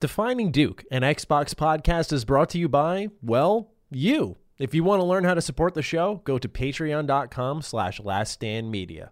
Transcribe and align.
Defining 0.00 0.50
Duke, 0.50 0.84
an 0.90 1.02
Xbox 1.02 1.54
podcast, 1.54 2.12
is 2.12 2.24
brought 2.24 2.50
to 2.50 2.58
you 2.58 2.68
by, 2.68 3.08
well, 3.22 3.72
you. 3.90 4.36
If 4.58 4.74
you 4.74 4.84
want 4.84 5.00
to 5.00 5.04
learn 5.04 5.24
how 5.24 5.34
to 5.34 5.40
support 5.40 5.74
the 5.74 5.82
show, 5.82 6.20
go 6.24 6.38
to 6.38 6.48
patreon.com 6.48 7.62
slash 7.62 8.00
laststandmedia. 8.00 9.10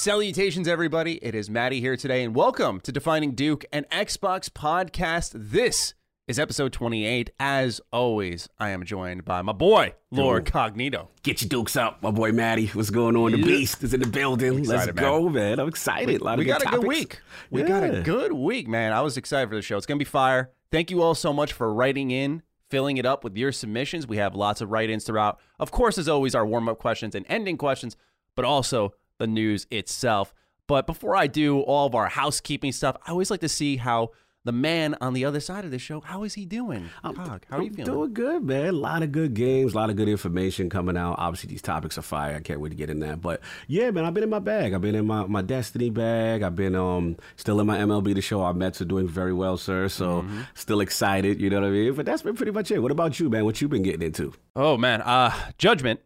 Salutations, 0.00 0.66
everybody. 0.66 1.16
It 1.22 1.34
is 1.34 1.50
Maddie 1.50 1.78
here 1.82 1.94
today, 1.94 2.24
and 2.24 2.34
welcome 2.34 2.80
to 2.80 2.90
Defining 2.90 3.32
Duke, 3.32 3.66
an 3.70 3.84
Xbox 3.92 4.48
podcast. 4.48 5.32
This 5.34 5.92
is 6.26 6.38
episode 6.38 6.72
28. 6.72 7.28
As 7.38 7.82
always, 7.92 8.48
I 8.58 8.70
am 8.70 8.86
joined 8.86 9.26
by 9.26 9.42
my 9.42 9.52
boy, 9.52 9.92
Lord 10.10 10.46
Cognito. 10.46 11.08
Get 11.22 11.42
your 11.42 11.50
dukes 11.50 11.76
up, 11.76 12.02
my 12.02 12.10
boy 12.12 12.32
Maddie. 12.32 12.68
What's 12.68 12.88
going 12.88 13.14
on? 13.14 13.32
The 13.32 13.40
Yeah. 13.40 13.44
beast 13.44 13.84
is 13.84 13.92
in 13.92 14.00
the 14.00 14.06
building. 14.06 14.62
Let's 14.64 14.70
Excited, 14.70 14.94
man. 14.96 15.04
go, 15.04 15.28
man. 15.28 15.60
I'm 15.60 15.68
excited. 15.68 16.18
a 16.18 16.24
lot 16.24 16.32
of 16.32 16.38
we 16.38 16.44
good 16.46 16.50
got 16.52 16.62
a 16.62 16.64
topics. 16.64 16.80
good 16.80 16.88
week. 16.88 17.20
We 17.50 17.62
got 17.62 17.84
a 17.84 18.00
good 18.00 18.32
week, 18.32 18.68
man. 18.68 18.94
I 18.94 19.02
was 19.02 19.18
excited 19.18 19.50
for 19.50 19.54
the 19.54 19.60
show. 19.60 19.76
It's 19.76 19.84
going 19.84 19.98
to 19.98 20.02
be 20.02 20.08
fire. 20.08 20.50
Thank 20.72 20.90
you 20.90 21.02
all 21.02 21.14
so 21.14 21.34
much 21.34 21.52
for 21.52 21.74
writing 21.74 22.10
in, 22.10 22.40
filling 22.70 22.96
it 22.96 23.04
up 23.04 23.22
with 23.22 23.36
your 23.36 23.52
submissions. 23.52 24.06
We 24.06 24.16
have 24.16 24.34
lots 24.34 24.62
of 24.62 24.70
write 24.70 24.88
ins 24.88 25.04
throughout. 25.04 25.38
Of 25.58 25.70
course, 25.70 25.98
as 25.98 26.08
always, 26.08 26.34
our 26.34 26.46
warm 26.46 26.70
up 26.70 26.78
questions 26.78 27.14
and 27.14 27.26
ending 27.28 27.58
questions, 27.58 27.98
but 28.34 28.46
also 28.46 28.94
the 29.20 29.28
news 29.28 29.68
itself. 29.70 30.34
But 30.66 30.86
before 30.86 31.14
I 31.14 31.28
do 31.28 31.60
all 31.60 31.86
of 31.86 31.94
our 31.94 32.08
housekeeping 32.08 32.72
stuff, 32.72 32.96
I 33.06 33.12
always 33.12 33.30
like 33.30 33.40
to 33.40 33.48
see 33.48 33.76
how 33.76 34.10
the 34.44 34.52
man 34.52 34.96
on 35.02 35.12
the 35.12 35.26
other 35.26 35.38
side 35.38 35.66
of 35.66 35.70
the 35.70 35.78
show, 35.78 36.00
how 36.00 36.22
is 36.22 36.32
he 36.32 36.46
doing? 36.46 36.88
I'm, 37.04 37.14
Cog, 37.14 37.44
how 37.50 37.58
are 37.58 37.62
you 37.62 37.68
I'm 37.68 37.74
feeling? 37.74 37.92
Doing 37.92 38.14
good, 38.14 38.42
man. 38.44 38.68
A 38.68 38.72
lot 38.72 39.02
of 39.02 39.12
good 39.12 39.34
games, 39.34 39.74
a 39.74 39.76
lot 39.76 39.90
of 39.90 39.96
good 39.96 40.08
information 40.08 40.70
coming 40.70 40.96
out. 40.96 41.16
Obviously, 41.18 41.48
these 41.50 41.60
topics 41.60 41.98
are 41.98 42.02
fire. 42.02 42.36
I 42.36 42.40
can't 42.40 42.58
wait 42.58 42.70
to 42.70 42.74
get 42.74 42.88
in 42.88 43.00
that. 43.00 43.20
But 43.20 43.42
yeah, 43.66 43.90
man, 43.90 44.06
I've 44.06 44.14
been 44.14 44.22
in 44.22 44.30
my 44.30 44.38
bag. 44.38 44.72
I've 44.72 44.80
been 44.80 44.94
in 44.94 45.06
my, 45.06 45.26
my 45.26 45.42
Destiny 45.42 45.90
bag. 45.90 46.42
I've 46.42 46.56
been 46.56 46.74
um 46.74 47.16
still 47.36 47.60
in 47.60 47.66
my 47.66 47.76
MLB 47.76 48.14
The 48.14 48.22
Show. 48.22 48.40
Our 48.40 48.54
Mets 48.54 48.80
are 48.80 48.86
doing 48.86 49.06
very 49.06 49.34
well, 49.34 49.58
sir. 49.58 49.88
So 49.88 50.22
Mm-hmm. 50.22 50.40
still 50.54 50.80
excited. 50.80 51.38
You 51.38 51.50
know 51.50 51.60
what 51.60 51.66
I 51.66 51.70
mean? 51.70 51.94
But 51.94 52.06
that's 52.06 52.22
been 52.22 52.34
pretty 52.36 52.52
much 52.52 52.70
it. 52.70 52.78
What 52.78 52.92
about 52.92 53.20
you, 53.20 53.28
man? 53.28 53.44
What 53.44 53.60
you 53.60 53.68
been 53.68 53.82
getting 53.82 54.02
into? 54.02 54.32
Oh 54.56 54.78
man, 54.78 55.02
uh 55.02 55.34
Judgment. 55.58 56.00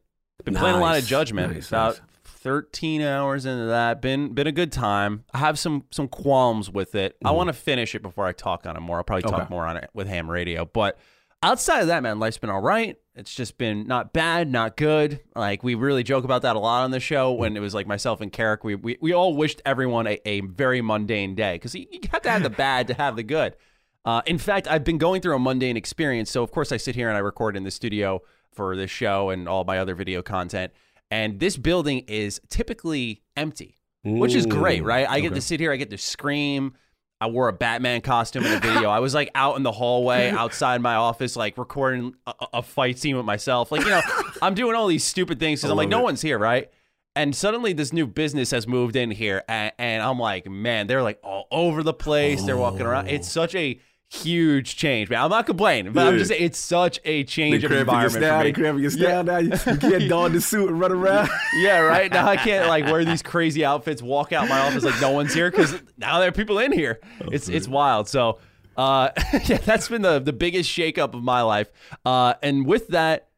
Been 0.45 0.55
playing 0.57 0.75
a 0.77 0.81
lot 0.81 0.99
of 0.99 1.07
Judgment. 1.07 1.55
Nice, 1.55 1.69
About 1.69 1.95
nice. 2.01 2.01
13 2.45 3.01
hours 3.01 3.47
into 3.47 3.65
that. 3.65 4.01
Been 4.03 4.35
been 4.35 4.47
a 4.47 4.53
good 4.53 4.71
time. 4.71 5.25
I 5.33 5.39
have 5.39 5.59
some 5.59 5.85
some 5.91 6.07
qualms 6.09 6.71
with 6.71 6.95
it. 6.95 7.17
I 7.25 7.31
want 7.33 7.49
to 7.49 7.55
finish 7.55 7.95
it 7.95 8.03
before 8.03 8.27
I 8.27 8.33
talk 8.33 8.67
on 8.67 8.77
it 8.77 8.81
more. 8.81 8.99
I'll 8.99 9.05
probably 9.05 9.23
talk 9.23 9.33
Mm-hmm. 9.33 9.43
Okay. 9.43 9.51
more 9.55 9.67
on 9.67 9.77
it 9.79 9.89
with 9.95 10.07
Ham 10.09 10.31
Radio. 10.31 10.67
But 10.67 10.99
outside 11.43 11.81
of 11.81 11.87
that, 11.89 12.03
man, 12.03 12.21
life's 12.21 12.37
been 12.39 12.51
all 12.51 12.61
right. 12.61 12.97
It's 13.17 13.35
just 13.35 13.57
been 13.57 13.87
not 13.87 14.13
bad, 14.13 14.51
not 14.53 14.77
good. 14.77 15.21
Like 15.35 15.63
we 15.65 15.75
really 15.75 16.03
joke 16.03 16.25
about 16.25 16.43
that 16.43 16.55
a 16.55 16.59
lot 16.59 16.85
on 16.85 16.91
the 16.91 17.01
show 17.01 17.33
when 17.33 17.57
it 17.57 17.61
was 17.61 17.73
like 17.75 17.87
myself 17.87 18.21
and 18.21 18.31
Carrick. 18.31 18.63
We 18.63 18.75
we, 18.75 18.99
we 19.01 19.13
all 19.15 19.35
wished 19.35 19.63
everyone 19.65 20.07
a, 20.07 20.19
a 20.27 20.41
very 20.43 20.83
mundane 20.83 21.35
day 21.35 21.55
because 21.55 21.75
you, 21.75 21.87
you 21.91 22.01
have 22.13 22.23
to 22.23 22.31
have 22.31 22.43
the 22.43 22.51
bad 22.51 22.89
to 22.89 22.95
have 22.95 23.17
the 23.17 23.23
good. 23.23 23.57
Uh, 24.05 24.21
in 24.27 24.37
fact, 24.37 24.69
I've 24.69 24.85
been 24.85 24.99
going 24.99 25.23
through 25.23 25.35
a 25.35 25.39
mundane 25.39 25.79
experience. 25.79 26.31
So, 26.31 26.43
of 26.43 26.51
course, 26.51 26.73
I 26.73 26.77
sit 26.77 26.95
here 26.95 27.09
and 27.09 27.17
I 27.17 27.21
record 27.21 27.57
in 27.57 27.65
the 27.65 27.71
studio 27.71 28.21
for 28.53 28.77
this 28.77 28.91
show 28.91 29.31
and 29.31 29.49
all 29.49 29.65
my 29.65 29.79
other 29.79 29.95
video 29.95 30.21
content. 30.21 30.73
And 31.15 31.39
this 31.39 31.57
building 31.57 32.01
is 32.09 32.41
typically 32.49 33.23
empty, 33.37 33.77
which 34.03 34.35
is 34.35 34.47
great, 34.47 34.83
right? 34.83 35.09
I 35.09 35.21
get 35.21 35.33
to 35.37 35.41
sit 35.41 35.61
here, 35.61 35.71
I 35.71 35.77
get 35.77 35.91
to 35.91 35.97
scream. 35.97 36.75
I 37.21 37.29
wore 37.29 37.47
a 37.47 37.53
Batman 37.53 38.01
costume 38.01 38.45
in 38.45 38.51
the 38.51 38.59
video. 38.59 38.91
I 38.91 38.99
was 38.99 39.15
like 39.15 39.31
out 39.37 39.57
in 39.57 39.63
the 39.63 39.71
hallway 39.71 40.31
outside 40.37 40.81
my 40.81 40.97
office, 40.97 41.37
like 41.37 41.57
recording 41.57 42.17
a, 42.27 42.35
a 42.55 42.63
fight 42.63 42.99
scene 42.99 43.17
with 43.17 43.25
myself. 43.25 43.71
Like, 43.71 43.83
you 43.83 43.91
know, 43.91 44.03
I'm 44.43 44.55
doing 44.55 44.75
all 44.75 44.89
these 44.89 45.05
stupid 45.05 45.39
things 45.39 45.61
because 45.61 45.71
I'm 45.71 45.77
like, 45.77 45.85
love 45.85 46.01
no 46.01 46.03
one's 46.03 46.21
here, 46.21 46.37
right? 46.37 46.69
And 47.15 47.35
suddenly 47.35 47.73
this 47.73 47.93
new 47.93 48.09
business 48.09 48.51
has 48.51 48.67
moved 48.67 48.97
in 48.97 49.13
here. 49.13 49.45
And, 49.49 49.71
and 49.79 50.03
I'm 50.03 50.19
like, 50.19 50.51
man, 50.51 50.89
they're 50.89 51.05
like 51.05 51.21
all 51.23 51.47
over 51.53 51.85
the 51.85 51.95
place. 51.95 52.43
They're 52.43 52.57
walking 52.57 52.83
around. 52.83 53.07
It's 53.07 53.31
such 53.31 53.55
a 53.55 53.79
huge 54.15 54.77
change, 54.77 55.11
man. 55.11 55.23
I'm 55.23 55.31
not 55.31 55.47
complaining, 55.47 55.93
but 55.93 56.07
I'm 56.07 56.19
just 56.19 56.31
saying 56.31 56.43
it's 56.43 56.59
such 56.59 57.01
a 57.05 57.25
change 57.25 57.65
of 57.65 57.71
cramping 57.71 57.73
your 57.73 57.81
environment 57.81 58.25
style. 58.25 58.41
for 58.41 58.45
me. 58.45 58.53
cramping 58.53 58.83
your 58.83 58.91
style 58.91 59.25
now. 59.25 59.39
You, 59.39 59.51
you 59.51 59.77
can't 59.77 60.09
don 60.09 60.33
the 60.33 60.41
suit 60.41 60.69
and 60.71 60.81
run 60.81 60.93
around. 60.93 61.29
Yeah, 61.57 61.81
right. 61.81 62.11
Now 62.11 62.27
I 62.29 62.37
can't 62.37 62.69
like 62.69 62.85
wear 62.87 63.05
these 63.05 63.23
crazy 63.23 63.65
outfits, 63.65 64.03
walk 64.03 64.33
out 64.33 64.49
my 64.49 64.61
office 64.61 64.85
like 64.85 65.01
no 65.01 65.11
one's 65.11 65.35
here 65.35 65.51
because 65.51 65.81
now 65.97 66.19
there 66.19 66.29
are 66.29 66.33
people 66.33 66.59
in 66.59 66.73
here. 66.73 67.01
It's 67.21 67.49
it's 67.49 67.69
wild. 67.69 68.09
So, 68.09 68.39
uh, 68.77 69.11
yeah, 69.45 69.59
that's 69.59 69.89
been 69.89 70.03
the 70.03 70.19
the 70.19 70.33
biggest 70.33 70.71
shakeup 70.71 71.15
of 71.15 71.23
my 71.23 71.43
life. 71.43 71.71
Uh, 72.05 72.35
and 72.43 72.67
with 72.67 72.89
that, 72.89 73.29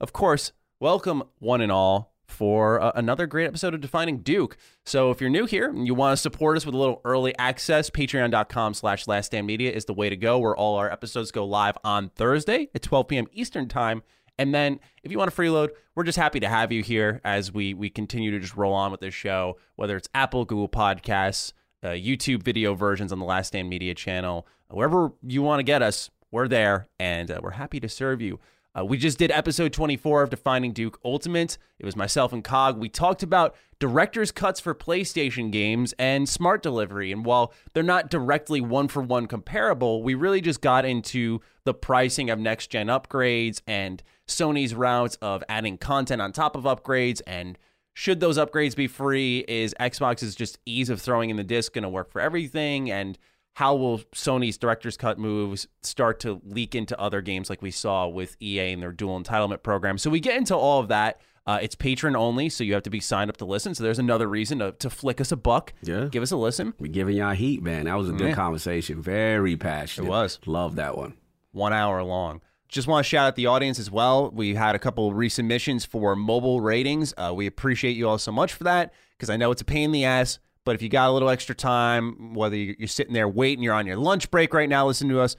of 0.00 0.12
course, 0.12 0.52
welcome 0.80 1.22
one 1.38 1.60
and 1.60 1.72
all 1.72 2.11
for 2.32 2.80
uh, 2.80 2.92
another 2.94 3.26
great 3.26 3.46
episode 3.46 3.74
of 3.74 3.80
Defining 3.80 4.18
Duke. 4.18 4.56
So 4.84 5.10
if 5.10 5.20
you're 5.20 5.30
new 5.30 5.46
here 5.46 5.68
and 5.68 5.86
you 5.86 5.94
want 5.94 6.16
to 6.16 6.20
support 6.20 6.56
us 6.56 6.66
with 6.66 6.74
a 6.74 6.78
little 6.78 7.00
early 7.04 7.36
access, 7.38 7.90
patreon.com 7.90 8.74
slash 8.74 9.06
last 9.06 9.26
stand 9.26 9.46
media 9.46 9.70
is 9.70 9.84
the 9.84 9.94
way 9.94 10.08
to 10.08 10.16
go 10.16 10.38
where 10.38 10.56
all 10.56 10.76
our 10.76 10.90
episodes 10.90 11.30
go 11.30 11.44
live 11.44 11.76
on 11.84 12.08
Thursday 12.08 12.68
at 12.74 12.82
12 12.82 13.08
p.m. 13.08 13.26
Eastern 13.32 13.68
time. 13.68 14.02
And 14.38 14.54
then 14.54 14.80
if 15.04 15.12
you 15.12 15.18
want 15.18 15.32
to 15.32 15.36
freeload, 15.36 15.68
we're 15.94 16.04
just 16.04 16.18
happy 16.18 16.40
to 16.40 16.48
have 16.48 16.72
you 16.72 16.82
here 16.82 17.20
as 17.22 17.52
we 17.52 17.74
we 17.74 17.90
continue 17.90 18.30
to 18.30 18.40
just 18.40 18.56
roll 18.56 18.72
on 18.72 18.90
with 18.90 19.00
this 19.00 19.14
show, 19.14 19.58
whether 19.76 19.96
it's 19.96 20.08
Apple, 20.14 20.44
Google 20.44 20.68
Podcasts, 20.68 21.52
uh, 21.82 21.88
YouTube 21.88 22.42
video 22.42 22.74
versions 22.74 23.12
on 23.12 23.18
the 23.18 23.26
Last 23.26 23.48
Stand 23.48 23.68
Media 23.68 23.94
channel, 23.94 24.46
wherever 24.68 25.12
you 25.22 25.42
want 25.42 25.60
to 25.60 25.64
get 25.64 25.82
us, 25.82 26.10
we're 26.30 26.48
there, 26.48 26.88
and 26.98 27.30
uh, 27.30 27.40
we're 27.42 27.52
happy 27.52 27.78
to 27.80 27.88
serve 27.88 28.22
you. 28.22 28.40
Uh, 28.78 28.84
we 28.84 28.96
just 28.96 29.18
did 29.18 29.30
episode 29.30 29.72
24 29.72 30.22
of 30.22 30.30
Defining 30.30 30.72
Duke 30.72 30.98
Ultimate. 31.04 31.58
It 31.78 31.84
was 31.84 31.94
myself 31.94 32.32
and 32.32 32.42
Cog. 32.42 32.78
We 32.78 32.88
talked 32.88 33.22
about 33.22 33.54
director's 33.78 34.32
cuts 34.32 34.60
for 34.60 34.74
PlayStation 34.74 35.50
games 35.50 35.92
and 35.98 36.26
smart 36.26 36.62
delivery. 36.62 37.12
And 37.12 37.24
while 37.24 37.52
they're 37.74 37.82
not 37.82 38.08
directly 38.08 38.62
one 38.62 38.88
for 38.88 39.02
one 39.02 39.26
comparable, 39.26 40.02
we 40.02 40.14
really 40.14 40.40
just 40.40 40.62
got 40.62 40.86
into 40.86 41.40
the 41.64 41.74
pricing 41.74 42.30
of 42.30 42.38
next 42.38 42.68
gen 42.68 42.86
upgrades 42.86 43.60
and 43.66 44.02
Sony's 44.26 44.74
routes 44.74 45.18
of 45.20 45.44
adding 45.50 45.76
content 45.76 46.22
on 46.22 46.32
top 46.32 46.56
of 46.56 46.64
upgrades 46.64 47.20
and 47.26 47.58
should 47.94 48.20
those 48.20 48.38
upgrades 48.38 48.74
be 48.74 48.86
free? 48.86 49.44
Is 49.46 49.74
Xbox's 49.78 50.34
just 50.34 50.58
ease 50.64 50.88
of 50.88 51.00
throwing 51.00 51.28
in 51.28 51.36
the 51.36 51.44
disc 51.44 51.74
going 51.74 51.82
to 51.82 51.90
work 51.90 52.10
for 52.10 52.22
everything? 52.22 52.90
And 52.90 53.18
how 53.54 53.74
will 53.76 53.98
Sony's 54.14 54.56
director's 54.56 54.96
cut 54.96 55.18
moves 55.18 55.66
start 55.82 56.20
to 56.20 56.40
leak 56.44 56.74
into 56.74 56.98
other 56.98 57.20
games 57.20 57.50
like 57.50 57.60
we 57.62 57.70
saw 57.70 58.06
with 58.08 58.36
EA 58.40 58.72
and 58.72 58.82
their 58.82 58.92
dual 58.92 59.20
entitlement 59.20 59.62
program? 59.62 59.98
So 59.98 60.08
we 60.10 60.20
get 60.20 60.36
into 60.36 60.56
all 60.56 60.80
of 60.80 60.88
that. 60.88 61.20
Uh, 61.44 61.58
it's 61.60 61.74
patron 61.74 62.14
only, 62.14 62.48
so 62.48 62.62
you 62.62 62.72
have 62.72 62.84
to 62.84 62.90
be 62.90 63.00
signed 63.00 63.28
up 63.28 63.36
to 63.36 63.44
listen. 63.44 63.74
So 63.74 63.82
there's 63.82 63.98
another 63.98 64.28
reason 64.28 64.60
to, 64.60 64.72
to 64.72 64.88
flick 64.88 65.20
us 65.20 65.32
a 65.32 65.36
buck. 65.36 65.72
Yeah. 65.82 66.06
Give 66.10 66.22
us 66.22 66.30
a 66.30 66.36
listen. 66.36 66.72
We're 66.78 66.86
giving 66.92 67.16
y'all 67.16 67.34
heat, 67.34 67.62
man. 67.62 67.86
That 67.86 67.98
was 67.98 68.08
a 68.08 68.12
good 68.12 68.28
Yeah. 68.28 68.34
conversation. 68.34 69.02
Very 69.02 69.56
passionate. 69.56 70.06
It 70.06 70.10
was. 70.10 70.38
Love 70.46 70.76
that 70.76 70.96
one. 70.96 71.14
one 71.50 71.72
hour 71.72 72.02
long. 72.04 72.40
Just 72.68 72.86
want 72.88 73.04
to 73.04 73.08
shout 73.08 73.26
out 73.26 73.36
the 73.36 73.46
audience 73.46 73.78
as 73.78 73.90
well. 73.90 74.30
We 74.30 74.54
had 74.54 74.74
a 74.74 74.78
couple 74.78 75.08
of 75.08 75.14
resubmissions 75.14 75.86
for 75.86 76.16
mobile 76.16 76.60
ratings. 76.62 77.12
Uh, 77.18 77.32
we 77.34 77.46
appreciate 77.46 77.96
you 77.96 78.08
all 78.08 78.16
so 78.18 78.32
much 78.32 78.54
for 78.54 78.64
that 78.64 78.94
because 79.18 79.28
I 79.28 79.36
know 79.36 79.50
it's 79.50 79.60
a 79.60 79.64
pain 79.66 79.86
in 79.86 79.92
the 79.92 80.04
ass. 80.06 80.38
But 80.64 80.74
if 80.76 80.82
you 80.82 80.88
got 80.88 81.08
a 81.10 81.12
little 81.12 81.28
extra 81.30 81.54
time, 81.54 82.34
whether 82.34 82.56
you- 82.56 82.76
you're 82.78 82.88
sitting 82.88 83.12
there 83.14 83.28
waiting, 83.28 83.62
you're 83.64 83.74
on 83.74 83.86
your 83.86 83.96
lunch 83.96 84.30
break 84.30 84.54
right 84.54 84.68
now, 84.68 84.86
listening 84.86 85.10
to 85.10 85.20
us, 85.20 85.34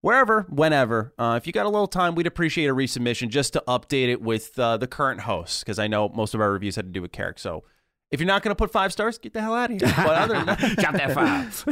wherever, 0.00 0.42
whenever, 0.48 1.12
uh, 1.18 1.34
if 1.40 1.46
you 1.46 1.52
got 1.52 1.66
a 1.66 1.68
little 1.68 1.86
time, 1.86 2.14
we'd 2.14 2.26
appreciate 2.26 2.66
a 2.68 2.74
resubmission 2.74 3.28
just 3.28 3.52
to 3.54 3.62
update 3.68 4.08
it 4.08 4.22
with 4.22 4.58
uh, 4.58 4.76
the 4.76 4.86
current 4.86 5.20
hosts 5.22 5.62
because 5.62 5.78
I 5.78 5.86
know 5.86 6.08
most 6.08 6.34
of 6.34 6.40
our 6.40 6.50
reviews 6.52 6.76
had 6.76 6.86
to 6.86 6.90
do 6.92 7.02
with 7.02 7.12
Carrick. 7.12 7.38
So 7.38 7.64
if 8.10 8.20
you're 8.20 8.26
not 8.26 8.42
going 8.42 8.50
to 8.52 8.54
put 8.56 8.70
five 8.72 8.92
stars, 8.92 9.18
get 9.18 9.32
the 9.34 9.40
hell 9.42 9.54
out 9.54 9.70
of 9.70 9.80
here. 9.80 9.92
But 9.96 10.08
other 10.08 10.34
than 10.34 10.46
that, 10.46 10.58
Drop 10.78 10.94
that 10.94 11.12
five. 11.12 11.64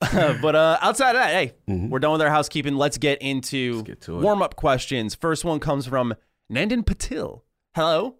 but 0.42 0.54
uh, 0.54 0.78
outside 0.80 1.10
of 1.10 1.16
that, 1.22 1.32
hey, 1.32 1.54
we're 1.66 1.98
done 1.98 2.12
with 2.12 2.22
our 2.22 2.30
housekeeping. 2.30 2.76
Let's 2.76 2.98
get 2.98 3.20
into 3.22 3.82
get 3.84 4.00
to 4.02 4.18
it. 4.18 4.22
warm 4.22 4.42
up 4.42 4.56
questions. 4.56 5.14
First 5.14 5.44
one 5.44 5.58
comes 5.60 5.86
from 5.86 6.14
Nandan 6.52 6.84
Patil. 6.84 7.42
Hello. 7.74 8.16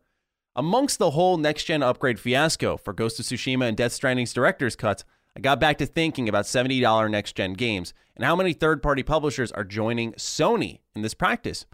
Amongst 0.58 0.98
the 0.98 1.10
whole 1.10 1.36
next 1.36 1.64
gen 1.64 1.82
upgrade 1.82 2.18
fiasco 2.18 2.78
for 2.78 2.94
Ghost 2.94 3.20
of 3.20 3.26
Tsushima 3.26 3.68
and 3.68 3.76
Death 3.76 3.92
Stranding's 3.92 4.32
director's 4.32 4.74
cuts, 4.74 5.04
I 5.36 5.40
got 5.40 5.60
back 5.60 5.76
to 5.78 5.86
thinking 5.86 6.30
about 6.30 6.46
$70 6.46 7.10
next 7.10 7.36
gen 7.36 7.52
games 7.52 7.92
and 8.16 8.24
how 8.24 8.34
many 8.34 8.54
third 8.54 8.82
party 8.82 9.02
publishers 9.02 9.52
are 9.52 9.64
joining 9.64 10.14
Sony 10.14 10.80
in 10.94 11.02
this 11.02 11.12
practice. 11.12 11.66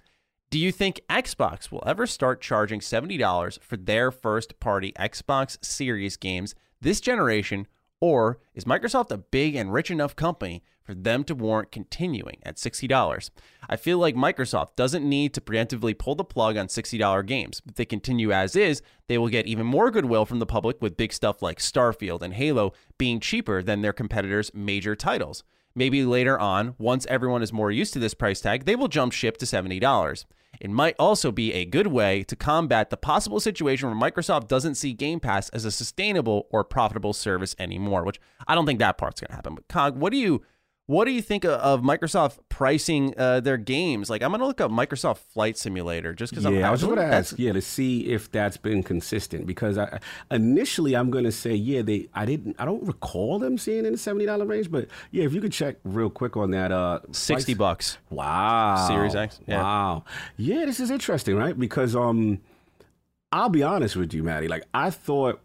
Do 0.51 0.59
you 0.59 0.73
think 0.73 1.01
Xbox 1.09 1.71
will 1.71 1.85
ever 1.87 2.09
start 2.09 2.41
charging 2.41 2.81
$70 2.81 3.63
for 3.63 3.77
their 3.77 4.11
first 4.11 4.59
party 4.59 4.93
Xbox 4.99 5.65
Series 5.65 6.17
games 6.17 6.57
this 6.81 7.01
generation, 7.01 7.69
or 8.01 8.41
is 8.53 8.65
Microsoft 8.65 9.13
a 9.13 9.17
big 9.19 9.55
and 9.55 9.73
rich 9.73 9.93
enough 9.93 10.17
company 10.17 10.65
for 10.83 10.95
them 10.95 11.25
to 11.25 11.35
warrant 11.35 11.71
continuing 11.71 12.39
at 12.43 12.57
$60? 12.57 13.31
I 13.69 13.77
feel 13.77 13.99
like 13.99 14.15
Microsoft 14.15 14.77
doesn't 14.77 15.09
need 15.09 15.35
to 15.35 15.41
preemptively 15.41 15.97
pull 15.97 16.15
the 16.15 16.25
plug 16.25 16.57
on 16.57 16.67
$60 16.67 17.27
games. 17.27 17.63
If 17.67 17.75
they 17.75 17.85
continue 17.85 18.33
as 18.33 18.57
is, 18.57 18.83
they 19.09 19.19
will 19.19 19.29
get 19.29 19.47
even 19.47 19.67
more 19.67 19.91
goodwill 19.91 20.27
from 20.27 20.39
the 20.39 20.47
public 20.47 20.81
with 20.81 20.97
big 20.97 21.13
stuff 21.13 21.43
like 21.43 21.59
Starfield 21.59 22.23
and 22.23 22.35
Halo 22.35 22.73
being 22.99 23.21
cheaper 23.21 23.63
than 23.63 23.83
their 23.83 23.93
competitors' 23.93 24.51
major 24.55 24.95
titles. 24.95 25.45
Maybe 25.75 26.05
later 26.05 26.39
on, 26.39 26.75
once 26.79 27.07
everyone 27.07 27.43
is 27.43 27.53
more 27.53 27.71
used 27.71 27.95
to 27.95 27.99
this 27.99 28.15
price 28.15 28.41
tag, 28.41 28.65
they 28.65 28.77
will 28.77 28.89
jump 28.89 29.13
ship 29.13 29.39
to 29.39 29.47
$70. 29.47 30.25
It 30.61 30.71
might 30.71 30.95
also 30.99 31.33
be 31.33 31.53
a 31.55 31.65
good 31.65 31.87
way 31.87 32.23
to 32.25 32.37
combat 32.37 32.91
the 32.91 32.97
possible 32.97 33.41
situation 33.41 33.89
where 33.89 34.11
Microsoft 34.11 34.49
doesn't 34.49 34.75
see 34.75 34.93
Game 34.93 35.19
Pass 35.19 35.49
as 35.49 35.65
a 35.65 35.71
sustainable 35.71 36.47
or 36.51 36.63
profitable 36.63 37.13
service 37.13 37.57
anymore, 37.59 38.05
which 38.05 38.21
I 38.47 38.55
don't 38.55 38.67
think 38.67 38.79
that 38.79 38.99
part's 38.99 39.21
going 39.21 39.31
to 39.31 39.35
happen. 39.35 39.55
But 39.55 39.69
Cog, 39.69 39.97
what 39.97 40.13
do 40.13 40.19
you 40.19 40.43
what 40.87 41.05
do 41.05 41.13
you 41.13 41.23
think 41.23 41.45
of- 41.45 41.53
of 41.61 41.81
Microsoft 41.83 42.39
pricing 42.49 43.15
uh, 43.17 43.41
their 43.41 43.57
games? 43.57 44.11
Like, 44.11 44.23
I'm 44.23 44.31
going 44.31 44.41
to 44.41 44.47
look 44.47 44.61
up 44.61 44.71
Microsoft 44.71 45.19
Flight 45.33 45.57
Simulator 45.57 46.13
just 46.13 46.33
because 46.33 46.45
I'm 46.45 46.55
Yeah, 46.57 46.69
I 46.69 46.71
was 46.73 46.83
going 46.83 46.97
to 46.97 47.05
ask, 47.05 47.39
yeah, 47.39 47.53
to 47.53 47.61
see 47.63 48.09
if 48.13 48.31
that's 48.33 48.57
been 48.57 48.83
consistent 48.83 49.47
because 49.47 49.79
I 49.79 50.01
initially 50.31 50.95
I'm 50.95 51.11
going 51.11 51.25
to 51.25 51.33
say, 51.33 51.55
yeah, 51.55 51.83
they 51.83 52.09
I 52.15 52.27
didn't 52.27 52.57
I 52.59 52.65
don't 52.65 52.85
recall 52.87 53.39
them 53.39 53.59
seeing 53.59 53.87
in 53.87 53.93
the 53.93 53.99
seventy 53.99 54.27
dollar 54.27 54.45
range, 54.45 54.71
but 54.71 54.89
yeah, 55.13 55.25
if 55.25 55.33
you 55.33 55.41
could 55.41 55.53
check 55.53 55.77
real 55.85 56.11
quick 56.11 56.37
on 56.37 56.51
that, 56.51 56.73
uh, 56.73 57.01
60 57.13 57.55
price- 57.55 57.59
bucks. 57.59 57.99
Wow, 58.11 58.87
Series 58.89 59.15
X, 59.15 59.41
yeah. 59.47 59.63
Wow, 59.63 60.05
yeah, 60.37 60.65
this 60.67 60.81
is 60.81 60.91
interesting, 60.91 61.37
right? 61.37 61.59
Because 61.59 61.95
um, 61.95 62.41
I'll 63.31 63.49
be 63.49 63.63
honest 63.63 63.95
with 63.97 64.13
you, 64.13 64.23
Maddie. 64.25 64.49
Like 64.49 64.65
I 64.75 64.91
thought, 64.91 65.41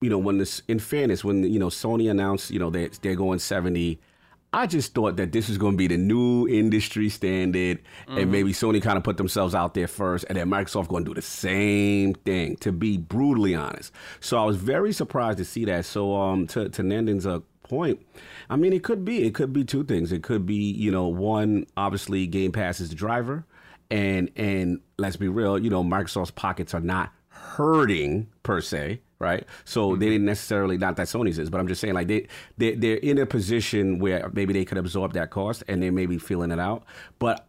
you 0.00 0.08
know, 0.08 0.18
when 0.18 0.38
this, 0.38 0.62
in 0.68 0.78
fairness, 0.78 1.24
when 1.24 1.42
you 1.44 1.58
know 1.58 1.68
Sony 1.68 2.10
announced, 2.10 2.50
you 2.50 2.58
know, 2.60 2.70
they 2.70 2.86
they're 3.02 3.16
going 3.16 3.40
seventy. 3.40 3.98
I 4.52 4.66
just 4.66 4.94
thought 4.94 5.16
that 5.16 5.30
this 5.30 5.48
was 5.48 5.58
going 5.58 5.74
to 5.74 5.76
be 5.78 5.86
the 5.86 5.96
new 5.96 6.48
industry 6.48 7.08
standard, 7.08 7.78
and 8.08 8.32
maybe 8.32 8.52
Sony 8.52 8.82
kind 8.82 8.98
of 8.98 9.04
put 9.04 9.16
themselves 9.16 9.54
out 9.54 9.74
there 9.74 9.86
first, 9.86 10.24
and 10.28 10.36
then 10.36 10.50
Microsoft 10.50 10.88
going 10.88 11.04
to 11.04 11.10
do 11.10 11.14
the 11.14 11.22
same 11.22 12.14
thing. 12.14 12.56
To 12.56 12.72
be 12.72 12.96
brutally 12.96 13.54
honest, 13.54 13.92
so 14.18 14.38
I 14.38 14.44
was 14.44 14.56
very 14.56 14.92
surprised 14.92 15.38
to 15.38 15.44
see 15.44 15.64
that. 15.66 15.84
So, 15.84 16.16
um, 16.16 16.46
to 16.48 16.68
to 16.68 16.82
Nandan's 16.82 17.26
uh, 17.26 17.40
point, 17.62 18.04
I 18.48 18.56
mean, 18.56 18.72
it 18.72 18.82
could 18.82 19.04
be 19.04 19.22
it 19.24 19.34
could 19.34 19.52
be 19.52 19.64
two 19.64 19.84
things. 19.84 20.10
It 20.10 20.22
could 20.24 20.46
be 20.46 20.72
you 20.72 20.90
know 20.90 21.06
one 21.06 21.66
obviously 21.76 22.26
Game 22.26 22.50
Pass 22.50 22.80
is 22.80 22.88
the 22.88 22.96
driver, 22.96 23.46
and 23.90 24.30
and 24.36 24.80
let's 24.98 25.16
be 25.16 25.28
real, 25.28 25.58
you 25.58 25.70
know, 25.70 25.84
Microsoft's 25.84 26.30
pockets 26.32 26.74
are 26.74 26.80
not 26.80 27.12
hurting 27.56 28.28
per 28.42 28.60
se, 28.60 29.00
right? 29.18 29.44
So 29.64 29.96
they 29.96 30.06
mm-hmm. 30.06 30.12
didn't 30.12 30.26
necessarily 30.26 30.78
not 30.78 30.96
that 30.96 31.06
Sony's 31.06 31.38
is, 31.38 31.50
but 31.50 31.60
I'm 31.60 31.68
just 31.68 31.80
saying 31.80 31.94
like 31.94 32.08
they 32.08 32.26
they 32.58 32.74
they're 32.74 32.96
in 32.96 33.18
a 33.18 33.26
position 33.26 33.98
where 33.98 34.30
maybe 34.32 34.52
they 34.52 34.64
could 34.64 34.78
absorb 34.78 35.12
that 35.14 35.30
cost 35.30 35.62
and 35.68 35.82
they 35.82 35.90
may 35.90 36.06
be 36.06 36.18
feeling 36.18 36.50
it 36.50 36.60
out, 36.60 36.84
but 37.18 37.46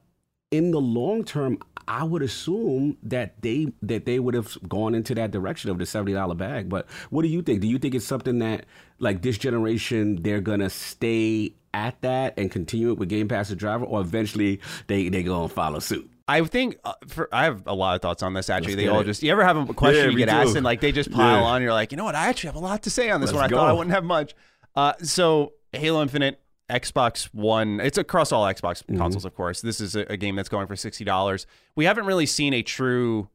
in 0.51 0.71
the 0.71 0.81
long 0.81 1.23
term, 1.23 1.57
I 1.87 2.03
would 2.03 2.21
assume 2.21 2.97
that 3.03 3.41
they 3.41 3.67
that 3.81 4.05
they 4.05 4.19
would 4.19 4.33
have 4.33 4.57
gone 4.67 4.93
into 4.93 5.15
that 5.15 5.31
direction 5.31 5.69
of 5.69 5.77
the 5.77 5.85
seventy 5.85 6.13
dollar 6.13 6.35
bag. 6.35 6.69
But 6.69 6.89
what 7.09 7.23
do 7.23 7.29
you 7.29 7.41
think? 7.41 7.61
Do 7.61 7.67
you 7.67 7.79
think 7.79 7.95
it's 7.95 8.05
something 8.05 8.39
that 8.39 8.65
like 8.99 9.21
this 9.21 9.37
generation 9.37 10.21
they're 10.21 10.41
gonna 10.41 10.69
stay 10.69 11.53
at 11.73 12.01
that 12.01 12.33
and 12.37 12.51
continue 12.51 12.91
it 12.91 12.97
with 12.97 13.09
Game 13.09 13.27
Pass 13.27 13.49
as 13.49 13.55
driver, 13.55 13.85
or 13.85 14.01
eventually 14.01 14.59
they 14.87 15.09
they 15.09 15.23
gonna 15.23 15.47
follow 15.47 15.79
suit? 15.79 16.09
I 16.27 16.41
think 16.43 16.77
uh, 16.85 16.93
for 17.07 17.27
I 17.33 17.43
have 17.45 17.63
a 17.67 17.73
lot 17.73 17.95
of 17.95 18.01
thoughts 18.01 18.23
on 18.23 18.33
this. 18.33 18.49
Actually, 18.49 18.75
Let's 18.75 18.83
they 18.85 18.87
all 18.89 19.01
it. 19.01 19.05
just 19.05 19.23
you 19.23 19.31
ever 19.31 19.43
have 19.43 19.57
a 19.57 19.73
question 19.73 20.05
Yeah, 20.05 20.11
you 20.11 20.17
get 20.17 20.29
asked 20.29 20.55
and 20.55 20.63
like 20.63 20.79
they 20.81 20.91
just 20.91 21.11
pile 21.11 21.41
Yeah. 21.41 21.43
on. 21.47 21.61
You're 21.61 21.73
like, 21.73 21.91
you 21.91 21.97
know 21.97 22.03
what? 22.05 22.15
I 22.15 22.27
actually 22.27 22.47
have 22.49 22.55
a 22.55 22.59
lot 22.59 22.83
to 22.83 22.89
say 22.89 23.09
on 23.09 23.19
this 23.21 23.29
Let's 23.31 23.35
one. 23.35 23.43
I 23.45 23.47
go. 23.49 23.57
thought 23.57 23.69
I 23.69 23.73
wouldn't 23.73 23.93
have 23.93 24.03
much. 24.03 24.33
Uh, 24.75 24.93
so 25.01 25.53
Halo 25.73 26.01
Infinite, 26.01 26.39
Xbox 26.69 27.25
One. 27.33 27.79
It's 27.81 27.97
across 27.97 28.31
all 28.31 28.45
Xbox 28.45 28.83
Mm-hmm. 28.83 28.97
consoles, 28.97 29.25
of 29.25 29.35
course. 29.35 29.61
This 29.61 29.81
is 29.81 29.95
a, 29.95 30.01
a 30.11 30.17
game 30.17 30.35
that's 30.35 30.49
going 30.49 30.67
for 30.67 30.75
sixty 30.75 31.03
dollars. 31.03 31.45
We 31.75 31.85
haven't 31.85 32.05
really 32.05 32.25
seen 32.27 32.53
a 32.53 32.61
true 32.63 33.27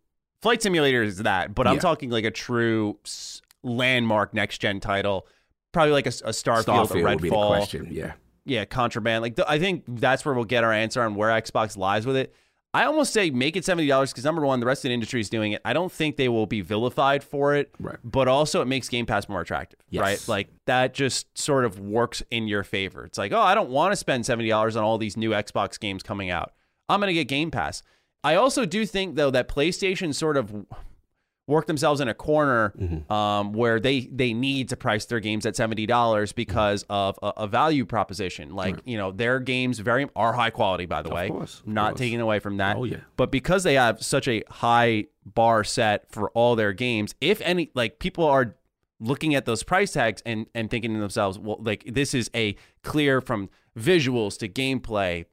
flight 0.43 0.63
simulator. 0.63 1.03
Is 1.03 1.19
that? 1.19 1.55
But 1.55 1.67
I'm 1.67 1.75
Yeah. 1.75 1.81
talking 1.81 2.11
like 2.11 2.25
a 2.25 2.31
true 2.31 2.99
s- 3.05 3.43
landmark 3.63 4.33
next 4.33 4.59
gen 4.59 4.81
title. 4.81 5.27
Probably 5.73 5.93
like 5.93 6.07
a, 6.07 6.11
a 6.25 6.31
Starfield, 6.31 6.65
Starfield 6.87 7.01
a 7.01 7.03
would 7.05 7.21
be 7.23 7.29
the 7.29 7.35
Redfall 7.35 7.49
question. 7.49 7.89
Yeah. 7.91 8.13
yeah, 8.47 8.65
contraband. 8.65 9.21
Like 9.23 9.39
I 9.47 9.59
think 9.59 9.85
that's 9.87 10.25
where 10.25 10.35
we'll 10.35 10.45
get 10.45 10.65
our 10.65 10.73
answer 10.73 11.03
on 11.03 11.15
where 11.17 11.29
Xbox 11.31 11.77
lies 11.77 12.07
with 12.07 12.17
it. 12.17 12.35
I 12.77 12.85
almost 12.85 13.13
say 13.13 13.31
make 13.31 13.57
it 13.57 13.65
seventy 13.65 13.87
dollars 13.89 14.13
because 14.13 14.25
number 14.25 14.45
one, 14.45 14.61
the 14.61 14.67
rest 14.67 14.85
of 14.85 14.91
the 14.91 14.95
industry 14.95 15.21
is 15.21 15.31
doing 15.31 15.53
it. 15.53 15.63
I 15.65 15.73
don't 15.73 15.91
think 15.91 16.17
they 16.17 16.29
will 16.29 16.47
be 16.47 16.61
vilified 16.61 17.25
for 17.25 17.55
it, 17.55 17.73
Right. 17.81 17.97
but 18.05 18.29
also 18.29 18.61
it 18.61 18.67
makes 18.67 18.89
Game 18.89 19.07
Pass 19.07 19.29
more 19.29 19.41
attractive, 19.41 19.81
Yes. 19.89 20.03
right? 20.03 20.29
Like 20.29 20.49
that 20.67 20.93
just 20.95 21.37
sort 21.39 21.65
of 21.65 21.81
works 21.81 22.23
in 22.31 22.49
your 22.49 22.65
favor. 22.65 23.05
It's 23.05 23.19
like, 23.19 23.33
oh, 23.33 23.41
I 23.41 23.55
don't 23.55 23.71
want 23.71 23.93
to 23.93 23.97
spend 23.97 24.27
seventy 24.27 24.49
dollars 24.51 24.77
on 24.77 24.85
all 24.85 24.99
these 24.99 25.17
new 25.17 25.31
Xbox 25.31 25.81
games 25.81 26.03
coming 26.03 26.29
out. 26.31 26.53
I'm 26.89 27.01
gonna 27.01 27.13
get 27.15 27.29
Game 27.29 27.51
Pass. 27.51 27.83
I 28.23 28.35
also 28.35 28.65
do 28.67 28.85
think 28.85 29.17
though 29.17 29.31
that 29.31 29.49
PlayStation 29.49 30.15
sort 30.15 30.37
of 30.37 30.67
work 31.47 31.67
themselves 31.67 32.01
in 32.01 32.09
a 32.09 32.15
corner 32.15 32.75
um, 33.09 33.53
where 33.53 33.79
they 33.79 34.01
they 34.13 34.33
need 34.33 34.69
to 34.71 34.77
price 34.77 35.05
their 35.07 35.21
games 35.21 35.47
at 35.47 35.55
seventy 35.57 35.87
dollars 35.87 36.33
because 36.33 36.85
of 36.91 37.19
a, 37.23 37.33
a 37.39 37.47
value 37.47 37.85
proposition. 37.85 38.55
Like 38.55 38.79
you 38.85 38.97
know, 38.97 39.13
their 39.13 39.39
games 39.41 39.79
very 39.79 40.09
are 40.17 40.33
high 40.33 40.51
quality, 40.51 40.87
by 40.87 41.03
the 41.03 41.11
way. 41.11 41.29
course, 41.29 41.61
of 41.61 41.69
not 41.69 41.91
course. 41.91 41.99
taking 41.99 42.21
away 42.21 42.39
from 42.41 42.57
that. 42.57 42.77
Oh, 42.77 42.85
yeah. 42.85 42.99
But 43.17 43.31
because 43.31 43.63
they 43.63 43.75
have 43.75 44.03
such 44.03 44.29
a 44.29 44.43
high 44.49 45.07
bar 45.25 45.65
set 45.65 46.11
for 46.11 46.31
all 46.31 46.57
their 46.57 46.73
games, 46.73 47.15
if 47.21 47.41
any, 47.43 47.71
like 47.75 47.99
people 47.99 48.25
are 48.25 48.57
looking 48.99 49.35
at 49.35 49.45
those 49.45 49.63
price 49.63 49.93
tags 49.93 50.23
and 50.27 50.47
and 50.55 50.71
thinking 50.71 50.95
to 50.95 51.01
themselves, 51.01 51.39
well, 51.39 51.59
like 51.61 51.85
this 51.87 52.15
is 52.15 52.31
a 52.35 52.57
clear 52.83 53.21
from 53.21 53.51
visuals 53.79 54.37
to 54.39 54.49
gameplay, 54.49 55.27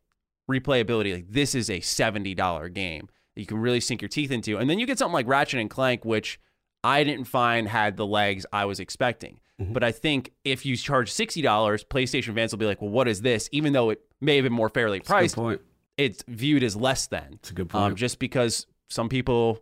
replayability. 0.50 1.14
Like 1.14 1.30
this 1.30 1.56
is 1.56 1.70
a 1.70 1.80
seventy 1.80 2.36
dollar 2.36 2.70
game 2.70 3.10
you 3.36 3.46
can 3.46 3.58
really 3.58 3.80
sink 3.80 4.02
your 4.02 4.10
teeth 4.10 4.32
into, 4.32 4.58
and 4.58 4.70
then 4.70 4.80
you 4.80 4.86
get 4.86 5.00
something 5.00 5.14
like 5.14 5.28
Ratchet 5.28 5.60
and 5.60 5.70
Clank, 5.70 6.06
which 6.06 6.40
I 6.84 7.04
didn't 7.04 7.26
find 7.26 7.68
had 7.68 7.98
the 7.98 8.06
legs 8.06 8.46
I 8.54 8.66
was 8.66 8.80
expecting. 8.80 9.40
Mm-hmm. 9.62 9.74
But 9.74 9.84
I 9.84 9.92
think 9.92 10.32
if 10.44 10.66
you 10.66 10.76
charge 10.76 11.12
sixty 11.12 11.42
dollars, 11.42 11.84
PlayStation 11.84 12.34
fans 12.36 12.52
will 12.52 12.60
be 12.60 12.66
like, 12.66 12.82
"Well, 12.82 12.92
what 12.92 13.08
is 13.08 13.22
this?" 13.22 13.50
Even 13.52 13.74
though 13.74 13.90
it 13.92 14.02
may 14.20 14.36
have 14.38 14.44
been 14.44 14.54
more 14.54 14.70
fairly 14.70 15.00
priced, 15.00 15.38
it's 15.98 16.24
viewed 16.28 16.64
as 16.64 16.76
less 16.76 17.08
than. 17.08 17.34
It's 17.34 17.52
a 17.52 17.54
good 17.54 17.74
Um, 17.74 17.90
point. 17.92 17.98
just 17.98 18.18
because 18.20 18.66
some 18.90 19.10
people, 19.10 19.60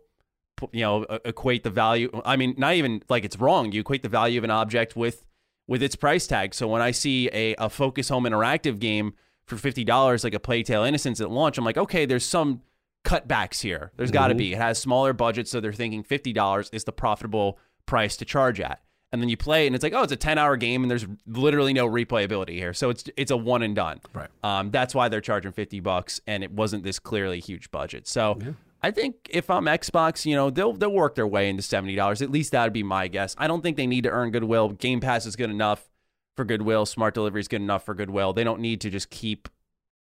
you 0.72 0.80
know, 0.80 1.02
equate 1.24 1.62
the 1.62 1.70
value. 1.70 2.10
I 2.24 2.36
mean, 2.36 2.54
not 2.56 2.74
even 2.74 3.02
like 3.08 3.24
it's 3.24 3.36
wrong. 3.38 3.70
You 3.72 3.80
equate 3.80 4.02
the 4.02 4.08
value 4.08 4.38
of 4.38 4.44
an 4.44 4.50
object 4.50 4.96
with 4.96 5.26
with 5.68 5.82
its 5.82 5.94
price 5.94 6.26
tag. 6.26 6.54
So 6.54 6.66
when 6.68 6.82
I 6.82 6.90
see 6.90 7.28
a, 7.32 7.54
a 7.56 7.68
Focus 7.70 8.08
Home 8.08 8.24
interactive 8.24 8.78
game 8.78 9.12
for 9.44 9.56
fifty 9.56 9.84
dollars, 9.84 10.24
like 10.24 10.34
a 10.34 10.40
Plague 10.40 10.64
Tale 10.66 10.84
Innocence 10.84 11.20
at 11.20 11.30
launch, 11.30 11.58
I'm 11.58 11.64
like, 11.64 11.76
okay, 11.78 12.06
there's 12.06 12.24
some 12.24 12.62
cutbacks 13.04 13.60
here. 13.60 13.92
There's 13.96 14.10
got 14.10 14.28
to 14.28 14.34
be. 14.34 14.52
It 14.52 14.58
has 14.58 14.78
smaller 14.78 15.12
budget, 15.12 15.48
so 15.48 15.60
they're 15.60 15.72
thinking 15.72 16.02
fifty 16.02 16.32
dollars 16.32 16.70
is 16.72 16.84
the 16.84 16.92
profitable 16.92 17.58
price 17.86 18.16
to 18.18 18.24
charge 18.24 18.60
at. 18.60 18.80
And 19.12 19.20
then 19.20 19.28
you 19.28 19.36
play 19.36 19.66
and 19.66 19.76
it's 19.76 19.82
like, 19.82 19.92
oh, 19.92 20.02
it's 20.02 20.12
a 20.12 20.16
ten 20.16 20.38
hour 20.38 20.56
game, 20.56 20.82
and 20.82 20.90
there's 20.90 21.06
literally 21.26 21.74
no 21.74 21.86
replayability 21.88 22.50
here. 22.50 22.72
So 22.72 22.90
it's 22.90 23.04
it's 23.16 23.30
a 23.30 23.36
one 23.36 23.62
and 23.62 23.76
done. 23.76 24.00
Right. 24.14 24.28
Um, 24.42 24.70
that's 24.70 24.94
why 24.94 25.08
they're 25.08 25.20
charging 25.20 25.52
fifty 25.52 25.80
bucks, 25.80 26.20
and 26.26 26.42
it 26.42 26.50
wasn't 26.50 26.82
this 26.84 26.98
clearly 26.98 27.38
huge 27.38 27.70
budget. 27.70 28.08
So 28.08 28.38
I 28.82 28.90
think 28.90 29.16
if 29.28 29.50
I'm 29.50 29.66
Xbox, 29.66 30.24
you 30.24 30.34
know, 30.34 30.48
they'll 30.48 30.72
they'll 30.72 30.92
work 30.92 31.14
their 31.14 31.26
way 31.26 31.48
into 31.48 31.62
seventy 31.62 31.94
dollars. 31.94 32.22
At 32.22 32.30
least 32.30 32.52
that 32.52 32.64
would 32.64 32.72
be 32.72 32.82
my 32.82 33.08
guess. 33.08 33.34
I 33.36 33.46
don't 33.48 33.62
think 33.62 33.76
they 33.76 33.86
need 33.86 34.04
to 34.04 34.10
earn 34.10 34.30
goodwill. 34.30 34.70
Game 34.70 35.00
Pass 35.00 35.26
is 35.26 35.36
good 35.36 35.50
enough 35.50 35.90
for 36.34 36.44
goodwill. 36.44 36.86
Smart 36.86 37.12
delivery 37.12 37.40
is 37.40 37.48
good 37.48 37.60
enough 37.60 37.84
for 37.84 37.94
goodwill. 37.94 38.32
They 38.32 38.44
don't 38.44 38.60
need 38.60 38.80
to 38.80 38.90
just 38.90 39.10
keep. 39.10 39.48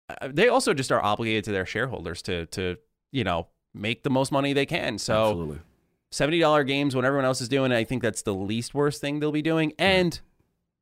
Uh, 0.09 0.29
They 0.33 0.49
also 0.49 0.75
just 0.75 0.93
are 0.93 1.03
obligated 1.03 1.45
to 1.45 1.53
their 1.53 1.67
shareholders 1.67 2.23
to 2.23 2.47
to 2.47 2.77
you 3.13 3.25
know 3.25 3.49
make 3.75 4.03
the 4.03 4.11
most 4.11 4.33
money 4.33 4.53
they 4.53 4.67
can. 4.67 4.99
So 4.99 5.31
Absolutely. 5.31 5.59
seventy 6.11 6.39
dollar 6.41 6.65
games 6.65 6.95
when 6.97 7.05
everyone 7.05 7.25
else 7.25 7.41
is 7.41 7.49
doing 7.49 7.73
it, 7.73 7.77
I 7.77 7.85
think 7.85 8.03
that's 8.03 8.23
the 8.23 8.35
least 8.35 8.75
worst 8.75 9.01
thing 9.01 9.21
they'll 9.21 9.33
be 9.33 9.43
doing. 9.43 9.73
And 9.79 10.19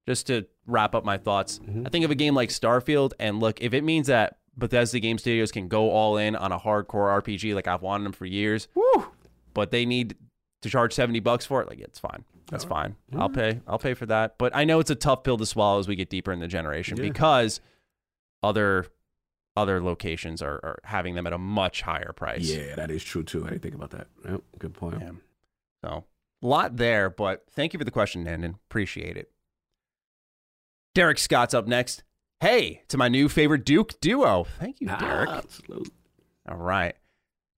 just 0.06 0.26
to 0.28 0.46
wrap 0.66 0.94
up 0.94 1.04
my 1.04 1.16
thoughts, 1.18 1.60
I 1.84 1.88
think 1.88 2.04
of 2.04 2.10
a 2.10 2.14
game 2.14 2.34
like 2.34 2.50
Starfield, 2.50 3.12
and 3.18 3.40
look, 3.40 3.60
if 3.62 3.72
it 3.72 3.82
means 3.84 4.06
that 4.08 4.36
Bethesda 4.56 5.00
Game 5.00 5.16
Studios 5.18 5.50
can 5.50 5.66
go 5.68 5.90
all 5.90 6.16
in 6.18 6.36
on 6.36 6.52
a 6.52 6.58
hardcore 6.58 7.20
RPG 7.22 7.54
like 7.54 7.66
I've 7.66 7.82
wanted 7.82 8.04
them 8.04 8.12
for 8.12 8.26
years, 8.26 8.68
but 9.54 9.70
they 9.70 9.86
need 9.86 10.14
to 10.62 10.68
charge 10.70 10.92
seventy 10.92 11.20
bucks 11.20 11.44
for 11.46 11.60
it, 11.62 11.68
like 11.68 11.80
it's 11.80 11.98
fine. 11.98 12.24
That's 12.50 12.64
fine. 12.64 12.94
I'll 13.16 13.30
pay. 13.30 13.60
I'll 13.66 13.78
pay 13.78 13.94
for 13.94 14.04
that. 14.06 14.36
But 14.38 14.54
I 14.54 14.64
know 14.64 14.78
it's 14.78 14.90
a 14.90 14.94
tough 14.94 15.24
pill 15.24 15.38
to 15.38 15.46
swallow 15.46 15.78
as 15.80 15.88
we 15.88 15.96
get 15.96 16.10
deeper 16.10 16.30
in 16.32 16.40
the 16.40 16.46
generation 16.46 16.98
Yeah. 16.98 17.04
because 17.04 17.60
other 18.42 18.86
other 19.56 19.82
locations 19.82 20.42
are, 20.42 20.60
are 20.62 20.78
having 20.84 21.14
them 21.14 21.26
at 21.26 21.32
a 21.32 21.38
much 21.38 21.82
higher 21.82 22.12
price. 22.12 22.42
Yeah, 22.42 22.74
that 22.74 22.90
is 22.90 23.02
true 23.02 23.22
too. 23.22 23.44
I 23.46 23.50
didn't 23.50 23.62
think 23.62 23.74
about 23.74 23.90
that. 23.90 24.08
Yep, 24.28 24.42
good 24.58 24.74
point. 24.74 25.00
Yeah. 25.00 25.12
So, 25.84 26.04
a 26.42 26.46
lot 26.46 26.76
there, 26.76 27.10
but 27.10 27.44
thank 27.50 27.72
you 27.72 27.78
for 27.78 27.84
the 27.84 27.90
question, 27.90 28.24
Nandan. 28.24 28.54
Appreciate 28.68 29.16
it. 29.16 29.30
Derek 30.94 31.18
Scott's 31.18 31.54
up 31.54 31.66
next. 31.66 32.04
Hey, 32.40 32.82
to 32.88 32.98
my 32.98 33.08
new 33.08 33.28
favorite 33.28 33.64
Duke 33.64 34.00
duo. 34.00 34.44
Thank 34.58 34.80
you, 34.80 34.88
Derek. 34.88 35.30
Ah. 35.30 35.42
All 36.48 36.56
right. 36.56 36.94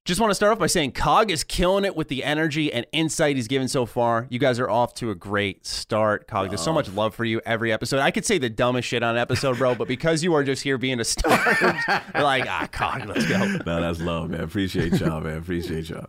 Just 0.07 0.21
want 0.21 0.31
to 0.31 0.37
start 0.37 0.53
off 0.53 0.61
by 0.61 0.69
saying 0.69 0.93
Cog 0.93 1.33
is 1.33 1.43
killing 1.43 1.85
it 1.85 1.97
with 1.97 2.07
the 2.07 2.23
energy 2.23 2.73
and 2.73 2.87
insight 2.93 3.35
he's 3.35 3.49
given 3.49 3.67
so 3.67 3.87
far. 3.87 4.29
You 4.31 4.39
guys 4.39 4.61
are 4.61 4.71
off 4.71 4.95
to 4.95 5.11
a 5.11 5.17
great 5.17 5.67
start. 5.67 6.29
Cog, 6.29 6.47
there's 6.47 6.61
so 6.61 6.73
much 6.73 6.89
love 6.91 7.13
for 7.13 7.25
you 7.25 7.41
every 7.45 7.73
episode. 7.73 7.99
I 7.99 8.13
could 8.13 8.25
say 8.25 8.39
the 8.39 8.49
dumbest 8.49 8.87
shit 8.87 9.03
on 9.03 9.17
an 9.17 9.21
episode, 9.21 9.59
bro, 9.59 9.75
but 9.75 9.89
because 9.89 10.23
you 10.23 10.33
are 10.35 10.45
just 10.45 10.63
here 10.63 10.79
being 10.79 11.01
a 11.01 11.05
star, 11.05 11.33
like, 12.15 12.47
ah, 12.47 12.69
Cog, 12.71 13.07
let's 13.07 13.27
go. 13.27 13.59
No, 13.67 13.81
that's 13.81 14.01
love, 14.01 14.31
man. 14.31 14.43
Appreciate 14.43 14.93
y'all, 15.01 15.21
man. 15.21 15.39
Appreciate 15.39 15.91
y'all. 15.91 16.07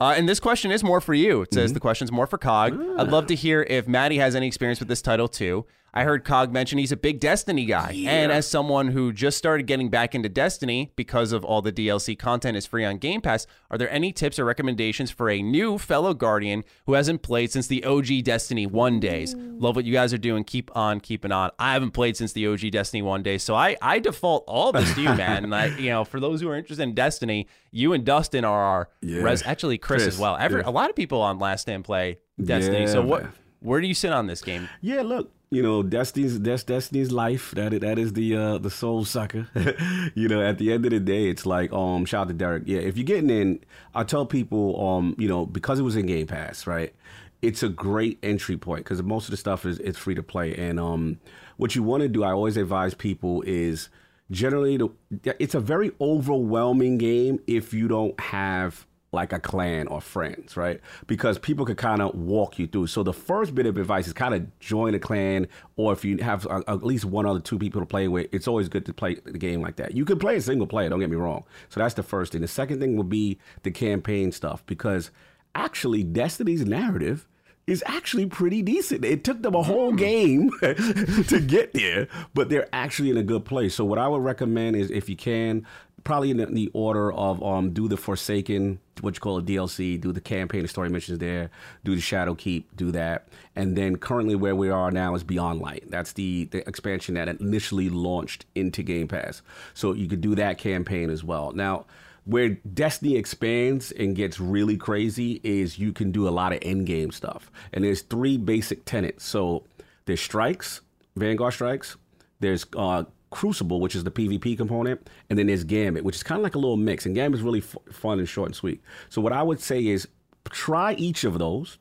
Uh, 0.00 0.14
and 0.16 0.28
this 0.28 0.40
question 0.40 0.72
is 0.72 0.82
more 0.82 1.00
for 1.00 1.14
you. 1.14 1.42
It 1.42 1.54
says 1.54 1.72
the 1.72 1.80
question's 1.80 2.10
more 2.10 2.26
for 2.26 2.38
Cog. 2.38 2.72
I'd 2.98 3.06
love 3.06 3.28
to 3.28 3.36
hear 3.36 3.62
if 3.62 3.86
Maddie 3.86 4.18
has 4.18 4.34
any 4.34 4.48
experience 4.48 4.80
with 4.80 4.88
this 4.88 5.00
title 5.00 5.28
too. 5.28 5.64
I 5.94 6.04
heard 6.04 6.24
Cog 6.24 6.52
mention 6.52 6.78
he's 6.78 6.92
a 6.92 6.96
big 6.96 7.18
Destiny 7.18 7.64
guy. 7.64 7.92
And 8.06 8.30
as 8.30 8.46
someone 8.46 8.88
who 8.88 9.12
just 9.12 9.38
started 9.38 9.66
getting 9.66 9.88
back 9.88 10.14
into 10.14 10.28
Destiny 10.28 10.92
because 10.96 11.32
of 11.32 11.44
all 11.44 11.62
the 11.62 11.72
DLC 11.72 12.16
content 12.18 12.56
is 12.56 12.66
free 12.66 12.84
on 12.84 12.98
Game 12.98 13.20
Pass, 13.20 13.46
are 13.70 13.78
there 13.78 13.90
any 13.90 14.12
tips 14.12 14.38
or 14.38 14.44
recommendations 14.44 15.10
for 15.10 15.30
a 15.30 15.40
new 15.42 15.78
fellow 15.78 16.12
Guardian 16.14 16.62
who 16.86 16.92
hasn't 16.92 17.22
played 17.22 17.50
since 17.50 17.66
the 17.66 17.84
OG 17.84 18.22
Destiny 18.22 18.66
1 18.66 19.00
days? 19.00 19.34
Love 19.34 19.76
what 19.76 19.84
you 19.86 19.92
guys 19.92 20.12
are 20.12 20.18
doing. 20.18 20.44
Keep 20.44 20.70
on 20.76 21.00
keeping 21.00 21.32
on. 21.32 21.50
I 21.58 21.72
haven't 21.72 21.92
played 21.92 22.16
since 22.16 22.32
the 22.32 22.46
OG 22.46 22.70
Destiny 22.70 23.02
1 23.02 23.22
days, 23.22 23.42
so 23.42 23.54
I, 23.54 23.76
I 23.80 23.98
default 23.98 24.44
all 24.46 24.72
this 24.72 24.94
to 24.94 25.00
you, 25.00 25.14
man. 25.14 25.42
And 25.44 25.54
I, 25.54 25.66
you 25.78 25.90
know, 25.90 26.04
for 26.04 26.20
those 26.20 26.40
who 26.40 26.48
are 26.50 26.56
interested 26.56 26.82
in 26.82 26.94
Destiny, 26.94 27.48
you 27.72 27.94
and 27.94 28.04
Dustin 28.04 28.44
are 28.44 28.60
our 28.62 28.88
Yeah. 29.00 29.22
res- 29.22 29.42
actually 29.44 29.78
Chris, 29.78 30.02
Chris, 30.04 30.14
as 30.14 30.20
well. 30.20 30.36
Every, 30.38 30.60
yeah. 30.60 30.68
A 30.68 30.70
lot 30.70 30.90
of 30.90 30.96
people 30.96 31.22
on 31.22 31.38
Last 31.38 31.62
Stand 31.62 31.84
play 31.84 32.18
Destiny. 32.42 32.86
so 32.86 33.02
what? 33.02 33.26
Where 33.60 33.80
do 33.80 33.88
you 33.88 33.94
sit 33.94 34.12
on 34.12 34.26
this 34.28 34.40
game? 34.42 34.68
Yeah, 34.80 35.02
look, 35.02 35.32
you 35.50 35.62
know, 35.62 35.82
Destiny's 35.82 36.40
that's 36.40 36.62
Destiny's 36.62 37.10
life. 37.10 37.52
That 37.52 37.80
that 37.80 37.98
is 37.98 38.12
the 38.12 38.36
uh, 38.36 38.58
the 38.58 38.70
soul 38.70 39.04
sucker. 39.04 39.48
you 40.14 40.28
know, 40.28 40.42
at 40.42 40.58
the 40.58 40.72
end 40.72 40.84
of 40.84 40.90
the 40.90 41.00
day, 41.00 41.28
it's 41.28 41.46
like 41.46 41.72
um, 41.72 42.04
shout 42.04 42.22
out 42.22 42.28
to 42.28 42.34
Derek. 42.34 42.64
Yeah, 42.66 42.80
if 42.80 42.96
you're 42.96 43.04
getting 43.04 43.30
in, 43.30 43.60
I 43.94 44.04
tell 44.04 44.26
people 44.26 44.80
um, 44.86 45.14
you 45.18 45.28
know, 45.28 45.46
because 45.46 45.78
it 45.78 45.84
was 45.84 45.96
in 45.96 46.06
Game 46.06 46.26
Pass, 46.26 46.66
right? 46.66 46.94
It's 47.40 47.62
a 47.62 47.68
great 47.68 48.18
entry 48.22 48.56
point 48.56 48.84
because 48.84 49.02
most 49.02 49.24
of 49.24 49.30
the 49.30 49.36
stuff 49.36 49.64
is 49.64 49.78
it's 49.78 49.96
free 49.96 50.14
to 50.16 50.22
play. 50.22 50.54
And 50.56 50.78
um, 50.78 51.20
what 51.56 51.74
you 51.74 51.82
want 51.82 52.02
to 52.02 52.08
do, 52.08 52.24
I 52.24 52.32
always 52.32 52.56
advise 52.56 52.94
people 52.94 53.42
is 53.42 53.88
generally 54.30 54.76
the, 54.76 54.90
it's 55.38 55.54
a 55.54 55.60
very 55.60 55.92
overwhelming 56.00 56.98
game 56.98 57.38
if 57.46 57.72
you 57.72 57.86
don't 57.88 58.18
have 58.18 58.87
like 59.12 59.32
a 59.32 59.38
clan 59.38 59.88
or 59.88 60.00
friends, 60.00 60.56
right? 60.56 60.80
Because 61.06 61.38
people 61.38 61.64
could 61.64 61.78
kind 61.78 62.02
of 62.02 62.14
walk 62.14 62.58
you 62.58 62.66
through. 62.66 62.88
So 62.88 63.02
the 63.02 63.12
first 63.12 63.54
bit 63.54 63.66
of 63.66 63.76
advice 63.78 64.06
is 64.06 64.12
kind 64.12 64.34
of 64.34 64.58
join 64.60 64.94
a 64.94 64.98
clan, 64.98 65.48
or 65.76 65.92
if 65.92 66.04
you 66.04 66.18
have 66.18 66.46
uh, 66.46 66.62
at 66.68 66.84
least 66.84 67.04
one 67.04 67.24
or 67.24 67.40
two 67.40 67.58
people 67.58 67.80
to 67.80 67.86
play 67.86 68.08
with, 68.08 68.28
it's 68.32 68.46
always 68.46 68.68
good 68.68 68.84
to 68.86 68.92
play 68.92 69.16
the 69.24 69.38
game 69.38 69.62
like 69.62 69.76
that. 69.76 69.94
You 69.94 70.04
can 70.04 70.18
play 70.18 70.36
a 70.36 70.40
single 70.40 70.66
player, 70.66 70.90
don't 70.90 71.00
get 71.00 71.10
me 71.10 71.16
wrong. 71.16 71.44
So 71.70 71.80
that's 71.80 71.94
the 71.94 72.02
first 72.02 72.32
thing. 72.32 72.42
The 72.42 72.48
second 72.48 72.80
thing 72.80 72.96
would 72.96 73.08
be 73.08 73.38
the 73.62 73.70
campaign 73.70 74.30
stuff, 74.30 74.64
because 74.66 75.10
actually 75.54 76.04
Destiny's 76.04 76.64
narrative 76.64 77.26
is 77.68 77.84
actually 77.86 78.24
pretty 78.24 78.62
decent. 78.62 79.04
It 79.04 79.24
took 79.24 79.42
them 79.42 79.54
a 79.54 79.62
whole 79.62 79.92
game 79.92 80.50
to 80.60 81.44
get 81.46 81.74
there, 81.74 82.08
but 82.32 82.48
they're 82.48 82.68
actually 82.72 83.10
in 83.10 83.18
a 83.18 83.22
good 83.22 83.44
place. 83.44 83.74
So 83.74 83.84
what 83.84 83.98
I 83.98 84.08
would 84.08 84.22
recommend 84.22 84.74
is 84.74 84.90
if 84.90 85.08
you 85.08 85.16
can, 85.16 85.66
probably 86.04 86.30
in 86.30 86.54
the, 86.54 86.70
order 86.72 87.12
of 87.12 87.42
um 87.42 87.70
do 87.70 87.88
the 87.88 87.96
Forsaken, 87.96 88.80
what 89.00 89.14
you 89.14 89.20
call 89.20 89.38
a 89.38 89.42
DLC, 89.42 90.00
do 90.00 90.12
the 90.12 90.20
campaign, 90.20 90.62
the 90.62 90.68
story 90.68 90.88
missions 90.88 91.18
there, 91.18 91.50
do 91.84 91.94
the 91.94 92.00
Shadowkeep, 92.00 92.64
do 92.76 92.90
that, 92.92 93.28
and 93.56 93.76
then 93.76 93.96
currently 93.96 94.34
where 94.34 94.56
we 94.56 94.70
are 94.70 94.90
now 94.90 95.14
is 95.14 95.24
Beyond 95.24 95.60
Light. 95.60 95.84
That's 95.88 96.12
the 96.12 96.44
the 96.44 96.66
expansion 96.68 97.14
that 97.14 97.28
initially 97.28 97.88
launched 97.90 98.46
into 98.54 98.82
Game 98.82 99.08
Pass. 99.08 99.42
So 99.74 99.92
you 99.92 100.08
could 100.08 100.20
do 100.20 100.34
that 100.34 100.58
campaign 100.58 101.10
as 101.10 101.22
well. 101.24 101.52
Now 101.52 101.86
where 102.28 102.50
Destiny 102.50 103.16
expands 103.16 103.90
and 103.90 104.14
gets 104.14 104.38
really 104.38 104.76
crazy 104.76 105.40
is 105.42 105.78
you 105.78 105.94
can 105.94 106.12
do 106.12 106.28
a 106.28 106.30
lot 106.30 106.52
of 106.52 106.58
end 106.60 106.86
game 106.86 107.10
stuff. 107.10 107.50
And 107.72 107.82
there's 107.82 108.02
three 108.02 108.36
basic 108.36 108.84
tenets. 108.84 109.24
So 109.24 109.64
there's 110.04 110.20
strikes, 110.20 110.82
Vanguard 111.16 111.54
strikes, 111.54 111.96
there's 112.40 112.66
uh, 112.76 113.04
Crucible, 113.30 113.80
which 113.80 113.94
is 113.94 114.04
the 114.04 114.10
PvP 114.10 114.56
component, 114.56 115.08
and 115.28 115.38
then 115.38 115.46
there's 115.46 115.64
Gambit, 115.64 116.04
which 116.04 116.16
is 116.16 116.22
kind 116.22 116.38
of 116.38 116.42
like 116.42 116.54
a 116.54 116.58
little 116.58 116.76
mix. 116.76 117.06
And 117.06 117.14
Gambit 117.14 117.40
is 117.40 117.44
really 117.44 117.60
f- 117.60 117.76
fun 117.90 118.18
and 118.18 118.28
short 118.28 118.48
and 118.48 118.56
sweet. 118.56 118.80
So 119.08 119.20
what 119.20 119.32
I 119.32 119.42
would 119.42 119.60
say 119.60 119.86
is 119.86 120.08
try 120.50 120.94
each 120.94 121.24
of 121.24 121.38
those, 121.38 121.78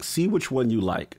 see 0.00 0.28
which 0.28 0.50
one 0.50 0.70
you 0.70 0.80
like, 0.80 1.18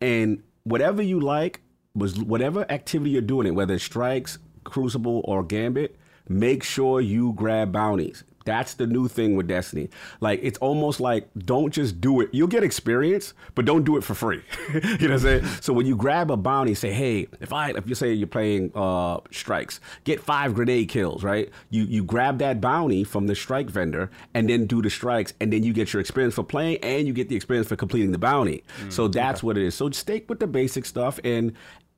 and 0.00 0.42
whatever 0.64 1.02
you 1.02 1.20
like 1.20 1.60
was 1.94 2.18
whatever 2.18 2.70
activity 2.70 3.10
you're 3.10 3.22
doing 3.22 3.46
it, 3.46 3.54
whether 3.54 3.74
it's 3.74 3.84
strikes, 3.84 4.38
Crucible, 4.64 5.22
or 5.24 5.42
Gambit, 5.42 5.96
make 6.28 6.62
sure 6.62 7.00
you 7.00 7.32
grab 7.34 7.72
bounties. 7.72 8.24
That's 8.44 8.74
the 8.74 8.86
new 8.86 9.08
thing 9.08 9.36
with 9.36 9.46
Destiny. 9.46 9.88
Like 10.20 10.40
it's 10.42 10.58
almost 10.58 11.00
like 11.00 11.28
don't 11.38 11.72
just 11.72 12.00
do 12.00 12.20
it. 12.20 12.30
You'll 12.32 12.48
get 12.48 12.62
experience, 12.62 13.34
but 13.54 13.64
don't 13.64 13.84
do 13.84 13.96
it 13.96 14.04
for 14.04 14.14
free. 14.14 14.42
you 14.74 14.80
know 14.80 14.90
what 14.90 15.02
I'm 15.10 15.18
saying? 15.18 15.44
So 15.60 15.72
when 15.72 15.86
you 15.86 15.96
grab 15.96 16.30
a 16.30 16.36
bounty, 16.36 16.74
say, 16.74 16.92
hey, 16.92 17.28
if 17.40 17.52
I 17.52 17.70
if 17.70 17.88
you 17.88 17.94
say 17.94 18.12
you're 18.12 18.26
playing 18.26 18.72
uh 18.74 19.20
strikes, 19.30 19.80
get 20.04 20.20
five 20.20 20.54
grenade 20.54 20.88
kills, 20.88 21.22
right? 21.22 21.50
You 21.70 21.84
you 21.84 22.04
grab 22.04 22.38
that 22.38 22.60
bounty 22.60 23.04
from 23.04 23.26
the 23.26 23.34
strike 23.34 23.70
vendor 23.70 24.10
and 24.34 24.48
then 24.48 24.66
do 24.66 24.82
the 24.82 24.90
strikes, 24.90 25.32
and 25.40 25.52
then 25.52 25.62
you 25.62 25.72
get 25.72 25.92
your 25.92 26.00
experience 26.00 26.34
for 26.34 26.44
playing 26.44 26.78
and 26.82 27.06
you 27.06 27.12
get 27.12 27.28
the 27.28 27.36
experience 27.36 27.68
for 27.68 27.76
completing 27.76 28.12
the 28.12 28.18
bounty. 28.18 28.64
so 28.88 29.08
that's 29.08 29.42
what 29.42 29.56
it 29.56 29.64
is. 29.64 29.74
So 29.74 29.90
stick 29.90 30.28
with 30.28 30.40
the 30.40 30.46
basic 30.46 30.84
stuff 30.84 31.20
and 31.24 31.52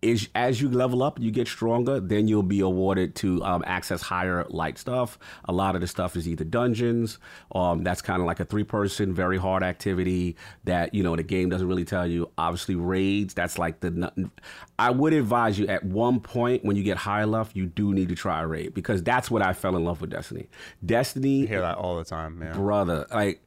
is 0.05 0.29
as 0.35 0.61
you 0.61 0.69
level 0.69 1.03
up, 1.03 1.19
you 1.19 1.31
get 1.31 1.49
stronger, 1.49 1.99
then 1.99 2.29
you'll 2.29 2.43
be 2.43 2.61
awarded 2.61 3.15
to 3.17 3.43
um, 3.43 3.65
access 3.67 4.03
higher 4.03 4.45
light 4.49 4.79
stuff. 4.79 5.19
A 5.47 5.53
lot 5.53 5.75
of 5.75 5.81
the 5.81 5.87
stuff 5.87 6.17
is 6.17 6.29
either 6.29 6.45
dungeons, 6.45 7.19
um, 7.55 7.83
that's 7.83 8.03
kind 8.03 8.21
of 8.21 8.27
like 8.27 8.41
a 8.41 8.45
three 8.45 8.65
person, 8.65 9.15
very 9.15 9.39
hard 9.39 9.63
activity 9.63 10.37
that, 10.65 10.95
you 10.95 11.03
know, 11.03 11.17
the 11.17 11.23
game 11.23 11.49
doesn't 11.49 11.67
really 11.67 11.85
tell 11.85 12.07
you. 12.07 12.31
Obviously, 12.39 12.75
raids, 12.75 13.35
that's 13.35 13.59
like 13.59 13.81
the. 13.81 14.31
I 14.79 14.91
would 14.91 15.13
advise 15.13 15.59
you 15.59 15.67
at 15.69 15.85
one 15.85 16.21
point 16.21 16.65
when 16.65 16.77
you 16.77 16.83
get 16.83 16.99
high 16.99 17.23
enough, 17.23 17.51
you 17.55 17.67
do 17.67 17.95
need 17.95 18.09
to 18.11 18.15
try 18.15 18.43
a 18.43 18.47
raid 18.47 18.75
because 18.75 19.03
that's 19.03 19.31
what 19.31 19.43
I 19.43 19.53
fell 19.53 19.77
in 19.77 19.85
love 19.85 20.01
with 20.01 20.11
Destiny. 20.11 20.49
Destiny 20.85 21.45
I 21.45 21.47
hear 21.47 21.61
that 21.61 21.77
all 21.77 21.97
the 21.97 22.05
time, 22.05 22.39
man. 22.39 22.55
brother 22.55 23.07
like 23.11 23.41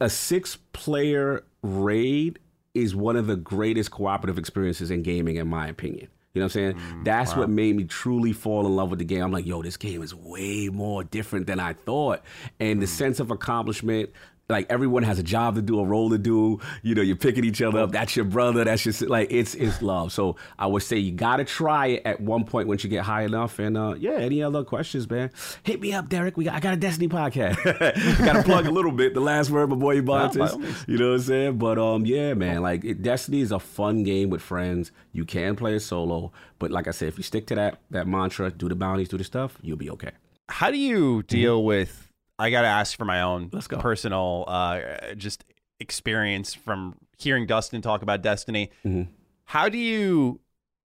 a 0.00 0.10
six 0.10 0.58
player 0.72 1.44
raid 1.62 2.38
is 2.74 2.94
one 2.94 3.16
of 3.16 3.26
the 3.26 3.36
greatest 3.36 3.90
cooperative 3.90 4.38
experiences 4.38 4.90
in 4.90 5.02
gaming 5.02 5.36
in 5.36 5.48
my 5.48 5.68
opinion. 5.68 6.08
You 6.34 6.40
know 6.40 6.46
what 6.46 6.56
i'm 6.56 6.74
saying? 6.74 6.74
Mm, 6.74 7.04
That's 7.04 7.36
what 7.36 7.48
made 7.48 7.76
me 7.76 7.84
truly 7.84 8.32
fall 8.32 8.66
in 8.66 8.74
love 8.74 8.90
with 8.90 8.98
the 8.98 9.04
game. 9.04 9.22
I'm 9.22 9.30
like 9.30 9.46
yo 9.46 9.62
this 9.62 9.76
game 9.76 10.02
is 10.02 10.12
way 10.12 10.68
more 10.68 11.04
different 11.04 11.46
than 11.46 11.60
i 11.60 11.74
thought. 11.74 12.22
And 12.58 12.82
the 12.82 12.86
mm. 12.86 12.90
sense 12.90 13.20
of 13.20 13.30
accomplishment 13.30 14.10
like 14.48 14.66
everyone 14.70 15.02
has 15.02 15.18
a 15.18 15.22
job 15.22 15.54
to 15.54 15.62
do, 15.62 15.80
a 15.80 15.84
role 15.84 16.10
to 16.10 16.18
do. 16.18 16.60
You 16.82 16.94
know, 16.94 17.02
you're 17.02 17.16
picking 17.16 17.44
each 17.44 17.62
other 17.62 17.80
up. 17.80 17.92
That's 17.92 18.14
your 18.16 18.24
brother. 18.24 18.64
That's 18.64 18.82
just 18.82 19.02
like 19.02 19.28
it's 19.30 19.54
it's 19.54 19.80
love. 19.82 20.12
So 20.12 20.36
I 20.58 20.66
would 20.66 20.82
say 20.82 20.98
you 20.98 21.12
gotta 21.12 21.44
try 21.44 21.86
it 21.88 22.02
at 22.04 22.20
one 22.20 22.44
point 22.44 22.68
once 22.68 22.84
you 22.84 22.90
get 22.90 23.04
high 23.04 23.22
enough. 23.22 23.58
And 23.58 23.76
uh, 23.76 23.94
yeah, 23.98 24.12
any 24.12 24.42
other 24.42 24.64
questions, 24.64 25.08
man? 25.08 25.30
Hit 25.62 25.80
me 25.80 25.92
up, 25.92 26.08
Derek. 26.08 26.36
We 26.36 26.44
got 26.44 26.54
I 26.54 26.60
got 26.60 26.74
a 26.74 26.76
Destiny 26.76 27.08
podcast. 27.08 27.62
got 28.24 28.34
to 28.34 28.42
plug 28.42 28.66
a 28.66 28.70
little 28.70 28.92
bit. 28.92 29.14
The 29.14 29.20
last 29.20 29.50
word, 29.50 29.70
my 29.70 29.76
boy 29.76 30.00
Bontis. 30.00 30.58
means. 30.58 30.84
You 30.86 30.98
know 30.98 31.08
what 31.08 31.14
I'm 31.14 31.22
saying? 31.22 31.58
But 31.58 31.78
um, 31.78 32.04
yeah, 32.04 32.34
man. 32.34 32.62
Like 32.62 32.84
it, 32.84 33.02
Destiny 33.02 33.40
is 33.40 33.52
a 33.52 33.58
fun 33.58 34.02
game 34.02 34.30
with 34.30 34.42
friends. 34.42 34.92
You 35.12 35.24
can 35.24 35.56
play 35.56 35.74
it 35.74 35.80
solo, 35.80 36.32
but 36.58 36.70
like 36.70 36.88
I 36.88 36.90
said, 36.90 37.08
if 37.08 37.16
you 37.16 37.22
stick 37.24 37.46
to 37.48 37.54
that 37.54 37.80
that 37.90 38.06
mantra, 38.06 38.50
do 38.50 38.68
the 38.68 38.74
bounties, 38.74 39.08
do 39.08 39.16
the 39.16 39.24
stuff, 39.24 39.58
you'll 39.62 39.76
be 39.76 39.90
okay. 39.90 40.10
How 40.48 40.70
do 40.70 40.76
you 40.76 41.22
deal 41.22 41.64
with 41.64 42.12
I 42.44 42.50
got 42.50 42.62
to 42.62 42.68
ask 42.68 42.96
for 42.96 43.04
my 43.04 43.22
own 43.22 43.48
Let's 43.52 43.66
go. 43.66 43.78
personal 43.78 44.44
uh, 44.46 44.80
just 45.16 45.44
experience 45.80 46.54
from 46.54 46.94
hearing 47.18 47.46
Dustin 47.46 47.82
talk 47.82 48.02
about 48.02 48.22
Destiny. 48.22 48.70
Mhm. 48.84 49.08
How 49.46 49.68
do 49.68 49.78
you 49.78 50.40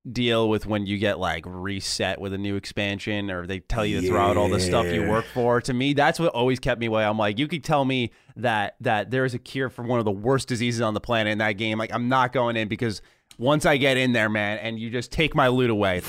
deal 0.10 0.48
with 0.50 0.66
when 0.66 0.86
you 0.86 0.98
get 0.98 1.20
like 1.20 1.44
reset 1.46 2.20
with 2.22 2.34
a 2.34 2.38
new 2.38 2.56
expansion 2.56 3.30
or 3.30 3.46
they 3.46 3.60
tell 3.60 3.86
you 3.86 4.01
to 4.01 4.08
throw 4.08 4.22
out 4.22 4.38
all 4.38 4.50
the 4.50 4.60
stuff 4.60 4.86
you 4.88 5.08
work 5.08 5.25
for? 5.34 5.62
To 5.62 5.74
me, 5.74 5.94
that's 5.94 6.20
what 6.20 6.34
always 6.34 6.60
kept 6.60 6.80
me 6.80 6.88
away. 6.88 7.04
I'm 7.06 7.18
like, 7.18 7.38
you 7.38 7.48
could 7.48 7.63
tell 7.63 7.86
me 7.86 8.12
that 8.36 8.75
that 8.82 9.12
there 9.12 9.25
is 9.25 9.34
a 9.34 9.39
cure 9.39 9.70
for 9.70 9.84
one 9.84 10.00
of 10.00 10.06
the 10.06 10.12
worst 10.12 10.48
diseases 10.48 10.82
on 10.82 10.94
the 10.94 11.01
planet 11.01 11.32
in 11.32 11.38
that 11.39 11.54
game. 11.54 11.78
Like, 11.78 11.94
I'm 11.94 12.08
not 12.10 12.32
going 12.34 12.56
in 12.56 12.68
because 12.68 13.01
once 13.38 13.66
I 13.66 13.78
get 13.78 13.98
in 13.98 14.12
there, 14.13 14.30
man, 14.30 14.58
and 14.60 14.80
you 14.80 14.89
just 14.89 15.12
take 15.12 15.36
my 15.36 15.48
loot 15.48 15.70
away. 15.70 16.01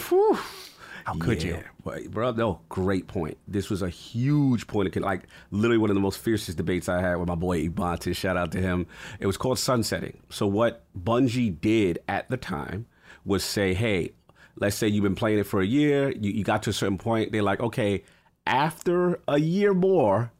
How 1.04 1.14
could 1.18 1.42
you? 1.42 1.52
Yeah, 1.54 1.62
but, 1.79 1.79
bro, 2.10 2.32
no, 2.32 2.60
great 2.68 3.06
point. 3.06 3.38
This 3.46 3.70
was 3.70 3.82
a 3.82 3.88
huge 3.88 4.66
point 4.66 4.94
of 4.94 5.02
like 5.02 5.24
literally 5.50 5.78
one 5.78 5.90
of 5.90 5.94
the 5.94 6.00
most 6.00 6.18
fiercest 6.18 6.56
debates 6.56 6.88
I 6.88 7.00
had 7.00 7.16
with 7.16 7.28
my 7.28 7.34
boy 7.34 7.68
Ibante. 7.68 8.14
Shout 8.14 8.36
out 8.36 8.52
to 8.52 8.60
him. 8.60 8.86
It 9.18 9.26
was 9.26 9.36
called 9.36 9.58
sunsetting. 9.58 10.20
So 10.30 10.46
what 10.46 10.84
Bungie 10.98 11.60
did 11.60 11.98
at 12.08 12.28
the 12.28 12.36
time 12.36 12.86
was 13.24 13.44
say, 13.44 13.74
hey, 13.74 14.12
let's 14.56 14.76
say 14.76 14.88
you've 14.88 15.02
been 15.02 15.14
playing 15.14 15.38
it 15.38 15.46
for 15.46 15.60
a 15.60 15.66
year, 15.66 16.10
you, 16.10 16.30
you 16.30 16.44
got 16.44 16.62
to 16.64 16.70
a 16.70 16.72
certain 16.72 16.98
point, 16.98 17.32
they're 17.32 17.42
like, 17.42 17.60
okay, 17.60 18.04
after 18.46 19.20
a 19.28 19.38
year 19.38 19.74
more, 19.74 20.32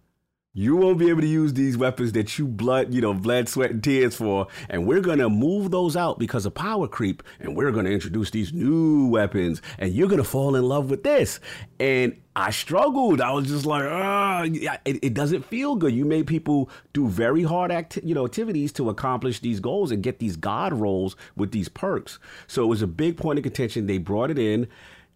you 0.53 0.75
won't 0.75 0.99
be 0.99 1.09
able 1.09 1.21
to 1.21 1.29
use 1.29 1.53
these 1.53 1.77
weapons 1.77 2.11
that 2.13 2.37
you 2.37 2.49
blood, 2.49 2.93
you 2.93 3.01
know, 3.01 3.15
blood, 3.15 3.49
sweat, 3.49 3.71
and 3.71 3.85
tears 3.85 4.17
for, 4.17 4.49
and 4.69 4.85
we're 4.85 5.01
gonna 5.01 5.29
move 5.29 5.71
those 5.71 5.97
out 5.97 6.19
because 6.19 6.45
of 6.45 6.55
power 6.55 6.89
creep, 6.89 7.23
and 7.39 7.57
we're 7.57 7.71
gonna 7.71 7.91
introduce 7.91 8.31
these 8.31 8.53
new 8.53 9.07
weapons, 9.07 9.63
and 9.79 9.93
you're 9.93 10.09
gonna 10.09 10.25
fall 10.25 10.57
in 10.57 10.65
love 10.65 10.91
with 10.91 11.05
this. 11.05 11.39
And 11.79 12.21
I 12.35 12.51
struggled. 12.51 13.21
I 13.21 13.31
was 13.31 13.47
just 13.47 13.65
like, 13.65 13.85
ah, 13.85 14.43
it, 14.45 14.99
it 15.05 15.15
doesn't 15.15 15.45
feel 15.45 15.77
good. 15.77 15.95
You 15.95 16.05
made 16.05 16.27
people 16.27 16.69
do 16.93 17.07
very 17.07 17.45
hard 17.45 17.71
acti- 17.71 18.03
you 18.03 18.15
know, 18.15 18.25
activities 18.25 18.73
to 18.73 18.89
accomplish 18.89 19.39
these 19.39 19.61
goals 19.61 19.93
and 19.93 20.03
get 20.03 20.19
these 20.19 20.35
god 20.35 20.73
rolls 20.73 21.15
with 21.37 21.53
these 21.53 21.69
perks. 21.69 22.19
So 22.49 22.65
it 22.65 22.67
was 22.67 22.83
a 22.83 22.89
big 22.89 23.17
point 23.17 23.39
of 23.39 23.45
contention. 23.45 23.87
They 23.87 23.99
brought 23.99 24.33
it 24.33 24.39
in. 24.39 24.67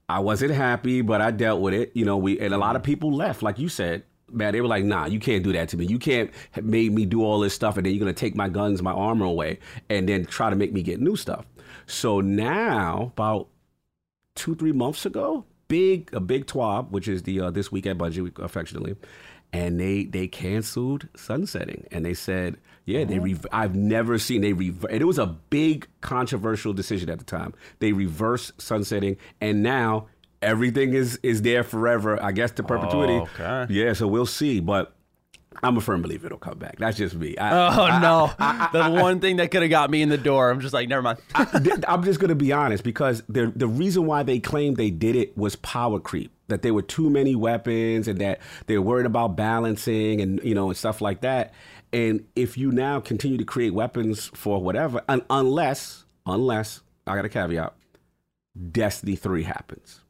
I 0.08 0.20
wasn't 0.20 0.52
happy, 0.52 1.00
but 1.00 1.20
I 1.20 1.32
dealt 1.32 1.60
with 1.60 1.74
it. 1.74 1.90
You 1.94 2.04
know, 2.04 2.18
we 2.18 2.38
and 2.38 2.54
a 2.54 2.58
lot 2.58 2.76
of 2.76 2.84
people 2.84 3.12
left, 3.12 3.42
like 3.42 3.58
you 3.58 3.68
said. 3.68 4.04
Man, 4.34 4.52
they 4.52 4.60
were 4.60 4.68
like, 4.68 4.84
"Nah, 4.84 5.06
you 5.06 5.20
can't 5.20 5.42
do 5.42 5.52
that 5.52 5.68
to 5.70 5.76
me. 5.76 5.86
You 5.86 5.98
can't 5.98 6.30
made 6.62 6.92
me 6.92 7.06
do 7.06 7.22
all 7.22 7.40
this 7.40 7.54
stuff, 7.54 7.76
and 7.76 7.86
then 7.86 7.92
you're 7.92 8.00
gonna 8.00 8.12
take 8.12 8.34
my 8.34 8.48
guns, 8.48 8.82
my 8.82 8.92
armor 8.92 9.26
away, 9.26 9.58
and 9.88 10.08
then 10.08 10.24
try 10.24 10.50
to 10.50 10.56
make 10.56 10.72
me 10.72 10.82
get 10.82 11.00
new 11.00 11.16
stuff." 11.16 11.46
So 11.86 12.20
now, 12.20 13.12
about 13.14 13.48
two, 14.34 14.54
three 14.54 14.72
months 14.72 15.06
ago, 15.06 15.44
big 15.68 16.12
a 16.12 16.20
big 16.20 16.46
twab, 16.46 16.90
which 16.90 17.08
is 17.08 17.22
the 17.22 17.40
uh, 17.40 17.50
this 17.50 17.70
Week 17.70 17.86
at 17.86 17.98
Bungie 17.98 18.38
affectionately, 18.38 18.96
and 19.52 19.78
they 19.78 20.04
they 20.04 20.26
canceled 20.26 21.08
sunsetting, 21.16 21.86
and 21.90 22.04
they 22.04 22.14
said, 22.14 22.56
yeah, 22.86 23.04
they 23.04 23.18
re- 23.18 23.38
I've 23.50 23.74
never 23.74 24.18
seen 24.18 24.42
they 24.42 24.52
reverse, 24.52 24.90
and 24.92 25.00
it 25.00 25.06
was 25.06 25.18
a 25.18 25.26
big 25.26 25.88
controversial 26.02 26.72
decision 26.74 27.08
at 27.08 27.18
the 27.18 27.24
time. 27.24 27.54
They 27.78 27.92
reversed 27.92 28.60
sunsetting, 28.60 29.16
and 29.40 29.62
now 29.62 30.08
everything 30.44 30.94
is 30.94 31.18
is 31.22 31.42
there 31.42 31.64
forever. 31.64 32.22
I 32.22 32.32
guess 32.32 32.50
to 32.52 32.62
perpetuity. 32.62 33.14
Oh, 33.14 33.28
okay. 33.40 33.72
Yeah, 33.72 33.92
so 33.94 34.06
we'll 34.06 34.26
see, 34.26 34.60
but. 34.60 34.94
I'm 35.62 35.76
a 35.76 35.80
firm 35.80 36.02
believer 36.02 36.26
it'll 36.26 36.36
come 36.38 36.58
back. 36.58 36.78
That's 36.78 36.96
just 36.98 37.14
me. 37.14 37.38
I, 37.38 37.68
Oh 37.78 37.98
no! 38.00 38.68
the 38.72 39.00
one 39.00 39.20
thing 39.20 39.36
that 39.36 39.52
could 39.52 39.62
have 39.62 39.70
got 39.70 39.88
me 39.88 40.02
in 40.02 40.08
the 40.08 40.18
door. 40.18 40.50
I'm 40.50 40.58
just 40.60 40.74
like, 40.74 40.88
never 40.88 41.00
mind. 41.00 41.20
Th- 41.62 41.78
I'm 41.86 42.02
just 42.02 42.18
going 42.18 42.30
to 42.30 42.34
be 42.34 42.52
honest 42.52 42.82
because 42.82 43.22
the 43.28 43.52
the 43.54 43.68
reason 43.68 44.04
why 44.04 44.24
they 44.24 44.40
claimed 44.40 44.76
they 44.76 44.90
did 44.90 45.14
it 45.14 45.38
was 45.38 45.54
power 45.56 46.00
creep. 46.00 46.32
That 46.48 46.62
there 46.62 46.74
were 46.74 46.82
too 46.82 47.08
many 47.08 47.36
weapons 47.36 48.08
and 48.08 48.18
that 48.20 48.40
they're 48.66 48.82
worried 48.82 49.06
about 49.06 49.36
balancing 49.36 50.20
and 50.20 50.42
you 50.42 50.56
know 50.56 50.68
and 50.68 50.76
stuff 50.76 51.00
like 51.00 51.20
that. 51.20 51.54
And 51.92 52.26
if 52.34 52.58
you 52.58 52.72
now 52.72 52.98
continue 52.98 53.38
to 53.38 53.44
create 53.44 53.72
weapons 53.72 54.32
for 54.34 54.60
whatever, 54.60 55.02
un- 55.08 55.24
unless 55.30 56.04
unless 56.26 56.80
I 57.06 57.14
got 57.14 57.24
a 57.24 57.28
caveat, 57.28 57.74
Destiny 58.70 59.16
three 59.16 59.44
happens. 59.44 60.00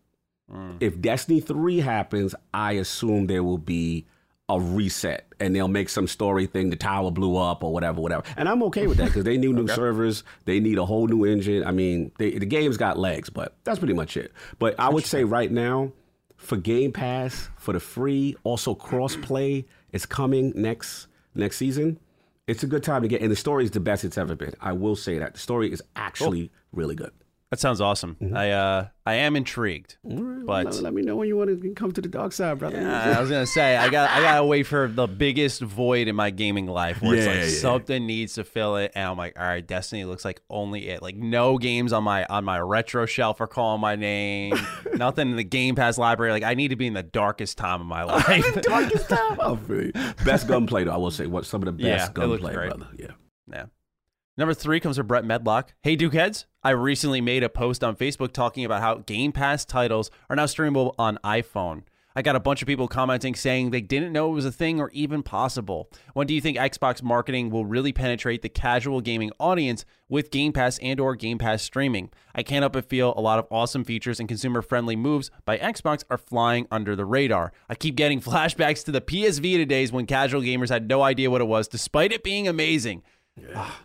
Mm. 0.53 0.77
If 0.81 1.01
Destiny 1.01 1.41
three 1.41 1.81
happens, 1.81 2.35
I 2.53 2.73
assume 2.73 3.27
there 3.27 3.43
will 3.43 3.59
be 3.59 4.07
a 4.49 4.61
reset 4.61 5.27
and 5.41 5.57
they'll 5.57 5.69
make 5.69 5.89
some 5.89 6.07
story 6.07 6.47
thing 6.47 6.69
the 6.69 6.77
tower 6.77 7.11
blew 7.11 7.37
up 7.37 7.65
or 7.65 7.73
whatever 7.73 8.01
whatever. 8.01 8.23
And 8.37 8.47
i'm 8.47 8.63
okay 8.65 8.87
with 8.87 8.99
that 8.99 9.07
because 9.07 9.25
they 9.25 9.37
need 9.39 9.55
new 9.55 9.69
servers. 9.69 10.23
They 10.45 10.61
need 10.61 10.77
a 10.77 10.85
whole 10.85 11.07
new 11.07 11.25
engine. 11.25 11.65
I 11.65 11.71
mean 11.71 12.13
they, 12.19 12.33
the 12.39 12.47
game's 12.47 12.77
got 12.77 12.99
legs 12.99 13.31
but 13.31 13.57
that's 13.65 13.79
pretty 13.79 13.95
much 13.95 14.17
it. 14.17 14.33
But 14.59 14.79
i 14.79 14.89
would 14.89 15.07
say 15.07 15.25
right 15.25 15.51
now 15.51 15.93
for 16.37 16.57
game 16.57 16.93
pass 16.93 17.49
for 17.57 17.73
the 17.73 17.81
free 17.81 18.37
also 18.45 18.75
cross 18.75 19.17
play 19.17 19.65
is 19.93 20.05
coming 20.05 20.53
next 20.55 21.07
next 21.35 21.57
season. 21.57 21.99
It's 22.47 22.63
a 22.63 22.67
good 22.67 22.83
time 22.83 23.01
to 23.01 23.09
get 23.09 23.23
and 23.23 23.31
the 23.31 23.37
story 23.37 23.65
is 23.65 23.71
the 23.71 23.81
best 23.81 24.05
it's 24.05 24.19
ever 24.19 24.35
been. 24.35 24.53
I 24.61 24.73
will 24.73 24.97
say 24.97 25.19
that. 25.19 25.35
The 25.35 25.41
story 25.41 25.73
is 25.73 25.83
actually 25.97 26.51
oh. 26.53 26.59
really 26.73 26.95
good 26.95 27.13
That 27.51 27.61
sounds 27.61 27.81
awesome. 27.81 28.17
I 28.35 28.51
uh, 28.51 28.89
I 29.07 29.15
am 29.15 29.37
intrigued, 29.37 29.99
but 30.03 30.65
let, 30.65 30.75
let 30.83 30.95
me 30.95 31.03
know 31.03 31.15
when 31.15 31.29
you 31.29 31.37
want 31.37 31.63
to 31.63 31.75
come 31.75 31.93
to 31.93 32.01
the 32.01 32.09
dark 32.09 32.33
side 32.33 32.59
brother 32.59 32.79
I 32.81 33.21
was 33.21 33.31
gonna 33.31 33.47
say 33.47 33.77
I 33.77 33.91
got 33.91 34.11
I 34.11 34.21
gotta 34.23 34.45
wait 34.45 34.65
for 34.65 34.89
the 34.89 35.07
biggest 35.07 35.61
void 35.61 36.09
in 36.09 36.17
my 36.17 36.31
gaming 36.31 36.67
life 36.67 37.01
where 37.01 37.15
it's 37.15 37.27
like 37.27 37.37
yeah. 37.37 37.49
something 37.49 38.07
needs 38.07 38.35
to 38.35 38.45
fill 38.45 38.77
it, 38.77 38.93
and 38.95 39.07
I'm 39.09 39.17
like, 39.17 39.39
all 39.39 39.45
right, 39.45 39.65
Destiny 39.65 40.05
looks 40.05 40.25
like 40.25 40.41
only 40.51 40.89
it. 40.89 41.01
Like 41.03 41.17
no 41.17 41.59
games 41.59 41.93
on 41.93 42.03
my 42.03 42.25
on 42.27 42.45
my 42.45 42.59
retro 42.59 43.07
shelf 43.07 43.41
are 43.41 43.47
calling 43.47 43.81
my 43.81 43.95
name. 43.95 44.55
Nothing 44.95 45.31
in 45.31 45.37
the 45.37 45.45
Game 45.45 45.75
Pass 45.75 45.99
library. 45.99 46.33
Like 46.33 46.43
I 46.43 46.55
need 46.55 46.69
to 46.69 46.77
be 46.77 46.87
in 46.87 46.95
the 46.95 47.03
darkest 47.03 47.59
time 47.59 47.81
of 47.81 47.87
my 47.87 48.03
life. 48.05 48.63
darkest 48.63 49.09
time. 49.09 49.39
Oh? 49.45 49.59
Best 50.25 50.49
gunplay, 50.49 50.85
though. 50.85 50.93
I 50.93 50.97
will 50.97 51.11
say, 51.11 51.27
what 51.27 51.45
some 51.45 51.63
of 51.63 51.67
the 51.67 51.73
best 51.73 52.17
looks 52.17 52.43
gunplay, 52.43 52.55
brother. 52.55 52.89
Yeah. 52.97 53.11
Yeah. 53.51 53.67
Number 54.37 54.55
three 54.55 54.81
comes 54.81 54.97
from 54.97 55.07
Brett 55.07 55.25
Medlock. 55.25 55.75
Hey, 55.83 55.97
Dukeheads. 55.97 56.47
I 56.65 56.71
recently 56.71 57.21
made 57.21 57.45
a 57.45 57.49
post 57.49 57.85
on 57.85 57.95
Facebook 57.95 58.33
talking 58.33 58.65
about 58.65 58.83
how 58.83 58.97
Game 58.97 59.31
Pass 59.31 59.65
titles 59.65 60.11
are 60.29 60.35
now 60.35 60.47
streamable 60.47 60.95
on 60.99 61.19
iPhone. 61.23 61.85
I 62.17 62.23
got 62.23 62.35
a 62.35 62.41
bunch 62.41 62.61
of 62.61 62.67
people 62.67 62.89
commenting 62.89 63.37
saying 63.37 63.71
they 63.71 63.81
didn't 63.81 64.13
know 64.13 64.31
it 64.31 64.35
was 64.35 64.45
a 64.45 64.53
thing 64.53 64.81
or 64.81 64.91
even 64.93 65.23
possible. 65.23 65.89
When 66.15 66.27
do 66.27 66.35
you 66.35 66.41
think 66.41 66.57
Xbox 66.57 67.01
marketing 67.03 67.51
will 67.51 67.65
really 67.65 67.93
penetrate 67.93 68.43
the 68.43 68.49
casual 68.49 69.01
gaming 69.01 69.31
audience 69.39 69.85
with 70.09 70.31
Game 70.33 70.53
Pass 70.53 70.79
and 70.79 70.99
or 70.99 71.15
Game 71.15 71.39
Pass 71.39 71.63
streaming? 71.63 72.11
I 72.35 72.43
can't 72.43 72.63
help 72.63 72.73
but 72.73 72.89
feel 72.89 73.15
a 73.17 73.21
lot 73.21 73.39
of 73.39 73.47
awesome 73.51 73.85
features 73.85 74.19
and 74.19 74.29
consumer-friendly 74.29 74.97
moves 74.97 75.31
by 75.45 75.59
Xbox 75.59 76.03
are 76.11 76.19
flying 76.19 76.67
under 76.73 76.97
the 76.97 77.05
radar. 77.05 77.53
I 77.69 77.77
keep 77.77 77.95
getting 77.95 78.21
flashbacks 78.23 78.85
to 78.85 78.93
the 78.93 79.01
PS 79.01 79.39
Vita 79.39 79.67
days 79.67 79.93
when 79.93 80.07
casual 80.07 80.41
gamers 80.43 80.71
had 80.71 80.89
no 80.89 81.03
idea 81.03 81.31
what 81.31 81.41
it 81.41 81.49
was 81.49 81.69
despite 81.69 82.13
it 82.13 82.25
being 82.25 82.49
amazing. 82.49 83.03
Ah. 83.55 83.81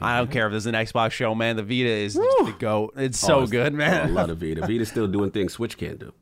I 0.00 0.18
don't 0.18 0.30
care 0.30 0.46
if 0.46 0.50
there's 0.52 0.66
an 0.66 0.74
Xbox 0.74 1.12
show, 1.12 1.34
man. 1.34 1.56
The 1.56 1.62
Vita 1.62 1.88
is 1.88 2.14
the 2.14 2.54
goat. 2.58 2.94
It's 2.96 3.18
so 3.18 3.34
Oh, 3.34 3.36
it's- 3.44 3.50
good, 3.50 3.72
I 3.72 3.76
man. 3.76 4.14
love 4.14 4.28
the 4.28 4.34
Vita. 4.34 4.60
Vita's 4.66 4.88
still 4.88 5.06
doing 5.06 5.30
things 5.30 5.52
Switch 5.54 5.76
can't 5.78 5.98
do. 5.98 6.12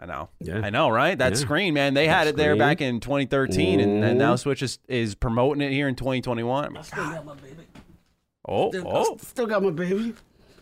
I 0.00 0.06
know. 0.06 0.30
Yeah. 0.40 0.60
I 0.64 0.70
know, 0.70 0.88
right? 0.90 1.16
That 1.16 1.32
Yeah. 1.32 1.38
screen, 1.38 1.74
man. 1.74 1.94
They 1.94 2.08
had 2.08 2.26
it 2.26 2.36
there 2.36 2.52
screen. 2.52 2.58
back 2.58 2.80
in 2.80 2.98
2013, 3.00 3.78
and, 3.78 4.02
and 4.02 4.18
now 4.18 4.34
Switch 4.36 4.62
is, 4.62 4.78
is 4.88 5.14
promoting 5.14 5.60
it 5.62 5.70
here 5.70 5.86
in 5.86 5.94
2021. 5.94 6.64
I'm 6.64 6.74
like, 6.74 6.84
Oh, 8.48 8.72
oh, 8.84 9.16
Still 9.20 9.46
got 9.46 9.62
my 9.62 9.70
baby. 9.70 10.14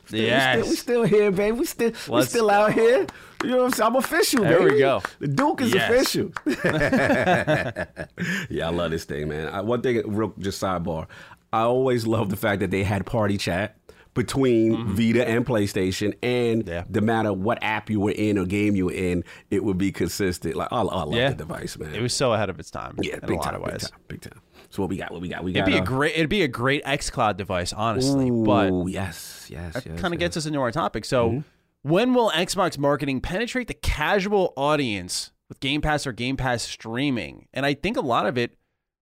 Still, 0.06 0.20
Yes. 0.20 0.68
We 0.68 0.74
still, 0.74 1.00
we 1.02 1.06
still 1.09 1.18
here, 1.20 1.30
baby. 1.30 1.59
We 1.59 1.64
still, 1.64 1.92
we 2.09 2.14
Let's 2.16 2.28
still 2.30 2.50
out 2.50 2.72
here. 2.74 3.06
You 3.42 3.50
know 3.50 3.56
what 3.59 3.64
I'm 3.66 3.72
saying? 3.72 3.87
I'm 3.87 3.96
official, 3.96 4.42
There 4.42 4.59
we 4.61 4.66
baby. 4.70 4.78
go. 4.80 5.02
The 5.20 5.28
Duke 5.28 5.61
is 5.62 5.72
Yes. 5.72 5.90
official. 5.90 6.33
yeah, 8.50 8.66
I 8.66 8.70
love 8.70 8.90
this 8.90 9.04
thing, 9.04 9.28
man. 9.28 9.48
I, 9.48 9.62
one 9.62 9.80
thing, 9.80 10.02
real 10.14 10.35
just 10.38 10.61
sidebar. 10.62 11.06
I 11.52 11.62
always 11.62 12.06
love 12.06 12.30
the 12.30 12.36
fact 12.36 12.60
that 12.60 12.70
they 12.70 12.84
had 12.84 13.06
party 13.06 13.36
chat 13.38 13.76
between 14.14 14.86
Vita 14.88 15.26
and 15.26 15.46
PlayStation, 15.46 16.14
and 16.22 16.64
Mm-hmm. 16.64 16.68
Yeah. 16.68 16.84
no 16.88 17.00
matter 17.00 17.32
what 17.32 17.58
app 17.62 17.88
you 17.90 18.00
were 18.00 18.10
in 18.10 18.38
or 18.38 18.44
game 18.44 18.74
you 18.76 18.86
were 18.86 18.92
in, 18.92 19.24
it 19.50 19.62
would 19.64 19.78
be 19.78 19.92
consistent. 19.92 20.56
Like, 20.56 20.68
oh, 20.72 20.88
I 20.88 21.02
love 21.04 21.14
Yeah. 21.14 21.28
the 21.30 21.36
device, 21.36 21.78
man. 21.78 21.94
it 21.94 22.02
was 22.02 22.12
so 22.12 22.32
ahead 22.32 22.50
of 22.50 22.58
its 22.58 22.70
time. 22.70 22.96
yeah, 23.00 23.14
in 23.14 23.20
big 23.20 23.30
a 23.30 23.34
lot 23.34 23.44
time, 23.44 23.54
of 23.62 23.64
big 23.70 23.78
time, 23.80 23.90
big 24.08 24.20
time. 24.20 24.40
So 24.70 24.82
what 24.82 24.88
we 24.90 24.96
got? 24.96 25.10
What 25.12 25.20
we 25.20 25.28
got? 25.28 25.42
We 25.44 25.52
got. 25.52 25.60
It'd 25.68 25.72
be 25.72 25.78
a 25.78 25.82
uh, 25.82 25.84
great. 25.84 26.14
It'd 26.14 26.28
be 26.28 26.42
a 26.42 26.48
great 26.48 26.84
XCloud 26.84 27.36
device, 27.36 27.72
honestly. 27.72 28.30
but 28.30 28.86
yes, 28.88 29.46
yes, 29.48 29.74
that 29.74 29.86
yes, 29.86 30.00
kind 30.00 30.12
of 30.14 30.20
yes. 30.20 30.26
gets 30.28 30.36
us 30.38 30.46
into 30.46 30.60
our 30.60 30.70
topic. 30.72 31.04
So, 31.04 31.42
when 31.82 32.12
will 32.14 32.30
Xbox 32.30 32.78
marketing 32.78 33.20
penetrate 33.20 33.68
the 33.68 33.74
casual 33.74 34.52
audience 34.56 35.32
with 35.48 35.58
Game 35.60 35.80
Pass 35.80 36.06
or 36.06 36.12
Game 36.12 36.36
Pass 36.36 36.62
streaming? 36.62 37.46
And 37.52 37.64
I 37.66 37.74
think 37.74 37.96
a 37.96 38.00
lot 38.00 38.26
of 38.26 38.36
it 38.38 38.56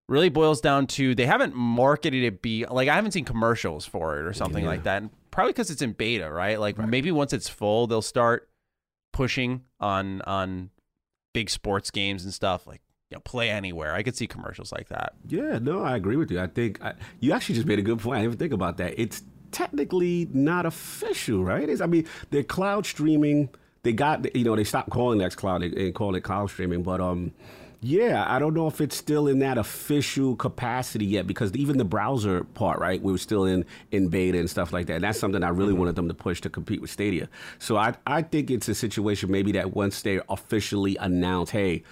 really 0.08 0.28
boils 0.28 0.60
down 0.60 0.86
to 0.86 1.14
they 1.14 1.26
haven't 1.26 1.54
marketed 1.54 2.24
it 2.24 2.40
be 2.40 2.64
like 2.66 2.88
I 2.88 2.94
haven't 2.94 3.12
seen 3.12 3.24
commercials 3.24 3.84
for 3.84 4.18
it 4.18 4.26
or 4.26 4.32
something 4.32 4.64
like 4.64 4.84
that. 4.84 5.02
And 5.02 5.10
probably 5.30 5.52
because 5.52 5.70
it's 5.70 5.82
in 5.82 5.92
beta, 5.92 6.30
right? 6.30 6.58
Like 6.58 6.78
maybe 6.78 7.12
once 7.12 7.32
it's 7.32 7.48
full, 7.48 7.86
they'll 7.86 8.02
start 8.02 8.48
pushing 9.12 9.62
on 9.80 10.22
on 10.22 10.70
big 11.34 11.50
sports 11.50 11.90
games 11.90 12.24
and 12.24 12.32
stuff 12.32 12.66
like 12.66 12.80
you 13.10 13.16
know, 13.16 13.20
play 13.20 13.50
anywhere. 13.50 13.94
I 13.94 14.02
could 14.02 14.16
see 14.16 14.26
commercials 14.26 14.72
like 14.72 14.88
that. 14.88 15.14
Yeah, 15.26 15.58
no, 15.58 15.82
I 15.82 15.96
agree 15.96 16.16
with 16.16 16.30
you. 16.30 16.40
I 16.40 16.46
think 16.46 16.82
I, 16.82 16.94
you 17.20 17.32
actually 17.32 17.54
just 17.54 17.66
made 17.66 17.78
a 17.78 17.82
good 17.82 18.00
point. 18.00 18.16
I 18.16 18.20
didn't 18.20 18.32
even 18.32 18.38
think 18.38 18.52
about 18.52 18.76
that. 18.78 18.94
It's 18.98 19.22
technically 19.50 20.28
not 20.32 20.66
official, 20.66 21.42
right? 21.42 21.68
It's, 21.68 21.80
I 21.80 21.86
mean, 21.86 22.06
they're 22.30 22.42
cloud 22.42 22.84
streaming. 22.84 23.48
They 23.82 23.92
got, 23.92 24.34
you 24.36 24.44
know, 24.44 24.56
they 24.56 24.64
stopped 24.64 24.90
calling 24.90 25.18
that 25.20 25.36
cloud. 25.36 25.62
They 25.62 25.90
call 25.90 26.14
it 26.14 26.20
cloud 26.20 26.50
streaming, 26.50 26.82
but 26.82 27.00
um, 27.00 27.32
Yeah, 27.80 28.24
I 28.26 28.40
don't 28.40 28.54
know 28.54 28.66
if 28.66 28.80
it's 28.80 28.96
still 28.96 29.28
in 29.28 29.38
that 29.38 29.56
official 29.56 30.34
capacity 30.34 31.06
yet 31.06 31.28
because 31.28 31.54
even 31.54 31.78
the 31.78 31.84
browser 31.84 32.42
part, 32.42 32.80
right? 32.80 33.00
We 33.00 33.12
were 33.12 33.18
still 33.18 33.44
in 33.44 33.64
in 33.92 34.08
beta 34.08 34.38
and 34.38 34.50
stuff 34.50 34.72
like 34.72 34.86
that. 34.86 34.94
And 34.94 35.04
that's 35.04 35.18
something 35.18 35.44
I 35.44 35.50
really 35.50 35.70
mm-hmm. 35.70 35.80
wanted 35.80 35.96
them 35.96 36.08
to 36.08 36.14
push 36.14 36.40
to 36.40 36.50
compete 36.50 36.80
with 36.80 36.90
Stadia. 36.90 37.28
So 37.60 37.76
I 37.76 37.94
I 38.04 38.22
think 38.22 38.50
it's 38.50 38.68
a 38.68 38.74
situation 38.74 39.30
maybe 39.30 39.52
that 39.52 39.76
once 39.76 40.02
they 40.02 40.20
officially 40.28 40.96
announce, 40.96 41.50
hey, 41.50 41.84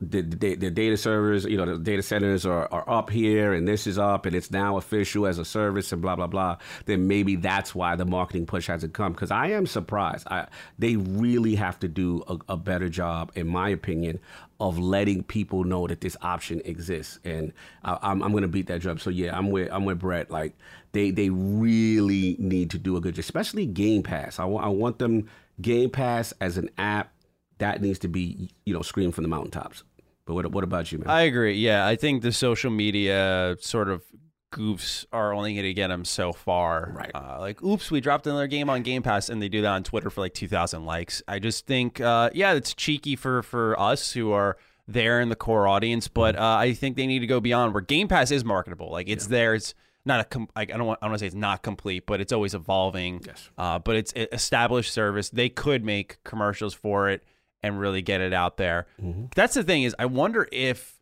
the, 0.00 0.22
the, 0.22 0.54
the, 0.54 0.70
data 0.70 0.96
servers, 0.96 1.44
you 1.44 1.56
know, 1.56 1.64
the 1.64 1.78
data 1.78 2.02
centers 2.02 2.44
are, 2.44 2.68
are 2.72 2.88
up 2.88 3.10
here 3.10 3.52
and 3.52 3.66
this 3.66 3.86
is 3.86 3.98
up 3.98 4.26
and 4.26 4.34
it's 4.34 4.50
now 4.50 4.76
official 4.76 5.26
as 5.26 5.38
a 5.38 5.44
service 5.44 5.92
and 5.92 6.02
blah, 6.02 6.16
blah, 6.16 6.26
blah, 6.26 6.56
then 6.86 7.08
maybe 7.08 7.36
that's 7.36 7.74
why 7.74 7.96
the 7.96 8.04
marketing 8.04 8.46
push 8.46 8.66
hasn't 8.66 8.92
come. 8.92 9.12
Because 9.12 9.30
I 9.30 9.48
am 9.48 9.66
surprised. 9.66 10.26
I, 10.30 10.46
they 10.78 10.96
really 10.96 11.54
have 11.54 11.78
to 11.80 11.88
do 11.88 12.22
a, 12.28 12.38
a 12.50 12.56
better 12.56 12.88
job, 12.88 13.32
in 13.34 13.46
my 13.46 13.68
opinion, 13.70 14.18
of 14.60 14.78
letting 14.78 15.22
people 15.22 15.64
know 15.64 15.86
that 15.86 16.00
this 16.00 16.16
option 16.20 16.60
exists. 16.64 17.20
And 17.24 17.52
I, 17.84 17.98
I'm, 18.02 18.22
I'm 18.22 18.32
going 18.32 18.42
to 18.42 18.48
beat 18.48 18.66
that 18.66 18.80
drum. 18.80 18.98
So 18.98 19.10
yeah, 19.10 19.36
I'm 19.36 19.50
with, 19.50 19.68
I'm 19.70 19.84
with 19.84 20.00
Brett. 20.00 20.30
Like 20.30 20.56
they, 20.92 21.10
they 21.10 21.30
really 21.30 22.36
need 22.38 22.70
to 22.70 22.78
do 22.78 22.96
a 22.96 23.00
good 23.00 23.14
job, 23.14 23.20
especially 23.20 23.66
Game 23.66 24.02
Pass. 24.02 24.38
I, 24.38 24.42
w- 24.42 24.60
I 24.60 24.68
want 24.68 24.98
them 24.98 25.28
Game 25.60 25.90
Pass 25.90 26.32
as 26.40 26.58
an 26.58 26.70
app 26.76 27.12
that 27.58 27.82
needs 27.82 27.98
to 28.00 28.08
be 28.08 28.50
you 28.64 28.72
know 28.72 28.82
screamed 28.82 29.14
from 29.14 29.22
the 29.22 29.28
mountaintops. 29.28 29.84
But 30.24 30.34
what 30.34 30.50
what 30.52 30.64
about 30.64 30.92
you, 30.92 30.98
man? 30.98 31.08
I 31.08 31.22
agree. 31.22 31.54
Yeah, 31.54 31.86
I 31.86 31.96
think 31.96 32.22
the 32.22 32.32
social 32.32 32.70
media 32.70 33.56
sort 33.60 33.88
of 33.88 34.02
goofs 34.52 35.04
are 35.12 35.32
only 35.32 35.54
going 35.54 35.64
to 35.64 35.74
get 35.74 35.88
them 35.88 36.04
so 36.04 36.32
far. 36.32 36.92
Right. 36.94 37.10
Uh, 37.14 37.36
like, 37.38 37.62
oops, 37.62 37.90
we 37.90 38.00
dropped 38.00 38.26
another 38.26 38.46
game 38.46 38.70
on 38.70 38.82
Game 38.82 39.02
Pass, 39.02 39.28
and 39.28 39.42
they 39.42 39.48
do 39.48 39.62
that 39.62 39.68
on 39.68 39.82
Twitter 39.82 40.10
for 40.10 40.20
like 40.20 40.34
two 40.34 40.48
thousand 40.48 40.84
likes. 40.84 41.22
I 41.28 41.38
just 41.38 41.66
think, 41.66 42.00
uh, 42.00 42.30
yeah, 42.34 42.54
it's 42.54 42.74
cheeky 42.74 43.16
for 43.16 43.42
for 43.42 43.78
us 43.78 44.12
who 44.12 44.32
are 44.32 44.56
there 44.86 45.20
in 45.20 45.28
the 45.28 45.36
core 45.36 45.68
audience, 45.68 46.08
but 46.08 46.36
uh, 46.36 46.56
I 46.58 46.72
think 46.72 46.96
they 46.96 47.06
need 47.06 47.18
to 47.18 47.26
go 47.26 47.40
beyond 47.40 47.74
where 47.74 47.82
Game 47.82 48.08
Pass 48.08 48.30
is 48.30 48.44
marketable. 48.44 48.90
Like, 48.90 49.08
it's 49.08 49.26
yeah. 49.26 49.30
there. 49.30 49.54
It's 49.54 49.74
not 50.06 50.20
a 50.20 50.24
com- 50.24 50.48
like, 50.56 50.72
I 50.72 50.78
don't 50.78 50.86
want 50.86 50.98
I 51.02 51.06
don't 51.06 51.10
want 51.10 51.18
to 51.18 51.24
say 51.24 51.26
it's 51.26 51.36
not 51.36 51.62
complete, 51.62 52.06
but 52.06 52.20
it's 52.20 52.32
always 52.32 52.54
evolving. 52.54 53.20
Yes. 53.26 53.50
Uh, 53.58 53.78
but 53.78 53.96
it's 53.96 54.12
established 54.16 54.92
service. 54.92 55.28
They 55.28 55.50
could 55.50 55.84
make 55.84 56.22
commercials 56.24 56.72
for 56.72 57.10
it 57.10 57.22
and 57.62 57.78
really 57.78 58.00
get 58.00 58.20
it 58.20 58.32
out 58.32 58.56
there. 58.56 58.86
Mm-hmm. 59.02 59.26
That's 59.34 59.54
the 59.54 59.64
thing 59.64 59.82
is 59.82 59.94
I 59.98 60.06
wonder 60.06 60.48
if 60.52 60.98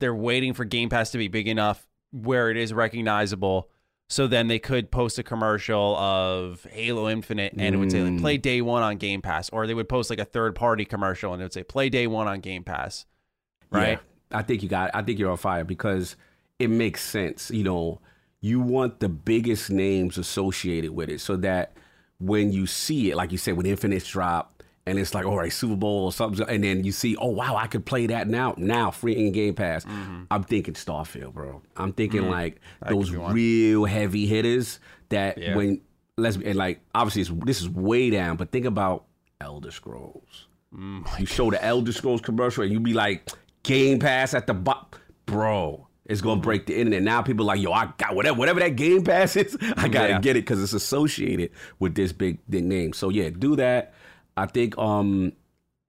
they're 0.00 0.14
waiting 0.14 0.54
for 0.54 0.64
Game 0.64 0.88
Pass 0.88 1.10
to 1.10 1.18
be 1.18 1.28
big 1.28 1.48
enough 1.48 1.86
where 2.12 2.50
it 2.50 2.56
is 2.56 2.72
recognizable 2.72 3.68
so 4.12 4.26
then 4.26 4.46
they 4.46 4.58
could 4.58 4.90
post 4.90 5.18
a 5.18 5.22
commercial 5.22 5.96
of 5.96 6.66
Halo 6.70 7.08
Infinite 7.08 7.54
and 7.56 7.74
it 7.74 7.78
would 7.78 7.90
say 7.90 8.02
like 8.02 8.20
play 8.20 8.36
mm. 8.36 8.42
day 8.42 8.60
1 8.60 8.82
on 8.82 8.98
Game 8.98 9.22
Pass 9.22 9.48
or 9.48 9.66
they 9.66 9.72
would 9.72 9.88
post 9.88 10.10
like 10.10 10.18
a 10.18 10.26
third 10.26 10.54
party 10.54 10.84
commercial 10.84 11.32
and 11.32 11.40
it 11.40 11.46
would 11.46 11.52
say 11.54 11.62
play 11.62 11.88
day 11.88 12.06
1 12.06 12.28
on 12.28 12.40
Game 12.40 12.62
Pass. 12.62 13.06
Right? 13.70 13.98
Yeah, 14.30 14.38
I 14.38 14.42
think 14.42 14.62
you 14.62 14.68
got 14.68 14.90
I 14.92 15.00
think 15.00 15.18
you're 15.18 15.30
on 15.30 15.38
fire 15.38 15.64
because 15.64 16.16
it 16.58 16.68
makes 16.68 17.02
sense, 17.02 17.50
you 17.50 17.64
know, 17.64 18.02
you 18.42 18.60
want 18.60 19.00
the 19.00 19.08
biggest 19.08 19.70
names 19.70 20.18
associated 20.18 20.90
with 20.90 21.08
it 21.08 21.22
so 21.22 21.36
that 21.36 21.74
when 22.18 22.52
you 22.52 22.66
see 22.66 23.10
it 23.10 23.16
like 23.16 23.32
you 23.32 23.38
said 23.38 23.56
when 23.56 23.64
Infinite's 23.64 24.06
drop 24.06 24.51
and 24.86 24.98
it's 24.98 25.14
like, 25.14 25.24
all 25.24 25.36
right, 25.36 25.52
Super 25.52 25.76
Bowl 25.76 26.04
or 26.06 26.12
something, 26.12 26.46
and 26.48 26.64
then 26.64 26.84
you 26.84 26.92
see, 26.92 27.16
oh 27.16 27.28
wow, 27.28 27.56
I 27.56 27.66
could 27.66 27.86
play 27.86 28.06
that 28.08 28.28
now, 28.28 28.54
now 28.56 28.90
free 28.90 29.16
in 29.16 29.32
Game 29.32 29.54
Pass. 29.54 29.84
Mm-hmm. 29.84 30.24
I'm 30.30 30.42
thinking 30.42 30.74
Starfield, 30.74 31.34
bro. 31.34 31.62
I'm 31.76 31.92
thinking 31.92 32.22
mm-hmm. 32.22 32.30
like 32.30 32.60
that 32.80 32.90
those 32.90 33.10
real 33.10 33.84
heavy 33.84 34.26
hitters 34.26 34.80
that 35.10 35.38
yeah. 35.38 35.56
when 35.56 35.80
let's 36.16 36.36
and 36.36 36.56
like 36.56 36.80
obviously 36.94 37.36
this 37.44 37.60
is 37.60 37.68
way 37.68 38.10
down, 38.10 38.36
but 38.36 38.50
think 38.50 38.66
about 38.66 39.04
Elder 39.40 39.70
Scrolls. 39.70 40.48
Mm, 40.74 41.20
you 41.20 41.26
show 41.26 41.50
the 41.50 41.62
Elder 41.62 41.92
Scrolls 41.92 42.20
commercial, 42.20 42.64
and 42.64 42.72
you 42.72 42.80
be 42.80 42.94
like, 42.94 43.30
Game 43.62 43.98
Pass 43.98 44.34
at 44.34 44.46
the 44.46 44.54
bottom, 44.54 45.00
bro. 45.26 45.86
It's 46.06 46.20
gonna 46.20 46.36
mm-hmm. 46.36 46.42
break 46.42 46.66
the 46.66 46.76
internet. 46.76 47.02
Now 47.02 47.22
people 47.22 47.44
are 47.44 47.54
like, 47.54 47.60
yo, 47.60 47.72
I 47.72 47.92
got 47.96 48.16
whatever, 48.16 48.36
whatever 48.36 48.60
that 48.60 48.76
Game 48.76 49.04
Pass 49.04 49.36
is. 49.36 49.56
I 49.76 49.88
gotta 49.88 50.14
yeah. 50.14 50.20
get 50.20 50.36
it 50.36 50.40
because 50.40 50.62
it's 50.62 50.72
associated 50.72 51.50
with 51.78 51.94
this 51.94 52.12
big, 52.12 52.38
big 52.50 52.64
name. 52.64 52.92
So 52.92 53.08
yeah, 53.08 53.30
do 53.30 53.54
that. 53.56 53.94
I 54.36 54.46
think 54.46 54.76
um 54.78 55.32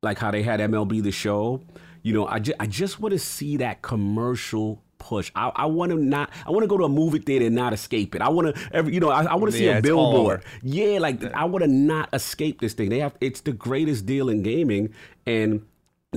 like 0.01 0.19
how 0.19 0.31
they 0.31 0.43
had 0.43 0.59
MLB 0.59 1.01
the 1.01 1.11
show. 1.11 1.61
You 2.01 2.13
know, 2.13 2.27
I 2.27 2.39
just 2.39 2.57
I 2.59 2.67
just 2.67 2.99
want 2.99 3.13
to 3.13 3.19
see 3.19 3.57
that 3.57 3.81
commercial 3.81 4.83
push. 5.03 5.31
I, 5.35 5.51
I 5.55 5.65
want 5.65 5.91
to 5.91 5.97
not. 5.97 6.29
I 6.45 6.51
want 6.51 6.63
to 6.63 6.67
go 6.67 6.77
to 6.77 6.85
a 6.85 6.89
movie 6.89 7.19
theater 7.19 7.45
and 7.45 7.55
not 7.55 7.73
escape 7.73 8.15
it. 8.15 8.21
I 8.21 8.29
want 8.29 8.55
to 8.55 8.69
every. 8.73 8.93
You 8.93 8.99
know, 8.99 9.09
I, 9.09 9.23
I 9.23 9.35
want 9.35 9.51
to 9.51 9.57
see 9.57 9.67
a 9.67 9.81
billboard. 9.81 10.43
Yeah, 10.61 10.99
like 10.99 11.21
yeah. 11.21 11.31
I 11.33 11.45
want 11.45 11.63
to 11.63 11.69
not 11.69 12.09
escape 12.13 12.61
this 12.61 12.73
thing. 12.73 12.89
They 12.89 12.99
have. 12.99 13.15
It's 13.21 13.41
the 13.41 13.53
greatest 13.53 14.05
deal 14.05 14.29
in 14.29 14.43
gaming, 14.43 14.93
and 15.25 15.65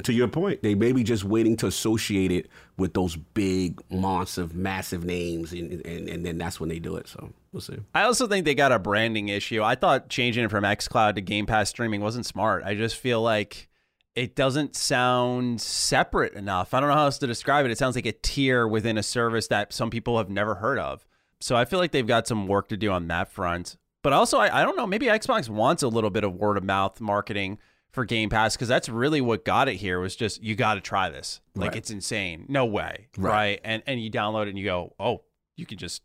to 0.03 0.13
your 0.13 0.29
point, 0.29 0.63
they 0.63 0.75
may 0.75 0.93
be 0.93 1.03
just 1.03 1.25
waiting 1.25 1.57
to 1.57 1.67
associate 1.67 2.31
it 2.31 2.49
with 2.77 2.95
those 2.95 3.17
big, 3.17 3.81
monster, 3.91 4.47
massive 4.53 5.05
names, 5.05 5.53
and, 5.53 5.85
and, 5.87 6.09
and 6.09 6.27
then 6.27 6.37
that's 6.39 6.61
when 6.61 6.69
they 6.69 6.79
do 6.79 6.97
it. 6.97 7.09
So 7.09 7.33
we'll 7.57 7.63
see. 7.63 7.79
I 7.95 8.03
also 8.03 8.27
think 8.27 8.45
they 8.45 8.55
got 8.55 8.71
a 8.71 8.79
branding 8.79 9.29
issue. 9.31 9.63
I 9.63 9.77
thought 9.77 10.11
changing 10.11 10.45
it 10.45 10.51
from 10.51 10.65
xCloud 10.65 11.15
to 11.15 11.23
Game 11.23 11.47
Pass 11.47 11.71
streaming 11.71 12.03
wasn't 12.03 12.27
smart. 12.27 12.63
I 12.65 12.75
just 12.75 12.97
feel 12.97 13.23
like 13.23 13.69
it 14.15 14.37
doesn't 14.37 14.77
sound 14.77 15.63
separate 15.63 16.35
enough. 16.35 16.75
I 16.75 16.81
don't 16.81 16.91
know 16.91 16.95
how 16.95 17.07
else 17.07 17.19
to 17.19 17.27
describe 17.27 17.65
it. 17.65 17.71
It 17.71 17.79
sounds 17.79 17.97
like 17.97 18.05
a 18.05 18.13
tier 18.13 18.69
within 18.69 18.99
a 18.99 19.03
service 19.03 19.49
that 19.49 19.73
some 19.73 19.89
people 19.89 20.19
have 20.19 20.29
never 20.29 20.57
heard 20.57 20.79
of. 20.79 21.07
So 21.41 21.57
I 21.57 21.65
feel 21.65 21.79
like 21.79 21.93
they've 21.93 22.07
got 22.07 22.27
some 22.27 22.47
work 22.47 22.69
to 22.69 22.77
do 22.77 22.93
on 22.93 23.09
that 23.09 23.33
front. 23.33 23.77
But 24.03 24.13
also, 24.13 24.39
I, 24.39 24.61
I 24.61 24.63
don't 24.63 24.77
know, 24.77 24.87
maybe 24.87 25.07
Xbox 25.07 25.49
wants 25.49 25.83
a 25.83 25.89
little 25.89 26.11
bit 26.11 26.25
of 26.25 26.35
word 26.35 26.59
of 26.59 26.65
mouth 26.65 27.01
marketing 27.01 27.59
for 27.91 28.05
Game 28.05 28.29
Pass 28.29 28.55
because 28.55 28.69
that's 28.69 28.91
really 28.91 29.23
what 29.23 29.47
got 29.47 29.69
it 29.69 29.77
here 29.77 29.99
was 29.99 30.15
just 30.15 30.43
you 30.43 30.55
got 30.55 30.75
to 30.75 30.83
try 30.83 31.09
this. 31.09 31.41
Like 31.55 31.71
right. 31.71 31.79
it's 31.79 31.91
insane. 31.91 32.45
No 32.49 32.67
way. 32.67 33.09
Right. 33.17 33.33
right. 33.33 33.61
And 33.65 33.83
and 33.87 34.03
you 34.03 34.11
download 34.11 34.43
it 34.47 34.51
and 34.51 34.59
you 34.59 34.67
go, 34.67 34.95
"Oh, 35.01 35.23
you 35.57 35.65
can 35.65 35.79
just 35.79 36.03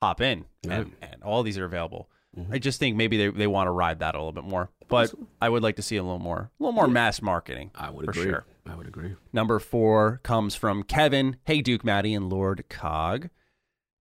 hop 0.00 0.20
in 0.20 0.44
and, 0.64 0.92
and 1.02 1.22
all 1.22 1.42
these 1.42 1.58
are 1.58 1.64
available." 1.64 2.08
Mm-hmm. 2.36 2.52
I 2.52 2.58
just 2.58 2.78
think 2.78 2.96
maybe 2.96 3.16
they, 3.16 3.28
they 3.28 3.46
want 3.46 3.66
to 3.66 3.72
ride 3.72 4.00
that 4.00 4.14
a 4.14 4.18
little 4.18 4.32
bit 4.32 4.44
more. 4.44 4.70
But 4.88 5.12
I 5.40 5.48
would 5.48 5.62
like 5.62 5.76
to 5.76 5.82
see 5.82 5.96
a 5.96 6.02
little 6.02 6.18
more 6.18 6.50
a 6.58 6.62
little 6.62 6.72
more 6.72 6.86
yeah. 6.86 6.92
mass 6.92 7.22
marketing. 7.22 7.70
I 7.74 7.90
would 7.90 8.04
for 8.04 8.10
agree. 8.12 8.24
Sure. 8.24 8.44
I 8.66 8.74
would 8.74 8.86
agree. 8.86 9.16
Number 9.32 9.58
4 9.58 10.20
comes 10.22 10.54
from 10.54 10.82
Kevin. 10.82 11.36
Hey 11.44 11.62
Duke 11.62 11.84
Maddie 11.84 12.14
and 12.14 12.30
Lord 12.30 12.64
Cog. 12.68 13.30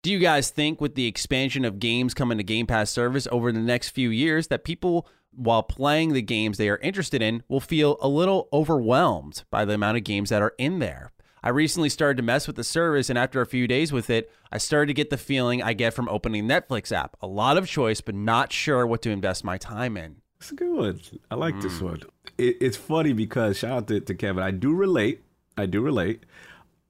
Do 0.03 0.13
you 0.13 0.19
guys 0.19 0.51
think 0.51 0.81
with 0.81 0.95
the 0.95 1.07
expansion 1.07 1.65
of 1.65 1.81
games 1.81 2.15
coming 2.15 2.39
to 2.39 2.45
Game 2.45 2.67
Pass 2.67 2.91
service 2.91 3.27
over 3.33 3.51
the 3.51 3.61
next 3.61 3.91
few 3.91 4.11
years 4.11 4.49
that 4.49 4.65
people 4.65 5.09
while 5.37 5.63
playing 5.63 6.13
the 6.13 6.23
games 6.23 6.57
they 6.57 6.69
are 6.69 6.79
interested 6.79 7.23
in, 7.23 7.43
will 7.49 7.61
feel 7.61 7.99
a 8.01 8.09
little 8.09 8.49
overwhelmed 8.53 9.45
by 9.51 9.65
the 9.65 9.75
amount 9.75 9.97
of 9.97 10.05
games 10.05 10.31
that 10.31 10.43
are 10.43 10.55
in 10.59 10.79
there. 10.79 11.13
I 11.47 11.51
recently 11.51 11.91
started 11.91 12.17
to 12.17 12.25
mess 12.25 12.49
with 12.49 12.57
the 12.57 12.65
service, 12.65 13.09
and 13.09 13.17
after 13.17 13.41
a 13.41 13.47
few 13.47 13.69
days 13.69 13.93
with 13.93 14.11
it, 14.11 14.33
I 14.51 14.59
started 14.59 14.89
to 14.89 14.95
get 14.95 15.11
the 15.11 15.17
feeling 15.17 15.63
I 15.63 15.75
get 15.75 15.95
from 15.95 16.09
opening 16.09 16.49
Netflix 16.49 16.91
app. 16.91 17.17
A 17.23 17.29
lot 17.29 17.57
of 17.57 17.69
choice, 17.69 18.01
but 18.01 18.17
not 18.17 18.51
sure 18.53 18.85
what 18.85 19.01
to 19.03 19.11
invest 19.11 19.45
my 19.45 19.57
time 19.57 19.97
in. 19.97 20.17
It's 20.41 20.51
a 20.51 20.57
good 20.57 20.77
one. 20.77 21.01
I 21.31 21.37
like 21.37 21.55
mm. 21.55 21.63
this 21.63 21.81
one. 21.81 22.03
It, 22.37 22.57
it's 22.61 22.77
funny 22.77 23.13
because 23.13 23.59
shout 23.59 23.71
out 23.71 23.87
to, 23.87 24.01
to 24.01 24.15
Kevin. 24.17 24.43
I 24.43 24.51
do 24.51 24.75
relate. 24.75 25.23
I 25.57 25.67
do 25.67 25.83
relate 25.83 26.25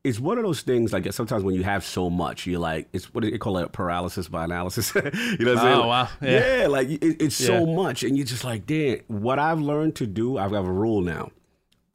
it's 0.05 0.21
one 0.21 0.39
of 0.39 0.45
those 0.45 0.63
things 0.63 0.93
like 0.93 1.13
sometimes 1.13 1.43
when 1.43 1.57
you 1.57 1.65
have 1.65 1.85
so 1.85 2.09
much, 2.09 2.47
you're 2.47 2.61
like 2.61 2.89
it's 2.93 3.13
what 3.13 3.25
do 3.25 3.29
you 3.29 3.41
call 3.41 3.59
it 3.59 3.73
paralysis 3.73 4.29
by 4.29 4.45
analysis. 4.45 4.95
you 4.95 5.03
know 5.03 5.11
what 5.11 5.11
I'm 5.11 5.59
saying? 5.59 5.81
Oh 5.81 5.89
wow, 5.89 6.09
yeah, 6.23 6.61
yeah 6.61 6.67
like 6.69 6.89
it, 6.89 7.21
it's 7.21 7.41
yeah. 7.41 7.47
so 7.49 7.67
much, 7.67 8.05
and 8.05 8.17
you're 8.17 8.25
just 8.25 8.45
like, 8.45 8.67
damn. 8.67 9.01
What 9.09 9.41
I've 9.41 9.61
learned 9.61 9.97
to 9.97 10.07
do, 10.07 10.39
I've 10.39 10.53
got 10.53 10.61
a 10.65 10.71
rule 10.71 11.01
now. 11.01 11.33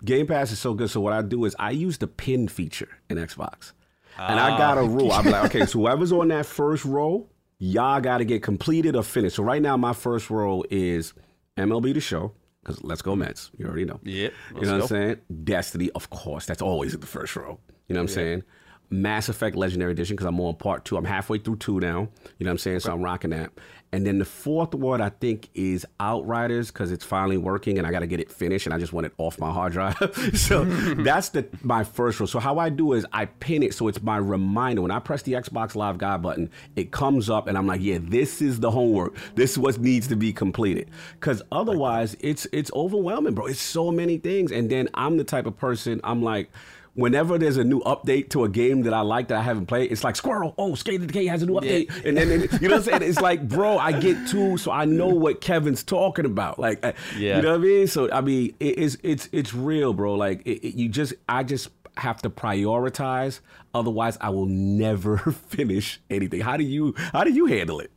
Game 0.03 0.27
Pass 0.27 0.51
is 0.51 0.59
so 0.59 0.73
good, 0.73 0.89
so 0.89 0.99
what 1.01 1.13
I 1.13 1.21
do 1.21 1.45
is 1.45 1.55
I 1.59 1.71
use 1.71 1.97
the 1.97 2.07
pin 2.07 2.47
feature 2.47 2.89
in 3.09 3.17
Xbox, 3.17 3.73
and 4.17 4.39
I 4.39 4.57
got 4.57 4.77
a 4.77 4.81
ah. 4.81 4.85
rule. 4.85 5.11
I'm 5.11 5.25
like, 5.25 5.45
okay, 5.45 5.65
so 5.65 5.79
whoever's 5.79 6.11
on 6.11 6.29
that 6.29 6.45
first 6.45 6.85
row, 6.85 7.27
y'all 7.59 8.01
got 8.01 8.17
to 8.17 8.25
get 8.25 8.43
completed 8.43 8.95
or 8.95 9.03
finished. 9.03 9.35
So 9.35 9.43
right 9.43 9.61
now, 9.61 9.77
my 9.77 9.93
first 9.93 10.29
row 10.29 10.63
is 10.69 11.13
MLB 11.57 11.93
The 11.93 12.01
Show 12.01 12.33
because 12.63 12.83
let's 12.83 13.01
go 13.01 13.15
Mets. 13.15 13.51
You 13.57 13.67
already 13.67 13.85
know. 13.85 13.99
Yep. 14.03 14.33
You 14.55 14.61
know 14.61 14.73
what 14.73 14.81
I'm 14.81 14.87
saying? 14.87 15.17
Destiny, 15.43 15.89
of 15.91 16.09
course. 16.09 16.45
That's 16.45 16.61
always 16.61 16.93
in 16.93 16.99
the 16.99 17.07
first 17.07 17.35
row. 17.35 17.59
You 17.87 17.93
know 17.93 18.01
what 18.01 18.09
I'm 18.09 18.15
saying? 18.15 18.43
Mass 18.89 19.29
Effect 19.29 19.55
Legendary 19.55 19.93
Edition 19.93 20.15
because 20.15 20.27
I'm 20.27 20.39
on 20.41 20.55
part 20.55 20.85
two. 20.85 20.97
I'm 20.97 21.05
halfway 21.05 21.37
through 21.39 21.57
two 21.57 21.79
now. 21.79 22.09
You 22.37 22.45
know 22.45 22.49
what 22.49 22.51
I'm 22.51 22.57
saying? 22.57 22.81
So 22.81 22.91
I'm 22.91 23.01
rocking 23.01 23.29
that. 23.29 23.51
And 23.93 24.05
then 24.05 24.19
the 24.19 24.25
fourth 24.25 24.73
one 24.73 25.01
I 25.01 25.09
think 25.09 25.49
is 25.53 25.85
Outriders 25.99 26.71
because 26.71 26.91
it's 26.91 27.03
finally 27.03 27.37
working 27.37 27.77
and 27.77 27.85
I 27.85 27.91
got 27.91 27.99
to 27.99 28.07
get 28.07 28.19
it 28.19 28.31
finished 28.31 28.65
and 28.65 28.73
I 28.73 28.77
just 28.77 28.93
want 28.93 29.05
it 29.05 29.13
off 29.17 29.37
my 29.37 29.51
hard 29.51 29.73
drive. 29.73 29.97
so 30.33 30.63
that's 31.03 31.29
the 31.29 31.45
my 31.61 31.83
first 31.83 32.19
rule. 32.19 32.27
So 32.27 32.39
how 32.39 32.57
I 32.57 32.69
do 32.69 32.93
is 32.93 33.05
I 33.11 33.25
pin 33.25 33.63
it 33.63 33.73
so 33.73 33.87
it's 33.87 34.01
my 34.01 34.17
reminder. 34.17 34.81
When 34.81 34.91
I 34.91 34.99
press 34.99 35.23
the 35.23 35.33
Xbox 35.33 35.75
Live 35.75 35.97
Guide 35.97 36.21
button, 36.21 36.49
it 36.75 36.91
comes 36.91 37.29
up 37.29 37.47
and 37.47 37.57
I'm 37.57 37.67
like, 37.67 37.81
yeah, 37.81 37.99
this 38.01 38.41
is 38.41 38.59
the 38.61 38.71
homework. 38.71 39.15
This 39.35 39.51
is 39.51 39.59
what 39.59 39.79
needs 39.79 40.07
to 40.07 40.15
be 40.15 40.31
completed. 40.31 40.89
Because 41.19 41.41
otherwise, 41.51 42.15
it's 42.21 42.47
it's 42.53 42.71
overwhelming, 42.73 43.33
bro. 43.33 43.47
It's 43.47 43.61
so 43.61 43.91
many 43.91 44.17
things. 44.17 44.51
And 44.51 44.69
then 44.69 44.87
I'm 44.93 45.17
the 45.17 45.23
type 45.25 45.45
of 45.45 45.57
person 45.57 45.99
I'm 46.03 46.23
like 46.23 46.49
whenever 46.93 47.37
there's 47.37 47.57
a 47.57 47.63
new 47.63 47.79
update 47.81 48.29
to 48.29 48.43
a 48.43 48.49
game 48.49 48.83
that 48.83 48.93
I 48.93 49.01
like 49.01 49.29
that 49.29 49.37
I 49.37 49.41
haven't 49.41 49.67
played, 49.67 49.91
it's 49.91 50.03
like 50.03 50.15
Squirrel. 50.15 50.53
Oh, 50.57 50.75
State 50.75 51.01
of 51.01 51.07
Decay 51.07 51.25
has 51.27 51.41
a 51.41 51.45
new 51.45 51.53
update, 51.53 51.89
yeah. 51.89 52.09
and 52.09 52.17
then 52.17 52.29
you 52.61 52.67
know 52.67 52.75
what 52.75 52.87
I'm 52.87 52.99
saying. 52.99 53.01
It's 53.03 53.21
like, 53.21 53.47
bro, 53.47 53.77
I 53.77 53.93
get 53.99 54.27
two, 54.27 54.57
so 54.57 54.71
I 54.71 54.85
know 54.85 55.07
what 55.07 55.41
Kevin's 55.41 55.83
talking 55.83 56.25
about. 56.25 56.59
Like, 56.59 56.83
yeah. 57.17 57.37
you 57.37 57.41
know 57.41 57.51
what 57.51 57.61
I 57.61 57.63
mean. 57.63 57.87
So 57.87 58.11
I 58.11 58.21
mean, 58.21 58.55
it, 58.59 58.79
it's 58.79 58.97
it's 59.03 59.29
it's 59.31 59.53
real, 59.53 59.93
bro. 59.93 60.15
Like 60.15 60.41
it, 60.45 60.65
it, 60.67 60.75
you 60.75 60.89
just, 60.89 61.13
I 61.27 61.43
just, 61.43 61.69
have 61.97 62.21
to 62.21 62.29
prioritize. 62.29 63.39
Otherwise, 63.73 64.17
I 64.21 64.29
will 64.29 64.45
never 64.45 65.17
finish 65.47 65.99
anything. 66.09 66.41
How 66.41 66.57
do 66.57 66.63
you 66.63 66.93
how 66.97 67.23
do 67.23 67.31
you 67.31 67.45
handle 67.45 67.79
it? 67.79 67.91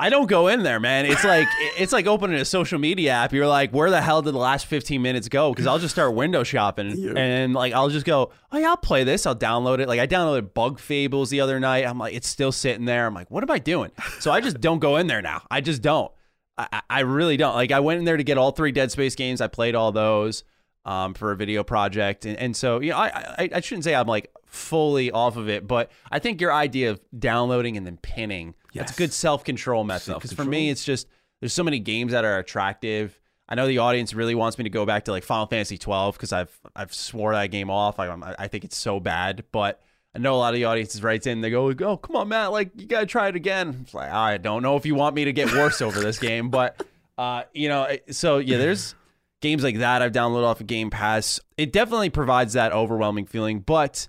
I 0.00 0.08
don't 0.08 0.26
go 0.26 0.48
in 0.48 0.62
there, 0.62 0.80
man. 0.80 1.06
It's 1.06 1.22
like 1.24 1.46
it's 1.78 1.92
like 1.92 2.06
opening 2.06 2.36
a 2.40 2.44
social 2.44 2.78
media 2.78 3.12
app. 3.12 3.32
You're 3.32 3.46
like, 3.46 3.70
where 3.72 3.90
the 3.90 4.00
hell 4.00 4.22
did 4.22 4.32
the 4.34 4.38
last 4.38 4.66
15 4.66 5.00
minutes 5.02 5.28
go? 5.28 5.52
Because 5.52 5.66
I'll 5.66 5.78
just 5.78 5.94
start 5.94 6.14
window 6.14 6.42
shopping 6.42 6.94
Yeah. 6.96 7.12
and 7.16 7.52
like 7.54 7.72
I'll 7.74 7.90
just 7.90 8.06
go, 8.06 8.32
oh 8.50 8.58
yeah, 8.58 8.70
I'll 8.70 8.76
play 8.76 9.04
this. 9.04 9.26
I'll 9.26 9.36
download 9.36 9.78
it. 9.80 9.88
Like 9.88 10.00
I 10.00 10.06
downloaded 10.06 10.54
Bug 10.54 10.78
Fables 10.80 11.30
the 11.30 11.40
other 11.40 11.60
night. 11.60 11.86
I'm 11.86 11.98
like, 11.98 12.14
it's 12.14 12.28
still 12.28 12.52
sitting 12.52 12.86
there. 12.86 13.06
I'm 13.06 13.14
like, 13.14 13.30
what 13.30 13.44
am 13.44 13.50
I 13.50 13.58
doing? 13.58 13.90
So 14.18 14.30
I 14.32 14.40
just 14.40 14.60
don't 14.60 14.78
go 14.78 14.96
in 14.96 15.06
there 15.06 15.22
now. 15.22 15.42
I 15.50 15.60
just 15.60 15.82
don't. 15.82 16.10
I, 16.58 16.82
I- 16.90 17.00
really 17.00 17.36
don't. 17.36 17.54
Like 17.54 17.70
I 17.72 17.80
went 17.80 17.98
in 17.98 18.04
there 18.06 18.16
to 18.16 18.24
get 18.24 18.38
all 18.38 18.50
three 18.52 18.72
Dead 18.72 18.90
Space 18.90 19.14
games. 19.14 19.40
I 19.40 19.46
played 19.48 19.74
all 19.74 19.92
those 19.92 20.44
um, 20.84 21.12
for 21.14 21.30
a 21.32 21.36
video 21.36 21.62
project, 21.62 22.24
and 22.24 22.36
and 22.38 22.56
so 22.56 22.80
you 22.80 22.90
know, 22.90 22.96
I, 22.96 23.34
I 23.38 23.48
I 23.56 23.60
shouldn't 23.60 23.84
say 23.84 23.94
I'm 23.94 24.06
like 24.06 24.30
fully 24.46 25.10
off 25.10 25.36
of 25.36 25.48
it, 25.48 25.66
but 25.66 25.90
I 26.10 26.18
think 26.18 26.40
your 26.40 26.52
idea 26.52 26.90
of 26.90 27.00
downloading 27.18 27.76
and 27.76 27.86
then 27.86 27.96
pinning 27.98 28.54
that's 28.74 28.92
a 28.92 28.96
good 28.96 29.12
self 29.12 29.44
control 29.44 29.84
method. 29.84 30.14
Because 30.14 30.32
for 30.32 30.44
me, 30.44 30.70
it's 30.70 30.84
just 30.84 31.06
there's 31.40 31.52
so 31.52 31.64
many 31.64 31.78
games 31.78 32.12
that 32.12 32.24
are 32.24 32.38
attractive. 32.38 33.18
I 33.48 33.56
know 33.56 33.66
the 33.66 33.78
audience 33.78 34.14
really 34.14 34.34
wants 34.36 34.58
me 34.58 34.64
to 34.64 34.70
go 34.70 34.86
back 34.86 35.06
to 35.06 35.10
like 35.10 35.24
Final 35.24 35.46
Fantasy 35.46 35.76
12 35.76 36.16
because 36.16 36.32
I've 36.32 36.56
I've 36.76 36.94
swore 36.94 37.34
that 37.34 37.48
game 37.48 37.70
off. 37.70 37.98
I 37.98 38.34
I 38.38 38.48
think 38.48 38.64
it's 38.64 38.76
so 38.76 39.00
bad, 39.00 39.44
but 39.50 39.80
I 40.14 40.18
know 40.18 40.34
a 40.34 40.36
lot 40.36 40.54
of 40.54 40.54
the 40.54 40.64
audience 40.64 41.00
right 41.02 41.24
in. 41.24 41.40
They 41.40 41.50
go, 41.50 41.72
"Oh, 41.80 41.96
come 41.96 42.16
on, 42.16 42.28
Matt! 42.28 42.52
Like 42.52 42.70
you 42.76 42.86
gotta 42.86 43.06
try 43.06 43.28
it 43.28 43.36
again." 43.36 43.80
It's 43.82 43.94
like 43.94 44.10
I 44.10 44.38
don't 44.38 44.62
know 44.62 44.76
if 44.76 44.86
you 44.86 44.94
want 44.94 45.14
me 45.14 45.24
to 45.24 45.32
get 45.32 45.52
worse 45.52 45.80
over 45.80 46.00
this 46.00 46.18
game, 46.18 46.50
but 46.50 46.84
uh, 47.18 47.44
you 47.52 47.68
know, 47.68 47.88
so 48.10 48.38
yeah, 48.38 48.58
there's 48.58 48.94
games 49.40 49.62
like 49.62 49.78
that 49.78 50.02
I've 50.02 50.12
downloaded 50.12 50.44
off 50.44 50.60
of 50.60 50.66
Game 50.66 50.90
Pass. 50.90 51.40
It 51.56 51.72
definitely 51.72 52.10
provides 52.10 52.52
that 52.54 52.72
overwhelming 52.72 53.26
feeling, 53.26 53.60
but 53.60 54.08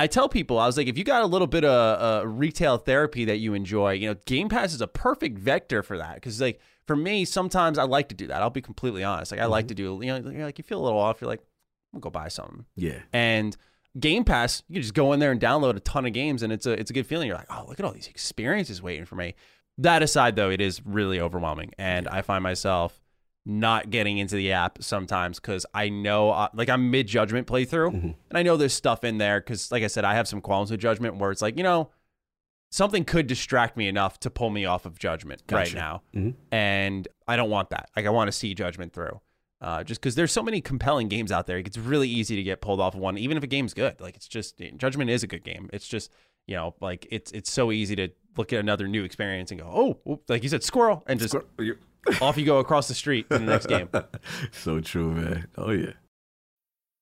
I 0.00 0.06
tell 0.06 0.30
people, 0.30 0.58
I 0.58 0.64
was 0.64 0.78
like, 0.78 0.86
if 0.86 0.96
you 0.96 1.04
got 1.04 1.22
a 1.22 1.26
little 1.26 1.46
bit 1.46 1.62
of 1.62 2.22
uh, 2.22 2.26
retail 2.26 2.78
therapy 2.78 3.26
that 3.26 3.36
you 3.36 3.52
enjoy, 3.52 3.92
you 3.92 4.08
know, 4.08 4.14
Game 4.24 4.48
Pass 4.48 4.72
is 4.72 4.80
a 4.80 4.86
perfect 4.86 5.38
vector 5.38 5.82
for 5.82 5.98
that. 5.98 6.14
Because 6.14 6.40
like 6.40 6.58
for 6.86 6.96
me, 6.96 7.26
sometimes 7.26 7.76
I 7.76 7.82
like 7.82 8.08
to 8.08 8.14
do 8.14 8.26
that. 8.28 8.40
I'll 8.40 8.48
be 8.48 8.62
completely 8.62 9.04
honest. 9.04 9.30
Like 9.30 9.42
I 9.42 9.44
like 9.44 9.68
to 9.68 9.74
do, 9.74 10.00
you 10.02 10.06
know, 10.06 10.30
you're 10.30 10.46
like 10.46 10.56
you 10.56 10.64
feel 10.64 10.80
a 10.80 10.84
little 10.84 10.98
off. 10.98 11.20
You're 11.20 11.28
like, 11.28 11.40
I'm 11.92 12.00
gonna 12.00 12.10
go 12.10 12.18
buy 12.18 12.28
something. 12.28 12.64
Yeah. 12.76 13.00
And 13.12 13.54
Game 13.98 14.24
Pass, 14.24 14.62
you 14.68 14.76
can 14.76 14.82
just 14.82 14.94
go 14.94 15.12
in 15.12 15.20
there 15.20 15.32
and 15.32 15.40
download 15.40 15.76
a 15.76 15.80
ton 15.80 16.06
of 16.06 16.14
games, 16.14 16.42
and 16.42 16.52
it's 16.52 16.64
a 16.64 16.72
it's 16.72 16.90
a 16.90 16.94
good 16.94 17.06
feeling. 17.06 17.28
You're 17.28 17.36
like, 17.36 17.50
oh, 17.50 17.66
look 17.68 17.78
at 17.78 17.84
all 17.84 17.92
these 17.92 18.08
experiences 18.08 18.80
waiting 18.80 19.04
for 19.04 19.16
me. 19.16 19.34
That 19.76 20.02
aside, 20.02 20.36
though, 20.36 20.50
it 20.50 20.60
is 20.60 20.84
really 20.86 21.20
overwhelming, 21.20 21.72
and 21.78 22.08
I 22.08 22.22
find 22.22 22.42
myself 22.42 22.99
not 23.46 23.90
getting 23.90 24.18
into 24.18 24.36
the 24.36 24.52
app 24.52 24.82
sometimes 24.82 25.40
because 25.40 25.64
I 25.74 25.88
know, 25.88 26.30
uh, 26.30 26.48
like, 26.54 26.68
I'm 26.68 26.90
mid 26.90 27.06
judgment 27.06 27.46
playthrough, 27.46 27.92
and 27.94 28.14
I 28.32 28.42
know 28.42 28.56
there's 28.56 28.74
stuff 28.74 29.02
in 29.04 29.18
there 29.18 29.40
because, 29.40 29.72
like 29.72 29.82
I 29.82 29.86
said, 29.86 30.04
I 30.04 30.14
have 30.14 30.28
some 30.28 30.40
qualms 30.40 30.70
with 30.70 30.80
judgment 30.80 31.16
where 31.16 31.30
it's 31.30 31.42
like, 31.42 31.56
you 31.56 31.62
know, 31.64 31.90
something 32.70 33.04
could 33.04 33.26
distract 33.26 33.76
me 33.76 33.88
enough 33.88 34.20
to 34.20 34.30
pull 34.30 34.50
me 34.50 34.64
off 34.64 34.86
of 34.86 34.98
judgment 34.98 35.42
right 35.50 35.64
Gotcha. 35.66 35.76
now, 35.76 36.02
Mhm. 36.14 36.34
and 36.52 37.08
I 37.26 37.36
don't 37.36 37.50
want 37.50 37.70
that. 37.70 37.90
Like, 37.96 38.06
I 38.06 38.10
want 38.10 38.28
to 38.28 38.32
see 38.32 38.54
judgment 38.54 38.92
through. 38.92 39.20
Uh, 39.62 39.84
just 39.84 40.00
because 40.00 40.14
there's 40.14 40.32
so 40.32 40.42
many 40.42 40.60
compelling 40.62 41.08
games 41.08 41.30
out 41.30 41.46
there, 41.46 41.58
it's 41.58 41.76
really 41.76 42.08
easy 42.08 42.34
to 42.36 42.42
get 42.42 42.62
pulled 42.62 42.80
off 42.80 42.94
of 42.94 43.00
one, 43.00 43.18
even 43.18 43.36
if 43.36 43.42
a 43.42 43.46
game's 43.46 43.74
good. 43.74 44.00
Like 44.00 44.16
it's 44.16 44.26
just 44.26 44.58
Judgment 44.78 45.10
is 45.10 45.22
a 45.22 45.26
good 45.26 45.44
game. 45.44 45.68
It's 45.72 45.86
just 45.86 46.10
you 46.46 46.56
know 46.56 46.74
like 46.80 47.06
it's 47.10 47.30
it's 47.32 47.50
so 47.52 47.70
easy 47.70 47.94
to 47.96 48.08
look 48.38 48.54
at 48.54 48.58
another 48.60 48.88
new 48.88 49.04
experience 49.04 49.50
and 49.50 49.60
go, 49.60 49.98
oh, 50.06 50.20
like 50.28 50.42
you 50.42 50.48
said, 50.48 50.62
squirrel, 50.62 51.04
and 51.06 51.20
just 51.20 51.34
off 52.20 52.36
you 52.36 52.44
go 52.44 52.58
across 52.58 52.88
the 52.88 52.94
street 52.94 53.28
to 53.30 53.38
the 53.38 53.44
next 53.44 53.66
game. 53.66 53.88
so 54.52 54.80
true, 54.80 55.12
man. 55.12 55.46
Oh 55.56 55.70
yeah. 55.70 55.92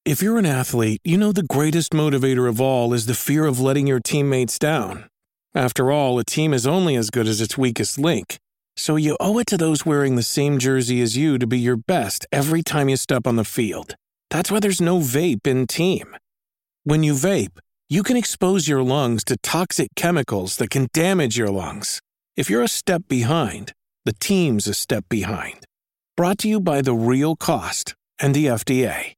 If 0.05 0.23
you're 0.23 0.39
an 0.39 0.47
athlete, 0.47 1.01
you 1.05 1.19
know 1.19 1.33
the 1.33 1.43
greatest 1.43 1.93
motivator 1.93 2.49
of 2.49 2.61
all 2.61 2.95
is 2.95 3.07
the 3.07 3.15
fear 3.15 3.45
of 3.45 3.61
letting 3.61 3.87
your 3.87 4.01
teammates 4.01 4.59
down. 4.59 5.09
After 5.55 5.91
all, 5.91 6.19
a 6.19 6.25
team 6.25 6.55
is 6.55 6.67
only 6.67 6.97
as 6.97 7.11
good 7.11 7.27
as 7.27 7.41
its 7.41 7.59
weakest 7.59 7.99
link. 7.99 8.39
So 8.77 8.97
you 8.97 9.17
owe 9.19 9.39
it 9.39 9.47
to 9.49 9.57
those 9.57 9.85
wearing 9.85 10.17
the 10.17 10.23
same 10.23 10.59
jersey 10.59 11.03
as 11.03 11.17
you 11.17 11.37
to 11.39 11.47
be 11.47 11.59
your 11.59 11.77
best 11.77 12.27
every 12.33 12.63
time 12.63 12.89
you 12.89 12.97
step 12.97 13.27
on 13.27 13.37
the 13.37 13.45
field. 13.45 13.97
That's 14.31 14.51
why 14.51 14.61
there's 14.61 14.81
no 14.81 14.99
vape 14.99 15.47
in 15.47 15.67
team. 15.67 16.17
When 16.85 17.03
you 17.03 17.15
vape, 17.15 17.59
you 17.91 18.03
can 18.03 18.17
expose 18.17 18.69
your 18.69 18.83
lungs 18.83 19.25
to 19.25 19.37
toxic 19.39 19.89
chemicals 19.97 20.57
that 20.59 20.71
can 20.71 20.89
damage 20.93 21.37
your 21.37 21.51
lungs. 21.51 22.01
If 22.37 22.49
you're 22.49 22.63
a 22.63 22.69
step 22.69 23.03
behind, 23.09 23.73
the 24.09 24.15
team's 24.15 24.67
a 24.67 24.73
step 24.73 25.05
behind. 25.11 25.67
Brought 26.17 26.39
to 26.39 26.49
you 26.49 26.61
by 26.61 26.81
The 26.81 26.95
Real 26.95 27.37
Cost 27.37 27.95
and 28.19 28.35
the 28.35 28.47
FDA. 28.47 29.18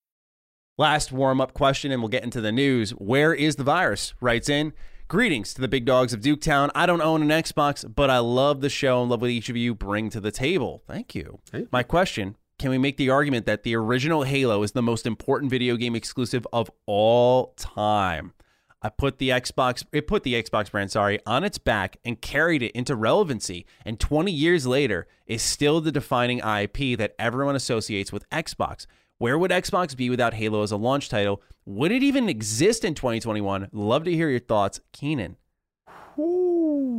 Last 0.81 1.11
warm 1.11 1.39
up 1.39 1.53
question, 1.53 1.91
and 1.91 2.01
we'll 2.01 2.09
get 2.09 2.23
into 2.23 2.41
the 2.41 2.51
news. 2.51 2.89
Where 2.89 3.35
is 3.35 3.55
the 3.55 3.63
virus? 3.63 4.15
Writes 4.19 4.49
in. 4.49 4.73
Greetings 5.07 5.53
to 5.53 5.61
the 5.61 5.67
big 5.67 5.85
dogs 5.85 6.11
of 6.11 6.21
Duketown. 6.21 6.71
I 6.73 6.87
don't 6.87 7.03
own 7.03 7.21
an 7.21 7.29
Xbox, 7.29 7.85
but 7.93 8.09
I 8.09 8.17
love 8.17 8.61
the 8.61 8.69
show 8.69 8.99
and 8.99 9.11
love 9.11 9.21
what 9.21 9.29
each 9.29 9.47
of 9.47 9.55
you 9.55 9.75
bring 9.75 10.09
to 10.09 10.19
the 10.19 10.31
table. 10.31 10.81
Thank 10.87 11.13
you. 11.13 11.37
My 11.71 11.83
question 11.83 12.35
Can 12.57 12.71
we 12.71 12.79
make 12.79 12.97
the 12.97 13.11
argument 13.11 13.45
that 13.45 13.61
the 13.61 13.75
original 13.75 14.23
Halo 14.23 14.63
is 14.63 14.71
the 14.71 14.81
most 14.81 15.05
important 15.05 15.51
video 15.51 15.75
game 15.75 15.95
exclusive 15.95 16.47
of 16.51 16.71
all 16.87 17.53
time? 17.57 18.33
I 18.81 18.89
put 18.89 19.19
the 19.19 19.29
Xbox, 19.29 19.85
it 19.91 20.07
put 20.07 20.23
the 20.23 20.33
Xbox 20.33 20.71
brand, 20.71 20.89
sorry, 20.89 21.19
on 21.27 21.43
its 21.43 21.59
back 21.59 21.97
and 22.03 22.19
carried 22.19 22.63
it 22.63 22.71
into 22.71 22.95
relevancy. 22.95 23.67
And 23.85 23.99
20 23.99 24.31
years 24.31 24.65
later, 24.65 25.07
is 25.27 25.43
still 25.43 25.79
the 25.79 25.91
defining 25.91 26.39
IP 26.39 26.97
that 26.97 27.13
everyone 27.19 27.55
associates 27.55 28.11
with 28.11 28.27
Xbox. 28.31 28.87
Where 29.21 29.37
would 29.37 29.51
Xbox 29.51 29.95
be 29.95 30.09
without 30.09 30.33
Halo 30.33 30.63
as 30.63 30.71
a 30.71 30.77
launch 30.77 31.07
title? 31.07 31.43
Would 31.67 31.91
it 31.91 32.01
even 32.01 32.27
exist 32.27 32.83
in 32.83 32.95
2021? 32.95 33.69
Love 33.71 34.03
to 34.05 34.11
hear 34.11 34.31
your 34.31 34.39
thoughts, 34.39 34.79
Keenan. 34.93 35.35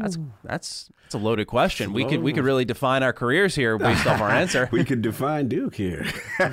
That's 0.01 0.19
that's 0.45 0.91
that's 1.03 1.15
a 1.15 1.19
loaded 1.19 1.49
question. 1.49 1.93
We 1.93 2.05
could 2.05 2.23
we 2.23 2.33
could 2.33 2.45
really 2.45 2.65
define 2.65 3.03
our 3.03 3.13
careers 3.13 3.57
here 3.57 3.77
based 3.77 4.07
off 4.07 4.21
our 4.21 4.31
answer. 4.31 4.69
we 4.73 4.85
could 4.85 5.03
define 5.03 5.49
Duke 5.49 5.75
here. 5.75 6.07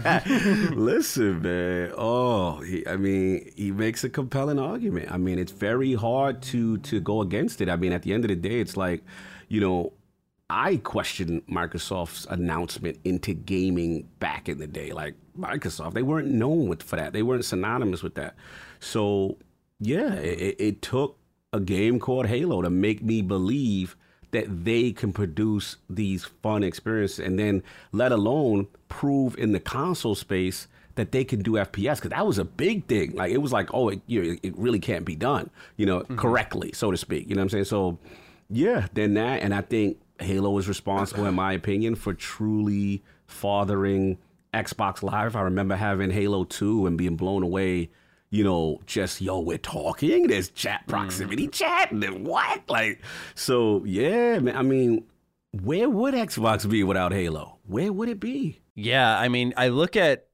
Listen, 0.71 1.43
man. 1.43 1.93
Oh, 1.95 2.61
he, 2.61 2.85
I 2.87 2.95
mean, 2.95 3.51
he 3.55 3.71
makes 3.71 4.03
a 4.03 4.09
compelling 4.09 4.57
argument. 4.57 5.11
I 5.11 5.17
mean, 5.17 5.37
it's 5.37 5.51
very 5.51 5.93
hard 5.93 6.41
to 6.43 6.79
to 6.79 6.99
go 6.99 7.21
against 7.21 7.61
it. 7.61 7.69
I 7.69 7.75
mean, 7.75 7.93
at 7.93 8.01
the 8.01 8.11
end 8.11 8.25
of 8.25 8.29
the 8.29 8.35
day, 8.35 8.59
it's 8.59 8.75
like, 8.75 9.03
you 9.47 9.61
know, 9.61 9.93
I 10.49 10.77
question 10.77 11.41
Microsoft's 11.49 12.25
announcement 12.29 12.99
into 13.03 13.33
gaming 13.33 14.09
back 14.19 14.49
in 14.49 14.57
the 14.57 14.67
day. 14.67 14.91
Like 14.91 15.15
Microsoft, 15.37 15.93
they 15.93 16.01
weren't 16.01 16.29
known 16.29 16.67
with 16.67 16.81
for 16.81 16.95
that. 16.95 17.13
They 17.13 17.21
weren't 17.21 17.45
synonymous 17.45 18.01
with 18.01 18.15
that. 18.15 18.35
So 18.79 19.37
yeah, 19.79 20.13
it, 20.13 20.55
it- 20.59 20.81
took 20.81 21.17
a 21.51 21.59
game 21.59 21.99
called 21.99 22.27
Halo 22.27 22.61
to 22.61 22.69
make 22.69 23.01
me 23.01 23.21
believe 23.21 23.95
that 24.31 24.65
they 24.65 24.91
can 24.91 25.11
produce 25.11 25.77
these 25.89 26.25
fun 26.25 26.63
experiences 26.63 27.19
and 27.19 27.39
then 27.39 27.63
let 27.91 28.11
alone 28.11 28.67
prove 28.87 29.35
in 29.37 29.51
the 29.51 29.59
console 29.59 30.13
space 30.13 30.67
that 30.93 31.11
they 31.11 31.23
can 31.23 31.41
do 31.41 31.53
FPS 31.53 31.95
because 31.95 32.11
that 32.11 32.27
was 32.27 32.37
a 32.37 32.45
big 32.45 32.85
thing. 32.85 33.15
Like 33.15 33.31
it 33.31 33.39
was 33.39 33.51
like, 33.51 33.73
oh, 33.73 33.89
it, 33.89 34.01
you 34.05 34.21
know, 34.21 34.37
it 34.43 34.55
really 34.57 34.79
can't 34.79 35.05
be 35.05 35.15
done, 35.15 35.49
you 35.77 35.85
know, 35.85 36.01
mm-hmm. 36.01 36.17
correctly, 36.17 36.71
so 36.73 36.91
to 36.91 36.97
speak. 36.97 37.27
You 37.27 37.35
know 37.35 37.39
what 37.39 37.45
I'm 37.45 37.49
saying? 37.49 37.65
So 37.65 37.97
yeah, 38.49 38.87
then 38.93 39.15
that, 39.15 39.41
and 39.41 39.53
I 39.53 39.61
think 39.61 39.97
Halo 40.19 40.57
is 40.57 40.67
responsible, 40.67 41.25
in 41.25 41.35
my 41.35 41.53
opinion, 41.53 41.95
for 41.95 42.13
truly 42.13 43.03
fathering 43.27 44.17
Xbox 44.53 45.03
Live. 45.03 45.35
I 45.35 45.41
remember 45.41 45.75
having 45.75 46.11
Halo 46.11 46.43
2 46.43 46.87
and 46.87 46.97
being 46.97 47.15
blown 47.15 47.43
away 47.43 47.89
you 48.31 48.43
know, 48.43 48.79
just 48.85 49.21
yo, 49.21 49.39
we're 49.39 49.57
talking. 49.57 50.27
There's 50.27 50.49
chat 50.49 50.85
proximity 50.87 51.47
chat, 51.47 51.91
and 51.91 52.03
then 52.03 52.23
what? 52.23 52.61
Like, 52.69 53.01
so 53.35 53.83
yeah, 53.85 54.39
man. 54.39 54.55
I 54.55 54.61
mean, 54.61 55.05
where 55.51 55.89
would 55.89 56.13
Xbox 56.13 56.69
be 56.69 56.83
without 56.83 57.11
Halo? 57.11 57.57
Where 57.65 57.91
would 57.91 58.09
it 58.09 58.19
be? 58.19 58.59
Yeah, 58.75 59.17
I 59.17 59.29
mean, 59.29 59.53
I 59.57 59.69
look 59.69 59.95
at 59.95 60.27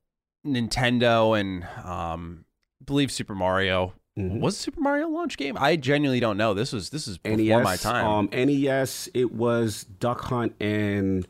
Nintendo 0.46 1.40
and 1.40 1.64
um, 1.86 2.46
I 2.82 2.86
believe 2.86 3.12
Super 3.12 3.36
Mario. 3.36 3.94
Was 4.18 4.56
it 4.56 4.58
Super 4.60 4.80
Mario 4.80 5.10
launch 5.10 5.36
game? 5.38 5.58
I 5.60 5.76
genuinely 5.76 6.20
don't 6.22 6.38
know. 6.38 6.54
This 6.54 6.72
was 6.72 6.90
this 6.90 7.08
is 7.08 7.18
before 7.18 7.38
NES, 7.38 7.64
my 7.64 7.76
time. 7.76 8.06
Um, 8.06 8.30
NES, 8.32 9.10
it 9.14 9.34
was 9.34 9.84
Duck 10.00 10.22
Hunt 10.22 10.56
and 10.62 11.28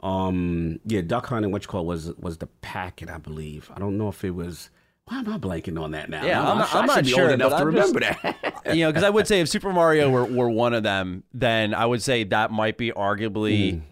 um, 0.00 0.80
yeah, 0.86 1.02
Duck 1.02 1.26
Hunt 1.26 1.44
and 1.44 1.52
what 1.52 1.62
you 1.62 1.68
call 1.68 1.82
it 1.82 1.86
was 1.86 2.12
was 2.16 2.38
the 2.38 2.46
packet, 2.46 3.10
I 3.10 3.18
believe. 3.18 3.70
I 3.74 3.78
don't 3.78 3.98
know 3.98 4.08
if 4.08 4.24
it 4.24 4.30
was. 4.34 4.70
Why 5.06 5.18
am 5.18 5.28
I 5.28 5.36
blanking 5.36 5.78
on 5.80 5.90
that 5.90 6.08
now? 6.08 6.24
Yeah, 6.24 6.40
I'm 6.40 6.56
I 6.56 6.60
not- 6.60 6.74
I'm 6.74 6.86
not 6.86 7.06
sure, 7.06 7.28
enough 7.30 7.50
to 7.50 7.56
I'm 7.56 7.74
just- 7.74 7.92
remember 7.94 8.00
that. 8.22 8.62
you 8.74 8.84
know, 8.84 8.90
because 8.90 9.02
I 9.04 9.10
would 9.10 9.26
say 9.26 9.40
if 9.40 9.48
Super 9.48 9.72
Mario 9.72 10.08
were, 10.08 10.24
were 10.24 10.48
one 10.48 10.72
of 10.74 10.84
them, 10.84 11.24
then 11.34 11.74
I 11.74 11.84
would 11.84 12.00
say 12.02 12.22
that 12.24 12.50
might 12.52 12.78
be 12.78 12.92
arguably 12.92 13.74
Mm. 13.74 13.82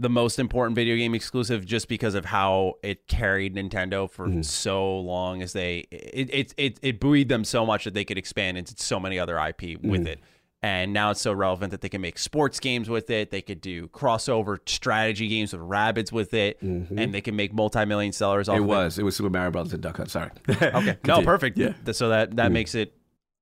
The 0.00 0.08
most 0.08 0.38
important 0.38 0.76
video 0.76 0.96
game 0.96 1.14
exclusive, 1.14 1.66
just 1.66 1.88
because 1.88 2.14
of 2.14 2.24
how 2.24 2.74
it 2.82 3.08
carried 3.08 3.56
Nintendo 3.56 4.08
for 4.08 4.26
Mm-hmm. 4.28 4.42
so 4.42 4.98
long. 5.00 5.42
As 5.42 5.52
they, 5.52 5.86
it, 5.90 6.30
it 6.32 6.54
it 6.56 6.78
it 6.82 7.00
buoyed 7.00 7.28
them 7.28 7.44
so 7.44 7.66
much 7.66 7.84
that 7.84 7.94
they 7.94 8.04
could 8.04 8.16
expand 8.18 8.56
into 8.56 8.74
so 8.78 9.00
many 9.00 9.18
other 9.18 9.36
IP 9.38 9.80
with 9.82 10.02
Mm-hmm. 10.02 10.06
it. 10.06 10.20
And 10.60 10.92
now 10.92 11.12
it's 11.12 11.20
so 11.20 11.32
relevant 11.32 11.70
that 11.70 11.82
they 11.82 11.88
can 11.88 12.00
make 12.00 12.18
sports 12.18 12.58
games 12.58 12.88
with 12.90 13.10
it. 13.10 13.30
They 13.30 13.42
could 13.42 13.60
do 13.60 13.86
crossover 13.88 14.58
strategy 14.68 15.28
games 15.28 15.52
with 15.52 15.62
rabbits 15.62 16.10
with 16.10 16.34
it, 16.34 16.60
and 16.62 17.14
they 17.14 17.20
can 17.20 17.36
make 17.36 17.52
multi-million 17.52 18.12
sellers 18.12 18.48
off 18.48 18.54
Mm-hmm. 18.56 18.62
It 18.62 18.64
of 18.64 18.68
was. 18.84 18.98
It 18.98 19.04
was 19.04 19.14
Super 19.14 19.30
Mario 19.30 19.52
Brothers 19.52 19.72
and 19.74 19.82
Duck 19.82 19.96
Hunt. 19.98 20.10
Sorry. 20.10 20.30
Okay. 20.48 20.96
No, 21.06 21.22
perfect. 21.22 21.58
Yeah. 21.58 21.74
So 21.92 22.08
that 22.08 22.34
that 22.36 22.50
makes 22.50 22.74
it 22.74 22.92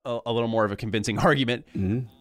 a, 0.04 0.18
a 0.26 0.32
little 0.32 0.48
more 0.48 0.66
of 0.66 0.72
a 0.72 0.76
convincing 0.76 1.18
argument. 1.30 1.64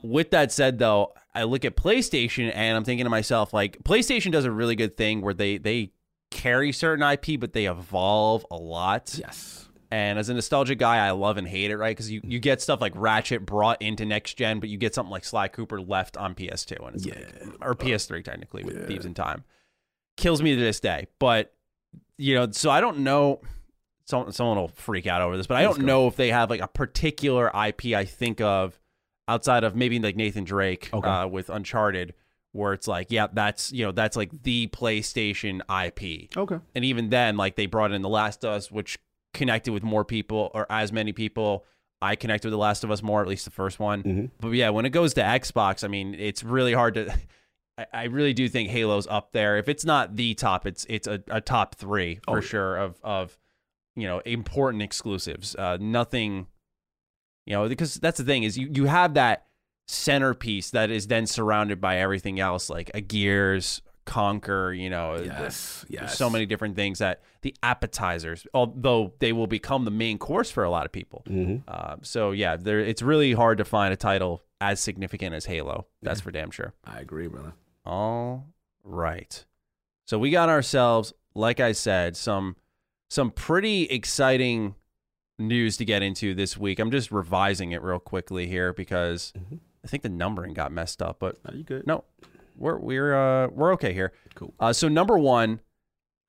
With 0.02 0.32
that 0.32 0.54
said, 0.54 0.80
though, 0.80 1.12
I 1.36 1.44
look 1.44 1.66
at 1.66 1.76
PlayStation 1.76 2.52
and 2.54 2.78
I'm 2.78 2.84
thinking 2.84 3.06
to 3.06 3.10
myself, 3.10 3.54
like 3.54 3.84
PlayStation 3.84 4.32
does 4.32 4.46
a 4.46 4.52
really 4.52 4.76
good 4.76 4.96
thing 4.96 5.22
where 5.22 5.34
they 5.34 5.58
they 5.58 5.92
carry 6.32 6.72
certain 6.72 7.04
IP, 7.04 7.40
but 7.40 7.54
they 7.54 7.66
evolve 7.66 8.46
a 8.50 8.56
lot. 8.56 9.16
Yes. 9.20 9.68
And 9.92 10.18
as 10.18 10.30
a 10.30 10.34
nostalgic 10.34 10.80
guy, 10.80 11.06
I 11.06 11.12
love 11.12 11.38
and 11.38 11.48
hate 11.48 11.72
it, 11.72 11.78
right? 11.78 11.96
Because 11.96 12.12
you, 12.12 12.20
you 12.24 12.40
get 12.40 12.62
stuff 12.62 12.82
like 12.82 12.94
Ratchet 12.96 13.46
brought 13.46 13.82
into 13.82 14.06
next 14.06 14.34
gen, 14.34 14.60
but 14.60 14.70
you 14.70 14.78
get 14.78 14.96
something 14.96 15.12
like 15.12 15.24
Sly 15.24 15.48
Cooper 15.48 15.80
left 15.80 16.18
on 16.18 16.36
PS2 16.36 16.86
and 16.86 16.96
it's 16.96 17.06
like, 17.06 17.58
or 17.62 17.76
PS3 17.76 18.24
technically 18.24 18.64
with 18.64 18.88
Thieves 18.88 19.06
in 19.06 19.14
Time. 19.14 19.44
Kills 20.18 20.42
me 20.42 20.56
to 20.56 20.60
this 20.60 20.80
day. 20.80 21.08
But 21.20 21.54
you 22.18 22.36
know, 22.36 22.50
so 22.52 22.70
I 22.70 22.82
don't 22.82 23.00
know. 23.00 23.42
Someone, 24.06 24.32
someone 24.34 24.58
will 24.58 24.68
freak 24.68 25.08
out 25.08 25.22
over 25.22 25.36
this, 25.36 25.48
but 25.48 25.58
I 25.58 25.64
don't 25.64 25.80
know 25.80 26.08
if 26.08 26.16
they 26.16 26.30
have 26.30 26.50
like 26.50 26.62
a 26.62 26.68
particular 26.68 27.48
IP 27.48 27.86
I 27.96 28.06
think 28.06 28.40
of 28.40 28.80
outside 29.28 29.64
of 29.64 29.76
maybe 29.76 30.00
like 30.00 30.16
Nathan 30.16 30.44
Drake 30.44 30.90
Okay. 30.94 31.08
uh, 31.08 31.28
with 31.28 31.50
Uncharted, 31.50 32.14
where 32.52 32.74
it's 32.74 32.88
like, 32.88 33.08
yeah, 33.12 33.28
that's 33.32 33.72
you 33.72 33.86
know 33.86 33.92
that's 33.92 34.16
like 34.16 34.44
the 34.44 34.68
PlayStation 34.68 35.60
IP. 35.62 36.36
Okay. 36.38 36.60
And 36.74 36.86
even 36.86 37.10
then, 37.10 37.38
like 37.38 37.56
they 37.56 37.66
brought 37.66 37.92
in 37.92 38.02
The 38.02 38.10
Last 38.10 38.44
of 38.44 38.52
Us, 38.52 38.72
which 38.72 38.98
connected 39.34 39.74
with 39.74 39.84
more 39.84 40.06
people 40.06 40.52
or 40.54 40.66
as 40.70 40.92
many 40.92 41.12
people. 41.12 41.66
I 42.02 42.16
connected 42.16 42.48
with 42.48 42.54
The 42.54 42.58
Last 42.58 42.84
of 42.84 42.92
Us 42.92 43.02
more, 43.02 43.22
at 43.22 43.28
least 43.28 43.46
the 43.46 43.52
first 43.52 43.80
one. 43.80 44.04
Mm-hmm. 44.04 44.26
But 44.40 44.50
yeah, 44.52 44.70
when 44.70 44.86
it 44.86 44.92
goes 44.92 45.14
to 45.16 45.22
Xbox, 45.22 45.84
I 45.84 45.88
mean, 45.88 46.14
it's 46.14 46.44
really 46.44 46.74
hard 46.74 46.94
to. 46.96 47.14
I, 47.78 47.86
I 47.94 48.04
really 48.06 48.34
do 48.34 48.48
think 48.48 48.70
Halo's 48.70 49.08
up 49.08 49.32
there. 49.34 49.58
If 49.58 49.68
it's 49.68 49.84
not 49.84 50.16
the 50.16 50.34
top, 50.36 50.66
it's 50.66 50.86
it's 50.90 51.08
a, 51.08 51.22
a 51.28 51.42
top 51.42 51.76
three 51.76 52.20
for 52.26 52.42
sure 52.42 52.78
of 52.78 53.00
of 53.04 53.38
you 53.96 54.08
know 54.08 54.20
important 54.20 54.84
exclusives. 54.84 55.56
Uh, 55.56 55.78
nothing, 55.82 56.48
you 57.46 57.54
know, 57.54 57.68
because 57.70 57.96
that's 57.96 58.18
the 58.18 58.24
thing 58.24 58.44
is 58.44 58.58
you 58.58 58.70
you 58.74 58.86
have 58.86 59.14
that 59.16 59.46
centerpiece 59.88 60.72
that 60.72 60.90
is 60.90 61.08
then 61.08 61.26
surrounded 61.28 61.80
by 61.80 61.98
everything 61.98 62.40
else, 62.40 62.70
like 62.70 62.90
a 62.94 63.02
Gears, 63.02 63.82
Conker. 64.06 64.78
You 64.78 64.90
know, 64.90 65.16
Yes. 65.16 65.28
there's 65.28 65.86
Yes. 65.90 66.18
so 66.18 66.30
many 66.30 66.46
different 66.46 66.76
things 66.76 67.00
that 67.00 67.22
the 67.42 67.56
appetizers, 67.62 68.48
although 68.54 69.14
they 69.20 69.32
will 69.32 69.48
become 69.48 69.86
the 69.86 69.92
main 69.92 70.18
course 70.18 70.50
for 70.50 70.64
a 70.64 70.70
lot 70.70 70.86
of 70.86 70.92
people. 70.92 71.24
Mm-hmm. 71.28 71.58
Uh, 71.68 71.98
so 72.02 72.32
yeah, 72.32 72.58
there 72.58 72.80
it's 72.80 73.02
really 73.02 73.34
hard 73.34 73.58
to 73.60 73.66
find 73.66 73.94
a 73.94 73.98
title 73.98 74.44
as 74.62 74.80
significant 74.80 75.36
as 75.36 75.46
Halo. 75.46 75.86
That's 76.02 76.22
for 76.22 76.32
damn 76.32 76.50
sure. 76.52 76.74
I 76.84 77.00
agree, 77.00 77.28
brother. 77.28 77.54
All 77.86 78.48
right. 78.84 79.46
So 80.08 80.18
we 80.18 80.32
got 80.32 80.50
ourselves, 80.50 81.14
like 81.36 81.60
I 81.60 81.74
said, 81.74 82.16
some 82.18 82.56
some 83.10 83.30
pretty 83.30 83.84
exciting 83.84 84.74
news 85.38 85.78
to 85.78 85.86
get 85.86 86.02
into 86.02 86.34
this 86.34 86.58
week. 86.58 86.80
I'm 86.80 86.92
just 86.92 87.12
revising 87.12 87.72
it 87.72 87.82
real 87.82 88.00
quickly 88.00 88.48
here 88.48 88.74
because 88.74 89.34
I 89.84 89.88
think 89.88 90.04
the 90.04 90.10
numbering 90.10 90.54
got 90.54 90.72
messed 90.72 91.02
up, 91.02 91.18
but 91.20 91.38
Are 91.46 91.56
you 91.56 91.64
good? 91.64 91.86
no, 91.86 92.04
we're 92.58 92.78
we're 92.78 93.16
uh, 93.16 93.48
we're 93.48 93.74
okay 93.74 93.94
here. 93.94 94.14
Cool. 94.36 94.54
Uh, 94.60 94.74
so 94.74 94.88
number 94.88 95.18
one 95.18 95.60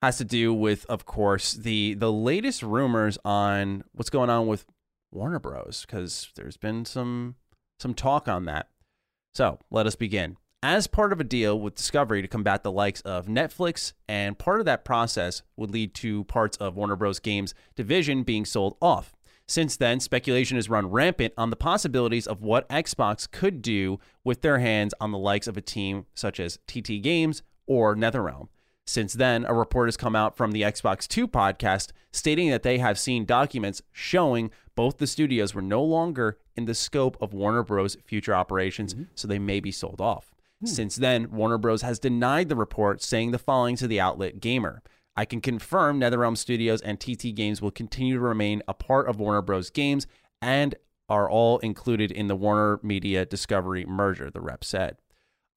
has 0.01 0.17
to 0.17 0.25
do 0.25 0.53
with, 0.53 0.85
of 0.87 1.05
course, 1.05 1.53
the 1.53 1.93
the 1.93 2.11
latest 2.11 2.61
rumors 2.63 3.17
on 3.25 3.83
what's 3.93 4.09
going 4.09 4.29
on 4.29 4.47
with 4.47 4.65
Warner 5.11 5.39
Bros. 5.39 5.85
Because 5.87 6.29
there's 6.35 6.57
been 6.57 6.85
some 6.85 7.35
some 7.79 7.93
talk 7.93 8.27
on 8.27 8.45
that. 8.45 8.67
So 9.33 9.59
let 9.71 9.87
us 9.87 9.95
begin. 9.95 10.37
As 10.63 10.87
part 10.87 11.13
of 11.13 11.19
a 11.19 11.23
deal 11.23 11.59
with 11.59 11.75
Discovery 11.75 12.23
to 12.23 12.27
combat 12.27 12.63
the 12.63 12.71
likes 12.71 13.01
of 13.01 13.27
Netflix, 13.27 13.93
and 14.07 14.39
part 14.39 14.59
of 14.59 14.65
that 14.65 14.83
process 14.83 15.43
would 15.55 15.69
lead 15.69 15.93
to 15.95 16.23
parts 16.23 16.57
of 16.57 16.75
Warner 16.75 16.95
Bros. 16.95 17.19
Games 17.19 17.53
division 17.75 18.23
being 18.23 18.43
sold 18.43 18.75
off. 18.81 19.15
Since 19.47 19.77
then, 19.77 19.99
speculation 19.99 20.57
has 20.57 20.67
run 20.67 20.89
rampant 20.89 21.35
on 21.37 21.51
the 21.51 21.55
possibilities 21.55 22.25
of 22.25 22.41
what 22.41 22.67
Xbox 22.69 23.29
could 23.29 23.61
do 23.61 23.99
with 24.23 24.41
their 24.41 24.57
hands 24.57 24.95
on 24.99 25.11
the 25.11 25.19
likes 25.19 25.45
of 25.45 25.57
a 25.57 25.61
team 25.61 26.07
such 26.15 26.39
as 26.39 26.57
TT 26.65 27.03
Games 27.03 27.43
or 27.67 27.95
NetherRealm. 27.95 28.47
Since 28.83 29.13
then, 29.13 29.45
a 29.45 29.53
report 29.53 29.89
has 29.89 29.95
come 29.95 30.15
out 30.15 30.35
from 30.35 30.53
the 30.53 30.63
Xbox 30.63 31.07
2 31.07 31.27
podcast 31.27 31.91
stating 32.11 32.49
that 32.49 32.63
they 32.63 32.79
have 32.79 32.97
seen 32.97 33.25
documents 33.25 33.83
showing 33.91 34.49
both 34.75 34.97
the 34.97 35.05
studios 35.05 35.53
were 35.53 35.61
no 35.61 35.83
longer 35.83 36.39
in 36.55 36.65
the 36.65 36.73
scope 36.73 37.15
of 37.21 37.35
Warner 37.35 37.61
Bros. 37.61 37.95
future 38.03 38.33
operations, 38.33 38.95
mm-hmm. 38.95 39.03
so 39.13 39.27
they 39.27 39.37
may 39.37 39.59
be 39.59 39.71
sold 39.71 40.01
off. 40.01 40.33
Hmm. 40.61 40.67
Since 40.67 40.95
then, 40.97 41.31
Warner 41.31 41.57
Bros. 41.57 41.81
has 41.81 41.99
denied 41.99 42.49
the 42.49 42.55
report, 42.55 43.01
saying 43.01 43.31
the 43.31 43.39
following 43.39 43.75
to 43.77 43.87
the 43.87 43.99
outlet 43.99 44.39
Gamer. 44.39 44.81
I 45.15 45.25
can 45.25 45.41
confirm 45.41 45.99
NetherRealm 45.99 46.37
Studios 46.37 46.81
and 46.81 46.99
TT 46.99 47.33
Games 47.33 47.61
will 47.61 47.71
continue 47.71 48.15
to 48.15 48.19
remain 48.19 48.61
a 48.67 48.73
part 48.73 49.09
of 49.09 49.19
Warner 49.19 49.41
Bros. 49.41 49.69
Games 49.69 50.05
and 50.41 50.75
are 51.09 51.29
all 51.29 51.57
included 51.59 52.11
in 52.11 52.27
the 52.27 52.35
Warner 52.35 52.79
Media 52.83 53.25
Discovery 53.25 53.85
merger, 53.85 54.29
the 54.29 54.41
rep 54.41 54.63
said. 54.63 54.97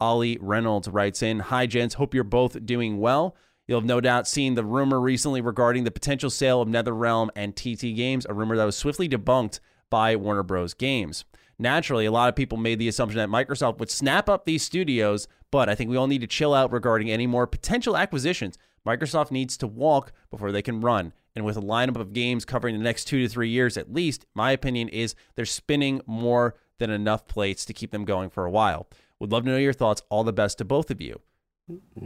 Ollie 0.01 0.39
Reynolds 0.41 0.89
writes 0.89 1.23
in 1.23 1.41
Hi, 1.41 1.67
gents. 1.67 1.95
Hope 1.95 2.15
you're 2.15 2.25
both 2.25 2.65
doing 2.65 2.99
well. 2.99 3.37
You'll 3.69 3.81
have 3.81 3.87
no 3.87 4.01
doubt 4.01 4.27
seen 4.27 4.55
the 4.55 4.65
rumor 4.65 4.99
recently 5.01 5.41
regarding 5.41 5.85
the 5.85 5.91
potential 5.91 6.31
sale 6.31 6.63
of 6.63 6.69
NetherRealm 6.69 7.29
and 7.37 7.55
TT 7.55 7.95
Games, 7.95 8.27
a 8.29 8.35
rumor 8.35 8.57
that 8.57 8.65
was 8.65 8.77
swiftly 8.77 9.09
debunked 9.09 9.61
by 9.91 10.17
Warner 10.17 10.43
Bros. 10.43 10.73
Games. 10.73 11.25
Naturally, 11.61 12.07
a 12.07 12.11
lot 12.11 12.31
of 12.31 12.35
people 12.35 12.57
made 12.57 12.79
the 12.79 12.89
assumption 12.89 13.19
that 13.19 13.29
Microsoft 13.29 13.81
would 13.81 13.91
snap 13.91 14.31
up 14.31 14.47
these 14.47 14.63
studios, 14.63 15.29
but 15.51 15.69
I 15.69 15.75
think 15.75 15.91
we 15.91 15.97
all 15.99 16.07
need 16.07 16.23
to 16.23 16.27
chill 16.27 16.55
out 16.55 16.73
regarding 16.73 17.11
any 17.11 17.27
more 17.27 17.47
potential 17.47 17.99
acquisitions. 17.99 18.57
Microsoft 18.87 19.31
needs 19.31 19.59
to 19.59 19.67
walk 19.67 20.11
before 20.31 20.53
they 20.53 20.63
can 20.63 20.81
run. 20.81 21.13
And 21.37 21.45
with 21.45 21.59
a 21.59 21.61
lineup 21.61 21.97
of 21.97 22.15
games 22.15 22.47
covering 22.47 22.79
the 22.79 22.83
next 22.83 23.05
two 23.05 23.21
to 23.21 23.29
three 23.29 23.51
years 23.51 23.77
at 23.77 23.93
least, 23.93 24.25
my 24.35 24.53
opinion 24.53 24.89
is 24.89 25.15
they're 25.35 25.45
spinning 25.45 26.01
more 26.07 26.55
than 26.79 26.89
enough 26.89 27.27
plates 27.27 27.67
to 27.67 27.75
keep 27.75 27.91
them 27.91 28.07
going 28.07 28.31
for 28.31 28.47
a 28.47 28.51
while. 28.51 28.89
Would 29.19 29.31
love 29.31 29.45
to 29.45 29.51
know 29.51 29.59
your 29.59 29.75
thoughts. 29.75 30.01
All 30.09 30.25
the 30.25 30.33
best 30.33 30.57
to 30.59 30.65
both 30.65 30.91
of 30.91 31.03
you. 31.03 31.21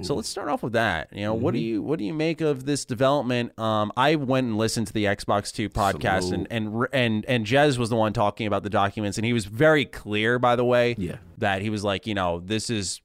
So 0.02 0.14
let's 0.14 0.28
start 0.28 0.48
off 0.48 0.62
with 0.62 0.72
that. 0.74 1.08
You 1.12 1.22
know, 1.22 1.34
what 1.34 1.54
do 1.54 1.60
you 1.60 1.82
what 1.82 1.98
do 1.98 2.04
you 2.04 2.14
make 2.14 2.40
of 2.40 2.64
this 2.66 2.84
development? 2.84 3.58
Um, 3.58 3.92
I 3.96 4.14
went 4.16 4.46
and 4.46 4.58
listened 4.58 4.86
to 4.88 4.92
the 4.92 5.04
Xbox 5.04 5.52
Two 5.52 5.68
podcast, 5.68 6.32
and 6.32 6.46
and 6.50 6.86
and 6.92 7.24
and 7.26 7.46
Jez 7.46 7.78
was 7.78 7.90
the 7.90 7.96
one 7.96 8.12
talking 8.12 8.46
about 8.46 8.62
the 8.62 8.70
documents, 8.70 9.18
and 9.18 9.24
he 9.24 9.32
was 9.32 9.44
very 9.44 9.84
clear, 9.84 10.38
by 10.38 10.56
the 10.56 10.64
way, 10.64 10.94
Yeah. 10.98 11.16
that 11.38 11.62
he 11.62 11.70
was 11.70 11.84
like, 11.84 12.06
you 12.06 12.14
know, 12.14 12.40
this 12.40 12.70
is 12.70 13.00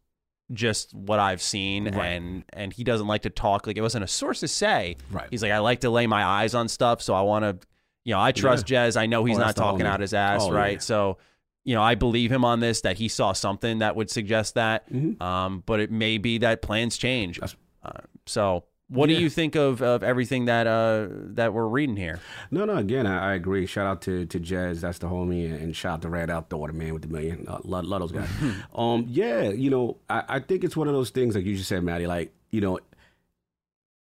just 0.51 0.93
what 0.95 1.19
I've 1.19 1.41
seen, 1.41 1.87
and 1.87 2.43
and 2.53 2.73
he 2.73 2.83
doesn't 2.83 3.07
like 3.07 3.21
to 3.23 3.29
talk 3.29 3.67
like 3.67 3.77
it 3.77 3.81
wasn't 3.81 4.03
a 4.03 4.07
source 4.07 4.39
to 4.39 4.47
say. 4.47 4.95
Right. 5.11 5.27
He's 5.29 5.43
like, 5.43 5.51
I 5.51 5.59
like 5.59 5.81
to 5.81 5.89
lay 5.89 6.07
my 6.07 6.23
eyes 6.23 6.55
on 6.55 6.67
stuff, 6.67 7.01
so 7.01 7.13
I 7.13 7.21
want 7.21 7.43
to, 7.43 7.67
you 8.03 8.13
know, 8.13 8.19
I 8.19 8.31
trust 8.31 8.65
Jez. 8.65 8.97
I 8.97 9.05
know 9.05 9.25
he's 9.25 9.37
Oh, 9.37 9.41
not 9.41 9.55
talking 9.55 9.85
out 9.85 9.99
his 9.99 10.13
ass, 10.15 10.41
Oh, 10.43 10.51
right? 10.51 10.73
yeah. 10.73 10.79
So, 10.79 11.17
you 11.63 11.75
know, 11.75 11.81
I 11.81 11.95
believe 11.95 12.31
him 12.31 12.45
on 12.45 12.59
this 12.59 12.81
that 12.81 12.97
he 12.97 13.07
saw 13.07 13.33
something 13.33 13.79
that 13.79 13.95
would 13.95 14.09
suggest 14.09 14.55
that. 14.55 14.85
Um, 15.21 15.63
but 15.65 15.79
it 15.79 15.91
may 15.91 16.17
be 16.17 16.39
that 16.39 16.61
plans 16.61 16.97
change. 16.97 17.39
Mm-hmm. 17.39 17.57
Uh, 17.87 18.01
so, 18.25 18.63
what 18.89 19.05
do 19.05 19.13
you 19.13 19.29
think 19.29 19.55
of, 19.55 19.83
of 19.83 20.01
everything 20.01 20.45
that 20.45 20.65
uh, 20.65 21.07
that 21.11 21.53
we're 21.53 21.67
reading 21.67 21.95
here? 21.95 22.19
No, 22.49 22.65
no. 22.65 22.75
Again, 22.75 23.05
I, 23.05 23.31
I 23.31 23.33
agree. 23.35 23.67
Shout 23.67 23.85
out 23.85 24.01
to 24.03 24.25
to 24.25 24.39
Jez, 24.39 24.81
that's 24.81 24.97
the 24.97 25.07
homie, 25.07 25.45
and, 25.45 25.75
shout 25.75 25.93
out 25.93 26.01
to 26.01 26.09
Rand 26.09 26.31
al 26.31 26.41
Thor, 26.41 26.67
the 26.67 26.73
man 26.73 26.93
with 26.93 27.03
the 27.03 27.07
million. 27.07 27.45
Uh, 27.47 27.59
love, 27.63 27.85
love 27.85 28.01
those 28.01 28.11
guys. 28.11 28.29
um, 28.73 29.05
yeah, 29.07 29.49
you 29.49 29.69
know, 29.69 29.97
I, 30.09 30.23
I 30.27 30.39
think 30.39 30.63
it's 30.63 30.75
one 30.75 30.87
of 30.87 30.95
those 30.95 31.11
things, 31.11 31.35
like 31.35 31.45
you 31.45 31.55
just 31.55 31.69
said, 31.69 31.83
Maddie. 31.83 32.07
Like, 32.07 32.33
you 32.49 32.61
know, 32.61 32.79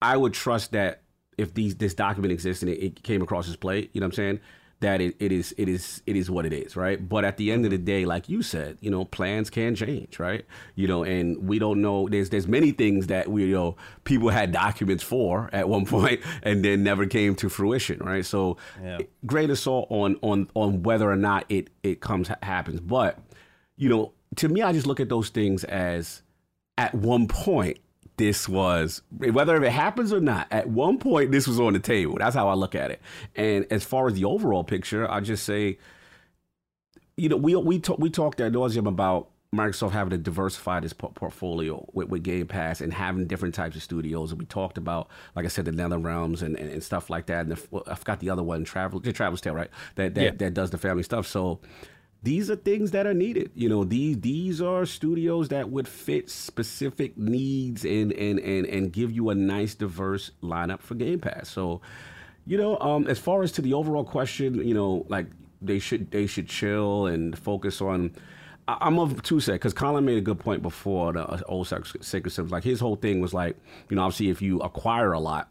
I 0.01 0.17
would 0.17 0.33
trust 0.33 0.71
that 0.71 1.03
if 1.37 1.53
these 1.53 1.75
this 1.75 1.93
document 1.93 2.31
exists 2.31 2.63
and 2.63 2.71
it, 2.71 2.83
it 2.83 3.03
came 3.03 3.21
across 3.21 3.45
his 3.45 3.55
plate, 3.55 3.91
you 3.93 4.01
know 4.01 4.05
what 4.05 4.13
I'm 4.13 4.15
saying? 4.15 4.39
That 4.81 5.01
it, 5.01 5.15
it 5.19 5.33
is 5.33 5.53
it 5.57 5.67
is 5.67 6.01
it 6.05 6.15
is 6.15 6.31
what 6.31 6.45
it 6.45 6.53
is, 6.53 6.77
right? 6.77 7.07
But 7.07 7.25
at 7.25 7.35
the 7.35 7.51
end 7.51 7.65
of 7.65 7.71
the 7.71 7.77
day, 7.77 8.05
like 8.05 8.29
you 8.29 8.41
said, 8.41 8.77
you 8.79 8.89
know, 8.89 9.03
plans 9.03 9.49
can 9.49 9.75
change, 9.75 10.19
right? 10.19 10.45
You 10.75 10.87
know, 10.87 11.03
and 11.03 11.47
we 11.47 11.59
don't 11.59 11.81
know. 11.81 12.07
There's 12.07 12.29
there's 12.29 12.47
many 12.47 12.71
things 12.71 13.07
that 13.07 13.27
we 13.27 13.45
you 13.45 13.53
know 13.53 13.75
people 14.05 14.29
had 14.29 14.53
documents 14.53 15.03
for 15.03 15.49
at 15.51 15.67
one 15.67 15.85
point 15.95 16.21
and 16.43 16.63
then 16.63 16.83
never 16.83 17.05
came 17.05 17.35
to 17.35 17.49
fruition, 17.49 17.99
right? 17.99 18.25
So 18.25 18.57
Yeah. 18.81 18.99
Eh, 18.99 19.03
great 19.25 19.49
assault 19.49 19.87
on 19.89 20.15
on 20.21 20.49
on 20.53 20.83
whether 20.83 21.11
or 21.11 21.17
not 21.17 21.45
it 21.49 21.69
it 21.83 21.99
comes 21.99 22.29
happens, 22.41 22.79
but 22.79 23.19
you 23.75 23.89
know, 23.89 24.13
to 24.37 24.47
me, 24.47 24.61
I 24.61 24.71
just 24.71 24.87
look 24.87 24.99
at 24.99 25.09
those 25.09 25.29
things 25.29 25.63
as 25.63 26.21
at 26.77 26.95
one 26.95 27.27
point 27.27 27.79
this 28.19 28.49
was 28.49 29.01
whether 29.17 29.63
it 29.63 29.71
happens 29.71 30.11
or 30.11 30.19
not. 30.19 30.47
At 30.51 30.67
one 30.67 30.99
point, 30.99 31.31
this 31.31 31.47
was 31.47 31.59
on 31.59 31.73
the 31.73 31.79
table. 31.79 32.17
That's 32.19 32.35
how 32.35 32.49
I 32.49 32.53
look 32.53 32.75
at 32.75 32.91
it. 32.91 33.01
And 33.35 33.65
as 33.71 33.85
far 33.85 34.07
as 34.07 34.13
the 34.13 34.25
overall 34.25 34.63
picture, 34.63 35.09
I 35.09 35.21
just 35.21 35.45
say, 35.45 35.79
you 37.15 37.29
know, 37.29 37.37
we 37.37 37.55
we 37.55 37.79
talk, 37.79 37.97
we 37.97 38.09
talked 38.09 38.41
at 38.41 38.51
nauseum 38.51 38.87
about 38.87 39.29
Microsoft 39.55 39.91
having 39.91 40.11
to 40.11 40.17
diversify 40.17 40.81
this 40.81 40.91
portfolio 40.91 41.87
with, 41.93 42.09
with, 42.09 42.21
Game 42.21 42.45
Pass 42.45 42.81
and 42.81 42.93
having 42.93 43.25
different 43.25 43.55
types 43.55 43.75
of 43.77 43.81
studios. 43.81 44.31
And 44.31 44.39
we 44.39 44.45
talked 44.45 44.77
about, 44.77 45.07
like 45.35 45.45
I 45.45 45.47
said, 45.47 45.65
the 45.65 45.71
Nether 45.71 45.97
Realms 45.97 46.43
and, 46.43 46.55
and, 46.57 46.69
and 46.69 46.83
stuff 46.83 47.09
like 47.09 47.25
that. 47.27 47.47
And 47.47 47.55
the, 47.55 47.83
I 47.87 47.95
forgot 47.95 48.19
the 48.19 48.29
other 48.29 48.43
one, 48.43 48.65
Travel, 48.65 48.99
the 48.99 49.13
Travel's 49.13 49.41
Tale, 49.41 49.55
right? 49.55 49.71
That 49.95 50.13
that, 50.15 50.23
yeah. 50.23 50.31
that 50.31 50.53
does 50.53 50.69
the 50.69 50.77
family 50.77 51.03
stuff. 51.03 51.25
So 51.25 51.61
these 52.21 52.51
are 52.51 52.55
things 52.55 52.91
that 52.91 53.07
are 53.07 53.13
needed. 53.13 53.51
You 53.55 53.69
know, 53.69 53.83
these 53.83 54.19
these 54.19 54.61
are 54.61 54.85
studios 54.85 55.49
that 55.49 55.69
would 55.69 55.87
fit 55.87 56.29
specific 56.29 57.17
needs 57.17 57.85
and 57.85 58.11
and 58.13 58.39
and 58.39 58.65
and 58.65 58.91
give 58.91 59.11
you 59.11 59.29
a 59.29 59.35
nice 59.35 59.73
diverse 59.75 60.31
lineup 60.43 60.81
for 60.81 60.95
Game 60.95 61.19
Pass. 61.19 61.49
So, 61.49 61.81
you 62.45 62.57
know, 62.57 62.77
um, 62.79 63.07
as 63.07 63.19
far 63.19 63.41
as 63.41 63.51
to 63.53 63.61
the 63.61 63.73
overall 63.73 64.03
question, 64.03 64.55
you 64.67 64.73
know, 64.73 65.05
like 65.07 65.27
they 65.61 65.79
should 65.79 66.11
they 66.11 66.27
should 66.27 66.47
chill 66.47 67.07
and 67.07 67.37
focus 67.37 67.81
on. 67.81 68.11
I, 68.67 68.85
am 68.85 68.99
of 68.99 69.23
two 69.23 69.39
set 69.39 69.53
because 69.53 69.73
Colin 69.73 70.05
made 70.05 70.19
a 70.19 70.21
good 70.21 70.39
point 70.39 70.61
before 70.61 71.13
the 71.13 71.25
uh, 71.25 71.39
old 71.47 71.67
Sacred 71.67 72.03
Symbols. 72.03 72.51
Like 72.51 72.63
his 72.63 72.79
whole 72.79 72.97
thing 72.97 73.19
was 73.19 73.33
like, 73.33 73.57
you 73.89 73.95
know, 73.95 74.03
obviously 74.03 74.29
if 74.29 74.43
you 74.43 74.59
acquire 74.59 75.13
a 75.13 75.19
lot, 75.19 75.49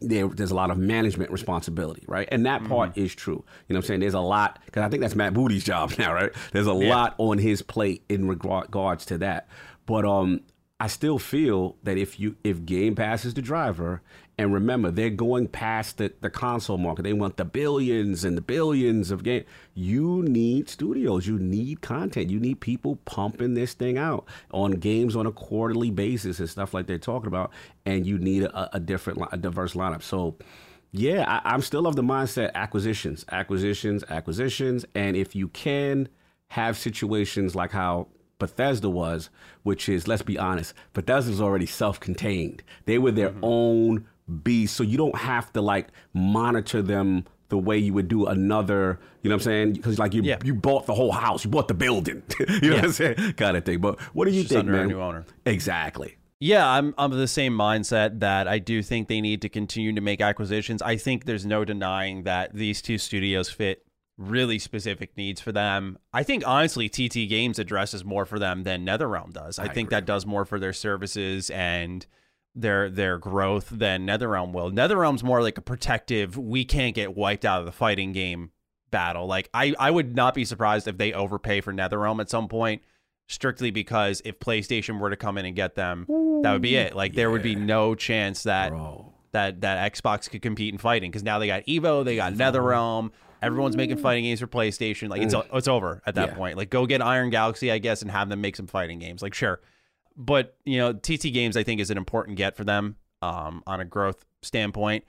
there, 0.00 0.28
there's 0.28 0.50
a 0.50 0.54
lot 0.54 0.70
of 0.70 0.78
management 0.78 1.30
responsibility, 1.30 2.04
right? 2.06 2.28
And 2.30 2.46
that 2.46 2.64
part 2.64 2.90
mm-hmm. 2.90 3.00
is 3.00 3.14
true. 3.14 3.44
You 3.68 3.74
know 3.74 3.78
what 3.78 3.84
I'm 3.84 3.86
saying? 3.86 4.00
There's 4.00 4.14
a 4.14 4.20
lot, 4.20 4.60
because 4.64 4.82
I 4.82 4.88
think 4.88 5.00
that's 5.00 5.14
Matt 5.14 5.34
Booty's 5.34 5.64
job 5.72 5.92
now, 5.98 6.12
right? 6.12 6.32
There's 6.52 6.66
a 6.66 6.74
yeah. 6.74 6.94
lot 6.94 7.14
on 7.18 7.38
his 7.38 7.62
plate 7.62 8.04
in 8.08 8.28
regards 8.28 9.06
to 9.06 9.18
that. 9.18 9.48
But 9.86 10.04
um, 10.04 10.40
I 10.78 10.88
still 10.88 11.18
feel 11.18 11.76
that 11.84 11.96
if 11.96 12.20
you 12.20 12.36
if 12.44 12.64
Game 12.64 12.94
Pass 12.94 13.24
is 13.24 13.34
the 13.34 13.42
driver, 13.42 14.02
and 14.38 14.52
remember 14.52 14.90
they're 14.90 15.10
going 15.10 15.48
past 15.48 15.96
the, 15.96 16.12
the 16.20 16.28
console 16.28 16.76
market, 16.76 17.02
they 17.02 17.12
want 17.12 17.36
the 17.36 17.44
billions 17.44 18.24
and 18.24 18.36
the 18.36 18.42
billions 18.42 19.10
of 19.10 19.22
game. 19.22 19.44
You 19.74 20.22
need 20.22 20.68
studios, 20.68 21.26
you 21.26 21.38
need 21.38 21.80
content, 21.80 22.30
you 22.30 22.38
need 22.38 22.60
people 22.60 22.96
pumping 23.04 23.54
this 23.54 23.72
thing 23.74 23.96
out 23.96 24.26
on 24.50 24.72
games 24.72 25.16
on 25.16 25.26
a 25.26 25.32
quarterly 25.32 25.90
basis 25.90 26.38
and 26.38 26.50
stuff 26.50 26.74
like 26.74 26.86
they're 26.86 26.98
talking 26.98 27.28
about, 27.28 27.50
and 27.86 28.06
you 28.06 28.18
need 28.18 28.44
a, 28.44 28.76
a 28.76 28.80
different, 28.80 29.20
a 29.32 29.36
diverse 29.36 29.74
lineup. 29.74 30.02
So. 30.02 30.36
Yeah, 30.92 31.24
I, 31.28 31.52
I'm 31.52 31.60
still 31.60 31.86
of 31.86 31.96
the 31.96 32.02
mindset 32.02 32.54
acquisitions, 32.54 33.26
acquisitions, 33.30 34.02
acquisitions, 34.08 34.86
and 34.94 35.14
if 35.14 35.34
you 35.34 35.48
can 35.48 36.08
have 36.48 36.78
situations 36.78 37.54
like 37.54 37.72
how 37.72 38.06
Bethesda 38.38 38.88
was, 38.88 39.28
which 39.62 39.88
is, 39.88 40.06
let's 40.06 40.22
be 40.22 40.38
honest, 40.38 40.74
Bethesda's 40.94 41.40
already 41.40 41.66
self 41.66 41.98
contained. 42.00 42.62
They 42.84 42.98
were 42.98 43.10
their 43.10 43.30
mm-hmm. 43.30 43.44
own 43.44 44.06
beast. 44.42 44.76
So 44.76 44.82
you 44.82 44.96
don't 44.96 45.16
have 45.16 45.52
to 45.54 45.60
like 45.60 45.88
monitor 46.12 46.82
them 46.82 47.24
the 47.48 47.58
way 47.58 47.78
you 47.78 47.92
would 47.92 48.08
do 48.08 48.26
another, 48.26 48.98
you 49.22 49.30
know 49.30 49.36
what 49.36 49.42
I'm 49.42 49.44
saying? 49.44 49.72
Because 49.74 49.98
like 49.98 50.14
you 50.14 50.22
yeah. 50.22 50.38
you 50.44 50.54
bought 50.54 50.86
the 50.86 50.94
whole 50.94 51.12
house, 51.12 51.44
you 51.44 51.50
bought 51.50 51.68
the 51.68 51.74
building, 51.74 52.22
you 52.40 52.46
know 52.46 52.58
yeah. 52.62 52.74
what 52.74 52.84
I'm 52.84 52.92
saying? 52.92 53.32
Kind 53.34 53.56
of 53.56 53.64
thing. 53.64 53.80
But 53.80 54.00
what 54.14 54.26
do 54.26 54.32
you 54.32 54.42
it's 54.42 54.50
think, 54.50 54.66
man? 54.66 54.88
new 54.88 55.00
owner. 55.00 55.24
Exactly. 55.44 56.16
Yeah, 56.38 56.68
I'm 56.68 56.94
I'm 56.98 57.12
of 57.12 57.18
the 57.18 57.28
same 57.28 57.56
mindset 57.56 58.20
that 58.20 58.46
I 58.46 58.58
do 58.58 58.82
think 58.82 59.08
they 59.08 59.20
need 59.20 59.42
to 59.42 59.48
continue 59.48 59.94
to 59.94 60.00
make 60.00 60.20
acquisitions. 60.20 60.82
I 60.82 60.96
think 60.96 61.24
there's 61.24 61.46
no 61.46 61.64
denying 61.64 62.24
that 62.24 62.54
these 62.54 62.82
two 62.82 62.98
studios 62.98 63.48
fit 63.48 63.86
really 64.18 64.58
specific 64.58 65.16
needs 65.16 65.40
for 65.40 65.52
them. 65.52 65.98
I 66.12 66.22
think 66.22 66.46
honestly, 66.46 66.88
TT 66.88 67.28
Games 67.28 67.58
addresses 67.58 68.04
more 68.04 68.26
for 68.26 68.38
them 68.38 68.64
than 68.64 68.84
NetherRealm 68.84 69.32
does. 69.32 69.58
I, 69.58 69.64
I 69.64 69.68
think 69.68 69.88
agree. 69.88 69.96
that 69.96 70.06
does 70.06 70.26
more 70.26 70.44
for 70.44 70.58
their 70.58 70.72
services 70.72 71.50
and 71.50 72.06
their 72.56 72.90
their 72.90 73.18
growth 73.18 73.68
than 73.70 74.06
NetherRealm 74.06 74.52
will. 74.52 74.70
NetherRealm's 74.70 75.22
more 75.22 75.42
like 75.42 75.58
a 75.58 75.62
protective. 75.62 76.36
We 76.36 76.64
can't 76.64 76.94
get 76.94 77.16
wiped 77.16 77.44
out 77.44 77.60
of 77.60 77.66
the 77.66 77.72
fighting 77.72 78.12
game 78.12 78.50
battle. 78.90 79.26
Like 79.26 79.48
I 79.54 79.74
I 79.78 79.90
would 79.90 80.16
not 80.16 80.34
be 80.34 80.44
surprised 80.44 80.88
if 80.88 80.98
they 80.98 81.12
overpay 81.12 81.60
for 81.60 81.72
NetherRealm 81.72 82.20
at 82.20 82.30
some 82.30 82.48
point. 82.48 82.82
Strictly 83.28 83.72
because 83.72 84.22
if 84.24 84.38
PlayStation 84.38 85.00
were 85.00 85.10
to 85.10 85.16
come 85.16 85.36
in 85.36 85.44
and 85.44 85.56
get 85.56 85.74
them, 85.74 86.06
Ooh, 86.08 86.40
that 86.44 86.52
would 86.52 86.62
be 86.62 86.76
it. 86.76 86.94
Like 86.94 87.12
yeah. 87.12 87.16
there 87.16 87.30
would 87.30 87.42
be 87.42 87.56
no 87.56 87.96
chance 87.96 88.44
that 88.44 88.70
Bro. 88.70 89.12
that 89.32 89.62
that 89.62 89.92
Xbox 89.92 90.30
could 90.30 90.42
compete 90.42 90.72
in 90.72 90.78
fighting 90.78 91.10
because 91.10 91.24
now 91.24 91.40
they 91.40 91.48
got 91.48 91.64
Evo, 91.66 92.04
they 92.04 92.14
got 92.14 92.34
NetherRealm, 92.34 93.10
Everyone's 93.42 93.76
making 93.76 93.98
fighting 93.98 94.24
games 94.24 94.40
for 94.40 94.46
PlayStation. 94.46 95.08
Like 95.08 95.22
it's 95.22 95.34
it's 95.52 95.68
over 95.68 96.02
at 96.06 96.14
that 96.14 96.30
yeah. 96.30 96.34
point. 96.34 96.56
Like 96.56 96.70
go 96.70 96.86
get 96.86 97.02
Iron 97.02 97.30
Galaxy, 97.30 97.70
I 97.70 97.78
guess, 97.78 98.02
and 98.02 98.10
have 98.10 98.28
them 98.28 98.40
make 98.40 98.56
some 98.56 98.66
fighting 98.66 98.98
games. 98.98 99.22
Like 99.22 99.34
sure, 99.34 99.60
but 100.16 100.56
you 100.64 100.78
know, 100.78 100.92
TT 100.92 101.32
Games 101.32 101.56
I 101.56 101.62
think 101.62 101.80
is 101.80 101.90
an 101.90 101.98
important 101.98 102.36
get 102.36 102.56
for 102.56 102.64
them 102.64 102.96
um, 103.22 103.62
on 103.66 103.80
a 103.80 103.84
growth 103.84 104.24
standpoint. 104.42 105.04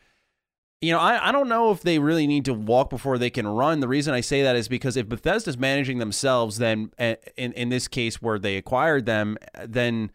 You 0.81 0.91
know, 0.91 0.99
I, 0.99 1.29
I 1.29 1.31
don't 1.31 1.49
know 1.49 1.71
if 1.71 1.81
they 1.81 1.97
really 1.97 2.27
need 2.27 2.45
to 2.45 2.53
walk 2.53 2.91
before 2.91 3.17
they 3.17 3.31
can 3.31 3.47
run. 3.47 3.79
The 3.79 3.87
reason 3.87 4.13
I 4.13 4.21
say 4.21 4.43
that 4.43 4.55
is 4.55 4.67
because 4.67 4.95
if 4.95 5.09
Bethesda's 5.09 5.57
managing 5.57 5.97
themselves, 5.97 6.57
then 6.57 6.91
eh, 6.99 7.15
in 7.35 7.53
in 7.53 7.69
this 7.69 7.87
case 7.87 8.21
where 8.21 8.37
they 8.37 8.57
acquired 8.57 9.05
them, 9.05 9.37
then 9.65 10.11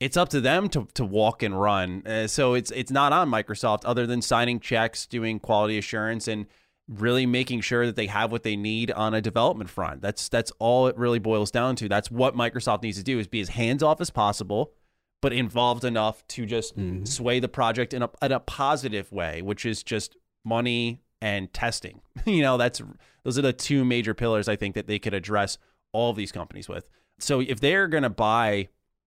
it's 0.00 0.16
up 0.16 0.28
to 0.30 0.40
them 0.40 0.68
to, 0.70 0.88
to 0.94 1.04
walk 1.04 1.44
and 1.44 1.60
run. 1.60 2.04
Uh, 2.04 2.26
so 2.26 2.54
it's 2.54 2.72
it's 2.72 2.90
not 2.90 3.12
on 3.12 3.30
Microsoft 3.30 3.82
other 3.84 4.04
than 4.04 4.20
signing 4.20 4.58
checks, 4.58 5.06
doing 5.06 5.38
quality 5.38 5.78
assurance, 5.78 6.26
and 6.26 6.46
really 6.88 7.26
making 7.26 7.60
sure 7.60 7.86
that 7.86 7.96
they 7.96 8.06
have 8.06 8.32
what 8.32 8.42
they 8.42 8.56
need 8.56 8.90
on 8.90 9.14
a 9.14 9.20
development 9.20 9.70
front. 9.70 10.02
That's 10.02 10.28
that's 10.28 10.52
all 10.58 10.86
it 10.86 10.96
really 10.96 11.18
boils 11.18 11.50
down 11.50 11.76
to. 11.76 11.88
That's 11.88 12.10
what 12.10 12.34
Microsoft 12.34 12.82
needs 12.82 12.98
to 12.98 13.04
do 13.04 13.18
is 13.18 13.26
be 13.26 13.40
as 13.40 13.50
hands 13.50 13.82
off 13.82 14.00
as 14.00 14.10
possible, 14.10 14.72
but 15.20 15.32
involved 15.32 15.84
enough 15.84 16.26
to 16.28 16.46
just 16.46 16.76
mm-hmm. 16.76 17.04
sway 17.04 17.40
the 17.40 17.48
project 17.48 17.94
in 17.94 18.02
a 18.02 18.10
in 18.20 18.32
a 18.32 18.40
positive 18.40 19.10
way, 19.12 19.42
which 19.42 19.64
is 19.64 19.82
just 19.82 20.16
money 20.44 21.00
and 21.20 21.52
testing. 21.52 22.00
you 22.26 22.42
know, 22.42 22.56
that's 22.56 22.82
those 23.24 23.38
are 23.38 23.42
the 23.42 23.52
two 23.52 23.84
major 23.84 24.14
pillars 24.14 24.48
I 24.48 24.56
think 24.56 24.74
that 24.74 24.86
they 24.86 24.98
could 24.98 25.14
address 25.14 25.58
all 25.92 26.10
of 26.10 26.16
these 26.16 26.32
companies 26.32 26.68
with. 26.68 26.88
So 27.18 27.40
if 27.40 27.60
they're 27.60 27.86
going 27.86 28.02
to 28.02 28.10
buy 28.10 28.68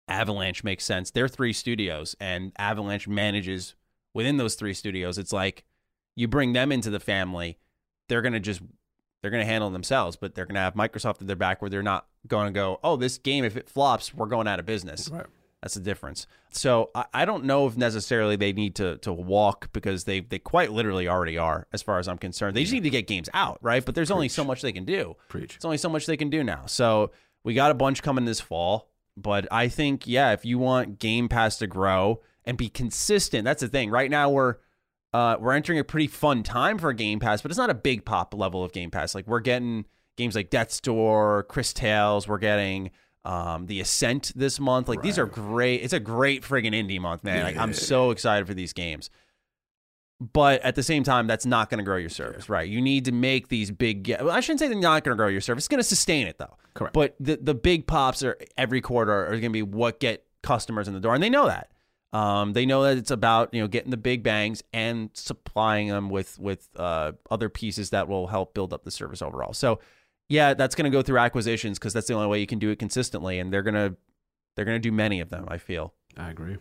Avalanche 0.08 0.64
makes 0.64 0.84
sense. 0.84 1.10
They're 1.10 1.28
three 1.28 1.52
studios 1.52 2.16
and 2.18 2.52
Avalanche 2.58 3.06
manages 3.06 3.74
within 4.14 4.38
those 4.38 4.54
three 4.54 4.74
studios. 4.74 5.18
It's 5.18 5.32
like 5.32 5.64
you 6.18 6.26
bring 6.26 6.52
them 6.52 6.72
into 6.72 6.90
the 6.90 7.00
family, 7.00 7.58
they're 8.08 8.22
going 8.22 8.32
to 8.32 8.40
just 8.40 8.60
they're 9.22 9.30
going 9.30 9.44
to 9.44 9.50
handle 9.50 9.70
themselves, 9.70 10.16
but 10.16 10.34
they're 10.34 10.46
going 10.46 10.54
to 10.54 10.60
have 10.60 10.74
Microsoft 10.74 11.20
at 11.20 11.26
their 11.26 11.36
back 11.36 11.60
where 11.60 11.70
they're 11.70 11.82
not 11.82 12.06
going 12.26 12.46
to 12.46 12.52
go, 12.52 12.78
oh, 12.84 12.96
this 12.96 13.18
game, 13.18 13.44
if 13.44 13.56
it 13.56 13.68
flops, 13.68 14.14
we're 14.14 14.26
going 14.26 14.46
out 14.46 14.60
of 14.60 14.66
business. 14.66 15.08
Right. 15.08 15.26
That's 15.62 15.74
the 15.74 15.80
difference. 15.80 16.26
So 16.50 16.90
I, 16.94 17.06
I, 17.12 17.24
don't 17.24 17.44
know 17.44 17.66
if 17.66 17.76
necessarily 17.76 18.36
they 18.36 18.52
need 18.52 18.76
to 18.76 18.96
to 18.98 19.12
walk 19.12 19.72
because 19.72 20.04
they 20.04 20.20
they 20.20 20.38
quite 20.38 20.72
literally 20.72 21.08
already 21.08 21.36
are, 21.36 21.66
as 21.72 21.82
far 21.82 21.98
as 21.98 22.06
I'm 22.06 22.18
concerned. 22.18 22.56
They 22.56 22.62
just 22.62 22.72
need 22.72 22.84
to 22.84 22.90
get 22.90 23.06
games 23.08 23.28
out, 23.34 23.58
right? 23.60 23.84
But 23.84 23.94
there's 23.94 24.08
Preach. 24.08 24.14
only 24.14 24.28
so 24.28 24.44
much 24.44 24.62
they 24.62 24.72
can 24.72 24.84
do. 24.84 25.16
Preach. 25.28 25.56
It's 25.56 25.64
only 25.64 25.78
so 25.78 25.88
much 25.88 26.06
they 26.06 26.16
can 26.16 26.30
do 26.30 26.44
now. 26.44 26.66
So 26.66 27.10
we 27.42 27.54
got 27.54 27.70
a 27.70 27.74
bunch 27.74 28.02
coming 28.02 28.24
this 28.24 28.40
fall. 28.40 28.88
But 29.16 29.48
I 29.50 29.66
think, 29.66 30.06
yeah, 30.06 30.32
if 30.32 30.44
you 30.44 30.58
want 30.58 31.00
Game 31.00 31.28
Pass 31.28 31.58
to 31.58 31.66
grow 31.66 32.20
and 32.44 32.56
be 32.56 32.68
consistent, 32.68 33.44
that's 33.44 33.60
the 33.60 33.68
thing. 33.68 33.90
Right 33.90 34.10
now 34.10 34.30
we're 34.30 34.56
uh, 35.12 35.36
we're 35.40 35.52
entering 35.52 35.78
a 35.78 35.84
pretty 35.84 36.06
fun 36.06 36.42
time 36.42 36.78
for 36.78 36.92
Game 36.92 37.18
Pass, 37.18 37.42
but 37.42 37.50
it's 37.50 37.58
not 37.58 37.70
a 37.70 37.74
big 37.74 38.04
pop 38.04 38.34
level 38.34 38.62
of 38.62 38.72
Game 38.72 38.90
Pass. 38.90 39.14
Like 39.14 39.26
we're 39.26 39.40
getting 39.40 39.86
games 40.16 40.34
like 40.34 40.50
Death's 40.50 40.80
Door, 40.80 41.44
Cris 41.44 41.72
Tales, 41.72 42.28
we're 42.28 42.38
getting 42.38 42.90
um, 43.24 43.66
the 43.66 43.80
Ascent 43.80 44.32
this 44.36 44.60
month. 44.60 44.88
Like 44.88 44.98
right. 44.98 45.04
these 45.04 45.18
are 45.18 45.26
great. 45.26 45.82
It's 45.82 45.92
a 45.92 46.00
great 46.00 46.42
friggin' 46.42 46.74
indie 46.74 47.00
month, 47.00 47.24
man. 47.24 47.38
Yeah. 47.38 47.44
Like 47.44 47.56
I'm 47.56 47.72
so 47.72 48.10
excited 48.10 48.46
for 48.46 48.54
these 48.54 48.72
games. 48.72 49.10
But 50.20 50.62
at 50.62 50.74
the 50.74 50.82
same 50.82 51.04
time, 51.04 51.28
that's 51.28 51.46
not 51.46 51.70
going 51.70 51.78
to 51.78 51.84
grow 51.84 51.96
your 51.96 52.08
service, 52.08 52.48
yeah. 52.48 52.54
right? 52.54 52.68
You 52.68 52.80
need 52.80 53.04
to 53.04 53.12
make 53.12 53.48
these 53.48 53.70
big. 53.70 54.12
Well, 54.18 54.32
I 54.32 54.40
shouldn't 54.40 54.58
say 54.58 54.66
they're 54.66 54.76
not 54.76 55.04
going 55.04 55.16
to 55.16 55.16
grow 55.16 55.28
your 55.28 55.40
service. 55.40 55.62
It's 55.62 55.68
going 55.68 55.78
to 55.78 55.84
sustain 55.84 56.26
it 56.26 56.38
though. 56.38 56.56
Correct. 56.74 56.92
But 56.92 57.14
the 57.20 57.38
the 57.40 57.54
big 57.54 57.86
pops 57.86 58.24
are 58.24 58.36
every 58.56 58.80
quarter 58.80 59.12
are 59.12 59.30
going 59.30 59.42
to 59.42 59.50
be 59.50 59.62
what 59.62 60.00
get 60.00 60.24
customers 60.42 60.88
in 60.88 60.94
the 60.94 61.00
door, 61.00 61.14
and 61.14 61.22
they 61.22 61.30
know 61.30 61.46
that. 61.46 61.70
Um, 62.12 62.54
they 62.54 62.64
know 62.64 62.82
that 62.84 62.96
it's 62.96 63.10
about 63.10 63.52
you 63.52 63.60
know 63.60 63.68
getting 63.68 63.90
the 63.90 63.96
big 63.98 64.22
bangs 64.22 64.62
and 64.72 65.10
supplying 65.12 65.88
them 65.88 66.08
with 66.08 66.38
with 66.38 66.68
uh, 66.76 67.12
other 67.30 67.48
pieces 67.48 67.90
that 67.90 68.08
will 68.08 68.28
help 68.28 68.54
build 68.54 68.72
up 68.72 68.84
the 68.84 68.90
service 68.90 69.20
overall. 69.20 69.52
So 69.52 69.80
yeah, 70.28 70.54
that's 70.54 70.74
going 70.74 70.90
to 70.90 70.96
go 70.96 71.02
through 71.02 71.18
acquisitions 71.18 71.78
because 71.78 71.92
that's 71.92 72.06
the 72.06 72.14
only 72.14 72.28
way 72.28 72.40
you 72.40 72.46
can 72.46 72.58
do 72.58 72.70
it 72.70 72.78
consistently, 72.78 73.38
and 73.38 73.52
they're 73.52 73.62
gonna 73.62 73.94
they're 74.56 74.64
gonna 74.64 74.78
do 74.78 74.92
many 74.92 75.20
of 75.20 75.28
them. 75.28 75.46
I 75.48 75.58
feel. 75.58 75.94
I 76.16 76.30
agree. 76.30 76.56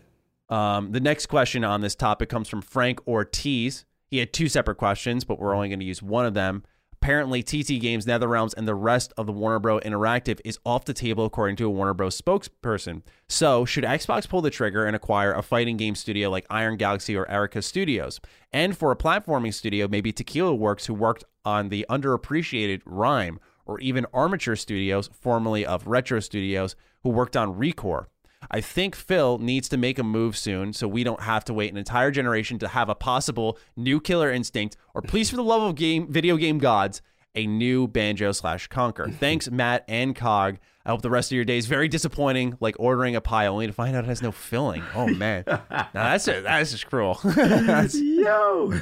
Um, 0.49 0.91
the 0.91 0.99
next 0.99 1.25
question 1.25 1.63
on 1.63 1.81
this 1.81 1.95
topic 1.95 2.29
comes 2.29 2.47
from 2.47 2.61
Frank 2.61 3.05
Ortiz. 3.07 3.85
He 4.09 4.19
had 4.19 4.31
two 4.31 4.47
separate 4.47 4.75
questions, 4.75 5.25
but 5.25 5.39
we're 5.39 5.53
only 5.53 5.67
going 5.67 5.79
to 5.79 5.85
use 5.85 6.01
one 6.01 6.25
of 6.25 6.33
them. 6.33 6.63
Apparently, 7.01 7.43
TT 7.43 7.79
Games, 7.79 8.05
NetherRealms, 8.05 8.53
and 8.57 8.67
the 8.67 8.75
rest 8.75 9.13
of 9.17 9.27
the 9.27 9.31
Warner 9.31 9.59
Bros. 9.59 9.81
Interactive 9.83 10.41
is 10.43 10.59
off 10.65 10.85
the 10.85 10.93
table, 10.93 11.25
according 11.25 11.55
to 11.57 11.65
a 11.65 11.69
Warner 11.69 11.93
Bros. 11.93 12.19
spokesperson. 12.19 13.03
So, 13.29 13.65
should 13.65 13.83
Xbox 13.83 14.27
pull 14.27 14.41
the 14.41 14.49
trigger 14.49 14.85
and 14.85 14.95
acquire 14.95 15.31
a 15.31 15.43
fighting 15.43 15.77
game 15.77 15.95
studio 15.95 16.29
like 16.29 16.47
Iron 16.49 16.75
Galaxy 16.75 17.15
or 17.15 17.25
Arika 17.27 17.63
Studios? 17.63 18.19
And 18.51 18.75
for 18.75 18.91
a 18.91 18.95
platforming 18.95 19.53
studio, 19.53 19.87
maybe 19.87 20.11
Tequila 20.11 20.55
Works, 20.55 20.87
who 20.87 20.93
worked 20.93 21.23
on 21.45 21.69
the 21.69 21.85
underappreciated 21.89 22.81
Rime, 22.85 23.39
or 23.65 23.79
even 23.79 24.05
Armature 24.13 24.55
Studios, 24.55 25.09
formerly 25.13 25.65
of 25.65 25.87
Retro 25.87 26.19
Studios, 26.19 26.75
who 27.03 27.09
worked 27.09 27.37
on 27.37 27.53
Recore. 27.53 28.07
I 28.49 28.61
think 28.61 28.95
Phil 28.95 29.37
needs 29.39 29.69
to 29.69 29.77
make 29.77 29.99
a 29.99 30.03
move 30.03 30.37
soon 30.37 30.73
so 30.73 30.87
we 30.87 31.03
don't 31.03 31.21
have 31.21 31.43
to 31.45 31.53
wait 31.53 31.71
an 31.71 31.77
entire 31.77 32.11
generation 32.11 32.59
to 32.59 32.67
have 32.67 32.89
a 32.89 32.95
possible 32.95 33.57
new 33.75 33.99
Killer 33.99 34.31
Instinct, 34.31 34.77
or 34.93 35.01
please, 35.01 35.29
for 35.29 35.35
the 35.35 35.43
love 35.43 35.61
of 35.61 35.75
game, 35.75 36.11
video 36.11 36.37
game 36.37 36.57
gods, 36.57 37.01
a 37.35 37.45
new 37.45 37.87
Banjo 37.87 38.31
slash 38.31 38.67
Conker. 38.69 39.13
Thanks, 39.19 39.49
Matt 39.49 39.85
and 39.87 40.15
Cog. 40.15 40.57
I 40.85 40.91
hope 40.91 41.01
the 41.01 41.09
rest 41.09 41.31
of 41.31 41.35
your 41.35 41.43
day 41.43 41.57
is 41.57 41.65
very 41.65 41.89
disappointing, 41.89 42.57
like 42.61 42.75
ordering 42.79 43.17
a 43.17 43.21
pie 43.21 43.47
only 43.47 43.67
to 43.67 43.73
find 43.73 43.95
out 43.95 44.05
it 44.05 44.07
has 44.07 44.21
no 44.21 44.31
filling. 44.31 44.83
Oh 44.95 45.07
man, 45.07 45.43
now 45.47 45.87
that's 45.91 46.25
just, 46.25 46.43
that's 46.43 46.71
just 46.71 46.87
cruel. 46.87 47.19
that's... 47.23 47.95
Yo, 47.99 48.73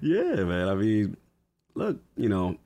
yeah, 0.00 0.44
man. 0.44 0.68
I 0.68 0.74
mean, 0.74 1.16
look, 1.74 1.98
you 2.16 2.28
know, 2.28 2.56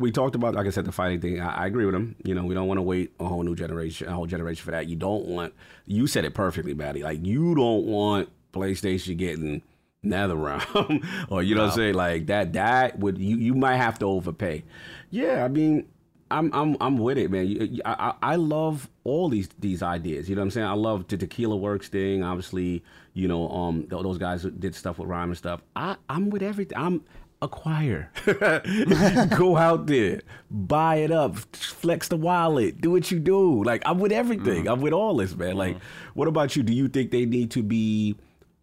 we 0.00 0.10
talked 0.10 0.34
about, 0.34 0.54
like 0.54 0.66
I 0.66 0.70
said, 0.70 0.84
the 0.86 0.92
fighting 0.92 1.20
thing. 1.20 1.40
I, 1.40 1.64
I 1.64 1.66
agree 1.66 1.84
with 1.86 1.94
him. 1.94 2.16
You 2.24 2.34
know, 2.34 2.44
we 2.44 2.54
don't 2.54 2.66
want 2.66 2.78
to 2.78 2.82
wait 2.82 3.12
a 3.20 3.24
whole 3.26 3.42
new 3.42 3.54
generation, 3.54 4.08
a 4.08 4.12
whole 4.12 4.26
generation 4.26 4.64
for 4.64 4.70
that. 4.72 4.88
You 4.88 4.96
don't 4.96 5.26
want. 5.26 5.54
You 5.86 6.06
said 6.06 6.24
it 6.24 6.34
perfectly, 6.34 6.74
Maddie. 6.74 7.02
Like 7.02 7.24
you 7.24 7.54
don't 7.54 7.84
want 7.86 8.28
PlayStation 8.52 9.16
getting 9.16 9.62
NetherRealm, 10.04 11.06
or 11.30 11.42
you 11.42 11.54
know 11.54 11.62
what 11.62 11.70
I'm 11.70 11.76
saying, 11.76 11.94
like 11.94 12.26
that. 12.26 12.52
That 12.54 12.98
would 12.98 13.18
you 13.18 13.36
you 13.36 13.54
might 13.54 13.76
have 13.76 13.98
to 14.00 14.06
overpay. 14.06 14.64
Yeah, 15.10 15.44
I 15.44 15.48
mean. 15.48 15.86
I'm 16.32 16.48
I'm 16.54 16.76
I'm 16.80 16.96
with 16.96 17.18
it, 17.18 17.28
man. 17.28 17.48
You- 17.48 17.82
I, 17.84 18.14
I 18.22 18.34
I 18.34 18.36
love 18.36 18.88
all 19.02 19.28
these 19.28 19.48
these 19.58 19.82
ideas. 19.82 20.28
You 20.28 20.36
know 20.36 20.42
what 20.42 20.44
I'm 20.44 20.50
saying? 20.52 20.66
I 20.68 20.74
love 20.74 21.08
the 21.08 21.16
Tequila 21.16 21.56
Works 21.56 21.88
thing. 21.88 22.22
Obviously, 22.22 22.84
you 23.14 23.26
know, 23.26 23.48
um, 23.50 23.80
th- 23.90 24.04
those 24.04 24.16
guys 24.16 24.44
did 24.44 24.76
stuff 24.76 25.00
with 25.00 25.08
Rime 25.08 25.30
and 25.30 25.36
stuff. 25.36 25.60
I 25.74 25.96
I'm 26.08 26.30
with 26.30 26.44
everything. 26.44 26.78
I'm 26.78 27.02
acquire. 27.42 28.10
Go 29.36 29.56
out 29.56 29.86
there, 29.86 30.22
buy 30.50 30.96
it 30.96 31.10
up, 31.10 31.36
flex 31.54 32.08
the 32.08 32.16
wallet, 32.16 32.80
do 32.80 32.90
what 32.90 33.10
you 33.10 33.18
do. 33.18 33.62
Like 33.64 33.82
I'm 33.86 33.98
with 33.98 34.12
everything. 34.12 34.64
Mm. 34.64 34.72
I'm 34.72 34.80
with 34.80 34.92
all 34.92 35.16
this, 35.16 35.34
man. 35.34 35.56
Like, 35.56 35.76
mm. 35.76 35.80
what 36.14 36.28
about 36.28 36.56
you? 36.56 36.62
Do 36.62 36.72
you 36.72 36.88
think 36.88 37.10
they 37.10 37.26
need 37.26 37.50
to 37.52 37.62
be? 37.62 38.16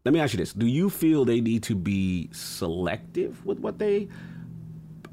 Let 0.05 0.13
me 0.13 0.19
ask 0.19 0.33
you 0.33 0.37
this: 0.37 0.53
Do 0.53 0.67
you 0.67 0.89
feel 0.89 1.25
they 1.25 1.41
need 1.41 1.63
to 1.63 1.75
be 1.75 2.29
selective 2.31 3.45
with 3.45 3.59
what 3.59 3.79
they 3.79 4.07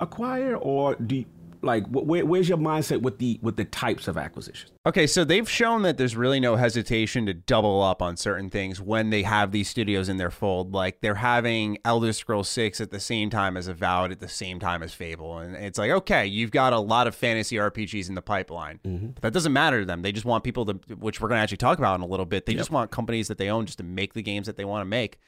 acquire, 0.00 0.56
or 0.56 0.94
do 0.96 1.16
you, 1.16 1.24
like 1.64 1.86
where, 1.88 2.24
where's 2.24 2.48
your 2.48 2.58
mindset 2.58 3.02
with 3.02 3.18
the 3.18 3.38
with 3.42 3.56
the 3.56 3.64
types 3.64 4.08
of 4.08 4.16
acquisitions? 4.16 4.72
Okay, 4.86 5.06
so 5.06 5.24
they've 5.24 5.48
shown 5.48 5.82
that 5.82 5.96
there's 5.96 6.14
really 6.14 6.40
no 6.40 6.56
hesitation 6.56 7.24
to 7.26 7.34
double 7.34 7.82
up 7.82 8.02
on 8.02 8.16
certain 8.16 8.50
things 8.50 8.80
when 8.80 9.10
they 9.10 9.22
have 9.22 9.50
these 9.50 9.68
studios 9.68 10.08
in 10.08 10.18
their 10.18 10.30
fold. 10.30 10.74
Like 10.74 11.00
they're 11.00 11.14
having 11.14 11.78
Elder 11.84 12.12
Scrolls 12.12 12.48
6 12.50 12.80
at 12.80 12.90
the 12.90 13.00
same 13.00 13.30
time 13.30 13.56
as 13.56 13.66
Avowed 13.66 14.12
at 14.12 14.20
the 14.20 14.28
same 14.28 14.60
time 14.60 14.82
as 14.82 14.92
Fable. 14.92 15.38
And 15.38 15.56
it's 15.56 15.78
like, 15.78 15.90
okay, 15.90 16.26
you've 16.26 16.50
got 16.50 16.72
a 16.72 16.78
lot 16.78 17.06
of 17.06 17.14
fantasy 17.14 17.56
RPGs 17.56 18.08
in 18.08 18.14
the 18.14 18.22
pipeline. 18.22 18.80
Mm-hmm. 18.84 19.06
But 19.14 19.22
that 19.22 19.32
doesn't 19.32 19.52
matter 19.52 19.80
to 19.80 19.86
them. 19.86 20.02
They 20.02 20.12
just 20.12 20.26
want 20.26 20.44
people 20.44 20.66
to, 20.66 20.74
which 20.94 21.20
we're 21.20 21.28
going 21.28 21.38
to 21.38 21.42
actually 21.42 21.56
talk 21.56 21.78
about 21.78 21.94
in 21.94 22.02
a 22.02 22.06
little 22.06 22.26
bit, 22.26 22.46
they 22.46 22.54
just 22.54 22.70
want 22.70 22.90
companies 22.90 23.28
that 23.28 23.38
they 23.38 23.48
own 23.48 23.66
just 23.66 23.78
to 23.78 23.84
make 23.84 24.12
the 24.12 24.22
games 24.22 24.46
that 24.46 24.56
they 24.56 24.64
want 24.64 24.82
to 24.82 24.86
make. 24.86 25.18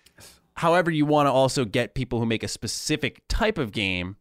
However, 0.57 0.91
you 0.91 1.05
want 1.05 1.26
to 1.26 1.30
also 1.30 1.64
get 1.64 1.95
people 1.95 2.18
who 2.18 2.26
make 2.26 2.43
a 2.43 2.49
specific 2.49 3.22
type 3.28 3.59
of 3.59 3.72
game 3.72 4.16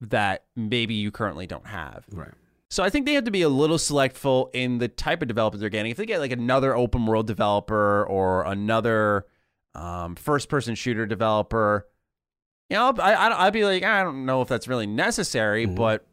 that 0.00 0.44
maybe 0.56 0.94
you 0.94 1.10
currently 1.10 1.46
don't 1.46 1.66
have. 1.66 2.04
Right. 2.12 2.32
So 2.70 2.82
I 2.82 2.90
think 2.90 3.06
they 3.06 3.14
have 3.14 3.24
to 3.24 3.30
be 3.30 3.42
a 3.42 3.48
little 3.48 3.78
selectful 3.78 4.50
in 4.52 4.78
the 4.78 4.88
type 4.88 5.22
of 5.22 5.28
developers 5.28 5.60
they're 5.60 5.70
getting. 5.70 5.90
If 5.90 5.96
they 5.96 6.06
get 6.06 6.20
like 6.20 6.32
another 6.32 6.76
open 6.76 7.06
world 7.06 7.26
developer 7.26 8.04
or 8.04 8.44
another 8.44 9.26
um, 9.74 10.16
first 10.16 10.48
person 10.48 10.74
shooter 10.74 11.06
developer, 11.06 11.88
you 12.68 12.76
know, 12.76 12.92
I, 12.98 13.14
I, 13.14 13.46
I'd 13.46 13.52
be 13.54 13.64
like, 13.64 13.82
I 13.82 14.02
don't 14.02 14.26
know 14.26 14.42
if 14.42 14.48
that's 14.48 14.68
really 14.68 14.86
necessary, 14.86 15.64
but 15.64 16.06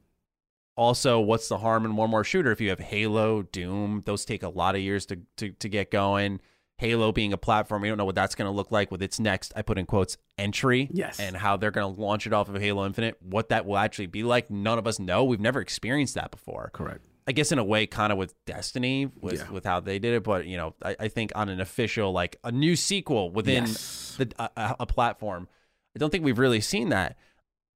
also, 0.78 1.22
what's 1.22 1.48
the 1.48 1.58
harm 1.58 1.86
in 1.86 1.96
one 1.96 2.10
more 2.10 2.26
shooter? 2.26 2.52
If 2.52 2.60
you 2.60 2.70
have 2.70 2.80
Halo, 2.80 3.44
Doom, 3.44 4.04
those 4.06 4.26
take 4.26 4.44
a 4.44 4.50
lot 4.50 4.76
of 4.76 4.82
years 4.82 5.06
to 5.06 5.20
to, 5.38 5.52
to 5.52 5.70
get 5.70 5.90
going. 5.90 6.42
Halo 6.78 7.12
being 7.12 7.32
a 7.32 7.38
platform, 7.38 7.82
we 7.82 7.88
don't 7.88 7.98
know 7.98 8.06
what 8.06 8.16
that's 8.16 8.36
going 8.36 8.52
to 8.52 8.56
look 8.56 8.70
like 8.72 8.92
with 8.92 9.02
its 9.02 9.20
next, 9.20 9.54
I 9.56 9.62
put 9.62 9.78
in 9.78 9.86
quotes, 9.86 10.18
entry. 10.38 10.90
Yes. 10.92 11.20
And 11.20 11.36
how 11.38 11.56
they're 11.56 11.72
going 11.72 11.96
to 11.96 12.02
launch 12.02 12.28
it 12.28 12.34
off 12.34 12.50
of 12.50 12.56
Halo 12.62 12.86
Infinite. 12.86 13.18
What 13.22 13.50
that 13.50 13.66
will 13.66 13.78
actually 13.78 14.08
be 14.08 14.24
like, 14.24 14.52
none 14.52 14.78
of 14.78 14.86
us 14.86 15.00
know. 15.00 15.24
We've 15.24 15.40
never 15.40 15.62
experienced 15.62 16.16
that 16.16 16.32
before. 16.32 16.72
Correct. 16.74 17.06
I 17.28 17.32
guess 17.32 17.52
in 17.52 17.58
a 17.60 17.64
way, 17.64 17.88
kind 17.88 18.12
of 18.12 18.18
with 18.20 18.36
Destiny, 18.46 19.10
with 19.22 19.40
Yeah. 19.40 19.50
with 19.50 19.64
how 19.66 19.80
they 19.80 19.98
did 20.00 20.14
it. 20.14 20.24
But 20.24 20.46
you 20.46 20.58
know, 20.58 20.76
I, 20.84 20.96
I 21.00 21.08
think 21.08 21.32
on 21.34 21.50
an 21.50 21.60
official, 21.60 22.12
like 22.12 22.38
a 22.44 22.52
new 22.52 22.76
sequel 22.76 23.32
within 23.32 23.66
Yes. 23.66 24.16
the, 24.18 24.32
a, 24.38 24.50
a- 24.58 24.76
a 24.82 24.86
platform, 24.86 25.48
I 25.96 26.00
don't 26.00 26.10
think 26.12 26.24
we've 26.24 26.38
really 26.38 26.62
seen 26.62 26.90
that. 26.90 27.18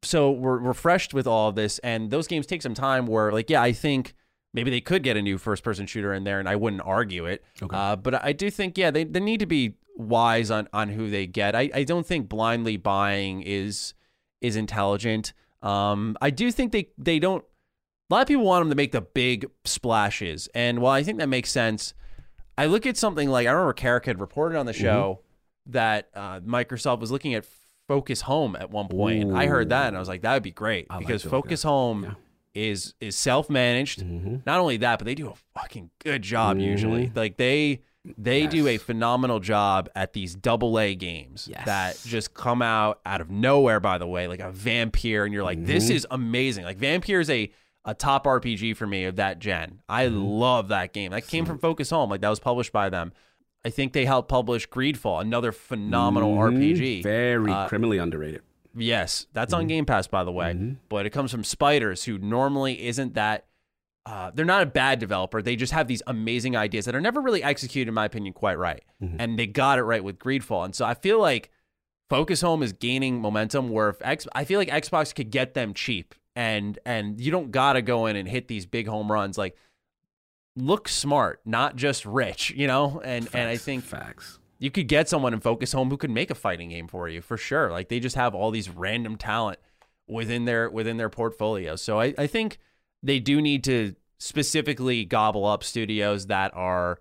So 0.03 0.29
we're 0.29 0.59
refreshed 0.59 1.13
with 1.13 1.25
all 1.25 1.49
of 1.49 1.55
this, 1.55 1.79
and 1.79 2.11
those 2.11 2.27
games 2.27 2.45
take 2.45 2.61
some 2.61 2.73
time. 2.75 3.07
Where 3.07 3.31
like, 3.31 3.49
yeah, 3.49 3.61
I 3.61 3.71
think 3.71 4.13
maybe 4.53 4.71
they 4.71 4.81
could 4.81 5.03
get 5.03 5.17
a 5.17 5.21
new 5.21 5.37
first 5.37 5.63
person 5.63 5.85
shooter 5.85 6.13
in 6.13 6.23
there, 6.23 6.39
and 6.39 6.49
I 6.49 6.55
wouldn't 6.55 6.81
argue 6.83 7.25
it. 7.25 7.43
Uh, 7.75 7.95
but 7.95 8.23
I 8.23 8.33
do 8.33 8.49
think, 8.49 8.77
yeah, 8.77 8.91
they, 8.91 9.03
they 9.03 9.19
need 9.19 9.39
to 9.39 9.45
be 9.45 9.75
wise 9.99 10.49
on 10.49 10.67
on 10.73 10.89
who 10.89 11.09
they 11.09 11.27
get. 11.27 11.55
I, 11.55 11.69
I 11.73 11.83
don't 11.83 12.05
think 12.05 12.29
blindly 12.29 12.77
buying 12.77 13.41
is 13.41 13.93
is 14.41 14.55
intelligent. 14.55 15.33
Um, 15.61 16.17
I 16.21 16.29
do 16.29 16.51
think 16.51 16.71
they 16.71 16.89
they 16.97 17.19
don't. 17.19 17.43
A 18.09 18.15
lot 18.15 18.21
of 18.23 18.27
people 18.27 18.45
want 18.45 18.61
them 18.61 18.69
to 18.69 18.75
make 18.75 18.91
the 18.91 19.01
big 19.01 19.45
splashes, 19.65 20.49
and 20.55 20.79
while 20.79 20.93
I 20.93 21.03
think 21.03 21.19
that 21.19 21.29
makes 21.29 21.51
sense, 21.51 21.93
I 22.57 22.65
look 22.65 22.87
at 22.87 22.97
something 22.97 23.29
like 23.29 23.45
I 23.45 23.51
remember 23.51 23.73
Carrick 23.73 24.05
had 24.05 24.19
reported 24.19 24.57
on 24.57 24.65
the 24.65 24.73
show 24.73 25.19
that 25.67 26.09
uh, 26.15 26.39
Microsoft 26.39 27.01
was 27.01 27.11
looking 27.11 27.35
at 27.35 27.45
Focus 27.87 28.21
Home 28.21 28.55
at 28.55 28.71
one 28.71 28.87
point. 28.87 29.33
I 29.33 29.45
heard 29.45 29.69
that, 29.69 29.89
and 29.89 29.95
I 29.95 29.99
was 29.99 30.09
like, 30.09 30.21
that 30.21 30.33
would 30.33 30.43
be 30.43 30.51
great 30.51 30.87
I 30.89 30.97
because 30.97 31.21
that, 31.21 31.29
Focus. 31.29 31.61
Home 31.63 32.03
Yeah. 32.03 32.13
Is 32.55 32.95
is 32.99 33.15
self 33.15 33.49
managed. 33.49 33.99
Mm-hmm. 34.01 34.37
Not 34.45 34.59
only 34.59 34.77
that, 34.77 34.97
but 34.99 35.05
they 35.05 35.15
do 35.15 35.29
a 35.29 35.35
fucking 35.59 35.91
good 36.03 36.23
job 36.23 36.57
usually. 36.57 37.11
Like 37.13 37.37
they 37.37 37.81
they 38.17 38.47
do 38.47 38.67
a 38.67 38.77
phenomenal 38.77 39.39
job 39.39 39.87
at 39.95 40.13
these 40.13 40.33
double 40.33 40.79
A 40.79 40.95
games 40.95 41.47
Yes. 41.51 41.65
that 41.65 42.01
just 42.05 42.33
come 42.33 42.61
out 42.63 43.01
out 43.05 43.21
of 43.21 43.29
nowhere. 43.29 43.79
By 43.79 43.97
the 43.99 44.07
way, 44.07 44.27
like 44.27 44.39
a 44.39 44.51
Vampyr, 44.51 45.25
and 45.25 45.33
you're 45.33 45.43
like, 45.43 45.63
this 45.63 45.85
Mm-hmm. 45.85 45.95
is 45.95 46.07
amazing. 46.09 46.65
Like 46.65 46.79
Vampyr 46.79 47.21
is 47.21 47.29
a 47.29 47.51
a 47.85 47.93
top 47.93 48.25
RPG 48.25 48.75
for 48.75 48.87
me 48.87 49.05
of 49.05 49.17
that 49.17 49.37
gen. 49.39 49.81
I 49.87 50.07
Mm-hmm. 50.07 50.17
love 50.17 50.67
that 50.69 50.91
game. 50.91 51.11
That 51.11 51.27
came 51.27 51.45
from 51.45 51.59
Focus 51.59 51.91
Home. 51.91 52.09
Like 52.09 52.21
that 52.21 52.29
was 52.29 52.39
published 52.39 52.71
by 52.73 52.89
them. 52.89 53.13
I 53.63 53.69
think 53.69 53.93
they 53.93 54.05
helped 54.05 54.27
publish 54.29 54.67
Greedfall, 54.69 55.21
another 55.21 55.51
phenomenal 55.51 56.35
RPG. 56.35 57.01
Mhm. 57.01 57.03
Very 57.03 57.51
Uh, 57.51 57.67
criminally 57.67 57.97
underrated. 57.99 58.41
Yes, 58.79 59.27
that's 59.33 59.53
Mm-hmm. 59.53 59.59
on 59.61 59.67
Game 59.67 59.85
Pass, 59.85 60.07
by 60.07 60.23
the 60.23 60.31
way. 60.31 60.75
But 60.89 61.05
it 61.05 61.11
comes 61.11 61.31
from 61.31 61.43
Spiders, 61.43 62.05
who 62.05 62.17
normally 62.17 62.85
isn't 62.87 63.13
that. 63.15 63.45
Uh, 64.05 64.31
they're 64.33 64.45
not 64.45 64.63
a 64.63 64.65
bad 64.65 64.97
developer. 64.97 65.41
They 65.41 65.55
just 65.55 65.73
have 65.73 65.87
these 65.87 66.01
amazing 66.07 66.55
ideas 66.55 66.85
that 66.85 66.95
are 66.95 67.01
never 67.01 67.21
really 67.21 67.43
executed, 67.43 67.87
in 67.89 67.93
my 67.93 68.05
opinion, 68.05 68.33
quite 68.33 68.57
right. 68.57 68.81
Mm-hmm. 69.03 69.17
And 69.19 69.37
they 69.37 69.45
got 69.45 69.77
it 69.77 69.83
right 69.83 70.03
with 70.03 70.17
Greedfall. 70.17 70.65
And 70.65 70.73
so 70.73 70.85
I 70.85 70.95
feel 70.95 71.19
like 71.19 71.51
Focus 72.09 72.41
Home 72.41 72.63
is 72.63 72.73
gaining 72.73 73.21
momentum. 73.21 73.69
Where 73.69 73.89
if 73.89 73.97
X, 74.01 74.25
I 74.33 74.45
feel 74.45 74.57
like 74.59 74.69
Xbox 74.69 75.13
could 75.13 75.29
get 75.29 75.53
them 75.53 75.73
cheap, 75.75 76.15
and 76.35 76.79
and 76.85 77.21
you 77.21 77.29
don't 77.29 77.51
gotta 77.51 77.81
go 77.83 78.07
in 78.07 78.15
and 78.15 78.27
hit 78.27 78.47
these 78.47 78.65
big 78.65 78.87
home 78.87 79.11
runs. 79.11 79.37
Like 79.37 79.55
look 80.55 80.87
smart, 80.87 81.41
not 81.45 81.75
just 81.75 82.03
rich, 82.05 82.51
you 82.55 82.65
know. 82.65 83.01
And 83.03 83.27
and 83.33 83.47
I 83.47 83.57
think 83.57 83.83
facts. 83.83 84.38
You 84.59 84.69
could 84.69 84.87
get 84.87 85.09
someone 85.09 85.33
in 85.33 85.39
Focus 85.39 85.71
Home 85.71 85.89
who 85.89 85.97
could 85.97 86.11
make 86.11 86.29
a 86.29 86.35
fighting 86.35 86.69
game 86.69 86.87
for 86.87 87.07
you 87.07 87.21
for 87.21 87.37
sure. 87.37 87.71
Like 87.71 87.87
they 87.87 87.99
just 87.99 88.17
have 88.17 88.35
all 88.35 88.51
these 88.51 88.69
random 88.69 89.15
talent 89.15 89.57
within 90.07 90.45
their 90.45 90.69
within 90.69 90.97
their 90.97 91.09
portfolio. 91.09 91.75
So 91.75 91.99
I, 91.99 92.13
I 92.17 92.27
think 92.27 92.59
they 93.01 93.19
do 93.19 93.41
need 93.41 93.63
to 93.63 93.95
specifically 94.17 95.05
gobble 95.05 95.45
up 95.45 95.63
studios 95.63 96.27
that 96.27 96.53
are 96.53 96.99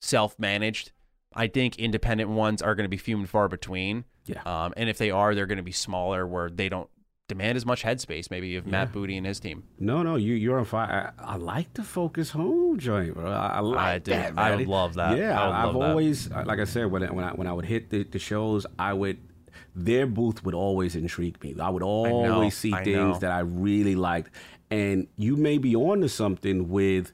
self 0.00 0.38
managed. 0.38 0.92
I 1.34 1.46
think 1.46 1.78
independent 1.78 2.30
ones 2.30 2.60
are 2.60 2.74
going 2.74 2.84
to 2.84 2.90
be 2.90 2.96
few 2.96 3.18
and 3.18 3.28
far 3.28 3.48
between. 3.48 4.04
Yeah. 4.24 4.42
Um, 4.44 4.74
and 4.76 4.88
if 4.88 4.98
they 4.98 5.10
are, 5.10 5.34
they're 5.34 5.46
going 5.46 5.58
to 5.58 5.62
be 5.62 5.72
smaller 5.72 6.26
where 6.26 6.50
they 6.50 6.68
don't 6.68 6.88
demand 7.28 7.56
as 7.56 7.66
much 7.66 7.82
headspace. 7.82 8.30
Maybe 8.30 8.56
of 8.56 8.66
Matt 8.66 8.92
Booty 8.92 9.16
and 9.16 9.26
his 9.26 9.40
team. 9.40 9.64
No, 9.78 10.02
no, 10.02 10.16
you 10.16 10.34
you're 10.34 10.58
on 10.58 10.64
fire. 10.64 11.12
I, 11.18 11.34
I 11.34 11.36
like 11.36 11.74
the 11.74 11.82
focus 11.82 12.30
home 12.30 12.78
joint, 12.78 13.14
bro. 13.14 13.30
I, 13.30 13.46
I 13.46 13.60
like 13.60 13.78
I 13.78 13.98
do. 13.98 14.10
that. 14.12 14.32
I 14.36 14.50
man. 14.50 14.58
would 14.58 14.68
love 14.68 14.94
that. 14.94 15.16
Yeah, 15.18 15.40
I 15.40 15.50
I, 15.50 15.60
have 15.62 15.74
that. 15.74 15.80
always, 15.80 16.30
like 16.30 16.58
I 16.58 16.64
said, 16.64 16.90
when 16.90 17.02
I, 17.02 17.10
when 17.12 17.24
I 17.24 17.30
when 17.32 17.46
I 17.46 17.52
would 17.52 17.64
hit 17.66 17.90
the, 17.90 18.04
the 18.04 18.18
shows, 18.18 18.66
I 18.78 18.92
would 18.92 19.18
their 19.74 20.06
booth 20.06 20.44
would 20.44 20.54
always 20.54 20.96
intrigue 20.96 21.42
me. 21.42 21.54
I 21.60 21.68
would 21.68 21.82
always 21.82 22.56
see 22.56 22.72
I 22.72 22.84
things 22.84 22.96
know. 22.96 23.18
that 23.18 23.30
I 23.30 23.40
really 23.40 23.94
liked, 23.94 24.30
and 24.70 25.06
you 25.16 25.36
may 25.36 25.58
be 25.58 25.74
onto 25.76 26.08
something 26.08 26.68
with. 26.68 27.12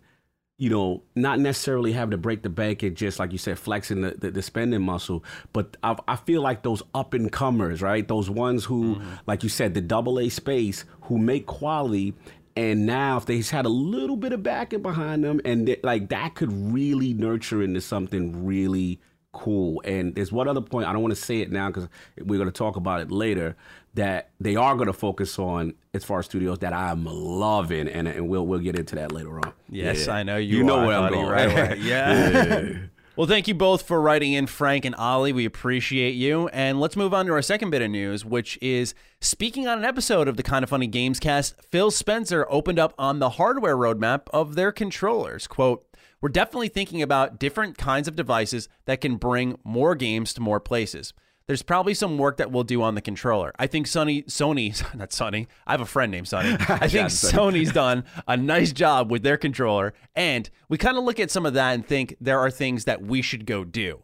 You 0.59 0.71
know, 0.71 1.03
not 1.17 1.41
necessarily 1.41 1.93
having 1.93 2.13
to 2.13 2.19
break 2.19 2.43
the 2.43 2.49
bank 2.49 2.83
and 2.85 2.97
just 2.97 3.19
like 3.19 3.33
you 3.33 3.39
said, 3.39 3.59
flexing 3.59 4.03
the, 4.03 4.11
the, 4.13 4.31
the 4.31 4.43
spending 4.43 4.83
muscle. 4.83 5.25
But 5.53 5.77
I, 5.83 5.97
I 6.07 6.17
feel 6.17 6.41
like 6.41 6.63
those 6.63 6.83
up 6.95 7.15
and 7.15 7.33
comers, 7.33 7.83
right? 7.83 8.07
Those 8.07 8.31
ones 8.31 8.65
who, 8.65 8.97
Mm-hmm. 8.97 9.11
like 9.27 9.43
you 9.43 9.49
said, 9.49 9.75
the 9.75 9.81
double 9.81 10.21
A 10.21 10.29
space, 10.29 10.85
who 11.03 11.19
make 11.19 11.47
quality 11.47 12.15
and 12.55 12.85
now 12.85 13.17
if 13.17 13.25
they 13.25 13.39
just 13.39 13.51
had 13.51 13.65
a 13.65 13.71
little 13.71 14.17
bit 14.17 14.33
of 14.33 14.43
backing 14.43 14.83
behind 14.83 15.25
them 15.25 15.41
and 15.45 15.67
they, 15.69 15.81
like 15.83 16.11
that 16.11 16.35
could 16.35 16.53
really 16.53 17.15
nurture 17.15 17.63
into 17.63 17.81
something 17.81 18.45
really 18.45 19.01
cool. 19.33 19.81
And 19.87 20.15
there's 20.15 20.31
one 20.31 20.49
other 20.49 20.61
point. 20.61 20.87
I 20.87 20.93
don't 20.93 21.01
want 21.01 21.15
to 21.15 21.21
say 21.21 21.39
it 21.41 21.51
now 21.51 21.69
because 21.69 21.89
we're 22.19 22.37
going 22.37 22.51
to 22.51 22.53
talk 22.53 22.77
about 22.77 23.01
it 23.01 23.11
later. 23.11 23.57
That 23.95 24.31
they 24.41 24.57
are 24.57 24.75
going 24.75 24.87
to 24.87 24.95
focus 24.95 25.39
on 25.39 25.75
as 25.93 26.03
far 26.03 26.21
as 26.21 26.25
studios 26.25 26.61
that 26.61 26.73
I'm 26.73 27.05
loving, 27.05 27.89
and 27.89 28.09
and 28.09 28.29
we'll 28.29 28.47
we'll 28.47 28.61
get 28.61 28.79
into 28.79 28.95
that 28.97 29.13
later 29.13 29.39
on. 29.39 29.53
Yes, 29.69 30.07
Yeah. 30.07 30.15
I 30.15 30.23
know 30.23 30.37
you. 30.39 30.59
You 30.59 30.65
know 30.65 30.79
are, 30.79 30.87
where 30.87 30.99
I'm 30.99 31.13
going. 31.13 31.27
right 31.27 31.51
away. 31.51 31.79
Yeah. 31.83 32.73
Well, 33.15 33.27
thank 33.27 33.47
you 33.47 33.53
both 33.55 33.83
for 33.83 34.01
writing 34.01 34.33
in, 34.33 34.47
Frank 34.47 34.87
and 34.87 34.95
Ollie. 34.95 35.35
We 35.35 35.45
appreciate 35.45 36.13
you. 36.15 36.49
And 36.49 36.81
let's 36.81 36.97
move 36.97 37.13
on 37.13 37.27
to 37.27 37.33
our 37.33 37.43
second 37.43 37.69
bit 37.69 37.83
of 37.83 37.91
news, 37.91 38.25
which 38.25 38.59
is 38.63 38.95
speaking 39.21 39.69
on 39.69 39.77
an 39.77 39.85
episode 39.85 40.29
of 40.29 40.39
the 40.39 40.43
Kind 40.43 40.63
of 40.63 40.71
Funny 40.71 40.87
Games 40.87 41.21
cast, 41.21 41.55
Phil 41.71 41.91
Spencer 41.91 42.47
opened 42.49 42.79
up 42.79 42.95
on 42.99 43.19
the 43.19 43.31
hardware 43.31 43.77
roadmap 43.77 44.23
of 44.33 44.55
their 44.55 44.73
controllers. 44.73 45.47
Quote, 45.47 45.85
We're 46.23 46.31
definitely 46.31 46.69
thinking 46.69 47.03
about 47.03 47.39
different 47.39 47.77
kinds 47.77 48.09
of 48.09 48.17
devices 48.17 48.71
that 48.87 49.03
can 49.03 49.17
bring 49.17 49.59
more 49.63 49.95
games 49.95 50.33
to 50.33 50.41
more 50.41 50.59
places. 50.59 51.13
There's 51.47 51.63
probably 51.63 51.95
some 51.95 52.19
work 52.19 52.37
that 52.37 52.51
we'll 52.51 52.65
do 52.65 52.83
on 52.83 52.95
the 52.95 53.01
controller. 53.01 53.53
I 53.59 53.67
think 53.67 53.87
Sony, 53.87 54.25
Sony, 54.27 54.71
not 54.95 55.11
Sony. 55.11 55.47
I 55.67 55.73
have 55.73 55.81
a 55.81 55.87
friend 55.87 56.13
named 56.13 56.27
Sony. 56.27 56.53
I 56.83 56.89
think 56.89 57.09
Sony's 57.09 57.73
done 57.73 58.05
a 58.27 58.37
nice 58.37 58.73
job 58.73 59.11
with 59.11 59.23
their 59.23 59.37
controller, 59.37 59.95
and 60.15 60.49
we 60.69 60.79
kind 60.79 60.97
of 60.97 61.05
look 61.05 61.21
at 61.21 61.31
some 61.31 61.47
of 61.47 61.55
that 61.55 61.73
and 61.73 61.87
think 61.87 62.17
there 62.21 62.39
are 62.39 62.51
things 62.51 62.85
that 62.85 63.03
we 63.03 63.23
should 63.23 63.47
go 63.47 63.65
do. 63.65 64.03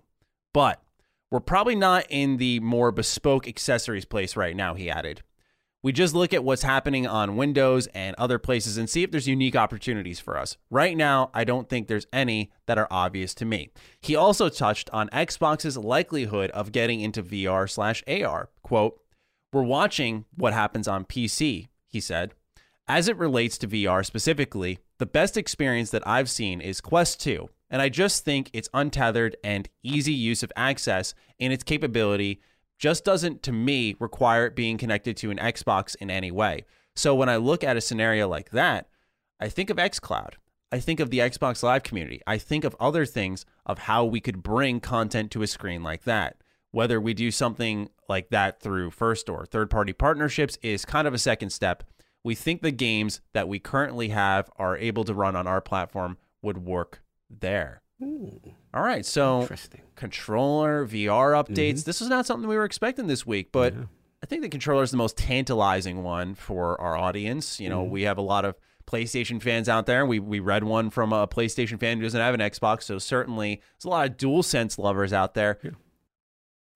But 0.53 0.83
we're 1.31 1.41
probably 1.41 1.75
not 1.75 2.07
in 2.09 2.39
the 2.39 2.61
more 2.61 2.91
bespoke 2.91 3.47
accessories 3.47 4.05
place 4.05 4.37
right 4.37 4.57
now, 4.57 4.75
he 4.75 4.91
added. 4.91 5.23
We 5.81 5.93
just 5.93 6.13
look 6.13 6.35
at 6.35 6.43
what's 6.43 6.63
happening 6.63 7.07
on 7.07 7.37
Windows 7.37 7.87
and 7.89 8.17
other 8.17 8.41
places 8.41 8.79
and 8.79 8.91
see 8.91 9.05
if 9.05 9.13
there's 9.13 9.29
unique 9.29 9.55
opportunities 9.55 10.19
for 10.19 10.37
us. 10.37 10.57
Right 10.71 10.97
now, 10.97 11.31
I 11.33 11.45
don't 11.45 11.69
think 11.69 11.87
there's 11.87 12.09
any 12.13 12.51
that 12.67 12.79
are 12.79 12.89
obvious 12.91 13.33
to 13.35 13.45
me. 13.45 13.71
He 14.01 14.17
also 14.17 14.49
touched 14.49 14.91
on 14.91 15.09
Xbox's 15.11 15.77
likelihood 15.77 16.51
of 16.51 16.73
getting 16.73 17.01
into 17.01 17.23
VR 17.23 17.71
slash 17.71 18.03
AR. 18.09 18.49
Quote, 18.63 19.01
We're 19.53 19.63
watching 19.63 20.25
what 20.35 20.53
happens 20.53 20.89
on 20.89 21.05
PC, 21.05 21.69
he 21.87 22.01
said. 22.01 22.35
As 22.89 23.07
it 23.07 23.17
relates 23.17 23.57
to 23.59 23.69
VR 23.69 24.05
specifically, 24.05 24.81
the 24.99 25.07
best 25.07 25.37
experience 25.37 25.91
that 25.91 26.07
I've 26.09 26.31
seen 26.31 26.61
is 26.61 26.81
Quest 26.81 27.21
2, 27.21 27.49
and 27.71 27.81
I 27.81 27.89
just 27.89 28.25
think 28.25 28.51
its 28.53 28.69
untethered 28.75 29.37
and 29.45 29.69
easy 29.85 30.13
use 30.13 30.43
of 30.43 30.51
access 30.57 31.15
in 31.39 31.53
its 31.53 31.63
capability 31.63 32.41
just 32.79 33.05
doesn't, 33.05 33.43
to 33.43 33.53
me, 33.53 33.97
require 33.99 34.47
it 34.47 34.57
being 34.57 34.79
connected 34.79 35.17
to 35.19 35.31
an 35.31 35.39
Xbox 35.39 35.97
in 35.97 36.11
any 36.11 36.31
way. 36.31 36.65
So 36.95 37.15
when 37.15 37.29
I 37.29 37.37
look 37.37 37.63
at 37.63 37.77
a 37.77 37.81
scenario 37.81 38.29
like 38.29 38.51
that, 38.51 38.89
I 39.41 39.49
think 39.49 39.71
of 39.71 39.77
xCloud. 39.77 40.35
I 40.71 40.81
think 40.81 41.01
of 41.01 41.11
the 41.11 41.21
Xbox 41.21 41.63
Live 41.63 41.83
community. 41.83 42.21
I 42.27 42.39
think 42.39 42.65
of 42.65 42.77
other 42.79 43.07
things 43.07 43.47
of 43.65 43.79
how 43.81 44.05
we 44.05 44.21
could 44.21 44.43
bring 44.43 44.81
content 44.81 45.31
to 45.33 45.43
a 45.43 45.47
screen 45.47 45.83
like 45.83 46.05
that. 46.05 46.37
Whether 46.71 47.01
we 47.01 47.15
do 47.15 47.31
something 47.31 47.89
like 48.09 48.29
that 48.31 48.61
through 48.61 48.91
first 48.91 49.29
or 49.29 49.47
third 49.47 49.71
party 49.71 49.93
partnerships 49.93 50.59
is 50.61 50.85
kind 50.85 51.09
of 51.09 51.15
a 51.15 51.19
second 51.19 51.51
step. 51.51 51.85
We 52.23 52.35
think 52.35 52.61
the 52.61 52.71
games 52.71 53.21
that 53.33 53.49
we 53.49 53.59
currently 53.59 54.09
have 54.11 54.51
are 54.57 54.77
able 54.77 55.05
to 55.05 55.15
run 55.15 55.35
on 55.35 55.47
our 55.47 55.63
platform 55.63 56.19
would 56.43 56.59
work 56.59 57.01
there. 57.31 57.81
Hmm. 58.03 58.29
All 58.73 58.83
right, 58.83 59.05
so 59.05 59.49
controller 59.97 60.87
VR 60.87 61.33
updates. 61.33 61.79
Mm-hmm. 61.79 61.87
This 61.87 62.01
is 62.01 62.09
not 62.09 62.27
something 62.27 62.49
we 62.49 62.57
were 62.57 62.65
expecting 62.65 63.07
this 63.07 63.27
week, 63.27 63.51
but 63.51 63.75
I 64.23 64.27
think 64.27 64.43
the 64.43 64.49
controller 64.49 64.83
is 64.83 64.91
the 64.91 64.97
most 64.97 65.17
tantalizing 65.17 66.03
one 66.03 66.35
for 66.35 66.81
our 66.81 66.97
audience. 66.97 67.59
You 67.59 67.69
know, 67.69 67.83
mm-hmm. 67.83 67.93
we 67.93 68.03
have 68.03 68.19
a 68.19 68.23
lot 68.23 68.45
of 68.45 68.57
PlayStation 68.87 69.43
fans 69.43 69.69
out 69.69 69.87
there. 69.87 70.07
We 70.07 70.19
we 70.19 70.41
read 70.41 70.65
one 70.65 70.91
from 70.91 71.13
a 71.13 71.27
PlayStation 71.27 71.79
fan 71.79 71.99
who 71.99 72.05
doesn't 72.05 72.21
have 72.21 72.35
an 72.35 72.41
Xbox, 72.41 72.85
so 72.85 72.99
certainly 72.99 73.61
there's 73.75 73.85
a 73.85 73.89
lot 73.89 74.09
of 74.09 74.17
DualSense 74.17 74.79
lovers 74.79 75.13
out 75.13 75.35
there. 75.35 75.59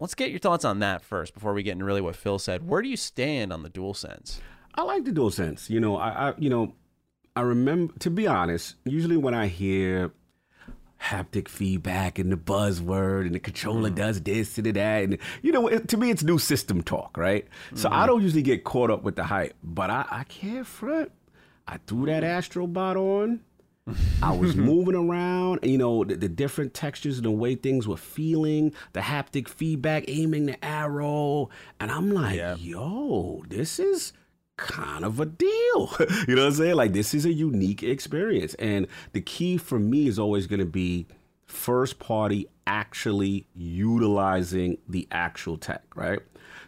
Let's 0.01 0.15
get 0.17 0.31
your 0.31 0.41
thoughts 0.41 0.65
on 0.65 0.81
that 0.81 1.03
first 1.03 1.33
before 1.33 1.55
we 1.55 1.63
get 1.63 1.73
into 1.73 1.85
really 1.85 2.01
what 2.01 2.17
Phil 2.17 2.41
said. 2.41 2.67
Where 2.67 2.83
do 2.83 2.89
you 2.89 2.97
stand 2.97 3.53
on 3.53 3.63
the 3.63 3.71
DualSense? 3.71 4.41
I 4.75 4.83
like 4.83 5.05
the 5.05 5.13
dual 5.13 5.31
sense. 5.31 5.71
You 5.71 5.81
know, 5.81 5.97
I, 5.97 6.31
I 6.31 6.35
you 6.39 6.51
know, 6.51 6.75
I 7.37 7.43
remember 7.43 7.95
to 8.01 8.11
be 8.11 8.27
honest, 8.27 8.77
usually 8.85 9.17
when 9.17 9.35
I 9.35 9.47
hear 9.47 10.13
haptic 11.03 11.49
feedback 11.49 12.19
and 12.19 12.31
the 12.31 12.37
buzzword 12.37 13.27
and 13.27 13.35
the 13.35 13.41
controller 13.41 13.91
mm. 13.91 13.95
does 13.95 14.21
this 14.23 14.57
and 14.59 14.67
that. 14.67 15.05
And 15.05 15.19
you 15.43 15.53
know 15.53 15.67
it, 15.67 15.89
to 15.89 15.97
me 15.97 16.11
it's 16.11 16.23
new 16.23 16.39
system 16.39 16.83
talk 16.83 17.17
right? 17.17 17.47
So 17.75 17.89
i 17.89 17.93
mm-hmm. 17.93 18.07
don't 18.07 18.23
usually 18.23 18.43
get 18.43 18.65
caught 18.65 18.91
up 18.91 19.03
with 19.03 19.17
the 19.17 19.25
hype 19.25 19.55
but 19.63 19.91
i, 19.91 20.07
I 20.11 20.25
can't 20.25 20.67
front. 20.67 21.13
I 21.67 21.79
threw 21.87 22.07
that 22.07 22.23
mm. 22.23 22.39
astrobot 22.39 22.97
on. 22.97 23.41
I 24.23 24.33
was 24.33 24.55
moving 24.55 24.95
around, 24.95 25.61
you 25.65 25.79
know, 25.79 26.05
the, 26.05 26.17
the 26.17 26.29
different 26.29 26.73
textures 26.73 27.17
and 27.17 27.25
the 27.25 27.31
way 27.33 27.57
things 27.57 27.89
were 27.89 27.97
feeling, 27.97 28.73
the 28.93 29.01
haptic 29.01 29.49
feedback, 29.49 30.05
aiming 30.07 30.47
the 30.47 30.65
arrow. 30.65 31.51
And 31.81 31.91
I'm 31.91 32.13
like, 32.13 32.41
yo, 32.59 33.43
this 33.49 33.81
is 33.81 34.13
kind 34.63 35.05
of 35.05 35.21
a 35.21 35.27
deal. 35.27 35.51
you 36.29 36.35
know 36.35 36.43
what 36.43 36.49
I'm 36.49 36.53
saying? 36.53 36.75
Like, 36.77 36.93
this 36.93 37.15
is 37.15 37.27
a 37.27 37.33
unique 37.33 37.83
experience. 37.83 38.55
And 38.55 38.87
the 39.13 39.21
key 39.21 39.57
for 39.57 39.79
me 39.79 40.07
is 40.07 40.19
always 40.19 40.47
going 40.47 40.61
to 40.61 40.67
be 40.67 41.07
first 41.47 41.99
party 41.99 42.49
actually 42.67 43.47
utilizing 43.55 44.79
the 44.89 45.07
actual 45.11 45.59
tech, 45.59 45.83
right? 45.95 46.21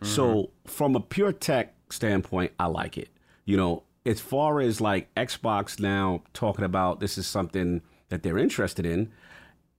So, 0.02 0.34
mm-hmm. 0.34 0.68
from 0.68 0.96
a 0.96 1.00
pure 1.00 1.32
tech 1.32 1.74
standpoint, 1.88 2.52
I 2.58 2.66
like 2.66 2.98
it. 2.98 3.08
You 3.46 3.56
know, 3.56 3.84
as 4.04 4.20
far 4.20 4.60
as 4.60 4.80
like 4.80 5.12
Xbox 5.14 5.80
now 5.80 6.22
talking 6.34 6.64
about 6.64 7.00
this 7.00 7.16
is 7.16 7.26
something 7.26 7.80
that 8.10 8.22
they're 8.22 8.38
interested 8.38 8.84
in, 8.84 9.10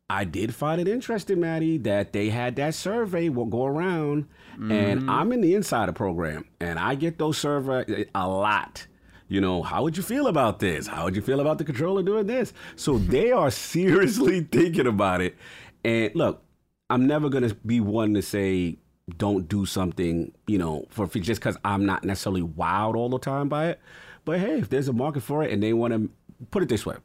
I 0.10 0.24
did 0.24 0.54
find 0.54 0.80
it 0.80 0.88
interesting, 0.88 1.40
Maddie, 1.40 1.78
that 1.80 2.14
they 2.14 2.30
had 2.30 2.56
that 2.58 2.76
survey 2.76 3.30
will 3.30 3.46
go 3.46 3.66
around, 3.66 4.28
and 4.54 5.02
mm-hmm. 5.02 5.10
I'm 5.10 5.32
in 5.32 5.42
the 5.42 5.56
insider 5.56 5.94
program, 5.94 6.46
and 6.60 6.78
I 6.78 6.94
get 6.94 7.18
those 7.18 7.40
survey 7.40 8.06
a 8.14 8.28
lot. 8.28 8.86
You 9.28 9.42
know, 9.42 9.64
how 9.64 9.82
would 9.82 9.98
you 9.98 10.04
feel 10.04 10.28
about 10.28 10.60
this? 10.60 10.86
How 10.86 11.06
would 11.06 11.16
you 11.16 11.24
feel 11.24 11.40
about 11.40 11.58
the 11.58 11.64
controller 11.64 12.04
doing 12.04 12.28
this? 12.28 12.54
So 12.76 12.98
they 13.00 13.32
are 13.32 13.50
seriously 13.50 14.42
thinking 14.52 14.86
about 14.86 15.22
it. 15.22 15.36
And 15.84 16.14
look, 16.14 16.44
I'm 16.90 17.08
never 17.08 17.30
gonna 17.30 17.56
be 17.66 17.80
one 17.80 18.14
to 18.14 18.22
say 18.22 18.78
don't 19.18 19.48
do 19.48 19.66
something, 19.66 20.32
you 20.48 20.58
know, 20.58 20.86
for, 20.90 21.08
for 21.08 21.20
just 21.20 21.42
because 21.42 21.58
I'm 21.64 21.86
not 21.86 22.04
necessarily 22.04 22.42
wowed 22.42 22.96
all 22.96 23.10
the 23.10 23.20
time 23.20 23.50
by 23.50 23.70
it. 23.70 23.80
But 24.24 24.40
hey, 24.40 24.60
if 24.60 24.70
there's 24.70 24.88
a 24.88 24.94
market 24.94 25.22
for 25.22 25.44
it 25.44 25.52
and 25.52 25.62
they 25.62 25.74
want 25.74 25.94
to 25.94 26.10
put 26.52 26.64
it 26.64 26.70
this 26.70 26.86
way, 26.86 26.96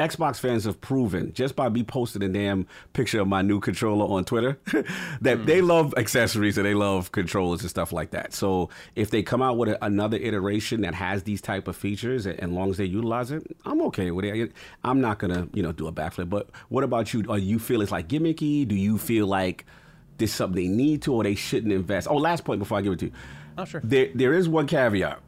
Xbox 0.00 0.40
fans 0.40 0.64
have 0.64 0.80
proven 0.80 1.32
just 1.34 1.54
by 1.54 1.68
me 1.68 1.82
posting 1.82 2.22
a 2.22 2.28
damn 2.28 2.66
picture 2.94 3.20
of 3.20 3.28
my 3.28 3.42
new 3.42 3.60
controller 3.60 4.06
on 4.06 4.24
Twitter 4.24 4.58
that 5.20 5.38
hmm. 5.38 5.44
they 5.44 5.60
love 5.60 5.92
accessories 5.98 6.56
and 6.56 6.66
they 6.66 6.72
love 6.72 7.12
controllers 7.12 7.60
and 7.60 7.68
stuff 7.68 7.92
like 7.92 8.10
that. 8.12 8.32
So 8.32 8.70
if 8.96 9.10
they 9.10 9.22
come 9.22 9.42
out 9.42 9.58
with 9.58 9.68
a, 9.68 9.84
another 9.84 10.16
iteration 10.16 10.80
that 10.80 10.94
has 10.94 11.24
these 11.24 11.42
type 11.42 11.68
of 11.68 11.76
features, 11.76 12.24
and, 12.24 12.40
and 12.40 12.54
long 12.54 12.70
as 12.70 12.78
they 12.78 12.86
utilize 12.86 13.30
it, 13.30 13.44
I'm 13.66 13.82
okay 13.82 14.10
with 14.10 14.24
it. 14.24 14.52
I'm 14.82 15.02
not 15.02 15.18
gonna 15.18 15.48
you 15.52 15.62
know 15.62 15.72
do 15.72 15.86
a 15.86 15.92
backflip. 15.92 16.30
But 16.30 16.48
what 16.70 16.82
about 16.82 17.12
you? 17.12 17.24
Are 17.28 17.38
you 17.38 17.58
feel 17.58 17.82
it's 17.82 17.92
like 17.92 18.08
gimmicky? 18.08 18.66
Do 18.66 18.74
you 18.74 18.96
feel 18.96 19.26
like 19.26 19.66
this 20.16 20.30
is 20.30 20.36
something 20.36 20.62
they 20.62 20.68
need 20.68 21.02
to 21.02 21.12
or 21.12 21.24
they 21.24 21.34
shouldn't 21.34 21.74
invest? 21.74 22.08
Oh, 22.08 22.16
last 22.16 22.44
point 22.44 22.58
before 22.58 22.78
I 22.78 22.80
give 22.80 22.94
it 22.94 22.98
to 23.00 23.06
you. 23.06 23.12
Oh, 23.58 23.66
sure. 23.66 23.82
There, 23.84 24.08
there 24.14 24.32
is 24.32 24.48
one 24.48 24.66
caveat. 24.66 25.20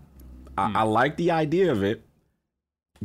I, 0.56 0.68
hmm. 0.68 0.76
I 0.78 0.82
like 0.84 1.18
the 1.18 1.30
idea 1.32 1.70
of 1.70 1.82
it. 1.82 2.02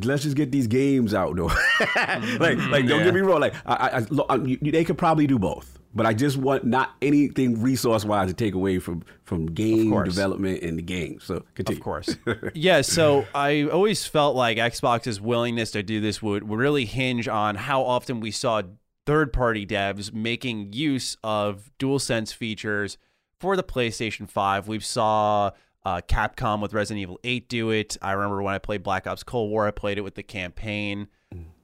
Let's 0.03 0.23
just 0.23 0.35
get 0.35 0.51
these 0.51 0.67
games 0.67 1.13
out, 1.13 1.35
though. 1.35 1.51
Mm-hmm. 1.77 2.41
like, 2.41 2.57
like, 2.69 2.87
don't 2.87 3.03
get 3.03 3.13
me 3.13 3.21
wrong. 3.21 3.39
Like, 3.39 3.53
I, 3.65 4.01
I, 4.01 4.33
I, 4.35 4.57
they 4.61 4.83
could 4.83 4.97
probably 4.97 5.27
do 5.27 5.37
both, 5.37 5.77
but 5.93 6.05
I 6.05 6.13
just 6.13 6.37
want 6.37 6.63
not 6.63 6.95
anything 7.01 7.61
resource 7.61 8.05
wise 8.05 8.27
to 8.29 8.33
take 8.33 8.55
away 8.55 8.79
from 8.79 9.03
from 9.23 9.47
game 9.47 9.91
development 10.03 10.63
and 10.63 10.77
the 10.77 10.81
game. 10.81 11.19
So 11.19 11.43
continue. 11.55 11.79
Of 11.79 11.83
course. 11.83 12.15
yeah, 12.53 12.81
so 12.81 13.25
I 13.35 13.63
always 13.63 14.05
felt 14.05 14.35
like 14.35 14.57
Xbox's 14.57 15.19
willingness 15.21 15.71
to 15.71 15.83
do 15.83 15.99
this 16.01 16.21
would, 16.21 16.43
would 16.43 16.59
really 16.59 16.85
hinge 16.85 17.27
on 17.27 17.55
how 17.55 17.83
often 17.83 18.19
we 18.19 18.31
saw 18.31 18.61
third 19.05 19.31
party 19.31 19.65
devs 19.65 20.13
making 20.13 20.73
use 20.73 21.17
of 21.23 21.71
DualSense 21.79 22.33
features 22.33 22.97
for 23.39 23.55
the 23.55 23.63
PlayStation 23.63 24.29
5. 24.29 24.67
We 24.67 24.79
saw 24.79 25.51
uh, 25.87 26.01
Capcom 26.01 26.61
with 26.61 26.73
Resident 26.73 27.01
Evil 27.01 27.17
8 27.23 27.47
do 27.47 27.69
it. 27.69 27.95
I 28.01 28.11
remember 28.11 28.43
when 28.43 28.53
I 28.53 28.57
played 28.57 28.83
Black 28.83 29.07
Ops 29.07 29.23
Cold 29.23 29.49
War, 29.49 29.67
I 29.67 29.71
played 29.71 29.97
it 29.97 30.01
with 30.01 30.15
the 30.15 30.23
campaign. 30.23 31.07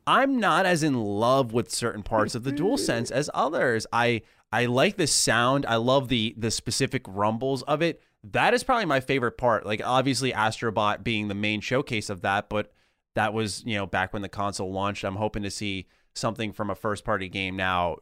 I'm 0.07 0.39
not 0.39 0.65
as 0.65 0.81
in 0.81 0.93
love 0.93 1.51
with 1.51 1.69
certain 1.69 2.03
parts 2.03 2.33
of 2.33 2.45
the 2.45 2.53
Dual 2.53 2.77
Sense 2.77 3.11
as 3.11 3.29
others. 3.33 3.85
I 3.91 4.21
I 4.49 4.67
like 4.67 4.95
the 4.95 5.07
sound. 5.07 5.65
I 5.65 5.75
love 5.75 6.07
the 6.07 6.35
the 6.37 6.51
specific 6.51 7.03
rumbles 7.05 7.63
of 7.63 7.81
it. 7.81 8.01
That 8.23 8.53
is 8.53 8.63
probably 8.63 8.85
my 8.85 9.01
favorite 9.01 9.37
part. 9.37 9.65
Like 9.65 9.81
obviously 9.83 10.31
Astrobot 10.31 11.03
being 11.03 11.27
the 11.27 11.35
main 11.35 11.59
showcase 11.59 12.09
of 12.09 12.21
that, 12.21 12.47
but 12.47 12.71
that 13.15 13.33
was, 13.33 13.61
you 13.65 13.75
know, 13.75 13.85
back 13.85 14.13
when 14.13 14.21
the 14.21 14.29
console 14.29 14.71
launched. 14.71 15.03
I'm 15.03 15.17
hoping 15.17 15.43
to 15.43 15.51
see 15.51 15.85
something 16.13 16.53
from 16.53 16.69
a 16.69 16.75
first 16.75 17.03
party 17.03 17.27
game 17.27 17.57
now 17.57 17.97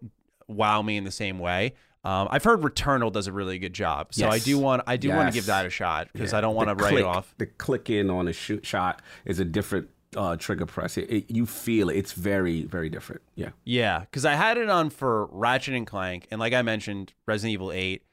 wow 0.47 0.84
me 0.84 0.97
in 0.97 1.03
the 1.03 1.11
same 1.11 1.39
way. 1.39 1.74
Um, 2.04 2.28
I've 2.32 2.43
heard 2.43 2.62
Returnal 2.62 3.12
does 3.12 3.28
a 3.28 3.32
really 3.32 3.60
good 3.60 3.74
job, 3.74 4.14
so 4.14 4.28
I 4.28 4.39
do 4.39 4.58
want 4.58 4.82
I 4.88 4.97
do 4.97 5.10
want 5.10 5.30
to 5.30 5.34
give 5.34 5.45
that 5.45 5.66
a 5.66 5.70
shot 5.70 6.10
because 6.12 6.32
Yeah. 6.32 6.39
I 6.39 6.41
don't 6.41 6.56
want 6.56 6.70
to 6.70 6.76
write 6.76 6.89
click- 6.91 7.02
it 7.02 7.06
off. 7.06 7.36
The 7.38 7.45
click 7.45 7.89
in 7.89 8.10
on 8.10 8.28
a 8.28 8.34
shoot 8.34 8.66
shot 8.66 9.02
is 9.26 9.39
a 9.39 9.45
different 9.45 9.89
uh, 10.18 10.36
trigger 10.36 10.66
press. 10.66 10.97
It, 10.97 11.10
it, 11.10 11.32
you 11.32 11.45
feel 11.45 11.89
it. 11.89 11.97
It's 11.97 12.14
very 12.14 12.64
very 12.64 12.89
different. 12.89 13.22
Yeah. 13.36 13.49
Yeah, 13.66 13.99
because 13.99 14.26
I 14.26 14.34
had 14.34 14.58
it 14.58 14.70
on 14.70 14.89
for 14.89 15.28
Ratchet 15.28 15.76
and 15.76 15.86
Clank, 15.86 16.28
and 16.32 16.39
like 16.39 16.54
I 16.54 16.64
mentioned, 16.64 17.14
Resident 17.28 17.54
Evil 17.54 17.72
Eight, 17.72 18.04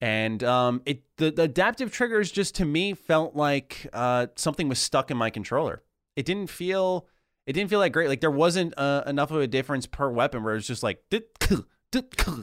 and 0.00 0.42
um, 0.42 0.82
it 0.84 1.02
the, 1.16 1.30
the 1.30 1.42
adaptive 1.42 1.92
triggers 1.92 2.32
just 2.32 2.56
to 2.56 2.64
me 2.64 2.94
felt 2.94 3.36
like 3.36 3.86
uh, 3.92 4.26
something 4.34 4.68
was 4.68 4.80
stuck 4.80 5.10
in 5.12 5.16
my 5.16 5.30
controller. 5.30 5.82
It 6.16 6.26
didn't 6.26 6.50
feel 6.50 7.06
it 7.46 7.52
didn't 7.52 7.70
feel 7.70 7.80
that 7.80 7.90
great. 7.90 8.08
Like 8.08 8.20
there 8.20 8.30
wasn't 8.30 8.74
uh, 8.76 9.04
enough 9.06 9.30
of 9.30 9.40
a 9.40 9.46
difference 9.46 9.86
per 9.86 10.10
weapon 10.10 10.42
where 10.42 10.54
it 10.54 10.56
was 10.56 10.66
just 10.66 10.82
like 10.82 11.02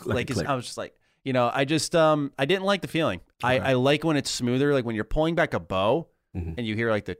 like 0.05 0.31
I 0.45 0.55
was 0.55 0.65
just 0.65 0.77
like 0.77 0.95
you 1.23 1.33
know 1.33 1.49
I 1.53 1.65
just 1.65 1.95
um 1.95 2.31
I 2.37 2.45
didn't 2.45 2.63
like 2.65 2.81
the 2.81 2.87
feeling. 2.87 3.21
I, 3.43 3.59
I 3.59 3.73
like 3.73 4.03
when 4.03 4.17
it's 4.17 4.29
smoother. 4.29 4.73
Like 4.73 4.85
when 4.85 4.95
you're 4.95 5.03
pulling 5.03 5.35
back 5.35 5.53
a 5.53 5.59
bow 5.59 6.07
Mhm. 6.35 6.55
and 6.57 6.65
you 6.65 6.73
hear 6.75 6.89
like 6.89 7.05
the 7.05 7.15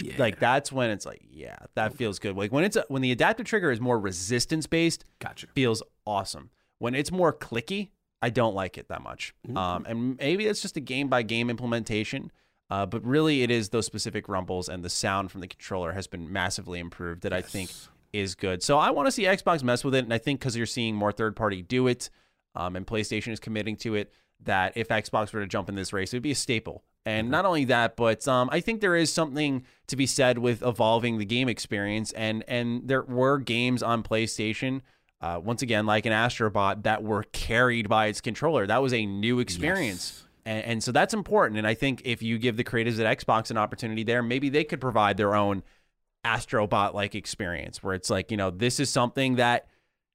Yeah. 0.00 0.14
like 0.18 0.38
that's 0.38 0.72
when 0.72 0.88
it's 0.90 1.04
like 1.04 1.20
yeah 1.30 1.56
that 1.74 1.94
feels 1.94 2.18
good. 2.18 2.34
Like 2.36 2.50
when 2.50 2.64
it's 2.64 2.76
a, 2.76 2.84
when 2.88 3.02
the 3.02 3.12
adaptive 3.12 3.44
trigger 3.46 3.70
is 3.70 3.80
more 3.80 3.98
resistance 4.00 4.66
based 4.66 5.04
Gotcha. 5.18 5.48
feels 5.54 5.82
awesome. 6.06 6.50
When 6.78 6.94
it's 6.94 7.12
more 7.12 7.32
clicky, 7.32 7.90
I 8.22 8.30
don't 8.30 8.54
like 8.54 8.78
it 8.78 8.88
that 8.88 9.02
much. 9.02 9.34
Um, 9.54 9.84
and 9.86 10.16
maybe 10.16 10.46
it's 10.46 10.62
just 10.62 10.76
a 10.76 10.80
game 10.80 11.08
by 11.08 11.22
game 11.22 11.50
implementation. 11.50 12.32
Uh, 12.70 12.86
but 12.86 13.04
really, 13.04 13.42
it 13.42 13.50
is 13.50 13.68
those 13.68 13.84
specific 13.84 14.28
rumbles 14.30 14.66
and 14.68 14.82
the 14.82 14.88
sound 14.88 15.30
from 15.30 15.42
the 15.42 15.46
controller 15.46 15.92
has 15.92 16.06
been 16.06 16.32
massively 16.32 16.78
improved 16.80 17.22
that 17.22 17.32
I 17.34 17.42
think 17.42 17.70
is 18.12 18.34
good. 18.34 18.62
So 18.62 18.78
I 18.78 18.90
want 18.90 19.06
to 19.06 19.12
see 19.12 19.24
Xbox 19.24 19.62
mess 19.62 19.84
with 19.84 19.94
it, 19.94 20.04
and 20.04 20.12
I 20.12 20.18
think 20.18 20.40
because 20.40 20.56
you're 20.56 20.66
seeing 20.66 20.94
more 20.94 21.12
third 21.12 21.36
party 21.36 21.62
do 21.62 21.86
it, 21.86 22.10
um, 22.54 22.76
and 22.76 22.86
PlayStation 22.86 23.32
is 23.32 23.40
committing 23.40 23.76
to 23.76 23.94
it, 23.94 24.12
that 24.44 24.76
if 24.76 24.88
Xbox 24.88 25.32
were 25.32 25.40
to 25.40 25.46
jump 25.46 25.68
in 25.68 25.74
this 25.74 25.92
race, 25.92 26.12
it 26.12 26.16
would 26.16 26.22
be 26.22 26.32
a 26.32 26.36
staple. 26.36 26.84
And 27.04 27.30
not 27.30 27.44
only 27.44 27.64
that, 27.64 27.96
but 27.96 28.28
um, 28.28 28.48
I 28.52 28.60
think 28.60 28.80
there 28.80 28.94
is 28.94 29.12
something 29.12 29.64
to 29.88 29.96
be 29.96 30.06
said 30.06 30.38
with 30.38 30.62
evolving 30.62 31.18
the 31.18 31.24
game 31.24 31.48
experience. 31.48 32.12
And 32.12 32.44
and 32.46 32.86
there 32.86 33.02
were 33.02 33.38
games 33.38 33.82
on 33.82 34.04
PlayStation, 34.04 34.82
uh, 35.20 35.40
once 35.42 35.62
again, 35.62 35.84
like 35.84 36.06
an 36.06 36.12
Astrobot, 36.12 36.84
that 36.84 37.02
were 37.02 37.24
carried 37.32 37.88
by 37.88 38.06
its 38.06 38.20
controller. 38.20 38.68
That 38.68 38.82
was 38.82 38.92
a 38.92 39.04
new 39.04 39.40
experience. 39.40 40.22
And, 40.44 40.64
and 40.64 40.82
so 40.82 40.92
that's 40.92 41.12
important. 41.12 41.58
And 41.58 41.66
I 41.66 41.74
think 41.74 42.02
if 42.04 42.22
you 42.22 42.38
give 42.38 42.56
the 42.56 42.64
creatives 42.64 43.04
at 43.04 43.18
Xbox 43.18 43.50
an 43.50 43.56
opportunity 43.56 44.04
there, 44.04 44.22
maybe 44.22 44.48
they 44.48 44.64
could 44.64 44.80
provide 44.80 45.16
their 45.16 45.34
own 45.34 45.64
Astrobot 46.24 46.94
like 46.94 47.14
experience 47.14 47.82
where 47.82 47.94
it's 47.94 48.10
like, 48.10 48.30
you 48.30 48.36
know, 48.36 48.50
this 48.50 48.78
is 48.80 48.90
something 48.90 49.36
that 49.36 49.66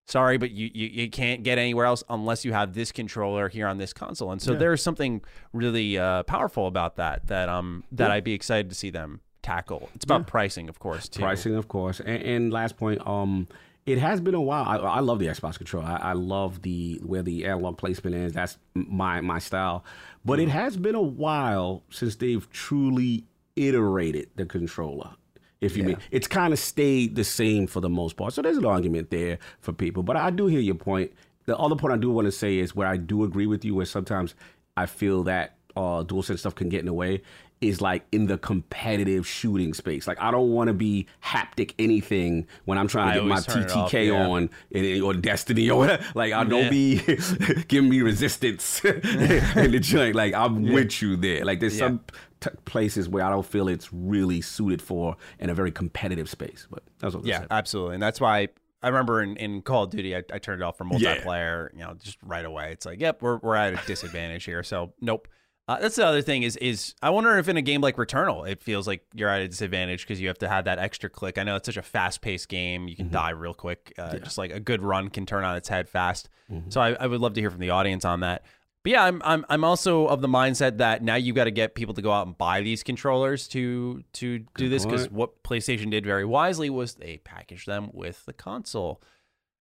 sorry, 0.05 0.37
but 0.37 0.51
you, 0.51 0.69
you 0.73 0.87
you 0.87 1.09
can't 1.09 1.43
get 1.43 1.57
anywhere 1.57 1.85
else 1.85 2.03
unless 2.09 2.45
you 2.45 2.53
have 2.53 2.73
this 2.73 2.91
controller 2.91 3.49
here 3.49 3.67
on 3.67 3.77
this 3.77 3.93
console. 3.93 4.31
And 4.31 4.41
so 4.41 4.55
there's 4.55 4.81
something 4.81 5.21
really 5.53 5.97
uh, 5.97 6.23
powerful 6.23 6.67
about 6.67 6.95
that 6.95 7.27
that 7.27 7.49
um 7.49 7.83
that 7.91 8.11
I'd 8.11 8.23
be 8.23 8.33
excited 8.33 8.69
to 8.69 8.75
see 8.75 8.89
them 8.89 9.19
tackle. 9.41 9.89
It's 9.95 10.05
about 10.05 10.27
pricing, 10.27 10.69
of 10.69 10.79
course, 10.79 11.07
too. 11.09 11.21
Pricing, 11.21 11.55
of 11.55 11.67
course. 11.67 11.99
And, 11.99 12.21
and 12.23 12.53
last 12.53 12.77
point, 12.77 13.05
um, 13.07 13.47
it 13.85 13.97
has 13.97 14.19
been 14.19 14.33
a 14.35 14.41
while. 14.41 14.65
I, 14.65 14.75
I 14.75 14.99
love 14.99 15.19
the 15.19 15.27
Xbox 15.27 15.57
controller. 15.57 15.85
I, 15.87 15.97
I 15.97 16.13
love 16.13 16.61
the 16.61 16.99
where 17.03 17.21
the 17.23 17.45
analog 17.45 17.77
placement 17.77 18.15
is. 18.15 18.33
That's 18.33 18.57
my 18.73 19.21
my 19.21 19.39
style. 19.39 19.83
But 20.25 20.39
it 20.39 20.49
has 20.49 20.75
been 20.77 20.95
a 20.95 21.01
while 21.01 21.83
since 21.89 22.15
they've 22.15 22.49
truly 22.51 23.25
iterated 23.55 24.29
the 24.35 24.45
controller. 24.45 25.11
If 25.59 25.75
you 25.75 25.83
mean, 25.83 25.97
it's 26.11 26.27
kind 26.27 26.53
of 26.53 26.59
stayed 26.59 27.15
the 27.15 27.23
same 27.23 27.67
for 27.67 27.79
the 27.81 27.89
most 27.89 28.15
part. 28.15 28.33
So 28.33 28.41
there's 28.41 28.57
an 28.57 28.65
argument 28.65 29.09
there 29.09 29.39
for 29.59 29.73
people. 29.73 30.03
But 30.03 30.15
I 30.15 30.29
do 30.29 30.47
hear 30.47 30.59
your 30.59 30.75
point. 30.75 31.11
The 31.45 31.57
other 31.57 31.75
point 31.75 31.93
I 31.93 31.97
do 31.97 32.11
want 32.11 32.25
to 32.25 32.31
say 32.31 32.57
is 32.59 32.75
where 32.75 32.87
I 32.87 32.97
do 32.97 33.23
agree 33.23 33.47
with 33.47 33.65
you, 33.65 33.73
where 33.73 33.85
sometimes 33.85 34.35
I 34.75 34.85
feel 34.85 35.23
that 35.23 35.55
uh, 35.75 36.03
dual 36.03 36.23
sense 36.23 36.41
stuff 36.41 36.55
can 36.55 36.69
get 36.69 36.81
in 36.81 36.85
the 36.85 36.93
way 36.93 37.21
is 37.59 37.81
like 37.81 38.05
in 38.11 38.27
the 38.27 38.37
competitive 38.37 39.27
shooting 39.27 39.73
space. 39.73 40.07
Like 40.07 40.21
I 40.21 40.29
don't 40.31 40.51
want 40.51 40.67
to 40.67 40.73
be 40.73 41.07
haptic 41.23 41.73
anything 41.79 42.45
when 42.65 42.77
I'm 42.77 42.87
trying 42.87 43.09
I 43.09 43.13
to 43.15 43.19
get 43.21 43.25
my 43.27 43.35
always 43.35 43.45
turn 43.47 43.63
it 43.63 43.69
TTK 43.69 43.83
off, 43.85 43.93
yeah. 43.93 44.27
on 44.27 44.49
and, 44.73 45.01
or 45.03 45.13
Destiny 45.13 45.69
or 45.69 45.79
whatever. 45.79 46.03
Like 46.15 46.33
I 46.33 46.43
don't 46.43 46.65
Yeah. 46.65 46.69
be 46.69 46.97
giving 47.67 47.89
me 47.89 48.01
resistance 48.01 48.83
in 48.85 49.71
the 49.71 49.79
joint. 49.81 50.15
Like 50.15 50.33
I'm 50.33 50.63
with 50.71 51.01
you 51.01 51.15
there. 51.15 51.45
Like 51.45 51.59
there's 51.59 51.77
some 51.77 52.01
t- 52.41 52.49
places 52.65 53.09
where 53.09 53.23
I 53.23 53.29
don't 53.29 53.45
feel 53.45 53.67
it's 53.67 53.91
really 53.91 54.41
suited 54.41 54.81
for 54.81 55.15
in 55.39 55.49
a 55.49 55.53
very 55.55 55.71
competitive 55.71 56.29
space. 56.29 56.67
But 56.69 56.83
that's 56.99 57.15
what 57.15 57.25
Yeah, 57.25 57.45
absolutely. 57.49 57.95
And 57.95 58.03
that's 58.03 58.21
why 58.21 58.49
I 58.83 58.89
remember 58.89 59.23
in, 59.23 59.35
in 59.37 59.63
Call 59.63 59.85
of 59.85 59.89
Duty, 59.89 60.15
I, 60.15 60.21
I 60.31 60.37
turned 60.37 60.61
it 60.61 60.63
off 60.63 60.77
for 60.77 60.85
Yeah. 60.91 61.15
multiplayer, 61.17 61.73
you 61.73 61.79
know, 61.79 61.95
just 62.03 62.19
right 62.23 62.45
away. 62.45 62.71
It's 62.73 62.85
like, 62.85 63.01
yep, 63.01 63.23
we're, 63.23 63.37
we're 63.37 63.55
at 63.55 63.73
a 63.73 63.87
disadvantage 63.87 64.43
here. 64.43 64.61
So, 64.61 64.93
nope. 65.01 65.27
Uh, 65.69 65.77
that's 65.79 65.97
the 65.97 66.05
other 66.05 66.21
thing 66.21 66.43
is 66.43 66.55
is 66.57 66.95
I 67.01 67.09
wonder 67.09 67.37
if 67.37 67.49
in 67.49 67.57
a 67.57 67.61
game 67.61 67.81
like 67.81 67.97
Returnal, 67.97 68.49
it 68.49 68.61
feels 68.61 68.87
like 68.87 69.03
you're 69.13 69.27
at 69.27 69.41
a 69.41 69.47
disadvantage 69.49 70.01
because 70.03 70.21
you 70.21 70.29
have 70.29 70.37
to 70.37 70.47
have 70.47 70.63
that 70.65 70.79
extra 70.79 71.09
click. 71.09 71.37
I 71.37 71.43
know 71.43 71.57
it's 71.57 71.65
such 71.65 71.75
a 71.75 71.81
fast 71.81 72.21
paced 72.21 72.47
game; 72.47 72.87
you 72.87 72.95
can 72.95 73.09
die 73.11 73.31
real 73.31 73.53
quick. 73.53 73.93
Uh, 73.97 74.17
Just 74.19 74.37
like 74.37 74.51
a 74.51 74.61
good 74.61 74.81
run 74.81 75.09
can 75.09 75.25
turn 75.25 75.43
on 75.43 75.57
its 75.57 75.67
head 75.67 75.89
fast. 75.89 76.29
So 76.69 76.79
I, 76.79 76.93
I 76.93 77.07
would 77.07 77.19
love 77.19 77.33
to 77.33 77.41
hear 77.41 77.51
from 77.51 77.59
the 77.59 77.71
audience 77.71 78.05
on 78.05 78.21
that. 78.21 78.43
But 78.83 78.91
yeah, 78.93 79.03
I'm 79.03 79.21
I'm 79.25 79.45
I'm 79.49 79.65
also 79.65 80.07
of 80.07 80.21
the 80.21 80.29
mindset 80.29 80.77
that 80.77 81.03
now 81.03 81.15
you've 81.15 81.35
got 81.35 81.43
to 81.45 81.51
get 81.51 81.75
people 81.75 81.93
to 81.95 82.01
go 82.01 82.13
out 82.13 82.25
and 82.27 82.37
buy 82.37 82.61
these 82.61 82.81
controllers 82.83 83.49
to 83.49 84.03
to 84.13 84.39
do 84.55 84.69
this 84.69 84.85
because 84.85 85.11
what 85.11 85.43
PlayStation 85.43 85.91
did 85.91 86.05
very 86.05 86.23
wisely 86.23 86.69
was 86.69 86.93
they 86.93 87.17
packaged 87.17 87.67
them 87.67 87.89
with 87.91 88.25
the 88.25 88.31
console. 88.31 89.01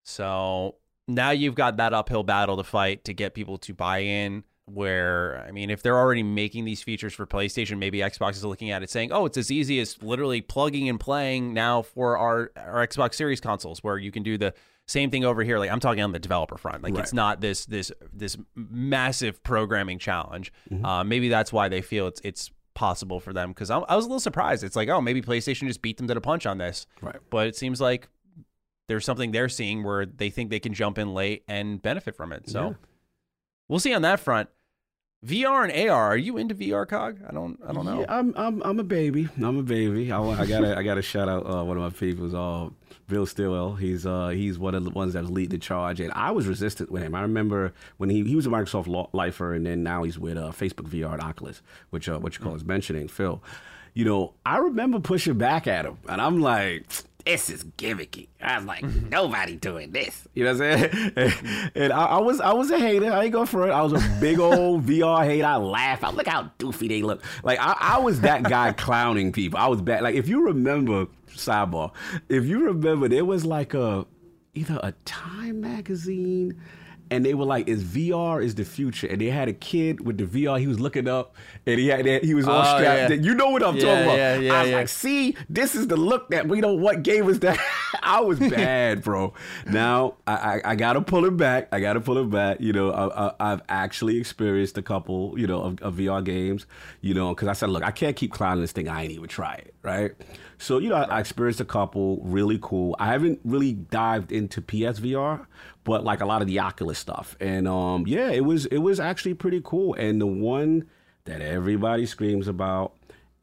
So 0.03 0.77
now 1.07 1.29
you've 1.29 1.53
got 1.55 1.77
that 1.77 1.93
uphill 1.93 2.23
battle 2.23 2.57
to 2.57 2.63
fight 2.63 3.03
to 3.05 3.13
get 3.13 3.35
people 3.35 3.59
to 3.59 3.73
buy 3.75 3.99
in. 3.99 4.43
Where 4.73 5.43
I 5.47 5.51
mean, 5.51 5.69
if 5.69 5.81
they're 5.83 5.97
already 5.97 6.23
making 6.23 6.65
these 6.65 6.81
features 6.81 7.13
for 7.13 7.25
PlayStation, 7.25 7.77
maybe 7.77 7.99
Xbox 7.99 8.31
is 8.31 8.45
looking 8.45 8.69
at 8.71 8.83
it 8.83 8.89
saying, 8.89 9.11
"Oh, 9.11 9.25
it's 9.25 9.37
as 9.37 9.51
easy 9.51 9.79
as 9.79 10.01
literally 10.01 10.41
plugging 10.41 10.87
and 10.87 10.99
playing 10.99 11.53
now 11.53 11.81
for 11.81 12.17
our 12.17 12.51
our 12.55 12.87
Xbox 12.87 13.15
Series 13.15 13.41
consoles, 13.41 13.83
where 13.83 13.97
you 13.97 14.11
can 14.11 14.23
do 14.23 14.37
the 14.37 14.53
same 14.87 15.09
thing 15.11 15.25
over 15.25 15.43
here." 15.43 15.59
Like 15.59 15.71
I'm 15.71 15.79
talking 15.79 16.01
on 16.03 16.11
the 16.13 16.19
developer 16.19 16.57
front, 16.57 16.83
like 16.83 16.97
it's 16.97 17.11
not 17.13 17.41
this 17.41 17.65
this 17.65 17.91
this 18.13 18.37
massive 18.55 19.43
programming 19.43 19.99
challenge. 19.99 20.53
Mm-hmm. 20.71 20.85
Uh, 20.85 21.03
maybe 21.03 21.27
that's 21.29 21.51
why 21.51 21.67
they 21.67 21.81
feel 21.81 22.07
it's 22.07 22.21
it's 22.23 22.51
possible 22.73 23.19
for 23.19 23.33
them 23.33 23.49
because 23.49 23.69
I, 23.69 23.79
I 23.79 23.95
was 23.97 24.05
a 24.05 24.07
little 24.07 24.19
surprised. 24.21 24.63
It's 24.63 24.77
like, 24.77 24.87
oh, 24.87 25.01
maybe 25.01 25.21
PlayStation 25.21 25.67
just 25.67 25.81
beat 25.81 25.97
them 25.97 26.07
to 26.07 26.13
the 26.13 26.21
punch 26.21 26.45
on 26.45 26.57
this, 26.57 26.85
Right. 27.01 27.17
but 27.29 27.47
it 27.47 27.55
seems 27.57 27.81
like 27.81 28.07
there's 28.87 29.03
something 29.03 29.31
they're 29.31 29.49
seeing 29.49 29.83
where 29.83 30.05
they 30.05 30.29
think 30.29 30.49
they 30.49 30.59
can 30.61 30.73
jump 30.73 30.97
in 30.97 31.13
late 31.13 31.43
and 31.49 31.81
benefit 31.81 32.15
from 32.15 32.31
it. 32.31 32.49
So 32.49 32.69
Yeah. 32.69 32.73
we'll 33.67 33.79
see 33.79 33.93
on 33.93 34.01
that 34.03 34.21
front. 34.21 34.47
VR 35.25 35.69
and 35.69 35.89
AR, 35.89 36.07
are 36.07 36.17
you 36.17 36.37
into 36.37 36.55
VR, 36.55 36.87
Cog? 36.87 37.19
I 37.27 37.31
don't, 37.31 37.59
I 37.67 37.73
don't 37.73 37.85
know. 37.85 37.99
Yeah, 38.01 38.05
I'm 38.09 38.33
I'm 38.35 38.61
I'm 38.63 38.79
a 38.79 38.83
baby. 38.83 39.29
I'm 39.37 39.57
a 39.57 39.63
baby. 39.63 40.11
I, 40.11 40.19
I 40.19 40.45
gotta 40.47 40.75
I 40.75 40.81
gotta 40.81 41.03
shout 41.03 41.29
out 41.29 41.45
uh, 41.45 41.63
one 41.63 41.77
of 41.77 41.83
my 41.83 41.89
people's 41.91 42.33
uh 42.33 42.69
Bill 43.07 43.27
Stillwell. 43.27 43.75
He's 43.75 44.07
uh 44.07 44.29
he's 44.29 44.57
one 44.57 44.73
of 44.73 44.83
the 44.83 44.89
ones 44.89 45.13
that 45.13 45.21
was 45.21 45.29
leading 45.29 45.51
the 45.51 45.57
charge, 45.59 45.99
and 45.99 46.11
I 46.13 46.31
was 46.31 46.47
resistant 46.47 46.91
with 46.91 47.03
him. 47.03 47.13
I 47.13 47.21
remember 47.21 47.71
when 47.97 48.09
he 48.09 48.23
he 48.23 48.35
was 48.35 48.47
a 48.47 48.49
Microsoft 48.49 49.09
lifer, 49.13 49.53
and 49.53 49.63
then 49.63 49.83
now 49.83 50.01
he's 50.01 50.17
with 50.17 50.37
uh, 50.37 50.49
Facebook 50.49 50.89
VR 50.89 51.13
and 51.13 51.21
Oculus, 51.21 51.61
which 51.91 52.09
uh 52.09 52.17
what 52.17 52.35
you 52.35 52.43
call 52.43 52.55
is 52.55 52.65
mentioning 52.65 53.07
Phil. 53.07 53.43
You 53.93 54.05
know, 54.05 54.33
I 54.43 54.57
remember 54.57 54.99
pushing 54.99 55.37
back 55.37 55.67
at 55.67 55.85
him, 55.85 55.97
and 56.09 56.19
I'm 56.19 56.39
like. 56.41 56.85
This 57.25 57.49
is 57.49 57.63
gimmicky. 57.63 58.27
I 58.41 58.57
was 58.57 58.65
like, 58.65 58.83
nobody 59.09 59.55
doing 59.55 59.91
this. 59.91 60.27
You 60.33 60.45
know 60.45 60.53
what 60.53 60.61
I'm 60.61 60.79
saying? 60.79 61.13
And, 61.15 61.71
and 61.75 61.93
I, 61.93 62.05
I 62.05 62.17
was 62.19 62.39
I 62.39 62.53
was 62.53 62.71
a 62.71 62.79
hater. 62.79 63.11
I 63.11 63.23
ain't 63.23 63.33
going 63.33 63.47
for 63.47 63.67
it. 63.67 63.71
I 63.71 63.81
was 63.81 63.93
a 63.93 64.17
big 64.19 64.39
old 64.39 64.85
VR 64.87 65.25
hater. 65.25 65.45
I 65.45 65.57
laugh. 65.57 66.03
I 66.03 66.11
look 66.11 66.27
how 66.27 66.51
doofy 66.59 66.87
they 66.87 67.01
look. 67.01 67.23
Like 67.43 67.59
I, 67.59 67.75
I 67.79 67.99
was 67.99 68.21
that 68.21 68.43
guy 68.43 68.73
clowning 68.73 69.31
people. 69.31 69.59
I 69.59 69.67
was 69.67 69.81
bad. 69.81 70.03
Like 70.03 70.15
if 70.15 70.27
you 70.27 70.45
remember, 70.45 71.07
sidebar, 71.29 71.91
if 72.29 72.45
you 72.45 72.65
remember, 72.65 73.07
there 73.07 73.25
was 73.25 73.45
like 73.45 73.73
a 73.73 74.05
either 74.53 74.79
a 74.83 74.93
Time 75.05 75.61
magazine. 75.61 76.59
And 77.11 77.23
they 77.25 77.33
were 77.35 77.45
like, 77.45 77.67
"Is 77.67 77.83
VR 77.83 78.41
is 78.43 78.55
the 78.55 78.63
future?" 78.65 79.05
And 79.05 79.19
they 79.21 79.25
had 79.29 79.47
a 79.49 79.53
kid 79.53 79.99
with 80.03 80.17
the 80.17 80.23
VR. 80.23 80.59
He 80.59 80.65
was 80.65 80.79
looking 80.79 81.07
up, 81.07 81.35
and 81.67 81.77
he 81.79 81.89
had 81.89 82.05
that, 82.05 82.23
he 82.23 82.33
was 82.33 82.47
all 82.47 82.61
Oh, 82.61 82.77
strapped. 82.77 83.11
yeah. 83.11 83.17
You 83.17 83.35
know 83.35 83.49
what 83.49 83.61
I'm 83.63 83.75
Yeah, 83.75 83.83
talking 83.83 84.03
about? 84.03 84.17
yeah, 84.17 84.37
yeah, 84.37 84.53
I 84.53 84.61
was 84.61 84.69
yeah. 84.71 84.77
like, 84.77 84.87
see, 84.87 85.35
this 85.49 85.75
is 85.75 85.87
the 85.87 85.97
look 85.97 86.29
that 86.29 86.47
we 86.47 86.61
don't 86.61 86.79
what 86.81 87.03
gave 87.03 87.27
us 87.27 87.37
that. 87.39 87.59
I 88.01 88.21
was 88.21 88.39
bad, 88.57 89.03
bro. 89.03 89.33
Now 89.67 90.15
I, 90.25 90.33
I, 90.33 90.61
I 90.71 90.75
gotta 90.75 91.01
pull 91.01 91.25
it 91.25 91.35
back. 91.37 91.67
I 91.73 91.81
gotta 91.81 91.99
pull 92.01 92.17
it 92.17 92.29
back. 92.29 92.61
You 92.61 92.73
know, 92.73 92.91
I, 92.91 93.27
I, 93.27 93.33
I've 93.51 93.61
actually 93.69 94.17
experienced 94.17 94.77
a 94.77 94.81
couple, 94.81 95.37
you 95.37 95.47
know, 95.47 95.61
of, 95.61 95.81
of 95.81 95.95
VR 95.95 96.23
games. 96.23 96.65
You 97.01 97.13
know, 97.13 97.35
because 97.35 97.47
I 97.49 97.53
said, 97.53 97.69
look, 97.69 97.83
I 97.83 97.91
can't 97.91 98.15
keep 98.15 98.31
clowning 98.31 98.61
this 98.61 98.71
thing. 98.71 98.87
I 98.87 99.03
ain't 99.03 99.11
even 99.11 99.27
try 99.27 99.55
it, 99.55 99.73
right? 99.83 100.11
So 100.61 100.77
you 100.77 100.89
know, 100.89 100.95
I, 100.95 101.03
I 101.03 101.19
experienced 101.19 101.59
a 101.59 101.65
couple, 101.65 102.19
really 102.23 102.59
cool. 102.61 102.95
I 102.99 103.07
haven't 103.07 103.39
really 103.43 103.73
dived 103.73 104.31
into 104.31 104.61
PSVR, 104.61 105.45
but 105.83 106.03
like 106.03 106.21
a 106.21 106.25
lot 106.25 106.41
of 106.41 106.47
the 106.47 106.59
Oculus 106.59 106.99
stuff, 106.99 107.35
and 107.39 107.67
um, 107.67 108.05
yeah, 108.07 108.29
it 108.29 108.45
was 108.45 108.67
it 108.67 108.77
was 108.77 108.99
actually 108.99 109.33
pretty 109.33 109.61
cool. 109.63 109.95
And 109.95 110.21
the 110.21 110.27
one 110.27 110.87
that 111.25 111.41
everybody 111.41 112.05
screams 112.05 112.47
about 112.47 112.93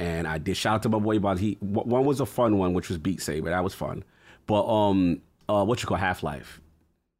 and 0.00 0.28
I 0.28 0.38
did 0.38 0.56
shout 0.56 0.76
out 0.76 0.82
to 0.84 0.88
my 0.88 0.98
boy 0.98 1.16
about 1.16 1.38
he 1.38 1.54
one 1.60 2.04
was 2.04 2.20
a 2.20 2.26
fun 2.26 2.56
one 2.58 2.72
which 2.72 2.88
was 2.88 2.98
Beat 2.98 3.20
Saber. 3.20 3.50
That 3.50 3.64
was 3.64 3.74
fun, 3.74 4.04
but 4.46 4.64
um 4.66 5.20
uh 5.48 5.64
what 5.64 5.82
you 5.82 5.88
call 5.88 5.96
Half 5.96 6.22
Life, 6.22 6.60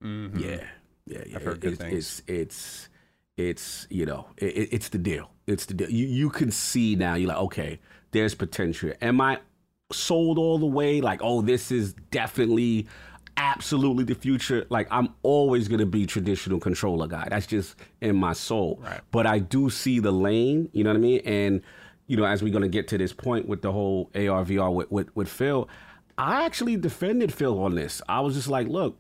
yeah 0.00 0.08
yeah 0.38 0.66
yeah. 1.06 1.18
Mm-hmm. 1.18 1.36
I've 1.36 1.42
heard 1.42 1.60
good 1.60 1.72
it's, 1.74 1.82
things. 1.82 1.94
it's 1.94 2.22
it's 2.28 2.88
it's 3.36 3.86
you 3.90 4.06
know 4.06 4.26
it, 4.36 4.46
it- 4.56 4.68
it's 4.72 4.88
the 4.90 4.98
deal. 4.98 5.30
It's 5.46 5.66
the 5.66 5.74
deal. 5.74 5.90
You 5.90 6.06
you 6.06 6.30
can 6.30 6.50
see 6.52 6.94
now. 6.94 7.14
You're 7.14 7.28
like 7.30 7.38
okay 7.38 7.80
there's 8.10 8.34
potential. 8.34 8.92
Am 9.02 9.20
I 9.20 9.38
sold 9.92 10.38
all 10.38 10.58
the 10.58 10.66
way. 10.66 11.00
Like, 11.00 11.20
oh, 11.22 11.42
this 11.42 11.70
is 11.70 11.94
definitely 12.10 12.86
absolutely 13.38 14.04
the 14.04 14.14
future. 14.14 14.66
Like 14.68 14.88
I'm 14.90 15.14
always 15.22 15.68
gonna 15.68 15.86
be 15.86 16.06
traditional 16.06 16.60
controller 16.60 17.06
guy. 17.06 17.28
That's 17.30 17.46
just 17.46 17.76
in 18.00 18.16
my 18.16 18.32
soul. 18.32 18.80
Right. 18.82 19.00
But 19.10 19.26
I 19.26 19.38
do 19.38 19.70
see 19.70 20.00
the 20.00 20.12
lane. 20.12 20.68
You 20.72 20.84
know 20.84 20.90
what 20.90 20.96
I 20.96 21.00
mean? 21.00 21.20
And 21.24 21.62
you 22.06 22.16
know, 22.16 22.24
as 22.24 22.42
we're 22.42 22.52
gonna 22.52 22.68
get 22.68 22.88
to 22.88 22.98
this 22.98 23.12
point 23.12 23.48
with 23.48 23.62
the 23.62 23.72
whole 23.72 24.10
AR 24.14 24.44
VR 24.44 24.74
with 24.74 24.90
with, 24.90 25.16
with 25.16 25.28
Phil, 25.28 25.68
I 26.18 26.44
actually 26.44 26.76
defended 26.76 27.32
Phil 27.32 27.58
on 27.62 27.76
this. 27.76 28.02
I 28.08 28.20
was 28.20 28.34
just 28.34 28.48
like, 28.48 28.66
look, 28.66 28.98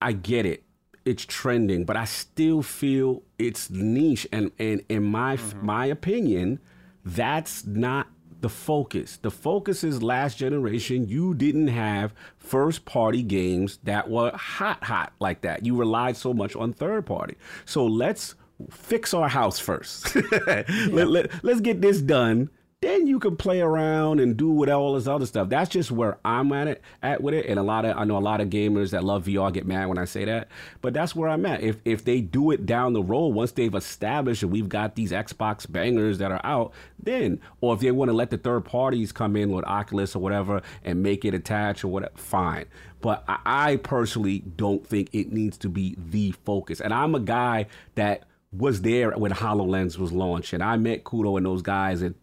I 0.00 0.12
get 0.12 0.46
it. 0.46 0.64
It's 1.04 1.24
trending, 1.24 1.84
but 1.84 1.96
I 1.96 2.04
still 2.04 2.62
feel 2.62 3.22
it's 3.38 3.70
niche. 3.70 4.28
And 4.30 4.52
and 4.58 4.84
in 4.88 5.02
my 5.02 5.36
mm-hmm. 5.36 5.64
my 5.66 5.86
opinion, 5.86 6.60
that's 7.04 7.64
not 7.64 8.08
the 8.42 8.48
focus. 8.48 9.18
The 9.22 9.30
focus 9.30 9.82
is 9.84 10.02
last 10.02 10.36
generation. 10.36 11.08
You 11.08 11.32
didn't 11.32 11.68
have 11.68 12.12
first 12.36 12.84
party 12.84 13.22
games 13.22 13.78
that 13.84 14.10
were 14.10 14.32
hot, 14.32 14.84
hot 14.84 15.12
like 15.20 15.40
that. 15.42 15.64
You 15.64 15.76
relied 15.76 16.16
so 16.16 16.34
much 16.34 16.54
on 16.54 16.72
third 16.72 17.06
party. 17.06 17.36
So 17.64 17.86
let's 17.86 18.34
fix 18.70 19.14
our 19.14 19.28
house 19.28 19.58
first. 19.58 20.14
let, 20.46 21.08
let, 21.08 21.44
let's 21.44 21.60
get 21.60 21.80
this 21.80 22.00
done. 22.02 22.50
Then 22.82 23.06
you 23.06 23.20
can 23.20 23.36
play 23.36 23.60
around 23.60 24.18
and 24.18 24.36
do 24.36 24.50
with 24.50 24.68
all 24.68 24.94
this 24.94 25.06
other 25.06 25.24
stuff. 25.24 25.48
That's 25.48 25.70
just 25.70 25.92
where 25.92 26.18
I'm 26.24 26.52
at 26.52 26.66
it 26.66 26.82
at 27.00 27.22
with 27.22 27.32
it. 27.32 27.46
And 27.46 27.60
a 27.60 27.62
lot 27.62 27.84
of 27.84 27.96
I 27.96 28.02
know 28.02 28.16
a 28.16 28.18
lot 28.18 28.40
of 28.40 28.50
gamers 28.50 28.90
that 28.90 29.04
love 29.04 29.26
VR 29.26 29.52
get 29.52 29.64
mad 29.64 29.86
when 29.86 29.98
I 29.98 30.04
say 30.04 30.24
that. 30.24 30.48
But 30.80 30.92
that's 30.92 31.14
where 31.14 31.28
I'm 31.28 31.46
at. 31.46 31.62
If 31.62 31.76
if 31.84 32.04
they 32.04 32.20
do 32.20 32.50
it 32.50 32.66
down 32.66 32.92
the 32.92 33.02
road, 33.02 33.28
once 33.28 33.52
they've 33.52 33.72
established 33.72 34.42
and 34.42 34.50
we've 34.50 34.68
got 34.68 34.96
these 34.96 35.12
Xbox 35.12 35.70
bangers 35.70 36.18
that 36.18 36.32
are 36.32 36.40
out, 36.42 36.72
then 37.00 37.40
or 37.60 37.72
if 37.72 37.80
they 37.80 37.92
want 37.92 38.08
to 38.08 38.14
let 38.14 38.30
the 38.30 38.38
third 38.38 38.64
parties 38.64 39.12
come 39.12 39.36
in 39.36 39.52
with 39.52 39.64
Oculus 39.64 40.16
or 40.16 40.18
whatever 40.18 40.60
and 40.82 41.04
make 41.04 41.24
it 41.24 41.34
attach 41.34 41.84
or 41.84 41.88
whatever, 41.88 42.16
fine. 42.16 42.64
But 43.00 43.22
I, 43.28 43.38
I 43.44 43.76
personally 43.76 44.40
don't 44.56 44.84
think 44.84 45.08
it 45.12 45.30
needs 45.30 45.56
to 45.58 45.68
be 45.68 45.94
the 45.96 46.32
focus. 46.44 46.80
And 46.80 46.92
I'm 46.92 47.14
a 47.14 47.20
guy 47.20 47.66
that 47.94 48.24
was 48.52 48.82
there 48.82 49.12
when 49.12 49.30
HoloLens 49.30 49.98
was 49.98 50.10
launched, 50.10 50.52
and 50.52 50.64
I 50.64 50.76
met 50.78 51.04
Kudo 51.04 51.36
and 51.36 51.46
those 51.46 51.62
guys 51.62 52.02
and 52.02 52.16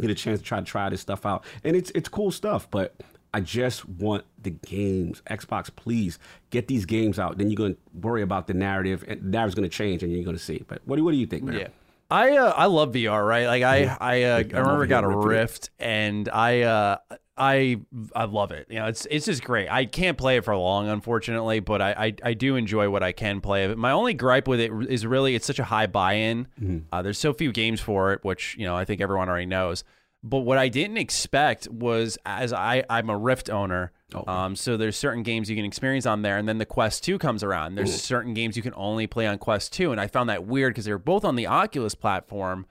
get 0.00 0.10
a 0.10 0.14
chance 0.14 0.40
to 0.40 0.44
try 0.44 0.58
to 0.58 0.64
try 0.64 0.88
this 0.88 1.00
stuff 1.00 1.26
out. 1.26 1.44
And 1.64 1.76
it's 1.76 1.90
it's 1.94 2.08
cool 2.08 2.30
stuff, 2.30 2.70
but 2.70 2.94
I 3.32 3.40
just 3.40 3.88
want 3.88 4.24
the 4.42 4.50
games. 4.50 5.22
Xbox, 5.30 5.74
please 5.74 6.18
get 6.50 6.68
these 6.68 6.84
games 6.84 7.18
out. 7.18 7.38
Then 7.38 7.48
you're 7.50 7.56
going 7.56 7.74
to 7.74 7.80
worry 8.00 8.22
about 8.22 8.46
the 8.46 8.54
narrative, 8.54 9.04
and 9.06 9.22
the 9.22 9.28
narrative's 9.28 9.54
going 9.54 9.68
to 9.68 9.74
change, 9.74 10.02
and 10.02 10.12
you're 10.12 10.24
going 10.24 10.36
to 10.36 10.42
see. 10.42 10.64
But 10.66 10.80
what 10.84 10.96
do 10.96 11.04
what 11.04 11.12
do 11.12 11.18
you 11.18 11.26
think, 11.26 11.44
man? 11.44 11.58
Yeah. 11.58 11.68
I 12.10 12.36
uh, 12.36 12.52
I 12.56 12.66
love 12.66 12.92
VR, 12.92 13.26
right? 13.26 13.46
Like 13.46 13.62
I 13.62 13.96
I 14.00 14.22
uh, 14.24 14.36
I 14.38 14.58
remember 14.58 14.86
got 14.86 15.04
a 15.04 15.08
here 15.08 15.16
ripping 15.16 15.30
it. 15.30 15.40
Rift 15.40 15.70
and 15.78 16.28
I 16.28 16.62
uh 16.62 16.96
I 17.40 17.78
I 18.14 18.24
love 18.24 18.52
it. 18.52 18.66
You 18.68 18.80
know, 18.80 18.86
it's 18.86 19.06
it's 19.10 19.24
just 19.24 19.42
great. 19.42 19.70
I 19.70 19.86
can't 19.86 20.18
play 20.18 20.36
it 20.36 20.44
for 20.44 20.54
long, 20.54 20.88
unfortunately, 20.88 21.60
but 21.60 21.80
I 21.80 21.92
I, 21.92 22.14
I 22.22 22.34
do 22.34 22.56
enjoy 22.56 22.90
what 22.90 23.02
I 23.02 23.12
can 23.12 23.40
play 23.40 23.64
of 23.64 23.70
it. 23.70 23.78
My 23.78 23.92
only 23.92 24.12
gripe 24.12 24.46
with 24.46 24.60
it 24.60 24.70
is 24.90 25.06
really 25.06 25.34
it's 25.34 25.46
such 25.46 25.58
a 25.58 25.64
high 25.64 25.86
buy-in. 25.86 26.46
Mm-hmm. 26.60 26.78
Uh, 26.92 27.00
there's 27.00 27.18
so 27.18 27.32
few 27.32 27.50
games 27.50 27.80
for 27.80 28.12
it, 28.12 28.22
which 28.22 28.56
you 28.58 28.66
know 28.66 28.76
I 28.76 28.84
think 28.84 29.00
everyone 29.00 29.30
already 29.30 29.46
knows. 29.46 29.84
But 30.22 30.40
what 30.40 30.58
I 30.58 30.68
didn't 30.68 30.98
expect 30.98 31.66
was 31.68 32.18
as 32.26 32.52
I 32.52 32.84
I'm 32.90 33.08
a 33.08 33.16
Rift 33.16 33.48
owner. 33.48 33.92
Oh. 34.14 34.30
Um, 34.30 34.54
so 34.54 34.76
there's 34.76 34.96
certain 34.96 35.22
games 35.22 35.48
you 35.48 35.56
can 35.56 35.64
experience 35.64 36.04
on 36.04 36.20
there, 36.20 36.36
and 36.36 36.46
then 36.46 36.58
the 36.58 36.66
Quest 36.66 37.04
2 37.04 37.16
comes 37.16 37.42
around. 37.42 37.76
There's 37.76 38.02
certain 38.02 38.34
games 38.34 38.56
you 38.56 38.62
can 38.62 38.74
only 38.76 39.06
play 39.06 39.26
on 39.26 39.38
Quest 39.38 39.72
2, 39.72 39.92
and 39.92 40.00
I 40.00 40.08
found 40.08 40.28
that 40.28 40.44
weird 40.44 40.74
because 40.74 40.84
they 40.84 40.92
were 40.92 40.98
both 40.98 41.24
on 41.24 41.36
the 41.36 41.46
Oculus 41.46 41.94
platform, 41.94 42.66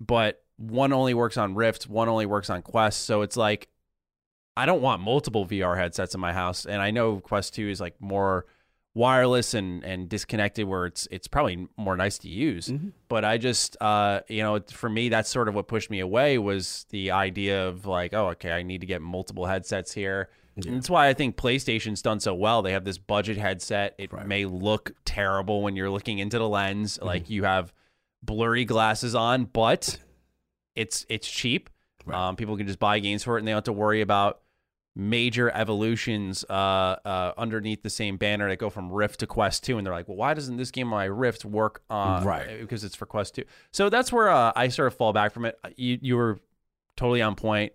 but 0.00 0.42
one 0.60 0.92
only 0.92 1.14
works 1.14 1.38
on 1.38 1.54
Rift, 1.54 1.88
one 1.88 2.08
only 2.08 2.26
works 2.26 2.50
on 2.50 2.60
Quest. 2.60 3.04
So 3.04 3.22
it's 3.22 3.36
like 3.36 3.68
I 4.60 4.66
don't 4.66 4.82
want 4.82 5.00
multiple 5.00 5.46
VR 5.46 5.76
headsets 5.76 6.14
in 6.14 6.20
my 6.20 6.34
house, 6.34 6.66
and 6.66 6.82
I 6.82 6.90
know 6.90 7.18
Quest 7.20 7.54
2 7.54 7.70
is 7.70 7.80
like 7.80 7.94
more 7.98 8.44
wireless 8.92 9.54
and 9.54 9.84
and 9.84 10.08
disconnected 10.08 10.66
where 10.66 10.84
it's 10.84 11.06
it's 11.10 11.28
probably 11.28 11.68
more 11.76 11.96
nice 11.96 12.18
to 12.18 12.28
use. 12.28 12.68
But 13.08 13.24
i 13.24 13.38
just 13.38 13.76
uh 13.80 14.20
you 14.28 14.42
know 14.42 14.60
for 14.70 14.90
me 14.90 15.08
that's 15.08 15.30
sort 15.30 15.48
of 15.48 15.54
what 15.54 15.68
pushed 15.68 15.90
me 15.90 16.00
away 16.00 16.38
was 16.38 16.86
the 16.90 17.12
idea 17.12 17.68
of 17.68 17.86
like 17.86 18.12
oh 18.14 18.30
okay 18.30 18.50
i 18.50 18.62
need 18.62 18.80
to 18.80 18.86
get 18.86 19.00
multiple 19.00 19.46
headsets 19.46 19.92
here. 19.92 20.28
And 20.56 20.76
that's 20.76 20.90
why 20.90 21.08
i 21.08 21.14
think 21.14 21.36
playstation's 21.36 22.02
done 22.02 22.20
so 22.20 22.34
well. 22.34 22.62
They 22.62 22.72
have 22.72 22.84
this 22.84 22.98
budget 22.98 23.38
headset. 23.38 23.94
It 23.96 24.10
may 24.26 24.44
look 24.44 24.92
terrible 25.04 25.62
when 25.62 25.76
you're 25.76 25.90
looking 25.90 26.18
into 26.18 26.38
the 26.38 26.48
lens. 26.48 26.98
Like 27.00 27.30
you 27.30 27.44
have 27.44 27.72
blurry 28.22 28.64
glasses 28.64 29.14
on 29.14 29.44
but 29.44 29.98
it's 30.74 31.06
it's 31.08 31.30
cheap. 31.30 31.70
Um, 32.12 32.34
people 32.34 32.56
can 32.56 32.66
just 32.66 32.80
buy 32.80 32.98
games 32.98 33.22
for 33.22 33.36
it 33.36 33.40
and 33.40 33.46
they 33.46 33.52
don't 33.52 33.58
have 33.58 33.64
to 33.64 33.72
worry 33.72 34.00
about 34.00 34.40
major 34.96 35.50
evolutions 35.54 36.44
uh, 36.50 36.52
uh, 37.04 37.32
underneath 37.38 37.82
the 37.82 37.90
same 37.90 38.16
banner 38.16 38.48
that 38.48 38.58
go 38.58 38.70
from 38.70 38.90
Rift 38.92 39.20
to 39.20 39.26
Quest 39.26 39.64
2. 39.64 39.78
And 39.78 39.86
they're 39.86 39.94
like, 39.94 40.08
well, 40.08 40.16
why 40.16 40.34
doesn't 40.34 40.56
this 40.56 40.70
game 40.70 40.88
on 40.88 40.98
my 40.98 41.04
Rift 41.04 41.44
work 41.44 41.82
on 41.88 42.24
Right. 42.24 42.60
because 42.60 42.82
it's 42.84 42.96
for 42.96 43.06
Quest 43.06 43.36
2? 43.36 43.44
So 43.70 43.88
that's 43.88 44.12
where 44.12 44.28
uh, 44.28 44.52
I 44.56 44.68
sort 44.68 44.88
of 44.88 44.94
fall 44.94 45.12
back 45.12 45.32
from 45.32 45.44
it. 45.44 45.58
You, 45.76 45.98
you 46.02 46.16
were 46.16 46.38
totally 46.96 47.22
on 47.22 47.34
point. 47.36 47.72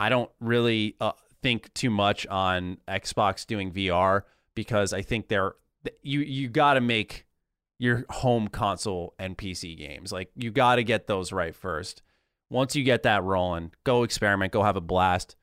I 0.00 0.08
don't 0.08 0.30
really 0.40 0.96
uh, 1.00 1.12
think 1.42 1.72
too 1.74 1.90
much 1.90 2.26
on 2.28 2.78
Xbox 2.88 3.46
doing 3.46 3.72
VR 3.72 4.22
because 4.54 4.92
I 4.92 5.02
think 5.02 5.28
they're 5.28 5.54
you 6.02 6.20
you 6.20 6.48
got 6.48 6.74
to 6.74 6.80
make 6.80 7.24
your 7.78 8.04
home 8.10 8.48
console 8.48 9.14
and 9.18 9.38
PC 9.38 9.76
games. 9.78 10.12
Like 10.12 10.30
you 10.34 10.50
got 10.50 10.76
to 10.76 10.84
get 10.84 11.06
those 11.06 11.32
right 11.32 11.54
first. 11.54 12.02
Once 12.50 12.74
you 12.74 12.82
get 12.82 13.02
that 13.04 13.22
rolling, 13.22 13.72
go 13.84 14.02
experiment, 14.02 14.52
go 14.52 14.62
have 14.62 14.76
a 14.76 14.80
blast. 14.80 15.36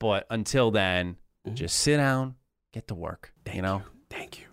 But 0.00 0.26
until 0.30 0.72
then, 0.72 1.16
mm-hmm. 1.46 1.54
just 1.54 1.76
sit 1.76 1.98
down, 1.98 2.34
get 2.72 2.88
to 2.88 2.96
work. 2.96 3.32
you 3.52 3.62
know, 3.62 3.82
Thank 4.08 4.40
you. 4.40 4.46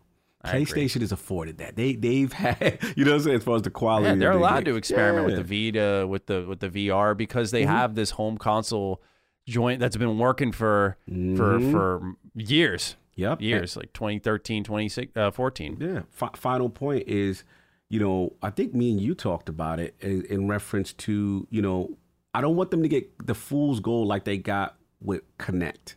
I 0.44 0.58
agree. 0.58 0.86
PlayStation 0.88 1.02
has 1.02 1.12
afforded 1.12 1.58
that. 1.58 1.76
They 1.76 1.96
they've 1.96 2.32
had 2.44 2.80
you 2.96 3.04
know 3.04 3.12
what 3.12 3.18
I'm 3.18 3.24
saying 3.24 3.38
as 3.38 3.44
far 3.44 3.56
as 3.56 3.64
the 3.64 3.72
quality. 3.72 4.10
Yeah, 4.10 4.16
they're 4.16 4.34
the 4.34 4.40
allowed 4.40 4.66
to 4.66 4.76
experiment 4.76 5.28
Yeah. 5.28 5.38
with 5.38 5.48
the 5.48 5.72
Vita, 5.72 6.08
with 6.08 6.28
the 6.28 6.46
with 6.48 6.60
the 6.60 6.70
VR 6.70 7.18
because 7.18 7.50
they 7.50 7.64
mm-hmm. 7.64 7.72
have 7.72 7.96
this 7.96 8.12
home 8.12 8.38
console 8.38 9.02
joint 9.48 9.80
that's 9.80 9.98
been 9.98 10.20
working 10.20 10.52
for 10.52 10.98
for 11.08 11.14
mm-hmm. 11.14 11.72
for 11.72 12.14
years. 12.36 12.96
Yep. 13.16 13.42
Years, 13.42 13.76
like 13.76 13.94
2013, 13.94 14.64
2014. 14.64 15.78
Uh, 15.82 15.86
yeah. 15.86 16.02
F- 16.22 16.36
final 16.36 16.70
point 16.70 17.08
is, 17.08 17.44
you 17.90 18.00
know, 18.00 18.34
I 18.44 18.52
think 18.52 18.76
me 18.76 18.92
and 18.92 19.02
you 19.02 19.16
talked 19.16 19.50
about 19.50 19.80
it 19.80 19.96
in, 20.00 20.24
in 20.26 20.48
reference 20.48 20.94
to, 20.94 21.48
you 21.50 21.64
know, 21.64 21.98
I 22.36 22.42
don't 22.42 22.56
want 22.56 22.70
them 22.70 22.84
to 22.84 22.88
get 22.88 23.10
the 23.26 23.34
fool's 23.34 23.80
gold 23.80 24.08
like 24.08 24.24
they 24.24 24.38
got 24.38 24.77
with 25.02 25.22
Kinect. 25.38 25.96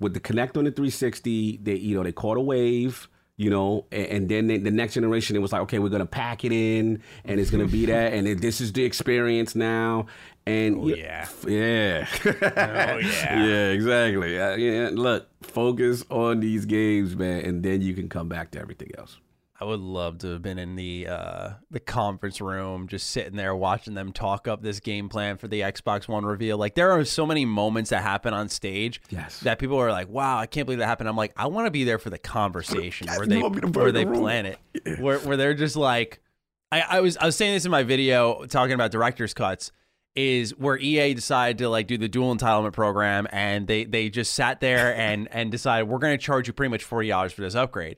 With 0.00 0.14
the 0.14 0.20
Kinect 0.20 0.56
on 0.56 0.64
the 0.64 0.70
360, 0.70 1.60
they, 1.62 1.74
you 1.76 1.96
know, 1.96 2.02
they 2.02 2.12
caught 2.12 2.36
a 2.36 2.40
wave. 2.40 3.08
You 3.38 3.50
know, 3.50 3.84
and, 3.92 4.06
and 4.06 4.28
then 4.30 4.46
they, 4.46 4.56
the 4.56 4.70
next 4.70 4.94
generation, 4.94 5.36
it 5.36 5.40
was 5.40 5.52
like, 5.52 5.60
okay, 5.62 5.78
we're 5.78 5.90
gonna 5.90 6.06
pack 6.06 6.42
it 6.46 6.52
in, 6.52 7.02
and 7.26 7.38
it's 7.38 7.50
gonna 7.50 7.66
be 7.66 7.84
that, 7.92 8.14
and 8.14 8.26
it, 8.26 8.40
this 8.40 8.62
is 8.62 8.72
the 8.72 8.82
experience 8.82 9.54
now. 9.54 10.06
And 10.46 10.76
Oh, 10.78 10.88
yeah. 10.88 11.28
yeah, 11.46 12.06
Oh, 12.24 12.30
yeah. 12.40 12.96
yeah, 13.46 13.68
exactly. 13.72 14.40
Uh, 14.40 14.54
yeah, 14.56 14.88
look, 14.90 15.28
focus 15.42 16.02
on 16.08 16.40
these 16.40 16.64
games, 16.64 17.14
man, 17.14 17.44
and 17.44 17.62
then 17.62 17.82
you 17.82 17.92
can 17.92 18.08
come 18.08 18.26
back 18.26 18.52
to 18.52 18.58
everything 18.58 18.90
else. 18.96 19.18
I 19.58 19.64
would 19.64 19.80
love 19.80 20.18
to 20.18 20.28
have 20.32 20.42
been 20.42 20.58
in 20.58 20.76
the 20.76 21.06
uh, 21.08 21.50
the 21.70 21.80
conference 21.80 22.40
room, 22.40 22.88
just 22.88 23.08
sitting 23.10 23.36
there 23.36 23.56
watching 23.56 23.94
them 23.94 24.12
talk 24.12 24.46
up 24.46 24.62
this 24.62 24.80
game 24.80 25.08
plan 25.08 25.38
for 25.38 25.48
the 25.48 25.62
Xbox 25.62 26.06
One 26.08 26.26
reveal. 26.26 26.58
Like 26.58 26.74
there 26.74 26.90
are 26.92 27.04
so 27.06 27.24
many 27.24 27.44
moments 27.46 27.90
that 27.90 28.02
happen 28.02 28.34
on 28.34 28.48
stage 28.50 29.00
Yes. 29.08 29.40
that 29.40 29.58
people 29.58 29.78
are 29.78 29.90
like, 29.90 30.08
"Wow, 30.08 30.38
I 30.38 30.46
can't 30.46 30.66
believe 30.66 30.80
that 30.80 30.86
happened." 30.86 31.08
I'm 31.08 31.16
like, 31.16 31.32
I 31.36 31.46
want 31.46 31.66
to 31.66 31.70
be 31.70 31.84
there 31.84 31.98
for 31.98 32.10
the 32.10 32.18
conversation 32.18 33.06
where 33.16 33.26
they 33.26 33.38
want 33.38 33.54
me 33.54 33.60
to 33.62 33.66
burn 33.68 33.82
where 33.82 33.92
they 33.92 34.04
room? 34.04 34.20
plan 34.20 34.46
it, 34.46 34.58
where 35.00 35.18
where 35.20 35.36
they're 35.38 35.54
just 35.54 35.76
like, 35.76 36.20
I, 36.70 36.80
I 36.82 37.00
was 37.00 37.16
I 37.16 37.24
was 37.26 37.36
saying 37.36 37.54
this 37.54 37.64
in 37.64 37.70
my 37.70 37.82
video 37.82 38.44
talking 38.44 38.74
about 38.74 38.90
director's 38.90 39.32
cuts 39.32 39.72
is 40.14 40.56
where 40.56 40.78
EA 40.78 41.12
decided 41.14 41.58
to 41.58 41.68
like 41.68 41.86
do 41.86 41.98
the 41.98 42.08
dual 42.08 42.34
entitlement 42.34 42.72
program 42.72 43.26
and 43.32 43.66
they 43.66 43.84
they 43.84 44.08
just 44.08 44.32
sat 44.34 44.60
there 44.60 44.94
and 44.98 45.28
and 45.30 45.50
decided 45.50 45.88
we're 45.88 45.98
going 45.98 46.16
to 46.16 46.22
charge 46.22 46.46
you 46.46 46.52
pretty 46.52 46.70
much 46.70 46.84
forty 46.84 47.08
dollars 47.08 47.32
for 47.32 47.40
this 47.42 47.54
upgrade. 47.54 47.96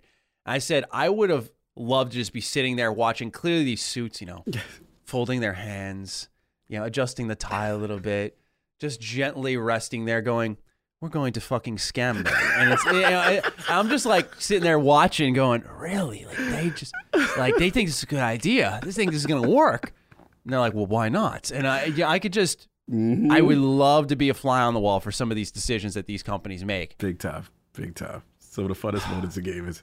I 0.48 0.58
said 0.58 0.84
I 0.90 1.08
would 1.08 1.30
have 1.30 1.50
loved 1.76 2.12
to 2.12 2.18
just 2.18 2.32
be 2.32 2.40
sitting 2.40 2.76
there 2.76 2.92
watching 2.92 3.30
clearly 3.30 3.64
these 3.64 3.82
suits, 3.82 4.20
you 4.20 4.26
know, 4.26 4.44
folding 5.04 5.40
their 5.40 5.52
hands, 5.54 6.28
you 6.68 6.78
know, 6.78 6.84
adjusting 6.84 7.28
the 7.28 7.36
tie 7.36 7.68
a 7.68 7.76
little 7.76 8.00
bit, 8.00 8.38
just 8.80 9.00
gently 9.00 9.56
resting 9.56 10.04
there, 10.04 10.20
going, 10.20 10.56
"We're 11.00 11.08
going 11.08 11.32
to 11.34 11.40
fucking 11.40 11.76
scam 11.76 12.24
them," 12.24 12.34
and 12.56 12.72
it's 12.72 12.84
you 12.86 12.92
know, 12.92 13.40
I'm 13.68 13.88
just 13.88 14.06
like 14.06 14.40
sitting 14.40 14.64
there 14.64 14.78
watching, 14.78 15.34
going, 15.34 15.64
"Really? 15.76 16.24
Like 16.24 16.36
they 16.36 16.70
just 16.70 16.94
like 17.36 17.56
they 17.56 17.70
think 17.70 17.88
this 17.88 17.98
is 17.98 18.02
a 18.02 18.06
good 18.06 18.20
idea. 18.20 18.80
They 18.82 18.92
think 18.92 19.12
this 19.12 19.20
is 19.20 19.26
gonna 19.26 19.48
work." 19.48 19.92
And 20.44 20.52
they're 20.52 20.60
like, 20.60 20.74
"Well, 20.74 20.86
why 20.86 21.08
not?" 21.08 21.50
And 21.50 21.66
I, 21.66 21.84
yeah, 21.84 22.08
I 22.08 22.18
could 22.18 22.32
just. 22.32 22.68
Mm-hmm. 22.90 23.30
I 23.30 23.42
would 23.42 23.58
love 23.58 24.06
to 24.06 24.16
be 24.16 24.30
a 24.30 24.34
fly 24.34 24.62
on 24.62 24.72
the 24.72 24.80
wall 24.80 24.98
for 24.98 25.12
some 25.12 25.30
of 25.30 25.36
these 25.36 25.50
decisions 25.50 25.92
that 25.92 26.06
these 26.06 26.22
companies 26.22 26.64
make. 26.64 26.96
Big 26.96 27.18
time, 27.18 27.44
big 27.74 27.94
time. 27.94 28.22
Some 28.38 28.64
of 28.64 28.68
the 28.70 28.88
funnest 28.88 29.10
moments 29.10 29.36
of 29.36 29.44
gamers. 29.44 29.82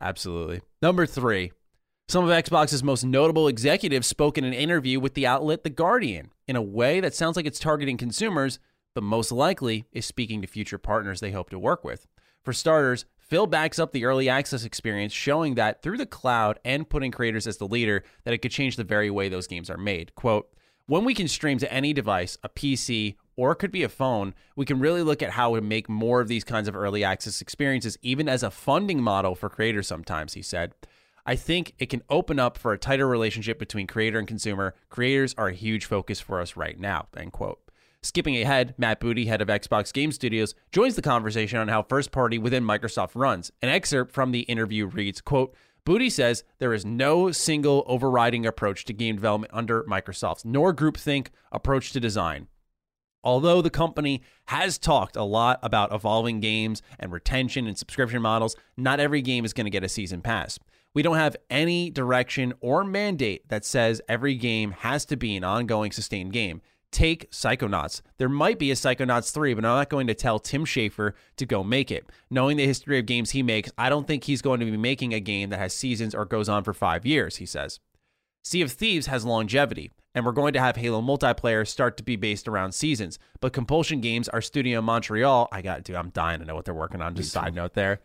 Absolutely. 0.00 0.60
Number 0.82 1.06
three, 1.06 1.52
some 2.08 2.24
of 2.24 2.30
Xbox's 2.30 2.82
most 2.82 3.04
notable 3.04 3.48
executives 3.48 4.06
spoke 4.06 4.38
in 4.38 4.44
an 4.44 4.52
interview 4.52 5.00
with 5.00 5.14
the 5.14 5.26
outlet 5.26 5.64
The 5.64 5.70
Guardian 5.70 6.30
in 6.46 6.54
a 6.54 6.62
way 6.62 7.00
that 7.00 7.14
sounds 7.14 7.36
like 7.36 7.46
it's 7.46 7.58
targeting 7.58 7.96
consumers, 7.96 8.58
but 8.94 9.02
most 9.02 9.32
likely 9.32 9.86
is 9.92 10.06
speaking 10.06 10.40
to 10.40 10.46
future 10.46 10.78
partners 10.78 11.20
they 11.20 11.32
hope 11.32 11.50
to 11.50 11.58
work 11.58 11.82
with. 11.84 12.06
For 12.42 12.52
starters, 12.52 13.06
Phil 13.18 13.48
backs 13.48 13.80
up 13.80 13.90
the 13.90 14.04
early 14.04 14.28
access 14.28 14.64
experience, 14.64 15.12
showing 15.12 15.56
that 15.56 15.82
through 15.82 15.96
the 15.96 16.06
cloud 16.06 16.60
and 16.64 16.88
putting 16.88 17.10
creators 17.10 17.48
as 17.48 17.56
the 17.56 17.66
leader, 17.66 18.04
that 18.24 18.32
it 18.32 18.38
could 18.38 18.52
change 18.52 18.76
the 18.76 18.84
very 18.84 19.10
way 19.10 19.28
those 19.28 19.48
games 19.48 19.68
are 19.68 19.76
made. 19.76 20.14
Quote, 20.14 20.48
when 20.86 21.04
we 21.04 21.14
can 21.14 21.26
stream 21.26 21.58
to 21.58 21.72
any 21.72 21.92
device, 21.92 22.38
a 22.44 22.48
PC, 22.48 23.16
or 23.36 23.52
it 23.52 23.56
could 23.56 23.70
be 23.70 23.82
a 23.82 23.88
phone, 23.88 24.34
we 24.56 24.64
can 24.64 24.78
really 24.78 25.02
look 25.02 25.22
at 25.22 25.30
how 25.30 25.54
to 25.54 25.60
make 25.60 25.88
more 25.88 26.20
of 26.20 26.28
these 26.28 26.44
kinds 26.44 26.68
of 26.68 26.76
early 26.76 27.04
access 27.04 27.40
experiences, 27.40 27.98
even 28.02 28.28
as 28.28 28.42
a 28.42 28.50
funding 28.50 29.02
model 29.02 29.34
for 29.34 29.48
creators 29.48 29.86
sometimes, 29.86 30.34
he 30.34 30.42
said. 30.42 30.72
I 31.26 31.36
think 31.36 31.74
it 31.78 31.86
can 31.86 32.02
open 32.08 32.38
up 32.38 32.56
for 32.56 32.72
a 32.72 32.78
tighter 32.78 33.06
relationship 33.06 33.58
between 33.58 33.86
creator 33.86 34.18
and 34.18 34.28
consumer. 34.28 34.74
Creators 34.88 35.34
are 35.36 35.48
a 35.48 35.54
huge 35.54 35.84
focus 35.84 36.20
for 36.20 36.40
us 36.40 36.56
right 36.56 36.78
now. 36.78 37.08
End 37.16 37.32
quote. 37.32 37.60
Skipping 38.02 38.40
ahead, 38.40 38.74
Matt 38.78 39.00
Booty, 39.00 39.26
head 39.26 39.42
of 39.42 39.48
Xbox 39.48 39.92
Game 39.92 40.12
Studios, 40.12 40.54
joins 40.70 40.94
the 40.94 41.02
conversation 41.02 41.58
on 41.58 41.66
how 41.66 41.82
first 41.82 42.12
party 42.12 42.38
within 42.38 42.62
Microsoft 42.62 43.10
runs. 43.16 43.50
An 43.60 43.68
excerpt 43.68 44.12
from 44.12 44.30
the 44.30 44.42
interview 44.42 44.86
reads, 44.86 45.20
quote, 45.20 45.56
Booty 45.84 46.10
says 46.10 46.44
there 46.58 46.72
is 46.72 46.84
no 46.84 47.32
single 47.32 47.82
overriding 47.86 48.46
approach 48.46 48.84
to 48.84 48.92
game 48.92 49.16
development 49.16 49.52
under 49.52 49.82
Microsoft's 49.84 50.44
nor 50.44 50.72
groupthink 50.72 51.28
approach 51.50 51.92
to 51.92 52.00
design. 52.00 52.46
Although 53.24 53.62
the 53.62 53.70
company 53.70 54.22
has 54.46 54.78
talked 54.78 55.16
a 55.16 55.24
lot 55.24 55.58
about 55.62 55.92
evolving 55.92 56.40
games 56.40 56.82
and 56.98 57.12
retention 57.12 57.66
and 57.66 57.76
subscription 57.76 58.22
models, 58.22 58.56
not 58.76 59.00
every 59.00 59.22
game 59.22 59.44
is 59.44 59.52
going 59.52 59.64
to 59.64 59.70
get 59.70 59.84
a 59.84 59.88
season 59.88 60.22
pass. 60.22 60.58
We 60.94 61.02
don't 61.02 61.16
have 61.16 61.36
any 61.50 61.90
direction 61.90 62.54
or 62.60 62.84
mandate 62.84 63.48
that 63.48 63.64
says 63.64 64.00
every 64.08 64.34
game 64.34 64.70
has 64.70 65.04
to 65.06 65.16
be 65.16 65.36
an 65.36 65.44
ongoing 65.44 65.92
sustained 65.92 66.32
game. 66.32 66.62
Take 66.90 67.30
Psychonauts. 67.30 68.00
There 68.16 68.28
might 68.28 68.58
be 68.58 68.70
a 68.70 68.74
Psychonauts 68.74 69.30
3, 69.30 69.52
but 69.52 69.64
I'm 69.66 69.76
not 69.76 69.90
going 69.90 70.06
to 70.06 70.14
tell 70.14 70.38
Tim 70.38 70.64
Schafer 70.64 71.12
to 71.36 71.44
go 71.44 71.62
make 71.62 71.90
it. 71.90 72.06
Knowing 72.30 72.56
the 72.56 72.66
history 72.66 72.98
of 72.98 73.04
games 73.04 73.32
he 73.32 73.42
makes, 73.42 73.70
I 73.76 73.90
don't 73.90 74.06
think 74.06 74.24
he's 74.24 74.40
going 74.40 74.60
to 74.60 74.66
be 74.66 74.76
making 74.78 75.12
a 75.12 75.20
game 75.20 75.50
that 75.50 75.58
has 75.58 75.74
seasons 75.74 76.14
or 76.14 76.24
goes 76.24 76.48
on 76.48 76.64
for 76.64 76.72
five 76.72 77.04
years, 77.04 77.36
he 77.36 77.44
says. 77.44 77.78
Sea 78.46 78.62
of 78.62 78.70
Thieves 78.70 79.08
has 79.08 79.24
longevity, 79.24 79.90
and 80.14 80.24
we're 80.24 80.30
going 80.30 80.52
to 80.52 80.60
have 80.60 80.76
Halo 80.76 81.02
multiplayer 81.02 81.66
start 81.66 81.96
to 81.96 82.04
be 82.04 82.14
based 82.14 82.46
around 82.46 82.70
seasons. 82.70 83.18
But 83.40 83.52
Compulsion 83.52 84.00
Games, 84.00 84.28
our 84.28 84.40
studio 84.40 84.78
in 84.78 84.84
Montreal, 84.84 85.48
I 85.50 85.62
got 85.62 85.84
to, 85.86 85.98
I'm 85.98 86.10
dying 86.10 86.38
to 86.38 86.46
know 86.46 86.54
what 86.54 86.64
they're 86.64 86.72
working 86.72 87.02
on. 87.02 87.16
Just 87.16 87.32
side 87.32 87.56
note 87.56 87.74
there. 87.74 88.02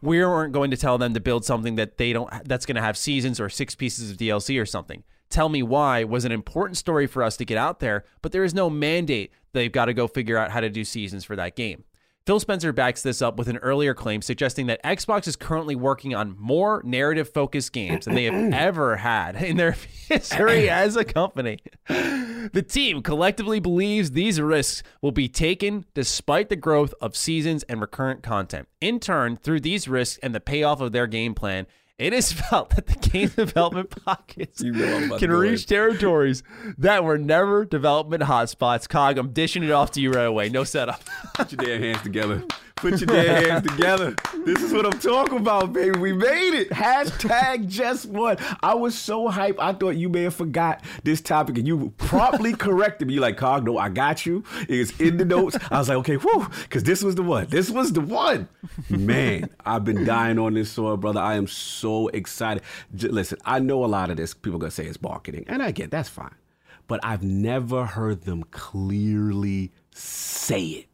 We 0.00 0.24
weren't 0.24 0.54
going 0.54 0.70
to 0.70 0.78
tell 0.78 0.96
them 0.96 1.12
to 1.12 1.20
build 1.20 1.44
something 1.44 1.74
that 1.74 1.98
they 1.98 2.14
don't 2.14 2.30
that's 2.46 2.64
going 2.64 2.76
to 2.76 2.80
have 2.80 2.96
seasons 2.96 3.38
or 3.38 3.50
six 3.50 3.74
pieces 3.74 4.10
of 4.10 4.16
DLC 4.16 4.58
or 4.58 4.64
something. 4.64 5.04
Tell 5.28 5.50
Me 5.50 5.62
Why 5.62 6.04
was 6.04 6.24
an 6.24 6.32
important 6.32 6.78
story 6.78 7.06
for 7.06 7.22
us 7.22 7.36
to 7.36 7.44
get 7.44 7.58
out 7.58 7.80
there, 7.80 8.04
but 8.22 8.32
there 8.32 8.44
is 8.44 8.54
no 8.54 8.70
mandate 8.70 9.30
they've 9.52 9.70
got 9.70 9.86
to 9.86 9.92
go 9.92 10.08
figure 10.08 10.38
out 10.38 10.52
how 10.52 10.60
to 10.60 10.70
do 10.70 10.84
seasons 10.84 11.22
for 11.22 11.36
that 11.36 11.54
game. 11.54 11.84
Phil 12.26 12.40
Spencer 12.40 12.72
backs 12.72 13.02
this 13.02 13.22
up 13.22 13.38
with 13.38 13.46
an 13.46 13.58
earlier 13.58 13.94
claim 13.94 14.20
suggesting 14.20 14.66
that 14.66 14.82
Xbox 14.82 15.28
is 15.28 15.36
currently 15.36 15.76
working 15.76 16.12
on 16.12 16.34
more 16.36 16.82
narrative 16.84 17.28
focused 17.28 17.72
games 17.72 18.04
than 18.04 18.16
they 18.16 18.24
have 18.24 18.34
ever 18.52 18.96
had 18.96 19.36
in 19.36 19.56
their 19.56 19.76
history 20.08 20.68
as 20.68 20.96
a 20.96 21.04
company. 21.04 21.60
The 21.86 22.64
team 22.68 23.02
collectively 23.02 23.60
believes 23.60 24.10
these 24.10 24.40
risks 24.40 24.82
will 25.00 25.12
be 25.12 25.28
taken 25.28 25.84
despite 25.94 26.48
the 26.48 26.56
growth 26.56 26.94
of 27.00 27.16
seasons 27.16 27.62
and 27.64 27.80
recurrent 27.80 28.24
content. 28.24 28.66
In 28.80 28.98
turn, 28.98 29.36
through 29.36 29.60
these 29.60 29.86
risks 29.86 30.18
and 30.20 30.34
the 30.34 30.40
payoff 30.40 30.80
of 30.80 30.90
their 30.90 31.06
game 31.06 31.32
plan, 31.32 31.68
it 31.98 32.12
is 32.12 32.32
felt 32.32 32.70
that 32.70 32.86
the 32.86 33.08
game 33.08 33.28
development 33.36 33.90
pockets 34.04 34.60
You 34.62 34.72
know 34.72 34.96
I'm 34.96 35.04
about 35.04 35.20
to 35.20 35.26
can 35.26 35.34
reach 35.34 35.66
territories 35.66 36.42
that 36.78 37.04
were 37.04 37.18
never 37.18 37.64
development 37.64 38.24
hotspots. 38.24 38.88
Cog, 38.88 39.18
I'm 39.18 39.32
dishing 39.32 39.62
it 39.64 39.70
off 39.70 39.92
to 39.92 40.00
you 40.00 40.12
right 40.12 40.24
away. 40.24 40.48
No 40.48 40.64
setup. 40.64 41.02
Put 41.34 41.52
your 41.52 41.64
damn 41.64 41.80
hands 41.82 42.02
together. 42.02 42.44
Put 42.76 43.00
your 43.00 43.06
damn 43.06 43.42
hands 43.42 43.70
together. 43.70 44.14
This 44.44 44.62
is 44.62 44.70
what 44.70 44.84
I'm 44.84 45.00
talking 45.00 45.38
about, 45.38 45.72
baby. 45.72 45.98
We 45.98 46.12
made 46.12 46.52
it. 46.52 46.68
Hashtag 46.68 47.68
just 47.68 48.04
one. 48.04 48.36
I 48.62 48.74
was 48.74 48.94
so 48.96 49.30
hyped. 49.30 49.56
I 49.58 49.72
thought 49.72 49.96
you 49.96 50.10
may 50.10 50.24
have 50.24 50.34
forgot 50.34 50.84
this 51.02 51.22
topic 51.22 51.56
and 51.56 51.66
you 51.66 51.94
promptly 51.96 52.52
corrected 52.56 53.08
me. 53.08 53.14
You're 53.14 53.22
like, 53.22 53.38
Cog, 53.38 53.64
no, 53.64 53.78
I 53.78 53.88
got 53.88 54.26
you. 54.26 54.44
It's 54.68 54.90
in 55.00 55.16
the 55.16 55.24
notes. 55.24 55.56
I 55.70 55.78
was 55.78 55.88
like, 55.88 55.96
okay, 55.98 56.16
whew, 56.16 56.46
because 56.64 56.82
this 56.82 57.02
was 57.02 57.14
the 57.14 57.22
one. 57.22 57.46
This 57.46 57.70
was 57.70 57.94
the 57.94 58.02
one. 58.02 58.46
Man, 58.90 59.48
I've 59.64 59.86
been 59.86 60.04
dying 60.04 60.38
on 60.38 60.52
this 60.52 60.70
soil, 60.70 60.98
brother. 60.98 61.20
I 61.20 61.36
am 61.36 61.46
so 61.46 62.08
excited. 62.08 62.62
J- 62.94 63.08
listen, 63.08 63.38
I 63.46 63.58
know 63.58 63.86
a 63.86 63.86
lot 63.86 64.10
of 64.10 64.18
this 64.18 64.34
people 64.34 64.58
going 64.58 64.68
to 64.68 64.76
say 64.76 64.84
it's 64.84 65.00
marketing, 65.00 65.46
and 65.48 65.62
I 65.62 65.70
get 65.70 65.90
that's 65.90 66.10
fine. 66.10 66.34
But 66.88 67.00
I've 67.02 67.22
never 67.22 67.86
heard 67.86 68.22
them 68.24 68.42
clearly 68.50 69.72
say 69.92 70.62
it. 70.62 70.86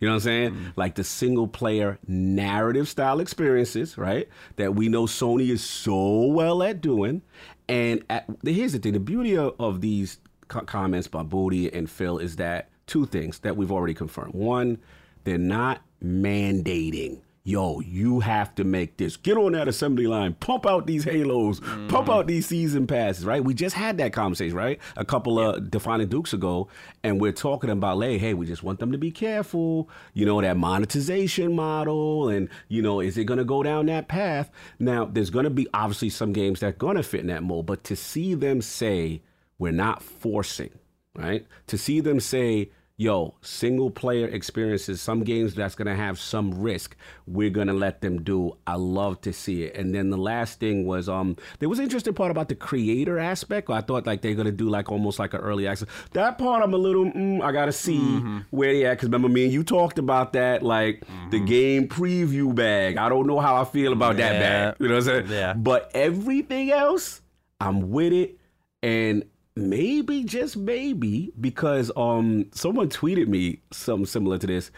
You 0.00 0.08
know 0.08 0.14
what 0.14 0.16
I'm 0.16 0.20
saying? 0.20 0.50
Mm-hmm. 0.52 0.68
Like 0.76 0.94
the 0.94 1.04
single 1.04 1.46
player 1.46 1.98
narrative 2.06 2.88
style 2.88 3.20
experiences, 3.20 3.98
right? 3.98 4.28
That 4.56 4.74
we 4.74 4.88
know 4.88 5.04
Sony 5.04 5.50
is 5.50 5.62
so 5.62 6.26
well 6.26 6.62
at 6.62 6.80
doing. 6.80 7.22
And 7.68 8.02
at, 8.08 8.24
here's 8.42 8.72
the 8.72 8.78
thing 8.78 8.94
the 8.94 9.00
beauty 9.00 9.36
of, 9.36 9.54
of 9.60 9.82
these 9.82 10.18
co- 10.48 10.62
comments 10.62 11.06
by 11.06 11.22
Booty 11.22 11.72
and 11.72 11.88
Phil 11.88 12.18
is 12.18 12.36
that 12.36 12.70
two 12.86 13.04
things 13.06 13.40
that 13.40 13.56
we've 13.56 13.70
already 13.70 13.94
confirmed. 13.94 14.34
One, 14.34 14.78
they're 15.24 15.38
not 15.38 15.82
mandating. 16.02 17.20
Yo, 17.42 17.80
you 17.80 18.20
have 18.20 18.54
to 18.54 18.64
make 18.64 18.98
this. 18.98 19.16
Get 19.16 19.38
on 19.38 19.52
that 19.52 19.66
assembly 19.66 20.06
line. 20.06 20.34
Pump 20.34 20.66
out 20.66 20.86
these 20.86 21.04
halos. 21.04 21.60
Pump 21.60 21.90
mm-hmm. 21.90 22.10
out 22.10 22.26
these 22.26 22.46
season 22.46 22.86
passes, 22.86 23.24
right? 23.24 23.42
We 23.42 23.54
just 23.54 23.74
had 23.74 23.96
that 23.96 24.12
conversation, 24.12 24.54
right? 24.54 24.78
A 24.96 25.06
couple 25.06 25.38
of 25.38 25.70
defining 25.70 26.08
dukes 26.08 26.34
ago, 26.34 26.68
and 27.02 27.18
we're 27.18 27.32
talking 27.32 27.70
about, 27.70 27.98
hey, 28.02 28.18
hey, 28.18 28.34
we 28.34 28.44
just 28.44 28.62
want 28.62 28.78
them 28.78 28.92
to 28.92 28.98
be 28.98 29.10
careful. 29.10 29.88
You 30.12 30.26
know 30.26 30.38
that 30.42 30.58
monetization 30.58 31.56
model, 31.56 32.28
and 32.28 32.50
you 32.68 32.82
know, 32.82 33.00
is 33.00 33.16
it 33.16 33.24
going 33.24 33.38
to 33.38 33.44
go 33.44 33.62
down 33.62 33.86
that 33.86 34.06
path? 34.06 34.50
Now, 34.78 35.06
there's 35.06 35.30
going 35.30 35.44
to 35.44 35.50
be 35.50 35.66
obviously 35.72 36.10
some 36.10 36.34
games 36.34 36.60
that 36.60 36.66
are 36.66 36.72
going 36.72 36.96
to 36.96 37.02
fit 37.02 37.20
in 37.20 37.28
that 37.28 37.42
mold, 37.42 37.64
but 37.64 37.84
to 37.84 37.96
see 37.96 38.34
them 38.34 38.60
say 38.60 39.22
we're 39.58 39.72
not 39.72 40.02
forcing, 40.02 40.72
right? 41.14 41.46
To 41.68 41.78
see 41.78 42.00
them 42.00 42.20
say 42.20 42.70
yo, 43.00 43.34
single 43.40 43.90
player 43.90 44.28
experiences, 44.28 45.00
some 45.00 45.24
games 45.24 45.54
that's 45.54 45.74
going 45.74 45.86
to 45.86 45.94
have 45.94 46.20
some 46.20 46.52
risk, 46.60 46.94
we're 47.26 47.48
going 47.48 47.66
to 47.66 47.72
let 47.72 48.02
them 48.02 48.22
do. 48.22 48.54
I 48.66 48.74
love 48.74 49.22
to 49.22 49.32
see 49.32 49.62
it. 49.62 49.74
And 49.74 49.94
then 49.94 50.10
the 50.10 50.18
last 50.18 50.60
thing 50.60 50.84
was, 50.84 51.08
um, 51.08 51.34
there 51.60 51.70
was 51.70 51.78
an 51.78 51.84
interesting 51.84 52.12
part 52.12 52.30
about 52.30 52.50
the 52.50 52.54
creator 52.54 53.18
aspect. 53.18 53.70
I 53.70 53.80
thought 53.80 54.04
like 54.06 54.20
they're 54.20 54.34
going 54.34 54.44
to 54.44 54.52
do 54.52 54.68
like 54.68 54.92
almost 54.92 55.18
like 55.18 55.32
an 55.32 55.40
early 55.40 55.66
access. 55.66 55.88
That 56.12 56.36
part 56.36 56.62
I'm 56.62 56.74
a 56.74 56.76
little, 56.76 57.06
mm, 57.06 57.42
I 57.42 57.52
got 57.52 57.64
to 57.66 57.72
see 57.72 58.18
where 58.50 58.70
they 58.74 58.84
at. 58.84 58.98
Cause 58.98 59.06
remember 59.06 59.30
me 59.30 59.44
and 59.44 59.52
you 59.52 59.64
talked 59.64 59.98
about 59.98 60.34
that, 60.34 60.62
like 60.62 61.02
the 61.30 61.40
game 61.40 61.88
preview 61.88 62.54
bag. 62.54 62.98
I 62.98 63.08
don't 63.08 63.26
know 63.26 63.40
how 63.40 63.62
I 63.62 63.64
feel 63.64 63.94
about 63.94 64.18
that 64.18 64.34
Yeah. 64.34 64.40
bag. 64.40 64.76
You 64.78 64.88
know 64.88 64.96
what 64.96 65.08
I'm 65.08 65.24
saying? 65.26 65.26
Yeah. 65.30 65.54
But 65.54 65.90
everything 65.94 66.70
else, 66.70 67.22
I'm 67.58 67.90
with 67.90 68.12
it. 68.12 68.36
And 68.82 69.24
maybe 69.68 70.24
just 70.24 70.56
maybe 70.56 71.32
because 71.40 71.90
um 71.96 72.46
someone 72.52 72.88
tweeted 72.88 73.26
me 73.28 73.60
something 73.72 74.06
similar 74.06 74.38
to 74.38 74.46
this 74.46 74.70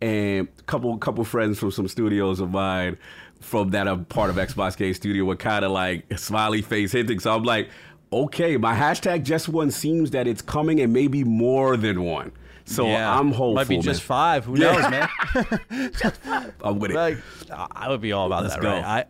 and 0.00 0.46
a 0.58 0.62
couple 0.62 0.96
couple 0.98 1.24
friends 1.24 1.58
from 1.58 1.70
some 1.70 1.88
studios 1.88 2.38
of 2.40 2.50
mine 2.50 2.96
from 3.40 3.70
that 3.70 3.86
are 3.88 3.96
part 3.96 4.30
of 4.30 4.36
Xbox 4.36 4.76
Game 4.76 4.94
Studio 4.94 5.24
were 5.24 5.36
kind 5.36 5.64
of 5.64 5.70
like 5.70 6.18
smiley 6.18 6.60
face 6.62 6.90
hinting. 6.92 7.20
So 7.20 7.34
I'm 7.34 7.44
like, 7.44 7.68
okay, 8.12 8.56
my 8.56 8.74
hashtag 8.74 9.22
just 9.24 9.48
one 9.48 9.70
seems 9.70 10.10
that 10.10 10.26
it's 10.26 10.42
coming 10.42 10.80
and 10.80 10.92
maybe 10.92 11.22
more 11.24 11.76
than 11.76 12.02
one. 12.02 12.32
So 12.64 12.86
Yeah. 12.86 13.16
I'm 13.18 13.28
hopeful. 13.28 13.54
Might 13.54 13.68
be 13.68 13.78
just 13.78 14.00
man. 14.02 14.06
five. 14.06 14.44
Who 14.44 14.58
Yeah. 14.58 14.72
knows, 14.72 14.90
man? 14.90 16.52
I'm 16.64 16.78
with 16.78 16.90
it. 16.90 16.94
like 16.94 17.18
I 17.50 17.88
would 17.88 18.00
be 18.00 18.12
all 18.12 18.26
about 18.26 18.42
Let's 18.42 18.54
that, 18.56 18.62
go. 18.62 18.70
right? 18.72 18.84
I 18.84 19.04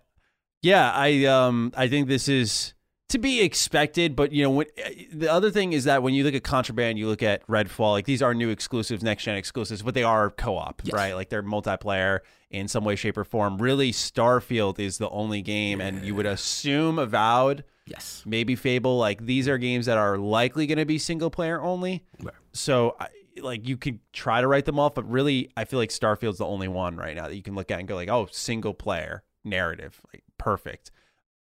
yeah, 0.63 0.91
I 0.93 1.25
um 1.25 1.73
I 1.77 1.89
think 1.89 2.09
this 2.09 2.29
is 2.29 2.75
to 3.09 3.19
be 3.19 3.41
expected, 3.41 4.15
but 4.15 4.33
you 4.33 4.43
know 4.43 4.51
when 4.51 4.67
eh, 4.77 5.05
the 5.13 5.33
other 5.33 5.51
thing 5.51 5.73
is 5.73 5.85
that 5.85 6.03
when 6.03 6.15
you 6.15 6.25
look 6.25 6.35
at 6.35 6.43
contraband, 6.43 6.99
you 6.99 7.09
look 7.09 7.23
at 7.23 7.47
Redfall, 7.47 7.93
like 7.93 8.05
these 8.05 8.23
are 8.23 8.35
new 8.35 8.51
exclusives, 8.51 9.03
next 9.03 9.25
gen 9.25 9.37
exclusives, 9.37 9.83
but 9.83 9.95
they 9.95 10.03
are 10.03 10.31
co-op, 10.31 10.83
right? 10.93 11.15
Like 11.15 11.29
they're 11.29 11.43
multiplayer 11.43 12.21
in 12.51 12.69
some 12.69 12.85
way, 12.85 12.97
shape, 12.97 13.17
or 13.17 13.25
form. 13.25 13.59
Really, 13.59 13.93
Starfield 13.93 14.79
is 14.79 14.99
the 14.99 15.09
only 15.09 15.43
game, 15.43 15.81
and 15.81 16.05
you 16.05 16.15
would 16.15 16.27
assume 16.27 16.99
Avowed, 16.99 17.65
yes. 17.87 18.23
maybe 18.27 18.55
Fable, 18.57 18.99
like 18.99 19.25
these 19.25 19.49
are 19.49 19.59
games 19.59 19.87
that 19.87 19.99
are 19.99 20.19
likely 20.19 20.67
going 20.67 20.79
to 20.79 20.87
be 20.87 20.99
single 20.99 21.31
player 21.31 21.61
only. 21.61 22.05
Right. 22.23 22.35
So 22.53 22.97
I, 23.01 23.09
like 23.41 23.67
you 23.67 23.77
could 23.77 24.01
try 24.13 24.41
to 24.41 24.47
write 24.47 24.67
them 24.67 24.79
off, 24.79 24.95
but 24.95 25.09
really, 25.11 25.51
I 25.57 25.65
feel 25.65 25.79
like 25.79 25.91
Starfield's 25.91 26.39
the 26.39 26.47
only 26.47 26.69
one 26.69 26.97
right 26.97 27.17
now 27.17 27.29
that 27.29 27.37
you 27.37 27.43
can 27.43 27.55
look 27.55 27.71
at 27.71 27.79
and 27.79 27.89
go 27.89 27.95
like, 27.95 28.11
oh, 28.11 28.29
single 28.31 28.75
player 28.75 29.23
narrative, 29.45 30.01
like 30.13 30.25
perfect. 30.37 30.91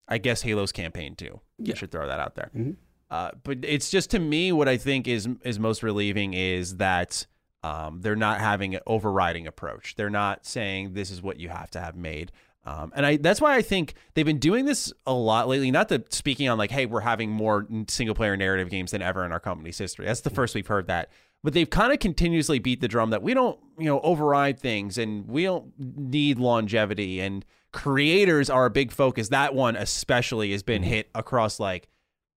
I 0.09 0.19
guess 0.19 0.43
Halo's 0.43 0.73
campaign 0.73 1.15
too. 1.15 1.41
Yeah. 1.59 1.75
I 1.75 1.77
should 1.77 1.91
throw 1.91 2.07
that 2.07 2.21
out 2.21 2.35
there. 2.35 2.51
Mm-hmm. 2.57 2.73
Uh, 3.11 3.31
but 3.43 3.59
it's 3.63 3.91
just 3.91 4.11
to 4.11 4.19
me 4.19 4.53
what 4.53 4.69
I 4.69 4.77
think 4.77 5.09
is 5.09 5.29
is 5.43 5.59
most 5.59 5.83
relieving 5.83 6.35
is 6.35 6.77
that 6.77 7.27
um, 7.63 8.01
they're 8.01 8.17
not 8.17 8.41
having 8.41 8.75
an 8.75 8.81
overriding 8.87 9.47
approach. 9.47 9.97
They're 9.97 10.11
not 10.11 10.47
saying 10.47 10.95
this 10.95 11.11
is 11.11 11.23
what 11.23 11.39
you 11.39 11.49
have 11.49 11.71
to 11.73 11.81
have 11.81 11.97
made. 11.97 12.33
Um, 12.65 12.93
and 12.95 13.07
I 13.07 13.17
that's 13.17 13.41
why 13.41 13.57
I 13.57 13.63
think 13.63 13.95
they've 14.15 14.27
been 14.27 14.39
doing 14.39 14.67
this 14.67 14.93
a 15.07 15.13
lot 15.15 15.49
lately. 15.49 15.71
Not 15.71 15.89
that 15.89 16.13
speaking 16.13 16.49
on 16.49 16.59
like, 16.59 16.71
hey, 16.71 16.87
we're 16.87 17.01
having 17.01 17.31
more 17.31 17.67
single 17.89 18.15
player 18.15 18.37
narrative 18.37 18.69
games 18.69 18.91
than 18.91 19.01
ever 19.01 19.25
in 19.25 19.33
our 19.33 19.41
company's 19.41 19.79
history. 19.79 20.05
That's 20.07 20.21
the 20.21 20.31
first 20.31 20.55
we've 20.55 20.67
heard 20.67 20.87
that. 20.89 21.11
But 21.43 21.55
they've 21.55 21.71
kind 21.71 21.93
of 21.93 21.99
continuously 22.01 22.59
beat 22.59 22.81
the 22.81 22.89
drum 22.89 23.11
that 23.11 23.23
we 23.23 23.33
don't, 23.33 23.59
you 23.79 23.87
know, 23.87 24.01
override 24.01 24.59
things 24.59 24.99
and 24.99 25.27
we 25.29 25.45
don't 25.45 25.73
need 25.79 26.39
longevity 26.39 27.21
and 27.21 27.45
creators 27.73 28.51
are 28.51 28.67
a 28.67 28.71
big 28.71 28.93
focus. 28.93 29.29
That 29.29 29.55
one 29.55 29.77
especially 29.77 30.53
has 30.53 30.63
been 30.63 30.83
mm-hmm. 30.83 30.91
hit 30.91 31.11
across 31.15 31.61
like 31.61 31.89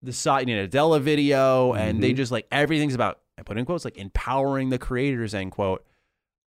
the 0.02 0.12
Satya 0.12 0.68
Nadella 0.68 1.00
video, 1.00 1.72
and 1.72 2.02
they 2.02 2.10
mm-hmm. 2.10 2.16
just 2.16 2.32
like 2.32 2.46
everything's 2.50 2.94
about 2.94 3.20
I 3.38 3.42
put 3.42 3.58
in 3.58 3.64
quotes 3.64 3.84
like 3.84 3.96
empowering 3.96 4.70
the 4.70 4.78
creators 4.78 5.34
end 5.34 5.52
quote. 5.52 5.84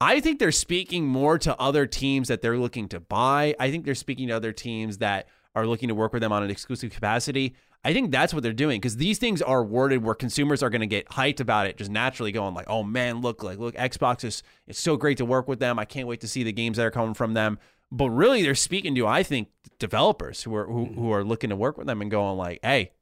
I 0.00 0.20
think 0.20 0.38
they're 0.38 0.52
speaking 0.52 1.06
more 1.06 1.38
to 1.38 1.58
other 1.58 1.86
teams 1.86 2.28
that 2.28 2.42
they're 2.42 2.58
looking 2.58 2.88
to 2.88 3.00
buy. 3.00 3.54
I 3.58 3.70
think 3.70 3.84
they're 3.84 3.94
speaking 3.94 4.28
to 4.28 4.34
other 4.34 4.52
teams 4.52 4.98
that 4.98 5.28
are 5.54 5.66
looking 5.66 5.88
to 5.88 5.94
work 5.94 6.12
with 6.12 6.20
them 6.20 6.32
on 6.32 6.42
an 6.42 6.50
exclusive 6.50 6.90
capacity. 6.90 7.54
I 7.84 7.92
think 7.92 8.10
that's 8.10 8.32
what 8.32 8.42
they're 8.42 8.52
doing 8.52 8.80
because 8.80 8.96
these 8.96 9.18
things 9.18 9.42
are 9.42 9.62
worded 9.62 10.02
where 10.02 10.14
consumers 10.14 10.62
are 10.62 10.70
going 10.70 10.80
to 10.80 10.86
get 10.86 11.06
hyped 11.10 11.40
about 11.40 11.66
it, 11.66 11.76
just 11.76 11.90
naturally 11.90 12.32
going 12.32 12.54
like, 12.54 12.68
"Oh 12.68 12.82
man, 12.82 13.20
look 13.20 13.42
like 13.42 13.58
look 13.58 13.74
Xbox 13.74 14.24
is 14.24 14.42
it's 14.66 14.80
so 14.80 14.96
great 14.96 15.18
to 15.18 15.24
work 15.24 15.48
with 15.48 15.58
them. 15.58 15.78
I 15.78 15.84
can't 15.84 16.08
wait 16.08 16.20
to 16.22 16.28
see 16.28 16.42
the 16.42 16.52
games 16.52 16.78
that 16.78 16.86
are 16.86 16.90
coming 16.90 17.14
from 17.14 17.34
them." 17.34 17.58
But 17.96 18.10
really, 18.10 18.42
they're 18.42 18.54
speaking 18.54 18.94
to 18.96 19.06
I 19.06 19.22
think 19.22 19.48
developers 19.78 20.42
who 20.42 20.54
are 20.56 20.66
who, 20.66 20.86
who 20.86 21.12
are 21.12 21.22
looking 21.24 21.50
to 21.50 21.56
work 21.56 21.78
with 21.78 21.86
them 21.86 22.00
and 22.02 22.10
going 22.10 22.36
like, 22.36 22.58
"Hey, 22.62 22.92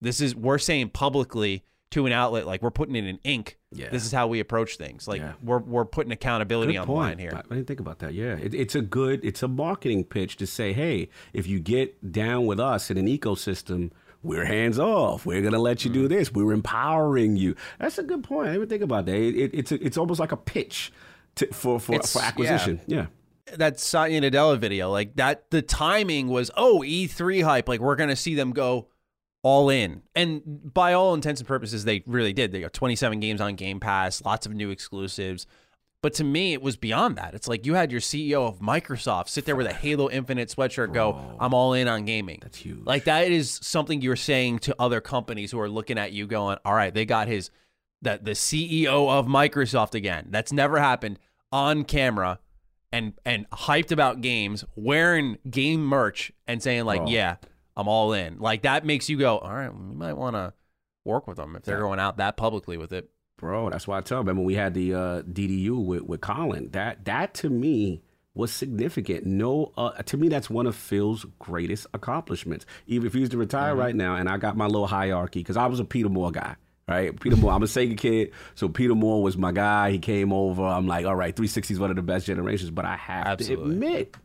this 0.00 0.20
is 0.20 0.34
we're 0.34 0.58
saying 0.58 0.90
publicly 0.90 1.64
to 1.90 2.06
an 2.06 2.12
outlet 2.12 2.44
like 2.46 2.60
we're 2.60 2.72
putting 2.72 2.96
it 2.96 3.04
in 3.04 3.18
ink. 3.22 3.56
Yeah. 3.70 3.88
This 3.90 4.04
is 4.04 4.10
how 4.10 4.26
we 4.26 4.40
approach 4.40 4.76
things. 4.76 5.06
Like 5.06 5.20
Yeah. 5.20 5.34
we're 5.42 5.58
we're 5.58 5.84
putting 5.84 6.10
accountability 6.12 6.72
Good 6.72 6.78
on 6.80 6.86
the 6.86 6.92
point. 6.92 7.06
line 7.10 7.18
here. 7.18 7.30
I, 7.34 7.42
didn't 7.54 7.66
think 7.68 7.78
about 7.80 8.00
that. 8.00 8.12
Yeah, 8.14 8.34
it, 8.36 8.52
it's 8.54 8.74
a 8.74 8.80
good, 8.82 9.24
it's 9.24 9.42
a 9.44 9.48
marketing 9.48 10.02
pitch 10.04 10.36
to 10.38 10.46
say, 10.46 10.72
hey, 10.72 11.08
if 11.32 11.46
you 11.46 11.60
get 11.60 12.10
down 12.12 12.46
with 12.46 12.58
us 12.58 12.90
in 12.90 12.98
an 12.98 13.06
ecosystem, 13.06 13.90
we're 14.24 14.44
hands 14.46 14.78
off. 14.80 15.24
We're 15.24 15.42
gonna 15.42 15.58
let 15.60 15.84
you 15.84 15.90
Mm-hmm. 15.92 16.00
do 16.02 16.08
this. 16.08 16.32
We're 16.32 16.52
empowering 16.52 17.36
you. 17.36 17.54
That's 17.78 17.98
a 17.98 18.02
good 18.02 18.24
point. 18.24 18.48
I 18.48 18.52
didn't 18.52 18.56
even 18.56 18.68
think 18.70 18.82
about 18.82 19.06
that. 19.06 19.14
It, 19.16 19.36
it, 19.36 19.50
it's 19.54 19.70
a, 19.72 19.84
it's 19.86 19.96
almost 19.96 20.18
like 20.18 20.32
a 20.32 20.36
pitch 20.36 20.92
to, 21.36 21.46
for 21.52 21.78
for, 21.78 21.92
It's- 21.94 22.12
for 22.12 22.22
acquisition. 22.22 22.80
Yeah. 22.88 23.06
That 23.52 23.78
Satya 23.78 24.20
Nadella 24.20 24.58
video, 24.58 24.90
like 24.90 25.16
that, 25.16 25.50
the 25.50 25.62
timing 25.62 26.28
was 26.28 26.50
oh 26.56 26.80
E3 26.80 27.42
hype, 27.44 27.68
like 27.68 27.80
we're 27.80 27.96
gonna 27.96 28.16
see 28.16 28.34
them 28.34 28.52
go 28.52 28.88
all 29.42 29.68
in, 29.68 30.02
and 30.14 30.42
by 30.72 30.94
all 30.94 31.12
intents 31.12 31.40
and 31.40 31.46
purposes, 31.46 31.84
they 31.84 32.02
really 32.06 32.32
did. 32.32 32.50
They 32.50 32.60
got 32.60 32.72
27 32.72 33.20
games 33.20 33.40
on 33.40 33.56
Game 33.56 33.78
Pass, 33.78 34.24
lots 34.24 34.46
of 34.46 34.54
new 34.54 34.70
exclusives. 34.70 35.46
But 36.00 36.12
to 36.14 36.24
me, 36.24 36.52
it 36.52 36.60
was 36.60 36.76
beyond 36.76 37.16
that. 37.16 37.34
It's 37.34 37.48
like 37.48 37.64
you 37.64 37.74
had 37.74 37.90
your 37.90 38.00
CEO 38.00 38.46
of 38.46 38.58
Microsoft 38.58 39.30
sit 39.30 39.46
there 39.46 39.56
with 39.56 39.66
a 39.66 39.72
Halo 39.72 40.10
Infinite 40.10 40.50
sweatshirt, 40.50 40.92
go, 40.92 41.36
"I'm 41.40 41.54
all 41.54 41.72
in 41.72 41.88
on 41.88 42.04
gaming." 42.04 42.40
That's 42.42 42.58
huge. 42.58 42.84
Like 42.84 43.04
that 43.04 43.30
is 43.30 43.58
something 43.62 44.02
you're 44.02 44.16
saying 44.16 44.58
to 44.60 44.76
other 44.78 45.00
companies 45.00 45.50
who 45.50 45.60
are 45.60 45.68
looking 45.68 45.96
at 45.96 46.12
you, 46.12 46.26
going, 46.26 46.58
"All 46.64 46.74
right, 46.74 46.92
they 46.92 47.06
got 47.06 47.28
his 47.28 47.50
that 48.02 48.26
the 48.26 48.34
CEO 48.34 49.08
of 49.08 49.26
Microsoft 49.26 49.94
again. 49.94 50.26
That's 50.28 50.52
never 50.52 50.78
happened 50.78 51.18
on 51.50 51.84
camera." 51.84 52.38
And 52.94 53.12
and 53.24 53.50
hyped 53.50 53.90
about 53.90 54.20
games, 54.20 54.64
wearing 54.76 55.36
game 55.50 55.84
merch, 55.84 56.30
and 56.46 56.62
saying 56.62 56.84
like, 56.84 57.00
Bro. 57.00 57.10
"Yeah, 57.10 57.36
I'm 57.76 57.88
all 57.88 58.12
in." 58.12 58.38
Like 58.38 58.62
that 58.62 58.86
makes 58.86 59.10
you 59.10 59.18
go, 59.18 59.38
"All 59.38 59.52
right, 59.52 59.74
we 59.74 59.96
might 59.96 60.12
want 60.12 60.36
to 60.36 60.52
work 61.04 61.26
with 61.26 61.36
them 61.36 61.56
if 61.56 61.64
they're 61.64 61.80
going 61.80 61.98
out 61.98 62.18
that 62.18 62.36
publicly 62.36 62.76
with 62.76 62.92
it." 62.92 63.10
Bro, 63.36 63.70
that's 63.70 63.88
why 63.88 63.98
I 63.98 64.00
tell. 64.00 64.18
Remember, 64.18 64.42
we 64.42 64.54
had 64.54 64.74
the 64.74 64.94
uh, 64.94 65.22
DDU 65.22 65.84
with, 65.84 66.02
with 66.02 66.20
Colin. 66.20 66.70
That 66.70 67.04
that 67.06 67.34
to 67.34 67.50
me 67.50 68.02
was 68.32 68.52
significant. 68.52 69.26
No, 69.26 69.72
uh, 69.76 69.90
to 70.02 70.16
me, 70.16 70.28
that's 70.28 70.48
one 70.48 70.68
of 70.68 70.76
Phil's 70.76 71.26
greatest 71.40 71.88
accomplishments. 71.94 72.64
Even 72.86 73.08
if 73.08 73.14
he 73.14 73.20
was 73.20 73.30
to 73.30 73.38
retire 73.38 73.74
right 73.74 73.94
now, 73.94 74.14
and 74.14 74.28
I 74.28 74.36
got 74.36 74.56
my 74.56 74.66
little 74.66 74.86
hierarchy 74.86 75.40
because 75.40 75.56
I 75.56 75.66
was 75.66 75.80
a 75.80 75.84
Peter 75.84 76.08
Moore 76.08 76.30
guy. 76.30 76.54
Right, 76.86 77.18
Peter 77.18 77.36
Moore. 77.36 77.52
I'm 77.52 77.62
a 77.62 77.66
Sega 77.66 77.96
kid, 77.96 78.32
so 78.54 78.68
Peter 78.68 78.94
Moore 78.94 79.22
was 79.22 79.38
my 79.38 79.52
guy. 79.52 79.90
He 79.90 79.98
came 79.98 80.34
over. 80.34 80.62
I'm 80.62 80.86
like, 80.86 81.06
all 81.06 81.16
right, 81.16 81.34
360 81.34 81.74
is 81.74 81.80
one 81.80 81.88
of 81.88 81.96
the 81.96 82.02
best 82.02 82.26
generations. 82.26 82.70
But 82.70 82.84
I 82.84 82.96
have 82.96 83.26
Absolutely. 83.26 83.64
to 83.64 83.72
admit, 83.72 84.16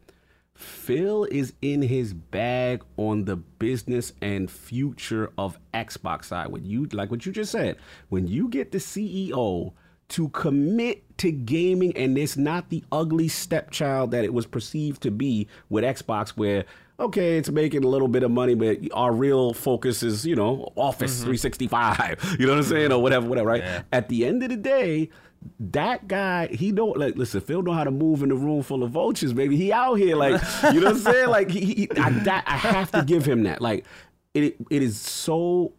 Phil 0.55 1.23
is 1.23 1.53
in 1.61 1.81
his 1.81 2.13
bag 2.13 2.83
on 2.97 3.23
the 3.23 3.37
business 3.37 4.11
and 4.21 4.51
future 4.51 5.31
of 5.37 5.57
Xbox 5.73 6.25
side. 6.25 6.47
When 6.49 6.65
you 6.65 6.85
like 6.87 7.09
what 7.09 7.25
you 7.25 7.31
just 7.31 7.53
said, 7.53 7.77
when 8.09 8.27
you 8.27 8.49
get 8.49 8.73
the 8.73 8.79
CEO 8.79 9.71
to 10.09 10.27
commit 10.29 11.17
to 11.19 11.31
gaming 11.31 11.95
and 11.95 12.17
it's 12.17 12.35
not 12.35 12.69
the 12.69 12.83
ugly 12.91 13.29
stepchild 13.29 14.11
that 14.11 14.25
it 14.25 14.33
was 14.33 14.45
perceived 14.45 15.01
to 15.03 15.11
be 15.11 15.47
with 15.69 15.83
Xbox 15.83 16.29
where 16.29 16.65
okay, 16.99 17.37
it's 17.37 17.49
making 17.49 17.83
a 17.83 17.87
little 17.87 18.07
bit 18.07 18.23
of 18.23 18.31
money, 18.31 18.55
but 18.55 18.79
our 18.93 19.11
real 19.11 19.53
focus 19.53 20.03
is, 20.03 20.25
you 20.25 20.35
know, 20.35 20.71
Office 20.75 21.15
mm-hmm. 21.15 21.33
365. 21.33 22.35
You 22.39 22.45
know 22.45 22.53
what 22.53 22.59
I'm 22.59 22.63
saying? 22.63 22.91
Or 22.91 23.01
whatever, 23.01 23.27
whatever, 23.27 23.47
right? 23.47 23.83
At 23.91 24.09
the 24.09 24.25
end 24.25 24.43
of 24.43 24.49
the 24.49 24.57
day, 24.57 25.09
that 25.59 26.07
guy, 26.07 26.47
he 26.47 26.71
don't 26.71 26.97
like 26.97 27.15
listen, 27.15 27.41
Phil 27.41 27.61
know 27.61 27.71
how 27.71 27.83
to 27.83 27.91
move 27.91 28.23
in 28.23 28.31
a 28.31 28.35
room 28.35 28.61
full 28.61 28.83
of 28.83 28.91
vultures, 28.91 29.33
baby. 29.33 29.55
He 29.55 29.71
out 29.71 29.95
here 29.95 30.15
like 30.15 30.41
you 30.73 30.79
know 30.79 30.87
what 30.87 30.95
I'm 30.95 30.99
saying? 30.99 31.29
Like 31.29 31.49
he, 31.49 31.65
he 31.65 31.89
I, 31.97 32.09
that, 32.09 32.43
I 32.45 32.57
have 32.57 32.91
to 32.91 33.03
give 33.03 33.25
him 33.25 33.43
that. 33.43 33.61
Like 33.61 33.85
it 34.33 34.57
it 34.69 34.81
is 34.81 34.99
so 34.99 35.73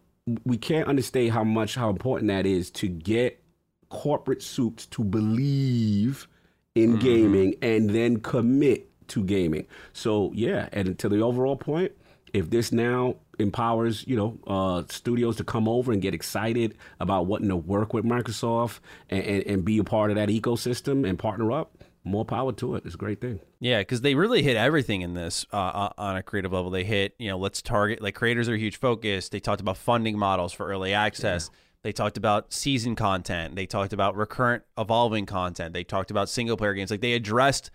we 0.45 0.57
can't 0.57 0.87
understand 0.87 1.31
how 1.31 1.43
much 1.43 1.75
how 1.75 1.89
important 1.89 2.27
that 2.29 2.45
is 2.45 2.69
to 2.71 2.87
get 2.87 3.41
corporate 3.89 4.41
suits 4.41 4.85
to 4.87 5.03
believe 5.03 6.27
in 6.75 6.93
mm-hmm. 6.93 6.99
gaming 6.99 7.55
and 7.61 7.89
then 7.89 8.19
commit 8.19 8.90
to 9.11 9.23
gaming. 9.23 9.67
So 9.93 10.31
yeah, 10.33 10.69
and 10.71 10.97
to 10.99 11.09
the 11.09 11.21
overall 11.21 11.55
point, 11.55 11.91
if 12.33 12.49
this 12.49 12.71
now 12.71 13.15
empowers 13.39 14.05
you 14.07 14.15
know 14.15 14.37
uh, 14.47 14.83
studios 14.89 15.35
to 15.37 15.43
come 15.43 15.67
over 15.67 15.91
and 15.91 16.01
get 16.01 16.13
excited 16.13 16.77
about 16.99 17.25
wanting 17.25 17.49
to 17.49 17.55
work 17.55 17.93
with 17.93 18.05
Microsoft 18.05 18.79
and, 19.09 19.23
and, 19.23 19.43
and 19.43 19.65
be 19.65 19.77
a 19.77 19.83
part 19.83 20.11
of 20.11 20.15
that 20.15 20.29
ecosystem 20.29 21.07
and 21.07 21.19
partner 21.19 21.51
up, 21.51 21.77
more 22.03 22.25
power 22.25 22.51
to 22.53 22.75
it. 22.75 22.85
It's 22.85 22.95
a 22.95 22.97
great 22.97 23.21
thing. 23.21 23.39
Yeah, 23.59 23.79
because 23.79 24.01
they 24.01 24.15
really 24.15 24.41
hit 24.41 24.57
everything 24.57 25.01
in 25.01 25.13
this 25.13 25.45
uh, 25.53 25.57
uh, 25.57 25.89
on 25.97 26.17
a 26.17 26.23
creative 26.23 26.51
level. 26.51 26.71
They 26.71 26.83
hit, 26.83 27.13
you 27.19 27.29
know, 27.29 27.37
let's 27.37 27.61
target 27.61 28.01
like 28.01 28.15
creators 28.15 28.49
are 28.49 28.55
a 28.55 28.59
huge 28.59 28.77
focus. 28.77 29.29
They 29.29 29.39
talked 29.39 29.61
about 29.61 29.77
funding 29.77 30.17
models 30.17 30.53
for 30.53 30.67
early 30.67 30.93
access. 30.93 31.49
They 31.83 31.91
talked 31.91 32.17
about 32.17 32.53
season 32.53 32.95
content. 32.95 33.55
They 33.55 33.65
talked 33.65 33.93
about 33.93 34.15
recurrent, 34.15 34.63
evolving 34.77 35.25
content. 35.25 35.73
They 35.73 35.83
talked 35.83 36.11
about 36.11 36.29
single 36.29 36.57
player 36.57 36.73
games. 36.73 36.91
Like 36.91 37.01
they 37.01 37.13
addressed 37.13 37.71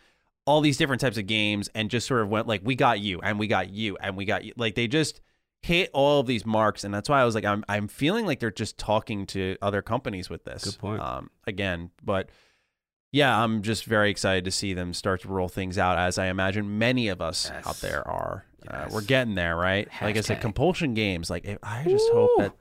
all 0.47 0.61
these 0.61 0.77
different 0.77 1.01
types 1.01 1.19
of 1.19 1.27
games 1.27 1.69
and 1.75 1.91
just 1.91 2.07
sort 2.07 2.23
of 2.23 2.29
went 2.29 2.47
like, 2.47 2.63
we 2.65 2.75
got 2.75 3.01
you, 3.01 3.21
and 3.21 3.39
we 3.39 3.47
got 3.47 3.71
you, 3.71 3.97
and 4.01 4.17
we 4.17 4.25
got 4.25 4.45
you. 4.45 4.53
Like 4.57 4.75
they 4.77 4.87
just 4.89 5.21
hit 5.63 5.91
all 5.93 6.21
of 6.21 6.27
these 6.27 6.47
marks, 6.47 6.85
and 6.85 6.95
that's 6.95 7.09
why 7.09 7.21
I 7.21 7.25
was 7.25 7.35
like, 7.35 7.45
I'm 7.45 7.65
I'm 7.69 7.89
feeling 7.89 8.25
like 8.27 8.41
they're 8.41 8.51
just 8.51 8.79
talking 8.79 9.27
to 9.27 9.57
other 9.61 9.83
companies 9.83 10.31
with 10.31 10.45
this. 10.45 10.65
Good 10.65 10.79
point. 10.79 11.01
Um, 11.03 11.31
again, 11.47 11.91
but 12.03 12.31
yeah, 13.13 13.43
I'm 13.43 13.63
just 13.63 13.85
very 13.85 14.11
excited 14.11 14.45
to 14.45 14.51
see 14.51 14.75
them 14.75 14.93
start 14.93 15.23
to 15.23 15.29
roll 15.29 15.49
things 15.49 15.79
out, 15.79 15.99
as 15.99 16.19
I 16.19 16.27
imagine 16.27 16.79
many 16.79 17.09
of 17.09 17.21
us 17.21 17.51
Yes. 17.53 17.67
out 17.67 17.77
there 17.81 18.07
are. 18.07 18.45
Uh, 18.69 18.87
we're 18.91 19.01
getting 19.01 19.37
there, 19.37 19.57
right? 19.57 19.89
Like 20.03 20.17
I 20.17 20.21
said, 20.23 20.41
compulsion 20.41 20.95
games. 20.95 21.31
Like 21.31 21.47
I 21.63 21.85
just 21.85 22.11
hope 22.11 22.31
that 22.39 22.53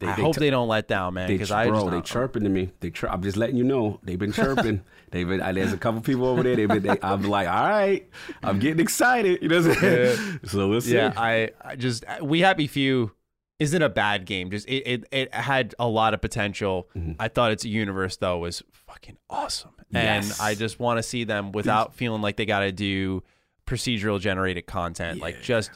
They- 0.00 0.06
I 0.06 0.14
they 0.16 0.22
hope 0.22 0.34
t- 0.34 0.40
they 0.40 0.50
don't 0.50 0.68
let 0.68 0.86
down, 0.86 1.14
man. 1.14 1.26
They, 1.26 1.34
Because 1.34 1.50
I 1.50 1.66
bro, 1.66 1.80
just 1.80 1.90
they 1.90 2.00
chirping 2.02 2.44
to 2.44 2.48
me. 2.48 2.70
They 2.80 2.90
chir- 2.92 3.10
I'm 3.12 3.20
just 3.22 3.36
letting 3.36 3.56
you 3.56 3.64
know 3.64 3.98
they've 4.04 4.18
been 4.18 4.32
chirping. 4.32 4.82
they've 5.10 5.26
been. 5.26 5.40
uh, 5.40 5.50
There's 5.52 5.72
a 5.72 5.76
couple 5.76 6.00
people 6.02 6.26
over 6.26 6.42
there. 6.44 6.54
They've 6.54 6.68
been. 6.68 6.82
They, 6.84 6.96
I'm 7.02 7.22
like, 7.24 7.48
all 7.48 7.68
right, 7.68 8.08
I'm 8.42 8.60
getting 8.60 8.78
excited. 8.80 9.42
You 9.42 9.48
know 9.48 9.60
what 9.60 9.70
I'm 9.70 9.74
saying? 9.80 10.40
So 10.46 10.68
we'll 10.68 10.80
see. 10.80 10.94
Yeah, 10.94 11.12
I, 11.16 11.50
I 11.64 11.74
just 11.74 12.04
we 12.22 12.40
happy 12.40 12.66
few 12.68 13.10
isn't 13.58 13.82
a 13.82 13.88
bad 13.88 14.24
game. 14.24 14.52
Just 14.52 14.68
it, 14.68 14.86
it, 14.86 15.04
it 15.10 15.34
had 15.34 15.74
a 15.80 15.88
lot 15.88 16.14
of 16.14 16.20
potential. 16.20 16.88
Mm-hmm. 16.96 17.12
I 17.18 17.26
thought 17.26 17.50
its 17.50 17.64
universe 17.64 18.16
though 18.18 18.38
was 18.38 18.62
fucking 18.72 19.16
awesome, 19.28 19.72
and 19.92 20.24
Yes. 20.24 20.38
I 20.38 20.54
just 20.54 20.78
want 20.78 20.98
to 20.98 21.02
see 21.02 21.24
them 21.24 21.50
without 21.50 21.94
feeling 21.96 22.22
like 22.22 22.36
they 22.36 22.46
got 22.46 22.60
to 22.60 22.70
do 22.70 23.24
procedural 23.66 24.20
generated 24.20 24.66
content. 24.66 25.20
Like 25.20 25.42
just 25.42 25.72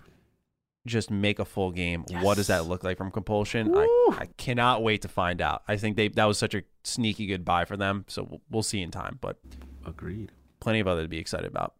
just 0.86 1.10
make 1.10 1.38
a 1.38 1.44
full 1.44 1.70
game. 1.70 2.04
What 2.22 2.36
does 2.36 2.48
that 2.48 2.66
look 2.66 2.82
like 2.82 2.96
from 2.98 3.10
Compulsion? 3.10 3.76
I, 3.76 4.08
I 4.18 4.26
cannot 4.36 4.82
wait 4.82 5.02
to 5.02 5.08
find 5.08 5.40
out. 5.40 5.62
I 5.68 5.76
think 5.76 5.96
they 5.96 6.08
that 6.08 6.24
was 6.24 6.38
such 6.38 6.54
a 6.54 6.62
sneaky 6.84 7.26
good 7.26 7.44
buy 7.44 7.64
for 7.64 7.76
them. 7.76 8.04
So 8.08 8.26
we'll, 8.28 8.40
we'll 8.50 8.62
see 8.62 8.82
in 8.82 8.90
time, 8.90 9.18
but 9.20 9.38
Agreed. 9.86 10.32
plenty 10.60 10.80
of 10.80 10.88
other 10.88 11.02
to 11.02 11.08
be 11.08 11.18
excited 11.18 11.46
about. 11.46 11.74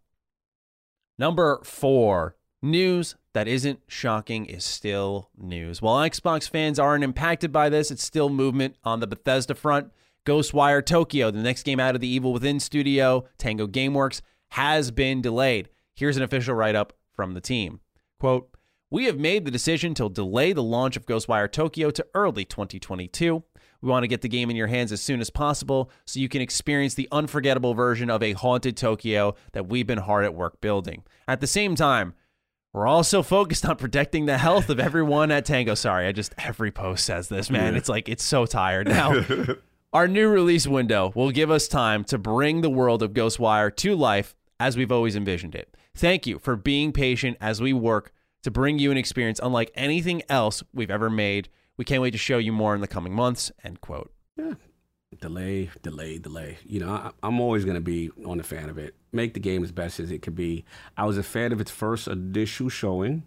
Number 1.18 1.60
four, 1.64 2.36
news 2.62 3.16
that 3.34 3.48
isn't 3.48 3.80
shocking 3.88 4.46
is 4.46 4.64
still 4.64 5.30
news. 5.36 5.80
While 5.82 6.08
Xbox 6.08 6.48
fans 6.48 6.78
aren't 6.78 7.04
impacted 7.04 7.52
by 7.52 7.68
this, 7.68 7.90
it's 7.90 8.04
still 8.04 8.28
movement 8.28 8.76
on 8.84 9.00
the 9.00 9.06
Bethesda 9.06 9.54
front. 9.54 9.90
Ghostwire 10.24 10.84
Tokyo, 10.84 11.30
the 11.30 11.42
next 11.42 11.64
game 11.64 11.80
out 11.80 11.94
of 11.94 12.00
the 12.00 12.08
Evil 12.08 12.32
Within 12.32 12.60
studio, 12.60 13.24
Tango 13.38 13.66
Gameworks, 13.66 14.20
has 14.50 14.90
been 14.90 15.20
delayed. 15.20 15.68
Here's 15.94 16.16
an 16.16 16.22
official 16.22 16.54
write 16.54 16.76
up 16.76 16.92
from 17.12 17.34
the 17.34 17.40
team. 17.40 17.80
Quote, 18.20 18.51
we 18.93 19.06
have 19.06 19.19
made 19.19 19.47
the 19.47 19.51
decision 19.51 19.94
to 19.94 20.10
delay 20.10 20.52
the 20.52 20.62
launch 20.62 20.98
of 20.98 21.06
Ghostwire 21.06 21.51
Tokyo 21.51 21.90
to 21.90 22.06
early 22.12 22.44
2022. 22.44 23.43
We 23.81 23.89
want 23.89 24.02
to 24.02 24.09
get 24.09 24.20
the 24.20 24.28
game 24.28 24.51
in 24.51 24.55
your 24.55 24.66
hands 24.66 24.93
as 24.93 25.01
soon 25.01 25.23
as 25.23 25.31
possible 25.31 25.90
so 26.05 26.20
you 26.20 26.28
can 26.28 26.43
experience 26.43 26.93
the 26.93 27.09
unforgettable 27.10 27.73
version 27.73 28.10
of 28.10 28.23
a 28.23 28.35
haunted 28.35 28.77
Tokyo 28.77 29.35
that 29.55 29.66
we've 29.66 29.86
been 29.86 29.97
hard 29.97 30.27
at 30.27 30.35
work 30.35 30.60
building. 30.60 31.05
At 31.27 31.40
the 31.40 31.47
same 31.47 31.74
time, 31.74 32.12
we're 32.74 32.86
also 32.86 33.23
focused 33.23 33.64
on 33.64 33.77
protecting 33.77 34.27
the 34.27 34.36
health 34.36 34.69
of 34.69 34.78
everyone 34.78 35.31
at 35.31 35.47
Tango. 35.47 35.74
Sorry, 35.74 36.06
I 36.06 36.12
just 36.12 36.35
every 36.36 36.70
post 36.70 37.06
says 37.06 37.28
this, 37.28 37.48
man. 37.48 37.74
It's 37.74 37.89
like 37.89 38.10
it's 38.10 38.24
so 38.24 38.44
tired 38.44 38.89
now. 38.89 39.24
Our 39.94 40.06
new 40.06 40.28
release 40.28 40.66
window 40.66 41.12
will 41.14 41.31
give 41.31 41.51
us 41.51 41.66
time 41.66 42.05
to 42.05 42.19
bring 42.19 42.60
the 42.60 42.70
world 42.70 43.02
of 43.02 43.14
Ghostwire 43.14 43.74
to 43.77 43.97
life 43.97 44.36
as 44.60 44.77
we've 44.77 44.93
always 44.93 45.16
envisioned 45.16 45.55
it. 45.55 45.74
Thank 45.94 46.27
you 46.27 46.39
for 46.39 46.56
being 46.56 46.93
patient 46.93 47.39
as 47.40 47.62
we 47.62 47.73
work 47.73 48.12
to 48.43 48.51
bring 48.51 48.78
you 48.78 48.90
an 48.90 48.97
experience 48.97 49.40
unlike 49.43 49.70
anything 49.74 50.23
else 50.28 50.62
we've 50.73 50.90
ever 50.90 51.09
made. 51.10 51.48
We 51.77 51.85
can't 51.85 52.02
wait 52.02 52.10
to 52.12 52.19
show 52.19 52.39
you 52.39 52.52
more 52.52 52.74
in 52.74 52.81
the 52.81 52.86
coming 52.89 53.14
months. 53.14 53.51
End 53.64 53.81
quote. 53.81 54.12
Yeah. 54.36 54.55
Delay, 55.20 55.70
delay, 55.82 56.19
delay. 56.19 56.59
You 56.64 56.81
know, 56.81 56.90
I, 56.90 57.10
I'm 57.23 57.40
always 57.40 57.64
going 57.64 57.74
to 57.77 57.81
be 57.82 58.10
on 58.27 58.39
the 58.39 58.43
fan 58.44 58.69
of 58.70 58.78
it. 58.78 58.94
Make 59.12 59.35
the 59.35 59.40
game 59.40 59.62
as 59.62 59.70
best 59.70 60.01
as 60.01 60.10
it 60.10 60.23
could 60.23 60.35
be. 60.35 60.64
I 60.97 61.05
was 61.05 61.19
a 61.19 61.23
fan 61.23 61.52
of 61.52 61.60
its 61.60 61.70
first 61.70 62.09
initial 62.09 62.69
showing. 62.69 63.24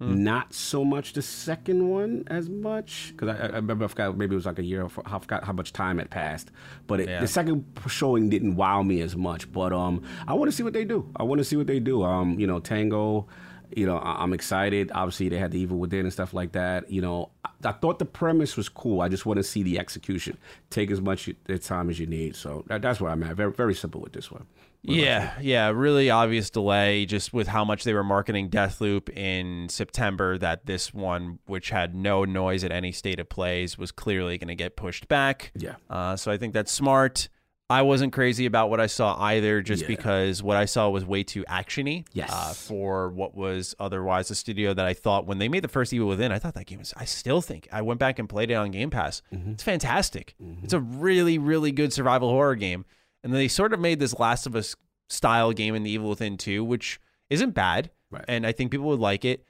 Not 0.00 0.52
so 0.52 0.84
much 0.84 1.14
the 1.14 1.22
second 1.22 1.88
one 1.88 2.24
as 2.26 2.50
much 2.50 3.12
because 3.16 3.28
I, 3.34 3.46
I 3.46 3.56
remember 3.56 3.86
I 3.86 3.88
forgot 3.88 4.18
maybe 4.18 4.34
it 4.34 4.36
was 4.36 4.44
like 4.44 4.58
a 4.58 4.62
year. 4.62 4.84
I 5.06 5.18
forgot 5.18 5.44
how 5.44 5.52
much 5.54 5.72
time 5.72 5.96
had 5.96 6.10
passed, 6.10 6.50
but 6.86 7.00
it, 7.00 7.08
Yeah. 7.08 7.20
the 7.20 7.26
second 7.28 7.64
showing 7.88 8.28
didn't 8.28 8.56
wow 8.56 8.82
me 8.82 9.00
as 9.00 9.16
much. 9.16 9.50
But 9.50 9.72
um, 9.72 10.02
I 10.28 10.34
want 10.34 10.50
to 10.50 10.56
see 10.56 10.62
what 10.62 10.74
they 10.74 10.84
do. 10.84 11.08
I 11.16 11.22
want 11.22 11.38
to 11.38 11.44
see 11.44 11.56
what 11.56 11.68
they 11.68 11.80
do. 11.80 12.02
Um, 12.02 12.38
you 12.38 12.46
know, 12.46 12.60
Tango. 12.60 13.28
You 13.76 13.86
know, 13.86 13.98
I- 13.98 14.22
I'm 14.22 14.32
excited. 14.32 14.90
Obviously, 14.94 15.28
they 15.28 15.38
had 15.38 15.50
the 15.50 15.58
Evil 15.60 15.78
Within 15.78 16.00
and 16.00 16.12
stuff 16.12 16.32
like 16.34 16.52
that. 16.52 16.90
You 16.90 17.00
know, 17.02 17.30
I, 17.44 17.50
I 17.64 17.72
thought 17.72 17.98
the 17.98 18.04
premise 18.04 18.56
was 18.56 18.68
cool. 18.68 19.00
I 19.00 19.08
just 19.08 19.26
want 19.26 19.38
to 19.38 19.42
see 19.42 19.62
the 19.62 19.78
execution. 19.78 20.38
Take 20.70 20.90
as 20.90 21.00
much 21.00 21.28
time 21.62 21.90
as 21.90 21.98
you 21.98 22.06
need. 22.06 22.36
So 22.36 22.64
that, 22.68 22.82
that's 22.82 23.00
where 23.00 23.10
I'm 23.10 23.22
at. 23.22 23.36
Very, 23.36 23.52
very 23.52 23.74
simple 23.74 24.00
with 24.00 24.12
this 24.12 24.30
one. 24.30 24.46
Yeah, 24.86 25.32
yeah, 25.40 25.70
really 25.70 26.10
obvious 26.10 26.50
delay 26.50 27.06
just 27.06 27.32
with 27.32 27.48
how 27.48 27.64
much 27.64 27.84
they 27.84 27.94
were 27.94 28.04
marketing 28.04 28.50
Deathloop 28.50 29.08
in 29.08 29.70
September 29.70 30.36
that 30.36 30.66
this 30.66 30.92
one, 30.92 31.38
which 31.46 31.70
had 31.70 31.94
no 31.94 32.26
noise 32.26 32.64
at 32.64 32.70
any 32.70 32.92
state 32.92 33.18
of 33.18 33.30
plays, 33.30 33.78
was 33.78 33.90
clearly 33.92 34.36
going 34.36 34.48
to 34.48 34.54
get 34.54 34.76
pushed 34.76 35.08
back. 35.08 35.52
Yeah. 35.56 35.76
Uh, 35.88 36.16
so 36.16 36.30
I 36.30 36.36
think 36.36 36.52
that's 36.52 36.70
smart. 36.70 37.30
I 37.70 37.80
wasn't 37.82 38.12
crazy 38.12 38.44
about 38.44 38.68
what 38.68 38.78
I 38.78 38.86
saw 38.86 39.18
either, 39.22 39.62
just 39.62 39.82
Yeah. 39.82 39.88
because 39.88 40.42
what 40.42 40.56
I 40.58 40.66
saw 40.66 40.90
was 40.90 41.04
way 41.04 41.22
too 41.22 41.44
actiony. 41.48 42.06
Yes. 42.12 42.30
Uh, 42.30 42.52
for 42.52 43.08
what 43.08 43.34
was 43.34 43.74
otherwise 43.80 44.30
a 44.30 44.34
studio 44.34 44.74
that 44.74 44.84
I 44.84 44.92
thought 44.92 45.26
when 45.26 45.38
they 45.38 45.48
made 45.48 45.64
the 45.64 45.68
first 45.68 45.92
Evil 45.94 46.08
Within, 46.08 46.30
I 46.30 46.38
thought 46.38 46.54
that 46.54 46.66
game 46.66 46.78
was. 46.80 46.92
I 46.96 47.06
still 47.06 47.40
think 47.40 47.66
I 47.72 47.80
went 47.80 47.98
back 48.00 48.18
and 48.18 48.28
played 48.28 48.50
it 48.50 48.54
on 48.54 48.70
Game 48.70 48.90
Pass. 48.90 49.22
Mm-hmm. 49.32 49.52
It's 49.52 49.62
fantastic. 49.62 50.34
It's 50.62 50.74
a 50.74 50.80
really, 50.80 51.38
really 51.38 51.72
good 51.72 51.92
survival 51.92 52.28
horror 52.28 52.54
game. 52.54 52.84
And 53.22 53.32
then 53.32 53.38
they 53.40 53.48
sort 53.48 53.72
of 53.72 53.80
made 53.80 53.98
this 53.98 54.18
Last 54.18 54.46
of 54.46 54.54
Us 54.54 54.76
style 55.08 55.52
game 55.52 55.74
in 55.74 55.84
the 55.84 55.90
Evil 55.90 56.10
Within 56.10 56.36
2, 56.36 56.62
which 56.62 57.00
isn't 57.30 57.52
bad. 57.52 57.90
Right. 58.10 58.24
And 58.28 58.46
I 58.46 58.52
think 58.52 58.72
people 58.72 58.86
would 58.88 59.00
like 59.00 59.24
it. 59.24 59.42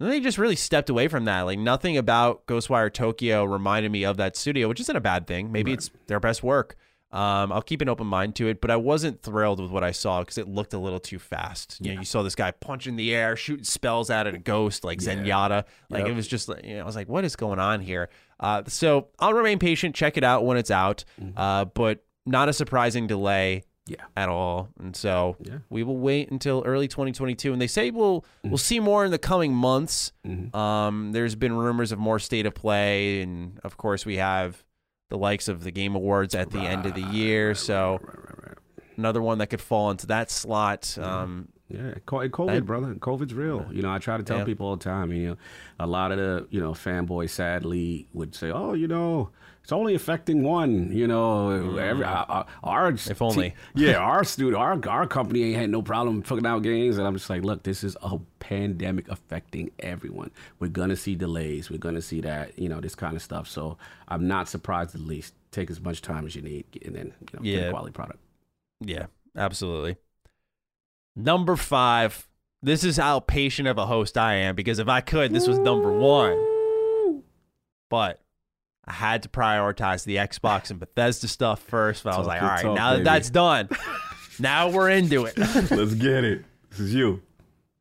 And 0.00 0.06
then 0.08 0.10
they 0.16 0.20
just 0.20 0.38
really 0.38 0.56
stepped 0.56 0.88
away 0.88 1.06
from 1.08 1.26
that. 1.26 1.42
Like 1.42 1.58
nothing 1.58 1.98
about 1.98 2.46
Ghostwire 2.46 2.90
Tokyo 2.90 3.44
reminded 3.44 3.92
me 3.92 4.04
of 4.04 4.16
that 4.16 4.36
studio, 4.36 4.68
which 4.68 4.80
isn't 4.80 4.96
a 4.96 5.00
bad 5.02 5.26
thing. 5.26 5.52
Maybe 5.52 5.72
it's 5.72 5.90
their 6.06 6.20
best 6.20 6.42
work. 6.42 6.76
Um, 7.10 7.52
I'll 7.52 7.62
keep 7.62 7.80
an 7.80 7.88
open 7.88 8.06
mind 8.06 8.34
to 8.36 8.48
it, 8.48 8.60
but 8.60 8.70
I 8.70 8.76
wasn't 8.76 9.22
thrilled 9.22 9.60
with 9.60 9.70
what 9.70 9.82
I 9.82 9.92
saw 9.92 10.20
because 10.20 10.36
it 10.36 10.46
looked 10.46 10.74
a 10.74 10.78
little 10.78 11.00
too 11.00 11.18
fast. 11.18 11.78
You 11.80 11.94
know, 11.94 12.00
you 12.00 12.04
saw 12.04 12.22
this 12.22 12.34
guy 12.34 12.50
punch 12.50 12.86
in 12.86 12.96
the 12.96 13.14
air, 13.14 13.34
shooting 13.34 13.64
spells 13.64 14.10
out 14.10 14.26
at 14.26 14.34
a 14.34 14.38
ghost 14.38 14.84
like 14.84 14.98
Zenyatta. 14.98 15.64
Like 15.88 16.00
Yep. 16.02 16.08
it 16.08 16.14
was 16.14 16.28
just, 16.28 16.48
you 16.64 16.74
know, 16.76 16.82
I 16.82 16.84
was 16.84 16.96
like, 16.96 17.08
what 17.08 17.24
is 17.24 17.34
going 17.34 17.58
on 17.58 17.80
here? 17.80 18.10
Uh, 18.38 18.62
so 18.66 19.08
I'll 19.18 19.32
remain 19.32 19.58
patient, 19.58 19.94
check 19.94 20.18
it 20.18 20.24
out 20.24 20.44
when 20.44 20.58
it's 20.58 20.70
out, 20.70 21.04
uh, 21.36 21.64
but 21.64 22.04
not 22.26 22.50
a 22.50 22.52
surprising 22.52 23.06
delay 23.06 23.62
Yeah. 23.86 23.96
at 24.14 24.28
all. 24.28 24.68
And 24.78 24.94
so 24.94 25.36
Yeah. 25.42 25.60
we 25.70 25.82
will 25.82 25.96
wait 25.96 26.30
until 26.30 26.62
early 26.66 26.88
2022. 26.88 27.54
And 27.54 27.60
they 27.62 27.66
say 27.66 27.90
we'll 27.90 28.22
we'll 28.44 28.58
see 28.58 28.80
more 28.80 29.06
in 29.06 29.10
the 29.12 29.18
coming 29.18 29.54
months. 29.54 30.12
Um, 30.52 31.12
there's 31.12 31.34
been 31.36 31.54
rumors 31.54 31.90
of 31.90 31.98
more 31.98 32.18
state 32.18 32.44
of 32.44 32.54
play, 32.54 33.22
and 33.22 33.58
of 33.64 33.78
course 33.78 34.04
we 34.04 34.16
have 34.16 34.62
the 35.08 35.18
likes 35.18 35.48
of 35.48 35.64
the 35.64 35.70
Game 35.70 35.94
Awards 35.94 36.34
at 36.34 36.50
the 36.50 36.60
end 36.60 36.86
of 36.86 36.94
the 36.94 37.00
year. 37.02 37.54
so 37.54 38.00
another 38.96 39.22
one 39.22 39.38
that 39.38 39.46
could 39.48 39.60
fall 39.60 39.90
into 39.90 40.06
that 40.08 40.30
slot. 40.30 40.96
Um, 40.98 41.48
Yeah, 41.70 41.94
co- 42.06 42.16
COVID, 42.28 42.46
That- 42.54 42.64
brother. 42.66 42.94
COVID's 42.94 43.34
real. 43.34 43.66
You 43.70 43.82
know, 43.82 43.92
I 43.92 43.98
try 43.98 44.16
to 44.16 44.22
tell 44.22 44.38
Yeah. 44.38 44.44
people 44.44 44.66
all 44.66 44.76
the 44.76 44.84
time. 44.84 45.12
You 45.12 45.28
know, 45.30 45.36
a 45.78 45.86
lot 45.86 46.12
of 46.12 46.16
the 46.18 46.46
you 46.50 46.60
know 46.60 46.72
fanboys 46.72 47.28
sadly 47.28 48.06
would 48.14 48.34
say, 48.34 48.50
"Oh, 48.50 48.72
you 48.72 48.88
know, 48.88 49.28
it's 49.68 49.72
only 49.74 49.94
affecting 49.94 50.42
one." 50.44 50.90
You 50.90 51.06
know, 51.06 51.76
every 51.76 52.02
our, 52.02 52.46
our 52.64 52.90
Mm. 52.92 53.10
If 53.10 53.20
only. 53.20 53.54
yeah, 53.74 53.96
our 54.12 54.24
studio, 54.24 54.58
our 54.58 54.80
our 54.88 55.06
company 55.06 55.42
ain't 55.44 55.56
had 55.60 55.68
no 55.68 55.82
problem 55.82 56.22
fucking 56.22 56.46
out 56.46 56.62
games, 56.62 56.96
and 56.96 57.06
I'm 57.06 57.12
just 57.12 57.28
like, 57.28 57.42
look, 57.44 57.64
this 57.64 57.84
is 57.84 57.94
a 58.00 58.18
pandemic 58.40 59.08
affecting 59.10 59.70
everyone. 59.80 60.30
We're 60.58 60.68
gonna 60.68 60.96
see 60.96 61.14
delays. 61.16 61.70
We're 61.70 61.76
gonna 61.76 62.00
see 62.00 62.22
that 62.22 62.58
you 62.58 62.70
know 62.70 62.80
this 62.80 62.94
kind 62.94 63.14
of 63.14 63.20
stuff. 63.20 63.46
So 63.46 63.76
I'm 64.08 64.26
not 64.26 64.48
surprised. 64.48 64.94
At 64.94 65.02
least 65.02 65.34
take 65.50 65.70
as 65.70 65.82
much 65.82 66.00
time 66.00 66.24
as 66.24 66.34
you 66.34 66.40
need, 66.40 66.64
and 66.86 66.94
then 66.96 67.12
you 67.20 67.26
know, 67.34 67.42
get 67.42 67.60
Yeah. 67.62 67.66
a 67.66 67.70
quality 67.70 67.92
product. 67.92 68.20
Yeah, 68.80 69.06
absolutely. 69.36 69.96
Number 71.14 71.56
five. 71.56 72.26
This 72.62 72.82
is 72.84 72.96
how 72.96 73.20
patient 73.20 73.68
of 73.68 73.78
a 73.78 73.86
host 73.86 74.16
I 74.18 74.34
am 74.34 74.56
because 74.56 74.78
if 74.80 74.88
I 74.88 75.00
could, 75.00 75.32
this 75.32 75.46
was 75.46 75.58
number 75.60 75.92
one. 75.92 77.22
But 77.88 78.20
I 78.88 78.92
had 78.92 79.22
to 79.24 79.28
prioritize 79.28 80.04
the 80.04 80.16
Xbox 80.16 80.70
and 80.70 80.80
Bethesda 80.80 81.28
stuff 81.28 81.60
first. 81.60 82.04
But 82.04 82.14
I 82.14 82.18
was 82.18 82.26
like, 82.26 82.42
all 82.42 82.48
right, 82.48 82.62
talk, 82.62 82.76
now 82.76 82.90
that 82.92 82.96
baby." 82.96 83.04
that's 83.04 83.30
done, 83.30 83.68
now 84.40 84.70
we're 84.70 84.88
into 84.88 85.26
it. 85.26 85.36
Let's 85.70 85.94
get 85.94 86.24
it. 86.24 86.44
This 86.70 86.80
is 86.80 86.94
you. 86.94 87.22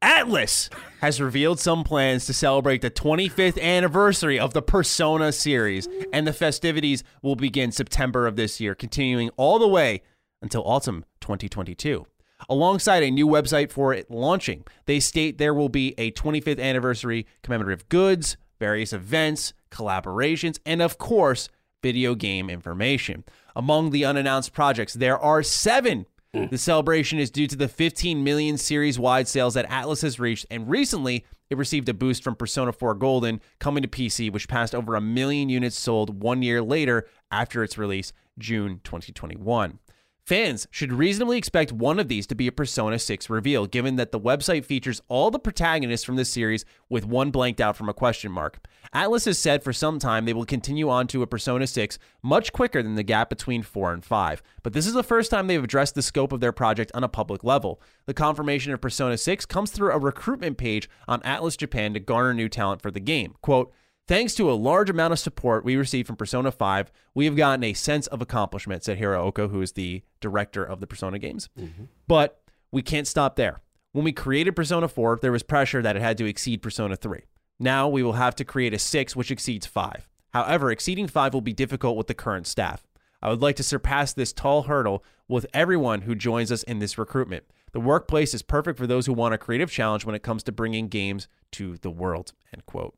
Atlus 0.01 0.69
has 0.99 1.19
revealed 1.19 1.59
some 1.59 1.83
plans 1.83 2.25
to 2.25 2.33
celebrate 2.33 2.81
the 2.81 2.91
25th 2.91 3.59
anniversary 3.59 4.37
of 4.37 4.53
the 4.53 4.61
Persona 4.61 5.31
series, 5.31 5.87
and 6.13 6.27
the 6.27 6.33
festivities 6.33 7.03
will 7.23 7.35
begin 7.35 7.71
September 7.71 8.27
of 8.27 8.35
this 8.35 8.59
year, 8.59 8.75
continuing 8.75 9.29
all 9.37 9.57
the 9.59 9.67
way 9.67 10.03
until 10.41 10.63
autumn 10.65 11.03
2022. 11.21 12.05
Alongside 12.49 13.01
a 13.01 13.09
new 13.09 13.27
website 13.27 13.71
for 13.71 13.93
it 13.93 14.11
launching, 14.11 14.63
they 14.85 14.99
state 14.99 15.37
there 15.37 15.53
will 15.53 15.69
be 15.69 15.95
a 15.97 16.11
25th 16.11 16.59
anniversary 16.59 17.25
commemorative 17.41 17.89
goods, 17.89 18.37
various 18.59 18.93
events, 18.93 19.53
collaborations, 19.69 20.59
and 20.65 20.81
of 20.81 20.97
course, 20.97 21.49
video 21.81 22.15
game 22.15 22.49
information. 22.49 23.23
Among 23.55 23.91
the 23.91 24.05
unannounced 24.05 24.53
projects, 24.53 24.93
there 24.93 25.17
are 25.17 25.43
seven 25.43 26.05
mm. 26.33 26.49
the 26.49 26.57
celebration 26.57 27.19
is 27.19 27.31
due 27.31 27.47
to 27.47 27.55
the 27.55 27.67
15 27.67 28.23
million 28.23 28.57
series 28.57 28.99
wide 28.99 29.27
sales 29.27 29.53
that 29.53 29.69
Atlus 29.69 30.01
has 30.01 30.19
reached, 30.19 30.45
and 30.49 30.69
recently 30.69 31.25
it 31.49 31.57
received 31.57 31.87
a 31.89 31.93
boost 31.93 32.23
from 32.23 32.35
Persona 32.35 32.73
4 32.73 32.95
Golden 32.95 33.41
coming 33.59 33.83
to 33.83 33.87
PC, 33.87 34.31
which 34.31 34.47
passed 34.47 34.75
over 34.75 34.95
a 34.95 35.01
million 35.01 35.49
units 35.49 35.79
sold 35.79 36.21
one 36.21 36.41
year 36.41 36.61
later 36.61 37.07
after 37.31 37.63
its 37.63 37.77
release, 37.77 38.13
June 38.37 38.81
2021. 38.83 39.79
Fans 40.27 40.67
should 40.71 40.91
reasonably 40.91 41.37
expect 41.37 41.71
one 41.71 41.99
of 41.99 42.09
these 42.09 42.27
to 42.27 42.35
be 42.35 42.47
a 42.47 42.51
Persona 42.51 42.99
6 42.99 43.29
reveal, 43.29 43.65
given 43.65 43.95
that 43.95 44.11
the 44.11 44.19
website 44.19 44.65
features 44.65 45.01
all 45.07 45.31
the 45.31 45.39
protagonists 45.39 46.03
from 46.03 46.17
the 46.17 46.25
series 46.25 46.65
with 46.89 47.05
one 47.05 47.31
blanked 47.31 47.61
out 47.61 47.77
from 47.77 47.87
a 47.87 47.93
question 47.93 48.29
mark. 48.29 48.59
Atlus 48.93 49.23
has 49.23 49.39
said 49.39 49.63
for 49.63 49.71
some 49.71 49.99
time 49.99 50.25
they 50.25 50.33
will 50.33 50.43
continue 50.43 50.89
on 50.89 51.07
to 51.07 51.21
a 51.21 51.27
Persona 51.27 51.65
6 51.65 51.97
much 52.21 52.51
quicker 52.51 52.83
than 52.83 52.95
the 52.95 53.03
gap 53.03 53.29
between 53.29 53.63
4 53.63 53.93
and 53.93 54.03
5, 54.03 54.43
but 54.63 54.73
this 54.73 54.85
is 54.85 54.91
the 54.91 55.01
first 55.01 55.31
time 55.31 55.47
they've 55.47 55.63
addressed 55.63 55.95
the 55.95 56.01
scope 56.01 56.33
of 56.33 56.41
their 56.41 56.51
project 56.51 56.91
on 56.93 57.05
a 57.05 57.07
public 57.07 57.45
level. 57.45 57.79
The 58.05 58.13
confirmation 58.13 58.73
of 58.73 58.81
Persona 58.81 59.17
6 59.17 59.45
comes 59.45 59.71
through 59.71 59.93
a 59.93 59.97
recruitment 59.97 60.57
page 60.57 60.89
on 61.07 61.21
Atlus 61.21 61.55
Japan 61.55 61.93
to 61.93 62.01
garner 62.01 62.33
new 62.33 62.49
talent 62.49 62.81
for 62.81 62.91
the 62.91 62.99
game. 62.99 63.35
Quote, 63.41 63.71
Thanks 64.07 64.33
to 64.35 64.49
a 64.49 64.53
large 64.53 64.89
amount 64.89 65.11
of 65.11 65.19
support 65.19 65.65
we 65.65 65.75
received 65.75 66.07
from 66.07 66.15
Persona 66.15 66.49
5, 66.49 66.91
we 67.13 67.25
have 67.25 67.35
gotten 67.35 67.65
a 67.65 67.73
sense 67.73 68.07
of 68.07 68.21
accomplishment, 68.21 68.85
said 68.85 68.97
Hiro 68.97 69.21
Oko, 69.25 69.49
who 69.49 69.61
is 69.61 69.73
the 69.73 70.01
director 70.21 70.63
of 70.63 70.79
the 70.79 70.87
Persona 70.87 71.19
games. 71.19 71.49
Mm-hmm. 71.59 71.85
But 72.07 72.41
we 72.71 72.81
can't 72.81 73.05
stop 73.05 73.35
there. 73.35 73.59
When 73.91 74.05
we 74.05 74.13
created 74.13 74.55
Persona 74.55 74.87
4, 74.87 75.19
there 75.21 75.33
was 75.33 75.43
pressure 75.43 75.81
that 75.81 75.97
it 75.97 76.01
had 76.01 76.17
to 76.19 76.25
exceed 76.25 76.61
Persona 76.61 76.95
3. 76.95 77.23
Now 77.59 77.89
we 77.89 78.01
will 78.01 78.13
have 78.13 78.33
to 78.35 78.45
create 78.45 78.73
a 78.73 78.79
6 78.79 79.15
which 79.17 79.29
exceeds 79.29 79.65
5. 79.65 80.07
However, 80.33 80.71
exceeding 80.71 81.07
5 81.07 81.33
will 81.33 81.41
be 81.41 81.51
difficult 81.51 81.97
with 81.97 82.07
the 82.07 82.13
current 82.13 82.47
staff. 82.47 82.87
I 83.21 83.29
would 83.29 83.41
like 83.41 83.57
to 83.57 83.63
surpass 83.63 84.13
this 84.13 84.31
tall 84.31 84.63
hurdle 84.63 85.03
with 85.27 85.47
everyone 85.53 86.03
who 86.03 86.15
joins 86.15 86.49
us 86.49 86.63
in 86.63 86.79
this 86.79 86.97
recruitment. 86.97 87.43
The 87.73 87.81
workplace 87.81 88.33
is 88.33 88.41
perfect 88.41 88.77
for 88.77 88.87
those 88.87 89.05
who 89.05 89.13
want 89.13 89.33
a 89.33 89.37
creative 89.37 89.69
challenge 89.69 90.05
when 90.05 90.15
it 90.15 90.23
comes 90.23 90.43
to 90.43 90.53
bringing 90.53 90.87
games 90.87 91.27
to 91.53 91.77
the 91.77 91.91
world. 91.91 92.31
End 92.53 92.65
quote. 92.65 92.95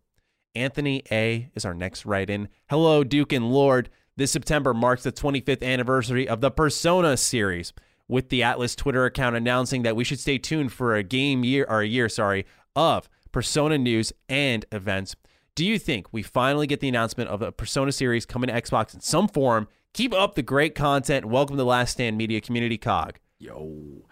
Anthony 0.55 1.03
A 1.11 1.49
is 1.55 1.65
our 1.65 1.73
next 1.73 2.05
write 2.05 2.29
in. 2.29 2.49
Hello, 2.69 3.03
Duke 3.03 3.33
and 3.33 3.51
Lord. 3.51 3.89
This 4.15 4.31
September 4.31 4.73
marks 4.73 5.03
the 5.03 5.11
25th 5.11 5.63
anniversary 5.63 6.27
of 6.27 6.41
the 6.41 6.51
Persona 6.51 7.17
series, 7.17 7.71
with 8.07 8.29
the 8.29 8.41
Atlus 8.41 8.75
Twitter 8.75 9.05
account 9.05 9.35
announcing 9.35 9.83
that 9.83 9.95
we 9.95 10.03
should 10.03 10.19
stay 10.19 10.37
tuned 10.37 10.73
for 10.73 10.95
a 10.95 11.03
game 11.03 11.43
year 11.43 11.65
or 11.69 11.81
a 11.81 11.87
year, 11.87 12.09
sorry, 12.09 12.45
of 12.75 13.07
Persona 13.31 13.77
news 13.77 14.11
and 14.27 14.65
events. 14.71 15.15
Do 15.53 15.63
you 15.63 15.77
think 15.77 16.07
we 16.11 16.23
finally 16.23 16.65
get 16.65 16.79
the 16.79 16.89
announcement 16.89 17.29
of 17.29 17.41
a 17.41 17.51
Persona 17.51 17.91
series 17.91 18.25
coming 18.25 18.47
to 18.47 18.61
Xbox 18.61 18.93
in 18.93 19.01
some 19.01 19.27
form? 19.27 19.67
Keep 19.93 20.13
up 20.13 20.35
the 20.35 20.41
great 20.41 20.73
content. 20.73 21.25
Welcome 21.25 21.57
to 21.57 21.63
Last 21.63 21.91
Stand 21.91 22.17
Media 22.17 22.41
Community 22.41 22.77
Cog. 22.77 23.19
Yo, 23.37 24.05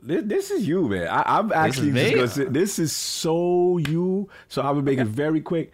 this, 0.00 0.22
this 0.24 0.50
is 0.50 0.66
you, 0.66 0.88
man. 0.88 1.08
I, 1.08 1.38
I'm 1.38 1.52
actually 1.52 1.90
me? 1.90 2.02
just 2.02 2.14
gonna 2.14 2.28
say 2.28 2.44
this 2.44 2.78
is 2.78 2.92
so 2.92 3.78
you. 3.78 4.28
So 4.48 4.62
I'm 4.62 4.68
gonna 4.74 4.82
make 4.82 4.98
it 4.98 5.06
very 5.06 5.40
quick, 5.40 5.72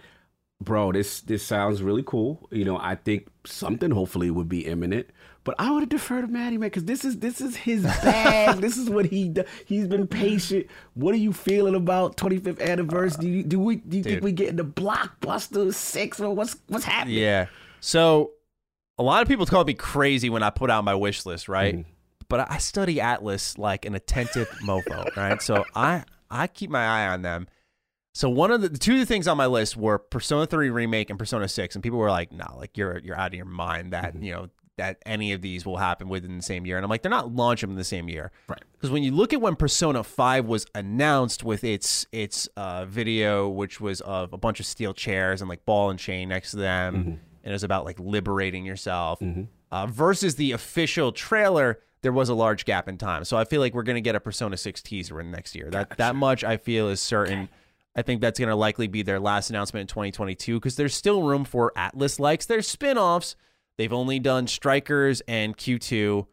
bro. 0.60 0.92
This 0.92 1.20
this 1.20 1.42
sounds 1.42 1.82
really 1.82 2.02
cool. 2.04 2.48
You 2.50 2.64
know, 2.64 2.78
I 2.78 2.94
think 2.94 3.28
something 3.44 3.90
hopefully 3.90 4.30
would 4.30 4.48
be 4.48 4.66
imminent. 4.66 5.08
But 5.44 5.56
I 5.58 5.70
would 5.70 5.80
have 5.80 5.90
deferred 5.90 6.22
to 6.26 6.32
Maddie, 6.32 6.56
man, 6.56 6.68
because 6.70 6.86
this 6.86 7.04
is 7.04 7.18
this 7.18 7.42
is 7.42 7.54
his 7.54 7.82
bag. 8.02 8.60
this 8.60 8.78
is 8.78 8.88
what 8.88 9.04
he 9.06 9.28
do- 9.28 9.44
he's 9.66 9.86
been 9.86 10.06
patient. 10.06 10.66
What 10.94 11.14
are 11.14 11.18
you 11.18 11.34
feeling 11.34 11.74
about 11.74 12.16
25th 12.16 12.60
anniversary? 12.62 13.20
Do 13.20 13.28
you 13.28 13.42
do 13.42 13.58
we 13.58 13.76
do 13.76 13.98
you 13.98 14.02
think 14.02 14.16
dude. 14.16 14.24
we 14.24 14.32
getting 14.32 14.56
the 14.56 14.64
blockbuster 14.64 15.72
six 15.74 16.18
or 16.18 16.34
what's 16.34 16.56
what's 16.68 16.86
happening? 16.86 17.18
Yeah. 17.18 17.46
So 17.80 18.30
a 18.98 19.02
lot 19.02 19.20
of 19.20 19.28
people 19.28 19.44
call 19.44 19.64
me 19.64 19.74
crazy 19.74 20.30
when 20.30 20.42
I 20.42 20.48
put 20.48 20.70
out 20.70 20.82
my 20.84 20.94
wish 20.94 21.26
list, 21.26 21.48
right? 21.48 21.76
Mm-hmm. 21.76 21.90
But 22.28 22.50
I 22.50 22.58
study 22.58 22.96
Atlus 22.96 23.58
like 23.58 23.84
an 23.84 23.94
attentive 23.94 24.48
mofo, 24.64 25.14
right? 25.16 25.40
So 25.42 25.64
I 25.74 26.04
I 26.30 26.46
keep 26.46 26.70
my 26.70 26.84
eye 26.84 27.08
on 27.08 27.22
them. 27.22 27.46
So 28.16 28.28
one 28.30 28.50
of 28.52 28.60
the, 28.60 28.68
the 28.68 28.78
two 28.78 28.92
of 28.94 28.98
the 29.00 29.06
things 29.06 29.26
on 29.26 29.36
my 29.36 29.46
list 29.46 29.76
were 29.76 29.98
Persona 29.98 30.46
3 30.46 30.70
remake 30.70 31.10
and 31.10 31.18
Persona 31.18 31.48
6 31.48 31.74
and 31.74 31.82
people 31.82 31.98
were 31.98 32.10
like, 32.10 32.30
"No, 32.32 32.46
like 32.56 32.76
you're 32.78 32.98
you're 32.98 33.16
out 33.18 33.28
of 33.28 33.34
your 33.34 33.44
mind 33.44 33.92
that, 33.92 34.14
Mm-hmm. 34.14 34.22
you 34.22 34.32
know, 34.32 34.48
that 34.76 34.98
any 35.06 35.32
of 35.32 35.40
these 35.40 35.64
will 35.66 35.76
happen 35.76 36.08
within 36.08 36.36
the 36.36 36.42
same 36.42 36.64
year." 36.64 36.76
And 36.76 36.84
I'm 36.84 36.90
like, 36.90 37.02
"They're 37.02 37.10
not 37.10 37.34
launching 37.34 37.68
them 37.68 37.74
in 37.74 37.78
the 37.78 37.84
same 37.84 38.08
year." 38.08 38.30
Right. 38.48 38.62
Because 38.72 38.90
when 38.90 39.02
you 39.02 39.10
look 39.10 39.32
at 39.32 39.40
when 39.40 39.56
Persona 39.56 40.04
5 40.04 40.44
was 40.46 40.64
announced 40.76 41.42
with 41.42 41.64
its 41.64 42.06
its 42.12 42.46
uh, 42.56 42.84
video, 42.84 43.48
which 43.48 43.80
was 43.80 44.00
of 44.02 44.32
a 44.32 44.38
bunch 44.38 44.60
of 44.60 44.66
steel 44.66 44.94
chairs 44.94 45.40
and 45.40 45.48
like 45.48 45.64
ball 45.64 45.90
and 45.90 45.98
chain 45.98 46.28
next 46.28 46.52
to 46.52 46.58
them, 46.58 46.94
and 47.42 47.50
it 47.50 47.52
was 47.52 47.64
about 47.64 47.84
like 47.84 47.98
liberating 47.98 48.64
yourself, 48.64 49.20
uh, 49.72 49.86
versus 49.86 50.36
the 50.36 50.52
official 50.52 51.10
trailer, 51.10 51.80
there 52.04 52.12
was 52.12 52.28
a 52.28 52.34
large 52.34 52.66
gap 52.66 52.86
in 52.86 52.98
time. 52.98 53.24
So 53.24 53.38
I 53.38 53.44
feel 53.44 53.62
like 53.62 53.72
we're 53.72 53.82
going 53.82 53.96
to 53.96 54.02
get 54.02 54.14
a 54.14 54.20
Persona 54.20 54.58
6 54.58 54.82
teaser 54.82 55.20
in 55.20 55.30
next 55.30 55.56
year. 55.56 55.70
That 55.70 55.96
that 55.96 56.14
much 56.14 56.44
I 56.44 56.58
feel 56.58 56.88
is 56.88 57.00
certain. 57.00 57.48
I 57.96 58.02
think 58.02 58.20
that's 58.20 58.38
going 58.38 58.50
to 58.50 58.56
likely 58.56 58.88
be 58.88 59.02
their 59.02 59.18
last 59.18 59.48
announcement 59.50 59.82
in 59.82 59.86
2022 59.86 60.60
because 60.60 60.76
there's 60.76 60.94
still 60.94 61.22
room 61.22 61.44
for 61.44 61.72
Atlus 61.76 62.20
likes. 62.20 62.44
There's 62.44 62.68
spin-offs. 62.68 63.36
They've 63.78 63.92
only 63.92 64.18
done 64.18 64.46
Strikers 64.46 65.22
and 65.26 65.56
Q2 65.56 66.26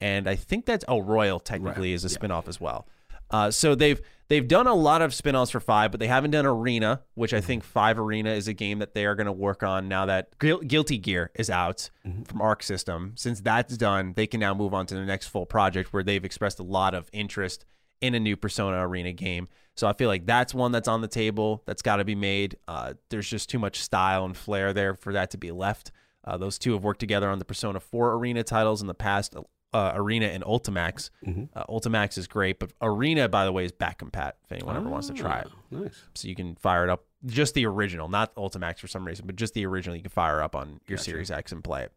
and 0.00 0.28
I 0.28 0.34
think 0.34 0.66
that's 0.66 0.84
oh 0.86 1.00
Royal 1.00 1.40
technically 1.40 1.94
is 1.94 2.04
a 2.04 2.08
spinoff 2.08 2.46
as 2.46 2.60
well. 2.60 2.86
Uh, 3.30 3.50
so 3.50 3.74
they've 3.74 4.02
they've 4.28 4.46
done 4.46 4.66
a 4.66 4.74
lot 4.74 5.02
of 5.02 5.14
spin-offs 5.14 5.50
for 5.50 5.60
five, 5.60 5.90
but 5.90 6.00
they 6.00 6.06
haven't 6.06 6.30
done 6.32 6.46
Arena, 6.46 7.02
which 7.14 7.34
I 7.34 7.40
think 7.40 7.64
Five 7.64 7.98
Arena 7.98 8.30
is 8.30 8.48
a 8.48 8.52
game 8.52 8.78
that 8.78 8.94
they 8.94 9.06
are 9.06 9.14
going 9.14 9.26
to 9.26 9.32
work 9.32 9.62
on 9.62 9.88
now 9.88 10.06
that 10.06 10.38
Guil- 10.38 10.66
Guilty 10.66 10.98
Gear 10.98 11.30
is 11.34 11.50
out 11.50 11.90
from 12.26 12.40
Arc 12.40 12.62
System. 12.62 13.12
Since 13.16 13.40
that's 13.40 13.76
done, 13.76 14.14
they 14.16 14.26
can 14.26 14.40
now 14.40 14.54
move 14.54 14.74
on 14.74 14.86
to 14.86 14.94
the 14.94 15.04
next 15.04 15.28
full 15.28 15.46
project 15.46 15.92
where 15.92 16.02
they've 16.02 16.24
expressed 16.24 16.58
a 16.58 16.64
lot 16.64 16.94
of 16.94 17.08
interest 17.12 17.64
in 18.00 18.14
a 18.14 18.20
new 18.20 18.36
Persona 18.36 18.86
Arena 18.86 19.12
game. 19.12 19.48
So 19.76 19.86
I 19.88 19.92
feel 19.92 20.08
like 20.08 20.26
that's 20.26 20.54
one 20.54 20.72
that's 20.72 20.88
on 20.88 21.00
the 21.00 21.08
table 21.08 21.62
that's 21.66 21.82
got 21.82 21.96
to 21.96 22.04
be 22.04 22.14
made. 22.14 22.56
Uh, 22.68 22.94
there's 23.10 23.28
just 23.28 23.48
too 23.48 23.58
much 23.58 23.80
style 23.82 24.24
and 24.24 24.36
flair 24.36 24.72
there 24.72 24.94
for 24.94 25.12
that 25.14 25.30
to 25.30 25.38
be 25.38 25.50
left. 25.50 25.90
Uh, 26.24 26.36
those 26.36 26.58
two 26.58 26.72
have 26.72 26.84
worked 26.84 27.00
together 27.00 27.28
on 27.28 27.38
the 27.38 27.44
Persona 27.44 27.80
4 27.80 28.14
Arena 28.14 28.42
titles 28.42 28.80
in 28.80 28.86
the 28.86 28.94
past, 28.94 29.36
uh, 29.74 29.92
Arena 29.96 30.26
and 30.26 30.42
Ultimax. 30.44 31.10
Uh, 31.54 31.64
Ultimax 31.68 32.16
is 32.16 32.26
great, 32.26 32.58
but 32.58 32.70
Arena, 32.80 33.28
by 33.28 33.44
the 33.44 33.52
way, 33.52 33.64
is 33.64 33.72
back 33.72 33.98
compat 33.98 34.32
if 34.44 34.52
anyone 34.52 34.76
ever 34.76 34.88
wants 34.88 35.08
to 35.08 35.12
try 35.14 35.40
it. 35.40 35.48
Nice. 35.70 36.02
So 36.14 36.28
you 36.28 36.34
can 36.34 36.54
fire 36.54 36.84
it 36.84 36.90
up, 36.90 37.04
just 37.26 37.54
the 37.54 37.66
original, 37.66 38.08
not 38.08 38.34
Ultimax 38.36 38.78
for 38.78 38.86
some 38.86 39.04
reason, 39.04 39.26
but 39.26 39.36
just 39.36 39.52
the 39.52 39.66
original. 39.66 39.96
You 39.96 40.02
can 40.02 40.10
fire 40.10 40.40
up 40.40 40.54
on 40.54 40.80
your 40.86 40.96
Series 40.96 41.30
X 41.30 41.52
and 41.52 41.62
play 41.62 41.82
it. 41.82 41.92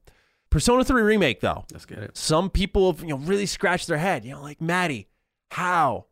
Persona 0.50 0.84
3 0.84 1.02
Remake, 1.04 1.40
though. 1.42 1.66
Let's 1.72 1.86
get 1.86 2.00
it. 2.00 2.18
Some 2.18 2.50
people 2.50 2.92
have 2.92 3.02
you 3.02 3.10
know 3.10 3.18
really 3.18 3.46
scratched 3.46 3.88
their 3.88 3.98
head. 3.98 4.26
You 4.26 4.32
know, 4.32 4.42
like 4.42 4.60
Maddie, 4.60 5.08
how? 5.52 6.06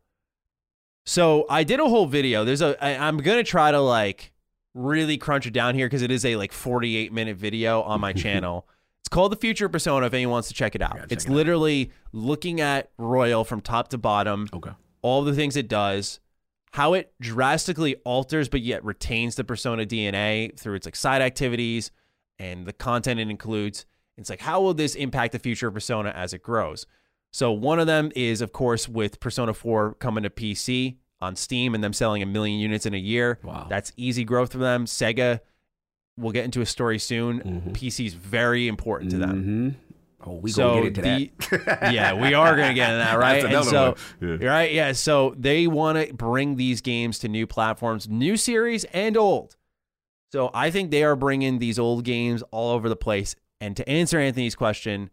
So 1.04 1.46
I 1.48 1.64
did 1.64 1.80
a 1.80 1.88
whole 1.88 2.06
video. 2.06 2.44
There's 2.44 2.62
a. 2.62 2.76
I, 2.84 2.96
I'm 3.08 3.16
gonna 3.18 3.44
try 3.44 3.70
to 3.70 3.80
like 3.80 4.32
really 4.74 5.16
crunch 5.16 5.46
it 5.46 5.52
down 5.52 5.74
here 5.74 5.86
because 5.86 6.02
it 6.02 6.10
is 6.10 6.24
a 6.24 6.36
like 6.36 6.52
48 6.52 7.12
minute 7.12 7.36
video 7.36 7.82
on 7.82 8.00
my 8.00 8.12
channel. 8.24 8.68
It's 9.06 9.14
called 9.14 9.30
The 9.30 9.36
Future 9.36 9.66
of 9.66 9.72
Persona. 9.72 10.04
If 10.06 10.14
anyone 10.14 10.32
wants 10.32 10.48
to 10.48 10.54
check 10.54 10.74
it 10.74 10.82
out, 10.82 10.96
check 10.96 11.12
it's 11.12 11.26
it 11.26 11.30
out. 11.30 11.36
literally 11.36 11.92
looking 12.10 12.60
at 12.60 12.90
Royal 12.98 13.44
from 13.44 13.60
top 13.60 13.86
to 13.90 13.98
bottom 13.98 14.48
Okay. 14.52 14.72
all 15.00 15.22
the 15.22 15.32
things 15.32 15.54
it 15.56 15.68
does, 15.68 16.18
how 16.72 16.92
it 16.94 17.14
drastically 17.20 17.94
alters 18.04 18.48
but 18.48 18.62
yet 18.62 18.84
retains 18.84 19.36
the 19.36 19.44
persona 19.44 19.86
DNA 19.86 20.58
through 20.58 20.74
its 20.74 20.88
like 20.88 20.96
side 20.96 21.22
activities 21.22 21.92
and 22.40 22.66
the 22.66 22.72
content 22.72 23.20
it 23.20 23.30
includes. 23.30 23.86
It's 24.18 24.28
like 24.28 24.40
how 24.40 24.60
will 24.60 24.74
this 24.74 24.96
impact 24.96 25.30
the 25.34 25.38
future 25.38 25.68
of 25.68 25.74
persona 25.74 26.08
as 26.10 26.32
it 26.34 26.42
grows? 26.42 26.84
So 27.32 27.52
one 27.52 27.78
of 27.78 27.86
them 27.86 28.10
is 28.16 28.40
of 28.40 28.52
course 28.52 28.88
with 28.88 29.20
Persona 29.20 29.54
4 29.54 29.94
coming 30.00 30.24
to 30.24 30.30
PC 30.30 30.96
on 31.20 31.36
Steam 31.36 31.76
and 31.76 31.84
them 31.84 31.92
selling 31.92 32.24
a 32.24 32.26
million 32.26 32.58
units 32.58 32.86
in 32.86 32.92
a 32.92 32.98
year. 32.98 33.38
Wow. 33.44 33.68
That's 33.70 33.92
easy 33.96 34.24
growth 34.24 34.50
for 34.50 34.58
them. 34.58 34.84
Sega 34.84 35.38
we'll 36.16 36.32
get 36.32 36.44
into 36.44 36.60
a 36.60 36.66
story 36.66 36.98
soon. 36.98 37.40
PC 37.72 38.06
is 38.06 38.14
very 38.14 38.68
important 38.68 39.10
to 39.12 39.18
them 39.18 39.42
Mm-hmm. 39.42 39.68
Oh, 40.26 40.34
we 40.34 40.50
so 40.50 40.68
gonna 40.68 40.90
get 40.90 41.04
into 41.04 41.28
the, 41.48 41.58
that. 41.64 41.92
yeah, 41.94 42.12
we 42.14 42.34
are 42.34 42.56
going 42.56 42.68
to 42.68 42.74
get 42.74 42.90
into 42.90 42.98
that, 42.98 43.16
right? 43.18 43.42
That's 43.42 43.44
and 43.44 43.52
another 43.52 43.70
so, 43.70 44.26
one. 44.26 44.40
Yeah. 44.40 44.48
right, 44.48 44.72
yeah. 44.72 44.92
So 44.92 45.34
they 45.38 45.68
want 45.68 45.98
to 45.98 46.12
bring 46.12 46.56
these 46.56 46.80
games 46.80 47.20
to 47.20 47.28
new 47.28 47.46
platforms, 47.46 48.08
new 48.08 48.36
series 48.36 48.84
and 48.86 49.16
old. 49.16 49.56
So 50.32 50.50
I 50.52 50.70
think 50.70 50.90
they 50.90 51.04
are 51.04 51.14
bringing 51.14 51.58
these 51.58 51.78
old 51.78 52.04
games 52.04 52.42
all 52.50 52.72
over 52.72 52.88
the 52.88 52.96
place. 52.96 53.36
And 53.60 53.76
to 53.76 53.88
answer 53.88 54.18
Anthony's 54.18 54.56
question, 54.56 55.10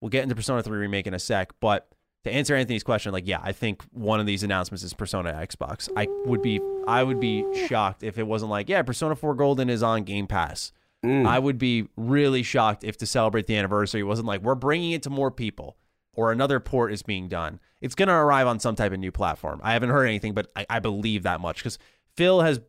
we'll 0.00 0.08
get 0.08 0.24
into 0.24 0.34
Persona 0.34 0.62
3 0.62 0.76
remake 0.78 1.06
in 1.06 1.14
a 1.14 1.18
sec. 1.18 1.52
But 1.60 1.88
to 2.26 2.32
answer 2.32 2.56
Anthony's 2.56 2.82
question, 2.82 3.12
like, 3.12 3.26
yeah, 3.26 3.38
I 3.40 3.52
think 3.52 3.84
one 3.92 4.18
of 4.18 4.26
these 4.26 4.42
announcements 4.42 4.82
is 4.82 4.92
Persona 4.92 5.32
Xbox. 5.32 5.88
I 5.96 6.08
would 6.24 6.42
be, 6.42 6.60
I 6.88 7.04
would 7.04 7.20
be 7.20 7.44
shocked 7.68 8.02
if 8.02 8.18
it 8.18 8.24
wasn't 8.24 8.50
like, 8.50 8.68
yeah, 8.68 8.82
Persona 8.82 9.14
4 9.14 9.34
Golden 9.34 9.70
is 9.70 9.80
on 9.80 10.02
Game 10.02 10.26
Pass. 10.26 10.72
Mm. 11.04 11.24
I 11.24 11.38
would 11.38 11.56
be 11.56 11.86
really 11.96 12.42
shocked 12.42 12.82
if 12.82 12.96
to 12.98 13.06
celebrate 13.06 13.46
the 13.46 13.56
anniversary 13.56 14.00
it 14.00 14.04
wasn't 14.04 14.26
like 14.26 14.40
we're 14.40 14.56
bringing 14.56 14.90
it 14.90 15.04
to 15.04 15.10
more 15.10 15.30
people 15.30 15.76
or 16.14 16.32
another 16.32 16.58
port 16.58 16.92
is 16.92 17.02
being 17.02 17.28
done. 17.28 17.60
It's 17.80 17.94
going 17.94 18.08
to 18.08 18.14
arrive 18.14 18.48
on 18.48 18.58
some 18.58 18.74
type 18.74 18.92
of 18.92 18.98
new 18.98 19.12
platform. 19.12 19.60
I 19.62 19.74
haven't 19.74 19.90
heard 19.90 20.06
anything, 20.06 20.34
but 20.34 20.50
I, 20.56 20.66
I 20.68 20.78
believe 20.80 21.22
that 21.22 21.40
much 21.40 21.58
because 21.58 21.78
Phil 22.16 22.40
has 22.40 22.60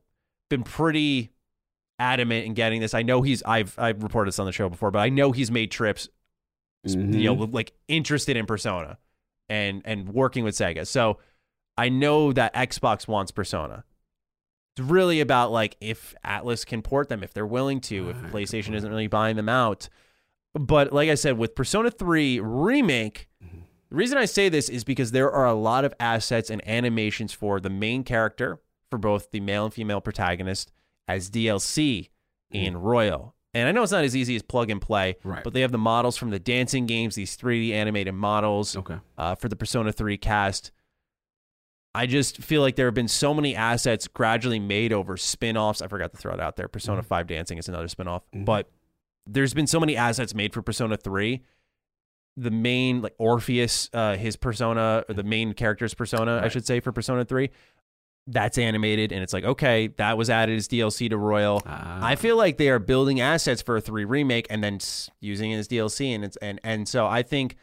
been 0.51 0.61
pretty 0.61 1.31
adamant 1.97 2.45
in 2.45 2.53
getting 2.53 2.79
this. 2.79 2.93
I 2.93 3.01
know 3.01 3.23
he's 3.23 3.41
I've 3.41 3.73
I've 3.79 4.03
reported 4.03 4.27
this 4.27 4.37
on 4.37 4.45
the 4.45 4.51
show 4.51 4.69
before, 4.69 4.91
but 4.91 4.99
I 4.99 5.09
know 5.09 5.31
he's 5.31 5.49
made 5.49 5.71
trips, 5.71 6.09
you 6.83 6.95
mm-hmm. 6.95 7.23
know, 7.23 7.33
like 7.33 7.73
interested 7.87 8.37
in 8.37 8.45
Persona 8.45 8.99
and 9.49 9.81
and 9.85 10.09
working 10.09 10.43
with 10.43 10.55
Sega. 10.55 10.85
So 10.85 11.17
I 11.77 11.89
know 11.89 12.33
that 12.33 12.53
Xbox 12.53 13.07
wants 13.07 13.31
Persona. 13.31 13.83
It's 14.75 14.87
really 14.87 15.21
about 15.21 15.51
like 15.51 15.77
if 15.81 16.15
Atlus 16.25 16.65
can 16.65 16.81
port 16.81 17.09
them, 17.09 17.23
if 17.23 17.33
they're 17.33 17.45
willing 17.45 17.81
to, 17.81 18.09
if 18.09 18.17
ah, 18.17 18.27
PlayStation 18.29 18.75
isn't 18.75 18.89
really 18.89 19.07
buying 19.07 19.35
them 19.35 19.49
out. 19.49 19.89
But 20.53 20.91
like 20.91 21.09
I 21.09 21.15
said, 21.15 21.37
with 21.37 21.55
Persona 21.55 21.91
3 21.91 22.39
Remake, 22.39 23.27
mm-hmm. 23.43 23.59
the 23.89 23.95
reason 23.95 24.17
I 24.17 24.25
say 24.25 24.49
this 24.49 24.69
is 24.69 24.83
because 24.83 25.11
there 25.11 25.31
are 25.31 25.45
a 25.45 25.53
lot 25.53 25.85
of 25.85 25.93
assets 25.99 26.49
and 26.49 26.67
animations 26.67 27.33
for 27.33 27.59
the 27.59 27.69
main 27.69 28.03
character, 28.03 28.59
for 28.89 28.97
both 28.97 29.31
the 29.31 29.39
male 29.39 29.65
and 29.65 29.73
female 29.73 30.01
protagonist, 30.01 30.71
as 31.07 31.29
DLC 31.29 32.09
mm-hmm. 32.53 32.55
in 32.55 32.77
Royal. 32.77 33.35
And 33.57 33.67
I 33.67 33.71
know 33.71 33.81
it's 33.81 33.91
not 33.91 34.03
as 34.03 34.15
easy 34.15 34.35
as 34.35 34.43
plug 34.43 34.69
and 34.69 34.79
play, 34.79 35.15
Right. 35.23 35.43
but 35.43 35.53
they 35.53 35.61
have 35.61 35.71
the 35.71 35.77
models 35.79 36.15
from 36.15 36.29
the 36.29 36.37
dancing 36.39 36.85
games, 36.85 37.15
these 37.15 37.35
3D 37.35 37.73
animated 37.73 38.13
models 38.13 38.75
Okay. 38.77 38.97
uh, 39.17 39.33
for 39.35 39.49
the 39.49 39.55
Persona 39.55 39.91
3 39.91 40.17
cast. 40.17 40.71
I 41.95 42.05
just 42.05 42.37
feel 42.37 42.61
like 42.61 42.75
there 42.75 42.85
have 42.85 42.93
been 42.93 43.07
so 43.07 43.33
many 43.33 43.55
assets 43.55 44.07
gradually 44.07 44.59
made 44.59 44.93
over 44.93 45.17
spin 45.17 45.57
offs. 45.57 45.81
I 45.81 45.87
forgot 45.87 46.11
to 46.11 46.17
throw 46.17 46.33
it 46.33 46.39
out 46.39 46.55
there. 46.55 46.67
Persona 46.67 47.01
5 47.01 47.25
Dancing 47.25 47.57
is 47.57 47.67
another 47.67 47.87
spin 47.87 48.07
off. 48.07 48.21
But 48.31 48.69
there's 49.25 49.55
been 49.55 49.65
so 49.67 49.79
many 49.79 49.97
assets 49.97 50.35
made 50.35 50.53
for 50.53 50.61
Persona 50.61 50.95
3. 50.95 51.41
The 52.39 52.51
main, 52.51 53.01
like 53.01 53.15
Orpheus, 53.17 53.89
uh, 53.93 54.15
his 54.15 54.35
persona, 54.35 55.03
or 55.09 55.15
the 55.15 55.23
main 55.23 55.53
character's 55.53 55.95
persona, 55.95 56.39
I 56.43 56.49
should 56.49 56.67
say, 56.67 56.79
for 56.79 56.91
Persona 56.91 57.25
3, 57.25 57.49
that's 58.27 58.57
animated. 58.57 59.11
And 59.11 59.23
it's 59.23 59.33
like, 59.33 59.45
okay, 59.45 59.87
that 59.97 60.17
was 60.17 60.29
added 60.29 60.57
as 60.57 60.67
DLC 60.67 61.09
to 61.09 61.17
Royal. 61.17 61.61
Ah. 61.65 61.99
I 62.05 62.15
feel 62.15 62.35
like 62.35 62.57
they 62.57 62.69
are 62.69 62.79
building 62.79 63.21
assets 63.21 63.61
for 63.61 63.77
a 63.77 63.81
3 63.81 64.05
remake 64.05 64.47
and 64.49 64.63
then 64.63 64.79
using 65.21 65.51
it 65.51 65.57
as 65.57 65.67
DLC. 65.67 66.13
And, 66.13 66.25
it's, 66.25 66.37
and, 66.37 66.59
and 66.63 66.87
so 66.87 67.07
I 67.07 67.23
think 67.23 67.55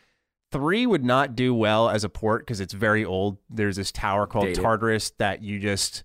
three 0.55 0.87
would 0.87 1.05
not 1.05 1.35
do 1.35 1.53
well 1.53 1.91
as 1.91 2.05
a 2.05 2.09
port 2.09 2.43
because 2.43 2.61
it's 2.61 2.73
very 2.73 3.05
old. 3.05 3.39
There's 3.51 3.77
this 3.77 3.91
tower 3.91 4.27
called 4.27 4.47
Dated. 4.47 4.63
Tartarus 4.63 5.11
that 5.19 5.43
you 5.43 5.59
just 5.59 6.05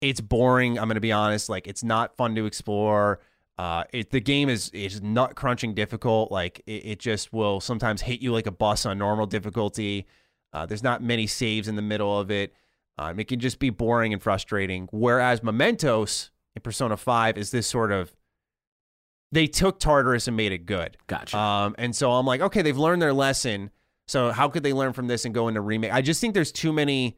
it's 0.00 0.20
boring. 0.20 0.76
I'm 0.76 0.88
gonna 0.88 0.98
be 0.98 1.12
honest. 1.12 1.48
Like 1.48 1.68
it's 1.68 1.84
not 1.84 2.16
fun 2.16 2.34
to 2.34 2.46
explore. 2.46 3.20
Uh, 3.58 3.84
it, 3.92 4.10
the 4.10 4.20
game 4.20 4.48
is 4.48 4.70
is 4.70 5.00
nut 5.02 5.36
crunching 5.36 5.74
difficult. 5.74 6.32
Like 6.32 6.62
it, 6.66 6.84
it 6.84 6.98
just 6.98 7.32
will 7.32 7.60
sometimes 7.60 8.02
hit 8.02 8.20
you 8.20 8.32
like 8.32 8.46
a 8.46 8.52
bus 8.52 8.86
on 8.86 8.98
normal 8.98 9.26
difficulty. 9.26 10.06
Uh, 10.52 10.66
there's 10.66 10.82
not 10.82 11.00
many 11.00 11.28
saves 11.28 11.68
in 11.68 11.76
the 11.76 11.82
middle 11.82 12.18
of 12.18 12.30
it. 12.30 12.52
Um, 13.00 13.18
it 13.18 13.28
can 13.28 13.40
just 13.40 13.58
be 13.58 13.70
boring 13.70 14.12
and 14.12 14.22
frustrating. 14.22 14.86
Whereas 14.92 15.42
Mementos 15.42 16.30
in 16.54 16.60
Persona 16.60 16.98
5 16.98 17.38
is 17.38 17.50
this 17.50 17.66
sort 17.66 17.92
of 17.92 18.14
they 19.32 19.46
took 19.46 19.78
Tartarus 19.80 20.28
and 20.28 20.36
made 20.36 20.52
it 20.52 20.66
good. 20.66 20.98
Gotcha. 21.06 21.38
Um, 21.38 21.74
and 21.78 21.96
so 21.96 22.12
I'm 22.12 22.26
like, 22.26 22.42
okay, 22.42 22.62
they've 22.62 22.76
learned 22.76 23.00
their 23.00 23.12
lesson. 23.12 23.70
So 24.06 24.32
how 24.32 24.48
could 24.48 24.64
they 24.64 24.72
learn 24.72 24.92
from 24.92 25.06
this 25.06 25.24
and 25.24 25.32
go 25.32 25.48
into 25.48 25.60
remake? 25.60 25.92
I 25.92 26.02
just 26.02 26.20
think 26.20 26.34
there's 26.34 26.52
too 26.52 26.72
many 26.72 27.16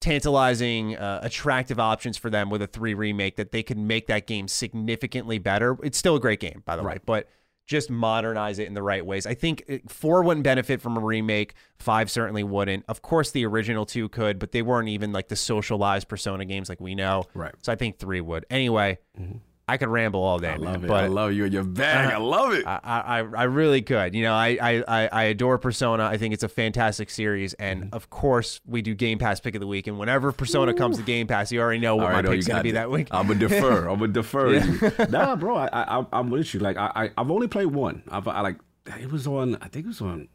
tantalizing, 0.00 0.96
uh, 0.96 1.20
attractive 1.22 1.78
options 1.78 2.18
for 2.18 2.28
them 2.28 2.50
with 2.50 2.60
a 2.60 2.66
three 2.66 2.92
remake 2.92 3.36
that 3.36 3.52
they 3.52 3.62
could 3.62 3.78
make 3.78 4.08
that 4.08 4.26
game 4.26 4.48
significantly 4.48 5.38
better. 5.38 5.78
It's 5.82 5.96
still 5.96 6.16
a 6.16 6.20
great 6.20 6.40
game, 6.40 6.62
by 6.66 6.76
the 6.76 6.82
way, 6.82 6.98
but 7.06 7.28
just 7.72 7.90
modernize 7.90 8.58
it 8.58 8.68
in 8.68 8.74
the 8.74 8.82
right 8.82 9.04
ways. 9.04 9.26
I 9.26 9.34
think 9.34 9.64
uh, 9.68 9.78
four 9.88 10.22
wouldn't 10.22 10.44
benefit 10.44 10.80
from 10.80 10.96
a 10.96 11.00
remake. 11.00 11.54
Five 11.78 12.10
certainly 12.10 12.44
wouldn't. 12.44 12.84
Of 12.88 13.02
course, 13.02 13.32
the 13.32 13.44
original 13.46 13.84
two 13.84 14.08
could, 14.08 14.38
but 14.38 14.52
they 14.52 14.62
weren't 14.62 14.88
even 14.88 15.12
like 15.12 15.28
the 15.28 15.36
socialized 15.36 16.08
Persona 16.08 16.44
games 16.44 16.68
like 16.68 16.80
we 16.80 16.94
know. 16.94 17.24
Right. 17.34 17.54
So 17.62 17.72
I 17.72 17.76
think 17.76 17.98
three 17.98 18.20
would. 18.20 18.46
Anyway, 18.50 18.98
mm-hmm. 19.20 19.38
I 19.72 19.76
could 19.78 19.88
ramble 19.88 20.22
all 20.22 20.38
day. 20.38 20.50
I 20.50 20.58
man, 20.58 20.72
love 20.72 20.84
it. 20.84 20.88
But 20.88 21.04
I 21.04 21.06
love 21.06 21.32
you 21.32 21.44
and 21.44 21.52
your 21.52 21.64
bag. 21.64 22.12
I 22.12 22.18
love 22.18 22.52
it. 22.52 22.66
I, 22.66 22.78
I, 22.84 23.18
I 23.18 23.42
really 23.44 23.80
could. 23.82 24.14
You 24.14 24.22
know, 24.24 24.34
I, 24.34 24.58
I, 24.60 25.08
I- 25.10 25.22
adore 25.24 25.56
Persona. 25.58 26.04
I 26.04 26.18
think 26.18 26.34
it's 26.34 26.42
a 26.42 26.48
fantastic 26.48 27.08
series. 27.10 27.54
And 27.54 27.84
Mm-hmm. 27.84 27.94
of 27.94 28.10
course, 28.10 28.60
we 28.66 28.82
do 28.82 28.94
Game 28.94 29.18
Pass 29.18 29.40
pick 29.40 29.54
of 29.54 29.60
the 29.60 29.66
week. 29.66 29.86
And 29.86 29.98
whenever 29.98 30.30
Persona 30.32 30.74
comes 30.74 30.98
to 30.98 31.02
Game 31.02 31.26
Pass, 31.26 31.50
you 31.50 31.60
already 31.60 31.80
know 31.80 31.96
what 31.96 32.06
All 32.06 32.12
my 32.12 32.20
you 32.20 32.28
pick's 32.28 32.46
going 32.46 32.58
to 32.58 32.62
be 32.62 32.72
that 32.72 32.90
week. 32.90 33.08
I'm 33.10 33.26
gonna 33.26 33.38
defer. 33.38 33.88
I'm 33.90 33.98
gonna 33.98 34.12
defer. 34.12 34.54
you. 34.54 34.92
Nah, 35.08 35.36
bro, 35.36 35.56
I, 35.56 35.68
I, 35.72 36.06
I'm 36.12 36.30
with 36.30 36.52
you. 36.54 36.60
Like, 36.60 36.76
I, 36.76 36.90
I, 36.94 37.10
I've 37.16 37.30
only 37.30 37.48
played 37.48 37.66
one. 37.68 38.02
I've, 38.10 38.28
I 38.28 38.40
like, 38.42 38.56
it 39.00 39.10
was 39.10 39.26
on. 39.26 39.56
I 39.62 39.68
think 39.68 39.84
it 39.86 39.88
was 39.88 40.00
on 40.00 40.28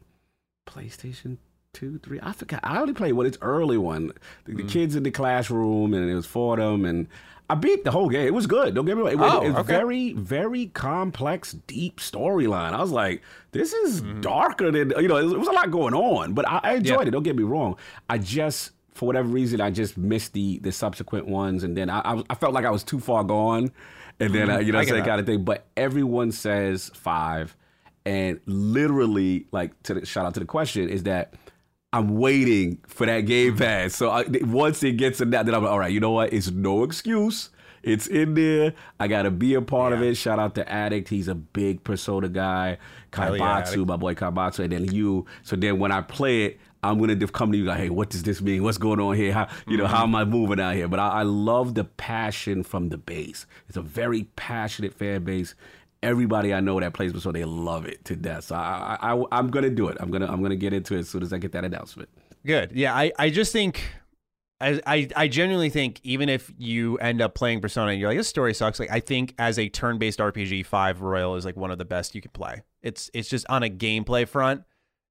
PlayStation 0.66 1.38
two, 1.72 1.98
three. 1.98 2.18
I 2.22 2.32
forgot. 2.32 2.60
I 2.62 2.80
only 2.80 2.94
played 2.94 3.12
one. 3.12 3.26
It's 3.26 3.38
early 3.40 3.78
one. 3.78 4.12
The, 4.44 4.52
Mm. 4.52 4.56
the 4.56 4.62
kids 4.64 4.96
in 4.96 5.02
the 5.02 5.10
classroom, 5.10 5.94
and 5.94 6.08
it 6.10 6.14
was 6.14 6.26
for 6.26 6.56
them. 6.56 6.84
And 6.84 7.08
I 7.50 7.54
beat 7.54 7.82
the 7.84 7.90
whole 7.90 8.08
game. 8.10 8.26
It 8.26 8.34
was 8.34 8.46
good. 8.46 8.74
Don't 8.74 8.84
get 8.84 8.96
me 8.96 9.02
wrong. 9.02 9.12
It 9.12 9.18
was, 9.18 9.32
Oh, 9.32 9.40
it 9.42 9.48
was 9.48 9.56
okay. 9.60 9.72
very, 9.72 10.12
very 10.12 10.66
complex, 10.66 11.52
deep 11.66 11.98
storyline. 11.98 12.72
I 12.74 12.80
was 12.80 12.90
like, 12.90 13.22
this 13.52 13.72
is 13.72 14.02
Mm-hmm. 14.02 14.20
darker 14.20 14.70
than 14.70 14.92
you 15.00 15.08
know. 15.08 15.16
It 15.16 15.24
was, 15.38 15.48
a 15.48 15.52
lot 15.52 15.70
going 15.70 15.94
on, 15.94 16.34
but 16.34 16.46
I, 16.46 16.60
I 16.62 16.74
enjoyed 16.74 17.00
Yeah. 17.00 17.08
it. 17.08 17.10
Don't 17.12 17.22
get 17.22 17.36
me 17.36 17.44
wrong. 17.44 17.76
I 18.10 18.18
just 18.18 18.72
for 18.92 19.06
whatever 19.06 19.28
reason, 19.28 19.60
I 19.60 19.70
just 19.70 19.96
missed 19.96 20.32
the 20.34 20.58
the 20.58 20.72
subsequent 20.72 21.26
ones, 21.28 21.64
and 21.64 21.76
then 21.76 21.88
I 21.88 22.00
I, 22.00 22.22
I 22.30 22.34
felt 22.34 22.52
like 22.52 22.64
I 22.66 22.70
was 22.70 22.84
too 22.84 23.00
far 23.00 23.24
gone, 23.24 23.70
and 24.20 24.34
then 24.34 24.50
uh, 24.50 24.58
you 24.58 24.72
know 24.72 24.78
I 24.80 24.84
saying 24.84 25.02
that. 25.02 25.08
kind 25.08 25.20
of 25.20 25.26
thing. 25.26 25.44
But 25.44 25.66
everyone 25.76 26.32
says 26.32 26.90
five, 26.94 27.56
and 28.04 28.40
literally 28.46 29.46
like 29.52 29.80
to 29.84 29.94
the, 29.94 30.04
shout 30.06 30.26
out 30.26 30.34
to 30.34 30.40
the 30.40 30.46
question 30.46 30.88
is 30.88 31.04
that. 31.04 31.34
I'm 31.92 32.18
waiting 32.18 32.78
for 32.86 33.06
that 33.06 33.22
game 33.22 33.56
pass. 33.56 33.94
So 33.94 34.10
I, 34.10 34.24
once 34.42 34.82
it 34.82 34.92
gets 34.92 35.20
in 35.20 35.30
that, 35.30 35.46
then 35.46 35.54
I'm 35.54 35.62
like, 35.62 35.72
all 35.72 35.78
right, 35.78 35.92
you 35.92 36.00
know 36.00 36.10
what? 36.10 36.32
It's 36.32 36.50
no 36.50 36.82
excuse. 36.82 37.50
It's 37.82 38.06
in 38.06 38.34
there. 38.34 38.74
I 39.00 39.08
got 39.08 39.22
to 39.22 39.30
be 39.30 39.54
a 39.54 39.62
part 39.62 39.92
of 39.92 40.02
it. 40.02 40.16
Shout 40.16 40.38
out 40.38 40.54
to 40.56 40.68
Addict. 40.70 41.08
He's 41.08 41.28
a 41.28 41.34
big 41.34 41.84
Persona 41.84 42.28
guy. 42.28 42.78
Hell 43.14 43.36
yeah, 43.36 43.64
my 43.86 43.96
boy 43.96 44.14
Kaibatsu, 44.14 44.60
and 44.64 44.72
then 44.72 44.92
you. 44.92 45.24
So 45.42 45.56
then 45.56 45.78
when 45.78 45.92
I 45.92 46.02
play 46.02 46.44
it, 46.44 46.60
I'm 46.82 46.98
gonna 46.98 47.16
come 47.28 47.50
to 47.52 47.58
you 47.58 47.64
like, 47.64 47.78
hey, 47.78 47.90
what 47.90 48.10
does 48.10 48.22
this 48.22 48.40
mean? 48.40 48.62
What's 48.62 48.78
going 48.78 49.00
on 49.00 49.16
here? 49.16 49.32
How 49.32 49.48
you 49.66 49.76
know 49.76 49.86
how 49.86 50.04
mm-hmm. 50.04 50.14
am 50.14 50.16
I 50.16 50.24
moving 50.24 50.60
out 50.60 50.74
here? 50.74 50.86
But 50.86 51.00
I, 51.00 51.08
I 51.08 51.22
love 51.22 51.74
the 51.74 51.84
passion 51.84 52.62
from 52.62 52.90
the 52.90 52.98
base. 52.98 53.46
It's 53.68 53.76
a 53.76 53.82
very 53.82 54.24
passionate 54.36 54.94
fan 54.94 55.24
base. 55.24 55.54
Everybody 56.02 56.54
I 56.54 56.60
know 56.60 56.78
that 56.78 56.92
plays 56.92 57.12
Persona, 57.12 57.38
they 57.38 57.44
love 57.44 57.86
it 57.86 58.04
to 58.06 58.16
death. 58.16 58.44
So 58.44 58.54
I, 58.54 58.96
I, 59.00 59.14
I, 59.16 59.24
I'm 59.32 59.50
gonna 59.50 59.70
do 59.70 59.88
it. 59.88 59.96
I'm 60.00 60.10
gonna, 60.10 60.26
I'm 60.26 60.42
gonna 60.42 60.56
get 60.56 60.72
into 60.72 60.94
it 60.94 61.00
as 61.00 61.08
soon 61.08 61.22
as 61.22 61.32
I 61.32 61.38
get 61.38 61.52
that 61.52 61.64
announcement. 61.64 62.08
Good. 62.46 62.72
Yeah, 62.72 62.94
I, 62.94 63.12
I 63.18 63.30
just 63.30 63.52
think 63.52 63.82
I, 64.60 64.80
I 64.86 65.08
I 65.14 65.28
genuinely 65.28 65.70
think 65.70 66.00
even 66.02 66.28
if 66.28 66.52
you 66.58 66.96
end 66.98 67.20
up 67.20 67.34
playing 67.34 67.60
Persona 67.60 67.92
and 67.92 68.00
you're 68.00 68.08
like 68.08 68.18
this 68.18 68.28
story 68.28 68.54
sucks, 68.54 68.80
like 68.80 68.90
I 68.90 69.00
think 69.00 69.34
as 69.38 69.58
a 69.58 69.68
turn-based 69.68 70.18
RPG, 70.18 70.66
Five 70.66 71.00
Royal 71.00 71.36
is 71.36 71.44
like 71.44 71.56
one 71.56 71.70
of 71.70 71.78
the 71.78 71.84
best 71.84 72.14
you 72.14 72.20
can 72.20 72.32
play. 72.32 72.62
It's 72.82 73.10
it's 73.14 73.28
just 73.28 73.46
on 73.48 73.62
a 73.62 73.68
gameplay 73.68 74.26
front, 74.26 74.64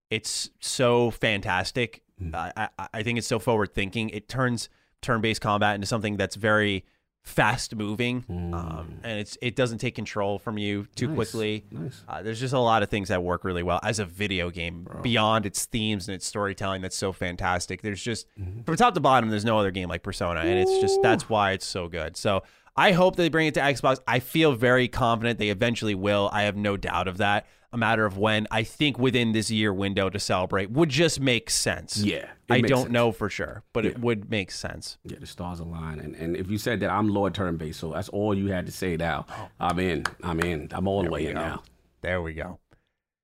it's 0.09 0.49
so 0.59 1.11
fantastic. 1.11 2.01
Hmm. 2.19 2.35
I, 2.35 2.69
I 2.77 2.87
I 2.93 3.03
think 3.03 3.17
it's 3.17 3.27
so 3.27 3.39
forward 3.39 3.73
thinking. 3.73 4.09
It 4.09 4.27
turns 4.27 4.67
turn-based 5.01 5.39
combat 5.41 5.75
into 5.75 5.87
something 5.87 6.17
that's 6.17 6.35
very 6.35 6.83
fast 7.27 7.75
moving, 7.75 8.23
um, 8.29 8.99
and 9.03 9.19
it's 9.19 9.37
it 9.41 9.55
doesn't 9.55 9.79
take 9.79 9.95
control 9.95 10.39
from 10.39 10.57
you 10.57 10.87
too 10.95 11.07
Nice. 11.07 11.15
quickly. 11.15 11.65
Nice. 11.71 12.03
Uh, 12.07 12.23
there's 12.23 12.39
just 12.39 12.53
a 12.53 12.59
lot 12.59 12.83
of 12.83 12.89
things 12.89 13.09
that 13.09 13.21
work 13.21 13.43
really 13.43 13.63
well 13.63 13.79
as 13.83 13.99
a 13.99 14.05
video 14.05 14.49
game 14.49 14.87
beyond 15.03 15.45
its 15.45 15.65
themes 15.65 16.07
and 16.07 16.15
its 16.15 16.25
storytelling 16.25 16.81
that's 16.81 16.95
so 16.95 17.11
fantastic. 17.11 17.81
There's 17.81 18.01
just 18.01 18.27
from 18.65 18.75
top 18.77 18.93
to 18.93 18.99
bottom, 18.99 19.29
there's 19.29 19.45
no 19.45 19.59
other 19.59 19.71
game 19.71 19.89
like 19.89 20.03
Persona, 20.03 20.39
and 20.39 20.57
it's 20.57 20.79
just 20.79 21.01
that's 21.03 21.29
why 21.29 21.51
it's 21.51 21.65
so 21.67 21.87
good. 21.87 22.15
So 22.17 22.43
I 22.75 22.91
hope 22.91 23.15
they 23.15 23.29
bring 23.29 23.47
it 23.47 23.55
to 23.55 23.59
Xbox. 23.59 23.99
I 24.07 24.19
feel 24.19 24.53
very 24.53 24.87
confident 24.87 25.37
they 25.39 25.49
eventually 25.49 25.95
will. 25.95 26.29
I 26.31 26.43
have 26.43 26.55
no 26.55 26.77
doubt 26.77 27.07
of 27.07 27.17
that. 27.17 27.45
A 27.73 27.77
matter 27.77 28.05
of 28.05 28.17
when. 28.17 28.47
I 28.49 28.63
think 28.63 28.97
within 28.97 29.33
this 29.33 29.51
year 29.51 29.73
window 29.73 30.09
to 30.09 30.19
celebrate 30.19 30.71
would 30.71 30.87
just 30.87 31.19
make 31.19 31.49
sense. 31.49 31.97
Yeah, 31.97 32.29
I 32.49 32.61
don't 32.61 32.83
sense. 32.83 32.91
know 32.91 33.11
for 33.11 33.29
sure, 33.29 33.63
but 33.73 33.85
it 33.85 33.99
would 33.99 34.29
make 34.29 34.51
sense. 34.51 34.97
Yeah, 35.03 35.17
the 35.19 35.27
stars 35.27 35.59
align. 35.59 35.99
And 35.99 36.15
and 36.15 36.37
if 36.37 36.49
you 36.49 36.57
said 36.57 36.79
that 36.79 36.89
I'm 36.89 37.09
Lord 37.09 37.33
turn 37.33 37.57
based, 37.57 37.81
so 37.81 37.91
that's 37.91 38.09
all 38.09 38.33
you 38.33 38.47
had 38.47 38.65
to 38.67 38.71
say 38.71 38.95
now. 38.95 39.25
Oh. 39.29 39.49
I'm 39.59 39.79
in. 39.79 40.05
I'm 40.23 40.39
in. 40.39 40.69
I'm 40.71 40.87
all 40.87 41.03
the 41.03 41.09
way 41.09 41.27
in 41.27 41.33
now. 41.35 41.63
There 42.01 42.21
we 42.21 42.33
go. 42.33 42.59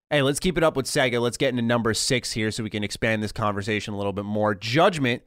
Hey, 0.09 0.21
let's 0.21 0.39
keep 0.39 0.57
it 0.57 0.63
up 0.63 0.75
with 0.75 0.85
Sega. 0.85 1.21
Let's 1.21 1.37
get 1.37 1.49
into 1.49 1.61
number 1.61 1.93
six 1.93 2.33
here 2.33 2.51
so 2.51 2.63
we 2.63 2.69
can 2.69 2.83
expand 2.83 3.23
this 3.23 3.31
conversation 3.31 3.93
a 3.93 3.97
little 3.97 4.13
bit 4.13 4.25
more. 4.25 4.53
Judgment, 4.53 5.23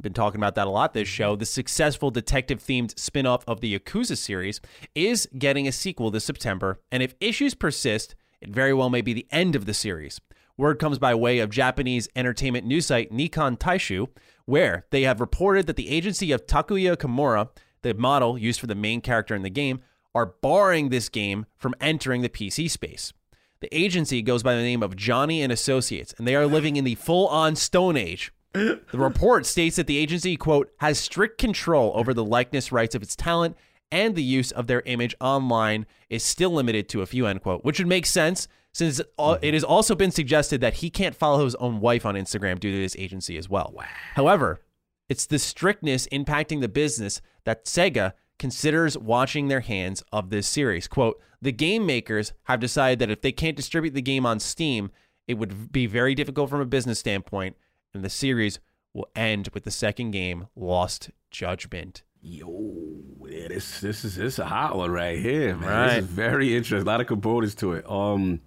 been 0.00 0.12
talking 0.12 0.40
about 0.40 0.54
that 0.56 0.66
a 0.66 0.70
lot 0.70 0.92
this 0.92 1.06
show. 1.06 1.36
The 1.36 1.46
successful 1.46 2.10
detective 2.10 2.60
themed 2.60 2.98
spin 2.98 3.26
off 3.26 3.44
of 3.46 3.60
the 3.60 3.78
Yakuza 3.78 4.16
series 4.16 4.60
is 4.94 5.28
getting 5.38 5.68
a 5.68 5.72
sequel 5.72 6.10
this 6.10 6.24
September. 6.24 6.80
And 6.90 7.02
if 7.02 7.14
issues 7.20 7.54
persist, 7.54 8.16
it 8.44 8.50
very 8.50 8.74
well 8.74 8.90
may 8.90 9.00
be 9.00 9.14
the 9.14 9.26
end 9.30 9.56
of 9.56 9.64
the 9.64 9.74
series. 9.74 10.20
Word 10.56 10.78
comes 10.78 10.98
by 10.98 11.14
way 11.14 11.38
of 11.38 11.50
Japanese 11.50 12.08
entertainment 12.14 12.66
news 12.66 12.86
site 12.86 13.10
Nikkan 13.10 13.58
Taishu, 13.58 14.08
where 14.44 14.84
they 14.90 15.02
have 15.02 15.20
reported 15.20 15.66
that 15.66 15.76
the 15.76 15.88
agency 15.88 16.30
of 16.30 16.46
Takuya 16.46 16.96
Kimura, 16.96 17.48
the 17.82 17.94
model 17.94 18.38
used 18.38 18.60
for 18.60 18.66
the 18.66 18.74
main 18.74 19.00
character 19.00 19.34
in 19.34 19.42
the 19.42 19.50
game, 19.50 19.80
are 20.14 20.26
barring 20.26 20.90
this 20.90 21.08
game 21.08 21.46
from 21.56 21.74
entering 21.80 22.20
the 22.22 22.28
PC 22.28 22.70
space. 22.70 23.12
The 23.60 23.74
agency 23.74 24.20
goes 24.20 24.42
by 24.42 24.54
the 24.54 24.62
name 24.62 24.82
of 24.82 24.94
Johnny 24.94 25.40
and 25.42 25.50
Associates, 25.50 26.14
and 26.18 26.28
they 26.28 26.36
are 26.36 26.46
living 26.46 26.76
in 26.76 26.84
the 26.84 26.94
full-on 26.96 27.56
Stone 27.56 27.96
Age. 27.96 28.30
The 28.52 28.78
report 28.92 29.46
states 29.46 29.76
that 29.76 29.88
the 29.88 29.96
agency, 29.96 30.36
quote, 30.36 30.70
has 30.78 31.00
strict 31.00 31.38
control 31.38 31.92
over 31.96 32.14
the 32.14 32.24
likeness 32.24 32.70
rights 32.70 32.94
of 32.94 33.02
its 33.02 33.16
talent 33.16 33.56
and 33.90 34.14
the 34.14 34.22
use 34.22 34.50
of 34.50 34.66
their 34.66 34.82
image 34.82 35.14
online 35.20 35.86
is 36.10 36.22
still 36.22 36.50
limited 36.50 36.88
to 36.90 37.02
a 37.02 37.06
few, 37.06 37.26
end 37.26 37.42
quote, 37.42 37.64
which 37.64 37.78
would 37.78 37.88
make 37.88 38.06
sense 38.06 38.48
since 38.72 38.98
it 38.98 39.16
mm-hmm. 39.16 39.54
has 39.54 39.64
also 39.64 39.94
been 39.94 40.10
suggested 40.10 40.60
that 40.60 40.74
he 40.74 40.90
can't 40.90 41.14
follow 41.14 41.44
his 41.44 41.54
own 41.56 41.80
wife 41.80 42.04
on 42.04 42.16
Instagram 42.16 42.58
due 42.58 42.72
to 42.72 42.78
this 42.78 42.96
agency 42.98 43.36
as 43.36 43.48
well. 43.48 43.72
However, 44.14 44.60
it's 45.08 45.26
the 45.26 45.38
strictness 45.38 46.08
impacting 46.08 46.60
the 46.60 46.68
business 46.68 47.20
that 47.44 47.66
Sega 47.66 48.14
considers 48.38 48.98
washing 48.98 49.46
their 49.46 49.60
hands 49.60 50.02
of 50.12 50.30
this 50.30 50.48
series. 50.48 50.88
Quote, 50.88 51.20
the 51.40 51.52
game 51.52 51.86
makers 51.86 52.32
have 52.44 52.58
decided 52.58 52.98
that 52.98 53.10
if 53.10 53.20
they 53.20 53.32
can't 53.32 53.56
distribute 53.56 53.94
the 53.94 54.02
game 54.02 54.26
on 54.26 54.40
Steam, 54.40 54.90
it 55.28 55.34
would 55.34 55.70
be 55.70 55.86
very 55.86 56.14
difficult 56.14 56.50
from 56.50 56.60
a 56.60 56.66
business 56.66 56.98
standpoint, 56.98 57.56
and 57.92 58.04
the 58.04 58.10
series 58.10 58.58
will 58.92 59.08
end 59.14 59.50
with 59.54 59.64
the 59.64 59.70
second 59.70 60.10
game, 60.10 60.48
Lost 60.56 61.10
Judgment. 61.30 62.02
Yo, 62.26 63.04
this 63.20 63.80
this 63.80 64.02
is 64.02 64.16
this 64.16 64.32
is 64.34 64.38
a 64.38 64.46
hot 64.46 64.74
one 64.74 64.90
right 64.90 65.18
here, 65.18 65.54
man. 65.56 65.68
Right. 65.68 65.94
This 65.96 66.04
is 66.04 66.10
very 66.10 66.56
interesting. 66.56 66.88
A 66.88 66.90
lot 66.90 67.02
of 67.02 67.06
components 67.06 67.54
to 67.56 67.74
it. 67.74 67.84
Um, 67.86 68.40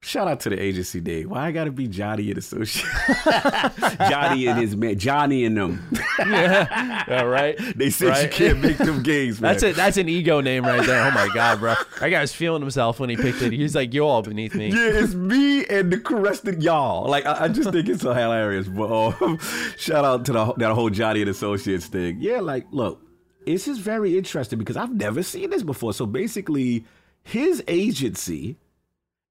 shout 0.00 0.26
out 0.26 0.40
to 0.40 0.50
the 0.50 0.60
agency 0.60 0.98
day. 1.00 1.24
Why 1.24 1.46
I 1.46 1.52
gotta 1.52 1.70
be 1.70 1.86
Johnny 1.86 2.30
and 2.30 2.38
Associate? 2.38 2.84
Johnny 4.10 4.48
and 4.48 4.58
his 4.58 4.74
man, 4.74 4.98
Johnny 4.98 5.44
and 5.44 5.56
them. 5.56 5.96
Yeah, 6.18 7.04
All 7.08 7.28
right. 7.28 7.56
They 7.76 7.90
said 7.90 8.20
you 8.24 8.28
can't 8.30 8.60
make 8.60 8.78
them 8.78 9.04
games, 9.04 9.40
man. 9.40 9.52
That's 9.52 9.62
it. 9.62 9.76
That's 9.76 9.96
an 9.96 10.08
ego 10.08 10.40
name 10.40 10.64
right 10.64 10.84
there. 10.84 11.04
Oh 11.06 11.12
my 11.12 11.28
god, 11.32 11.60
bro! 11.60 11.74
That 12.00 12.08
guy 12.08 12.20
was 12.20 12.32
feeling 12.32 12.62
himself 12.62 12.98
when 12.98 13.10
he 13.10 13.16
picked 13.16 13.42
it. 13.42 13.52
He's 13.52 13.76
like, 13.76 13.94
"You're 13.94 14.06
all 14.06 14.22
beneath 14.22 14.56
me." 14.56 14.70
Yeah, 14.70 15.02
it's 15.02 15.14
me 15.14 15.64
and 15.66 15.92
the 15.92 16.02
rest 16.16 16.48
of 16.48 16.60
y'all. 16.60 17.08
Like 17.08 17.26
I, 17.26 17.44
I 17.44 17.48
just 17.48 17.70
think 17.70 17.88
it's 17.88 18.02
so 18.02 18.12
hilarious. 18.12 18.66
But 18.66 19.22
um, 19.22 19.38
shout 19.78 20.04
out 20.04 20.24
to 20.26 20.32
the, 20.32 20.52
that 20.54 20.72
whole 20.72 20.90
Johnny 20.90 21.20
and 21.20 21.30
Associates 21.30 21.86
thing. 21.86 22.18
Yeah, 22.20 22.40
like 22.40 22.66
look, 22.72 23.03
this 23.46 23.68
is 23.68 23.78
very 23.78 24.16
interesting 24.16 24.58
because 24.58 24.76
I've 24.76 24.94
never 24.94 25.22
seen 25.22 25.50
this 25.50 25.62
before. 25.62 25.92
So 25.92 26.06
basically, 26.06 26.84
his 27.22 27.62
agency 27.68 28.56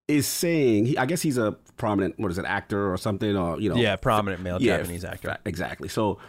is 0.07 0.27
saying, 0.27 0.85
he, 0.85 0.97
I 0.97 1.05
guess 1.05 1.21
he's 1.21 1.37
a 1.37 1.53
prominent, 1.77 2.19
what 2.19 2.31
is 2.31 2.37
it, 2.37 2.45
actor 2.45 2.91
or 2.91 2.97
something, 2.97 3.35
or 3.35 3.59
you 3.59 3.69
know, 3.69 3.75
Yeah, 3.75 3.95
prominent 3.95 4.41
male 4.41 4.61
yeah, 4.61 4.77
Japanese 4.77 5.05
actor. 5.05 5.37
Exactly. 5.45 5.89
So 5.89 6.19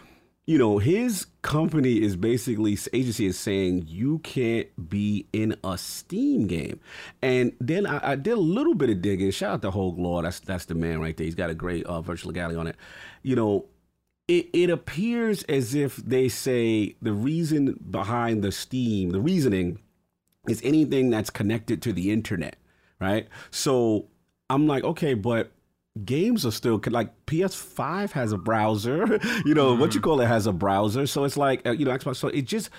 you 0.47 0.59
know, 0.59 0.77
his 0.77 1.27
company 1.41 2.03
is 2.03 2.17
basically 2.17 2.77
agency 2.93 3.25
is 3.27 3.39
saying 3.39 3.85
you 3.87 4.19
can't 4.19 4.69
be 4.91 5.27
in 5.33 5.57
a 5.65 5.79
Steam 5.79 6.47
game. 6.47 6.81
And 7.23 7.53
then 7.61 7.87
I, 7.87 8.11
I 8.13 8.17
did 8.17 8.35
a 8.35 8.41
little 8.41 8.75
bit 8.75 8.91
of 8.91 9.01
digging. 9.01 9.31
Shout 9.31 9.55
out 9.55 9.63
to 9.63 9.71
Hoeg 9.71 9.99
Law. 9.99 10.21
That's 10.21 10.41
that's 10.41 10.67
the 10.67 10.75
man 10.75 11.01
right 11.01 11.17
there. 11.17 11.25
He's 11.25 11.35
got 11.35 11.49
a 11.49 11.55
great 11.55 11.87
uh, 11.87 12.03
virtual 12.03 12.29
legality 12.29 12.57
on 12.57 12.67
it. 12.67 12.77
You 13.23 13.37
know, 13.37 13.65
it, 14.29 14.49
it 14.53 14.71
appears 14.71 15.43
as 15.45 15.75
if 15.75 15.97
they 15.97 16.29
say 16.29 16.97
the 17.03 17.13
reason 17.13 17.79
behind 17.91 18.43
the 18.43 18.53
Steam, 18.53 19.11
the 19.11 19.21
reasoning 19.21 19.81
is 20.49 20.61
anything 20.65 21.11
that's 21.11 21.31
connected 21.31 21.83
to 21.83 21.93
the 21.93 22.11
internet, 22.11 22.57
right? 23.01 23.29
So 23.51 24.07
I'm 24.49 24.67
like, 24.67 24.85
okay, 24.85 25.15
but 25.15 25.53
games 26.05 26.45
are 26.45 26.51
still 26.51 26.81
like 26.87 27.27
PS5 27.27 28.13
has 28.13 28.33
a 28.33 28.39
browser, 28.39 29.21
you 29.45 29.55
know, 29.55 29.75
mm. 29.75 29.79
what 29.79 29.95
you 29.95 30.01
mm-hmm. 30.01 30.11
call 30.11 30.21
it 30.21 30.27
has 30.27 30.47
a 30.47 30.53
browser. 30.53 31.07
So 31.07 31.25
it's 31.25 31.37
like, 31.37 31.67
uh, 31.67 31.73
you 31.73 31.85
know, 31.85 31.97
Xbox. 31.97 32.17
So 32.17 32.29
it 32.29 32.43
just, 32.43 32.71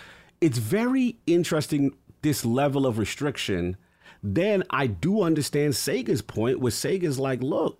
it's 0.41 0.57
very 0.57 1.17
interesting 1.27 1.95
this 2.23 2.43
level 2.43 2.87
of 2.87 2.97
restriction. 2.97 3.77
Then 4.23 4.63
I 4.71 4.87
do 4.87 5.21
understand 5.21 5.73
Sega's 5.73 6.23
point 6.23 6.59
where 6.59 6.71
Sega's 6.71 7.19
like, 7.19 7.43
look, 7.43 7.79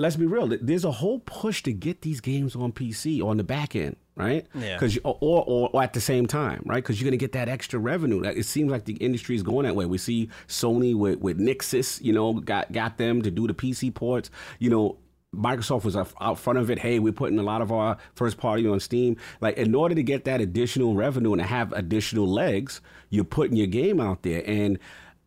let's 0.00 0.16
be 0.16 0.26
real. 0.26 0.48
There's 0.60 0.84
a 0.84 0.90
whole 0.90 1.20
push 1.20 1.62
to 1.64 1.72
get 1.72 2.00
these 2.00 2.20
games 2.20 2.56
on 2.56 2.72
PC 2.72 3.22
on 3.22 3.36
the 3.36 3.44
back 3.44 3.76
end, 3.76 3.96
right? 4.16 4.46
Yeah. 4.54 4.74
Because 4.74 4.98
or, 5.04 5.18
or, 5.20 5.70
or 5.72 5.82
at 5.82 5.92
the 5.92 6.00
same 6.00 6.26
time, 6.26 6.62
right? 6.64 6.82
Because 6.82 7.00
you're 7.00 7.08
gonna 7.08 7.18
get 7.18 7.32
that 7.32 7.48
extra 7.48 7.78
revenue. 7.78 8.22
It 8.22 8.46
seems 8.46 8.72
like 8.72 8.86
the 8.86 8.94
industry 8.94 9.36
is 9.36 9.42
going 9.42 9.66
that 9.66 9.76
way. 9.76 9.84
We 9.84 9.98
see 9.98 10.30
Sony 10.48 10.96
with 10.96 11.18
with 11.18 11.38
Nixxes, 11.38 12.00
you 12.02 12.12
know, 12.12 12.32
got 12.32 12.72
got 12.72 12.96
them 12.96 13.20
to 13.22 13.30
do 13.30 13.46
the 13.46 13.52
PC 13.52 13.94
ports. 13.94 14.30
You 14.58 14.70
know, 14.70 14.98
Microsoft 15.36 15.84
was 15.84 15.96
out 15.96 16.38
front 16.38 16.58
of 16.58 16.70
it. 16.70 16.78
Hey, 16.78 16.98
we're 16.98 17.12
putting 17.12 17.38
a 17.38 17.42
lot 17.42 17.60
of 17.60 17.70
our 17.70 17.98
first 18.14 18.38
party 18.38 18.66
on 18.66 18.80
Steam. 18.80 19.16
Like, 19.40 19.58
in 19.58 19.74
order 19.74 19.94
to 19.94 20.02
get 20.02 20.24
that 20.24 20.40
additional 20.40 20.94
revenue 20.94 21.32
and 21.32 21.40
to 21.40 21.46
have 21.46 21.72
additional 21.72 22.26
legs, 22.26 22.80
you're 23.10 23.24
putting 23.24 23.56
your 23.56 23.68
game 23.68 24.00
out 24.00 24.22
there. 24.22 24.42
And 24.44 24.78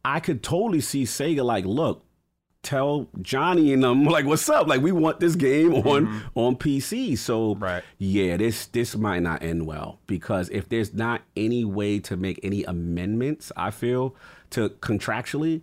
I 0.03 0.19
could 0.19 0.43
totally 0.43 0.81
see 0.81 1.03
Sega 1.03 1.45
like, 1.45 1.63
look, 1.63 2.03
tell 2.63 3.07
Johnny 3.21 3.73
and 3.73 3.83
them 3.83 4.03
like, 4.05 4.25
"What's 4.25 4.49
up? 4.49 4.67
Like, 4.67 4.81
we 4.81 4.91
want 4.91 5.19
this 5.19 5.35
game 5.35 5.73
on 5.73 6.07
mm-hmm. 6.07 6.19
on 6.35 6.55
PC." 6.55 7.17
So, 7.17 7.55
right. 7.55 7.83
yeah, 7.99 8.37
this 8.37 8.65
this 8.67 8.95
might 8.95 9.21
not 9.21 9.43
end 9.43 9.67
well 9.67 9.99
because 10.07 10.49
if 10.49 10.69
there's 10.69 10.93
not 10.93 11.21
any 11.35 11.63
way 11.63 11.99
to 11.99 12.17
make 12.17 12.39
any 12.41 12.63
amendments, 12.63 13.51
I 13.55 13.71
feel 13.71 14.15
to 14.51 14.69
contractually, 14.69 15.61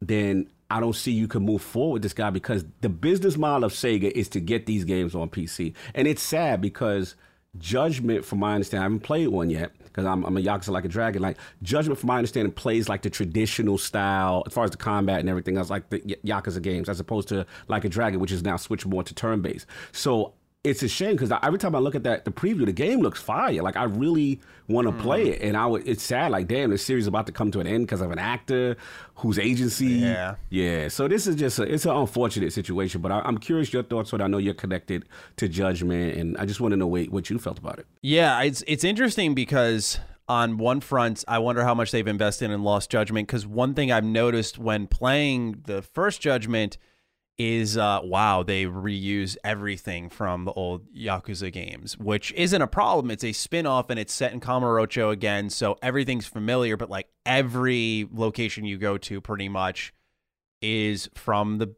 then 0.00 0.48
I 0.70 0.80
don't 0.80 0.94
see 0.94 1.12
you 1.12 1.28
can 1.28 1.44
move 1.44 1.62
forward 1.62 1.94
with 1.94 2.02
this 2.02 2.12
guy 2.12 2.30
because 2.30 2.64
the 2.80 2.88
business 2.88 3.36
model 3.36 3.64
of 3.64 3.72
Sega 3.72 4.10
is 4.10 4.28
to 4.30 4.40
get 4.40 4.66
these 4.66 4.84
games 4.84 5.14
on 5.14 5.28
PC, 5.28 5.74
and 5.94 6.08
it's 6.08 6.22
sad 6.22 6.60
because 6.60 7.14
Judgment, 7.58 8.24
from 8.24 8.38
my 8.38 8.54
understanding, 8.54 8.82
I 8.82 8.84
haven't 8.84 9.00
played 9.00 9.28
one 9.28 9.50
yet 9.50 9.72
because 9.82 10.06
I'm, 10.06 10.24
I'm, 10.24 10.36
a 10.36 10.40
Yakuza 10.40 10.68
like 10.68 10.84
a 10.84 10.88
dragon. 10.88 11.20
Like 11.20 11.36
Judgment, 11.62 11.98
from 11.98 12.06
my 12.06 12.16
understanding, 12.18 12.52
plays 12.52 12.88
like 12.88 13.02
the 13.02 13.10
traditional 13.10 13.76
style 13.76 14.44
as 14.46 14.52
far 14.52 14.64
as 14.64 14.70
the 14.70 14.76
combat 14.76 15.18
and 15.18 15.28
everything 15.28 15.56
else, 15.56 15.68
like 15.68 15.90
the 15.90 15.98
Yakuza 16.24 16.62
games, 16.62 16.88
as 16.88 17.00
opposed 17.00 17.26
to 17.28 17.44
like 17.66 17.84
a 17.84 17.88
dragon, 17.88 18.20
which 18.20 18.30
is 18.30 18.44
now 18.44 18.56
switched 18.56 18.86
more 18.86 19.02
to 19.02 19.14
turn 19.14 19.42
based. 19.42 19.66
So 19.90 20.34
it's 20.62 20.82
a 20.82 20.88
shame 20.88 21.12
because 21.12 21.32
every 21.42 21.58
time 21.58 21.74
I 21.74 21.78
look 21.78 21.94
at 21.94 22.02
that 22.04 22.24
the 22.24 22.30
preview, 22.30 22.66
the 22.66 22.72
game 22.72 23.00
looks 23.00 23.20
fire. 23.20 23.62
Like 23.62 23.76
I 23.76 23.84
really 23.84 24.40
want 24.68 24.86
to 24.86 24.92
mm. 24.92 25.00
play 25.00 25.28
it, 25.30 25.42
and 25.42 25.56
I 25.56 25.64
would. 25.66 25.88
It's 25.88 26.02
sad. 26.02 26.32
Like 26.32 26.48
damn, 26.48 26.70
this 26.70 26.84
series 26.84 27.04
is 27.04 27.08
about 27.08 27.26
to 27.26 27.32
come 27.32 27.50
to 27.52 27.60
an 27.60 27.66
end 27.66 27.86
because 27.86 28.02
of 28.02 28.10
an 28.10 28.18
actor 28.18 28.76
whose 29.16 29.38
agency. 29.38 29.86
Yeah, 29.86 30.34
yeah. 30.50 30.88
So 30.88 31.08
this 31.08 31.26
is 31.26 31.36
just 31.36 31.58
a, 31.58 31.62
it's 31.62 31.86
an 31.86 31.96
unfortunate 31.96 32.52
situation. 32.52 33.00
But 33.00 33.10
I, 33.10 33.26
am 33.26 33.38
curious 33.38 33.72
your 33.72 33.82
thoughts 33.82 34.12
on. 34.12 34.20
I 34.20 34.26
know 34.26 34.38
you're 34.38 34.52
connected 34.52 35.06
to 35.36 35.48
Judgment, 35.48 36.16
and 36.16 36.36
I 36.36 36.44
just 36.44 36.60
want 36.60 36.72
to 36.72 36.76
know 36.76 36.86
what, 36.86 37.08
what 37.08 37.30
you 37.30 37.38
felt 37.38 37.58
about 37.58 37.78
it. 37.78 37.86
Yeah, 38.02 38.42
it's 38.42 38.62
it's 38.66 38.84
interesting 38.84 39.34
because 39.34 39.98
on 40.28 40.58
one 40.58 40.80
front, 40.80 41.24
I 41.26 41.38
wonder 41.38 41.64
how 41.64 41.74
much 41.74 41.90
they've 41.90 42.06
invested 42.06 42.50
in 42.50 42.62
Lost 42.62 42.90
Judgment 42.90 43.26
because 43.26 43.46
one 43.46 43.72
thing 43.72 43.90
I've 43.90 44.04
noticed 44.04 44.58
when 44.58 44.86
playing 44.86 45.62
the 45.64 45.80
first 45.80 46.20
Judgment 46.20 46.76
is 47.42 47.78
uh, 47.78 48.00
wow, 48.04 48.42
they 48.42 48.66
reuse 48.66 49.34
everything 49.42 50.10
from 50.10 50.44
the 50.44 50.52
old 50.52 50.92
Yakuza 50.94 51.50
games, 51.50 51.96
which 51.96 52.32
isn't 52.32 52.60
a 52.60 52.66
problem. 52.66 53.10
It's 53.10 53.24
a 53.24 53.32
spin 53.32 53.64
off 53.64 53.88
and 53.88 53.98
it's 53.98 54.12
set 54.12 54.34
in 54.34 54.40
Kamurocho 54.40 55.10
again, 55.10 55.48
so 55.48 55.78
everything's 55.80 56.26
familiar, 56.26 56.76
but 56.76 56.90
like 56.90 57.08
every 57.24 58.06
location 58.12 58.66
you 58.66 58.76
go 58.76 58.98
to 58.98 59.22
pretty 59.22 59.48
much 59.48 59.94
is 60.60 61.08
from 61.14 61.56
the 61.56 61.74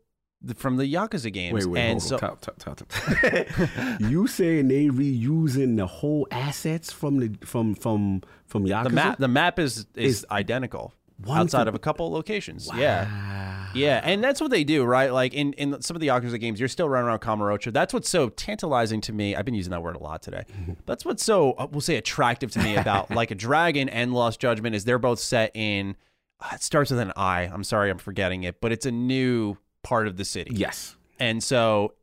from 0.57 0.79
the 0.79 0.93
Yakuza 0.93 1.33
games. 1.33 1.55
Wait, 1.55 1.67
wait, 1.67 1.81
and 1.81 2.03
so, 2.03 2.19
top, 2.19 2.41
top, 2.41 2.59
top, 2.59 2.79
top. 2.79 4.01
you 4.01 4.27
saying 4.27 4.67
they 4.67 4.89
reusing 4.89 5.77
the 5.77 5.87
whole 5.87 6.27
assets 6.33 6.91
from 6.91 7.21
the 7.21 7.47
from 7.47 7.77
from 7.77 8.23
from 8.47 8.65
Yakuza? 8.65 8.85
The 8.85 8.91
map 8.91 9.19
the 9.19 9.29
map 9.29 9.59
is 9.61 9.87
is, 9.95 10.25
is 10.25 10.27
identical 10.29 10.93
outside 11.31 11.65
to, 11.65 11.69
of 11.69 11.75
a 11.75 11.79
couple 11.79 12.07
of 12.07 12.13
locations. 12.13 12.69
Wow. 12.69 12.77
Yeah. 12.79 13.69
Yeah. 13.75 14.01
And 14.03 14.23
that's 14.23 14.41
what 14.41 14.51
they 14.51 14.65
do, 14.65 14.85
right? 14.85 15.13
Like 15.13 15.35
in, 15.35 15.53
in 15.55 15.81
some 15.83 15.97
of 15.97 16.01
the 16.01 16.09
Yakuza 16.09 16.39
games, 16.39 16.61
you're 16.61 16.69
still 16.69 16.89
running 16.89 17.09
around 17.09 17.21
Kamurocho. 17.21 17.73
That's 17.73 17.95
what's 17.95 18.09
so 18.09 18.29
tantalizing 18.31 19.01
to 19.03 19.13
me. 19.13 19.35
I've 19.35 19.45
been 19.45 19.55
using 19.55 19.71
that 19.71 19.83
word 19.83 19.97
a 19.97 20.03
lot 20.03 20.23
today. 20.23 20.45
that's 20.87 21.05
what's 21.05 21.25
so, 21.25 21.53
uh, 21.53 21.67
we'll 21.71 21.81
say, 21.81 21.97
attractive 21.97 22.51
to 22.53 22.63
me 22.63 22.77
about 22.77 23.11
like 23.15 23.31
a 23.31 23.35
Dragon 23.35 23.89
and 23.89 24.13
Lost 24.13 24.41
Judgment 24.41 24.75
is 24.75 24.85
they're 24.85 24.99
both 24.99 25.19
set 25.21 25.51
in, 25.55 25.97
uh, 26.41 26.51
it 26.55 26.63
starts 26.63 26.91
with 26.91 27.01
an 27.01 27.13
I. 27.17 27.43
I'm 27.43 27.65
sorry, 27.65 27.91
I'm 27.91 27.99
forgetting 27.99 28.43
it, 28.43 28.61
but 28.61 28.73
it's 28.73 28.87
a 28.87 28.93
new 28.93 29.57
part 29.83 30.07
of 30.07 30.17
the 30.17 30.25
city. 30.25 30.53
Yes. 30.55 30.97
And 31.19 31.43
so 31.43 31.95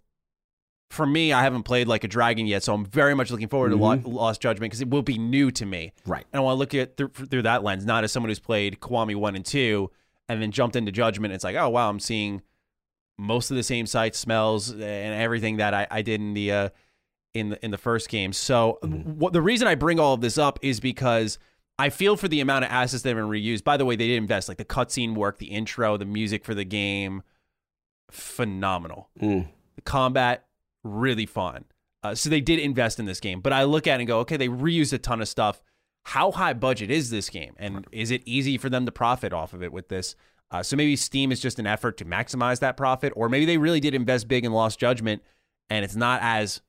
for 0.90 1.06
me, 1.06 1.32
I 1.32 1.44
haven't 1.44 1.64
played 1.64 1.88
like 1.88 2.04
a 2.04 2.08
dragon 2.08 2.48
yet, 2.48 2.64
so 2.64 2.74
I'm 2.74 2.86
very 2.86 3.14
much 3.14 3.30
looking 3.30 3.48
forward 3.48 3.72
mm-hmm. 3.72 4.04
to 4.04 4.10
Lost 4.10 4.42
Judgment 4.42 4.72
because 4.72 4.82
it 4.82 4.90
will 4.90 5.04
be 5.04 5.18
new 5.18 5.52
to 5.52 5.66
me. 5.66 5.94
Right. 6.06 6.26
And 6.34 6.40
I 6.40 6.44
want 6.44 6.56
to 6.56 6.60
look 6.60 6.74
at 6.74 6.98
through, 6.98 7.10
through 7.10 7.44
that 7.44 7.64
lens, 7.64 7.86
not 7.86 8.04
as 8.04 8.12
someone 8.12 8.30
who's 8.30 8.40
played 8.40 8.80
Kiwami 8.80 9.16
one 9.16 9.36
and 9.36 9.46
two, 9.46 9.92
and 10.28 10.42
then 10.42 10.52
jumped 10.52 10.76
into 10.76 10.92
Judgment. 10.92 11.34
It's 11.34 11.44
like, 11.44 11.56
oh 11.56 11.70
wow, 11.70 11.90
I'm 11.90 12.00
seeing 12.00 12.42
most 13.18 13.52
of 13.52 13.58
the 13.58 13.64
same 13.64 13.86
sights, 13.86 14.18
smells, 14.18 14.72
and 14.72 14.82
everything 14.82 15.58
that 15.58 15.74
I, 15.74 15.88
I 15.92 16.02
did 16.02 16.22
in 16.22 16.34
the 16.34 16.52
uh, 16.52 16.70
in 17.36 17.50
the 17.50 17.64
in 17.64 17.70
the 17.70 17.78
first 17.78 18.10
game. 18.10 18.34
So 18.34 18.80
mm-hmm. 18.82 19.20
what 19.20 19.34
the 19.34 19.42
reason 19.42 19.68
I 19.68 19.76
bring 19.76 20.00
all 20.00 20.16
of 20.16 20.22
this 20.22 20.40
up 20.40 20.58
is 20.64 20.80
because 20.80 21.38
I 21.78 21.90
feel 21.90 22.18
for 22.18 22.28
the 22.28 22.40
amount 22.42 22.66
of 22.66 22.72
assets 22.72 23.04
that 23.04 23.10
have 23.10 23.18
been 23.18 23.26
reused. 23.26 23.64
By 23.64 23.78
the 23.78 23.86
way, 23.86 23.96
they 23.96 24.08
did 24.08 24.18
invest 24.18 24.48
like 24.48 24.58
the 24.58 24.66
cutscene 24.66 25.14
work, 25.14 25.38
the 25.38 25.48
intro, 25.48 25.98
the 25.98 26.06
music 26.06 26.44
for 26.44 26.56
the 26.56 26.66
game, 26.66 27.22
phenomenal. 28.10 29.10
Mm. 29.22 29.48
The 29.76 29.82
combat 29.84 30.46
really 30.84 31.26
fun. 31.26 31.66
Uh, 32.02 32.16
so 32.16 32.30
they 32.30 32.42
did 32.42 32.60
invest 32.60 33.00
in 33.00 33.06
this 33.06 33.20
game, 33.20 33.42
but 33.42 33.52
I 33.52 33.64
look 33.64 33.86
at 33.88 33.96
it 33.96 34.04
and 34.04 34.08
go, 34.08 34.20
okay, 34.20 34.38
they 34.38 34.48
reused 34.48 34.94
a 34.94 34.98
ton 34.98 35.22
of 35.22 35.28
stuff. 35.28 35.62
How 36.06 36.32
high 36.32 36.54
budget 36.54 36.90
is 36.90 37.10
this 37.10 37.30
game, 37.30 37.54
and 37.58 37.86
is 37.92 38.10
it 38.10 38.24
easy 38.26 38.58
for 38.58 38.70
them 38.70 38.86
to 38.86 38.92
profit 38.92 39.34
off 39.34 39.54
of 39.54 39.62
it 39.62 39.74
with 39.74 39.90
this? 39.90 40.16
Uh, 40.50 40.64
so 40.64 40.76
maybe 40.76 40.96
Steam 40.96 41.32
is 41.32 41.40
just 41.40 41.60
an 41.60 41.68
effort 41.68 41.98
to 41.98 42.06
maximize 42.06 42.60
that 42.60 42.78
profit, 42.78 43.14
or 43.16 43.30
maybe 43.30 43.46
they 43.46 43.58
really 43.58 43.82
did 43.82 43.94
invest 43.94 44.28
big 44.28 44.46
in 44.46 44.54
Lost 44.54 44.80
Judgment, 44.80 45.22
and 45.70 45.84
it's 45.84 45.96
not 45.96 46.22
as 46.24 46.62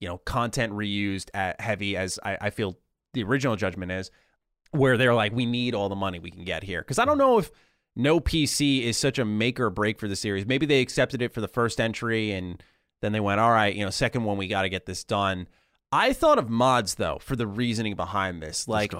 you 0.00 0.08
know 0.08 0.18
content 0.18 0.72
reused 0.72 1.30
at 1.34 1.60
heavy 1.60 1.96
as 1.96 2.18
I, 2.24 2.36
I 2.40 2.50
feel 2.50 2.76
the 3.14 3.22
original 3.22 3.56
Judgment 3.56 3.92
is, 3.92 4.10
where 4.72 4.96
they're 4.96 5.14
like, 5.14 5.32
we 5.32 5.46
need 5.46 5.74
all 5.74 5.88
the 5.88 5.96
money 5.96 6.18
we 6.18 6.30
can 6.30 6.44
get 6.44 6.64
here. 6.64 6.82
Because 6.82 6.98
I 6.98 7.04
don't 7.04 7.18
know 7.18 7.38
if 7.38 7.50
no 7.96 8.20
PC 8.20 8.82
is 8.82 8.96
such 8.96 9.18
a 9.18 9.24
make 9.24 9.58
or 9.58 9.70
break 9.70 9.98
for 9.98 10.08
the 10.08 10.16
series. 10.16 10.46
Maybe 10.46 10.66
they 10.66 10.80
accepted 10.80 11.22
it 11.22 11.32
for 11.32 11.40
the 11.40 11.48
first 11.48 11.80
entry 11.80 12.32
and 12.32 12.62
then 13.00 13.12
they 13.12 13.20
went, 13.20 13.40
all 13.40 13.50
right, 13.50 13.74
you 13.74 13.84
know, 13.84 13.90
second 13.90 14.24
one, 14.24 14.36
we 14.36 14.48
got 14.48 14.62
to 14.62 14.68
get 14.68 14.86
this 14.86 15.04
done. 15.04 15.46
I 15.90 16.12
thought 16.12 16.38
of 16.38 16.50
mods 16.50 16.96
though 16.96 17.18
for 17.20 17.36
the 17.36 17.46
reasoning 17.46 17.94
behind 17.94 18.42
this, 18.42 18.68
like 18.68 18.92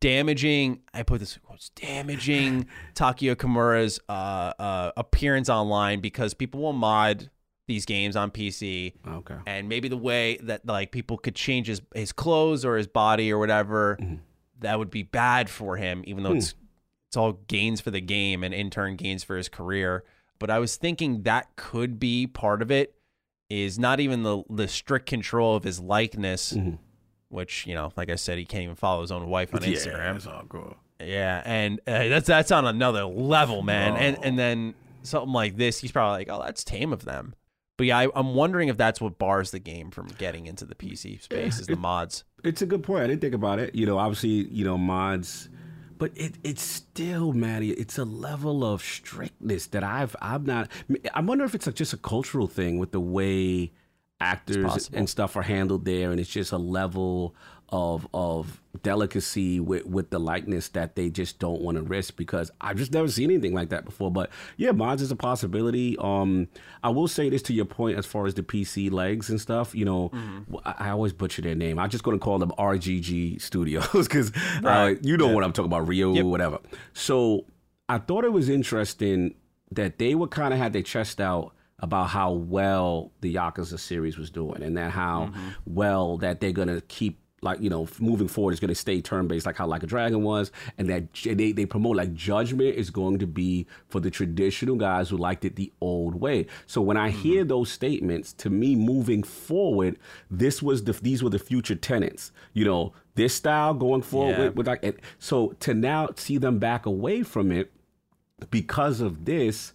damaging. 0.00 0.80
I 0.94 1.02
put 1.02 1.20
this 1.20 1.38
quotes 1.42 1.70
damaging 1.70 2.66
Takuya 2.94 3.36
Kimura's 3.36 4.00
uh, 4.08 4.52
uh, 4.58 4.92
appearance 4.96 5.48
online 5.48 6.00
because 6.00 6.34
people 6.34 6.60
will 6.60 6.72
mod 6.72 7.30
these 7.66 7.84
games 7.84 8.16
on 8.16 8.30
PC. 8.30 8.94
Okay, 9.06 9.36
and 9.46 9.68
maybe 9.68 9.88
the 9.88 9.98
way 9.98 10.38
that 10.42 10.66
like 10.66 10.92
people 10.92 11.18
could 11.18 11.34
change 11.34 11.66
his 11.66 11.82
his 11.94 12.12
clothes 12.12 12.64
or 12.64 12.76
his 12.76 12.86
body 12.86 13.30
or 13.30 13.38
whatever, 13.38 13.98
mm-hmm. 14.00 14.16
that 14.60 14.78
would 14.78 14.90
be 14.90 15.02
bad 15.02 15.50
for 15.50 15.76
him, 15.76 16.02
even 16.06 16.22
though 16.22 16.30
hmm. 16.30 16.38
it's 16.38 16.54
it's 17.08 17.16
all 17.16 17.34
gains 17.48 17.80
for 17.80 17.90
the 17.90 18.00
game 18.00 18.42
and 18.42 18.54
in 18.54 18.70
turn 18.70 18.96
gains 18.96 19.24
for 19.24 19.36
his 19.36 19.48
career. 19.48 20.04
But 20.38 20.50
I 20.50 20.58
was 20.58 20.76
thinking 20.76 21.22
that 21.22 21.56
could 21.56 21.98
be 21.98 22.26
part 22.26 22.62
of 22.62 22.70
it 22.70 22.94
is 23.50 23.78
not 23.78 24.00
even 24.00 24.22
the 24.22 24.42
the 24.50 24.68
strict 24.68 25.06
control 25.06 25.56
of 25.56 25.64
his 25.64 25.80
likeness, 25.80 26.52
mm-hmm. 26.52 26.76
which 27.28 27.66
you 27.66 27.74
know, 27.74 27.92
like 27.96 28.10
I 28.10 28.16
said, 28.16 28.38
he 28.38 28.44
can't 28.44 28.64
even 28.64 28.76
follow 28.76 29.00
his 29.00 29.12
own 29.12 29.28
wife 29.28 29.54
on 29.54 29.62
yeah, 29.62 29.70
Instagram. 29.70 30.14
That's 30.14 30.26
all 30.26 30.44
cool. 30.48 30.76
Yeah, 31.00 31.42
and 31.44 31.80
uh, 31.86 32.08
that's 32.08 32.26
that's 32.26 32.50
on 32.50 32.66
another 32.66 33.04
level, 33.04 33.62
man. 33.62 33.92
Oh. 33.92 33.96
And 33.96 34.18
and 34.22 34.38
then 34.38 34.74
something 35.02 35.32
like 35.32 35.56
this, 35.56 35.80
he's 35.80 35.92
probably 35.92 36.18
like, 36.18 36.28
oh, 36.30 36.42
that's 36.44 36.64
tame 36.64 36.92
of 36.92 37.04
them. 37.04 37.34
But 37.76 37.86
yeah, 37.86 37.98
I, 37.98 38.18
am 38.18 38.34
wondering 38.34 38.68
if 38.68 38.76
that's 38.76 39.00
what 39.00 39.18
bars 39.18 39.52
the 39.52 39.60
game 39.60 39.90
from 39.92 40.08
getting 40.18 40.46
into 40.46 40.64
the 40.64 40.74
PC 40.74 41.22
space 41.22 41.60
is 41.60 41.68
the 41.68 41.76
mods. 41.76 42.24
It's 42.42 42.60
a 42.60 42.66
good 42.66 42.82
point. 42.82 43.04
I 43.04 43.06
didn't 43.06 43.20
think 43.20 43.34
about 43.34 43.60
it. 43.60 43.74
You 43.74 43.86
know, 43.86 43.98
obviously, 43.98 44.48
you 44.48 44.64
know, 44.64 44.76
mods 44.76 45.48
but 45.98 46.12
it, 46.14 46.34
it's 46.44 46.62
still, 46.62 47.32
Maddie, 47.32 47.72
it's 47.72 47.98
a 47.98 48.04
level 48.04 48.64
of 48.64 48.82
strictness 48.82 49.66
that 49.68 49.82
I've 49.82 50.14
I'm 50.22 50.44
not. 50.44 50.70
I 51.12 51.20
wonder 51.20 51.44
if 51.44 51.54
it's 51.54 51.66
a, 51.66 51.72
just 51.72 51.92
a 51.92 51.98
cultural 51.98 52.46
thing 52.46 52.78
with 52.78 52.92
the 52.92 53.00
way 53.00 53.72
actors 54.20 54.90
and 54.92 55.08
stuff 55.08 55.36
are 55.36 55.42
handled 55.42 55.84
there, 55.84 56.10
and 56.10 56.20
it's 56.20 56.30
just 56.30 56.52
a 56.52 56.58
level 56.58 57.34
of 57.70 58.08
of 58.14 58.62
delicacy 58.82 59.60
with 59.60 59.84
with 59.86 60.10
the 60.10 60.18
likeness 60.18 60.68
that 60.68 60.94
they 60.96 61.10
just 61.10 61.38
don't 61.38 61.60
want 61.60 61.76
to 61.76 61.82
risk 61.82 62.16
because 62.16 62.50
I've 62.60 62.76
just 62.76 62.92
never 62.92 63.08
seen 63.08 63.30
anything 63.30 63.54
like 63.54 63.70
that 63.70 63.84
before. 63.84 64.10
But 64.10 64.30
yeah, 64.56 64.72
mods 64.72 65.02
is 65.02 65.10
a 65.10 65.16
possibility. 65.16 65.96
Um, 65.98 66.48
I 66.82 66.90
will 66.90 67.08
say 67.08 67.28
this 67.28 67.42
to 67.42 67.52
your 67.52 67.64
point 67.64 67.98
as 67.98 68.06
far 68.06 68.26
as 68.26 68.34
the 68.34 68.42
PC 68.42 68.90
legs 68.90 69.28
and 69.30 69.40
stuff. 69.40 69.74
You 69.74 69.84
know, 69.84 70.10
I, 70.64 70.74
I 70.78 70.90
always 70.90 71.12
butcher 71.12 71.42
their 71.42 71.54
name. 71.54 71.78
I'm 71.78 71.90
just 71.90 72.04
going 72.04 72.18
to 72.18 72.22
call 72.24 72.38
them 72.38 72.52
RGG 72.58 73.40
Studios 73.40 73.88
because 73.92 74.32
uh, 74.64 74.94
you 75.02 75.16
know 75.16 75.28
what 75.28 75.44
I'm 75.44 75.52
talking 75.52 75.70
about, 75.70 75.88
Rio 75.88 76.14
or 76.16 76.24
whatever. 76.30 76.58
So 76.92 77.44
I 77.88 77.98
thought 77.98 78.24
it 78.24 78.32
was 78.32 78.48
interesting 78.48 79.34
that 79.72 79.98
they 79.98 80.14
were 80.14 80.28
kind 80.28 80.54
of 80.54 80.60
had 80.60 80.72
their 80.72 80.82
chest 80.82 81.20
out 81.20 81.52
about 81.80 82.08
how 82.08 82.32
well 82.32 83.12
the 83.20 83.34
Yakuza 83.34 83.78
series 83.78 84.18
was 84.18 84.30
doing, 84.30 84.62
and 84.62 84.76
that 84.76 84.90
how 84.90 85.32
well 85.64 86.16
that 86.18 86.40
they're 86.40 86.52
gonna 86.52 86.80
keep 86.82 87.20
like 87.40 87.60
you 87.60 87.70
know 87.70 87.88
moving 88.00 88.28
forward 88.28 88.52
is 88.52 88.60
going 88.60 88.68
to 88.68 88.74
stay 88.74 89.00
turn 89.00 89.28
based 89.28 89.46
like 89.46 89.56
how 89.56 89.66
like 89.66 89.82
a 89.82 89.86
dragon 89.86 90.22
was 90.22 90.50
and 90.76 90.88
that 90.88 91.04
they, 91.24 91.52
they 91.52 91.66
promote 91.66 91.96
like 91.96 92.12
judgment 92.14 92.74
is 92.74 92.90
going 92.90 93.18
to 93.18 93.26
be 93.26 93.66
for 93.88 94.00
the 94.00 94.10
traditional 94.10 94.76
guys 94.76 95.08
who 95.08 95.16
liked 95.16 95.44
it 95.44 95.56
the 95.56 95.72
old 95.80 96.14
way. 96.16 96.46
So 96.66 96.80
when 96.80 96.96
i 96.96 97.10
hear 97.10 97.42
mm-hmm. 97.42 97.48
those 97.48 97.70
statements 97.70 98.32
to 98.34 98.50
me 98.50 98.74
moving 98.76 99.22
forward 99.22 99.98
this 100.30 100.62
was 100.62 100.84
the 100.84 100.92
these 100.92 101.22
were 101.22 101.30
the 101.30 101.38
future 101.38 101.74
tenants. 101.74 102.32
You 102.52 102.64
know 102.64 102.92
this 103.14 103.34
style 103.34 103.74
going 103.74 104.02
forward 104.02 104.38
Yeah. 104.38 104.44
with, 104.46 104.56
with 104.56 104.66
like 104.66 104.84
and 104.84 104.94
so 105.18 105.54
to 105.60 105.74
now 105.74 106.08
see 106.16 106.38
them 106.38 106.58
back 106.58 106.86
away 106.86 107.22
from 107.22 107.50
it 107.52 107.72
because 108.50 109.00
of 109.00 109.24
this, 109.24 109.72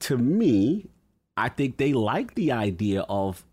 to 0.00 0.16
me, 0.16 0.86
I 1.36 1.48
think 1.48 1.76
they 1.76 1.92
like 1.92 2.34
the 2.34 2.52
idea 2.52 3.02
of 3.02 3.44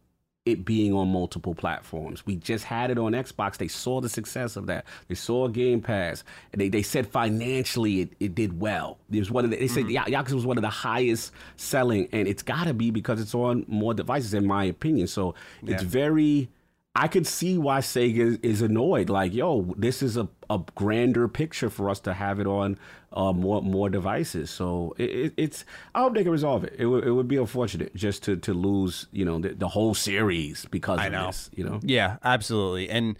it 0.46 0.64
being 0.64 0.94
on 0.94 1.08
multiple 1.08 1.56
platforms. 1.56 2.26
We 2.26 2.36
just 2.36 2.66
had 2.66 2.92
it 2.92 3.00
on 3.00 3.14
Xbox. 3.14 3.58
They 3.58 3.68
saw 3.68 4.00
the 4.00 4.10
success 4.10 4.56
of 4.56 4.68
that. 4.68 4.86
They 5.08 5.16
saw 5.16 5.48
Game 5.48 5.82
Pass. 5.82 6.24
And 6.54 6.62
they, 6.62 6.70
they 6.70 6.84
said 6.84 7.08
financially 7.08 8.02
it, 8.02 8.10
it 8.20 8.36
did 8.36 8.60
well. 8.60 9.00
It 9.12 9.20
was 9.20 9.32
one 9.32 9.44
of 9.44 9.52
the, 9.52 9.58
they 9.58 9.68
said 9.68 9.86
mm-hmm. 9.86 10.12
Ya- 10.12 10.22
Yakuza 10.22 10.34
was 10.34 10.46
one 10.46 10.58
of 10.58 10.62
the 10.62 10.70
highest 10.70 11.32
selling, 11.56 12.08
and 12.12 12.28
it's 12.28 12.44
got 12.44 12.66
to 12.66 12.74
be 12.74 12.92
because 12.92 13.20
it's 13.20 13.34
on 13.34 13.66
more 13.68 13.94
devices, 13.94 14.34
in 14.34 14.46
my 14.46 14.64
opinion. 14.66 15.08
So 15.08 15.34
it's 15.66 15.84
very. 15.84 16.50
I 16.96 17.10
could 17.10 17.28
see 17.28 17.58
why 17.58 17.80
Sega 17.80 18.18
is, 18.18 18.38
is 18.38 18.62
annoyed. 18.62 19.10
Like, 19.10 19.34
yo, 19.34 19.74
this 19.78 20.02
is 20.02 20.16
a, 20.16 20.30
a 20.50 20.62
grander 20.76 21.28
picture 21.28 21.70
for 21.70 21.90
us 21.90 22.00
to 22.02 22.14
have 22.14 22.40
it 22.40 22.48
on 22.48 22.78
uh, 23.12 23.34
more 23.34 23.62
more 23.62 23.90
devices. 23.90 24.50
So 24.50 24.96
it, 24.98 25.10
it, 25.10 25.34
it's. 25.36 25.66
I 25.94 26.02
hope 26.02 26.16
they 26.16 26.24
can 26.24 26.32
resolve 26.32 26.64
it. 26.64 26.74
It 26.78 26.86
would 26.86 27.04
it 27.04 27.12
would 27.12 27.28
be 27.28 27.38
unfortunate 27.38 27.94
just 27.96 28.24
to 28.24 28.38
to 28.38 28.54
lose 28.54 29.08
you 29.12 29.26
know 29.26 29.40
the, 29.40 29.50
the 29.50 29.68
whole 29.68 29.94
series 29.94 30.66
because 30.72 31.00
I 31.00 31.08
of 31.08 31.12
know. 31.12 31.26
this. 31.28 31.50
You 31.54 31.66
know. 31.66 31.80
Yeah, 31.84 32.18
absolutely. 32.24 32.90
And 32.90 33.20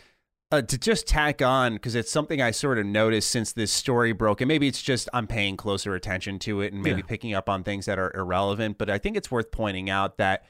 uh, 0.52 0.62
to 0.62 0.78
just 0.78 1.08
tack 1.08 1.42
on, 1.42 1.74
because 1.74 1.96
it's 1.96 2.12
something 2.12 2.42
I 2.42 2.52
sort 2.52 2.78
of 2.78 2.86
noticed 2.86 3.30
since 3.30 3.52
this 3.52 3.72
story 3.72 4.14
broke, 4.14 4.40
and 4.42 4.48
maybe 4.48 4.68
it's 4.68 4.82
just 4.82 5.10
I'm 5.12 5.28
paying 5.28 5.58
closer 5.58 5.96
attention 5.96 6.40
to 6.40 6.62
it 6.62 6.72
and 6.72 6.82
maybe 6.82 7.02
picking 7.04 7.34
up 7.34 7.50
on 7.50 7.64
things 7.64 7.88
that 7.88 8.00
are 8.00 8.16
irrelevant, 8.16 8.78
but 8.78 8.90
I 8.90 9.00
think 9.00 9.18
it's 9.18 9.30
worth 9.30 9.52
pointing 9.52 9.90
out 9.90 10.18
that 10.18 10.46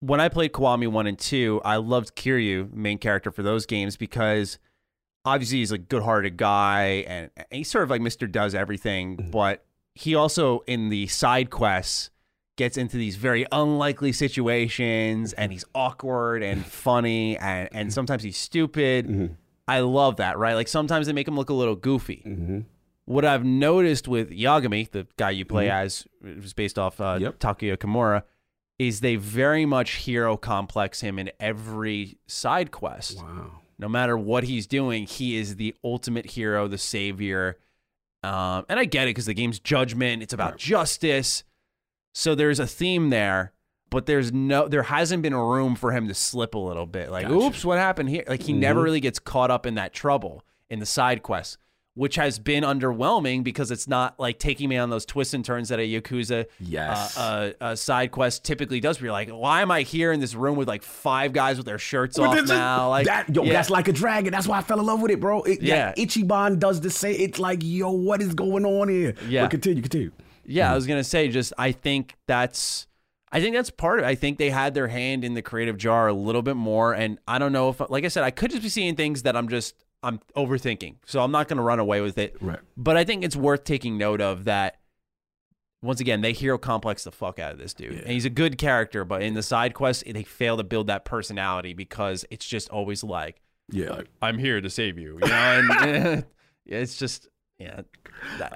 when 0.00 0.20
I 0.20 0.28
played 0.28 0.52
Kiwami 0.52 0.88
1 0.88 1.06
and 1.06 1.18
2, 1.18 1.62
I 1.64 1.76
loved 1.76 2.16
Kiryu, 2.16 2.72
main 2.72 2.98
character 2.98 3.30
for 3.30 3.42
those 3.42 3.66
games, 3.66 3.96
because 3.96 4.58
obviously 5.24 5.58
he's 5.58 5.72
a 5.72 5.78
good 5.78 6.02
hearted 6.02 6.36
guy 6.36 7.04
and, 7.08 7.30
and 7.36 7.46
he's 7.50 7.70
sort 7.70 7.84
of 7.84 7.90
like 7.90 8.00
Mr. 8.00 8.30
Does 8.30 8.54
Everything, 8.54 9.16
mm-hmm. 9.16 9.30
but 9.30 9.64
he 9.94 10.14
also, 10.14 10.60
in 10.66 10.88
the 10.88 11.06
side 11.06 11.50
quests, 11.50 12.10
gets 12.56 12.78
into 12.78 12.96
these 12.96 13.16
very 13.16 13.46
unlikely 13.52 14.12
situations 14.12 15.32
and 15.34 15.52
he's 15.52 15.64
awkward 15.74 16.42
and 16.42 16.64
funny 16.66 17.36
and, 17.38 17.68
and 17.72 17.88
mm-hmm. 17.88 17.92
sometimes 17.92 18.22
he's 18.22 18.36
stupid. 18.36 19.06
Mm-hmm. 19.06 19.34
I 19.68 19.80
love 19.80 20.16
that, 20.16 20.38
right? 20.38 20.54
Like 20.54 20.68
sometimes 20.68 21.06
they 21.06 21.12
make 21.12 21.26
him 21.26 21.36
look 21.36 21.50
a 21.50 21.54
little 21.54 21.74
goofy. 21.74 22.22
What 23.04 23.24
I've 23.24 23.44
noticed 23.44 24.08
with 24.08 24.30
Yagami, 24.30 24.90
the 24.90 25.06
guy 25.16 25.30
you 25.30 25.44
play 25.44 25.70
as, 25.70 26.06
it 26.24 26.40
was 26.40 26.52
based 26.52 26.78
off 26.78 27.00
uh, 27.00 27.18
Yep. 27.20 27.38
Takuya 27.38 27.76
Kimura, 27.76 28.22
is 28.78 29.00
they 29.00 29.16
very 29.16 29.64
much 29.64 29.92
hero 29.92 30.36
complex 30.36 31.00
him 31.00 31.18
in 31.18 31.30
every 31.40 32.18
side 32.26 32.70
quest. 32.70 33.18
Wow. 33.18 33.60
No 33.78 33.88
matter 33.88 34.16
what 34.16 34.44
he's 34.44 34.66
doing, 34.66 35.06
he 35.06 35.36
is 35.36 35.56
the 35.56 35.74
ultimate 35.84 36.26
hero, 36.26 36.68
the 36.68 36.78
savior. 36.78 37.58
Um, 38.22 38.64
and 38.68 38.78
I 38.78 38.84
get 38.84 39.04
it 39.04 39.10
because 39.10 39.26
the 39.26 39.34
game's 39.34 39.58
judgment, 39.60 40.22
it's 40.22 40.32
about 40.32 40.56
justice. 40.58 41.44
So 42.14 42.34
there's 42.34 42.58
a 42.58 42.66
theme 42.66 43.10
there, 43.10 43.52
but 43.90 44.06
there's 44.06 44.32
no, 44.32 44.68
there 44.68 44.84
hasn't 44.84 45.22
been 45.22 45.34
room 45.34 45.74
for 45.76 45.92
him 45.92 46.08
to 46.08 46.14
slip 46.14 46.54
a 46.54 46.58
little 46.58 46.86
bit. 46.86 47.10
Like, 47.10 47.28
Gotcha. 47.28 47.34
oops, 47.46 47.64
what 47.64 47.78
happened 47.78 48.08
here? 48.08 48.24
Like 48.26 48.42
he 48.42 48.52
never 48.52 48.82
really 48.82 49.00
gets 49.00 49.18
caught 49.18 49.50
up 49.50 49.66
in 49.66 49.74
that 49.74 49.92
trouble 49.92 50.42
in 50.68 50.80
the 50.80 50.86
side 50.86 51.22
quests, 51.22 51.58
which 51.96 52.14
has 52.16 52.38
been 52.38 52.62
underwhelming 52.62 53.42
because 53.42 53.70
it's 53.70 53.88
not 53.88 54.20
like 54.20 54.38
taking 54.38 54.68
me 54.68 54.76
on 54.76 54.90
those 54.90 55.04
twists 55.06 55.32
and 55.32 55.42
turns 55.44 55.70
that 55.70 55.80
a 55.80 55.82
Yakuza 55.82 56.44
Yes. 56.60 57.16
uh, 57.16 57.52
uh, 57.60 57.64
uh, 57.64 57.74
side 57.74 58.10
quest 58.12 58.44
typically 58.44 58.80
does. 58.80 59.00
Where 59.00 59.06
you're 59.06 59.12
like, 59.12 59.30
why 59.30 59.62
am 59.62 59.70
I 59.70 59.80
here 59.80 60.12
in 60.12 60.20
this 60.20 60.34
room 60.34 60.56
with 60.56 60.68
like 60.68 60.82
five 60.82 61.32
guys 61.32 61.56
with 61.56 61.64
their 61.64 61.78
shirts 61.78 62.18
But 62.18 62.28
off 62.28 62.34
this 62.36 62.48
now? 62.50 62.90
Like 62.90 63.06
that, 63.06 63.34
yo, 63.34 63.44
yeah. 63.44 63.54
that's 63.54 63.70
like 63.70 63.88
a 63.88 63.92
dragon. 63.92 64.30
That's 64.30 64.46
why 64.46 64.58
I 64.58 64.62
fell 64.62 64.78
in 64.78 64.84
love 64.86 65.00
with 65.00 65.10
it, 65.10 65.20
bro. 65.20 65.42
It, 65.42 65.62
Yeah. 65.62 65.94
Ichiban 65.96 66.58
does 66.58 66.82
the 66.82 66.90
same. 66.90 67.16
It's 67.18 67.38
like, 67.38 67.60
yo, 67.62 67.90
what 67.90 68.20
is 68.20 68.34
going 68.34 68.66
on 68.66 68.90
here? 68.90 69.14
Yeah. 69.26 69.42
But 69.44 69.52
continue, 69.52 69.80
continue. 69.82 70.12
Yeah, 70.44 70.70
I 70.70 70.74
was 70.74 70.86
gonna 70.86 71.02
say, 71.02 71.28
just 71.28 71.54
I 71.58 71.72
think 71.72 72.14
that's, 72.26 72.86
I 73.32 73.40
think 73.40 73.56
that's 73.56 73.70
part 73.70 73.98
of 74.00 74.04
it. 74.04 74.08
I 74.08 74.14
think 74.14 74.38
they 74.38 74.50
had 74.50 74.74
their 74.74 74.86
hand 74.88 75.24
in 75.24 75.34
the 75.34 75.42
creative 75.42 75.76
jar 75.76 76.06
a 76.08 76.12
little 76.12 76.42
bit 76.42 76.56
more, 76.56 76.92
and 76.92 77.18
I 77.26 77.38
don't 77.38 77.52
know 77.52 77.70
if, 77.70 77.80
like 77.90 78.04
I 78.04 78.08
said, 78.08 78.22
I 78.22 78.30
could 78.30 78.50
just 78.50 78.62
be 78.62 78.68
seeing 78.68 78.94
things 78.96 79.22
that 79.22 79.34
I'm 79.36 79.48
just 79.48 79.74
I'm 80.06 80.20
overthinking, 80.36 80.96
so 81.04 81.20
I'm 81.22 81.30
not 81.32 81.48
gonna 81.48 81.62
run 81.62 81.78
away 81.78 82.00
with 82.00 82.16
it. 82.18 82.36
Right. 82.40 82.60
But 82.76 82.96
I 82.96 83.04
think 83.04 83.24
it's 83.24 83.36
worth 83.36 83.64
taking 83.64 83.98
note 83.98 84.20
of 84.20 84.44
that. 84.44 84.78
Once 85.82 86.00
again, 86.00 86.20
they 86.20 86.32
hero 86.32 86.56
complex 86.58 87.04
the 87.04 87.12
fuck 87.12 87.38
out 87.38 87.52
of 87.52 87.58
this 87.58 87.74
dude, 87.74 87.92
and 88.00 88.08
he's 88.10 88.24
a 88.24 88.30
good 88.30 88.56
character. 88.58 89.04
But 89.04 89.22
in 89.22 89.34
the 89.34 89.42
side 89.42 89.74
quest, 89.74 90.04
they 90.06 90.22
fail 90.22 90.56
to 90.56 90.64
build 90.64 90.86
that 90.86 91.04
personality 91.04 91.74
because 91.74 92.24
it's 92.30 92.46
just 92.46 92.68
always 92.70 93.04
like, 93.04 93.40
Yeah. 93.70 94.02
I'm 94.22 94.38
here 94.38 94.60
to 94.60 94.70
save 94.70 94.98
you, 94.98 95.18
you 95.22 95.28
know, 95.28 95.34
and 95.34 95.68
yeah, 95.68 96.20
it's 96.80 96.98
just 96.98 97.28
yeah, 97.58 97.80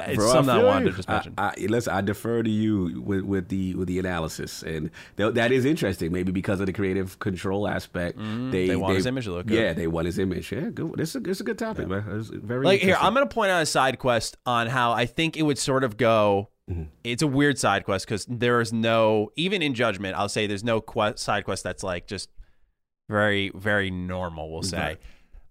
it's 0.07 0.17
Bro, 0.17 0.33
something 0.33 0.51
I, 0.55 0.59
feel 0.59 0.67
wanted 0.67 0.85
you. 0.87 0.91
to 0.91 0.97
just 0.97 1.09
mention. 1.09 1.35
I, 1.39 1.49
I, 1.49 1.67
listen, 1.69 1.93
I 1.95 2.01
defer 2.03 2.43
to 2.43 2.51
you 2.51 3.01
with, 3.03 3.23
with 3.23 3.49
the 3.49 3.75
with 3.75 3.89
the 3.89 3.99
analysis, 3.99 4.63
and 4.63 4.91
th- 5.17 5.35
that 5.35 5.53
is 5.53 5.65
interesting. 5.65 6.13
Maybe 6.13 6.33
because 6.33 6.61
of 6.61 6.67
the 6.67 6.73
creative 6.73 7.19
control 7.19 7.67
aspect, 7.67 8.19
they 8.19 8.25
Mm-hmm. 8.25 8.51
they 8.51 8.77
want 8.77 8.97
his 8.97 9.07
image 9.07 9.25
to 9.25 9.33
look 9.33 9.47
good. 9.47 9.59
Yeah, 9.59 9.73
they 9.73 9.87
want 9.87 10.05
his 10.07 10.19
image. 10.19 10.53
Yeah, 10.53 10.69
good. 10.69 10.93
This 10.97 11.11
is 11.11 11.17
a, 11.17 11.21
this 11.21 11.37
is 11.39 11.41
a 11.41 11.45
good 11.45 11.59
topic, 11.59 11.89
man. 11.89 12.05
It's 12.11 12.29
very 12.29 12.65
like 12.67 12.81
here 12.81 12.97
i'm 13.01 13.15
gonna 13.15 13.27
point 13.27 13.51
out 13.51 13.63
a 13.63 13.67
side 13.67 13.99
quest 13.99 14.37
on 14.45 14.67
how 14.67 14.93
i 14.93 15.07
think 15.07 15.37
it 15.37 15.43
would 15.43 15.59
sort 15.59 15.83
of 15.85 15.97
go 15.97 16.49
Mm-hmm. 16.71 16.85
it's 17.03 17.21
a 17.23 17.27
weird 17.27 17.59
side 17.59 17.85
quest 17.85 18.07
because 18.07 18.25
there 18.27 18.61
is 18.61 18.73
no 18.73 19.31
even 19.35 19.61
in 19.61 19.75
judgment 19.75 20.17
i'll 20.17 20.29
say 20.29 20.47
there's 20.47 20.63
no 20.63 20.81
quest, 20.81 21.19
side 21.19 21.45
quest 21.45 21.65
that's 21.65 21.83
like 21.83 22.07
just 22.07 22.29
very 23.09 23.51
very 23.57 23.91
normal 23.91 24.53
we'll 24.53 24.63
say 24.63 24.79
Right. 24.79 25.01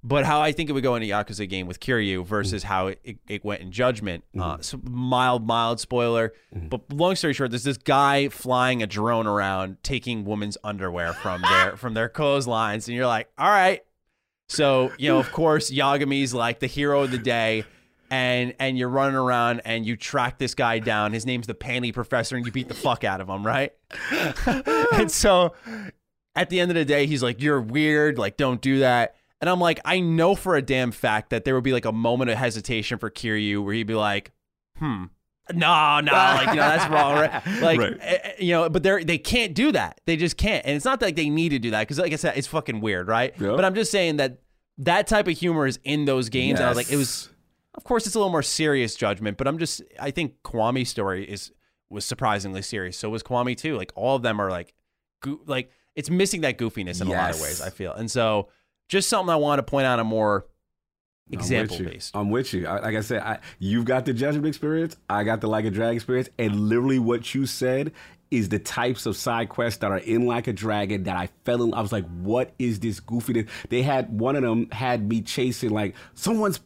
But 0.03 0.25
how 0.25 0.41
i 0.41 0.51
think 0.51 0.69
it 0.69 0.73
would 0.73 0.83
go 0.83 0.95
in 0.95 1.03
a 1.03 1.09
yakuza 1.09 1.47
game 1.47 1.67
with 1.67 1.79
kiryu 1.79 2.25
versus 2.25 2.63
mm. 2.63 2.67
how 2.67 2.87
it, 2.87 3.17
it 3.27 3.43
went 3.43 3.61
in 3.61 3.71
judgment 3.71 4.23
uh, 4.37 4.57
mm. 4.57 4.63
so 4.63 4.79
mild 4.83 5.45
mild 5.45 5.79
spoiler 5.79 6.33
mm. 6.55 6.69
but 6.69 6.81
long 6.93 7.15
story 7.15 7.33
short 7.33 7.51
there's 7.51 7.63
this 7.63 7.77
guy 7.77 8.29
flying 8.29 8.81
a 8.81 8.87
drone 8.87 9.27
around 9.27 9.77
taking 9.83 10.25
women's 10.25 10.57
underwear 10.63 11.13
from 11.13 11.41
their 11.41 11.75
from 11.77 11.93
their 11.93 12.09
clotheslines 12.09 12.87
and 12.87 12.95
you're 12.95 13.07
like 13.07 13.29
all 13.37 13.49
right 13.49 13.83
so, 14.49 14.91
you 14.97 15.09
know, 15.09 15.19
of 15.19 15.31
course, 15.31 15.71
Yagami's 15.71 16.33
like 16.33 16.59
the 16.59 16.67
hero 16.67 17.03
of 17.03 17.11
the 17.11 17.17
day. 17.17 17.63
And 18.11 18.55
and 18.57 18.75
you're 18.75 18.89
running 18.89 19.15
around 19.15 19.61
and 19.65 19.85
you 19.85 19.95
track 19.95 20.39
this 20.39 20.55
guy 20.55 20.79
down. 20.79 21.13
His 21.13 21.27
name's 21.27 21.45
the 21.45 21.53
Panty 21.53 21.93
Professor, 21.93 22.35
and 22.35 22.43
you 22.43 22.51
beat 22.51 22.67
the 22.67 22.73
fuck 22.73 23.03
out 23.03 23.21
of 23.21 23.29
him, 23.29 23.45
right? 23.45 23.71
and 24.93 25.11
so 25.11 25.53
at 26.35 26.49
the 26.49 26.59
end 26.59 26.71
of 26.71 26.75
the 26.75 26.85
day, 26.85 27.05
he's 27.05 27.21
like, 27.21 27.39
You're 27.39 27.61
weird, 27.61 28.17
like, 28.17 28.35
don't 28.35 28.61
do 28.61 28.79
that. 28.79 29.15
And 29.41 29.49
I'm 29.49 29.59
like, 29.59 29.79
I 29.85 29.99
know 29.99 30.35
for 30.35 30.55
a 30.55 30.61
damn 30.61 30.91
fact 30.91 31.29
that 31.29 31.45
there 31.45 31.55
would 31.55 31.63
be 31.63 31.71
like 31.73 31.85
a 31.85 31.91
moment 31.93 32.29
of 32.29 32.37
hesitation 32.37 32.97
for 32.97 33.09
Kiryu 33.09 33.63
where 33.63 33.73
he'd 33.73 33.87
be 33.87 33.95
like, 33.95 34.31
hmm. 34.77 35.05
No, 35.51 35.99
no, 35.99 36.11
like 36.11 36.49
you 36.49 36.55
know 36.55 36.61
that's 36.61 36.87
wrong, 36.91 37.13
right? 37.15 37.41
Like 37.61 37.79
Right. 37.79 37.97
eh, 38.01 38.17
eh, 38.23 38.31
you 38.37 38.51
know, 38.51 38.69
but 38.69 38.83
they 38.83 39.03
they 39.03 39.17
can't 39.17 39.55
do 39.55 39.71
that. 39.71 39.99
They 40.05 40.15
just 40.15 40.37
can't, 40.37 40.63
and 40.63 40.75
it's 40.75 40.85
not 40.85 41.01
like 41.01 41.15
they 41.15 41.27
need 41.27 41.49
to 41.49 41.57
do 41.59 41.71
that 41.71 41.79
because, 41.79 41.97
like 41.97 42.13
I 42.13 42.17
said, 42.17 42.37
it's 42.37 42.45
fucking 42.45 42.81
weird, 42.81 43.07
right? 43.07 43.33
Yeah. 43.39 43.55
But 43.55 43.65
I'm 43.65 43.73
just 43.73 43.89
saying 43.91 44.17
that 44.17 44.41
that 44.77 45.07
type 45.07 45.27
of 45.27 45.35
humor 45.35 45.65
is 45.65 45.79
in 45.83 46.05
those 46.05 46.29
games, 46.29 46.59
and 46.59 46.67
I 46.67 46.69
was 46.69 46.77
like, 46.77 46.91
it 46.91 46.97
was. 46.97 47.29
Of 47.73 47.83
course, 47.83 48.05
it's 48.05 48.13
a 48.15 48.19
little 48.19 48.31
more 48.31 48.43
serious 48.43 48.93
judgment, 48.95 49.37
but 49.37 49.47
I'm 49.47 49.57
just. 49.57 49.81
I 49.99 50.11
think 50.11 50.35
Kiwami's 50.43 50.89
story 50.89 51.23
is 51.27 51.51
was 51.89 52.05
surprisingly 52.05 52.61
serious. 52.61 52.95
So 52.97 53.09
was 53.09 53.23
Kwami 53.23 53.57
too. 53.57 53.75
Like 53.75 53.91
all 53.95 54.15
of 54.15 54.21
them 54.21 54.39
are 54.39 54.51
like, 54.51 54.75
goo- 55.21 55.41
like 55.47 55.71
it's 55.95 56.11
missing 56.11 56.41
that 56.41 56.59
goofiness 56.59 57.01
in 57.01 57.07
a 57.07 57.11
lot 57.11 57.31
of 57.33 57.41
ways. 57.41 57.59
I 57.59 57.71
feel, 57.71 57.93
and 57.93 58.11
so 58.11 58.49
just 58.89 59.07
something 59.07 59.31
I 59.31 59.37
want 59.37 59.59
to 59.59 59.63
point 59.63 59.85
out 59.85 59.99
a 59.99 60.03
more 60.03 60.45
example 61.31 61.77
I'm 61.77 61.85
based. 61.85 62.15
I'm 62.15 62.29
with 62.29 62.53
you. 62.53 62.67
I, 62.67 62.79
like 62.79 62.95
I 62.95 63.01
said, 63.01 63.21
I, 63.21 63.39
you've 63.59 63.85
got 63.85 64.05
the 64.05 64.13
judgment 64.13 64.47
experience. 64.47 64.97
I 65.09 65.23
got 65.23 65.39
the 65.39 65.47
like 65.47 65.63
a 65.63 65.71
drag 65.71 65.95
experience, 65.95 66.29
and 66.37 66.59
literally 66.67 66.99
what 66.99 67.33
you 67.33 67.45
said 67.45 67.93
is 68.31 68.49
the 68.49 68.59
types 68.59 69.05
of 69.05 69.15
side 69.15 69.49
quests 69.49 69.79
that 69.79 69.89
are 69.91 69.97
in 69.97 70.25
like 70.25 70.47
a 70.47 70.53
dragon 70.53 71.03
that 71.03 71.15
I 71.15 71.29
fell 71.45 71.63
in. 71.63 71.73
I 71.73 71.81
was 71.81 71.91
like, 71.91 72.05
what 72.19 72.51
is 72.59 72.79
this 72.79 72.99
goofiness? 72.99 73.47
They 73.69 73.81
had 73.81 74.19
one 74.19 74.35
of 74.35 74.43
them 74.43 74.69
had 74.71 75.07
me 75.07 75.21
chasing 75.21 75.71
like 75.71 75.95
someone's 76.13 76.59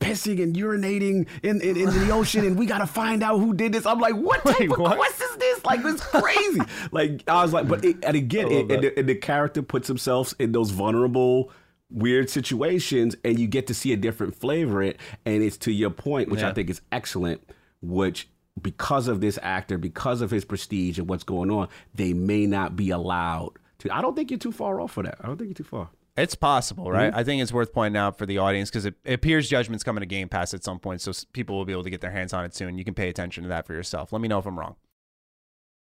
pissing 0.00 0.42
and 0.42 0.54
urinating 0.54 1.26
in, 1.42 1.60
in, 1.60 1.76
in 1.76 1.86
the 1.86 2.10
ocean 2.12 2.44
and 2.44 2.56
we 2.56 2.66
gotta 2.66 2.86
find 2.86 3.22
out 3.22 3.38
who 3.38 3.52
did 3.52 3.72
this. 3.72 3.84
I'm 3.84 3.98
like, 3.98 4.14
what 4.14 4.42
type 4.44 4.60
Wait, 4.60 4.70
of 4.70 4.78
what? 4.78 4.96
quest 4.96 5.20
is 5.20 5.36
this? 5.36 5.64
Like, 5.64 5.80
it's 5.84 6.04
crazy. 6.04 6.60
like, 6.92 7.28
I 7.28 7.42
was 7.42 7.52
like, 7.52 7.66
but 7.66 7.84
it, 7.84 7.96
and 8.04 8.16
again, 8.16 8.50
it, 8.50 8.70
and, 8.70 8.84
the, 8.84 8.98
and 8.98 9.08
the 9.08 9.16
character 9.16 9.62
puts 9.62 9.88
themselves 9.88 10.34
in 10.38 10.52
those 10.52 10.70
vulnerable, 10.70 11.50
weird 11.90 12.30
situations, 12.30 13.16
and 13.24 13.38
you 13.38 13.46
get 13.46 13.66
to 13.68 13.74
see 13.74 13.92
a 13.92 13.96
different 13.96 14.34
flavor 14.34 14.82
it. 14.82 14.98
And 15.24 15.42
it's 15.42 15.56
to 15.58 15.72
your 15.72 15.90
point, 15.90 16.28
which 16.28 16.42
I 16.42 16.52
think 16.52 16.70
is 16.70 16.80
excellent, 16.92 17.42
which 17.80 18.28
because 18.60 19.08
of 19.08 19.20
this 19.20 19.38
actor, 19.42 19.78
because 19.78 20.20
of 20.20 20.30
his 20.30 20.44
prestige 20.44 20.98
and 20.98 21.08
what's 21.08 21.24
going 21.24 21.50
on, 21.50 21.68
they 21.94 22.12
may 22.12 22.46
not 22.46 22.76
be 22.76 22.90
allowed 22.90 23.52
to. 23.78 23.94
I 23.94 24.02
don't 24.02 24.16
think 24.16 24.30
you're 24.30 24.38
too 24.38 24.52
far 24.52 24.80
off 24.80 24.92
for 24.92 25.02
that. 25.02 25.16
I 25.22 25.26
don't 25.26 25.36
think 25.36 25.48
you're 25.48 25.54
too 25.54 25.64
far. 25.64 25.90
It's 26.16 26.34
possible, 26.34 26.90
right? 26.90 27.10
Mm-hmm. 27.10 27.18
I 27.18 27.22
think 27.22 27.42
it's 27.42 27.52
worth 27.52 27.72
pointing 27.72 27.96
out 27.96 28.18
for 28.18 28.26
the 28.26 28.38
audience 28.38 28.70
because 28.70 28.84
it, 28.84 28.96
it 29.04 29.14
appears 29.14 29.48
Judgment's 29.48 29.84
coming 29.84 30.00
to 30.00 30.06
Game 30.06 30.28
Pass 30.28 30.52
at 30.52 30.64
some 30.64 30.80
point, 30.80 31.00
so 31.00 31.12
people 31.32 31.56
will 31.56 31.64
be 31.64 31.72
able 31.72 31.84
to 31.84 31.90
get 31.90 32.00
their 32.00 32.10
hands 32.10 32.32
on 32.32 32.44
it 32.44 32.56
soon. 32.56 32.76
You 32.76 32.84
can 32.84 32.94
pay 32.94 33.08
attention 33.08 33.44
to 33.44 33.48
that 33.50 33.66
for 33.66 33.74
yourself. 33.74 34.12
Let 34.12 34.20
me 34.20 34.26
know 34.26 34.40
if 34.40 34.46
I'm 34.46 34.58
wrong. 34.58 34.74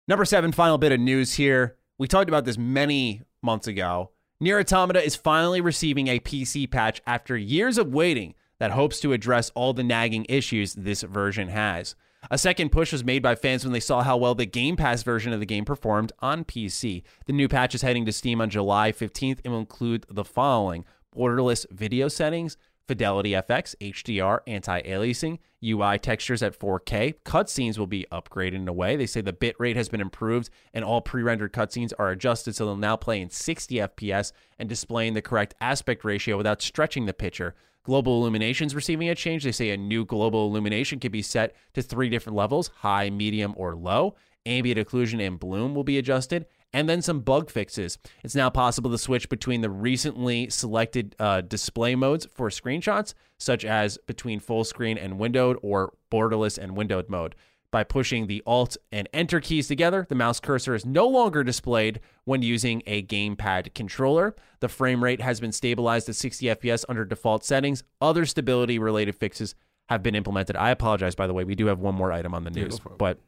Number 0.07 0.25
seven, 0.25 0.51
final 0.51 0.77
bit 0.77 0.91
of 0.91 0.99
news 0.99 1.33
here. 1.33 1.75
We 1.97 2.07
talked 2.07 2.29
about 2.29 2.45
this 2.45 2.57
many 2.57 3.23
months 3.41 3.65
ago. 3.65 4.11
Nier 4.41 4.59
Automata 4.59 5.05
is 5.05 5.15
finally 5.15 5.61
receiving 5.61 6.07
a 6.07 6.19
PC 6.19 6.69
patch 6.69 6.99
after 7.05 7.37
years 7.37 7.77
of 7.77 7.93
waiting 7.93 8.33
that 8.57 8.71
hopes 8.71 8.99
to 8.99 9.13
address 9.13 9.51
all 9.53 9.71
the 9.71 9.83
nagging 9.83 10.25
issues 10.29 10.73
this 10.73 11.03
version 11.03 11.47
has. 11.49 11.93
A 12.31 12.39
second 12.39 12.71
push 12.71 12.91
was 12.91 13.03
made 13.03 13.21
by 13.21 13.35
fans 13.35 13.63
when 13.63 13.71
they 13.71 13.79
saw 13.79 14.01
how 14.01 14.17
well 14.17 14.33
the 14.33 14.47
Game 14.47 14.75
Pass 14.75 15.03
version 15.03 15.31
of 15.31 15.39
the 15.39 15.45
game 15.45 15.63
performed 15.63 16.11
on 16.21 16.43
PC. 16.43 17.03
The 17.27 17.33
new 17.33 17.47
patch 17.47 17.75
is 17.75 17.83
heading 17.83 18.03
to 18.07 18.11
Steam 18.11 18.41
on 18.41 18.49
July 18.49 18.91
15th 18.91 19.41
and 19.45 19.53
will 19.53 19.59
include 19.59 20.07
the 20.09 20.25
following 20.25 20.85
borderless 21.15 21.67
video 21.69 22.07
settings, 22.07 22.57
Fidelity 22.87 23.31
FX, 23.31 23.75
HDR, 23.79 24.39
anti 24.47 24.81
aliasing, 24.81 25.39
UI 25.63 25.99
textures 25.99 26.41
at 26.41 26.57
4K. 26.57 27.15
Cutscenes 27.23 27.77
will 27.77 27.87
be 27.87 28.05
upgraded 28.11 28.55
in 28.55 28.67
a 28.67 28.73
way. 28.73 28.95
They 28.95 29.05
say 29.05 29.21
the 29.21 29.31
bitrate 29.33 29.75
has 29.75 29.89
been 29.89 30.01
improved 30.01 30.49
and 30.73 30.83
all 30.83 31.01
pre 31.01 31.21
rendered 31.21 31.53
cutscenes 31.53 31.93
are 31.99 32.09
adjusted 32.09 32.55
so 32.55 32.65
they'll 32.65 32.75
now 32.75 32.95
play 32.95 33.21
in 33.21 33.29
60 33.29 33.75
FPS 33.75 34.31
and 34.57 34.67
displaying 34.67 35.13
the 35.13 35.21
correct 35.21 35.53
aspect 35.61 36.03
ratio 36.03 36.37
without 36.37 36.61
stretching 36.61 37.05
the 37.05 37.13
picture. 37.13 37.55
Global 37.83 38.19
illumination's 38.19 38.75
receiving 38.75 39.09
a 39.09 39.15
change. 39.15 39.43
They 39.43 39.51
say 39.51 39.71
a 39.71 39.77
new 39.77 40.05
global 40.05 40.47
illumination 40.47 40.99
can 40.99 41.11
be 41.11 41.23
set 41.23 41.55
to 41.73 41.81
three 41.81 42.09
different 42.09 42.35
levels 42.35 42.69
high, 42.77 43.09
medium, 43.09 43.53
or 43.57 43.75
low. 43.75 44.15
Ambient 44.45 44.79
occlusion 44.79 45.25
and 45.25 45.39
bloom 45.39 45.75
will 45.75 45.83
be 45.83 45.99
adjusted, 45.99 46.47
and 46.73 46.87
then 46.87 47.01
some 47.01 47.19
bug 47.21 47.49
fixes. 47.49 47.97
It's 48.23 48.35
now 48.35 48.49
possible 48.49 48.91
to 48.91 48.97
switch 48.97 49.29
between 49.29 49.61
the 49.61 49.69
recently 49.69 50.49
selected 50.49 51.15
uh, 51.19 51.41
display 51.41 51.95
modes 51.95 52.27
for 52.33 52.49
screenshots, 52.49 53.13
such 53.37 53.65
as 53.65 53.97
between 54.07 54.39
full 54.39 54.63
screen 54.63 54.97
and 54.97 55.19
windowed 55.19 55.57
or 55.61 55.93
borderless 56.11 56.57
and 56.57 56.75
windowed 56.77 57.09
mode. 57.09 57.35
By 57.71 57.85
pushing 57.85 58.27
the 58.27 58.43
Alt 58.45 58.75
and 58.91 59.07
Enter 59.13 59.39
keys 59.39 59.69
together, 59.69 60.05
the 60.09 60.15
mouse 60.15 60.41
cursor 60.41 60.75
is 60.75 60.85
no 60.85 61.07
longer 61.07 61.41
displayed 61.41 62.01
when 62.25 62.41
using 62.41 62.83
a 62.85 63.01
gamepad 63.03 63.73
controller. 63.73 64.35
The 64.59 64.67
frame 64.67 65.01
rate 65.01 65.21
has 65.21 65.39
been 65.39 65.53
stabilized 65.53 66.09
at 66.09 66.15
60 66.17 66.47
FPS 66.47 66.83
under 66.89 67.05
default 67.05 67.45
settings. 67.45 67.85
Other 68.01 68.25
stability 68.25 68.77
related 68.77 69.15
fixes 69.15 69.55
have 69.87 70.03
been 70.03 70.15
implemented. 70.15 70.57
I 70.57 70.69
apologize, 70.71 71.15
by 71.15 71.27
the 71.27 71.33
way. 71.33 71.45
We 71.45 71.55
do 71.55 71.67
have 71.67 71.79
one 71.79 71.95
more 71.95 72.11
item 72.11 72.33
on 72.33 72.43
the 72.43 72.49
news, 72.51 72.77
but 72.97 73.19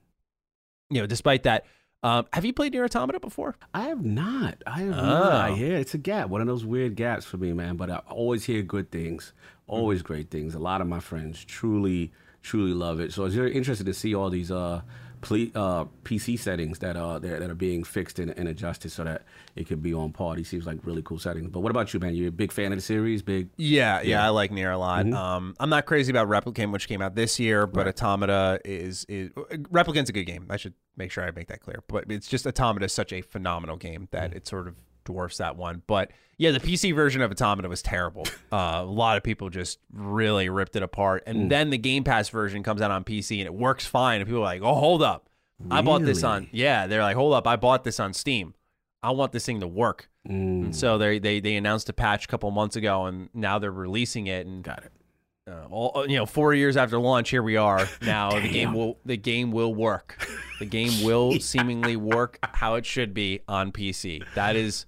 you 0.89 0.99
know, 0.99 1.07
despite 1.07 1.43
that, 1.43 1.65
um, 2.03 2.25
have 2.33 2.43
you 2.45 2.53
played 2.53 2.73
Nier 2.73 2.83
Automata 2.83 3.19
before? 3.19 3.55
I 3.73 3.83
have 3.83 4.03
not. 4.03 4.61
I 4.67 4.79
have 4.81 4.93
Oh. 4.97 5.01
not. 5.01 5.57
Yeah, 5.57 5.77
it's 5.77 5.93
a 5.93 5.97
gap. 5.97 6.29
One 6.29 6.41
of 6.41 6.47
those 6.47 6.65
weird 6.65 6.95
gaps 6.95 7.25
for 7.25 7.37
me, 7.37 7.53
man. 7.53 7.75
But 7.77 7.89
I 7.89 7.97
always 8.09 8.43
hear 8.45 8.61
good 8.61 8.91
things. 8.91 9.33
Always 9.67 10.01
great 10.01 10.29
things. 10.29 10.53
A 10.55 10.59
lot 10.59 10.81
of 10.81 10.87
my 10.87 10.99
friends 10.99 11.43
truly, 11.45 12.11
truly 12.41 12.73
love 12.73 12.99
it. 12.99 13.13
So 13.13 13.23
it's 13.25 13.35
very 13.35 13.53
interesting 13.55 13.85
to 13.85 13.93
see 13.93 14.13
all 14.13 14.29
these 14.29 14.51
uh, 14.51 14.81
ple- 15.23 15.51
uh 15.55 15.85
PC 16.03 16.37
settings 16.37 16.79
that 16.79 16.95
uh 16.95 17.17
that, 17.19 17.39
that 17.39 17.49
are 17.49 17.55
being 17.55 17.83
fixed 17.83 18.19
and, 18.19 18.31
and 18.37 18.47
adjusted 18.47 18.91
so 18.91 19.03
that 19.03 19.23
it 19.55 19.67
could 19.67 19.81
be 19.81 19.93
on 19.93 20.11
par. 20.11 20.35
These 20.35 20.49
seems 20.49 20.65
like 20.65 20.79
really 20.83 21.01
cool 21.01 21.19
settings. 21.19 21.49
But 21.49 21.61
what 21.61 21.71
about 21.71 21.93
you, 21.93 21.99
man? 21.99 22.15
You're 22.15 22.29
a 22.29 22.31
big 22.31 22.51
fan 22.51 22.71
of 22.71 22.77
the 22.77 22.81
series? 22.81 23.21
Big. 23.21 23.49
Yeah, 23.57 24.01
yeah, 24.01 24.25
I 24.25 24.29
like 24.29 24.51
Nier 24.51 24.71
a 24.71 24.77
lot. 24.77 25.11
Um, 25.11 25.55
I'm 25.59 25.69
not 25.69 25.85
crazy 25.85 26.11
about 26.11 26.27
Replicant, 26.27 26.71
which 26.71 26.87
came 26.87 27.01
out 27.01 27.15
this 27.15 27.39
year, 27.39 27.65
but 27.67 27.87
Automata 27.87 28.59
is 28.65 29.05
is 29.09 29.29
Replicant's 29.71 30.09
a 30.09 30.13
good 30.13 30.25
game. 30.25 30.45
I 30.49 30.57
should 30.57 30.73
make 30.97 31.11
sure 31.11 31.23
I 31.23 31.31
make 31.31 31.47
that 31.47 31.61
clear. 31.61 31.83
But 31.87 32.05
it's 32.09 32.27
just 32.27 32.45
Automata 32.45 32.85
is 32.85 32.93
such 32.93 33.11
a 33.13 33.21
phenomenal 33.21 33.77
game 33.77 34.07
that 34.11 34.33
it 34.33 34.47
sort 34.47 34.67
of 34.67 34.75
dwarfs 35.05 35.37
that 35.37 35.55
one. 35.55 35.81
But 35.87 36.11
yeah, 36.37 36.51
the 36.51 36.59
PC 36.59 36.93
version 36.95 37.21
of 37.21 37.31
Automata 37.31 37.69
was 37.69 37.81
terrible. 37.81 38.25
Uh, 38.51 38.81
a 38.83 38.85
lot 38.85 39.17
of 39.17 39.23
people 39.23 39.49
just 39.49 39.79
really 39.91 40.47
ripped 40.47 40.75
it 40.75 40.83
apart, 40.83 41.23
and 41.25 41.49
then 41.49 41.71
the 41.71 41.77
Game 41.79 42.03
Pass 42.03 42.29
version 42.29 42.61
comes 42.61 42.83
out 42.83 42.91
on 42.91 43.03
PC 43.03 43.39
and 43.39 43.47
it 43.47 43.53
works 43.53 43.83
fine. 43.83 44.21
And 44.21 44.27
people 44.27 44.41
are 44.41 44.45
like, 44.45 44.61
"Oh, 44.61 44.75
hold 44.75 45.01
up, 45.01 45.27
I 45.71 45.81
bought 45.81 46.03
this 46.03 46.23
on." 46.23 46.49
Yeah, 46.51 46.85
they're 46.85 47.01
like, 47.01 47.15
"Hold 47.15 47.33
up, 47.33 47.47
I 47.47 47.55
bought 47.55 47.83
this 47.83 47.99
on 47.99 48.13
Steam. 48.13 48.53
I 49.01 49.09
want 49.09 49.31
this 49.31 49.43
thing 49.43 49.59
to 49.61 49.67
work." 49.67 50.07
And 50.25 50.75
so 50.75 50.99
they 50.99 51.17
they 51.17 51.39
they 51.39 51.55
announced 51.55 51.89
a 51.89 51.93
patch 51.93 52.25
a 52.25 52.27
couple 52.27 52.51
months 52.51 52.75
ago, 52.75 53.05
and 53.05 53.29
now 53.33 53.57
they're 53.57 53.71
releasing 53.71 54.27
it. 54.27 54.45
And 54.45 54.63
Got 54.63 54.83
it. 54.83 54.91
uh, 55.51 55.65
all 55.71 56.05
you 56.07 56.15
know, 56.17 56.27
four 56.27 56.53
years 56.53 56.77
after 56.77 56.99
launch, 56.99 57.31
here 57.31 57.41
we 57.41 57.57
are. 57.57 57.87
Now 58.03 58.39
the 58.39 58.47
game 58.49 58.75
will 58.75 58.99
the 59.03 59.17
game 59.17 59.51
will 59.51 59.73
work. 59.73 60.23
The 60.59 60.65
game 60.67 61.03
will 61.03 61.31
seemingly 61.39 61.95
work 61.95 62.37
how 62.53 62.75
it 62.75 62.85
should 62.85 63.15
be 63.15 63.39
on 63.47 63.71
PC. 63.71 64.23
That 64.35 64.55
is, 64.55 64.85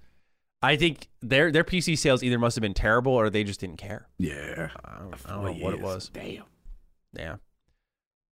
I 0.65 0.77
think 0.77 1.09
their 1.21 1.51
their 1.51 1.63
PC 1.63 1.97
sales 1.97 2.23
either 2.23 2.39
must 2.39 2.55
have 2.55 2.61
been 2.61 2.73
terrible 2.73 3.13
or 3.13 3.29
they 3.29 3.43
just 3.43 3.59
didn't 3.59 3.77
care. 3.77 4.07
Yeah. 4.17 4.69
I 4.83 4.99
don't, 4.99 5.15
I 5.25 5.29
don't 5.33 5.45
know 5.45 5.65
what 5.65 5.73
it 5.73 5.81
was. 5.81 6.09
Damn. 6.09 6.43
Yeah, 7.13 7.35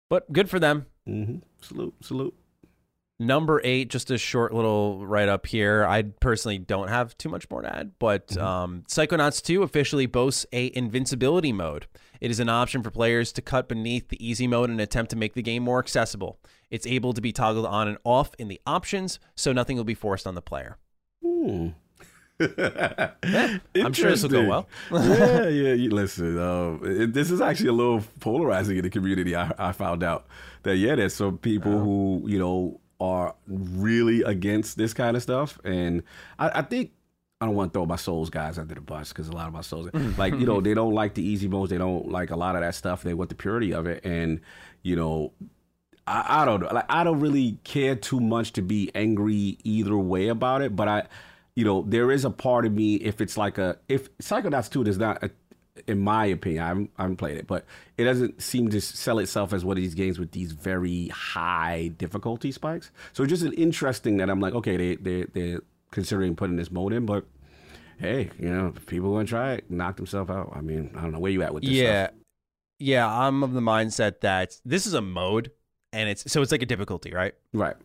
but 0.09 0.31
good 0.31 0.49
for 0.49 0.59
them. 0.59 0.85
Mm-hmm. 1.07 1.37
Salute. 1.61 1.95
Salute. 2.01 2.35
Number 3.21 3.59
eight, 3.65 3.89
just 3.89 4.11
a 4.11 4.17
short 4.17 4.53
little 4.53 5.05
write 5.05 5.27
up 5.27 5.45
here. 5.45 5.85
I 5.85 6.03
personally 6.03 6.57
don't 6.57 6.87
have 6.87 7.17
too 7.17 7.27
much 7.27 7.49
more 7.49 7.61
to 7.61 7.75
add, 7.75 7.91
but 7.99 8.37
um, 8.37 8.85
Psychonauts 8.87 9.43
2 9.43 9.61
officially 9.61 10.05
boasts 10.05 10.45
a 10.53 10.71
invincibility 10.73 11.51
mode. 11.51 11.87
It 12.21 12.31
is 12.31 12.39
an 12.39 12.47
option 12.47 12.81
for 12.81 12.91
players 12.91 13.33
to 13.33 13.41
cut 13.41 13.67
beneath 13.67 14.07
the 14.07 14.25
easy 14.25 14.47
mode 14.47 14.69
and 14.69 14.79
attempt 14.79 15.09
to 15.11 15.17
make 15.17 15.33
the 15.33 15.41
game 15.41 15.63
more 15.63 15.79
accessible. 15.79 16.39
It's 16.71 16.87
able 16.87 17.11
to 17.11 17.19
be 17.19 17.33
toggled 17.33 17.65
on 17.65 17.89
and 17.89 17.97
off 18.05 18.31
in 18.39 18.47
the 18.47 18.61
options, 18.65 19.19
so 19.35 19.51
nothing 19.51 19.75
will 19.75 19.83
be 19.83 19.93
forced 19.95 20.25
on 20.25 20.35
the 20.35 20.41
player. 20.41 20.77
Hmm. 21.21 21.69
I'm 22.39 23.93
sure 23.93 24.11
this 24.11 24.23
will 24.23 24.29
go 24.29 24.45
well. 24.47 24.69
yeah, 24.91 25.47
yeah. 25.47 25.73
You, 25.73 25.89
listen, 25.89 26.39
um, 26.39 26.81
it, 26.83 27.13
this 27.13 27.31
is 27.31 27.41
actually 27.41 27.69
a 27.69 27.73
little 27.73 28.03
polarizing 28.21 28.77
in 28.77 28.83
the 28.83 28.89
community. 28.89 29.35
I, 29.35 29.51
I 29.57 29.71
found 29.73 30.03
out 30.03 30.27
that 30.63 30.77
yeah, 30.77 30.95
there's 30.95 31.13
some 31.13 31.37
people 31.37 31.79
who 31.79 32.23
you 32.27 32.39
know 32.39 32.79
are 33.01 33.35
really 33.47 34.21
against 34.23 34.77
this 34.77 34.93
kind 34.93 35.17
of 35.17 35.23
stuff, 35.23 35.59
and 35.65 36.03
I, 36.37 36.59
I 36.59 36.61
think 36.61 36.91
I 37.41 37.45
don't 37.45 37.55
want 37.55 37.73
to 37.73 37.77
throw 37.77 37.85
my 37.85 37.97
souls 37.97 38.29
guys 38.29 38.57
under 38.57 38.75
the 38.75 38.81
bus 38.81 39.09
because 39.09 39.27
a 39.27 39.33
lot 39.33 39.47
of 39.47 39.53
my 39.53 39.61
souls, 39.61 39.89
like 40.17 40.33
you 40.33 40.45
know, 40.45 40.61
they 40.61 40.73
don't 40.73 40.93
like 40.93 41.15
the 41.15 41.23
easy 41.23 41.47
modes. 41.47 41.71
They 41.71 41.77
don't 41.77 42.09
like 42.09 42.31
a 42.31 42.37
lot 42.37 42.55
of 42.55 42.61
that 42.61 42.75
stuff. 42.75 43.03
They 43.03 43.13
want 43.13 43.29
the 43.29 43.35
purity 43.35 43.73
of 43.73 43.85
it, 43.85 44.05
and 44.05 44.39
you 44.81 44.95
know, 44.95 45.33
I, 46.07 46.41
I 46.41 46.45
don't 46.45 46.61
know. 46.61 46.69
Like 46.71 46.85
I 46.87 47.03
don't 47.03 47.19
really 47.19 47.59
care 47.63 47.95
too 47.95 48.19
much 48.19 48.53
to 48.53 48.61
be 48.61 48.91
angry 48.95 49.57
either 49.63 49.97
way 49.97 50.29
about 50.29 50.61
it, 50.61 50.75
but 50.75 50.87
I, 50.87 51.07
you 51.59 51.65
know, 51.65 51.83
there 51.85 52.09
is 52.09 52.23
a 52.23 52.29
part 52.29 52.65
of 52.65 52.71
me 52.71 52.95
if 52.95 53.19
it's 53.19 53.35
like 53.35 53.57
a 53.57 53.77
if 53.89 54.17
Psychonauts 54.19 54.69
two 54.71 54.85
does 54.85 54.97
not, 54.97 55.21
in 55.87 55.99
my 55.99 56.25
opinion, 56.27 56.63
I 56.63 56.67
haven't, 56.69 56.91
I 56.97 57.01
haven't 57.01 57.17
played 57.17 57.35
it, 57.35 57.47
but 57.47 57.65
it 57.97 58.05
doesn't 58.05 58.41
seem 58.41 58.69
to 58.69 58.79
sell 58.79 59.19
itself 59.19 59.51
as 59.51 59.65
one 59.65 59.75
of 59.75 59.83
these 59.83 59.93
games 59.93 60.19
with 60.19 60.31
these 60.31 60.53
very 60.53 61.09
high 61.09 61.91
difficulty 61.97 62.53
spikes. 62.53 62.91
So 63.11 63.23
it's 63.23 63.29
just 63.29 63.43
an 63.43 63.51
interesting 63.51 64.15
that 64.17 64.29
I'm 64.29 64.39
like, 64.39 64.53
okay, 64.53 64.77
they 64.77 64.95
they 64.95 65.25
they're 65.33 65.59
considering 65.91 66.37
putting 66.37 66.55
this 66.55 66.71
mode 66.71 66.93
in, 66.93 67.05
but. 67.05 67.25
Hey, 67.97 68.29
you 68.39 68.49
know, 68.49 68.73
people 68.85 69.11
want 69.11 69.27
to 69.27 69.29
try 69.29 69.55
it, 69.55 69.69
knock 69.69 69.97
themselves 69.97 70.31
out. 70.31 70.53
I 70.55 70.61
mean, 70.61 70.91
I 70.95 71.01
don't 71.01 71.11
know 71.11 71.19
where 71.19 71.33
you 71.33 71.43
at 71.43 71.53
with 71.53 71.63
this. 71.63 71.73
yeah, 71.73 72.05
stuff. 72.05 72.15
yeah. 72.77 73.05
I'm 73.05 73.43
of 73.43 73.51
the 73.51 73.59
mindset 73.59 74.21
that 74.21 74.55
this 74.63 74.87
is 74.87 74.93
a 74.93 75.01
mode, 75.01 75.51
and 75.91 76.07
it's 76.07 76.31
so 76.31 76.41
it's 76.41 76.53
like 76.53 76.61
a 76.61 76.65
difficulty, 76.65 77.11
right? 77.11 77.33
right. 77.51 77.75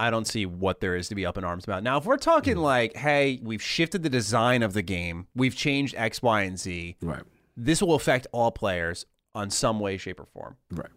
I 0.00 0.10
don't 0.10 0.26
see 0.26 0.46
what 0.46 0.80
there 0.80 0.96
is 0.96 1.08
to 1.08 1.14
be 1.14 1.26
up 1.26 1.36
in 1.38 1.44
arms 1.44 1.64
about. 1.64 1.82
Now, 1.82 1.98
if 1.98 2.04
we're 2.04 2.16
talking 2.16 2.56
Mm. 2.56 2.62
like, 2.62 2.96
hey, 2.96 3.38
we've 3.42 3.62
shifted 3.62 4.02
the 4.02 4.08
design 4.10 4.62
of 4.62 4.72
the 4.72 4.82
game, 4.82 5.26
we've 5.34 5.54
changed 5.54 5.94
X, 5.96 6.22
Y, 6.22 6.42
and 6.42 6.58
Z, 6.58 6.96
Right. 7.02 7.22
this 7.56 7.82
will 7.82 7.94
affect 7.94 8.26
all 8.32 8.50
players 8.50 9.04
on 9.34 9.50
some 9.50 9.78
way, 9.78 9.96
shape, 9.96 10.18
or 10.18 10.26
form. 10.26 10.56
Right. 10.70 10.88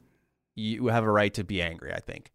You 0.55 0.87
have 0.87 1.03
a 1.03 1.11
right 1.11 1.33
to 1.33 1.43
be 1.43 1.61
angry, 1.61 1.93
I 1.93 1.99
think. 1.99 2.31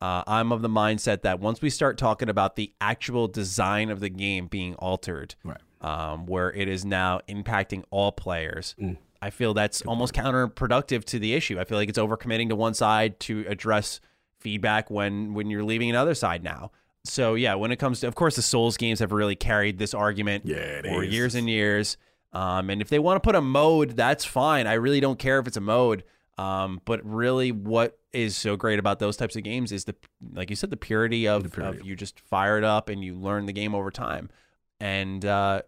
Uh, 0.00 0.22
I'm 0.26 0.50
of 0.52 0.62
the 0.62 0.68
mindset 0.68 1.22
that 1.22 1.40
once 1.40 1.60
we 1.60 1.70
start 1.70 1.98
talking 1.98 2.28
about 2.28 2.56
the 2.56 2.72
actual 2.80 3.28
design 3.28 3.90
of 3.90 4.00
the 4.00 4.08
game 4.08 4.46
being 4.46 4.74
altered, 4.76 5.34
Right. 5.44 5.58
um, 5.80 6.26
where 6.26 6.52
it 6.52 6.68
is 6.68 6.84
now 6.84 7.20
impacting 7.28 7.84
all 7.90 8.10
players. 8.12 8.74
Mm. 8.80 8.96
I 9.22 9.28
feel 9.30 9.52
that's 9.52 9.82
almost 9.82 10.14
counterproductive 10.14 11.04
to 11.04 11.18
the 11.18 11.34
issue. 11.34 11.60
I 11.60 11.64
feel 11.64 11.76
like 11.76 11.90
it's 11.90 11.98
overcommitting 11.98 12.48
to 12.48 12.56
one 12.56 12.72
side 12.74 13.20
to 13.20 13.44
address 13.48 14.00
feedback 14.40 14.90
when 14.90 15.34
when 15.34 15.48
you're 15.50 15.64
leaving 15.64 15.90
another 15.90 16.14
side 16.14 16.42
now. 16.42 16.70
So 17.04 17.34
yeah, 17.34 17.54
when 17.54 17.70
it 17.72 17.76
comes 17.76 18.00
to, 18.00 18.08
of 18.08 18.14
course, 18.14 18.36
the 18.36 18.42
Souls 18.42 18.76
games 18.76 18.98
have 18.98 19.12
really 19.12 19.36
carried 19.36 19.78
this 19.78 19.94
argument 19.94 20.44
Yeah, 20.46 20.82
for 20.82 21.02
is. 21.04 21.12
years 21.12 21.34
and 21.34 21.48
years. 21.48 21.96
Um, 22.32 22.68
and 22.70 22.80
if 22.82 22.88
they 22.90 22.98
want 22.98 23.16
to 23.16 23.26
put 23.26 23.34
a 23.34 23.40
mode, 23.40 23.96
that's 23.96 24.24
fine. 24.24 24.66
I 24.66 24.74
really 24.74 25.00
don't 25.00 25.18
care 25.18 25.38
if 25.38 25.46
it's 25.46 25.56
a 25.56 25.60
mode. 25.62 26.04
Um, 26.38 26.80
but 26.84 27.04
really, 27.04 27.52
what 27.52 27.98
is 28.12 28.36
so 28.36 28.56
great 28.56 28.78
about 28.78 28.98
those 28.98 29.16
types 29.16 29.34
of 29.36 29.42
games 29.42 29.72
is 29.72 29.84
the, 29.84 29.94
like 30.32 30.48
you 30.50 30.56
said, 30.56 30.70
the 30.70 30.76
purity 30.76 31.26
of, 31.26 31.58
of 31.58 31.84
you 31.84 31.96
just 31.96 32.20
fire 32.20 32.56
it 32.58 32.64
up 32.64 32.88
and 32.88 33.02
you 33.04 33.14
learn 33.14 33.46
the 33.46 33.52
game 33.52 33.74
over 33.74 33.90
time. 33.90 34.30
And 34.78 35.24
uh, 35.24 35.62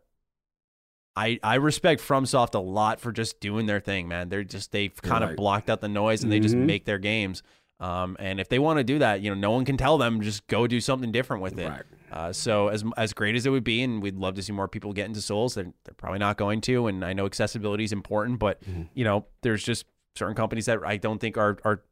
I 1.14 1.38
I 1.42 1.56
respect 1.56 2.00
FromSoft 2.00 2.54
a 2.54 2.58
lot 2.58 3.00
for 3.00 3.12
just 3.12 3.40
doing 3.40 3.66
their 3.66 3.80
thing, 3.80 4.08
man. 4.08 4.28
They're 4.30 4.44
just 4.44 4.72
they've 4.72 4.94
kind 5.02 5.22
of 5.24 5.36
blocked 5.36 5.68
out 5.68 5.80
the 5.80 5.88
noise 5.88 6.22
and 6.22 6.32
they 6.32 6.40
just 6.40 6.54
Mhm. 6.54 6.64
make 6.66 6.84
their 6.86 6.98
games. 6.98 7.42
Um, 7.82 8.16
and 8.20 8.38
if 8.38 8.48
they 8.48 8.58
want 8.60 8.78
to 8.78 8.84
do 8.84 9.00
that, 9.00 9.22
you 9.22 9.28
know, 9.30 9.34
no 9.34 9.50
one 9.50 9.64
can 9.64 9.76
tell 9.76 9.98
them 9.98 10.20
just 10.20 10.46
go 10.46 10.66
do 10.68 10.80
something 10.80 11.10
different 11.10 11.42
with 11.42 11.58
it. 11.58 11.68
Right. 11.68 11.82
Uh, 12.12 12.32
so 12.32 12.68
as 12.68 12.84
as 12.96 13.12
great 13.12 13.34
as 13.34 13.44
it 13.44 13.50
would 13.50 13.64
be, 13.64 13.82
and 13.82 14.00
we'd 14.02 14.16
love 14.16 14.34
to 14.36 14.42
see 14.42 14.52
more 14.52 14.68
people 14.68 14.92
get 14.92 15.06
into 15.06 15.20
Souls, 15.20 15.54
they're, 15.54 15.72
they're 15.84 15.94
probably 15.96 16.18
not 16.20 16.36
going 16.36 16.60
to. 16.62 16.86
And 16.86 17.04
I 17.04 17.12
know 17.12 17.26
accessibility 17.26 17.84
is 17.84 17.92
important, 17.92 18.38
but 18.38 18.62
Mm-hmm. 18.62 18.82
you 18.94 19.04
know, 19.04 19.26
there's 19.42 19.64
just 19.64 19.86
certain 20.14 20.34
companies 20.36 20.66
that 20.66 20.78
I 20.86 20.96
don't 20.96 21.18
think 21.20 21.36
are 21.36 21.58
are 21.64 21.82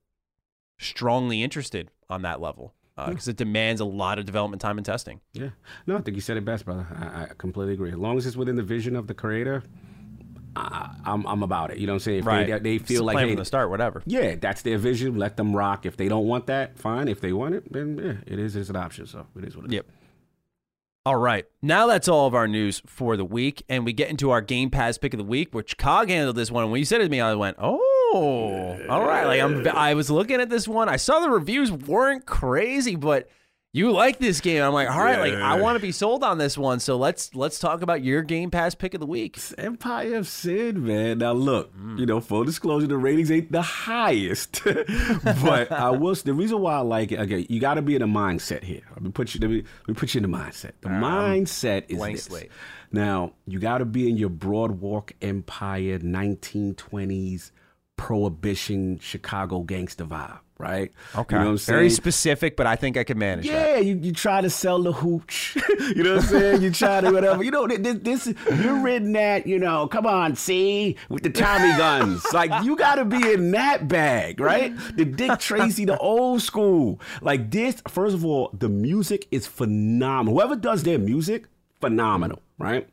strongly 0.79 1.43
interested 1.43 1.91
on 2.09 2.23
that 2.23 2.41
level 2.41 2.75
because 3.09 3.29
it 3.29 3.37
demands 3.37 3.81
a 3.81 3.85
lot 3.87 4.19
of 4.19 4.27
development 4.27 4.61
time 4.61 4.77
and 4.77 4.85
testing. 4.85 5.21
Yeah. 5.33 5.49
No, 5.87 5.97
I 5.97 6.03
think 6.03 6.17
you 6.17 6.21
said 6.21 6.37
it 6.37 6.45
best, 6.45 6.67
brother. 6.67 6.87
I, 6.95 7.23
I 7.23 7.29
completely 7.39 7.73
agree. 7.73 7.91
As 7.93 7.97
long 7.97 8.19
as 8.19 8.27
it's 8.27 8.37
within 8.37 8.57
the 8.57 8.63
vision 8.63 8.95
of 8.95 9.07
the 9.07 9.15
creator, 9.15 9.63
I, 10.57 10.95
I'm 11.05 11.27
I'm 11.27 11.43
about 11.43 11.71
it. 11.71 11.79
You 11.79 11.87
know 11.87 11.93
what 11.93 11.97
I'm 11.97 12.01
saying? 12.01 12.19
If 12.21 12.27
Right. 12.27 12.47
they, 12.47 12.59
they 12.59 12.79
feel 12.79 13.05
like 13.05 13.19
hey, 13.19 13.35
the 13.35 13.45
start, 13.45 13.71
whatever. 13.71 14.03
yeah, 14.07 14.35
that's 14.35 14.63
their 14.63 14.79
vision. 14.79 15.17
Let 15.17 15.37
them 15.37 15.55
rock. 15.55 15.87
If 15.87 15.97
they 15.97 16.09
don't 16.09 16.27
want 16.27 16.47
that, 16.49 16.79
fine. 16.79 17.09
If 17.09 17.21
they 17.21 17.33
want 17.33 17.55
it, 17.55 17.73
then 17.73 17.99
yeah, 17.99 18.33
it 18.33 18.39
is. 18.39 18.57
It's 18.57 18.69
an 18.71 18.77
option. 18.77 19.07
So 19.07 19.27
it 19.39 19.45
is 19.45 19.57
what 19.57 19.67
it 19.67 19.69
is. 19.69 19.75
Yep. 19.75 19.87
All 21.07 21.17
right. 21.17 21.47
Now 21.63 21.87
that's 21.87 22.09
all 22.09 22.27
of 22.27 22.35
our 22.35 22.47
news 22.47 22.83
for 22.87 23.17
the 23.17 23.25
week. 23.25 23.63
And 23.71 23.85
we 23.87 23.93
get 23.93 24.11
into 24.11 24.31
our 24.31 24.43
Game 24.43 24.69
Pass 24.71 24.99
pick 24.99 25.15
of 25.15 25.19
the 25.19 25.25
week, 25.25 25.55
which 25.55 25.79
Cog 25.79 26.11
handled 26.11 26.37
this 26.37 26.51
one. 26.51 26.65
And 26.65 26.73
when 26.73 26.79
you 26.79 26.85
said 26.85 27.01
it 27.01 27.05
to 27.05 27.11
me, 27.11 27.21
I 27.23 27.33
went, 27.35 27.57
oh, 27.59 28.79
all 28.89 29.05
right. 29.07 29.25
Like 29.25 29.41
I'm, 29.41 29.67
I 29.69 29.95
was 29.95 30.11
looking 30.11 30.41
at 30.41 30.51
this 30.51 30.69
one. 30.69 30.89
I 30.91 30.97
saw 30.97 31.21
the 31.21 31.31
reviews 31.31 31.73
weren't 31.73 32.27
crazy, 32.27 32.97
but 32.97 33.29
you 33.73 33.93
like 33.93 34.19
this 34.19 34.41
game. 34.41 34.63
I'm 34.63 34.73
like, 34.73 34.91
all 34.91 34.99
right, 35.03 35.19
like 35.21 35.35
I 35.35 35.61
want 35.61 35.77
to 35.77 35.81
be 35.81 35.93
sold 35.93 36.25
on 36.25 36.39
this 36.39 36.59
one. 36.59 36.81
So 36.81 36.97
let's 36.97 37.35
let's 37.35 37.59
talk 37.61 37.83
about 37.83 38.03
your 38.03 38.23
Game 38.23 38.51
Pass 38.51 38.75
pick 38.75 38.95
of 38.95 39.01
the 39.01 39.07
week. 39.07 39.39
Empire 39.59 40.17
of 40.17 40.27
Sin, 40.27 40.85
man. 40.85 41.19
Now 41.19 41.33
look, 41.33 41.73
Mm. 41.77 41.99
you 42.01 42.07
know, 42.07 42.21
full 42.21 42.43
disclosure, 42.45 42.87
the 42.89 42.97
ratings 42.97 43.31
ain't 43.31 43.53
the 43.53 43.63
highest, 43.63 44.63
but 45.45 45.71
I 45.71 45.91
will. 45.91 46.15
The 46.17 46.35
reason 46.35 46.61
why 46.61 46.75
I 46.75 46.81
like 46.81 47.13
it, 47.13 47.21
okay, 47.21 47.47
you 47.49 47.61
got 47.61 47.75
to 47.75 47.83
be 47.83 47.95
in 47.95 48.03
a 48.03 48.09
mindset 48.09 48.65
here. 48.65 48.83
Let 48.91 49.03
me 49.03 49.11
put 49.13 49.35
you. 49.35 49.41
Let 49.41 49.51
me, 49.51 49.57
let 49.59 49.89
me 49.89 49.95
put 49.95 50.15
you 50.15 50.23
in 50.23 50.31
the 50.31 50.37
mindset. 50.37 50.73
The 50.81 50.89
mindset 50.89 51.85
is 51.89 51.97
blank 51.99 52.17
this. 52.17 52.25
slate. 52.25 52.51
Now 52.93 53.35
you 53.47 53.61
got 53.61 53.79
to 53.79 53.85
be 53.85 54.09
in 54.11 54.17
your 54.17 54.31
Boardwalk 54.31 55.13
Empire, 55.23 56.01
1920s 56.01 57.53
Prohibition 57.97 58.99
Chicago 58.99 59.61
gangster 59.61 60.05
vibe, 60.05 60.41
right? 60.61 60.93
Okay. 61.17 61.37
you 61.37 61.41
know 61.41 61.53
what 61.53 61.61
I'm 61.61 61.75
Very 61.75 61.91
specific, 61.91 62.57
but 62.57 62.67
I 62.67 62.77
think 62.77 62.97
I 62.97 63.05
can 63.05 63.19
manage 63.19 63.47
that. 63.47 63.53
Yeah, 63.53 63.79
you, 63.79 63.97
you 63.97 64.13
try 64.13 64.41
to 64.41 64.51
sell 64.51 64.83
the 64.83 64.93
hooch. 64.93 65.57
you 65.97 66.03
know 66.03 66.17
what 66.17 66.25
I'm 66.25 66.29
saying? 66.29 66.63
You 66.63 66.71
try 66.71 67.01
to 67.01 67.11
whatever. 67.11 67.43
You 67.43 67.51
know, 67.51 67.67
this, 67.67 68.25
this 68.25 68.35
you're 68.61 68.87
in 68.89 69.13
that, 69.13 69.47
you 69.47 69.59
know, 69.59 69.89
come 69.89 70.07
on, 70.07 70.37
see, 70.37 70.97
with 71.09 71.23
the 71.23 71.31
Tommy 71.31 71.69
guns. 71.79 72.25
like, 72.33 72.65
you 72.65 72.77
got 72.77 72.97
to 72.97 73.05
be 73.05 73.33
in 73.33 73.51
that 73.53 73.89
bag, 73.89 74.39
right? 74.39 74.75
The 74.95 75.05
Dick 75.05 75.39
Tracy, 75.39 75.85
the 75.85 75.99
old 75.99 76.43
school. 76.43 77.01
Like, 77.23 77.51
this, 77.51 77.83
first 77.89 78.15
of 78.15 78.25
all, 78.25 78.51
the 78.53 78.69
music 78.69 79.27
is 79.31 79.47
phenomenal. 79.47 80.35
Whoever 80.35 80.57
does 80.57 80.83
their 80.83 80.99
music, 80.99 81.47
phenomenal, 81.81 82.43
right? 82.59 82.89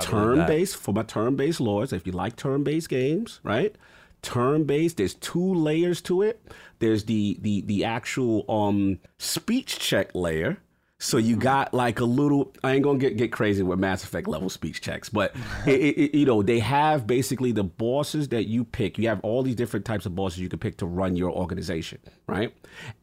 Turn 0.00 0.46
based, 0.46 0.76
for 0.76 0.92
my 0.92 1.02
turn 1.02 1.34
based 1.36 1.60
lords, 1.60 1.92
if 1.92 2.06
you 2.06 2.12
like 2.12 2.36
turn 2.36 2.62
based 2.62 2.88
games, 2.88 3.40
right? 3.42 3.74
Turn 4.22 4.64
based, 4.64 4.96
there's 4.96 5.14
two 5.14 5.54
layers 5.54 6.00
to 6.02 6.22
it. 6.22 6.42
There's 6.80 7.04
the 7.04 7.38
the 7.40 7.62
the 7.62 7.84
actual 7.84 8.44
um 8.48 8.98
speech 9.18 9.78
check 9.78 10.14
layer. 10.14 10.58
So 11.00 11.16
you 11.16 11.36
got 11.36 11.72
like 11.72 12.00
a 12.00 12.04
little. 12.04 12.52
I 12.64 12.72
ain't 12.74 12.82
gonna 12.82 12.98
get 12.98 13.16
get 13.16 13.30
crazy 13.30 13.62
with 13.62 13.78
Mass 13.78 14.02
Effect 14.02 14.26
level 14.26 14.50
speech 14.50 14.80
checks, 14.80 15.08
but 15.08 15.32
it, 15.66 15.70
it, 15.80 15.98
it- 15.98 16.14
you 16.18 16.26
know 16.26 16.42
they 16.42 16.58
have 16.58 17.06
basically 17.06 17.52
the 17.52 17.62
bosses 17.64 18.28
that 18.28 18.48
you 18.48 18.64
pick. 18.64 18.98
You 18.98 19.08
have 19.08 19.20
all 19.20 19.42
these 19.44 19.54
different 19.54 19.86
types 19.86 20.06
of 20.06 20.16
bosses 20.16 20.40
you 20.40 20.48
can 20.48 20.58
pick 20.58 20.76
to 20.78 20.86
run 20.86 21.14
your 21.14 21.30
organization, 21.30 21.98
right? 22.26 22.52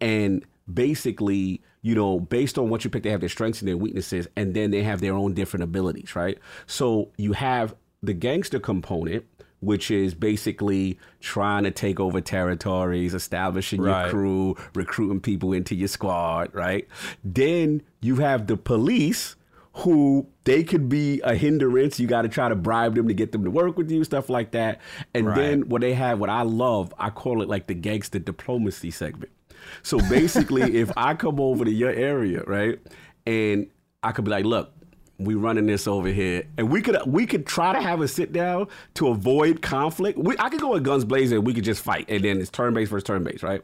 And 0.02 0.44
basically, 0.74 1.62
you 1.82 1.96
know, 1.96 2.20
based 2.20 2.58
on 2.58 2.70
what 2.70 2.84
you 2.84 2.90
pick, 2.90 3.04
they 3.04 3.12
have 3.12 3.22
their 3.22 3.30
strengths 3.30 3.62
and 3.62 3.68
their 3.70 3.78
weaknesses, 3.78 4.28
and 4.36 4.54
then 4.54 4.72
they 4.72 4.84
have 4.84 5.00
their 5.02 5.14
own 5.14 5.34
different 5.34 5.64
abilities, 5.64 6.16
right? 6.16 6.38
So 6.68 7.12
you 7.18 7.32
have 7.34 7.76
the 8.04 8.14
gangster 8.14 8.60
component, 8.60 9.24
which 9.66 9.90
is 9.92 10.14
basically 10.14 10.98
trying 11.20 11.64
to 11.64 11.72
take 11.72 12.00
over 12.00 12.22
territories, 12.22 13.14
establishing 13.14 13.82
Right. 13.82 14.04
your 14.04 14.10
crew, 14.12 14.56
recruiting 14.74 15.20
people 15.20 15.52
into 15.54 15.76
your 15.76 15.88
squad, 15.88 16.54
right? 16.54 16.88
Then 17.24 17.82
you 18.02 18.18
have 18.18 18.48
the 18.48 18.58
police 18.58 19.36
who 19.80 20.26
they 20.46 20.64
could 20.64 20.88
be 20.88 21.20
a 21.22 21.36
hindrance. 21.36 22.00
You 22.00 22.08
got 22.08 22.22
to 22.22 22.30
try 22.30 22.48
to 22.48 22.56
bribe 22.56 22.96
them 22.96 23.08
to 23.10 23.14
get 23.14 23.34
them 23.34 23.44
to 23.44 23.52
work 23.52 23.78
with 23.78 23.92
you, 23.92 24.04
stuff 24.06 24.30
like 24.30 24.52
that. 24.52 24.80
And 25.14 25.28
then 25.36 25.68
what 25.68 25.82
they 25.82 25.94
have, 25.94 26.20
what 26.20 26.30
I 26.30 26.44
love, 26.44 26.94
I 26.98 27.10
call 27.10 27.42
it 27.42 27.50
like 27.50 27.68
the 27.68 27.74
gangster 27.74 28.20
diplomacy 28.20 28.92
segment. 28.92 29.32
So 29.84 29.98
basically, 30.10 30.78
if 30.78 30.92
I 30.96 31.14
come 31.16 31.42
over 31.42 31.66
to 31.66 31.72
your 31.72 31.90
area, 31.92 32.44
right, 32.48 32.80
and 33.26 33.68
I 34.02 34.12
could 34.14 34.24
be 34.24 34.32
like, 34.32 34.46
look, 34.46 34.72
we 35.18 35.36
running 35.36 35.66
this 35.66 35.88
over 35.88 36.10
here, 36.10 36.44
and 36.58 36.70
we 36.70 36.82
could 36.82 36.98
we 37.06 37.26
could 37.26 37.46
try 37.46 37.74
to 37.74 37.82
have 37.82 38.02
a 38.02 38.08
sit 38.08 38.34
down 38.34 38.68
to 38.96 39.08
avoid 39.08 39.62
conflict. 39.62 40.18
We, 40.18 40.36
I 40.40 40.50
could 40.50 40.60
go 40.60 40.72
with 40.72 40.84
guns 40.84 41.06
blazing, 41.06 41.44
we 41.44 41.54
could 41.54 41.64
just 41.64 41.82
fight, 41.82 42.06
and 42.10 42.24
then 42.24 42.40
it's 42.40 42.50
turn 42.50 42.74
based 42.74 42.92
versus 42.92 43.06
turn 43.06 43.24
based, 43.24 43.44
right? 43.44 43.62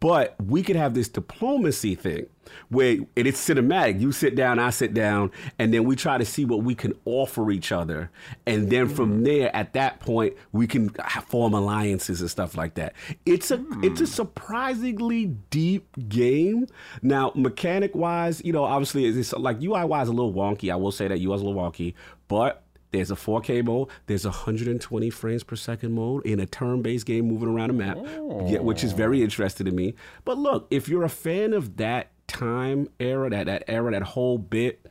But 0.00 0.34
we 0.44 0.62
could 0.62 0.76
have 0.76 0.94
this 0.94 1.08
diplomacy 1.08 1.94
thing 1.94 2.26
where 2.68 2.96
and 3.16 3.26
it's 3.26 3.46
cinematic. 3.46 4.00
You 4.00 4.12
sit 4.12 4.34
down, 4.34 4.58
I 4.58 4.70
sit 4.70 4.94
down, 4.94 5.30
and 5.58 5.72
then 5.72 5.84
we 5.84 5.96
try 5.96 6.18
to 6.18 6.24
see 6.24 6.44
what 6.44 6.62
we 6.62 6.74
can 6.74 6.92
offer 7.04 7.50
each 7.50 7.72
other, 7.72 8.10
and 8.46 8.70
then 8.70 8.88
from 8.88 9.20
mm. 9.20 9.24
there, 9.24 9.54
at 9.54 9.72
that 9.74 10.00
point, 10.00 10.34
we 10.52 10.66
can 10.66 10.90
form 11.26 11.54
alliances 11.54 12.20
and 12.20 12.30
stuff 12.30 12.56
like 12.56 12.74
that. 12.74 12.94
It's 13.24 13.50
a 13.50 13.64
it's 13.82 14.00
a 14.00 14.04
hmm. 14.04 14.10
surprisingly 14.10 15.26
deep 15.50 15.88
game. 16.08 16.66
Now, 17.02 17.32
mechanic 17.34 17.94
wise, 17.94 18.42
you 18.44 18.52
know, 18.52 18.64
obviously, 18.64 19.06
it's 19.06 19.32
like 19.32 19.62
UI 19.62 19.84
wise 19.84 20.08
a 20.08 20.12
little 20.12 20.32
wonky. 20.32 20.72
I 20.72 20.76
will 20.76 20.92
say 20.92 21.08
that 21.08 21.18
UI 21.18 21.34
is 21.34 21.40
a 21.40 21.44
little 21.44 21.54
wonky, 21.54 21.94
but 22.28 22.63
there's 22.94 23.10
a 23.10 23.16
4K 23.16 23.64
mode. 23.64 23.88
There's 24.06 24.24
120 24.24 25.10
frames 25.10 25.42
per 25.42 25.56
second 25.56 25.92
mode 25.92 26.24
in 26.24 26.38
a 26.38 26.46
turn-based 26.46 27.04
game 27.04 27.26
moving 27.26 27.48
around 27.48 27.70
a 27.70 27.72
map, 27.72 27.98
yeah, 28.46 28.60
which 28.60 28.84
is 28.84 28.92
very 28.92 29.20
oh. 29.20 29.24
interesting 29.24 29.66
to 29.66 29.72
me. 29.72 29.94
But 30.24 30.38
look, 30.38 30.68
if 30.70 30.88
you're 30.88 31.02
a 31.02 31.08
fan 31.08 31.52
of 31.52 31.76
that 31.76 32.12
time 32.28 32.88
era, 33.00 33.30
that 33.30 33.46
that 33.46 33.64
era, 33.66 33.90
that 33.90 34.02
whole 34.02 34.38
bit, 34.38 34.86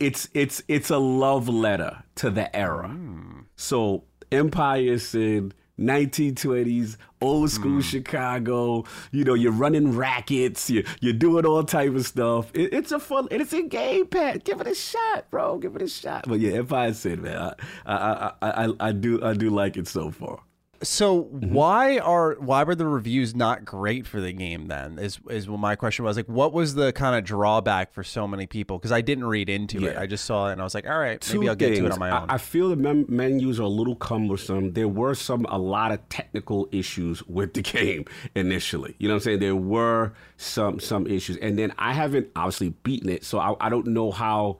it's 0.00 0.28
it's 0.34 0.62
it's 0.66 0.90
a 0.90 0.98
love 0.98 1.48
letter 1.48 2.02
to 2.16 2.30
the 2.30 2.54
era. 2.54 2.88
Hmm. 2.88 3.40
So 3.54 4.04
Empire 4.32 4.98
Sin, 4.98 5.52
1920s, 5.78 6.96
old 7.20 7.50
school 7.50 7.74
hmm. 7.74 7.80
Chicago. 7.80 8.84
You 9.10 9.24
know, 9.24 9.34
you're 9.34 9.52
running 9.52 9.96
rackets. 9.96 10.70
You 10.70 10.84
you're 11.00 11.12
doing 11.12 11.44
all 11.46 11.64
type 11.64 11.94
of 11.94 12.06
stuff. 12.06 12.50
It, 12.54 12.72
it's 12.72 12.92
a 12.92 13.00
fun. 13.00 13.28
And 13.30 13.42
it's 13.42 13.52
a 13.52 13.62
Game 13.62 14.06
Pass. 14.06 14.38
Give 14.44 14.60
it 14.60 14.66
a 14.66 14.74
shot, 14.74 15.30
bro. 15.30 15.58
Give 15.58 15.74
it 15.76 15.82
a 15.82 15.88
shot. 15.88 16.26
But 16.28 16.40
yeah, 16.40 16.52
Empire 16.58 16.94
Sin, 16.94 17.22
man, 17.22 17.36
I 17.38 17.54
I 17.86 18.32
I, 18.42 18.66
I, 18.66 18.72
I 18.80 18.92
do 18.92 19.22
I 19.22 19.34
do 19.34 19.50
like 19.50 19.76
it 19.76 19.88
so 19.88 20.10
far. 20.10 20.40
So 20.84 21.24
Mm-hmm. 21.24 21.52
why 21.52 21.98
are 21.98 22.34
why 22.38 22.62
were 22.64 22.74
the 22.74 22.86
reviews 22.86 23.34
not 23.34 23.64
great 23.64 24.06
for 24.06 24.20
the 24.20 24.32
game 24.32 24.68
then? 24.68 24.98
Is 24.98 25.18
is 25.30 25.48
what 25.48 25.58
my 25.60 25.74
question 25.76 26.04
was 26.04 26.16
like 26.16 26.26
what 26.26 26.52
was 26.52 26.74
the 26.74 26.92
kind 26.92 27.16
of 27.16 27.24
drawback 27.24 27.92
for 27.92 28.04
so 28.04 28.28
many 28.28 28.46
people? 28.46 28.78
Because 28.78 28.92
I 28.92 29.00
didn't 29.00 29.24
read 29.24 29.48
into 29.48 29.84
it. 29.86 29.96
I 29.96 30.06
just 30.06 30.24
saw 30.24 30.48
it 30.48 30.52
and 30.52 30.60
I 30.60 30.64
was 30.64 30.74
like, 30.74 30.86
all 30.86 30.98
right, 30.98 31.20
Two 31.20 31.38
maybe 31.40 31.48
I'll 31.48 31.56
get 31.56 31.74
to 31.76 31.86
it 31.86 31.92
on 31.92 31.98
my 31.98 32.10
I- 32.10 32.22
own. 32.22 32.30
I, 32.30 32.38
feel 32.38 32.68
the 32.68 32.76
mem- 32.76 33.06
menus 33.08 33.58
are 33.58 33.64
a 33.64 33.68
little 33.68 33.96
cumbersome. 33.96 34.72
There 34.74 34.88
were 34.88 35.14
some 35.14 35.44
a 35.48 35.58
lot 35.58 35.90
of 35.92 36.06
technical 36.08 36.68
issues 36.72 37.22
with 37.26 37.54
the 37.54 37.62
game 37.76 38.04
initially. 38.34 38.94
You 38.98 39.08
know 39.08 39.14
what 39.14 39.22
I'm 39.22 39.24
saying? 39.24 39.38
There 39.40 39.56
were 39.56 40.12
some 40.36 40.80
some 40.80 41.06
issues, 41.06 41.36
and 41.38 41.58
then 41.58 41.72
I 41.78 41.92
haven't 41.94 42.28
obviously 42.36 42.70
beaten 42.82 43.08
it, 43.08 43.24
so 43.24 43.38
I, 43.38 43.54
I 43.60 43.68
don't 43.68 43.86
know 43.88 44.10
how 44.10 44.58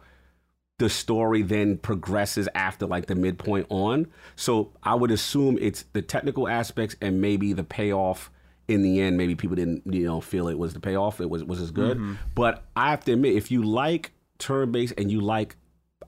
the 0.79 0.89
story 0.89 1.43
then 1.43 1.79
progresses 1.79 2.49
after 2.55 2.87
like 2.87 3.07
the 3.07 3.15
midpoint 3.15 3.67
on. 3.71 4.07
So 4.37 4.73
I 4.83 4.95
would 4.95 5.11
assume 5.11 5.59
it's 5.61 5.85
the 5.93 6.03
technical 6.03 6.49
aspects 6.49 6.97
and 7.01 7.21
maybe 7.21 7.53
the 7.53 7.65
payoff 7.65 8.31
in 8.67 8.83
the 8.83 9.01
end. 9.01 9.17
Maybe 9.17 9.35
people 9.35 9.57
didn't 9.57 9.83
you 9.87 10.05
know 10.05 10.21
feel 10.21 10.49
it 10.49 10.59
was 10.59 10.75
the 10.75 10.81
payoff. 10.81 11.21
It 11.21 11.31
was 11.31 11.45
was 11.45 11.61
as 11.61 11.71
good. 11.71 11.99
Mm-hmm. 11.99 12.15
But 12.35 12.65
I 12.75 12.91
have 12.91 13.05
to 13.05 13.13
admit, 13.13 13.37
if 13.37 13.51
you 13.51 13.63
like 13.63 14.13
turn 14.39 14.73
based 14.73 14.95
and 14.99 15.11
you 15.11 15.21
like 15.21 15.57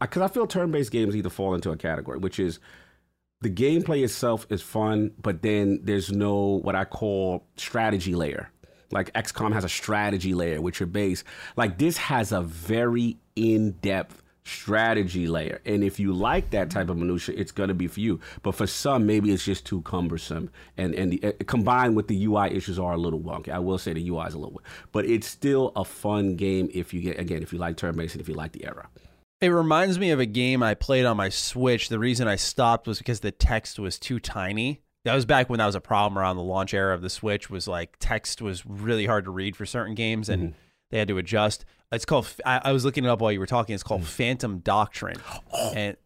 because 0.01 0.22
I 0.22 0.28
feel 0.28 0.47
turn-based 0.47 0.90
games 0.90 1.16
either 1.16 1.30
fall 1.30 1.55
into 1.55 1.70
a 1.70 1.76
category, 1.76 2.18
which 2.18 2.38
is 2.38 2.59
the 3.40 3.51
gameplay 3.51 4.02
itself 4.02 4.47
is 4.51 4.62
fun, 4.62 5.12
but 5.20 5.43
then 5.43 5.80
there's 5.82 6.10
no 6.10 6.60
what 6.62 6.74
I 6.74 6.84
call 6.84 7.44
strategy 7.56 8.14
layer. 8.14 8.51
Like 8.90 9.12
XCOM 9.14 9.52
has 9.52 9.64
a 9.64 9.68
strategy 9.68 10.32
layer, 10.32 10.60
with 10.60 10.78
your 10.78 10.86
base. 10.86 11.24
Like 11.56 11.78
this 11.78 11.97
has 11.97 12.32
a 12.32 12.40
very 12.40 13.18
in-depth 13.34 14.22
strategy 14.47 15.27
layer. 15.27 15.60
And 15.64 15.82
if 15.82 15.98
you 15.98 16.12
like 16.12 16.51
that 16.51 16.70
type 16.70 16.89
of 16.89 16.97
minutia, 16.97 17.35
it's 17.36 17.52
going 17.52 17.68
to 17.68 17.74
be 17.74 17.89
for 17.89 18.01
you. 18.01 18.20
But 18.43 18.55
for 18.55 18.66
some, 18.66 19.06
maybe 19.06 19.32
it's 19.32 19.44
just 19.44 19.66
too 19.66 19.82
cumbersome. 19.82 20.51
And 20.77 20.94
and 20.94 21.12
the, 21.12 21.24
uh, 21.24 21.32
combined 21.47 21.97
with 21.97 22.09
the 22.09 22.24
UI 22.27 22.55
issues 22.55 22.78
are 22.78 22.93
a 22.93 22.97
little 22.97 23.20
wonky. 23.20 23.48
I 23.48 23.59
will 23.59 23.78
say 23.78 23.93
the 23.93 24.09
UI 24.09 24.27
is 24.27 24.35
a 24.35 24.39
little, 24.39 24.55
bit. 24.55 24.66
but 24.93 25.06
it's 25.06 25.27
still 25.27 25.73
a 25.77 25.85
fun 25.85 26.36
game 26.36 26.70
if 26.73 26.94
you 26.94 27.01
get 27.01 27.18
again 27.18 27.43
if 27.43 27.52
you 27.52 27.59
like 27.59 27.77
turn-based 27.77 28.14
and 28.14 28.23
if 28.23 28.28
you 28.28 28.35
like 28.35 28.52
the 28.52 28.64
era. 28.64 28.89
It 29.40 29.48
reminds 29.48 29.98
me 29.98 30.10
of 30.12 30.20
a 30.20 30.27
game 30.27 30.62
I 30.62 30.74
played 30.74 31.05
on 31.05 31.18
my 31.18 31.28
Switch. 31.28 31.90
The 31.90 31.98
reason 31.98 32.27
I 32.27 32.36
stopped 32.36 32.86
was 32.86 32.98
because 32.98 33.20
the 33.20 33.32
text 33.32 33.78
was 33.78 33.98
too 33.98 34.18
tiny. 34.18 34.82
That 35.05 35.14
was 35.14 35.27
back 35.27 35.51
when 35.51 35.59
that 35.59 35.66
was 35.66 35.74
a 35.74 35.81
problem 35.81 36.18
around 36.18 36.36
the 36.36 36.43
launch 36.43 36.73
era 36.73 36.94
of 36.94 37.02
the 37.02 37.10
Switch. 37.10 37.51
Was 37.51 37.68
like 37.68 37.97
text 38.01 38.40
was 38.40 38.64
really 38.64 39.06
hard 39.06 39.24
to 39.24 39.31
read 39.31 39.55
for 39.55 39.66
certain 39.66 39.94
games, 39.94 40.28
and 40.28 40.43
mm-hmm. 40.43 40.59
They 40.90 40.98
had 40.98 41.08
to 41.08 41.18
adjust. 41.18 41.64
It's 41.92 42.04
called. 42.04 42.28
I, 42.44 42.60
I, 42.64 42.72
was 42.72 42.84
looking 42.84 43.04
it 43.04 43.08
up 43.08 43.20
while 43.20 43.30
you 43.32 43.38
were 43.40 43.46
talking. 43.46 43.74
It's 43.74 43.84
called 43.84 44.02
mm. 44.02 44.06
Phantom 44.06 44.58
Doctrine, 44.58 45.18
oh. 45.52 45.72
and 45.74 45.96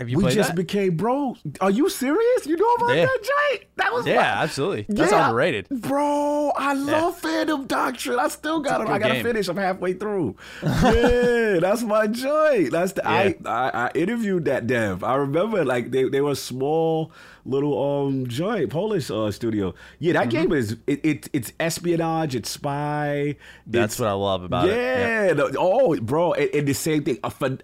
have 0.00 0.08
you 0.08 0.16
we 0.16 0.30
just 0.30 0.50
that? 0.50 0.56
became 0.56 0.96
bro. 0.96 1.36
Are 1.60 1.70
you 1.70 1.90
serious? 1.90 2.46
You 2.46 2.56
know 2.56 2.72
about 2.74 2.96
yeah. 2.96 3.04
that, 3.04 3.22
Jay? 3.22 3.66
That 3.76 3.92
was 3.92 4.06
yeah, 4.06 4.40
absolutely. 4.42 4.86
That's 4.88 5.12
yeah, 5.12 5.26
underrated, 5.26 5.68
bro. 5.68 6.52
I 6.56 6.72
love 6.72 7.14
yeah. 7.22 7.30
Phantom 7.30 7.66
Doctrine. 7.66 8.18
I 8.18 8.28
still 8.28 8.60
got 8.60 8.80
it. 8.80 8.88
I 8.88 8.98
gotta 8.98 9.14
game. 9.14 9.24
finish. 9.24 9.48
I'm 9.48 9.58
halfway 9.58 9.92
through. 9.92 10.36
yeah, 10.62 11.58
that's 11.60 11.82
my 11.82 12.06
joy. 12.06 12.70
That's 12.70 12.92
the 12.92 13.02
yeah. 13.04 13.10
I, 13.10 13.34
I, 13.44 13.70
I 13.70 13.90
interviewed 13.94 14.46
that 14.46 14.66
dev. 14.66 15.04
I 15.04 15.16
remember 15.16 15.64
like 15.64 15.90
they 15.90 16.08
they 16.08 16.22
were 16.22 16.34
small 16.34 17.12
little 17.44 18.06
um 18.06 18.26
joint 18.26 18.70
Polish 18.70 19.10
uh, 19.10 19.30
studio. 19.30 19.74
Yeah, 19.98 20.14
that 20.14 20.28
mm-hmm. 20.28 20.30
game 20.30 20.52
is 20.52 20.76
it, 20.86 21.04
it, 21.04 21.28
it's 21.32 21.52
espionage, 21.60 22.34
it's 22.34 22.50
spy. 22.50 23.36
That's 23.66 23.94
it's, 23.94 24.00
what 24.00 24.08
I 24.08 24.12
love 24.12 24.42
about 24.42 24.68
yeah, 24.68 25.24
it. 25.24 25.38
Yeah. 25.38 25.44
oh, 25.58 25.96
bro, 26.00 26.32
and, 26.32 26.50
and, 26.54 26.68
the 26.68 26.74
same 26.74 27.04
thing. 27.04 27.18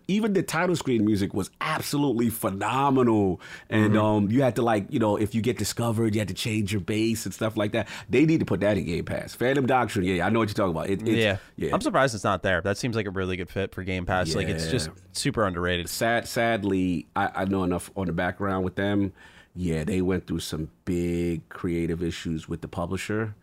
Even 0.08 0.32
the 0.32 0.42
title 0.42 0.76
screen 0.76 1.04
music 1.04 1.34
was 1.34 1.50
absolutely 1.60 2.30
phenomenal. 2.30 3.40
And 3.70 3.94
mm-hmm. 3.94 4.04
um, 4.04 4.30
you 4.30 4.42
had 4.42 4.56
to 4.56 4.62
like 4.62 4.86
you 4.90 4.98
know 4.98 5.16
if 5.16 5.34
you 5.34 5.42
get 5.42 5.58
discovered, 5.58 6.14
you 6.14 6.20
had 6.20 6.28
to 6.28 6.34
change 6.34 6.72
your 6.72 6.80
base 6.80 7.24
and 7.24 7.34
stuff 7.34 7.56
like 7.56 7.72
that. 7.72 7.88
They 8.08 8.26
need 8.26 8.40
to 8.40 8.46
put 8.46 8.60
that 8.60 8.76
in 8.78 8.84
Game 8.84 9.04
Pass. 9.04 9.34
Phantom 9.34 9.66
Doctrine. 9.66 10.04
Yeah, 10.04 10.26
I 10.26 10.30
know 10.30 10.40
what 10.40 10.48
you're 10.48 10.54
talking 10.54 10.70
about. 10.70 10.90
It, 10.90 11.06
yeah, 11.06 11.38
yeah. 11.56 11.70
I'm 11.72 11.80
surprised 11.80 12.14
it's 12.14 12.24
not 12.24 12.42
there. 12.42 12.60
That 12.60 12.78
seems 12.78 12.96
like 12.96 13.06
a 13.06 13.10
really 13.10 13.36
good 13.36 13.50
fit 13.50 13.74
for 13.74 13.82
Game 13.82 14.06
Pass. 14.06 14.28
Yeah. 14.28 14.36
Like 14.36 14.48
it's 14.48 14.70
just 14.70 14.90
super 15.12 15.46
underrated. 15.46 15.88
Sad, 15.88 16.28
sadly, 16.28 17.06
I, 17.14 17.30
I 17.34 17.44
know 17.44 17.64
enough 17.64 17.90
on 17.96 18.06
the 18.06 18.12
background 18.12 18.64
with 18.64 18.76
them 18.76 19.12
yeah, 19.56 19.84
they 19.84 20.02
went 20.02 20.26
through 20.26 20.40
some 20.40 20.70
big 20.84 21.48
creative 21.48 22.02
issues 22.02 22.48
with 22.48 22.60
the 22.60 22.68
publisher. 22.68 23.34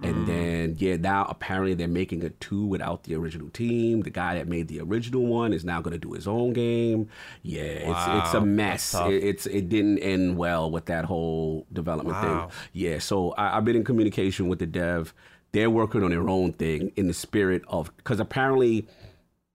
And 0.00 0.14
mm. 0.14 0.26
then, 0.26 0.76
yeah, 0.78 0.96
now 0.96 1.26
apparently 1.28 1.74
they're 1.74 1.88
making 1.88 2.24
a 2.24 2.30
two 2.30 2.64
without 2.64 3.02
the 3.02 3.16
original 3.16 3.50
team. 3.50 4.02
The 4.02 4.10
guy 4.10 4.36
that 4.36 4.46
made 4.46 4.68
the 4.68 4.80
original 4.80 5.26
one 5.26 5.52
is 5.52 5.64
now 5.64 5.80
going 5.82 5.92
to 5.92 5.98
do 5.98 6.14
his 6.14 6.28
own 6.28 6.52
game. 6.52 7.08
Yeah, 7.42 7.88
wow. 7.88 8.18
it's 8.18 8.28
it's 8.28 8.34
a 8.34 8.40
mess. 8.40 8.94
It, 8.94 9.24
it's 9.24 9.46
it 9.46 9.68
didn't 9.68 9.98
end 9.98 10.36
well 10.36 10.70
with 10.70 10.86
that 10.86 11.04
whole 11.04 11.66
development 11.72 12.16
wow. 12.16 12.46
thing. 12.46 12.58
Yeah, 12.72 13.00
so 13.00 13.32
I, 13.32 13.56
I've 13.56 13.64
been 13.64 13.74
in 13.74 13.84
communication 13.84 14.48
with 14.48 14.60
the 14.60 14.66
dev. 14.66 15.12
They're 15.50 15.70
working 15.70 16.04
on 16.04 16.10
their 16.10 16.28
own 16.28 16.52
thing 16.52 16.92
in 16.94 17.08
the 17.08 17.14
spirit 17.14 17.62
of 17.66 17.94
because 17.96 18.20
apparently 18.20 18.86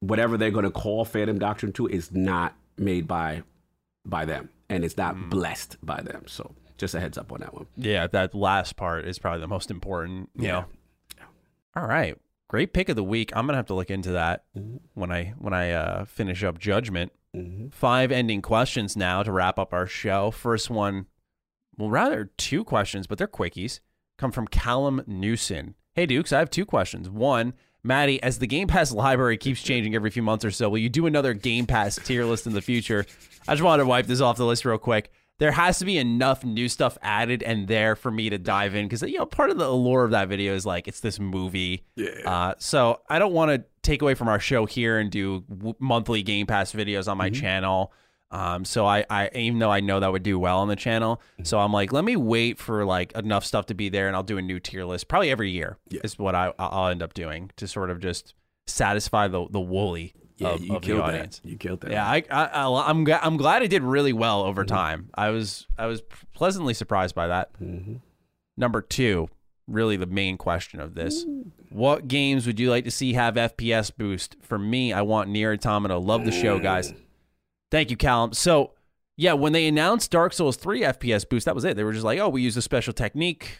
whatever 0.01 0.37
they're 0.37 0.51
going 0.51 0.65
to 0.65 0.71
call 0.71 1.05
Phantom 1.05 1.39
Doctrine 1.39 1.71
two 1.71 1.87
is 1.87 2.11
not 2.11 2.53
made 2.77 3.07
by 3.07 3.43
by 4.05 4.25
them 4.25 4.49
and 4.73 4.83
it's 4.83 4.97
not 4.97 5.15
mm. 5.15 5.29
blessed 5.29 5.77
by 5.83 6.01
them. 6.01 6.23
So 6.27 6.55
just 6.77 6.95
a 6.95 6.99
heads 6.99 7.17
up 7.17 7.31
on 7.31 7.39
that 7.39 7.53
one. 7.53 7.67
Yeah, 7.77 8.07
that 8.07 8.33
last 8.33 8.75
part 8.75 9.05
is 9.05 9.19
probably 9.19 9.41
the 9.41 9.47
most 9.47 9.71
important. 9.71 10.29
You 10.35 10.45
yeah. 10.45 10.51
know. 10.51 10.65
All 11.75 11.87
right, 11.87 12.17
great 12.47 12.73
pick 12.73 12.89
of 12.89 12.95
the 12.95 13.03
week. 13.03 13.31
I'm 13.35 13.45
gonna 13.45 13.57
have 13.57 13.67
to 13.67 13.73
look 13.73 13.89
into 13.89 14.11
that 14.11 14.45
mm-hmm. 14.57 14.77
when 14.93 15.11
I 15.11 15.33
when 15.37 15.53
I 15.53 15.71
uh, 15.71 16.05
finish 16.05 16.43
up 16.43 16.59
Judgment. 16.59 17.11
Mm-hmm. 17.35 17.69
Five 17.69 18.11
ending 18.11 18.41
questions 18.41 18.95
now 18.95 19.23
to 19.23 19.31
wrap 19.31 19.57
up 19.57 19.73
our 19.73 19.87
show. 19.87 20.29
First 20.29 20.69
one, 20.69 21.07
well, 21.77 21.89
rather 21.89 22.31
two 22.37 22.63
questions, 22.63 23.07
but 23.07 23.17
they're 23.17 23.27
quickies. 23.27 23.79
Come 24.17 24.31
from 24.31 24.47
Callum 24.47 25.03
Newson. 25.07 25.75
Hey 25.93 26.05
Dukes, 26.05 26.31
I 26.31 26.39
have 26.39 26.51
two 26.51 26.65
questions. 26.65 27.09
One, 27.09 27.53
Maddie, 27.83 28.21
as 28.21 28.39
the 28.39 28.47
Game 28.47 28.67
Pass 28.67 28.91
library 29.03 29.37
keeps 29.37 29.61
changing 29.61 29.95
every 29.95 30.11
few 30.11 30.23
months 30.23 30.45
or 30.45 30.51
so, 30.51 30.69
will 30.69 30.77
you 30.77 30.89
do 30.89 31.05
another 31.05 31.33
Game 31.33 31.65
Pass 31.65 31.95
tier 31.95 32.25
list 32.25 32.45
in 32.47 32.53
the 32.53 32.61
future? 32.61 33.05
I 33.47 33.53
just 33.53 33.63
wanted 33.63 33.83
to 33.83 33.89
wipe 33.89 34.07
this 34.07 34.21
off 34.21 34.37
the 34.37 34.45
list 34.45 34.65
real 34.65 34.77
quick. 34.77 35.11
There 35.39 35.51
has 35.51 35.79
to 35.79 35.85
be 35.85 35.97
enough 35.97 36.43
new 36.43 36.69
stuff 36.69 36.97
added 37.01 37.41
and 37.43 37.67
there 37.67 37.95
for 37.95 38.11
me 38.11 38.29
to 38.29 38.37
dive 38.37 38.75
in 38.75 38.85
because 38.85 39.01
you 39.01 39.17
know 39.17 39.25
part 39.25 39.49
of 39.49 39.57
the 39.57 39.65
allure 39.65 40.05
of 40.05 40.11
that 40.11 40.29
video 40.29 40.53
is 40.53 40.65
like 40.65 40.87
it's 40.87 40.99
this 40.99 41.19
movie. 41.19 41.83
Yeah. 41.95 42.09
Uh, 42.25 42.53
so 42.59 43.01
I 43.09 43.19
don't 43.19 43.33
want 43.33 43.51
to 43.51 43.65
take 43.81 44.01
away 44.01 44.13
from 44.13 44.27
our 44.27 44.39
show 44.39 44.65
here 44.65 44.99
and 44.99 45.11
do 45.11 45.41
w- 45.49 45.75
monthly 45.79 46.23
Game 46.23 46.45
Pass 46.45 46.71
videos 46.71 47.11
on 47.11 47.17
my 47.17 47.29
mm-hmm. 47.29 47.41
channel. 47.41 47.93
Um, 48.31 48.65
so 48.65 48.87
I, 48.87 49.05
I, 49.11 49.29
even 49.35 49.59
though 49.59 49.71
I 49.71 49.79
know 49.79 49.99
that 49.99 50.11
would 50.11 50.23
do 50.23 50.39
well 50.39 50.59
on 50.59 50.67
the 50.67 50.75
channel, 50.75 51.17
mm-hmm. 51.33 51.43
so 51.43 51.59
I'm 51.59 51.71
like, 51.71 51.93
let 51.93 52.03
me 52.03 52.15
wait 52.15 52.57
for 52.57 52.83
like 52.83 53.11
enough 53.13 53.45
stuff 53.45 53.67
to 53.67 53.75
be 53.75 53.89
there, 53.89 54.07
and 54.07 54.15
I'll 54.15 54.23
do 54.23 54.39
a 54.39 54.41
new 54.41 54.59
tier 54.59 54.85
list 54.85 55.07
probably 55.07 55.29
every 55.29 55.51
year. 55.51 55.77
Yeah. 55.89 56.01
Is 56.03 56.17
what 56.17 56.33
I, 56.33 56.51
I'll 56.57 56.87
end 56.87 57.03
up 57.03 57.13
doing 57.13 57.51
to 57.57 57.67
sort 57.67 57.91
of 57.91 57.99
just 57.99 58.33
satisfy 58.65 59.27
the 59.27 59.45
the 59.49 59.59
woolly 59.59 60.13
yeah, 60.37 60.49
of, 60.49 60.61
you 60.61 60.75
of 60.75 60.81
killed 60.81 60.99
the 60.99 61.03
audience. 61.03 61.39
That. 61.39 61.49
You 61.49 61.57
killed 61.57 61.81
that. 61.81 61.91
Yeah, 61.91 62.05
I, 62.05 62.23
I, 62.29 62.89
am 62.89 63.07
I'm, 63.07 63.19
I'm 63.21 63.37
glad 63.37 63.61
I 63.61 63.67
did 63.67 63.83
really 63.83 64.13
well 64.13 64.43
over 64.43 64.63
mm-hmm. 64.63 64.75
time. 64.75 65.09
I 65.13 65.29
was 65.29 65.67
I 65.77 65.85
was 65.85 66.01
pleasantly 66.33 66.73
surprised 66.73 67.15
by 67.15 67.27
that. 67.27 67.53
Mm-hmm. 67.61 67.95
Number 68.57 68.81
two, 68.81 69.29
really 69.67 69.97
the 69.97 70.05
main 70.05 70.37
question 70.37 70.79
of 70.79 70.95
this: 70.95 71.23
Ooh. 71.23 71.51
What 71.69 72.07
games 72.07 72.47
would 72.47 72.59
you 72.59 72.69
like 72.69 72.85
to 72.85 72.91
see 72.91 73.13
have 73.13 73.35
FPS 73.35 73.91
boost? 73.95 74.37
For 74.41 74.57
me, 74.57 74.93
I 74.93 75.01
want 75.01 75.29
NieR 75.29 75.53
Automata. 75.53 75.97
Love 75.97 76.25
the 76.25 76.31
show, 76.31 76.59
guys. 76.59 76.93
Thank 77.71 77.91
you, 77.91 77.97
Callum. 77.97 78.33
So. 78.33 78.71
Yeah, 79.15 79.33
when 79.33 79.53
they 79.53 79.67
announced 79.67 80.09
Dark 80.09 80.33
Souls 80.33 80.57
3 80.57 80.81
FPS 80.81 81.29
boost, 81.29 81.45
that 81.45 81.53
was 81.53 81.63
it. 81.65 81.77
They 81.77 81.83
were 81.83 81.93
just 81.93 82.03
like, 82.03 82.17
oh, 82.17 82.29
we 82.29 82.41
use 82.41 82.57
a 82.57 82.63
special 82.63 82.93
technique, 82.93 83.59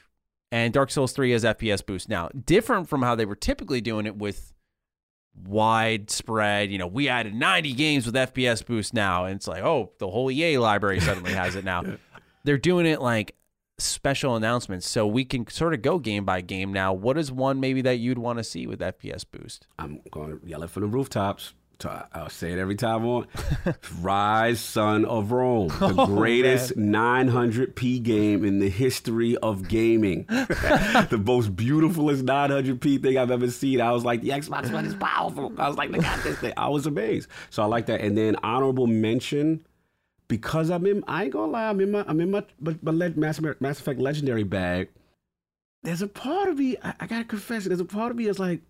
and 0.52 0.74
Dark 0.74 0.90
Souls 0.90 1.12
3 1.12 1.30
has 1.30 1.44
FPS 1.44 1.86
boost. 1.86 2.10
Now, 2.10 2.30
different 2.30 2.90
from 2.90 3.04
how 3.04 3.14
they 3.14 3.26
were 3.26 3.36
typically 3.36 3.80
doing 3.80 4.08
it 4.08 4.16
with 4.16 4.52
widespread. 5.35 6.72
You 6.72 6.77
know, 6.77 6.88
we 6.88 7.10
added 7.10 7.34
90 7.34 7.73
games 7.73 8.05
with 8.05 8.15
FPS 8.15 8.65
boost 8.65 8.93
now, 8.93 9.26
and 9.26 9.35
it's 9.35 9.47
like, 9.47 9.64
oh, 9.64 9.91
the 9.99 10.10
whole 10.10 10.30
EA 10.31 10.57
library 10.57 10.99
suddenly 10.99 11.34
has 11.34 11.55
it 11.55 11.64
now. 11.64 11.84
They're 12.43 12.57
doing 12.57 12.85
it 12.85 13.01
like 13.01 13.35
special 13.80 14.35
announcements, 14.35 14.88
so 14.88 15.07
we 15.07 15.26
can 15.26 15.47
sort 15.47 15.73
of 15.73 15.81
go 15.81 15.99
game 15.99 16.26
by 16.26 16.41
game 16.41 16.73
now. 16.73 16.93
What 16.93 17.18
is 17.18 17.31
one 17.31 17.60
maybe 17.60 17.81
that 17.81 17.97
you'd 17.97 18.18
want 18.18 18.39
to 18.39 18.43
see 18.43 18.68
with 18.68 18.80
FPS 18.80 19.23
boost? 19.30 19.68
I'm 19.80 20.01
going 20.11 20.39
to 20.39 20.47
yell 20.47 20.64
it 20.64 20.69
from 20.69 20.81
the 20.81 20.88
rooftops. 20.88 21.53
I'll 21.86 22.30
say 22.30 22.54
it 22.54 22.60
every 22.60 22.76
time 22.76 23.06
on 23.06 23.26
Ryse 24.02 24.58
Son 24.58 25.06
of 25.06 25.32
Rome, 25.32 25.68
the 25.68 25.95
oh, 25.98 26.06
greatest 26.06 26.78
900p 26.78 28.02
game 28.02 28.45
in 28.45 28.60
the 28.60 28.70
history 28.70 29.36
of 29.38 29.68
gaming. 29.68 30.26
the 30.30 31.22
most 31.24 31.56
beautifulest 31.56 32.26
900p 32.26 33.02
thing 33.02 33.18
I've 33.18 33.32
ever 33.32 33.50
seen. 33.50 33.82
I 33.82 33.91
was 33.91 34.06
like, 34.06 34.22
the 34.22 34.30
Xbox 34.30 34.72
One 34.72 34.86
is 34.86 34.95
powerful. 34.95 35.52
I 35.58 35.68
was 35.68 35.78
like, 35.78 35.90
look 35.90 36.04
at 36.04 36.24
this 36.24 36.40
thing. 36.40 36.54
I 36.56 36.70
was 36.70 36.86
amazed. 36.86 37.28
So 37.50 37.64
I 37.64 37.66
like 37.66 37.88
that. 37.88 38.02
And 38.02 38.18
then 38.18 38.38
honorable 38.44 38.88
mention 38.88 39.66
because 40.28 40.70
I'm 40.70 40.86
in. 40.86 41.04
I 41.08 41.26
ain't 41.26 41.34
gonna 41.34 41.52
lie. 41.52 41.70
I'm 41.70 41.80
in 41.80 41.91
my. 41.91 42.04
I'm 42.08 42.20
in 42.20 42.32
my. 42.32 42.44
But 42.60 42.82
my 42.84 42.91
Mass, 42.91 43.40
Mass 43.60 43.80
Effect 43.80 44.00
Legendary 44.00 44.44
bag. 44.44 44.90
There's 45.84 46.02
a 46.02 46.08
part 46.08 46.50
of 46.50 46.58
me. 46.58 46.78
I, 46.82 46.94
I 47.02 47.08
gotta 47.08 47.26
confess. 47.26 47.66
There's 47.66 47.80
a 47.80 47.86
part 47.86 48.12
of 48.12 48.18
me 48.18 48.28
is 48.28 48.40
like 48.40 48.62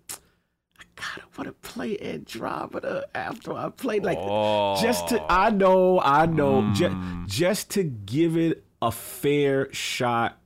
God, 0.96 1.24
I 1.24 1.38
want 1.38 1.48
to 1.48 1.70
play 1.70 1.98
Andromeda 2.00 3.06
after 3.16 3.54
I 3.54 3.70
played 3.70 4.04
like 4.04 4.18
oh. 4.20 4.82
just 4.82 5.10
to 5.10 5.24
I 5.32 5.50
know, 5.50 6.00
I 6.00 6.26
know, 6.26 6.62
mm. 6.62 6.76
just, 6.76 6.96
just 7.28 7.72
to 7.72 7.84
give 7.84 8.38
it 8.38 8.64
a 8.82 8.92
fair 8.92 9.74
shot 9.74 10.38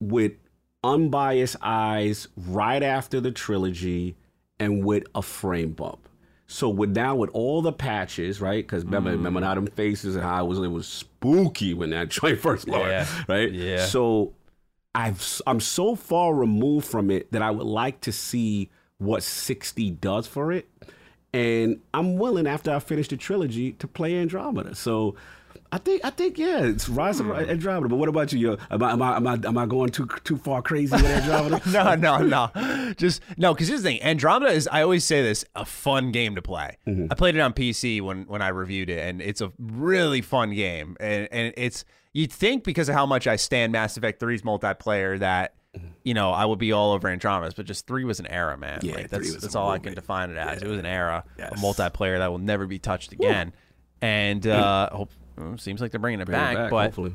with 0.00 0.32
unbiased 0.84 1.56
eyes 1.62 2.28
right 2.36 2.82
after 2.82 3.20
the 3.20 3.30
trilogy 3.30 4.16
and 4.58 4.84
with 4.84 5.04
a 5.14 5.22
frame 5.22 5.72
bump. 5.72 6.08
So 6.46 6.68
with 6.68 6.94
now 6.94 7.14
with 7.14 7.30
all 7.32 7.62
the 7.62 7.72
patches, 7.72 8.40
right? 8.40 8.62
Because 8.62 8.84
remember, 8.84 9.10
mm. 9.10 9.14
remember 9.14 9.40
how 9.40 9.54
them 9.54 9.66
faces 9.68 10.16
and 10.16 10.24
how 10.24 10.44
it 10.44 10.48
was 10.48 10.58
it 10.58 10.68
was 10.68 10.86
spooky 10.86 11.72
when 11.72 11.90
that 11.90 12.08
joint 12.10 12.40
first 12.40 12.68
launched, 12.68 12.88
yeah. 12.88 13.06
right? 13.28 13.50
Yeah. 13.52 13.86
So 13.86 14.34
I've 14.94 15.40
I'm 15.46 15.60
so 15.60 15.94
far 15.94 16.34
removed 16.34 16.86
from 16.86 17.10
it 17.10 17.32
that 17.32 17.42
I 17.42 17.50
would 17.50 17.66
like 17.66 18.02
to 18.02 18.12
see 18.12 18.70
what 19.02 19.22
60 19.22 19.90
does 19.92 20.26
for 20.26 20.52
it. 20.52 20.68
And 21.34 21.80
I'm 21.94 22.18
willing, 22.18 22.46
after 22.46 22.74
I 22.74 22.78
finish 22.78 23.08
the 23.08 23.16
trilogy, 23.16 23.72
to 23.72 23.88
play 23.88 24.16
Andromeda. 24.16 24.74
So 24.74 25.16
I 25.72 25.78
think 25.78 26.04
I 26.04 26.10
think 26.10 26.36
yeah, 26.36 26.60
it's 26.60 26.86
Rise 26.86 27.18
of 27.18 27.26
hmm. 27.26 27.32
Andromeda. 27.32 27.88
But 27.88 27.96
what 27.96 28.10
about 28.10 28.30
you? 28.32 28.38
Yo, 28.38 28.56
am 28.70 28.82
I 28.82 28.92
am 28.92 29.02
I 29.02 29.16
am 29.16 29.26
I, 29.26 29.32
am 29.32 29.58
I 29.58 29.64
going 29.64 29.88
too 29.88 30.06
too 30.22 30.36
far 30.36 30.60
crazy 30.60 30.94
with 30.94 31.06
Andromeda? 31.06 31.62
no, 31.70 32.18
no, 32.18 32.50
no. 32.50 32.92
Just 32.98 33.22
no, 33.38 33.54
because 33.54 33.68
here's 33.68 33.82
the 33.82 33.88
thing. 33.88 34.02
Andromeda 34.02 34.52
is 34.52 34.68
I 34.70 34.82
always 34.82 35.02
say 35.02 35.22
this, 35.22 35.46
a 35.56 35.64
fun 35.64 36.12
game 36.12 36.34
to 36.34 36.42
play. 36.42 36.76
Mm-hmm. 36.86 37.06
I 37.10 37.14
played 37.14 37.36
it 37.36 37.40
on 37.40 37.54
PC 37.54 38.02
when 38.02 38.24
when 38.24 38.42
I 38.42 38.48
reviewed 38.48 38.90
it, 38.90 38.98
and 38.98 39.22
it's 39.22 39.40
a 39.40 39.50
really 39.58 40.20
fun 40.20 40.52
game. 40.52 40.98
And 41.00 41.26
and 41.32 41.54
it's 41.56 41.86
you'd 42.12 42.32
think 42.32 42.64
because 42.64 42.90
of 42.90 42.94
how 42.94 43.06
much 43.06 43.26
I 43.26 43.36
stand 43.36 43.72
Mass 43.72 43.96
Effect 43.96 44.20
3's 44.20 44.42
multiplayer 44.42 45.18
that 45.20 45.54
you 46.04 46.14
know, 46.14 46.30
I 46.30 46.44
would 46.44 46.58
be 46.58 46.72
all 46.72 46.92
over 46.92 47.08
Andromeda's, 47.08 47.54
but 47.54 47.66
just 47.66 47.86
three 47.86 48.04
was 48.04 48.20
an 48.20 48.26
era, 48.26 48.56
man. 48.58 48.80
Yeah, 48.82 48.94
like, 48.96 49.08
that's 49.10 49.34
that's 49.40 49.54
all 49.54 49.70
I 49.70 49.78
can 49.78 49.94
define 49.94 50.30
it 50.30 50.36
as. 50.36 50.60
Yeah. 50.60 50.66
It 50.68 50.70
was 50.70 50.78
an 50.78 50.86
era, 50.86 51.24
Yes. 51.38 51.52
a 51.52 51.56
multiplayer 51.56 52.18
that 52.18 52.30
will 52.30 52.38
never 52.38 52.66
be 52.66 52.78
touched 52.78 53.12
again. 53.12 53.52
And 54.00 54.46
uh, 54.46 54.90
hope, 54.90 55.10
seems 55.56 55.80
like 55.80 55.90
they're 55.92 56.00
bringing 56.00 56.20
it 56.20 56.26
Bring 56.26 56.36
it 56.38 56.40
back, 56.40 56.56
back, 56.56 56.70
but 56.70 56.84
hopefully. 56.94 57.14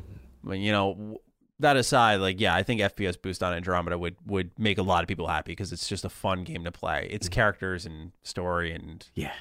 you 0.57 0.71
know, 0.71 1.19
that 1.59 1.75
aside, 1.77 2.15
like 2.17 2.39
yeah, 2.39 2.55
I 2.55 2.63
think 2.63 2.81
FPS 2.81 3.21
boost 3.21 3.43
on 3.43 3.53
Andromeda 3.53 3.97
would 3.97 4.15
would 4.25 4.51
make 4.57 4.77
a 4.77 4.83
lot 4.83 5.03
of 5.03 5.07
people 5.07 5.27
happy 5.27 5.51
because 5.51 5.73
it's 5.73 5.87
just 5.87 6.05
a 6.05 6.09
fun 6.09 6.43
game 6.43 6.63
to 6.63 6.71
play. 6.71 7.03
Mm-hmm. 7.05 7.15
It's 7.15 7.29
characters 7.29 7.85
and 7.85 8.11
story 8.23 8.71
and 8.71 9.05
Yeah, 9.15 9.33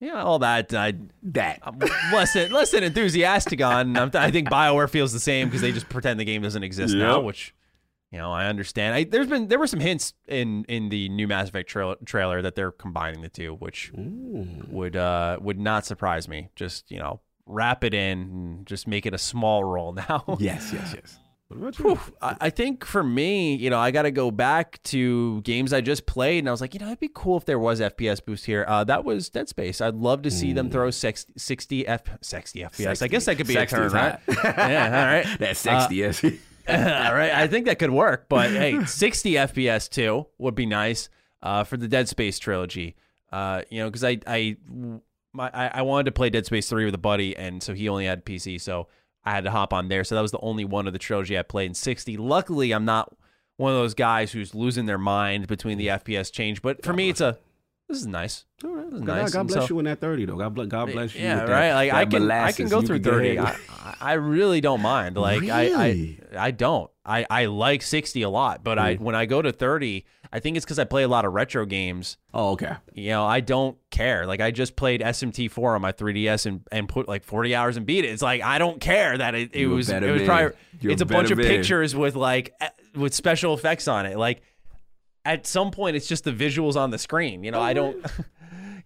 yeah, 0.00 0.22
all 0.22 0.38
that. 0.40 0.74
I, 0.74 0.94
that. 1.22 1.60
I'm 1.62 1.78
less 2.12 2.34
than 2.34 2.52
less 2.52 2.70
than 2.72 2.82
enthusiastic 2.84 3.62
on. 3.62 3.96
I 3.96 4.30
think 4.30 4.48
Bioware 4.50 4.90
feels 4.90 5.12
the 5.12 5.20
same 5.20 5.48
because 5.48 5.62
they 5.62 5.72
just 5.72 5.88
pretend 5.88 6.20
the 6.20 6.24
game 6.24 6.42
doesn't 6.42 6.62
exist 6.62 6.94
now, 6.94 7.20
which 7.20 7.54
you 8.12 8.18
know 8.18 8.32
I 8.32 8.46
understand. 8.46 8.94
I, 8.94 9.04
there's 9.04 9.26
been 9.26 9.48
there 9.48 9.58
were 9.58 9.66
some 9.66 9.80
hints 9.80 10.14
in 10.28 10.64
in 10.68 10.88
the 10.88 11.08
new 11.08 11.26
Mass 11.28 11.48
Effect 11.48 11.68
trail, 11.68 11.96
trailer 12.04 12.42
that 12.42 12.54
they're 12.54 12.72
combining 12.72 13.22
the 13.22 13.28
two, 13.28 13.54
which 13.54 13.90
would 13.94 14.96
uh 14.96 15.38
would 15.40 15.58
not 15.58 15.84
surprise 15.86 16.28
me. 16.28 16.48
Just 16.56 16.90
you 16.90 16.98
know 16.98 17.20
wrap 17.46 17.84
it 17.84 17.94
in 17.94 18.18
and 18.22 18.66
just 18.66 18.86
make 18.88 19.06
it 19.06 19.14
a 19.14 19.18
small 19.18 19.64
role 19.64 19.92
now. 20.08 20.24
yes, 20.40 20.72
yes, 20.72 20.92
yes. 20.94 21.18
What 21.48 21.58
about 21.58 21.78
you? 21.78 21.84
Whew. 21.84 22.00
I 22.20 22.36
I 22.40 22.50
think 22.50 22.84
for 22.84 23.04
me, 23.04 23.54
you 23.54 23.70
know, 23.70 23.78
I 23.78 23.92
got 23.92 24.02
to 24.02 24.10
go 24.10 24.32
back 24.32 24.82
to 24.84 25.40
games 25.42 25.72
I 25.72 25.80
just 25.80 26.04
played, 26.04 26.40
and 26.40 26.48
I 26.48 26.50
was 26.50 26.60
like, 26.60 26.74
you 26.74 26.80
know, 26.80 26.86
it'd 26.86 26.98
be 26.98 27.08
cool 27.14 27.36
if 27.36 27.44
there 27.44 27.58
was 27.60 27.80
FPS 27.80 28.24
boost 28.24 28.46
here. 28.46 28.64
Uh, 28.66 28.82
that 28.82 29.04
was 29.04 29.28
Dead 29.28 29.48
Space. 29.48 29.80
I'd 29.80 29.94
love 29.94 30.22
to 30.22 30.30
see 30.32 30.52
them 30.52 30.70
throw 30.70 30.90
60, 30.90 31.34
60 31.36 31.86
F 31.86 32.02
60 32.20 32.60
FPS. 32.64 33.00
I 33.00 33.06
guess 33.06 33.26
that 33.26 33.36
could 33.36 33.46
be 33.46 33.54
a 33.54 33.60
60 33.60 33.76
term, 33.76 33.86
is 33.86 33.92
right? 33.94 34.18
yeah, 34.28 34.86
all 34.86 35.06
right. 35.30 35.38
That's 35.38 35.60
sexy. 35.60 35.96
yes. 35.96 36.24
all 36.68 37.14
right. 37.14 37.32
I 37.32 37.46
think 37.46 37.66
that 37.66 37.78
could 37.78 37.90
work, 37.90 38.28
but 38.28 38.50
hey, 38.50 38.84
60 38.84 39.32
FPS 39.32 39.88
too 39.88 40.26
would 40.38 40.54
be 40.54 40.66
nice 40.66 41.08
uh, 41.42 41.64
for 41.64 41.76
the 41.76 41.88
Dead 41.88 42.08
Space 42.08 42.38
trilogy. 42.38 42.96
Uh, 43.32 43.62
you 43.70 43.80
know, 43.80 43.88
because 43.88 44.04
I 44.04 44.18
I 44.26 44.56
my 45.32 45.50
I, 45.52 45.82
wanted 45.82 46.04
to 46.04 46.12
play 46.12 46.30
Dead 46.30 46.46
Space 46.46 46.68
three 46.68 46.84
with 46.84 46.94
a 46.94 46.98
buddy, 46.98 47.36
and 47.36 47.62
so 47.62 47.74
he 47.74 47.88
only 47.88 48.06
had 48.06 48.24
PC, 48.24 48.60
so 48.60 48.88
I 49.24 49.32
had 49.32 49.44
to 49.44 49.50
hop 49.50 49.72
on 49.72 49.88
there. 49.88 50.04
So 50.04 50.14
that 50.14 50.22
was 50.22 50.30
the 50.30 50.40
only 50.40 50.64
one 50.64 50.86
of 50.86 50.92
the 50.92 50.98
trilogy 50.98 51.38
I 51.38 51.42
played 51.42 51.66
in 51.66 51.74
60. 51.74 52.16
Luckily, 52.16 52.72
I'm 52.72 52.84
not 52.84 53.14
one 53.56 53.72
of 53.72 53.78
those 53.78 53.94
guys 53.94 54.32
who's 54.32 54.54
losing 54.54 54.86
their 54.86 54.98
mind 54.98 55.46
between 55.46 55.78
the 55.78 55.88
FPS 55.88 56.32
change, 56.32 56.62
but 56.62 56.84
for 56.84 56.92
me, 56.92 57.10
it's 57.10 57.20
a 57.20 57.38
this 57.88 57.98
is 57.98 58.06
nice. 58.06 58.44
All 58.64 58.70
right. 58.70 58.90
This 58.90 59.00
is 59.00 59.06
God, 59.06 59.16
nice. 59.16 59.32
God 59.32 59.46
bless 59.48 59.68
so- 59.68 59.74
you 59.74 59.78
in 59.78 59.84
that 59.84 60.00
thirty 60.00 60.24
though. 60.24 60.36
God 60.36 60.54
bless. 60.54 60.66
God 60.68 60.92
bless 60.92 61.14
you. 61.14 61.22
yeah, 61.22 61.36
with 61.40 61.46
that- 61.46 61.52
right. 61.52 61.72
Like 61.74 61.92
I 61.92 62.04
can, 62.06 62.30
I 62.30 62.52
can 62.52 62.68
go 62.68 62.82
through 62.82 63.00
thirty. 63.00 63.38
I, 63.38 63.56
I 64.00 64.12
really 64.14 64.60
don't 64.60 64.82
mind. 64.82 65.16
Like 65.16 65.40
Really? 65.42 65.52
I, 65.52 65.84
I, 65.84 66.18
I 66.36 66.50
don't. 66.50 66.90
I, 67.04 67.26
I 67.30 67.44
like 67.46 67.82
sixty 67.82 68.22
a 68.22 68.30
lot, 68.30 68.64
but 68.64 68.78
I 68.78 68.94
when 68.96 69.14
I 69.14 69.26
go 69.26 69.40
to 69.40 69.52
thirty, 69.52 70.04
I 70.32 70.40
think 70.40 70.56
it's 70.56 70.66
because 70.66 70.80
I 70.80 70.84
play 70.84 71.04
a 71.04 71.08
lot 71.08 71.24
of 71.24 71.32
retro 71.34 71.64
games. 71.64 72.16
oh, 72.34 72.50
okay. 72.52 72.74
You 72.92 73.10
know, 73.10 73.24
I 73.24 73.38
don't 73.40 73.78
care. 73.90 74.26
Like 74.26 74.40
I 74.40 74.50
just 74.50 74.74
played 74.74 75.00
SMT4 75.00 75.76
on 75.76 75.82
my 75.82 75.92
3DS 75.92 76.46
and, 76.46 76.62
and 76.72 76.88
put 76.88 77.06
like 77.06 77.22
40 77.22 77.54
hours 77.54 77.76
and 77.76 77.86
beat 77.86 78.04
it. 78.04 78.08
It's 78.08 78.22
like 78.22 78.42
I 78.42 78.58
don't 78.58 78.80
care 78.80 79.16
that 79.16 79.36
it, 79.36 79.50
it 79.54 79.60
You're 79.60 79.70
was 79.70 79.88
it 79.88 80.02
was 80.02 80.22
man. 80.22 80.26
probably 80.26 80.56
You're 80.80 80.92
it's 80.92 81.02
a 81.02 81.06
bunch 81.06 81.28
better 81.28 81.40
of 81.40 81.46
pictures 81.46 81.94
with 81.94 82.16
like 82.16 82.52
with 82.96 83.14
special 83.14 83.54
effects 83.54 83.86
on 83.86 84.06
it. 84.06 84.18
Like 84.18 84.42
at 85.26 85.46
some 85.46 85.70
point, 85.70 85.96
it's 85.96 86.06
just 86.06 86.24
the 86.24 86.32
visuals 86.32 86.76
on 86.76 86.90
the 86.90 86.98
screen. 86.98 87.44
You 87.44 87.50
know, 87.50 87.60
I 87.60 87.72
don't. 87.72 88.04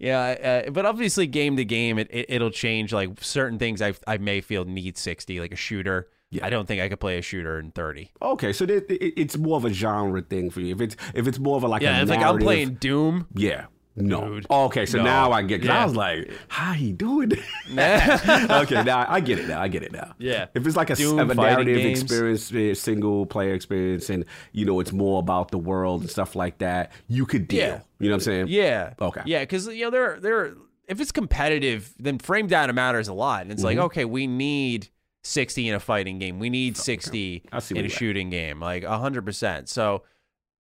Yeah, 0.03 0.63
uh, 0.67 0.71
but 0.71 0.87
obviously, 0.87 1.27
game 1.27 1.59
to 1.59 1.65
game, 1.67 1.99
it, 1.99 2.09
it 2.11 2.25
it'll 2.31 2.51
change. 2.51 2.91
Like 2.91 3.23
certain 3.23 3.59
things, 3.59 3.83
I 3.83 3.93
I 4.07 4.17
may 4.17 4.41
feel 4.41 4.65
need 4.65 4.97
sixty, 4.97 5.39
like 5.41 5.53
a 5.53 5.57
shooter. 5.57 6.09
Yeah. 6.31 6.47
I 6.47 6.49
don't 6.49 6.67
think 6.67 6.81
I 6.81 6.89
could 6.89 7.01
play 7.01 7.19
a 7.19 7.23
shooter 7.23 7.59
in 7.59 7.71
thirty. 7.71 8.11
Okay, 8.23 8.55
so 8.55 8.65
it, 8.65 8.91
it, 8.91 9.21
it's 9.21 9.37
more 9.37 9.59
of 9.59 9.67
a 9.67 9.71
genre 9.71 10.23
thing 10.23 10.49
for 10.49 10.61
you. 10.63 10.75
If 10.75 10.81
it's 10.81 10.97
if 11.15 11.29
it's 11.29 11.39
more 11.39 11.59
of 11.59 11.65
a 11.65 11.69
like 11.69 11.83
Yeah, 11.83 11.99
a 11.99 12.01
it's 12.01 12.09
like 12.11 12.23
I'm 12.23 12.39
playing 12.39 12.77
Doom. 12.77 13.27
Yeah. 13.35 13.67
No. 14.01 14.35
Dude. 14.35 14.47
Okay, 14.51 14.87
so 14.87 14.99
No. 14.99 15.05
now 15.05 15.33
I 15.33 15.43
get. 15.43 15.63
Yeah. 15.63 15.83
I 15.83 15.85
was 15.85 15.95
like, 15.97 16.31
how 16.49 16.73
he 16.73 16.93
doing? 16.93 17.33
it?" 17.33 17.39
okay, 18.51 18.83
now 18.83 19.05
I 19.09 19.21
get 19.21 19.39
it. 19.39 19.49
Now 19.49 19.61
I 19.61 19.69
get 19.69 19.83
it. 19.83 19.93
Now. 19.93 20.15
Yeah. 20.19 20.47
If 20.55 20.67
it's 20.67 20.77
like 20.77 20.91
a, 20.91 20.95
Doom, 20.97 21.31
a 21.31 21.35
narrative 21.35 21.77
games. 21.77 22.01
experience, 22.03 22.53
uh, 22.53 22.75
single 22.75 23.27
player 23.27 23.55
experience, 23.55 24.11
and 24.11 24.25
you 24.53 24.65
know 24.67 24.81
it's 24.81 24.93
more 24.93 25.19
about 25.21 25.51
the 25.51 25.59
world 25.59 26.01
and 26.03 26.11
stuff 26.11 26.35
like 26.35 26.59
that, 26.59 26.93
you 27.09 27.27
could 27.27 27.49
deal. 27.49 27.59
Yeah. 27.61 27.81
You 27.99 28.09
know 28.09 28.15
what 28.15 28.17
I'm 28.17 28.21
saying? 28.25 28.47
Yeah. 28.49 28.95
Okay. 29.01 29.23
Yeah, 29.27 29.41
because 29.41 29.67
you 29.67 29.85
know 29.85 29.91
there 29.91 30.19
there 30.21 30.55
if 30.89 31.01
it's 31.01 31.13
competitive, 31.13 31.95
then 31.99 32.19
frame 32.19 32.47
data 32.49 32.73
matters 32.73 33.09
a 33.09 33.13
lot. 33.15 33.43
And 33.43 33.53
it's 33.53 33.61
Mm-hmm. 33.63 33.79
like 33.79 33.85
okay, 33.87 34.05
we 34.05 34.27
need 34.27 34.89
sixty 35.23 35.69
in 35.69 35.75
a 35.75 35.81
fighting 35.81 36.19
game. 36.19 36.39
We 36.39 36.51
need 36.51 36.77
sixty 36.77 37.45
I 37.53 37.61
in 37.71 37.85
a 37.85 37.89
shooting 37.89 38.31
game, 38.31 38.61
like 38.61 38.85
hundred 38.85 39.25
percent. 39.25 39.69
So 39.69 40.03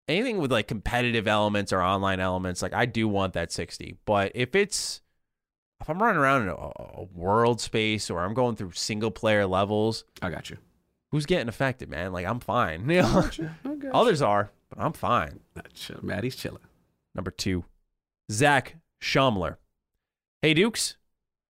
anything 0.09 0.37
with 0.39 0.51
like 0.51 0.67
competitive 0.67 1.27
elements 1.27 1.71
or 1.71 1.81
online 1.81 2.19
elements, 2.19 2.61
like 2.61 2.73
I 2.73 2.85
do 2.85 3.07
want 3.07 3.33
that 3.33 3.51
sixty. 3.51 3.95
But 4.05 4.31
if 4.35 4.55
it's 4.55 5.01
if 5.79 5.89
I'm 5.89 6.01
running 6.01 6.19
around 6.19 6.41
in 6.43 6.49
a, 6.49 6.53
a 6.55 7.03
world 7.13 7.61
space 7.61 8.09
or 8.09 8.19
I'm 8.19 8.33
going 8.33 8.55
through 8.57 8.71
single 8.71 9.11
player 9.11 9.45
levels, 9.45 10.03
I 10.21 10.29
got 10.29 10.49
you. 10.49 10.57
who's 11.11 11.25
getting 11.25 11.47
affected, 11.47 11.89
man? 11.89 12.11
Like 12.11 12.25
I'm 12.25 12.39
fine. 12.39 12.81
You 12.89 13.01
know? 13.03 13.29
Got 13.63 13.91
Others 13.93 14.21
are, 14.21 14.51
but 14.69 14.83
I'm 14.83 14.93
fine. 14.93 15.39
you. 15.55 15.61
Chill. 15.73 15.99
Maddie's 16.01 16.35
chilling. 16.35 16.63
Number 17.15 17.31
two, 17.31 17.63
Zach 18.31 18.75
Schaumler. 19.01 19.57
Hey, 20.41 20.53
Dukes. 20.53 20.95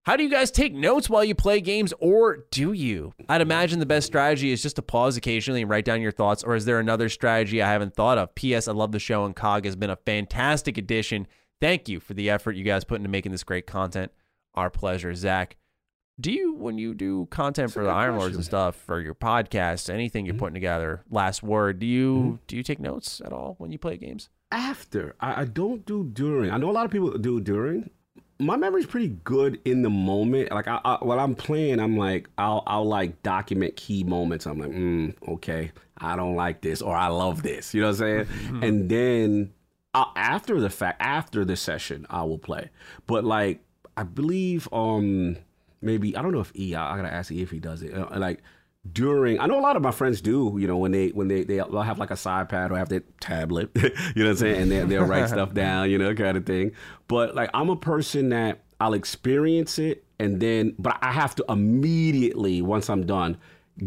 How 0.05 0.17
do 0.17 0.23
you 0.23 0.31
guys 0.31 0.51
take 0.51 0.73
notes 0.73 1.11
while 1.11 1.25
you 1.25 1.35
play 1.35 1.61
games, 1.61 1.93
or 1.99 2.47
do 2.51 2.73
you? 2.73 3.13
I'd 3.29 3.43
imagine 3.43 3.79
the 3.79 3.87
best 3.87 4.07
strategy 4.07 4.53
is 4.53 4.63
just 4.63 4.77
to 4.77 4.83
pause 4.83 5.17
occasionally 5.17 5.61
and 5.61 5.71
write 5.71 5.85
down 5.85 6.01
your 6.01 6.13
thoughts, 6.13 6.43
or 6.43 6.55
is 6.55 6.65
there 6.65 6.79
another 6.79 7.09
strategy 7.09 7.61
I 7.61 7.71
haven't 7.71 7.95
thought 7.95 8.17
of? 8.17 8.35
P.S. 8.35 8.69
I 8.69 8.73
love 8.73 8.93
the 8.93 8.99
show, 8.99 9.27
and 9.27 9.37
COG 9.37 9.67
has 9.67 9.77
been 9.77 9.91
a 9.91 9.97
fantastic 9.97 10.79
addition. 10.79 11.27
Thank 11.61 11.89
you 11.89 12.01
for 12.01 12.15
the 12.15 12.31
effort 12.31 12.57
you 12.57 12.65
guys 12.65 12.85
put 12.85 12.97
into 12.97 13.11
making 13.11 13.33
this 13.33 13.45
great 13.45 13.67
content. 13.67 14.13
Our 14.55 14.71
pleasure, 14.71 15.15
Zach. 15.15 15.57
Do 16.19 16.33
you, 16.33 16.55
when 16.55 16.79
you 16.79 16.95
do 16.95 17.27
content 17.27 17.73
for 17.73 17.85
the 17.85 17.91
Iron 17.91 18.17
Lords 18.17 18.35
and 18.35 18.45
stuff, 18.45 18.77
for 18.77 19.01
your 19.01 19.15
podcast, 19.15 19.93
anything 19.93 20.25
you're 20.25 20.33
mm-hmm. 20.33 20.41
putting 20.41 20.55
together, 20.55 21.05
last 21.11 21.43
word, 21.43 21.79
do 21.79 21.87
you 21.87 22.15
mm-hmm. 22.17 22.35
do 22.47 22.57
you 22.57 22.63
take 22.63 22.81
notes 22.81 23.21
at 23.25 23.33
all 23.33 23.55
when 23.59 23.71
you 23.71 23.79
play 23.79 23.97
games? 23.97 24.31
after. 24.51 25.15
I, 25.21 25.43
I 25.43 25.45
don't 25.45 25.85
do 25.85 26.05
during. 26.05 26.51
I 26.51 26.57
know 26.57 26.71
a 26.71 26.73
lot 26.73 26.85
of 26.85 26.91
people 26.91 27.17
do 27.19 27.41
during. 27.41 27.91
My 28.41 28.57
memory's 28.57 28.87
pretty 28.87 29.09
good 29.25 29.61
in 29.65 29.83
the 29.83 29.91
moment. 29.91 30.53
Like 30.53 30.69
I, 30.69 30.81
I 30.85 30.99
while 31.01 31.19
I'm 31.19 31.35
playing, 31.35 31.81
I'm 31.81 31.97
like 31.97 32.29
I'll 32.39 32.63
I'll 32.67 32.87
like 32.87 33.23
document 33.23 33.77
key 33.77 34.05
moments. 34.05 34.47
I'm 34.47 34.59
like, 34.59 34.71
mm, 34.71 35.15
okay, 35.29 35.73
I 35.99 36.15
don't 36.17 36.37
like 36.37 36.61
this 36.61 36.81
or 36.81 36.95
I 36.95 37.09
love 37.09 37.43
this. 37.43 37.75
You 37.75 37.83
know 37.83 37.89
what 37.89 38.01
I'm 38.01 38.27
saying? 38.27 38.63
and 38.63 38.89
then 38.89 39.53
uh, 39.95 40.07
after 40.15 40.61
the 40.61 40.71
fact, 40.71 41.03
after 41.03 41.45
the 41.45 41.57
session, 41.57 42.07
I 42.11 42.23
will 42.23 42.39
play. 42.39 42.71
But 43.07 43.25
like 43.25 43.61
I 43.97 44.05
believe 44.05 44.69
um 44.73 45.37
maybe 45.81 46.17
I 46.17 46.23
don't 46.23 46.33
know 46.33 46.41
if 46.41 46.53
E. 46.57 46.75
I, 46.75 46.95
I 46.95 46.97
gotta 46.97 47.13
ask 47.13 47.33
E 47.33 47.43
if 47.43 47.51
he 47.51 47.59
does 47.59 47.83
it. 47.83 47.93
Uh, 47.93 48.19
like 48.19 48.43
during 48.91 49.39
I 49.41 49.47
know 49.47 49.59
a 49.59 49.61
lot 49.61 49.77
of 49.77 49.83
my 49.83 49.91
friends 49.91 50.21
do, 50.21 50.57
you 50.59 50.67
know, 50.67 50.77
when 50.77 50.93
they 50.93 51.09
when 51.09 51.29
they 51.29 51.45
they'll 51.45 51.83
have 51.83 51.99
like 51.99 52.11
a 52.11 52.17
side 52.17 52.49
pad 52.49 52.71
or 52.71 52.79
have 52.79 52.89
their 52.89 53.03
tablet, 53.21 53.71
you 53.77 53.83
know 53.83 54.25
what 54.25 54.31
I'm 54.31 54.37
saying, 54.37 54.63
and 54.63 54.71
they, 54.71 54.85
they'll 54.85 55.05
write 55.05 55.29
stuff 55.29 55.53
down, 55.55 55.91
you 55.91 55.99
know, 55.99 56.15
kind 56.15 56.37
of 56.37 56.47
thing. 56.47 56.73
But 57.07 57.35
like 57.35 57.51
I'm 57.55 57.71
a 57.71 57.77
person 57.77 58.31
that 58.31 58.63
I'll 58.81 58.95
experience 58.95 59.79
it 59.79 60.05
and 60.19 60.41
then, 60.41 60.75
but 60.79 60.97
I 61.03 61.13
have 61.13 61.35
to 61.37 61.45
immediately 61.49 62.63
once 62.63 62.89
I'm 62.89 63.07
done 63.07 63.39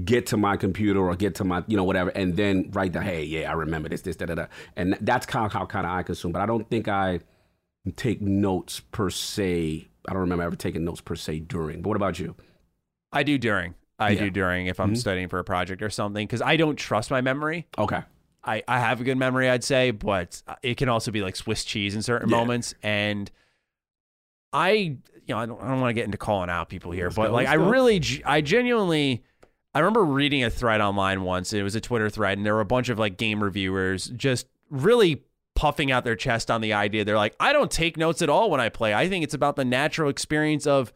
get 0.05 0.25
to 0.27 0.37
my 0.37 0.55
computer 0.55 0.99
or 0.99 1.15
get 1.15 1.35
to 1.35 1.43
my 1.43 1.63
you 1.67 1.75
know 1.75 1.83
whatever 1.83 2.11
and 2.11 2.37
then 2.37 2.69
write 2.71 2.93
the 2.93 3.01
hey 3.01 3.25
yeah 3.25 3.49
i 3.49 3.53
remember 3.53 3.89
this 3.89 3.99
this 3.99 4.15
da 4.15 4.25
da 4.25 4.35
da 4.35 4.45
and 4.77 4.97
that's 5.01 5.25
kind 5.25 5.45
of 5.45 5.51
how 5.51 5.65
kind 5.65 5.85
of 5.85 5.91
i 5.91 6.01
consume 6.01 6.31
but 6.31 6.41
i 6.41 6.45
don't 6.45 6.69
think 6.69 6.87
i 6.87 7.19
take 7.97 8.21
notes 8.21 8.79
per 8.79 9.09
se 9.09 9.85
i 10.07 10.13
don't 10.13 10.21
remember 10.21 10.45
ever 10.45 10.55
taking 10.55 10.85
notes 10.85 11.01
per 11.01 11.13
se 11.13 11.39
during 11.39 11.81
but 11.81 11.89
what 11.89 11.97
about 11.97 12.17
you 12.19 12.33
I 13.13 13.23
do 13.23 13.37
during. 13.37 13.75
I 14.01 14.09
Yeah. 14.11 14.19
do 14.21 14.29
during 14.31 14.67
if 14.67 14.79
I'm 14.79 14.93
Mhm. 14.93 14.97
studying 14.97 15.27
for 15.29 15.39
a 15.39 15.43
project 15.43 15.81
or 15.81 15.89
something 15.89 16.25
because 16.27 16.41
I 16.41 16.57
don't 16.57 16.75
trust 16.75 17.11
my 17.11 17.21
memory. 17.21 17.67
okay 17.77 18.01
I, 18.43 18.63
I 18.67 18.79
have 18.79 18.99
a 18.99 19.03
good 19.03 19.17
memory, 19.19 19.47
I'd 19.47 19.63
say, 19.63 19.91
but 19.91 20.41
it 20.63 20.75
can 20.75 20.89
also 20.89 21.11
be 21.11 21.21
like 21.21 21.35
Swiss 21.35 21.63
cheese 21.63 21.93
in 21.93 22.01
certain 22.01 22.27
Yeah. 22.27 22.37
moments. 22.37 22.73
And 22.81 23.29
I, 24.53 24.71
you 24.71 24.97
know, 25.29 25.37
I 25.37 25.45
don't, 25.45 25.61
I 25.61 25.67
don't 25.67 25.79
want 25.79 25.89
to 25.91 25.93
get 25.93 26.05
into 26.05 26.17
calling 26.17 26.49
out 26.49 26.67
people 26.69 26.91
here, 26.91 27.05
Let's 27.05 27.15
but 27.15 27.27
go, 27.27 27.33
like 27.33 27.47
I 27.47 27.57
go. 27.57 27.69
really, 27.69 28.01
I 28.25 28.41
genuinely, 28.41 29.23
I 29.73 29.79
remember 29.79 30.03
reading 30.03 30.43
a 30.43 30.49
thread 30.49 30.81
online 30.81 31.21
once. 31.21 31.53
It 31.53 31.63
was 31.63 31.75
a 31.75 31.81
Twitter 31.81 32.09
thread, 32.09 32.37
and 32.37 32.45
there 32.45 32.55
were 32.55 32.61
a 32.61 32.65
bunch 32.65 32.89
of 32.89 32.99
like 32.99 33.17
game 33.17 33.41
reviewers 33.43 34.07
just 34.07 34.47
really 34.69 35.23
puffing 35.55 35.91
out 35.91 36.03
their 36.03 36.15
chest 36.15 36.49
on 36.51 36.61
the 36.61 36.73
idea. 36.73 37.05
They're 37.05 37.17
like, 37.17 37.35
I 37.39 37.53
don't 37.53 37.69
take 37.71 37.95
notes 37.95 38.21
at 38.21 38.29
all 38.29 38.49
when 38.49 38.59
I 38.59 38.69
play. 38.69 38.93
I 38.93 39.07
think 39.07 39.23
it's 39.23 39.33
about 39.35 39.55
the 39.55 39.65
natural 39.65 40.09
experience 40.09 40.65
of 40.65 40.91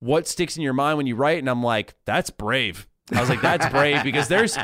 what 0.00 0.26
sticks 0.28 0.56
in 0.56 0.62
your 0.62 0.72
mind 0.72 0.96
when 0.96 1.06
you 1.06 1.16
write, 1.16 1.38
and 1.38 1.48
I'm 1.50 1.62
like, 1.62 1.94
that's 2.04 2.30
brave. 2.30 2.86
I 3.14 3.20
was 3.20 3.28
like, 3.28 3.40
that's 3.40 3.66
brave 3.72 4.02
because 4.04 4.28
there's 4.28 4.56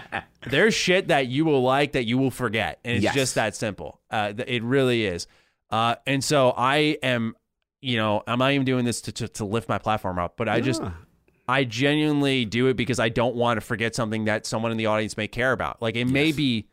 there's 0.49 0.75
shit 0.75 1.09
that 1.09 1.27
you 1.29 1.45
will 1.45 1.63
like 1.63 1.93
that 1.93 2.05
you 2.05 2.19
will 2.19 2.31
forget, 2.31 2.79
and 2.85 2.97
it's 2.97 3.05
Yes. 3.05 3.15
just 3.15 3.35
that 3.37 3.57
simple. 3.57 4.01
Uh, 4.11 4.33
it 4.47 4.63
really 4.63 5.05
is. 5.07 5.27
Uh, 5.71 5.97
and 6.07 6.23
so 6.23 6.53
I 6.57 6.99
am, 7.03 7.35
you 7.81 7.97
know, 7.97 8.23
I'm 8.27 8.39
not 8.39 8.53
even 8.53 8.65
doing 8.67 8.85
this 8.85 9.01
to 9.03 9.13
to, 9.13 9.29
to 9.29 9.45
lift 9.45 9.69
my 9.69 9.79
platform 9.79 10.19
up, 10.19 10.37
but 10.37 10.49
I 10.49 10.61
just 10.61 10.83
I 11.49 11.65
genuinely 11.65 12.45
do 12.45 12.69
it 12.69 12.75
because 12.77 12.99
I 13.01 13.09
don't 13.09 13.35
want 13.35 13.57
to 13.59 13.61
forget 13.61 13.95
something 13.95 14.27
that 14.27 14.47
someone 14.47 14.71
in 14.73 14.79
the 14.79 14.87
audience 14.87 15.17
may 15.17 15.27
care 15.29 15.53
about. 15.53 15.81
Like 15.83 15.97
it 15.97 16.05
may 16.07 16.31
be 16.33 16.69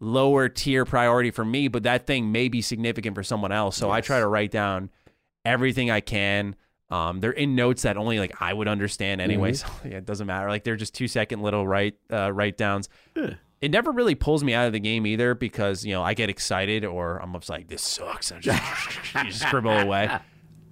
lower 0.00 0.48
tier 0.48 0.84
priority 0.84 1.30
for 1.32 1.44
me, 1.44 1.66
but 1.68 1.82
that 1.82 2.06
thing 2.06 2.30
may 2.32 2.48
be 2.48 2.62
significant 2.62 3.16
for 3.16 3.22
someone 3.24 3.50
else. 3.52 3.76
So 3.76 3.90
I 3.90 4.00
try 4.00 4.20
to 4.20 4.26
write 4.28 4.52
down 4.52 4.90
everything 5.44 5.90
I 5.90 6.00
can. 6.00 6.54
Um, 6.90 7.20
they're 7.20 7.32
in 7.32 7.54
notes 7.54 7.82
that 7.82 7.96
only 7.96 8.18
like 8.18 8.40
I 8.40 8.52
would 8.52 8.68
understand 8.68 9.20
anyway, 9.20 9.52
so 9.52 9.66
yeah, 9.84 9.98
it 9.98 10.06
doesn't 10.06 10.26
matter. 10.26 10.48
Like 10.48 10.64
they're 10.64 10.76
just 10.76 10.94
two 10.94 11.08
second 11.08 11.42
little 11.42 11.66
write 11.66 11.96
uh, 12.10 12.32
write 12.32 12.56
downs. 12.56 12.88
It 13.60 13.70
never 13.70 13.90
really 13.90 14.14
pulls 14.14 14.44
me 14.44 14.54
out 14.54 14.66
of 14.68 14.72
the 14.72 14.80
game 14.80 15.06
either 15.06 15.34
because 15.34 15.84
you 15.84 15.92
know 15.92 16.02
I 16.02 16.14
get 16.14 16.30
excited 16.30 16.84
or 16.84 17.18
I'm 17.18 17.32
just 17.34 17.50
like 17.50 17.68
this 17.68 17.82
sucks. 17.82 18.30
And 18.30 18.40
just, 18.40 18.62
just 19.12 19.40
scribble 19.40 19.76
away. 19.76 20.08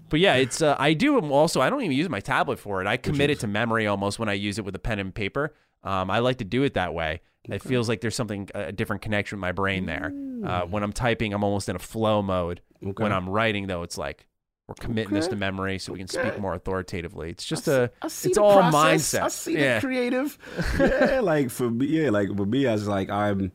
But 0.08 0.20
yeah, 0.20 0.34
it's 0.36 0.62
uh, 0.62 0.76
I 0.78 0.94
do 0.94 1.18
also. 1.18 1.60
I 1.60 1.68
don't 1.68 1.82
even 1.82 1.96
use 1.96 2.08
my 2.08 2.20
tablet 2.20 2.58
for 2.58 2.80
it. 2.80 2.86
I 2.86 2.96
commit 2.96 3.30
it 3.30 3.40
to 3.40 3.46
memory 3.46 3.86
almost 3.86 4.18
when 4.18 4.28
I 4.28 4.34
use 4.34 4.58
it 4.58 4.64
with 4.64 4.74
a 4.74 4.78
pen 4.78 4.98
and 4.98 5.14
paper. 5.14 5.54
Um, 5.82 6.10
I 6.10 6.20
like 6.20 6.38
to 6.38 6.44
do 6.44 6.62
it 6.62 6.74
that 6.74 6.94
way. 6.94 7.20
It 7.44 7.62
feels 7.62 7.88
like 7.88 8.00
there's 8.00 8.16
something 8.16 8.48
a 8.54 8.72
different 8.72 9.02
connection 9.02 9.36
with 9.36 9.42
my 9.42 9.52
brain 9.52 9.86
there. 9.86 10.12
Uh, 10.44 10.62
when 10.62 10.82
I'm 10.82 10.92
typing, 10.92 11.32
I'm 11.32 11.44
almost 11.44 11.68
in 11.68 11.76
a 11.76 11.80
flow 11.80 12.22
mode. 12.22 12.60
When 12.80 13.12
I'm 13.12 13.28
writing, 13.28 13.66
though, 13.66 13.82
it's 13.82 13.96
like 13.98 14.26
we're 14.68 14.74
committing 14.74 15.14
this 15.14 15.28
to 15.28 15.36
memory 15.36 15.78
so 15.78 15.92
we 15.92 16.00
can 16.00 16.08
speak 16.08 16.40
more 16.40 16.54
authoritatively. 16.54 17.30
It's 17.30 17.44
just 17.44 17.68
a 17.68 17.90
I 18.02 18.08
see 18.08 18.30
it's 18.30 18.38
all 18.38 18.54
process. 18.54 19.14
mindset. 19.14 19.22
I 19.22 19.28
see 19.28 19.58
yeah. 19.58 19.74
the 19.78 19.86
creative. 19.86 20.38
yeah, 20.80 21.20
like 21.20 21.50
for 21.50 21.70
me, 21.70 21.86
yeah, 21.86 22.10
like 22.10 22.36
for 22.36 22.46
me, 22.46 22.66
I 22.66 22.72
was 22.72 22.88
like, 22.88 23.08
I'm. 23.08 23.52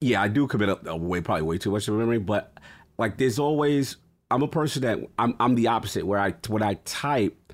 Yeah, 0.00 0.22
I 0.22 0.28
do 0.28 0.46
commit 0.46 0.68
a, 0.68 0.90
a 0.90 0.94
uh, 0.94 0.96
way 0.96 1.20
probably 1.22 1.42
way 1.42 1.58
too 1.58 1.70
much 1.70 1.86
to 1.86 1.92
memory, 1.92 2.18
but 2.18 2.56
like 2.98 3.16
there's 3.16 3.38
always 3.38 3.96
I'm 4.30 4.42
a 4.42 4.48
person 4.48 4.82
that 4.82 4.98
I'm 5.18 5.34
I'm 5.40 5.54
the 5.54 5.68
opposite 5.68 6.06
where 6.06 6.20
I 6.20 6.34
when 6.48 6.62
I 6.62 6.74
type, 6.84 7.47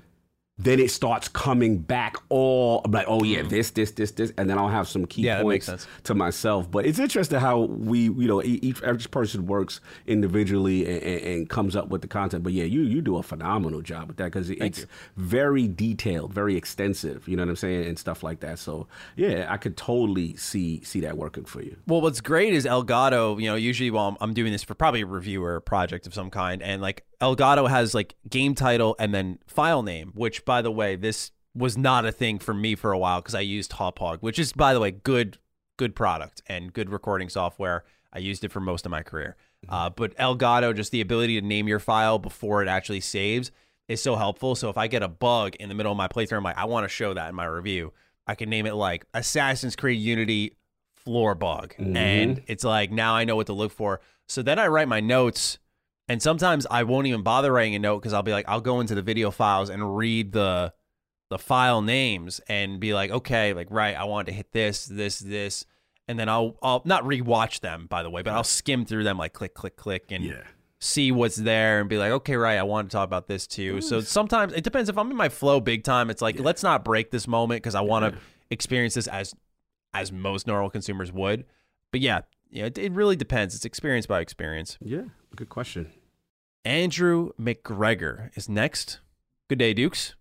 then 0.57 0.79
it 0.79 0.89
starts 0.89 1.27
coming 1.27 1.77
back 1.77 2.15
all 2.29 2.81
I'm 2.85 2.91
like, 2.91 3.07
oh 3.09 3.23
yeah, 3.23 3.41
this, 3.41 3.71
this, 3.71 3.91
this, 3.91 4.11
this, 4.11 4.31
and 4.37 4.49
then 4.49 4.57
I'll 4.57 4.69
have 4.69 4.87
some 4.87 5.05
key. 5.05 5.23
Yeah, 5.23 5.41
points 5.41 5.87
to 6.03 6.15
myself. 6.15 6.71
But 6.71 6.85
it's 6.85 6.97
interesting 6.97 7.39
how 7.39 7.61
we, 7.61 8.03
you 8.03 8.27
know, 8.27 8.41
each 8.41 8.81
every 8.81 9.03
person 9.09 9.47
works 9.47 9.81
individually 10.07 10.85
and, 10.85 11.03
and, 11.03 11.21
and 11.21 11.49
comes 11.49 11.75
up 11.75 11.89
with 11.89 12.01
the 12.01 12.07
content. 12.07 12.43
But 12.43 12.53
yeah, 12.53 12.63
you 12.63 12.81
you 12.81 13.01
do 13.01 13.17
a 13.17 13.23
phenomenal 13.23 13.81
job 13.81 14.07
with 14.07 14.17
that 14.17 14.25
because 14.25 14.49
it's 14.49 14.85
very 15.17 15.67
detailed, 15.67 16.33
very 16.33 16.55
extensive. 16.55 17.27
You 17.27 17.35
know 17.35 17.43
what 17.43 17.49
I'm 17.49 17.55
saying, 17.57 17.85
and 17.85 17.99
stuff 17.99 18.23
like 18.23 18.39
that. 18.39 18.57
So 18.57 18.87
yeah, 19.17 19.47
I 19.49 19.57
could 19.57 19.75
totally 19.75 20.37
see 20.37 20.81
see 20.83 21.01
that 21.01 21.17
working 21.17 21.43
for 21.43 21.61
you. 21.61 21.75
Well, 21.85 21.99
what's 21.99 22.21
great 22.21 22.53
is 22.53 22.65
Elgato, 22.65 23.41
you 23.41 23.49
know, 23.49 23.55
usually 23.55 23.91
while 23.91 24.15
I'm 24.21 24.33
doing 24.33 24.53
this 24.53 24.63
for 24.63 24.73
probably 24.73 25.01
a 25.01 25.05
reviewer 25.05 25.59
project 25.59 26.07
of 26.07 26.13
some 26.13 26.29
kind, 26.29 26.63
and 26.63 26.81
like 26.81 27.03
Elgato 27.19 27.69
has 27.69 27.93
like 27.93 28.15
game 28.29 28.55
title 28.55 28.95
and 28.99 29.13
then 29.13 29.39
file 29.47 29.83
name, 29.83 30.11
which 30.15 30.45
by 30.45 30.61
the 30.61 30.71
way, 30.71 30.95
this 30.95 31.31
was 31.53 31.77
not 31.77 32.05
a 32.05 32.11
thing 32.11 32.39
for 32.39 32.53
me 32.53 32.75
for 32.75 32.91
a 32.91 32.97
while 32.97 33.21
because 33.21 33.35
I 33.35 33.41
used 33.41 33.71
Hauppauge, 33.73 34.21
which 34.21 34.39
is 34.39 34.53
by 34.53 34.73
the 34.73 34.79
way, 34.79 34.91
good, 34.91 35.37
good 35.77 35.95
product 35.95 36.41
and 36.47 36.73
good 36.73 36.89
recording 36.89 37.29
software. 37.29 37.83
I 38.11 38.19
used 38.19 38.43
it 38.43 38.51
for 38.51 38.59
most 38.59 38.85
of 38.85 38.91
my 38.91 39.03
career. 39.03 39.35
Uh, 39.67 39.89
but 39.89 40.15
Elgato, 40.17 40.75
just 40.75 40.91
the 40.91 41.01
ability 41.01 41.39
to 41.39 41.45
name 41.45 41.67
your 41.67 41.79
file 41.79 42.19
before 42.19 42.61
it 42.61 42.67
actually 42.67 43.01
saves 43.01 43.51
is 43.87 44.01
so 44.01 44.15
helpful. 44.15 44.55
So 44.55 44.69
if 44.69 44.77
I 44.77 44.87
get 44.87 45.03
a 45.03 45.07
bug 45.07 45.55
in 45.55 45.69
the 45.69 45.75
middle 45.75 45.91
of 45.91 45.97
my 45.97 46.07
playthrough, 46.07 46.37
I'm 46.37 46.43
like, 46.43 46.57
I 46.57 46.65
want 46.65 46.85
to 46.85 46.89
show 46.89 47.13
that 47.13 47.29
in 47.29 47.35
my 47.35 47.45
review. 47.45 47.93
I 48.27 48.35
can 48.35 48.49
name 48.49 48.65
it 48.65 48.75
like 48.75 49.05
Assassin's 49.13 49.75
Creed 49.75 49.99
Unity 49.99 50.55
floor 50.95 51.35
bug. 51.35 51.75
And 51.77 52.43
it's 52.47 52.63
like, 52.63 52.91
now 52.91 53.15
I 53.15 53.23
know 53.23 53.35
what 53.35 53.47
to 53.47 53.53
look 53.53 53.71
for. 53.71 54.01
So 54.27 54.41
then 54.41 54.59
I 54.59 54.67
write 54.67 54.87
my 54.87 54.99
notes. 54.99 55.59
And 56.07 56.21
sometimes 56.21 56.67
I 56.69 56.83
won't 56.83 57.07
even 57.07 57.23
bother 57.23 57.51
writing 57.51 57.75
a 57.75 57.79
note 57.79 57.99
because 57.99 58.13
I'll 58.13 58.23
be 58.23 58.31
like, 58.31 58.47
I'll 58.47 58.61
go 58.61 58.79
into 58.79 58.93
the 58.95 59.01
video 59.01 59.31
files 59.31 59.69
and 59.69 59.97
read 59.97 60.31
the 60.31 60.73
the 61.31 61.39
file 61.39 61.81
names 61.81 62.39
and 62.47 62.79
be 62.79 62.93
like, 62.93 63.09
okay, 63.09 63.53
like 63.53 63.67
right, 63.71 63.95
I 63.95 64.03
want 64.03 64.27
to 64.27 64.33
hit 64.33 64.51
this, 64.51 64.85
this, 64.85 65.17
this, 65.17 65.65
and 66.07 66.19
then 66.19 66.29
I'll 66.29 66.57
I'll 66.61 66.83
not 66.85 67.03
rewatch 67.03 67.61
them 67.61 67.87
by 67.89 68.03
the 68.03 68.09
way, 68.11 68.21
but 68.21 68.33
I'll 68.33 68.43
skim 68.43 68.85
through 68.85 69.03
them 69.03 69.17
like 69.17 69.33
click, 69.33 69.55
click, 69.55 69.75
click, 69.75 70.11
and 70.11 70.23
see 70.79 71.11
what's 71.11 71.35
there 71.37 71.79
and 71.79 71.89
be 71.89 71.97
like, 71.97 72.11
okay, 72.11 72.35
right, 72.35 72.59
I 72.59 72.63
want 72.63 72.91
to 72.91 72.95
talk 72.95 73.05
about 73.05 73.27
this 73.27 73.47
too. 73.47 73.81
So 73.81 74.01
sometimes 74.01 74.53
it 74.53 74.63
depends 74.63 74.87
if 74.87 74.97
I'm 74.99 75.09
in 75.09 75.17
my 75.17 75.29
flow 75.29 75.59
big 75.59 75.83
time. 75.83 76.11
It's 76.11 76.21
like 76.21 76.39
let's 76.39 76.61
not 76.61 76.85
break 76.85 77.09
this 77.09 77.27
moment 77.27 77.63
because 77.63 77.73
I 77.73 77.81
want 77.81 78.05
to 78.13 78.21
experience 78.51 78.93
this 78.93 79.07
as 79.07 79.33
as 79.95 80.11
most 80.11 80.45
normal 80.45 80.69
consumers 80.69 81.11
would. 81.11 81.45
But 81.91 82.01
yeah, 82.01 82.21
yeah, 82.51 82.65
it, 82.65 82.77
it 82.77 82.91
really 82.91 83.15
depends. 83.15 83.55
It's 83.55 83.65
experience 83.65 84.05
by 84.05 84.19
experience. 84.19 84.77
Yeah, 84.79 85.03
good 85.35 85.49
question. 85.49 85.91
Andrew 86.65 87.29
McGregor 87.39 88.35
is 88.35 88.49
next. 88.49 88.99
Good 89.49 89.59
day, 89.59 89.71
Dukes. 89.75 90.15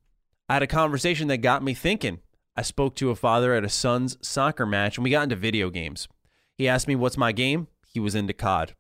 I 0.47 0.53
had 0.53 0.63
a 0.63 0.67
conversation 0.67 1.29
that 1.29 1.39
got 1.39 1.63
me 1.63 1.73
thinking. 1.73 2.21
I 2.55 2.61
spoke 2.61 2.95
to 2.97 3.09
a 3.09 3.17
father 3.17 3.55
at 3.55 3.65
a 3.65 3.71
son's 3.71 4.19
soccer 4.21 4.67
match 4.67 4.99
and 4.99 5.05
we 5.05 5.11
got 5.11 5.23
into 5.23 5.37
video 5.37 5.71
games. 5.71 6.07
He 6.59 6.69
asked 6.69 6.87
me 6.87 6.97
what's 6.97 7.17
my 7.17 7.33
game. 7.33 7.69
He 7.87 7.99
was 7.99 8.15
into 8.15 8.35
COD. 8.35 8.75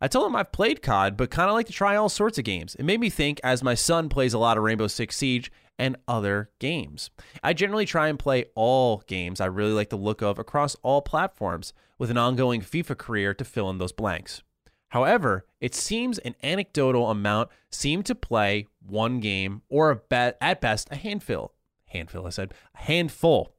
I 0.00 0.08
told 0.08 0.28
him 0.28 0.34
I've 0.34 0.50
played 0.50 0.80
COD, 0.80 1.18
but 1.18 1.30
kind 1.30 1.50
of 1.50 1.54
like 1.54 1.66
to 1.66 1.74
try 1.74 1.94
all 1.94 2.08
sorts 2.08 2.38
of 2.38 2.44
games. 2.44 2.74
It 2.76 2.86
made 2.86 3.00
me 3.00 3.10
think 3.10 3.38
as 3.44 3.62
my 3.62 3.74
son 3.74 4.08
plays 4.08 4.32
a 4.32 4.38
lot 4.38 4.56
of 4.56 4.64
Rainbow 4.64 4.86
Six 4.86 5.14
Siege 5.14 5.52
and 5.78 5.96
other 6.08 6.48
games. 6.58 7.10
I 7.42 7.52
generally 7.52 7.84
try 7.84 8.08
and 8.08 8.18
play 8.18 8.46
all 8.54 9.02
games 9.06 9.42
I 9.42 9.46
really 9.46 9.72
like 9.72 9.90
the 9.90 9.96
look 9.96 10.22
of 10.22 10.38
across 10.38 10.74
all 10.76 11.02
platforms 11.02 11.74
with 11.98 12.10
an 12.10 12.16
ongoing 12.16 12.62
FIFA 12.62 12.96
career 12.96 13.34
to 13.34 13.44
fill 13.44 13.68
in 13.68 13.76
those 13.76 13.92
blanks. 13.92 14.42
However, 14.90 15.46
it 15.60 15.74
seems 15.74 16.18
an 16.18 16.34
anecdotal 16.42 17.10
amount 17.10 17.50
seem 17.70 18.02
to 18.04 18.14
play 18.14 18.66
one 18.84 19.20
game 19.20 19.62
or 19.68 19.90
a 19.90 19.96
bet 19.96 20.36
at 20.40 20.60
best 20.60 20.88
a 20.90 20.96
handful. 20.96 21.54
Handful, 21.86 22.26
I 22.26 22.30
said, 22.30 22.54
a 22.74 22.82
handful. 22.82 23.54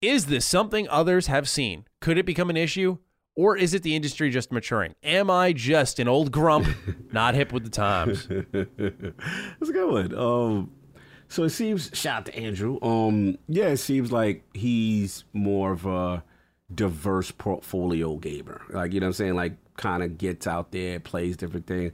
Is 0.00 0.26
this 0.26 0.46
something 0.46 0.88
others 0.88 1.26
have 1.26 1.48
seen? 1.48 1.86
Could 2.00 2.18
it 2.18 2.26
become 2.26 2.50
an 2.50 2.56
issue? 2.56 2.98
Or 3.34 3.56
is 3.56 3.74
it 3.74 3.82
the 3.82 3.96
industry 3.96 4.30
just 4.30 4.52
maturing? 4.52 4.94
Am 5.02 5.30
I 5.30 5.52
just 5.52 5.98
an 5.98 6.06
old 6.06 6.30
grump, 6.32 6.68
not 7.12 7.34
hip 7.34 7.52
with 7.52 7.64
the 7.64 7.70
times? 7.70 8.26
That's 8.52 9.68
a 9.68 9.72
good 9.72 9.90
one. 9.90 10.14
Um, 10.14 10.70
so 11.28 11.44
it 11.44 11.50
seems. 11.50 11.90
Shout 11.94 12.18
out 12.18 12.26
to 12.26 12.36
Andrew. 12.36 12.78
Um, 12.82 13.38
yeah, 13.48 13.68
it 13.68 13.78
seems 13.78 14.12
like 14.12 14.44
he's 14.54 15.24
more 15.32 15.72
of 15.72 15.86
a 15.86 16.22
diverse 16.74 17.30
portfolio 17.30 18.16
gamer. 18.16 18.62
Like 18.70 18.92
you 18.92 19.00
know, 19.00 19.06
what 19.06 19.08
I'm 19.08 19.14
saying 19.14 19.34
like 19.34 19.56
kind 19.82 20.02
of 20.02 20.16
gets 20.16 20.46
out 20.46 20.72
there, 20.72 21.00
plays 21.00 21.36
different 21.36 21.66
things. 21.66 21.92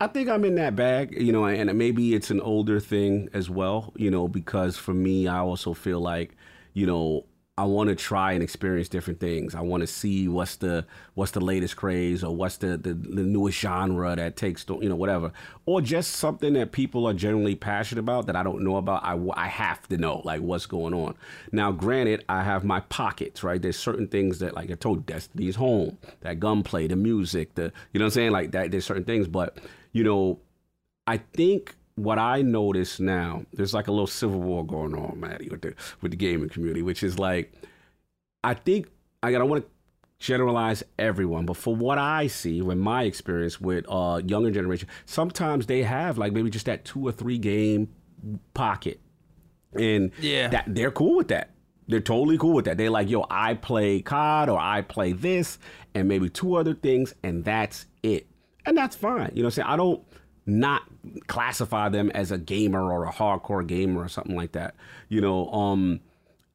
I 0.00 0.06
think 0.08 0.28
I'm 0.28 0.44
in 0.44 0.56
that 0.56 0.76
bag, 0.76 1.20
you 1.20 1.32
know, 1.32 1.46
and 1.46 1.76
maybe 1.76 2.14
it's 2.14 2.30
an 2.30 2.40
older 2.40 2.78
thing 2.78 3.28
as 3.32 3.48
well, 3.48 3.92
you 3.96 4.10
know, 4.10 4.28
because 4.28 4.76
for 4.76 4.94
me, 4.94 5.26
I 5.26 5.38
also 5.38 5.74
feel 5.74 6.00
like, 6.00 6.36
you 6.74 6.86
know, 6.86 7.24
I 7.58 7.64
want 7.64 7.88
to 7.88 7.96
try 7.96 8.34
and 8.34 8.42
experience 8.42 8.88
different 8.88 9.18
things. 9.18 9.56
I 9.56 9.62
want 9.62 9.80
to 9.80 9.88
see 9.88 10.28
what's 10.28 10.54
the 10.54 10.86
what's 11.14 11.32
the 11.32 11.40
latest 11.40 11.76
craze 11.76 12.22
or 12.22 12.32
what's 12.32 12.58
the, 12.58 12.76
the 12.76 12.94
the 12.94 13.24
newest 13.24 13.58
genre 13.58 14.14
that 14.14 14.36
takes 14.36 14.64
you 14.68 14.88
know 14.88 14.94
whatever 14.94 15.32
or 15.66 15.80
just 15.80 16.12
something 16.12 16.52
that 16.52 16.70
people 16.70 17.04
are 17.04 17.12
generally 17.12 17.56
passionate 17.56 17.98
about 17.98 18.26
that 18.26 18.36
I 18.36 18.44
don't 18.44 18.62
know 18.62 18.76
about. 18.76 19.02
I 19.02 19.18
I 19.34 19.48
have 19.48 19.88
to 19.88 19.96
know 19.96 20.22
like 20.24 20.40
what's 20.40 20.66
going 20.66 20.94
on. 20.94 21.16
Now, 21.50 21.72
granted, 21.72 22.24
I 22.28 22.44
have 22.44 22.62
my 22.62 22.78
pockets 22.78 23.42
right. 23.42 23.60
There's 23.60 23.76
certain 23.76 24.06
things 24.06 24.38
that 24.38 24.54
like 24.54 24.70
I 24.70 24.74
told 24.74 25.04
Destiny's 25.04 25.56
Home, 25.56 25.98
that 26.20 26.38
gunplay, 26.38 26.86
the 26.86 26.94
music, 26.94 27.56
the 27.56 27.72
you 27.92 27.98
know 27.98 28.04
what 28.04 28.10
I'm 28.10 28.10
saying 28.12 28.30
like 28.30 28.52
that. 28.52 28.70
There's 28.70 28.84
certain 28.84 29.04
things, 29.04 29.26
but 29.26 29.58
you 29.90 30.04
know, 30.04 30.38
I 31.08 31.16
think 31.16 31.74
what 31.98 32.18
I 32.18 32.42
notice 32.42 33.00
now, 33.00 33.44
there's 33.52 33.74
like 33.74 33.88
a 33.88 33.90
little 33.92 34.06
civil 34.06 34.40
war 34.40 34.64
going 34.66 34.94
on, 34.94 35.20
Maddie, 35.20 35.48
with 35.48 35.62
the 35.62 35.74
with 36.00 36.10
the 36.12 36.16
gaming 36.16 36.48
community, 36.48 36.82
which 36.82 37.02
is 37.02 37.18
like, 37.18 37.52
I 38.44 38.54
think 38.54 38.88
I 39.22 39.32
don't 39.32 39.48
want 39.48 39.64
to 39.64 39.70
generalize 40.20 40.82
everyone, 40.98 41.46
but 41.46 41.56
for 41.56 41.74
what 41.76 41.96
I 41.98 42.26
see, 42.26 42.60
with 42.62 42.78
my 42.78 43.04
experience 43.04 43.60
with 43.60 43.84
uh 43.88 44.20
younger 44.24 44.50
generation, 44.50 44.88
sometimes 45.06 45.66
they 45.66 45.82
have 45.82 46.18
like 46.18 46.32
maybe 46.32 46.50
just 46.50 46.66
that 46.66 46.84
two 46.84 47.06
or 47.06 47.12
three 47.12 47.38
game 47.38 47.88
pocket, 48.54 49.00
and 49.74 50.10
Yeah. 50.20 50.48
that 50.48 50.64
they're 50.68 50.90
cool 50.90 51.16
with 51.16 51.28
that. 51.28 51.50
They're 51.86 52.00
totally 52.00 52.36
cool 52.36 52.52
with 52.54 52.66
that. 52.66 52.76
They're 52.76 52.90
like, 52.90 53.08
yo, 53.08 53.24
I 53.30 53.54
play 53.54 54.02
COD 54.02 54.50
or 54.50 54.58
I 54.58 54.82
play 54.82 55.12
this 55.12 55.58
and 55.94 56.06
maybe 56.06 56.28
two 56.28 56.54
other 56.56 56.74
things, 56.74 57.14
and 57.22 57.44
that's 57.44 57.86
it. 58.02 58.26
And 58.66 58.76
that's 58.76 58.94
fine. 58.96 59.30
You 59.34 59.42
know 59.42 59.46
what 59.46 59.46
I'm 59.46 59.50
saying? 59.52 59.68
I 59.68 59.76
don't 59.76 60.02
not 60.48 60.82
classify 61.26 61.88
them 61.88 62.10
as 62.10 62.32
a 62.32 62.38
gamer 62.38 62.90
or 62.90 63.04
a 63.04 63.12
hardcore 63.12 63.66
gamer 63.66 64.02
or 64.02 64.08
something 64.08 64.34
like 64.34 64.52
that. 64.52 64.74
You 65.08 65.20
know, 65.20 65.52
um, 65.52 66.00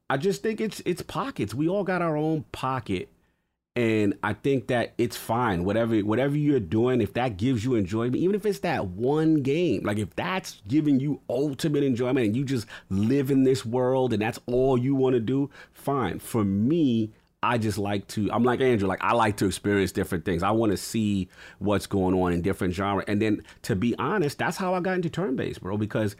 I 0.10 0.18
just 0.18 0.41
think 0.41 0.60
it's 0.60 0.82
it's 0.86 1.02
pockets. 1.02 1.53
We 1.53 1.70
all 1.70 1.84
got 1.84 2.02
our 2.02 2.18
own 2.18 2.44
pocket. 2.52 3.10
And 3.76 4.14
I 4.22 4.34
think 4.34 4.68
that 4.68 4.94
it's 4.99 5.18
fine. 5.18 5.64
Whatever 5.64 5.98
whatever 6.02 6.38
you're 6.38 6.60
doing, 6.60 7.02
if 7.02 7.14
that 7.14 7.38
gives 7.38 7.65
you 7.65 7.74
enjoyment, 7.74 8.18
even 8.18 8.36
if 8.36 8.45
it's 8.45 8.60
that 8.60 8.88
one 8.88 9.41
game, 9.41 9.84
like 9.84 9.98
if 9.98 10.15
that's 10.15 10.61
giving 10.68 10.99
you 10.99 11.22
ultimate 11.28 11.84
enjoyment 11.84 12.28
and 12.28 12.36
you 12.36 12.45
just 12.45 12.68
live 12.90 13.32
in 13.32 13.44
this 13.44 13.65
world 13.65 14.14
and 14.14 14.22
that's 14.22 14.40
all 14.45 14.78
you 14.78 14.94
want 14.94 15.15
to 15.15 15.20
do, 15.20 15.49
fine. 15.74 16.20
For 16.20 16.44
me, 16.44 17.11
I 17.44 17.57
just 17.57 17.78
like 17.78 18.07
to. 18.10 18.32
I'm 18.32 18.44
like 18.44 18.61
Andrew. 18.61 18.88
Like 18.88 19.03
I 19.03 19.14
like 19.14 19.38
to 19.38 19.45
experience 19.45 19.91
different 19.91 20.26
things. 20.26 20.44
I 20.44 20.52
want 20.52 20.72
to 20.72 20.78
see 20.78 21.30
what's 21.60 21.86
going 21.86 22.20
on 22.20 22.34
in 22.34 22.41
different 22.41 22.74
genres. 22.74 23.06
And 23.07 23.22
then, 23.22 23.44
to 23.64 23.76
be 23.76 23.95
honest, 23.99 24.38
that's 24.38 24.57
how 24.57 24.74
I 24.74 24.80
got 24.80 24.95
into 24.95 25.10
turn-based, 25.10 25.61
bro. 25.61 25.78
Because 25.78 26.15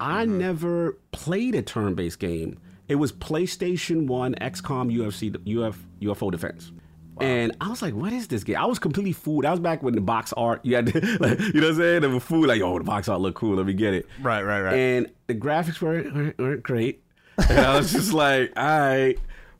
I 0.00 0.24
mm-hmm. 0.24 0.38
never 0.38 0.98
played 1.12 1.54
a 1.54 1.62
turn-based 1.62 2.18
game. 2.18 2.58
It 2.86 2.94
was 2.94 3.12
PlayStation 3.12 4.06
One, 4.06 4.34
XCOM, 4.36 4.94
UFC, 4.96 5.34
Uf, 5.58 5.78
UFO 6.00 6.30
Defense. 6.30 6.72
And 7.20 7.56
I 7.60 7.68
was 7.68 7.82
like, 7.82 7.94
what 7.94 8.12
is 8.12 8.28
this 8.28 8.44
game? 8.44 8.56
I 8.56 8.66
was 8.66 8.78
completely 8.78 9.12
fooled. 9.12 9.44
That 9.44 9.50
was 9.50 9.60
back 9.60 9.82
when 9.82 9.94
the 9.94 10.00
box 10.00 10.32
art, 10.34 10.64
you 10.64 10.76
had 10.76 10.86
to, 10.86 11.00
like, 11.20 11.38
you 11.40 11.60
know 11.60 11.68
what 11.68 11.70
I'm 11.70 11.76
saying? 11.76 12.02
They 12.02 12.08
were 12.08 12.20
fooled, 12.20 12.46
like, 12.46 12.62
oh, 12.62 12.78
the 12.78 12.84
box 12.84 13.08
art 13.08 13.20
look 13.20 13.34
cool. 13.34 13.56
Let 13.56 13.66
me 13.66 13.72
get 13.74 13.94
it. 13.94 14.06
Right, 14.22 14.42
right, 14.42 14.62
right. 14.62 14.74
And 14.74 15.10
the 15.26 15.34
graphics 15.34 15.82
weren't, 15.82 16.14
weren't, 16.14 16.38
weren't 16.38 16.62
great. 16.62 17.02
And 17.48 17.58
I 17.58 17.76
was 17.76 17.92
just 17.92 18.12
like, 18.14 18.52
all 18.56 18.64
right. 18.64 19.18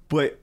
But 0.08 0.40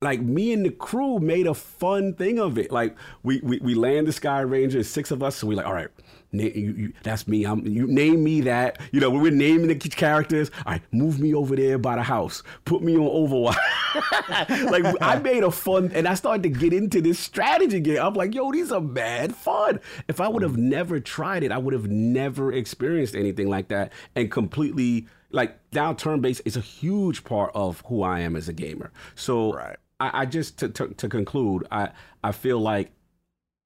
like 0.00 0.20
me 0.20 0.52
and 0.52 0.64
the 0.64 0.70
crew 0.70 1.18
made 1.18 1.48
a 1.48 1.54
fun 1.54 2.14
thing 2.14 2.38
of 2.38 2.56
it. 2.56 2.70
Like 2.70 2.96
we 3.24 3.40
we, 3.40 3.58
we 3.58 3.74
land 3.74 4.06
the 4.06 4.12
Sky 4.12 4.40
Ranger, 4.40 4.82
six 4.84 5.10
of 5.10 5.22
us, 5.22 5.36
so 5.36 5.48
we 5.48 5.56
like, 5.56 5.66
all 5.66 5.74
right, 5.74 5.88
na- 6.30 6.44
you, 6.44 6.72
you, 6.72 6.92
that's 7.02 7.26
me. 7.26 7.44
I'm 7.44 7.66
you 7.66 7.86
name 7.88 8.22
me 8.22 8.40
that. 8.42 8.80
You 8.92 9.00
know, 9.00 9.10
we're 9.10 9.32
naming 9.32 9.66
the 9.66 9.74
characters. 9.74 10.52
All 10.64 10.72
right, 10.72 10.82
move 10.92 11.18
me 11.18 11.34
over 11.34 11.56
there 11.56 11.78
by 11.78 11.96
the 11.96 12.04
house. 12.04 12.44
Put 12.64 12.82
me 12.82 12.96
on 12.96 13.00
Overwatch. 13.00 14.70
like 14.70 14.84
I 15.00 15.18
made 15.18 15.42
a 15.42 15.50
fun, 15.50 15.90
and 15.92 16.06
I 16.06 16.14
started 16.14 16.44
to 16.44 16.48
get 16.48 16.72
into 16.72 17.00
this 17.00 17.18
strategy 17.18 17.80
game. 17.80 18.00
I'm 18.00 18.14
like, 18.14 18.34
yo, 18.34 18.52
these 18.52 18.70
are 18.70 18.80
mad 18.80 19.34
fun. 19.34 19.80
If 20.06 20.20
I 20.20 20.28
would 20.28 20.42
have 20.42 20.52
mm. 20.52 20.58
never 20.58 21.00
tried 21.00 21.42
it, 21.42 21.50
I 21.50 21.58
would 21.58 21.74
have 21.74 21.90
never 21.90 22.52
experienced 22.52 23.16
anything 23.16 23.48
like 23.48 23.66
that, 23.68 23.92
and 24.14 24.30
completely 24.30 25.08
like 25.30 25.58
now 25.72 25.92
turn 25.92 26.20
based 26.20 26.42
is 26.44 26.56
a 26.56 26.60
huge 26.60 27.24
part 27.24 27.50
of 27.54 27.82
who 27.88 28.02
I 28.02 28.20
am 28.20 28.36
as 28.36 28.48
a 28.48 28.52
gamer. 28.52 28.92
So 29.16 29.52
right. 29.52 29.76
I, 30.00 30.22
I 30.22 30.26
just 30.26 30.58
to, 30.58 30.68
to, 30.70 30.88
to 30.88 31.08
conclude, 31.08 31.66
I 31.70 31.90
I 32.22 32.32
feel 32.32 32.60
like 32.60 32.92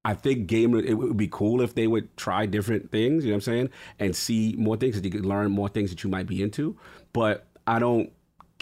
I 0.04 0.14
think 0.14 0.46
gamer 0.46 0.78
it 0.78 0.94
would 0.94 1.16
be 1.16 1.28
cool 1.28 1.60
if 1.60 1.74
they 1.74 1.86
would 1.86 2.16
try 2.16 2.46
different 2.46 2.90
things. 2.90 3.24
You 3.24 3.30
know 3.30 3.34
what 3.34 3.48
I'm 3.48 3.52
saying, 3.52 3.70
and 3.98 4.16
see 4.16 4.54
more 4.58 4.76
things 4.76 4.96
that 4.96 5.04
you 5.04 5.10
could 5.10 5.26
learn 5.26 5.50
more 5.50 5.68
things 5.68 5.90
that 5.90 6.02
you 6.04 6.10
might 6.10 6.26
be 6.26 6.42
into. 6.42 6.76
But 7.12 7.46
I 7.66 7.78
don't 7.78 8.12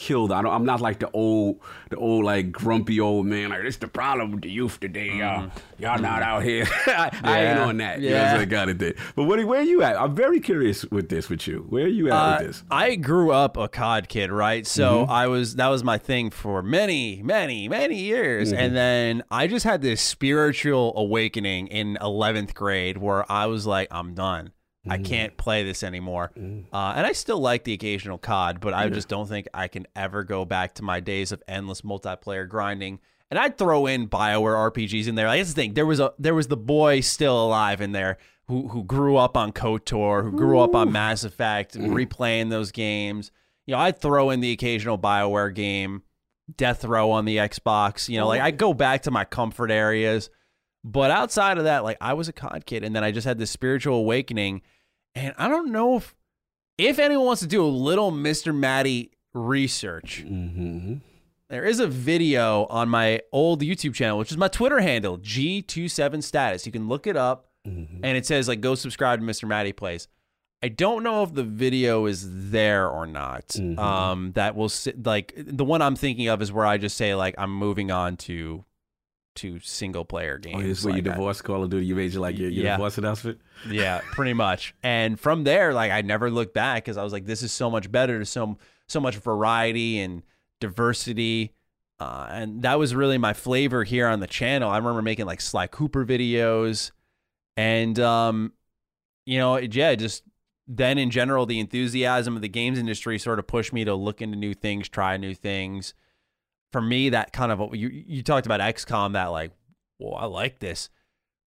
killed. 0.01 0.33
I 0.33 0.41
don't, 0.41 0.53
I'm 0.53 0.65
not 0.65 0.81
like 0.81 0.99
the 0.99 1.11
old, 1.13 1.61
the 1.91 1.97
old 1.97 2.25
like 2.25 2.51
grumpy 2.51 2.99
old 3.01 3.27
man. 3.27 3.51
Like 3.51 3.63
this 3.63 3.77
the 3.77 3.87
problem 3.87 4.33
with 4.33 4.43
the 4.43 4.51
youth 4.51 4.81
today, 4.81 5.19
y'all. 5.19 5.47
Mm. 5.47 5.51
Y'all 5.79 6.01
not 6.01 6.23
out 6.23 6.43
here. 6.43 6.65
I, 6.87 6.91
yeah. 6.91 7.21
I, 7.23 7.45
ain't 7.45 7.59
on 7.59 7.77
that. 7.77 8.01
Yeah, 8.01 8.33
you 8.33 8.39
know, 8.39 8.47
got 8.47 8.69
it. 8.71 8.97
But 9.15 9.25
what, 9.25 9.45
where 9.45 9.61
are 9.61 9.65
you 9.65 9.83
at? 9.83 10.01
I'm 10.01 10.15
very 10.15 10.41
curious 10.41 10.85
with 10.87 11.11
this 11.11 11.29
with 11.29 11.47
you. 11.47 11.67
Where 11.69 11.85
are 11.85 11.89
you 11.89 12.09
at 12.09 12.15
uh, 12.15 12.37
with 12.39 12.47
this? 12.49 12.65
I 12.71 12.97
grew 12.97 13.31
up 13.31 13.59
a 13.59 13.69
COD 13.69 14.09
kid, 14.09 14.33
right? 14.33 14.67
So 14.67 15.03
mm-hmm. 15.03 15.13
I 15.13 15.27
was 15.27 15.57
that 15.57 15.69
was 15.69 15.85
my 15.85 15.99
thing 15.99 16.31
for 16.31 16.63
many, 16.63 17.23
many, 17.23 17.69
many 17.69 18.01
years, 18.01 18.53
mm-hmm. 18.53 18.59
and 18.59 18.77
then 18.77 19.23
I 19.31 19.47
just 19.47 19.65
had 19.65 19.83
this 19.83 20.01
spiritual 20.01 20.95
awakening 20.97 21.67
in 21.67 21.99
11th 22.01 22.55
grade 22.55 22.97
where 22.97 23.31
I 23.31 23.47
was 23.47 23.67
like, 23.67 23.89
I'm 23.91 24.15
done. 24.15 24.53
I 24.89 24.99
mm. 24.99 25.05
can't 25.05 25.37
play 25.37 25.63
this 25.63 25.83
anymore. 25.83 26.33
Mm. 26.39 26.65
Uh, 26.73 26.95
and 26.97 27.07
I 27.07 27.13
still 27.13 27.39
like 27.39 27.65
the 27.65 27.75
occasional 27.75 28.19
COD, 28.19 28.61
but 28.61 28.73
I 28.73 28.89
just 28.89 29.09
don't 29.09 29.29
think 29.29 29.47
I 29.53 29.69
can 29.69 29.87
ever 29.95 30.25
go 30.25 30.45
back 30.45 30.75
to 30.75 30.83
my 30.83 31.01
days 31.01 31.33
of 31.33 31.43
endless 31.47 31.83
multiplayer 31.83 32.49
grinding. 32.49 33.01
And 33.31 33.39
I'd 33.39 33.59
throw 33.59 33.87
in 33.87 34.09
Bioware 34.09 34.73
RPGs 34.73 35.07
in 35.07 35.15
there. 35.15 35.27
Like, 35.27 35.41
that's 35.41 35.51
the 35.51 35.63
thing. 35.63 35.75
There 35.75 35.87
was 35.87 36.01
a 36.01 36.13
there 36.19 36.35
was 36.35 36.49
the 36.49 36.57
boy 36.57 37.01
still 37.01 37.45
alive 37.45 37.81
in 37.81 37.93
there 37.93 38.17
who 38.49 38.69
who 38.69 38.83
grew 38.83 39.17
up 39.17 39.37
on 39.37 39.53
KOTOR, 39.53 40.25
who 40.25 40.33
grew 40.33 40.59
up 40.59 40.75
on 40.75 40.91
Mass 40.91 41.25
Effect, 41.25 41.79
mm. 41.79 41.91
replaying 41.91 42.51
those 42.51 42.73
games. 42.73 43.31
You 43.67 43.75
know, 43.75 43.81
I'd 43.81 44.01
throw 44.01 44.31
in 44.31 44.41
the 44.41 44.51
occasional 44.51 44.99
Bioware 44.99 45.55
game, 45.55 46.03
Death 46.57 46.85
Row 46.85 47.11
on 47.13 47.27
the 47.27 47.37
Xbox. 47.37 48.09
You 48.09 48.19
know, 48.19 48.27
like 48.27 48.41
I 48.41 48.51
go 48.51 48.75
back 48.75 49.03
to 49.03 49.11
my 49.11 49.25
comfort 49.25 49.71
areas. 49.71 50.31
But 50.83 51.11
outside 51.11 51.59
of 51.59 51.65
that, 51.65 51.85
like 51.85 51.99
I 52.01 52.15
was 52.15 52.29
a 52.29 52.33
COD 52.33 52.65
kid, 52.65 52.85
and 52.85 52.95
then 52.97 53.05
I 53.05 53.11
just 53.11 53.27
had 53.27 53.39
this 53.39 53.51
spiritual 53.51 53.97
awakening, 53.97 54.63
and 55.15 55.35
I 55.37 55.49
don't 55.49 55.73
know 55.73 55.97
if 55.97 56.15
if 56.79 56.99
anyone 56.99 57.27
wants 57.27 57.43
to 57.43 57.49
do 57.49 57.65
a 57.65 57.69
little 57.69 58.11
Mr. 58.11 58.55
Matty 58.55 59.11
research. 59.35 60.25
Mm-hmm. 60.27 60.95
There 61.51 61.65
is 61.65 61.81
a 61.81 61.87
video 61.87 62.65
on 62.67 62.89
my 62.89 63.21
old 63.33 63.61
YouTube 63.61 63.95
channel, 63.95 64.19
which 64.19 64.31
is 64.31 64.39
my 64.39 64.49
Twitter 64.49 64.81
handle, 64.81 65.19
G27 65.19 66.23
status. 66.23 66.65
You 66.65 66.73
can 66.73 66.89
look 66.89 67.07
it 67.07 67.17
up, 67.17 67.51
mm-hmm. 67.67 68.05
and 68.05 68.17
it 68.17 68.25
says 68.25 68.49
like 68.49 68.61
go 68.61 68.75
subscribe 68.75 69.21
to 69.21 69.27
Mr. 69.27 69.47
Matty 69.47 69.73
Plays. 69.73 70.09
I 70.63 70.69
don't 70.69 71.03
know 71.03 71.23
if 71.23 71.35
the 71.35 71.43
video 71.43 72.07
is 72.07 72.51
there 72.51 72.89
or 72.89 73.07
not. 73.07 73.49
Mm-hmm. 73.49 73.79
Um, 73.79 74.33
that 74.33 74.55
will 74.55 74.69
sit 74.69 75.05
like 75.05 75.33
the 75.37 75.65
one 75.65 75.83
I'm 75.83 75.97
thinking 75.97 76.29
of 76.29 76.41
is 76.41 76.53
where 76.53 76.67
I 76.67 76.79
just 76.79 76.97
say 76.97 77.15
like 77.15 77.35
I'm 77.37 77.55
moving 77.55 77.91
on 77.91 78.17
to 78.19 78.65
to 79.37 79.61
single 79.61 80.05
player 80.05 80.39
games. 80.39 80.57
Oh, 80.59 80.63
this 80.63 80.79
is 80.79 80.85
where 80.85 80.95
like 80.95 81.05
you 81.05 81.11
divorced 81.11 81.45
Call 81.45 81.63
of 81.63 81.71
Duty. 81.71 81.87
You 81.87 81.95
made 81.95 82.13
your 82.13 82.23
like 82.23 82.39
your, 82.39 82.51
your 82.51 82.65
yeah. 82.65 82.77
divorce 82.77 82.99
announcement. 82.99 83.41
Yeah, 83.69 84.01
pretty 84.13 84.33
much. 84.33 84.75
And 84.83 85.19
from 85.19 85.45
there, 85.45 85.73
like 85.73 85.93
I 85.93 86.03
never 86.03 86.31
looked 86.31 86.55
back 86.55 86.85
because 86.85 86.97
I 86.97 87.05
was 87.05 87.13
like, 87.13 87.27
this 87.27 87.43
is 87.43 87.53
so 87.53 87.71
much 87.71 87.91
better. 87.91 88.15
There's 88.15 88.31
so 88.31 88.59
so 88.87 89.01
much 89.01 89.17
variety 89.17 90.01
and 90.01 90.23
diversity. 90.61 91.53
Uh, 91.99 92.29
and 92.31 92.63
that 92.63 92.79
was 92.79 92.95
really 92.95 93.19
my 93.19 93.35
flavor 93.35 93.85
here 93.85 94.09
on 94.09 94.21
the 94.21 94.27
channel. 94.27 94.71
I 94.71 94.79
remember 94.79 95.03
making 95.03 95.27
like 95.27 95.41
Sly 95.41 95.67
Cooper 95.67 96.05
videos, 96.05 96.93
and 97.57 97.99
um, 98.01 98.53
you 99.27 99.39
know, 99.39 99.59
yeah, 99.59 99.95
just 99.95 100.25
then 100.67 100.97
in 100.97 101.11
general, 101.11 101.45
the 101.45 101.61
enthusiasm 101.61 102.37
of 102.37 102.43
the 102.43 102.49
games 102.49 102.79
industry 102.79 103.19
sort 103.19 103.39
of 103.39 103.47
pushed 103.47 103.73
me 103.73 103.85
to 103.85 103.95
look 103.95 104.23
into 104.23 104.39
new 104.39 104.55
things, 104.55 104.89
try 104.89 105.17
new 105.19 105.35
things 105.35 105.93
for 106.73 106.81
me, 106.81 107.11
that 107.11 107.33
kind 107.33 107.53
of 107.53 107.75
you 107.75 107.89
you 107.89 108.23
talked 108.23 108.47
about 108.47 108.61
XCOM, 108.61 109.15
that 109.15 109.27
like, 109.27 109.53
well, 109.99 110.15
I 110.15 110.27
like 110.27 110.59
this. 110.59 110.89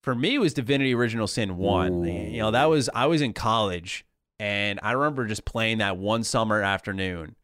For 0.02 0.14
me, 0.14 0.34
it 0.34 0.38
was 0.38 0.52
Divinity 0.52 0.94
Original 0.94 1.26
Sin 1.26 1.56
one. 1.56 2.04
Ooh. 2.04 2.10
You 2.10 2.38
know, 2.38 2.50
that 2.50 2.66
was 2.66 2.90
I 2.94 3.06
was 3.06 3.22
in 3.22 3.32
college, 3.32 4.04
and 4.38 4.78
I 4.82 4.92
remember 4.92 5.26
just 5.26 5.44
playing 5.44 5.78
that 5.78 5.96
one 5.96 6.24
summer 6.24 6.60
afternoon, 6.62 7.36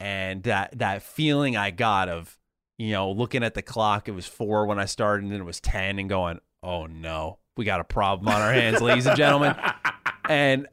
and 0.00 0.42
that 0.44 0.78
that 0.78 1.02
feeling 1.02 1.56
I 1.56 1.70
got 1.70 2.08
of 2.08 2.38
you 2.78 2.92
know 2.92 3.10
looking 3.12 3.44
at 3.44 3.54
the 3.54 3.62
clock, 3.62 4.08
it 4.08 4.12
was 4.12 4.26
four 4.26 4.66
when 4.66 4.78
I 4.78 4.86
started, 4.86 5.24
and 5.24 5.32
then 5.32 5.40
it 5.40 5.44
was 5.44 5.60
ten, 5.60 5.98
and 5.98 6.08
going, 6.08 6.40
oh 6.62 6.86
no, 6.86 7.38
we 7.56 7.64
got 7.64 7.80
a 7.80 7.84
problem 7.84 8.28
on 8.28 8.40
our 8.40 8.52
hands, 8.52 8.80
ladies 8.80 9.06
and 9.06 9.16
gentlemen, 9.16 9.54
and 10.28 10.66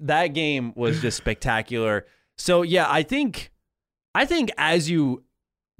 that 0.00 0.28
game 0.28 0.72
was 0.74 1.00
just 1.00 1.18
spectacular. 1.18 2.06
So 2.38 2.62
yeah, 2.62 2.86
I 2.88 3.02
think 3.02 3.50
I 4.14 4.24
think 4.24 4.50
as 4.56 4.88
you 4.88 5.24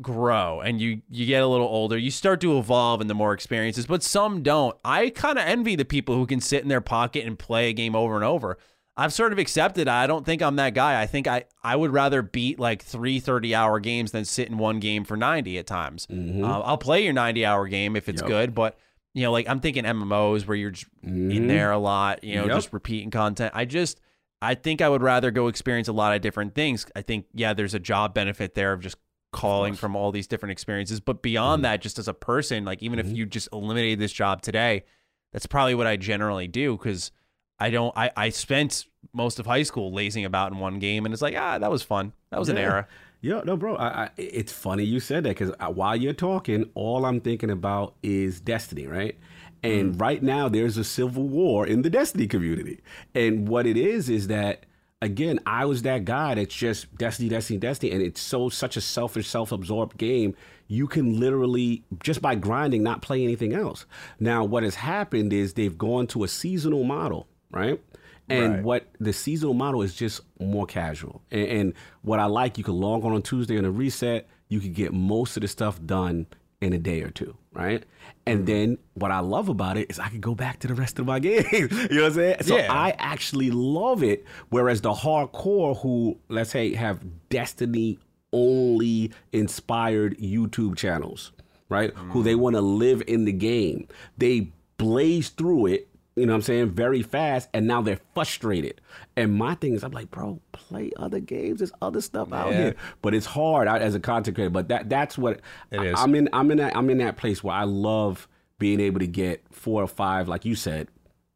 grow 0.03 0.61
and 0.61 0.79
you 0.79 1.01
you 1.09 1.25
get 1.25 1.43
a 1.43 1.47
little 1.47 1.67
older 1.67 1.97
you 1.97 2.11
start 2.11 2.39
to 2.39 2.59
evolve 2.59 3.01
in 3.01 3.07
the 3.07 3.15
more 3.15 3.33
experiences 3.33 3.87
but 3.87 4.03
some 4.03 4.43
don't 4.43 4.77
i 4.85 5.09
kind 5.09 5.39
of 5.39 5.45
envy 5.47 5.75
the 5.75 5.87
people 5.87 6.15
who 6.15 6.27
can 6.27 6.39
sit 6.39 6.63
in 6.63 6.69
their 6.69 6.83
pocket 6.83 7.25
and 7.25 7.39
play 7.39 7.71
a 7.71 7.73
game 7.73 7.97
over 7.97 8.15
and 8.15 8.25
over 8.25 8.59
i've 8.99 9.13
sort 9.13 9.33
of 9.33 9.39
accepted 9.39 9.89
i 9.89 10.07
don't 10.07 10.27
think 10.27 10.43
i'm 10.43 10.57
that 10.57 10.75
guy 10.75 11.01
i 11.01 11.07
think 11.07 11.27
i 11.27 11.43
i 11.65 11.75
would 11.75 11.91
rather 11.93 12.21
beat 12.21 12.59
like 12.59 12.83
three 12.83 13.19
30 13.19 13.55
hour 13.55 13.81
games 13.81 14.13
than 14.13 14.27
sit 14.27 14.49
in 14.49 14.59
one 14.59 14.81
game 14.81 15.03
for 15.03 15.17
90 15.17 15.57
at 15.57 15.67
times 15.67 16.07
mm-hmm. 16.09 16.45
uh, 16.45 16.61
i'll 16.61 16.77
play 16.77 17.03
your 17.03 17.15
90 17.15 17.47
hour 17.47 17.67
game 17.67 17.97
if 17.97 18.07
it's 18.07 18.21
yep. 18.21 18.29
good 18.29 18.55
but 18.55 18.77
you 19.15 19.23
know 19.23 19.33
like 19.33 19.49
i'm 19.49 19.61
thinking 19.61 19.85
mmos 19.85 20.47
where 20.47 20.59
you're 20.59 20.73
mm-hmm. 20.73 21.31
in 21.31 21.47
there 21.47 21.71
a 21.71 21.79
lot 21.79 22.23
you 22.23 22.35
know 22.35 22.45
yep. 22.45 22.55
just 22.55 22.71
repeating 22.75 23.11
content 23.11 23.51
i 23.55 23.65
just 23.65 23.99
I 24.43 24.55
think 24.55 24.83
I 24.83 24.89
would 24.89 25.03
rather 25.03 25.31
go 25.31 25.49
experience 25.49 25.89
a 25.89 25.95
lot 25.95 26.15
of 26.15 26.21
different 26.21 26.55
things. 26.55 26.85
I 26.95 27.01
think, 27.01 27.25
yeah, 27.33 27.55
there's 27.55 27.73
a 27.73 27.79
job 27.79 28.13
benefit 28.13 28.55
there 28.55 28.75
of 28.75 28.81
just 28.81 28.99
calling 29.37 29.75
from 29.75 29.95
all 29.95 30.11
these 30.11 30.27
different 30.27 30.51
experiences. 30.53 30.99
But 30.99 31.23
beyond 31.23 31.59
mm-hmm. 31.59 31.73
that, 31.73 31.83
just 31.83 31.99
as 31.99 32.09
a 32.09 32.15
person, 32.15 32.65
like 32.65 32.83
even 32.83 32.99
mm-hmm. 32.99 33.11
if 33.11 33.17
you 33.17 33.27
just 33.27 33.49
eliminated 33.53 34.01
this 34.01 34.13
job 34.13 34.43
today, 34.43 34.85
that's 35.33 35.47
probably 35.47 35.75
what 35.75 35.87
I 35.87 35.97
generally 35.97 36.49
do 36.49 36.77
because 36.77 37.13
I 37.59 37.71
don't. 37.71 37.97
I 37.97 38.11
I 38.17 38.29
spent 38.31 38.87
most 39.13 39.39
of 39.39 39.47
high 39.47 39.63
school 39.63 39.93
lazing 39.93 40.25
about 40.25 40.53
in 40.53 40.59
one 40.59 40.79
game, 40.79 41.05
and 41.05 41.13
it's 41.13 41.23
like 41.23 41.37
ah, 41.37 41.59
that 41.59 41.71
was 41.71 41.83
fun. 41.83 42.13
That 42.31 42.41
was 42.41 42.49
yeah. 42.49 42.55
an 42.55 42.61
era. 42.61 42.89
Yeah, 43.21 43.41
no, 43.45 43.57
bro. 43.57 43.77
I, 43.77 44.05
I, 44.05 44.11
it's 44.17 44.53
funny 44.53 44.85
you 44.85 45.01
said 45.01 45.25
that 45.25 45.37
because 45.37 45.53
while 45.75 45.97
you're 45.97 46.13
talking, 46.13 46.71
all 46.75 47.05
I'm 47.05 47.21
thinking 47.21 47.51
about 47.51 47.95
is 48.03 48.41
Destiny, 48.41 48.87
right? 48.87 49.17
And 49.63 49.95
mm. 49.95 50.01
right 50.01 50.23
now, 50.23 50.49
there's 50.49 50.77
a 50.77 50.85
civil 50.85 51.27
war 51.27 51.67
in 51.67 51.83
the 51.83 51.91
Destiny 51.91 52.27
community, 52.27 52.81
and 53.15 53.49
what 53.49 53.67
it 53.67 53.77
is 53.77 54.09
is 54.09 54.29
that 54.29 54.67
again, 55.03 55.41
I 55.47 55.65
was 55.65 55.83
that 55.83 56.05
guy 56.05 56.35
that's 56.35 56.55
just 56.55 56.95
Destiny, 56.97 57.29
Destiny, 57.29 57.59
Destiny, 57.59 57.93
and 57.93 58.03
it's 58.03 58.21
so 58.21 58.49
such 58.49 58.77
a 58.77 58.81
selfish, 58.81 59.29
self-absorbed 59.29 59.97
game. 59.97 60.35
You 60.69 60.87
can 60.87 61.21
literally 61.21 61.85
just 62.03 62.23
by 62.23 62.35
grinding 62.35 62.83
not 62.83 63.03
play 63.03 63.23
anything 63.23 63.53
else. 63.53 63.87
Now, 64.19 64.45
what 64.45 64.63
has 64.63 64.77
happened 64.77 65.33
is 65.33 65.55
they've 65.55 65.77
gone 65.77 66.07
to 66.09 66.25
a 66.25 66.29
seasonal 66.29 66.85
model, 66.85 67.29
right? 67.51 67.81
And 68.29 68.55
right. 68.55 68.63
what 68.65 68.89
the 68.99 69.13
seasonal 69.13 69.55
model 69.55 69.83
is 69.83 69.95
just 69.95 70.23
more 70.41 70.67
casual. 70.67 71.23
And, 71.31 71.49
and 71.49 71.75
what 72.03 72.19
I 72.19 72.25
like, 72.25 72.59
you 72.59 72.65
can 72.65 72.75
log 72.75 73.05
on 73.05 73.13
on 73.13 73.23
Tuesday 73.23 73.57
on 73.57 73.65
a 73.65 73.71
reset. 73.71 74.27
You 74.49 74.59
can 74.59 74.73
get 74.73 74.93
most 74.93 75.37
of 75.37 75.43
the 75.43 75.49
stuff 75.49 75.81
done 75.85 76.27
in 76.61 76.73
a 76.73 76.79
day 76.79 77.03
or 77.03 77.11
two, 77.11 77.37
right? 77.53 77.85
And 78.27 78.45
then 78.45 78.79
what 78.95 79.13
I 79.13 79.21
love 79.21 79.49
about 79.49 79.77
it 79.77 79.89
is 79.89 80.01
I 80.01 80.09
can 80.09 80.21
go 80.21 80.35
back 80.35 80.59
to 80.61 80.69
the 80.69 80.75
rest 80.75 80.99
of 80.99 81.07
my 81.07 81.19
game. 81.21 81.45
you 81.53 81.69
know 81.69 82.03
what 82.03 82.07
I'm 82.07 82.13
saying? 82.13 82.37
So 82.43 82.57
Yeah. 82.57 82.73
I 82.73 82.95
actually 82.99 83.51
love 83.51 84.03
it. 84.03 84.25
Whereas 84.49 84.81
the 84.81 84.93
hardcore 84.93 85.79
who, 85.81 86.19
let's 86.29 86.51
say, 86.51 86.75
have 86.75 87.01
Destiny 87.29 87.99
only 88.33 89.13
inspired 89.33 90.19
YouTube 90.19 90.77
channels, 90.77 91.33
right? 91.69 91.95
Who 91.95 92.23
they 92.23 92.33
mm-hmm. 92.33 92.41
want 92.41 92.57
to 92.57 92.63
live 92.63 93.03
in 93.07 93.25
the 93.25 93.33
game. 93.33 93.87
They 94.19 94.53
blaze 94.77 95.29
through 95.29 95.67
it, 95.67 95.89
you 96.17 96.25
know 96.25 96.33
what 96.33 96.37
I'm 96.37 96.43
saying, 96.43 96.71
very 96.71 97.03
fast, 97.03 97.51
and 97.53 97.67
now 97.67 97.83
they're 97.83 98.01
frustrated. 98.15 98.81
And 99.17 99.35
my 99.35 99.55
thing 99.55 99.75
is, 99.75 99.85
I'm 99.85 99.93
like, 99.93 100.11
bro, 100.11 100.41
play 100.53 100.91
other 100.97 101.21
games. 101.21 101.59
There's 101.59 101.73
other 101.83 102.01
stuff 102.01 102.33
out 102.33 102.55
here. 102.55 102.75
But 103.03 103.15
it's 103.15 103.27
hard 103.27 103.69
as 103.69 103.95
a 103.95 104.01
content 104.01 104.35
creator. 104.35 104.51
But 104.51 104.69
that 104.69 104.89
that's 104.89 105.19
what 105.19 105.41
It 105.71 105.83
is. 105.83 105.95
I'm 105.99 106.15
in. 106.15 106.31
I'm 106.33 106.51
in 106.51 106.57
that. 106.57 106.75
I'm 106.75 106.89
in 106.89 106.99
that 106.99 107.19
place 107.19 107.45
where 107.45 107.55
I 107.55 107.65
love 107.65 108.27
being 108.59 108.81
able 108.81 109.01
to 109.01 109.07
get 109.07 109.45
four 109.53 109.83
or 109.83 109.87
five, 109.87 110.27
like 110.27 110.47
you 110.47 110.55
said, 110.55 110.89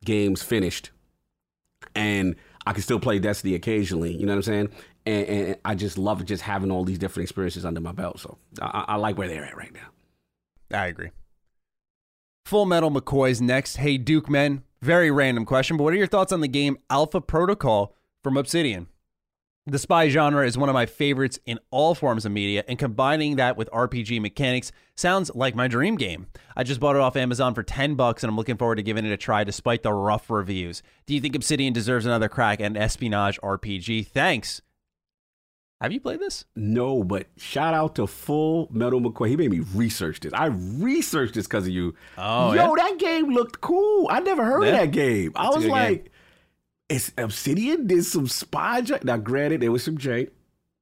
games 0.03 0.43
finished, 0.43 0.91
and 1.95 2.35
I 2.67 2.73
can 2.73 2.83
still 2.83 3.01
play 3.01 3.19
Destiny 3.19 3.55
occasionally. 3.55 4.13
You 4.15 4.25
know 4.25 4.33
what 4.33 4.37
I'm 4.37 4.43
saying? 4.43 4.69
And, 5.05 5.29
and 5.29 5.57
I 5.65 5.75
just 5.75 5.99
love 5.99 6.25
just 6.25 6.43
having 6.43 6.71
all 6.71 6.85
these 6.85 6.99
different 6.99 7.25
experiences 7.25 7.67
under 7.67 7.81
my 7.81 7.93
belt. 7.93 8.21
So 8.21 8.39
I, 8.63 8.85
I 8.89 8.97
like 8.97 9.19
where 9.19 9.29
they're 9.29 9.45
at 9.45 9.57
right 9.57 9.73
now. 9.75 10.79
I 10.79 10.87
agree. 10.87 11.11
Full 12.47 12.65
Metal 12.67 12.91
McCoy's 12.91 13.41
next. 13.41 13.77
Hey, 13.77 13.99
Duke 13.99 14.31
men. 14.31 14.63
Very 14.83 15.11
random 15.11 15.45
question, 15.45 15.77
but 15.77 15.85
what 15.85 15.93
are 15.93 15.99
your 15.99 16.07
thoughts 16.07 16.33
on 16.33 16.41
the 16.41 16.49
game 16.49 16.79
Alpha 16.89 17.21
Protocol 17.21 17.95
from 18.23 18.39
Obsidian? 18.39 18.87
The 19.67 19.79
spy 19.79 20.09
genre 20.09 20.47
is 20.47 20.57
one 20.57 20.71
of 20.71 20.73
my 20.73 20.87
favorites 20.87 21.39
in 21.45 21.59
all 21.71 21.95
forms 21.95 22.25
of 22.25 22.33
media, 22.33 22.65
and 22.67 22.79
combining 22.79 23.37
that 23.37 23.59
with 23.59 23.71
RPG 23.73 24.19
mechanics 24.23 24.73
sounds 24.97 25.31
like 25.35 25.55
my 25.55 25.69
dream 25.69 25.97
game. 25.97 26.29
I 26.57 26.63
just 26.65 26.81
bought 26.81 26.97
it 26.97 27.03
off 27.03 27.15
Amazon 27.15 27.55
for 27.55 27.63
10 27.63 27.95
bucks 27.95 28.23
and 28.23 28.31
I'm 28.31 28.37
looking 28.37 28.57
forward 28.57 28.77
to 28.77 28.83
giving 28.83 29.05
it 29.05 29.13
a 29.13 29.19
try 29.19 29.45
despite 29.45 29.83
the 29.83 29.93
rough 29.93 30.31
reviews. 30.31 30.83
Do 31.05 31.15
you 31.15 31.21
think 31.21 31.37
Obsidian 31.37 31.75
deserves 31.75 32.07
another 32.07 32.31
crack 32.31 32.61
at 32.61 32.67
an 32.67 32.77
espionage 32.79 33.39
RPG? 33.41 34.07
Thanks. 34.07 34.63
Have 35.81 35.93
you 35.93 36.01
played 36.01 36.21
this? 36.21 36.45
No, 36.55 37.03
but 37.03 37.27
shout 37.39 37.73
out 37.73 37.95
to 37.95 38.07
Full 38.07 38.69
Metal 38.71 39.01
McCoy. 39.01 39.29
He 39.29 39.37
made 39.37 39.51
me 39.51 39.61
research 39.75 40.21
this. 40.21 40.33
I 40.35 40.47
researched 40.47 41.35
this 41.35 41.47
because 41.47 41.65
of 41.67 41.73
you. 41.73 41.95
Oh, 42.19 42.53
yo, 42.53 42.75
yeah? 42.77 42.83
that 42.89 42.99
game 42.99 43.31
looked 43.31 43.61
cool. 43.63 44.07
I 44.11 44.21
never 44.21 44.45
heard 44.45 44.63
Yeah. 44.65 44.69
of 44.69 44.77
that 44.77 44.91
game. 44.91 45.33
I 45.37 45.49
was 45.49 45.65
like, 45.65 46.13
it's 46.91 47.13
Obsidian 47.17 47.87
did 47.87 48.05
some 48.05 48.27
spy. 48.27 48.83
J-. 48.83 48.99
Now, 49.05 49.17
granted, 49.17 49.63
there 49.63 49.73
was 49.73 49.83
some 49.83 49.97
jank. 49.97 50.29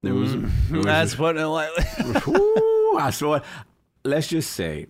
There 0.03 0.15
was. 0.15 0.35
Mm. 0.35 0.51
there 0.69 0.77
was- 0.79 0.87
That's 1.17 1.19
what. 1.19 1.37
it. 1.37 2.29
Ooh, 2.29 2.97
I 3.01 3.11
saw 3.11 3.35
it. 3.35 3.43
Let's 4.05 4.27
just 4.29 4.53
say 4.53 4.87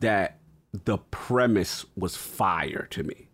that 0.00 0.38
the 0.84 0.96
premise 0.98 1.84
was 1.96 2.16
fire 2.16 2.86
to 2.90 3.02
me. 3.02 3.28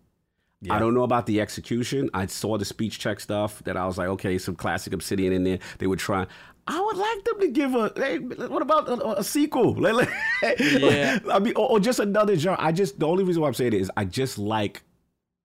I 0.69 0.77
don't 0.77 0.93
know 0.93 1.03
about 1.03 1.25
the 1.25 1.41
execution. 1.41 2.09
I 2.13 2.27
saw 2.27 2.57
the 2.57 2.65
speech 2.65 2.99
check 2.99 3.19
stuff 3.19 3.63
that 3.63 3.75
I 3.75 3.85
was 3.87 3.97
like, 3.97 4.09
okay, 4.09 4.37
some 4.37 4.55
classic 4.55 4.93
Obsidian 4.93 5.33
in 5.33 5.43
there. 5.43 5.59
They 5.79 5.87
would 5.87 5.97
try. 5.99 6.27
I 6.67 6.79
would 6.79 6.97
like 6.97 7.23
them 7.23 7.39
to 7.39 7.47
give 7.47 7.73
a. 7.73 7.91
Hey, 7.95 8.19
what 8.19 8.61
about 8.61 8.87
a, 8.87 9.19
a 9.19 9.23
sequel? 9.23 9.73
Yeah. 10.43 11.19
I 11.31 11.39
mean, 11.39 11.53
or, 11.55 11.71
or 11.71 11.79
just 11.79 11.99
another 11.99 12.35
genre. 12.35 12.63
I 12.63 12.71
just 12.71 12.99
the 12.99 13.07
only 13.07 13.23
reason 13.23 13.41
why 13.41 13.47
I'm 13.47 13.55
saying 13.55 13.73
it 13.73 13.81
is 13.81 13.91
I 13.97 14.05
just 14.05 14.37
like 14.37 14.83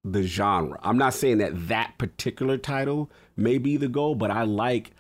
the 0.05 0.23
genre. 0.23 0.79
I'm 0.83 0.99
not 0.99 1.15
saying 1.15 1.39
that 1.39 1.69
that 1.69 1.95
particular 1.97 2.59
title 2.59 3.11
may 3.37 3.57
be 3.59 3.77
the 3.79 3.89
goal, 3.89 4.15
but 4.15 4.31
I 4.31 4.43
like 4.43 4.93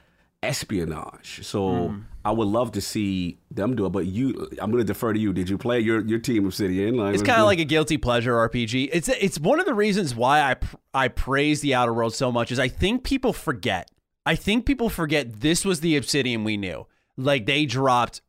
espionage. 0.43 1.41
So 1.45 1.89
Hmm. 1.89 1.99
I 2.27 2.31
would 2.33 2.49
love 2.49 2.73
to 2.73 2.81
see 2.81 3.39
them 3.53 3.77
do 3.77 3.87
it. 3.87 3.91
But 3.91 4.07
you, 4.07 4.49
I'm 4.61 4.73
going 4.73 4.83
to 4.83 4.85
defer 4.85 5.13
to 5.13 5.19
you. 5.19 5.33
Did 5.33 5.49
you 5.49 5.57
play 5.57 5.79
your 5.79 6.05
your 6.05 6.19
team 6.19 6.45
Obsidian? 6.45 6.97
Like, 6.97 7.15
It's 7.15 7.23
kind 7.23 7.41
of 7.41 7.47
like 7.47 7.61
a 7.61 7.65
guilty 7.65 7.99
pleasure 7.99 8.35
RPG. 8.35 8.91
It's 8.93 9.09
it's 9.09 9.39
one 9.39 9.61
of 9.61 9.67
the 9.67 9.75
reasons 9.75 10.13
why 10.13 10.43
I 10.43 10.55
pr- 10.55 10.77
I 10.93 11.07
praise 11.07 11.61
the 11.61 11.75
Outer 11.75 11.95
Worlds 11.95 12.17
so 12.17 12.33
much 12.33 12.51
is 12.51 12.59
I 12.59 12.67
think 12.67 13.05
people 13.05 13.33
forget. 13.33 13.93
I 14.27 14.35
think 14.35 14.67
people 14.67 14.89
forget 14.89 15.41
this 15.41 15.65
was 15.65 15.79
the 15.79 15.97
Obsidian 15.97 16.43
we 16.43 16.57
knew. 16.57 16.89
Like 17.17 17.47
they 17.47 17.65
dropped. 17.65 18.23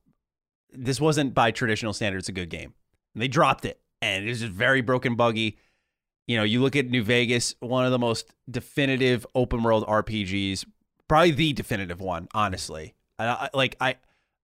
This 0.71 1.01
wasn't 1.01 1.33
by 1.33 1.49
traditional 1.49 1.91
standards 1.91 2.29
a 2.29 2.33
good 2.33 2.51
game. 2.51 2.75
They 3.15 3.27
dropped 3.27 3.65
it, 3.65 3.81
and 3.99 4.25
it 4.25 4.29
was 4.29 4.41
just 4.41 4.53
very 4.53 4.81
broken, 4.81 5.15
buggy. 5.15 5.57
You 6.27 6.37
know, 6.37 6.43
you 6.43 6.61
look 6.61 6.75
at 6.75 6.87
New 6.87 7.01
Vegas, 7.03 7.55
one 7.61 7.83
of 7.83 7.91
the 7.91 7.97
most 7.97 8.31
definitive 8.47 9.25
open 9.33 9.63
world 9.63 9.87
RPGs, 9.87 10.65
probably 11.07 11.31
the 11.31 11.53
definitive 11.53 11.99
one, 11.99 12.27
honestly. 12.35 12.93
And 13.19 13.29
I, 13.29 13.49
like 13.53 13.75
I, 13.81 13.95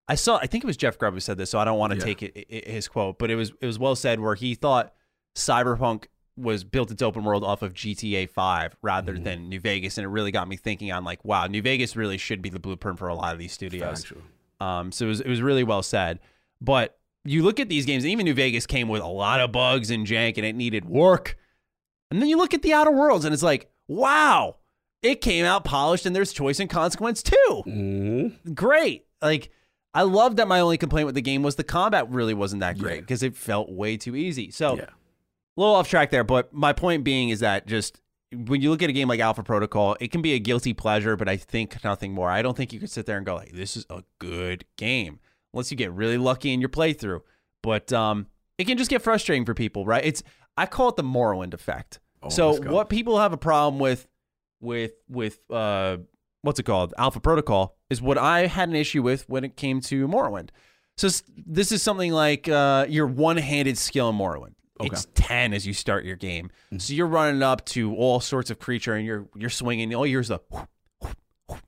I 0.07 0.15
saw, 0.15 0.37
I 0.37 0.47
think 0.47 0.63
it 0.63 0.67
was 0.67 0.77
Jeff 0.77 0.97
Grubb 0.97 1.13
who 1.13 1.19
said 1.19 1.37
this, 1.37 1.49
so 1.49 1.59
I 1.59 1.65
don't 1.65 1.77
want 1.79 1.91
to 1.93 1.97
Yeah. 1.99 2.03
take 2.05 2.23
it, 2.23 2.47
i- 2.51 2.69
his 2.71 2.87
quote, 2.87 3.19
but 3.19 3.29
it 3.31 3.35
was 3.35 3.51
it 3.61 3.65
was 3.65 3.77
well 3.79 3.95
said 3.95 4.19
where 4.19 4.35
he 4.35 4.55
thought 4.55 4.93
Cyberpunk 5.35 6.05
was 6.35 6.63
built 6.63 6.89
its 6.89 7.01
open 7.03 7.23
world 7.23 7.43
off 7.43 7.61
of 7.61 7.73
GTA 7.73 8.27
5 8.29 8.75
rather 8.81 9.13
Mm-hmm. 9.13 9.23
than 9.23 9.49
New 9.49 9.59
Vegas, 9.59 9.97
and 9.97 10.05
it 10.05 10.09
really 10.09 10.31
got 10.31 10.47
me 10.47 10.57
thinking 10.57 10.91
on 10.91 11.03
like, 11.03 11.23
wow, 11.23 11.45
New 11.47 11.61
Vegas 11.61 11.95
really 11.95 12.17
should 12.17 12.41
be 12.41 12.49
the 12.49 12.59
blueprint 12.59 12.97
for 12.97 13.07
a 13.07 13.15
lot 13.15 13.33
of 13.33 13.39
these 13.39 13.51
studios. 13.53 13.99
Factual. 14.03 14.21
Um, 14.59 14.91
so 14.91 15.05
it 15.05 15.09
was, 15.09 15.21
it 15.21 15.27
was 15.27 15.41
really 15.41 15.63
well 15.63 15.83
said. 15.83 16.19
But 16.59 16.97
you 17.23 17.43
look 17.43 17.59
at 17.59 17.69
these 17.69 17.85
games, 17.85 18.03
and 18.03 18.11
even 18.11 18.25
New 18.25 18.33
Vegas 18.33 18.65
came 18.65 18.87
with 18.89 19.01
a 19.01 19.07
lot 19.07 19.39
of 19.41 19.51
bugs 19.51 19.91
and 19.91 20.07
jank, 20.07 20.37
and 20.37 20.45
it 20.45 20.55
needed 20.55 20.85
work. 20.85 21.37
And 22.09 22.21
then 22.21 22.29
you 22.29 22.37
look 22.37 22.53
at 22.53 22.61
the 22.63 22.73
Outer 22.73 22.91
Worlds, 22.91 23.25
and 23.25 23.33
it's 23.33 23.43
like, 23.43 23.69
wow, 23.87 24.55
it 25.03 25.21
came 25.21 25.45
out 25.45 25.63
polished, 25.63 26.05
and 26.05 26.15
there's 26.15 26.33
choice 26.33 26.59
and 26.59 26.69
consequence 26.69 27.21
too. 27.21 27.63
Mhm. 27.67 28.55
Great. 28.55 29.05
Like, 29.21 29.49
I 29.93 30.01
love 30.03 30.37
that 30.37 30.47
my 30.47 30.59
only 30.59 30.77
complaint 30.77 31.05
with 31.05 31.15
the 31.15 31.21
game 31.21 31.43
was 31.43 31.55
the 31.55 31.63
combat 31.63 32.09
really 32.09 32.33
wasn't 32.33 32.61
that 32.61 32.77
great 32.79 32.95
Yeah. 32.95 33.01
because 33.01 33.21
it 33.23 33.35
felt 33.35 33.69
way 33.71 33.97
too 33.97 34.15
easy. 34.15 34.49
So, 34.49 34.75
Yeah. 34.77 34.83
a 34.85 35.57
little 35.61 35.75
off 35.75 35.87
track 35.89 36.09
there, 36.09 36.23
but 36.23 36.51
my 36.53 36.73
point 36.73 37.03
being 37.03 37.29
is 37.29 37.41
that 37.41 37.67
just 37.67 38.01
when 38.35 38.61
you 38.61 38.71
look 38.71 38.81
at 38.81 38.89
a 38.89 38.93
game 38.93 39.07
like 39.07 39.19
Alpha 39.19 39.43
Protocol, 39.43 39.95
it 39.99 40.11
can 40.11 40.23
be 40.23 40.33
a 40.33 40.39
guilty 40.39 40.73
pleasure, 40.73 41.15
but 41.15 41.29
I 41.29 41.37
think 41.37 41.83
nothing 41.83 42.13
more. 42.13 42.29
I 42.31 42.41
don't 42.41 42.57
think 42.57 42.73
you 42.73 42.79
could 42.79 42.89
sit 42.89 43.05
there 43.05 43.17
and 43.17 43.25
go 43.25 43.35
like, 43.35 43.51
"This 43.51 43.77
is 43.77 43.85
a 43.91 44.03
good 44.17 44.65
game," 44.77 45.19
unless 45.53 45.69
you 45.69 45.77
get 45.77 45.91
really 45.91 46.17
lucky 46.17 46.51
in 46.51 46.59
your 46.59 46.69
playthrough. 46.69 47.21
But 47.61 47.93
um, 47.93 48.25
it 48.57 48.65
can 48.65 48.77
just 48.79 48.89
get 48.89 49.03
frustrating 49.03 49.45
for 49.45 49.53
people, 49.53 49.85
right? 49.85 50.03
It's 50.03 50.23
I 50.57 50.65
call 50.65 50.89
it 50.89 50.95
the 50.95 51.03
Morrowind 51.03 51.53
effect. 51.53 51.99
so 52.29 52.47
Oh, 52.47 52.51
let's 52.53 52.65
what 52.65 52.89
people 52.89 53.19
have 53.19 53.33
a 53.33 53.37
problem 53.37 53.79
with, 53.79 54.07
with 54.63 54.93
with 55.09 55.39
uh, 55.51 55.97
what's 56.41 56.59
it 56.59 56.63
called, 56.63 56.93
Alpha 56.97 57.19
Protocol, 57.19 57.77
is 57.89 58.01
what 58.01 58.17
I 58.17 58.47
had 58.47 58.69
an 58.69 58.75
issue 58.75 59.03
with 59.03 59.27
when 59.29 59.43
it 59.43 59.55
came 59.57 59.81
to 59.81 60.07
Morrowind. 60.07 60.49
So 60.97 61.09
this 61.45 61.71
is 61.71 61.81
something 61.83 62.11
like 62.11 62.47
uh, 62.47 62.85
your 62.87 63.07
one-handed 63.07 63.77
skill 63.77 64.09
in 64.09 64.15
Morrowind. 64.15 64.53
It's 64.81 65.07
ten 65.13 65.53
as 65.53 65.65
you 65.67 65.73
start 65.73 66.03
your 66.03 66.15
game, 66.15 66.49
so 66.77 66.93
you're 66.93 67.07
running 67.07 67.41
up 67.43 67.63
to 67.67 67.95
all 67.95 68.19
sorts 68.19 68.49
of 68.49 68.59
creature 68.59 68.93
and 68.95 69.05
you're 69.05 69.27
you're 69.35 69.49
swinging. 69.49 69.93
All 69.95 70.05
you 70.05 70.13
hear 70.13 70.19
is 70.21 70.27
the 70.29 70.39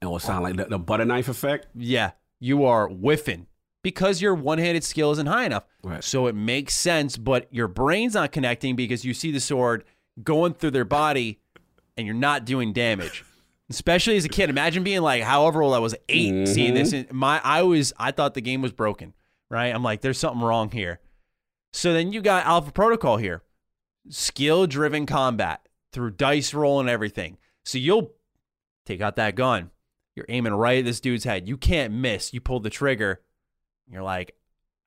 It 0.02 0.06
will 0.06 0.20
sound 0.20 0.44
like 0.44 0.56
the, 0.58 0.66
the 0.66 0.80
butter 0.80 1.06
knife 1.06 1.28
effect. 1.30 1.68
yeah, 1.76 2.12
you 2.40 2.66
are 2.66 2.88
whiffing 2.90 3.48
because 3.84 4.22
your 4.22 4.34
one-handed 4.34 4.84
skill 4.84 5.12
isn't 5.12 5.28
high 5.28 5.46
enough. 5.46 5.66
Right. 5.84 6.04
So 6.04 6.28
it 6.28 6.36
makes 6.36 6.74
sense, 6.74 7.18
but 7.18 7.48
your 7.52 7.68
brain's 7.68 8.16
not 8.16 8.32
connecting 8.32 8.76
because 8.76 9.06
you 9.06 9.14
see 9.14 9.32
the 9.32 9.40
sword 9.40 9.84
going 10.24 10.54
through 10.56 10.72
their 10.72 10.86
body 10.86 11.40
and 11.98 12.06
you're 12.06 12.16
not 12.16 12.46
doing 12.46 12.74
damage. 12.74 13.24
Especially 13.70 14.16
as 14.16 14.26
a 14.26 14.30
kid, 14.30 14.50
imagine 14.50 14.84
being 14.84 15.02
like, 15.02 15.24
however 15.24 15.64
old 15.64 15.74
I 15.74 15.80
was, 15.80 15.96
8 16.08 16.48
seeing 16.48 16.74
this. 16.76 16.94
Mm-hmm. 16.94 17.10
And 17.10 17.18
my, 17.18 17.42
I 17.44 17.64
was, 17.64 17.94
I 17.98 18.12
thought 18.12 18.36
the 18.36 18.42
game 18.42 18.62
was 18.62 18.72
broken. 18.72 19.14
Right? 19.50 19.74
I'm 19.74 19.84
like, 19.84 20.02
there's 20.02 20.20
something 20.20 20.42
wrong 20.42 20.72
here. 20.72 21.00
So 21.74 21.94
then 21.94 22.14
you 22.14 22.22
got 22.22 22.46
Alpha 22.46 22.72
Protocol 22.72 23.18
here, 23.18 23.44
skill-driven 24.10 25.06
combat 25.06 25.68
through 25.92 26.12
dice 26.12 26.54
roll 26.54 26.80
and 26.80 26.90
everything. 26.90 27.38
So 27.64 27.78
you'll 27.78 28.12
take 28.86 29.02
out 29.02 29.16
that 29.18 29.36
gun. 29.36 29.72
You're 30.16 30.26
aiming 30.30 30.54
right 30.54 30.80
at 30.80 30.86
this 30.86 31.00
dude's 31.00 31.26
head. 31.26 31.48
You 31.48 31.58
can't 31.58 31.94
miss. 31.94 32.34
You 32.34 32.40
pull 32.40 32.60
the 32.60 32.70
trigger. 32.70 33.22
You're 33.88 34.04
like, 34.04 34.36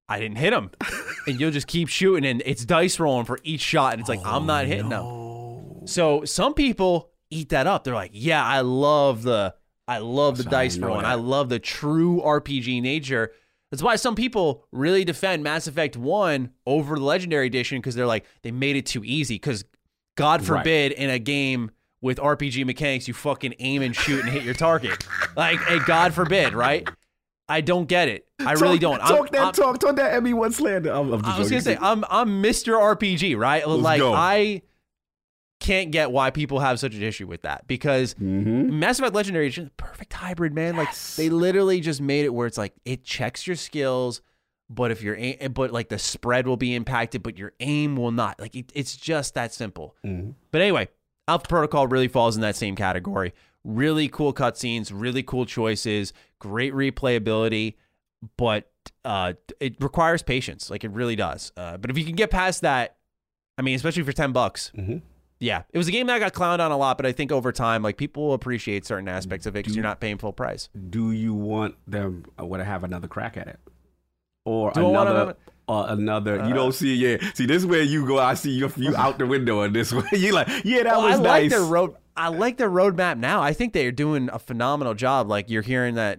I 0.09 0.18
didn't 0.18 0.39
hit 0.39 0.52
him. 0.52 0.70
and 1.26 1.39
you'll 1.39 1.51
just 1.51 1.66
keep 1.66 1.89
shooting, 1.89 2.24
and 2.24 2.43
it's 2.47 2.64
dice 2.64 2.98
rolling 2.98 3.26
for 3.26 3.39
each 3.43 3.60
shot. 3.60 3.93
And 3.93 4.01
it's 4.01 4.09
like, 4.09 4.24
I'm 4.24 4.47
not 4.47 4.66
hitting 4.66 4.93
oh, 4.93 5.18
him. 5.18 5.18
So 5.89 6.24
some 6.24 6.55
people 6.55 7.10
eat 7.31 7.48
that 7.51 7.66
up. 7.66 7.85
They're 7.85 7.94
like, 7.94 8.10
yeah, 8.15 8.44
I 8.44 8.60
love 8.60 9.23
the 9.23 9.55
I 9.86 9.98
love 9.98 10.36
the 10.36 10.43
So 10.44 10.51
dice 10.51 10.77
know 10.77 10.89
rolling. 10.89 11.06
I 11.06 11.15
love 11.15 11.48
the 11.48 11.59
true 11.59 12.20
RPG 12.24 12.82
nature. 12.82 13.32
That's 13.70 13.82
why 13.82 13.97
some 13.97 14.15
people 14.15 14.65
really 14.73 15.05
defend 15.05 15.43
Mass 15.43 15.66
Effect 15.66 15.97
1 15.97 16.51
over 16.66 16.97
the 16.97 17.02
Legendary 17.05 17.47
Edition 17.47 17.78
because 17.78 17.94
they're 17.94 18.06
like, 18.06 18.24
they 18.43 18.51
made 18.51 18.77
it 18.77 18.86
too 18.86 19.02
easy. 19.05 19.35
Because 19.36 19.65
God 20.16 20.40
Right. 20.47 20.59
forbid 20.59 20.93
in 20.93 21.10
a 21.10 21.19
game 21.19 21.70
with 22.01 22.19
RPG 22.19 22.65
mechanics, 22.65 23.09
you 23.09 23.15
fucking 23.15 23.55
aim 23.59 23.82
and 23.82 23.94
shoot 23.94 24.20
and 24.20 24.28
hit 24.31 24.43
your 24.43 24.55
target. 24.55 25.06
Like, 25.36 25.59
hey, 25.60 25.78
God 25.86 26.15
forbid, 26.15 26.55
right? 26.55 26.89
I 27.48 27.60
don't 27.62 27.86
get 27.86 28.09
it. 28.09 28.27
I 28.40 28.52
really 28.52 28.78
don't. 28.78 28.98
Talk, 29.01 29.10
I'm- 29.10 29.28
that 29.32 29.40
I'm- 29.43 29.52
talk. 29.52 29.78
Talk 29.81 29.97
that 29.97 30.12
Emmy 30.15 30.35
one 30.35 30.52
slander. 30.52 30.90
I'm, 30.93 31.12
I 31.24 31.39
was 31.39 31.48
gonna 31.51 31.62
say. 31.62 31.78
I'm 31.81 32.05
I'm 32.10 32.43
Mr. 32.43 32.78
RPG, 32.78 33.36
right? 33.39 33.66
like 33.66 34.01
go. 34.01 34.12
I 34.12 34.62
can't 35.60 35.90
get 35.90 36.10
why 36.12 36.30
people 36.30 36.60
have 36.60 36.78
such 36.78 36.94
an 36.94 37.02
issue 37.02 37.26
with 37.26 37.43
that 37.43 37.66
because 37.66 38.14
Mm-hmm. 38.14 38.78
Mass 38.78 38.98
Effect 38.98 39.14
Legendary 39.14 39.48
is 39.48 39.55
just 39.56 39.68
a 39.68 39.72
perfect 39.72 40.12
hybrid, 40.12 40.55
man. 40.55 40.76
Like 40.76 40.94
they 41.16 41.28
literally 41.30 41.80
just 41.80 42.01
made 42.01 42.24
it 42.24 42.32
where 42.32 42.47
it's 42.47 42.59
like 42.59 42.74
it 42.85 43.05
checks 43.05 43.47
your 43.47 43.56
skills 43.56 44.20
but 44.70 44.90
if 44.90 45.02
your 45.02 45.16
aim, 45.16 45.52
but 45.55 45.70
like 45.72 45.89
the 45.89 45.98
spread 45.98 46.47
will 46.47 46.59
be 46.59 46.74
impacted, 46.74 47.22
but 47.22 47.39
your 47.39 47.55
aim 47.59 47.97
will 47.97 48.10
not. 48.10 48.39
Like 48.39 48.55
it, 48.55 48.70
it's 48.74 48.94
just 48.97 49.32
that 49.35 49.55
simple. 49.55 49.97
But 50.02 50.60
anyway, 50.60 50.89
Alpha 51.26 51.47
Protocol 51.48 51.86
really 51.86 52.06
falls 52.09 52.36
in 52.36 52.43
that 52.43 52.55
same 52.55 52.76
category. 52.76 53.32
Really 53.64 54.09
cool 54.09 54.35
cutscenes, 54.35 54.90
really 54.94 55.22
cool 55.22 55.47
choices, 55.47 56.12
great 56.39 56.74
replayability, 56.74 57.76
but 58.36 58.70
uh, 59.06 59.32
it 59.59 59.76
requires 59.80 60.22
patience. 60.22 60.68
Like 60.70 60.85
it 60.85 60.90
really 60.90 61.16
does. 61.16 61.51
Uh, 61.56 61.78
but 61.78 61.90
if 61.90 61.97
you 61.97 62.05
can 62.05 62.14
get 62.14 62.30
past 62.30 62.60
that, 62.60 62.97
I 63.56 63.62
mean, 63.62 63.74
especially 63.74 64.02
for 64.02 64.12
ten 64.12 64.32
bucks, 64.32 64.70
Mhm. 64.76 65.01
Yeah, 65.40 65.62
it 65.73 65.78
was 65.78 65.89
a 65.89 65.93
game 65.93 66.06
that 66.09 66.19
got 66.19 66.32
clowned 66.32 66.60
on 66.60 66.70
a 66.73 66.77
lot. 66.77 66.97
But 66.97 67.06
I 67.06 67.12
think 67.12 67.31
over 67.32 67.52
time, 67.52 67.82
like 67.82 67.97
people 67.97 68.27
will 68.28 68.35
appreciate 68.35 68.85
certain 68.86 69.09
aspects 69.09 69.47
of 69.47 69.55
it 69.55 69.60
because 69.60 69.77
you're 69.77 69.82
not 69.85 70.01
paying 70.01 70.19
full 70.19 70.32
price. 70.32 70.69
Do 70.90 71.12
you 71.12 71.35
want 71.35 71.77
them? 71.86 72.24
uh, 72.40 72.44
Want 72.44 72.60
to 72.60 72.65
have 72.65 72.85
another 72.85 73.09
crack 73.09 73.36
at 73.36 73.47
it, 73.48 73.59
or 74.44 74.73
Do 74.73 74.89
another? 74.89 75.32
to- 75.35 75.36
Uh, 75.70 75.85
another, 75.90 76.48
you 76.48 76.55
don't 76.55 76.73
see, 76.73 76.94
yeah. 76.94 77.19
See, 77.35 77.44
this 77.44 77.59
is 77.59 77.66
where 77.66 77.82
you 77.82 78.06
go. 78.06 78.19
I 78.19 78.32
see 78.32 78.52
you, 78.52 78.73
you 78.77 78.97
out 78.97 79.19
the 79.19 79.27
window 79.27 79.62
on 79.65 79.74
this 79.74 79.93
way. 79.93 80.02
you're 80.12 80.32
like, 80.32 80.48
yeah, 80.65 80.82
that 80.85 80.97
Well, 80.97 81.02
was 81.02 81.20
I 81.20 81.23
nice. 81.23 81.24
like 81.43 81.51
their 81.51 81.62
road. 81.62 81.94
I 82.16 82.28
like 82.28 82.56
their 82.56 82.70
roadmap 82.70 83.19
now. 83.19 83.43
I 83.43 83.52
think 83.52 83.74
they're 83.74 83.93
doing 83.93 84.31
a 84.32 84.39
phenomenal 84.39 84.94
job. 84.94 85.28
Like 85.28 85.51
you're 85.51 85.60
hearing 85.62 85.97
that, 85.97 86.19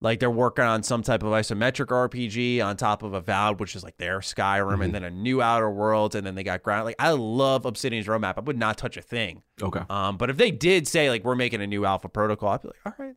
like 0.00 0.20
they're 0.20 0.30
working 0.30 0.64
on 0.64 0.82
some 0.82 1.02
type 1.02 1.22
of 1.22 1.30
isometric 1.30 1.86
RPG 1.86 2.62
on 2.64 2.76
top 2.76 3.02
of 3.02 3.14
Avowed, 3.14 3.60
which 3.60 3.74
is 3.74 3.82
like 3.82 3.96
their 3.96 4.20
Skyrim, 4.20 4.72
Mm-hmm. 4.74 4.82
and 4.82 4.94
then 4.94 5.04
a 5.04 5.10
new 5.10 5.40
Outer 5.40 5.70
Worlds, 5.70 6.14
and 6.14 6.26
then 6.26 6.34
they 6.34 6.42
got 6.44 6.62
ground. 6.62 6.84
Like 6.84 6.96
I 6.98 7.12
love 7.12 7.64
Obsidian's 7.64 8.06
roadmap. 8.06 8.34
I 8.36 8.40
would 8.40 8.58
not 8.58 8.76
touch 8.78 8.96
a 8.96 9.02
thing. 9.02 9.42
okay. 9.62 9.80
Um, 9.88 10.16
but 10.16 10.28
if 10.30 10.36
they 10.36 10.50
did 10.50 10.86
say 10.86 11.08
like 11.10 11.24
we're 11.24 11.34
making 11.34 11.62
a 11.62 11.66
new 11.66 11.84
Alpha 11.84 12.08
Protocol, 12.08 12.50
I'd 12.50 12.62
be 12.62 12.68
like, 12.68 12.76
all 12.84 12.92
right. 12.98 13.14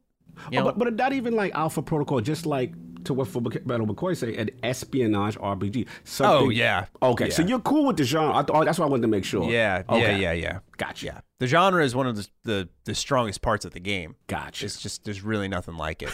You 0.51 0.59
Oh, 0.61 0.63
but, 0.63 0.79
but 0.79 0.93
not 0.95 1.11
even 1.11 1.35
like 1.35 1.53
Alpha 1.53 1.81
Protocol, 1.81 2.21
just 2.21 2.45
like 2.45 2.73
to 3.03 3.13
what 3.13 3.27
Full 3.27 3.41
Metal 3.41 3.85
McCoy 3.85 4.15
say, 4.15 4.37
an 4.37 4.49
espionage 4.63 5.37
RPG. 5.37 5.85
Something, 6.05 6.47
Oh, 6.47 6.49
yeah. 6.49 6.85
Okay, 7.01 7.29
so 7.29 7.41
you're 7.41 7.59
cool 7.59 7.85
with 7.87 7.97
the 7.97 8.03
genre. 8.05 8.33
I 8.37 8.43
th- 8.43 8.51
oh, 8.53 8.63
that's 8.63 8.79
why 8.79 8.85
I 8.85 8.89
wanted 8.89 9.01
to 9.01 9.07
make 9.09 9.25
sure. 9.25 9.43
yeah, 9.49 9.83
yeah, 9.89 9.95
Okay. 9.95 10.21
yeah, 10.21 10.31
yeah. 10.31 10.59
Gotcha. 10.77 11.05
Yeah, 11.07 11.19
the 11.39 11.47
genre 11.47 11.83
is 11.83 11.93
one 11.93 12.07
of 12.07 12.15
the 12.15 12.27
the, 12.45 12.69
the 12.85 12.95
strongest 12.95 13.41
parts 13.41 13.65
of 13.65 13.73
the 13.73 13.81
game. 13.81 14.15
Gotcha. 14.27 14.65
It's 14.65 14.81
just 14.81 15.03
there's 15.03 15.21
really 15.21 15.49
nothing 15.49 15.75
like 15.75 16.01
it. 16.03 16.09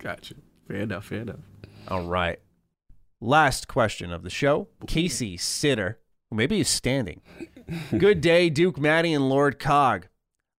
Gotcha. 0.00 0.34
Fair 0.66 0.78
enough. 0.78 1.04
Fair 1.06 1.20
enough. 1.20 1.40
All 1.88 2.04
right. 2.04 2.38
Last 3.20 3.68
question 3.68 4.12
of 4.12 4.22
the 4.22 4.30
show. 4.30 4.68
Casey 4.86 5.36
Sitter, 5.36 5.98
maybe 6.30 6.56
he's 6.56 6.68
standing. 6.68 7.20
Good 7.98 8.20
day, 8.20 8.48
Duke 8.48 8.78
Matty 8.78 9.12
and 9.12 9.28
Lord 9.28 9.58
Cog. 9.58 10.08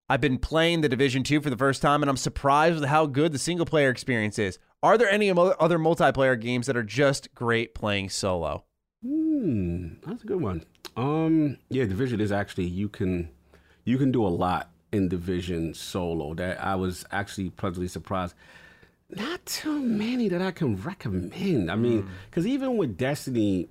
I've 0.08 0.20
been 0.20 0.38
playing 0.38 0.80
the 0.80 0.88
Division 0.88 1.24
2 1.24 1.40
for 1.40 1.50
the 1.50 1.56
first 1.56 1.82
time, 1.82 2.02
and 2.02 2.10
I'm 2.10 2.16
surprised 2.16 2.78
with 2.78 2.88
how 2.88 3.06
good 3.06 3.32
the 3.32 3.38
single 3.38 3.66
player 3.66 3.88
experience 3.88 4.38
is. 4.38 4.58
Are 4.82 4.98
there 4.98 5.08
any 5.08 5.30
other 5.30 5.78
multiplayer 5.78 6.38
games 6.38 6.66
that 6.66 6.76
are 6.76 6.82
just 6.82 7.34
great 7.34 7.74
playing 7.74 8.10
solo? 8.10 8.64
Hmm, 9.02 9.94
that's 10.06 10.22
a 10.22 10.26
good 10.26 10.40
one. 10.40 10.64
Um, 10.96 11.56
yeah, 11.70 11.84
division 11.84 12.20
is 12.20 12.30
actually 12.30 12.66
you 12.66 12.88
can 12.88 13.30
you 13.84 13.96
can 13.96 14.12
do 14.12 14.24
a 14.24 14.28
lot 14.28 14.70
in 14.92 15.08
division 15.08 15.72
solo. 15.74 16.34
That 16.34 16.62
I 16.62 16.74
was 16.74 17.04
actually 17.10 17.50
pleasantly 17.50 17.88
surprised. 17.88 18.34
Not 19.14 19.44
too 19.46 19.78
many 19.80 20.28
that 20.28 20.40
I 20.42 20.50
can 20.50 20.76
recommend. 20.82 21.70
I 21.70 21.76
mean, 21.76 22.08
because 22.30 22.46
even 22.46 22.76
with 22.76 22.96
Destiny, 22.96 23.68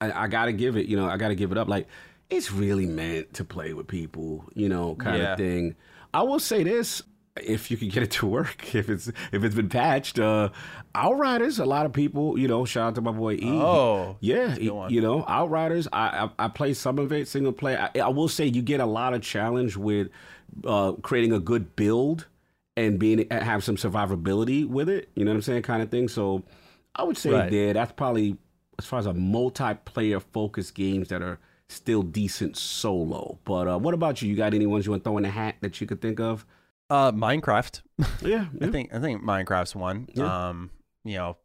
I, 0.00 0.24
I 0.24 0.26
gotta 0.28 0.52
give 0.52 0.76
it. 0.76 0.86
You 0.86 0.96
know, 0.96 1.06
I 1.08 1.16
gotta 1.16 1.34
give 1.34 1.52
it 1.52 1.58
up. 1.58 1.68
Like 1.68 1.86
it's 2.30 2.52
really 2.52 2.86
meant 2.86 3.32
to 3.34 3.44
play 3.44 3.72
with 3.72 3.86
people. 3.86 4.44
You 4.54 4.68
know, 4.68 4.94
kind 4.96 5.18
Yeah. 5.18 5.32
of 5.32 5.38
thing. 5.38 5.74
I 6.12 6.22
will 6.22 6.40
say 6.40 6.62
this. 6.64 7.02
If 7.40 7.70
you 7.70 7.76
can 7.76 7.88
get 7.88 8.02
it 8.02 8.10
to 8.12 8.26
work, 8.26 8.74
if 8.74 8.90
it's 8.90 9.06
if 9.32 9.44
it's 9.44 9.54
been 9.54 9.68
patched, 9.68 10.18
uh, 10.18 10.48
Outriders, 10.94 11.60
a 11.60 11.64
lot 11.64 11.86
of 11.86 11.92
people, 11.92 12.36
you 12.36 12.48
know, 12.48 12.64
shout 12.64 12.88
out 12.88 12.94
to 12.96 13.00
my 13.00 13.12
boy 13.12 13.34
E. 13.34 13.40
Oh, 13.44 14.16
Yeah, 14.20 14.48
that's 14.48 14.58
a 14.58 14.62
good 14.64 14.70
one. 14.72 14.92
you 14.92 15.00
know, 15.00 15.24
Outriders. 15.28 15.86
I, 15.92 16.24
I 16.38 16.46
I 16.46 16.48
play 16.48 16.74
some 16.74 16.98
of 16.98 17.12
it 17.12 17.28
single 17.28 17.52
player. 17.52 17.88
I, 17.94 18.00
I 18.00 18.08
will 18.08 18.26
say 18.28 18.44
you 18.46 18.60
get 18.60 18.80
a 18.80 18.86
lot 18.86 19.14
of 19.14 19.22
challenge 19.22 19.76
with 19.76 20.08
uh, 20.64 20.92
creating 21.02 21.32
a 21.32 21.38
good 21.38 21.76
build 21.76 22.26
and 22.78 22.98
being 22.98 23.26
have 23.30 23.64
some 23.64 23.76
survivability 23.76 24.66
with 24.66 24.88
it. 24.88 25.08
You 25.14 25.24
know 25.24 25.32
what 25.32 25.36
I'm 25.36 25.42
saying, 25.42 25.62
kind 25.62 25.82
of 25.82 25.90
thing. 25.90 26.08
So 26.08 26.44
I 26.94 27.02
would 27.02 27.18
say 27.18 27.30
Right. 27.30 27.50
there. 27.50 27.72
That's 27.72 27.92
probably 27.92 28.36
as 28.78 28.86
far 28.86 28.98
as 29.00 29.06
a 29.06 29.12
multiplayer 29.12 30.22
focused 30.22 30.74
games 30.74 31.08
that 31.08 31.22
are 31.22 31.38
still 31.68 32.02
decent 32.02 32.56
solo. 32.56 33.38
But 33.44 33.68
uh, 33.68 33.78
what 33.78 33.94
about 33.94 34.22
you? 34.22 34.28
You 34.30 34.36
got 34.36 34.54
any 34.54 34.66
ones 34.66 34.86
you 34.86 34.92
want 34.92 35.02
to 35.02 35.10
throw 35.10 35.16
in 35.18 35.24
the 35.24 35.30
hat 35.30 35.56
that 35.60 35.80
you 35.80 35.86
could 35.86 36.00
think 36.00 36.20
of? 36.20 36.46
Uh, 36.88 37.12
Minecraft. 37.12 37.82
Yeah, 38.22 38.46
I 38.62 38.68
think 38.68 38.94
I 38.94 39.00
think 39.00 39.22
Minecraft's 39.22 39.74
one. 39.74 40.08
Yeah. 40.14 40.48
Um, 40.48 40.70
you 41.04 41.16
know, 41.16 41.36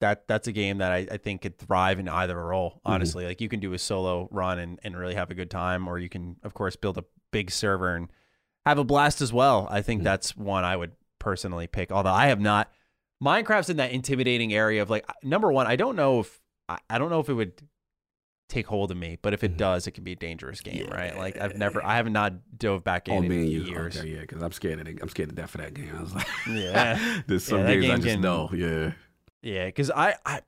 that 0.00 0.26
that's 0.28 0.46
a 0.48 0.52
game 0.52 0.78
that 0.78 0.92
I, 0.92 1.06
I 1.10 1.16
think 1.16 1.42
could 1.42 1.58
thrive 1.58 1.98
in 1.98 2.08
either 2.08 2.36
role. 2.36 2.70
Mm-hmm. 2.70 2.92
Honestly, 2.92 3.24
like 3.26 3.40
you 3.40 3.48
can 3.48 3.60
do 3.60 3.72
a 3.72 3.78
solo 3.78 4.28
run 4.30 4.58
and, 4.58 4.78
and 4.84 4.96
really 4.96 5.14
have 5.14 5.30
a 5.30 5.34
good 5.34 5.50
time, 5.50 5.88
or 5.88 5.98
you 5.98 6.08
can, 6.08 6.36
of 6.42 6.54
course, 6.54 6.76
build 6.76 6.98
a 6.98 7.04
big 7.32 7.50
server 7.50 7.94
and 7.96 8.08
have 8.66 8.78
a 8.78 8.84
blast 8.84 9.20
as 9.20 9.32
well. 9.32 9.66
I 9.70 9.78
Mm-hmm. 9.78 9.86
think 9.86 10.02
that's 10.04 10.36
one 10.36 10.64
I 10.64 10.76
would 10.76 10.92
personally 11.18 11.66
pick. 11.66 11.90
Although 11.92 12.10
I 12.10 12.26
have 12.28 12.40
not. 12.40 12.70
Minecraft's 13.22 13.70
in 13.70 13.76
that 13.76 13.92
intimidating 13.92 14.52
area 14.52 14.82
of 14.82 14.90
like 14.90 15.04
number 15.22 15.52
one. 15.52 15.66
I 15.68 15.76
don't 15.76 15.94
know 15.94 16.20
if 16.20 16.40
I, 16.68 16.98
don't 16.98 17.10
know 17.10 17.20
if 17.20 17.28
it 17.28 17.34
would 17.34 17.52
take 18.48 18.66
hold 18.66 18.90
of 18.90 18.96
me, 18.96 19.16
but 19.22 19.32
if 19.32 19.44
it 19.44 19.56
does, 19.56 19.86
it 19.86 19.92
can 19.92 20.02
be 20.04 20.12
a 20.12 20.16
dangerous 20.16 20.60
game, 20.60 20.88
right? 20.90 21.16
Like 21.16 21.36
I've 21.38 21.56
never, 21.56 21.84
I 21.84 21.96
have 21.96 22.10
not 22.10 22.32
dove 22.58 22.82
back 22.82 23.06
in 23.08 23.14
Oh 23.14 23.22
in 23.22 23.32
years. 23.46 23.96
Okay, 23.96 24.08
yeah, 24.08 24.20
because 24.22 24.42
I'm 24.42 24.50
scared 24.52 24.80
of 24.80 24.88
it. 24.88 24.98
I'm 25.00 25.08
scared 25.08 25.28
to 25.28 25.34
death 25.36 25.50
for 25.50 25.58
that 25.58 25.72
game. 25.72 25.92
I 25.96 26.00
was 26.02 26.14
like, 26.14 26.26
Yeah. 26.48 27.22
there's 27.28 27.44
some 27.44 27.60
Yeah, 27.60 27.74
games 27.76 27.90
I 27.90 27.94
just 27.96 28.06
can- 28.08 28.20
know. 28.22 28.50
Yeah, 28.52 28.92
Yeah, 29.42 29.66
because 29.66 29.90
I, 29.92 30.16
I, 30.26 30.40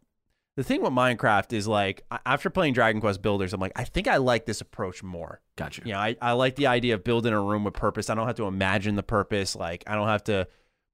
the 0.56 0.62
thing 0.62 0.82
with 0.82 0.92
Minecraft 0.92 1.52
is 1.52 1.66
like 1.66 2.04
after 2.24 2.48
playing 2.48 2.74
Dragon 2.74 3.00
Quest 3.00 3.22
Builders, 3.22 3.52
I'm 3.52 3.60
like, 3.60 3.72
I 3.74 3.84
think 3.84 4.06
I 4.06 4.18
like 4.18 4.46
this 4.46 4.60
approach 4.60 5.02
more. 5.02 5.40
gotcha. 5.56 5.82
You 5.84 5.92
know, 5.92 5.98
I, 5.98 6.16
I 6.22 6.32
like 6.32 6.54
the 6.54 6.68
idea 6.68 6.94
of 6.94 7.02
building 7.02 7.32
a 7.32 7.40
room 7.40 7.64
with 7.64 7.74
purpose. 7.74 8.08
I 8.08 8.14
don't 8.14 8.26
have 8.26 8.36
to 8.36 8.46
imagine 8.46 8.94
the 8.94 9.02
purpose. 9.02 9.56
Like, 9.56 9.82
I 9.86 9.94
don't 9.94 10.08
have 10.08 10.24
to 10.24 10.46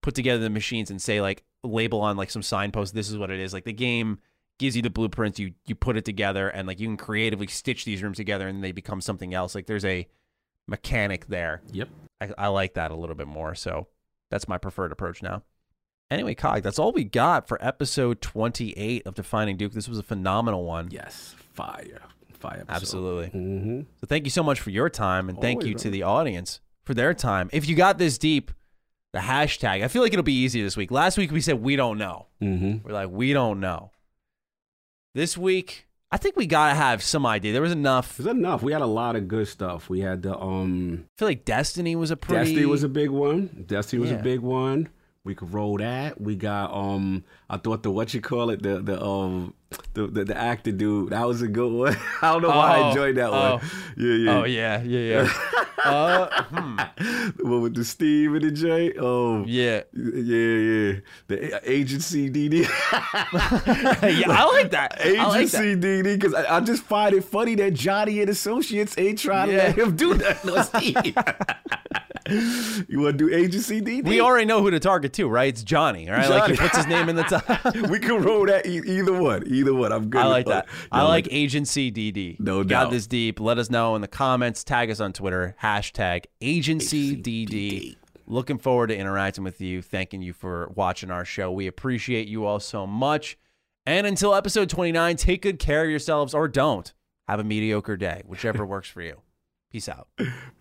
put 0.02 0.14
together 0.14 0.42
the 0.42 0.50
machines 0.50 0.90
and 0.90 1.00
say 1.00 1.20
like 1.20 1.42
label 1.62 2.00
on 2.00 2.16
like 2.16 2.30
some 2.30 2.42
signpost. 2.42 2.94
This 2.94 3.10
is 3.10 3.18
what 3.18 3.30
it 3.30 3.38
is. 3.38 3.52
Like 3.52 3.64
the 3.64 3.72
game 3.72 4.18
gives 4.58 4.76
you 4.76 4.82
the 4.82 4.90
blueprints. 4.90 5.38
You 5.38 5.52
you 5.66 5.74
put 5.74 5.96
it 5.96 6.04
together 6.04 6.48
and 6.48 6.66
like 6.66 6.80
you 6.80 6.86
can 6.86 6.96
creatively 6.96 7.46
stitch 7.46 7.84
these 7.84 8.02
rooms 8.02 8.16
together 8.16 8.48
and 8.48 8.64
they 8.64 8.72
become 8.72 9.00
something 9.00 9.34
else. 9.34 9.54
Like 9.54 9.66
there's 9.66 9.84
a 9.84 10.06
mechanic 10.66 11.26
there. 11.26 11.60
Yep. 11.72 11.88
I, 12.20 12.30
I 12.38 12.46
like 12.48 12.74
that 12.74 12.90
a 12.90 12.96
little 12.96 13.16
bit 13.16 13.28
more. 13.28 13.54
So 13.54 13.88
that's 14.30 14.48
my 14.48 14.56
preferred 14.56 14.92
approach 14.92 15.22
now. 15.22 15.42
Anyway, 16.10 16.34
Cog, 16.34 16.62
that's 16.62 16.78
all 16.78 16.92
we 16.92 17.04
got 17.04 17.46
for 17.46 17.56
episode 17.64 18.20
28 18.20 19.06
of 19.06 19.14
Defining 19.14 19.56
Duke. 19.56 19.72
This 19.72 19.88
was 19.88 19.98
a 19.98 20.02
phenomenal 20.02 20.64
one. 20.64 20.88
Yes, 20.90 21.34
fire, 21.52 22.00
fire. 22.32 22.64
Absolutely. 22.68 23.26
Mm-hmm. 23.28 23.80
So 24.00 24.06
thank 24.08 24.24
you 24.24 24.30
so 24.30 24.42
much 24.42 24.60
for 24.60 24.70
your 24.70 24.88
time, 24.90 25.28
and 25.28 25.40
thank 25.40 25.58
Always, 25.58 25.68
you 25.68 25.74
bro. 25.74 25.82
to 25.82 25.90
the 25.90 26.02
audience 26.02 26.60
for 26.82 26.94
their 26.94 27.14
time. 27.14 27.48
If 27.52 27.68
you 27.68 27.76
got 27.76 27.98
this 27.98 28.18
deep, 28.18 28.50
the 29.12 29.20
hashtag, 29.20 29.84
I 29.84 29.88
feel 29.88 30.02
like 30.02 30.12
it'll 30.12 30.24
be 30.24 30.32
easy 30.34 30.60
this 30.62 30.76
week. 30.76 30.90
Last 30.90 31.16
week 31.16 31.30
we 31.30 31.40
said 31.40 31.62
we 31.62 31.76
don't 31.76 31.96
know. 31.98 32.26
Mm-hmm. 32.42 32.86
We're 32.88 32.92
like, 32.94 33.10
we 33.10 33.32
don't 33.32 33.60
know. 33.60 33.92
This 35.14 35.38
week, 35.38 35.86
I 36.10 36.16
think 36.16 36.36
we 36.36 36.46
got 36.46 36.70
to 36.70 36.74
have 36.74 37.02
some 37.04 37.24
idea. 37.26 37.52
There 37.52 37.62
was 37.62 37.70
enough. 37.72 38.18
It's 38.18 38.28
enough. 38.28 38.62
We 38.62 38.72
had 38.72 38.82
a 38.82 38.86
lot 38.86 39.14
of 39.16 39.28
good 39.28 39.46
stuff. 39.46 39.88
We 39.88 40.00
had 40.00 40.22
the 40.22 40.36
um, 40.36 41.04
I 41.04 41.18
feel 41.18 41.28
like 41.28 41.44
Destiny 41.44 41.94
was 41.94 42.10
a 42.10 42.16
pretty. 42.16 42.46
Destiny 42.46 42.66
was 42.66 42.82
a 42.82 42.88
big 42.88 43.10
one. 43.10 43.64
Destiny 43.68 44.00
was 44.00 44.10
Yeah. 44.10 44.18
a 44.18 44.22
big 44.22 44.40
one. 44.40 44.88
We 45.22 45.34
could 45.34 45.52
roll 45.52 45.76
that. 45.76 46.18
We 46.18 46.34
got 46.34 46.74
um, 46.74 47.24
I 47.50 47.58
thought 47.58 47.82
the 47.82 47.90
what 47.90 48.14
you 48.14 48.22
call 48.22 48.48
it 48.48 48.62
the 48.62 48.80
the 48.80 49.04
um 49.04 49.52
the 49.92 50.06
the, 50.06 50.24
the 50.24 50.36
actor 50.36 50.72
dude 50.72 51.10
that 51.10 51.26
was 51.28 51.42
a 51.42 51.48
good 51.48 51.70
one. 51.70 51.94
I 52.22 52.32
don't 52.32 52.40
know 52.40 52.48
why 52.48 52.78
Oh, 52.78 52.84
I 52.84 52.88
enjoyed 52.88 53.16
that 53.16 53.28
oh. 53.28 53.56
one. 53.56 53.60
Yeah, 53.98 54.14
yeah. 54.14 54.38
Oh, 54.38 54.44
yeah, 54.44 54.82
yeah, 54.82 55.22
yeah. 55.22 55.32
uh, 55.84 56.42
hmm. 56.44 56.76
The 57.36 57.44
one 57.44 57.60
with 57.60 57.74
the 57.74 57.84
Steve 57.84 58.32
and 58.32 58.42
the 58.44 58.50
J. 58.50 58.94
Oh, 58.98 59.44
Yeah. 59.46 59.82
yeah, 59.92 60.56
yeah. 60.94 61.00
The 61.26 61.70
agency 61.70 62.30
DD. 62.30 62.62
yeah, 62.62 64.24
I 64.30 64.44
like 64.54 64.70
that. 64.70 64.96
I 65.04 65.26
like 65.26 65.50
that. 65.50 65.60
Agency 65.62 65.76
DD 65.76 66.02
because 66.18 66.32
I, 66.32 66.56
I 66.56 66.60
just 66.60 66.82
find 66.84 67.14
it 67.14 67.24
funny 67.24 67.54
that 67.56 67.74
Johnny 67.74 68.20
and 68.22 68.30
Associates 68.30 68.96
ain't 68.96 69.18
trying 69.18 69.50
to 69.50 69.56
let 69.58 69.76
him 69.76 69.96
do 69.96 70.14
that. 70.14 70.42
No, 70.46 70.62
Steve. 70.62 71.14
You 72.30 73.00
want 73.00 73.18
to 73.18 73.28
do 73.28 73.34
Agency 73.34 73.80
DD? 73.80 74.04
We 74.04 74.20
already 74.20 74.44
know 74.46 74.62
who 74.62 74.70
to 74.70 74.80
target 74.80 75.12
too, 75.12 75.28
right? 75.28 75.48
It's 75.48 75.62
Johnny, 75.62 76.08
right? 76.08 76.28
Like 76.28 76.50
he 76.50 76.56
puts 76.56 76.76
his 76.76 76.86
name 76.86 77.08
in 77.08 77.16
the 77.16 77.24
top. 77.24 77.74
we 77.90 77.98
can 77.98 78.22
roll 78.22 78.46
that 78.46 78.66
e- 78.66 78.82
either 78.84 79.12
one. 79.12 79.46
Either 79.46 79.74
one. 79.74 79.92
I'm 79.92 80.08
good. 80.08 80.20
I 80.20 80.26
like 80.26 80.46
that. 80.46 80.66
both. 80.66 80.88
I 80.92 81.00
No, 81.00 81.08
like 81.08 81.28
Agency 81.30 81.90
DD. 81.90 82.38
No 82.40 82.62
doubt. 82.62 82.84
Got 82.84 82.90
this 82.90 83.06
deep. 83.06 83.40
Let 83.40 83.58
us 83.58 83.70
know 83.70 83.94
in 83.96 84.02
the 84.02 84.08
comments. 84.08 84.64
Tag 84.64 84.90
us 84.90 85.00
on 85.00 85.12
Twitter. 85.12 85.56
Hashtag 85.62 86.24
Agency 86.40 87.16
DD. 87.16 87.96
Looking 88.26 88.58
forward 88.58 88.88
to 88.88 88.96
interacting 88.96 89.42
with 89.42 89.60
you. 89.60 89.82
Thanking 89.82 90.22
you 90.22 90.32
for 90.32 90.70
watching 90.74 91.10
our 91.10 91.24
show. 91.24 91.50
We 91.50 91.66
appreciate 91.66 92.28
you 92.28 92.44
all 92.46 92.60
so 92.60 92.86
much. 92.86 93.36
And 93.86 94.06
until 94.06 94.34
episode 94.34 94.68
29, 94.68 95.16
take 95.16 95.42
good 95.42 95.58
care 95.58 95.82
of 95.84 95.90
yourselves 95.90 96.32
or 96.32 96.46
don't. 96.46 96.92
Have 97.26 97.40
a 97.40 97.44
mediocre 97.44 97.96
day, 97.96 98.22
whichever 98.26 98.64
works 98.66 98.88
for 98.88 99.02
you. 99.02 99.20
Peace 99.72 99.88
out. 99.88 100.08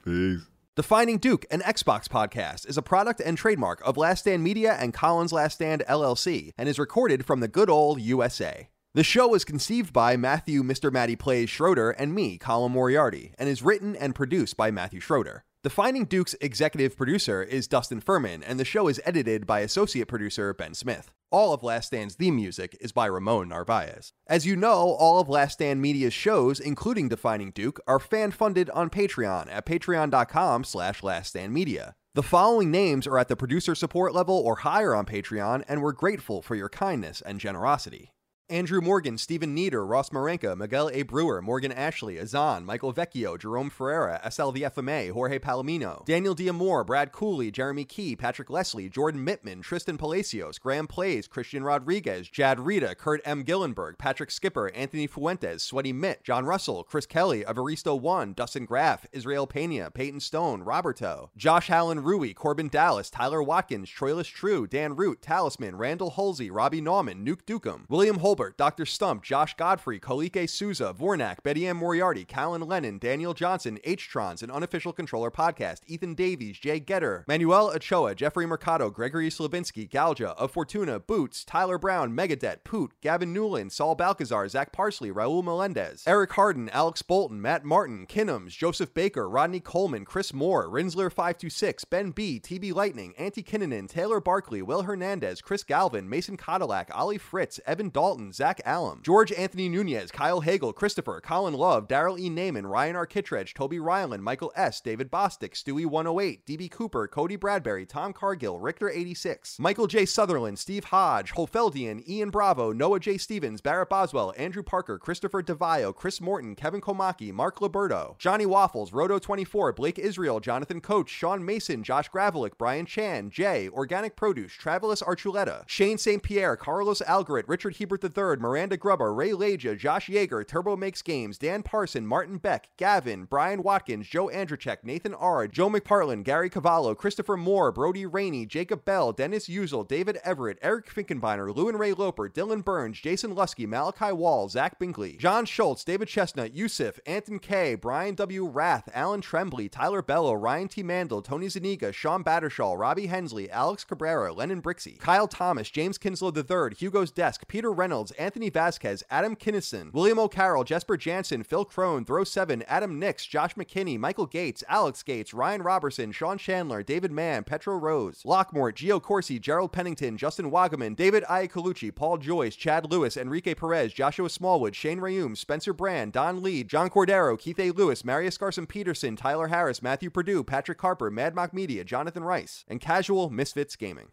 Peace. 0.06 0.42
Defining 0.80 1.18
Duke, 1.18 1.46
an 1.52 1.60
Xbox 1.60 2.08
podcast, 2.08 2.66
is 2.66 2.78
a 2.78 2.82
product 2.82 3.20
and 3.20 3.38
trademark 3.38 3.86
of 3.86 3.98
Last 3.98 4.22
Stand 4.22 4.46
Media 4.46 4.78
and 4.80 4.94
Colin's 4.94 5.34
Last 5.34 5.56
Stand 5.56 5.84
LLC 5.90 6.54
and 6.58 6.70
is 6.70 6.80
recorded 6.80 7.26
from 7.26 7.42
the 7.42 7.50
good 7.50 7.70
old 7.70 8.00
USA. 8.00 8.70
The 8.94 9.04
show 9.04 9.28
was 9.28 9.44
conceived 9.44 9.92
by 9.92 10.16
Matthew 10.16 10.64
Mr. 10.64 10.90
Matty 10.90 11.18
Plays 11.18 11.50
Schroeder 11.50 11.92
and 11.92 12.16
me, 12.16 12.38
Colin 12.38 12.72
Moriarty, 12.72 13.34
and 13.38 13.50
is 13.50 13.62
written 13.62 13.94
and 13.98 14.16
produced 14.16 14.56
by 14.56 14.72
Matthew 14.72 15.02
Schroeder. 15.02 15.44
Defining 15.66 16.06
Duke's 16.06 16.38
executive 16.40 16.96
producer 16.96 17.44
is 17.44 17.68
Dustin 17.68 18.00
Furman, 18.00 18.42
and 18.42 18.58
the 18.58 18.64
show 18.64 18.88
is 18.88 19.02
edited 19.04 19.46
by 19.46 19.60
associate 19.60 20.08
producer 20.08 20.54
Ben 20.54 20.74
Smith. 20.74 21.12
All 21.32 21.54
of 21.54 21.62
Last 21.62 21.88
Stand's 21.88 22.16
theme 22.16 22.36
music 22.36 22.76
is 22.82 22.92
by 22.92 23.06
Ramon 23.06 23.50
Narvaez. 23.50 24.14
As 24.26 24.48
you 24.48 24.56
know, 24.56 24.96
all 24.98 25.20
of 25.20 25.30
Last 25.30 25.54
Stand 25.54 25.80
Media's 25.80 26.14
shows, 26.14 26.60
including 26.60 27.08
Defining 27.08 27.52
Duke, 27.52 27.80
are 27.88 28.00
fan-funded 28.00 28.68
on 28.72 28.90
Patreon 28.90 29.48
at 29.52 29.64
patreon.com 29.68 30.64
slash 30.64 31.02
laststandmedia. 31.02 31.94
The 32.16 32.24
following 32.24 32.72
names 32.72 33.06
are 33.06 33.20
at 33.20 33.28
the 33.28 33.36
producer 33.36 33.76
support 33.76 34.16
level 34.16 34.36
or 34.36 34.58
higher 34.58 34.96
on 34.96 35.06
Patreon, 35.06 35.64
and 35.68 35.84
we're 35.84 35.92
grateful 35.92 36.42
for 36.42 36.56
your 36.56 36.70
kindness 36.70 37.22
and 37.24 37.40
generosity. 37.40 38.12
Andrew 38.50 38.82
Morgan, 38.82 39.20
Stephen 39.20 39.54
Nieder, 39.54 39.86
Ross 39.86 40.10
Marenka, 40.10 40.58
Miguel 40.58 40.90
A. 40.92 41.04
Brewer, 41.04 41.40
Morgan 41.40 41.72
Ashley, 41.72 42.18
Azan, 42.18 42.66
Michael 42.66 42.92
Vecchio, 42.92 43.38
Jerome 43.38 43.70
Ferreira, 43.70 44.20
SLVFMA, 44.26 45.12
Jorge 45.12 45.38
Palomino, 45.38 46.04
Daniel 46.06 46.34
Diamore, 46.34 46.84
Brad 46.84 47.12
Cooley, 47.12 47.52
Jeremy 47.52 47.86
Key, 47.86 48.16
Patrick 48.16 48.50
Leslie, 48.50 48.90
Jordan 48.90 49.24
Mittman, 49.24 49.62
Tristan 49.62 50.00
Palacios, 50.00 50.58
Graham 50.58 50.88
Plays, 50.88 51.28
Christian 51.28 51.64
Rodriguez, 51.64 52.28
Jad 52.28 52.60
Rita, 52.60 52.96
Kurt 52.96 53.22
M. 53.24 53.44
Gillenberg, 53.44 54.00
Patrick 54.00 54.32
Skipper, 54.32 54.72
Anthony 54.74 55.06
Fuentes, 55.06 55.62
Sweaty 55.62 55.94
Mitt, 55.94 56.24
John 56.24 56.46
Russell, 56.46 56.84
Chris 56.84 57.06
Kelly, 57.06 57.44
Avaristo 57.46 57.94
One, 57.94 58.34
Dustin 58.34 58.66
Graff, 58.66 59.06
Israel 59.12 59.46
Pena, 59.46 59.92
Peyton 59.92 60.20
Stone, 60.20 60.64
Roberto, 60.64 61.30
Josh 61.38 61.70
Allen 61.70 62.02
Rui, 62.02 62.34
Corbin 62.34 62.68
Dallas, 62.70 63.12
Tyler 63.12 63.44
Watkins, 63.44 63.92
Troilus 63.92 64.26
True, 64.26 64.66
Dan 64.66 64.96
Root, 64.96 65.22
Talisman, 65.22 65.76
Randall 65.76 66.10
Halsey, 66.10 66.50
Robbie 66.50 66.82
Nauman, 66.82 67.24
Nuke 67.24 67.44
Dukem, 67.46 67.82
William 67.90 68.18
Dr. 68.40 68.86
Stump, 68.86 69.24
Josh 69.24 69.56
Godfrey, 69.58 70.00
Kolike 70.00 70.50
Souza, 70.50 70.96
Vornak, 70.98 71.44
Betty 71.44 71.68
M. 71.68 71.78
Moriarty, 71.78 72.24
Callan 72.24 72.62
Lennon, 72.62 72.98
Daniel 72.98 73.34
Johnson, 73.34 73.80
H-Trons, 73.84 74.42
an 74.42 74.50
unofficial 74.50 74.94
controller 74.94 75.30
podcast, 75.30 75.82
Ethan 75.88 76.16
Davies, 76.16 76.58
Jay 76.58 76.80
Getter, 76.80 77.26
Manuel 77.28 77.72
Ochoa, 77.72 78.16
Jeffrey 78.16 78.46
Mercado, 78.46 78.90
Gregory 78.90 79.30
Slavinsky, 79.30 79.90
Galja, 79.90 80.30
of 80.30 80.52
Fortuna, 80.52 81.00
Boots, 81.00 81.44
Tyler 81.44 81.78
Brown, 81.78 82.16
Megadet, 82.16 82.64
Poot, 82.64 82.94
Gavin 83.02 83.34
Newland, 83.34 83.74
Saul 83.74 83.96
Balcazar, 83.96 84.48
Zach 84.48 84.72
Parsley, 84.72 85.12
Raul 85.12 85.44
Melendez, 85.44 86.04
Eric 86.08 86.32
Harden, 86.32 86.70
Alex 86.70 87.02
Bolton, 87.02 87.42
Matt 87.42 87.66
Martin, 87.66 88.08
Kinnums, 88.08 88.52
Joseph 88.52 88.94
Baker, 88.94 89.30
Rodney 89.30 89.60
Coleman, 89.60 90.06
Chris 90.06 90.34
Moore, 90.34 90.70
Rinsler526, 90.70 91.90
Ben 91.90 92.12
B, 92.12 92.40
TB 92.40 92.74
Lightning, 92.74 93.14
Auntie 93.18 93.44
Kinnanen, 93.44 93.90
Taylor 93.90 94.22
Barkley, 94.22 94.62
Will 94.62 94.84
Hernandez, 94.84 95.42
Chris 95.42 95.64
Galvin, 95.64 96.08
Mason 96.08 96.38
Cadillac, 96.38 96.90
Ollie 96.94 97.18
Fritz, 97.18 97.60
Evan 97.66 97.90
Dalton, 97.90 98.29
Zach 98.34 98.62
Allen, 98.66 99.00
George 99.04 99.32
Anthony 99.32 99.70
Nunez, 99.70 100.12
Kyle 100.12 100.42
Hagel, 100.42 100.74
Christopher, 100.74 101.22
Colin 101.22 101.54
Love, 101.54 101.88
Daryl 101.88 102.20
E. 102.20 102.30
Naiman, 102.30 102.70
Ryan 102.70 102.96
R. 102.96 103.06
Kittredge, 103.06 103.54
Toby 103.54 103.80
Ryland, 103.80 104.24
Michael 104.24 104.52
S., 104.56 104.82
David 104.82 105.12
Bostick, 105.12 105.54
Stewie 105.54 105.86
108, 105.86 106.46
DB 106.46 106.70
Cooper, 106.70 107.08
Cody 107.08 107.36
Bradbury, 107.36 107.86
Tom 107.86 108.14
Cargill, 108.14 108.60
Richter 108.60 108.90
86, 108.90 109.60
Michael 109.60 109.88
J. 109.88 110.06
Sutherland, 110.06 110.60
Steve 110.60 110.86
Hodge, 110.86 111.34
Holfeldian, 111.34 112.08
Ian 112.08 112.30
Bravo, 112.30 112.72
Noah 112.72 113.00
J. 113.00 113.18
Stevens, 113.18 113.62
Barrett 113.62 113.90
Boswell, 113.90 114.34
Andrew 114.38 114.64
Parker, 114.64 114.98
Christopher 114.98 115.42
DeVio, 115.42 115.94
Chris 115.96 116.22
Morton, 116.22 116.56
Kevin 116.56 116.82
Komaki, 116.82 117.32
Mark 117.32 117.60
Liberto, 117.60 118.18
Johnny 118.18 118.46
Waffles, 118.46 118.92
Roto24, 118.92 119.76
Blake 119.76 120.00
Israel, 120.00 120.40
Jonathan 120.40 120.82
Coach, 120.82 121.10
Sean 121.10 121.44
Mason, 121.44 121.84
Josh 121.84 122.10
Gravelick, 122.10 122.58
Brian 122.58 122.86
Chan, 122.86 123.30
Jay, 123.30 123.70
Organic 123.70 124.16
Produce, 124.16 124.54
Travelus 124.58 125.04
Archuleta, 125.04 125.64
Shane 125.68 125.98
St. 125.98 126.22
Pierre, 126.22 126.56
Carlos 126.56 127.02
Algarit, 127.02 127.44
Richard 127.48 127.78
Hebert 127.78 128.04
III, 128.04 128.19
Miranda 128.20 128.76
Grubber, 128.78 129.14
Ray 129.14 129.32
Leja, 129.32 129.78
Josh 129.78 130.08
Yeager, 130.08 130.46
Turbo 130.46 130.76
Makes 130.76 131.02
Games, 131.02 131.38
Dan 131.38 131.64
Parson, 131.64 132.06
Martin 132.06 132.38
Beck, 132.38 132.70
Gavin, 132.78 133.26
Brian 133.26 133.64
Watkins, 133.64 134.08
Joe 134.08 134.28
Andrzejczyk, 134.28 134.84
Nathan 134.84 135.14
R., 135.14 135.48
Joe 135.48 135.70
McPartlin, 135.70 136.24
Gary 136.24 136.50
Cavallo, 136.50 136.96
Christopher 136.96 137.38
Moore, 137.38 137.72
Brody 137.72 138.06
Rainey, 138.06 138.46
Jacob 138.46 138.84
Bell, 138.84 139.14
Dennis 139.14 139.48
Uzel, 139.48 139.88
David 139.88 140.18
Everett, 140.24 140.60
Eric 140.62 140.94
Finkenbeiner, 140.94 141.56
Lou 141.56 141.70
and 141.70 141.80
Ray 141.80 141.94
Loper, 141.94 142.28
Dylan 142.28 142.64
Burns, 142.64 143.00
Jason 143.00 143.34
Lusky, 143.34 143.68
Malachi 143.68 144.12
Wall, 144.12 144.50
Zach 144.50 144.78
Binkley, 144.80 145.18
John 145.18 145.46
Schultz, 145.46 145.84
David 145.84 146.08
Chestnut, 146.10 146.54
Yusuf, 146.54 147.00
Anton 147.06 147.40
K., 147.40 147.76
Brian 147.76 148.16
W. 148.16 148.46
Rath, 148.48 148.90
Alan 148.94 149.22
Trembley, 149.22 149.70
Tyler 149.70 150.02
Bello, 150.02 150.34
Ryan 150.34 150.68
T. 150.68 150.84
Mandel, 150.84 151.22
Tony 151.22 151.48
Zaniga, 151.48 151.94
Sean 151.94 152.24
Battershaw, 152.24 152.74
Robbie 152.74 153.08
Hensley, 153.08 153.50
Alex 153.50 153.84
Cabrera, 153.84 154.34
Lennon 154.34 154.62
Brixey, 154.62 155.00
Kyle 155.00 155.28
Thomas, 155.28 155.70
James 155.70 155.98
Kinslow 155.98 156.34
III, 156.36 156.76
Hugo's 156.76 157.12
Desk, 157.12 157.48
Peter 157.48 157.72
Reynolds, 157.72 158.09
Anthony 158.12 158.50
Vasquez, 158.50 159.04
Adam 159.10 159.36
Kinnison, 159.36 159.92
William 159.94 160.20
O'Carroll, 160.20 160.64
Jesper 160.64 160.98
Jansen, 160.98 161.44
Phil 161.44 161.66
Crone, 161.66 162.06
Throw 162.06 162.24
7, 162.24 162.64
Adam 162.68 163.00
Nix, 163.00 163.26
Josh 163.26 163.56
McKinney, 163.56 163.98
Michael 163.98 164.26
Gates, 164.26 164.64
Alex 164.68 165.04
Gates, 165.04 165.34
Ryan 165.34 165.62
Robertson, 165.62 166.12
Sean 166.12 166.38
Chandler, 166.38 166.84
David 166.84 167.12
Mann, 167.12 167.44
Petro 167.44 167.76
Rose, 167.76 168.24
Lockmore, 168.24 168.74
Gio 168.74 169.02
Corsi, 169.02 169.40
Gerald 169.40 169.72
Pennington, 169.72 170.18
Justin 170.18 170.52
Wagaman, 170.52 170.96
David 170.96 171.24
Iacolucci, 171.24 171.94
Paul 171.94 172.18
Joyce, 172.18 172.56
Chad 172.56 172.92
Lewis, 172.92 173.18
Enrique 173.18 173.54
Perez, 173.54 173.94
Joshua 173.94 174.30
Smallwood, 174.30 174.76
Shane 174.76 175.00
Rayum, 175.00 175.38
Spencer 175.38 175.74
Brand, 175.74 176.14
Don 176.14 176.42
Lee, 176.42 176.64
John 176.64 176.90
Cordero, 176.90 177.38
Keith 177.38 177.60
A. 177.60 177.72
Lewis, 177.72 178.06
Marius 178.06 178.38
Garson 178.38 178.66
Peterson, 178.66 179.16
Tyler 179.16 179.48
Harris, 179.48 179.82
Matthew 179.82 180.10
Purdue, 180.10 180.44
Patrick 180.44 180.82
Harper, 180.82 181.10
Mad 181.12 181.36
Mock 181.36 181.54
Media, 181.54 181.84
Jonathan 181.84 182.24
Rice, 182.24 182.66
and 182.68 182.80
Casual 182.80 183.30
Misfits 183.30 183.76
Gaming. 183.76 184.10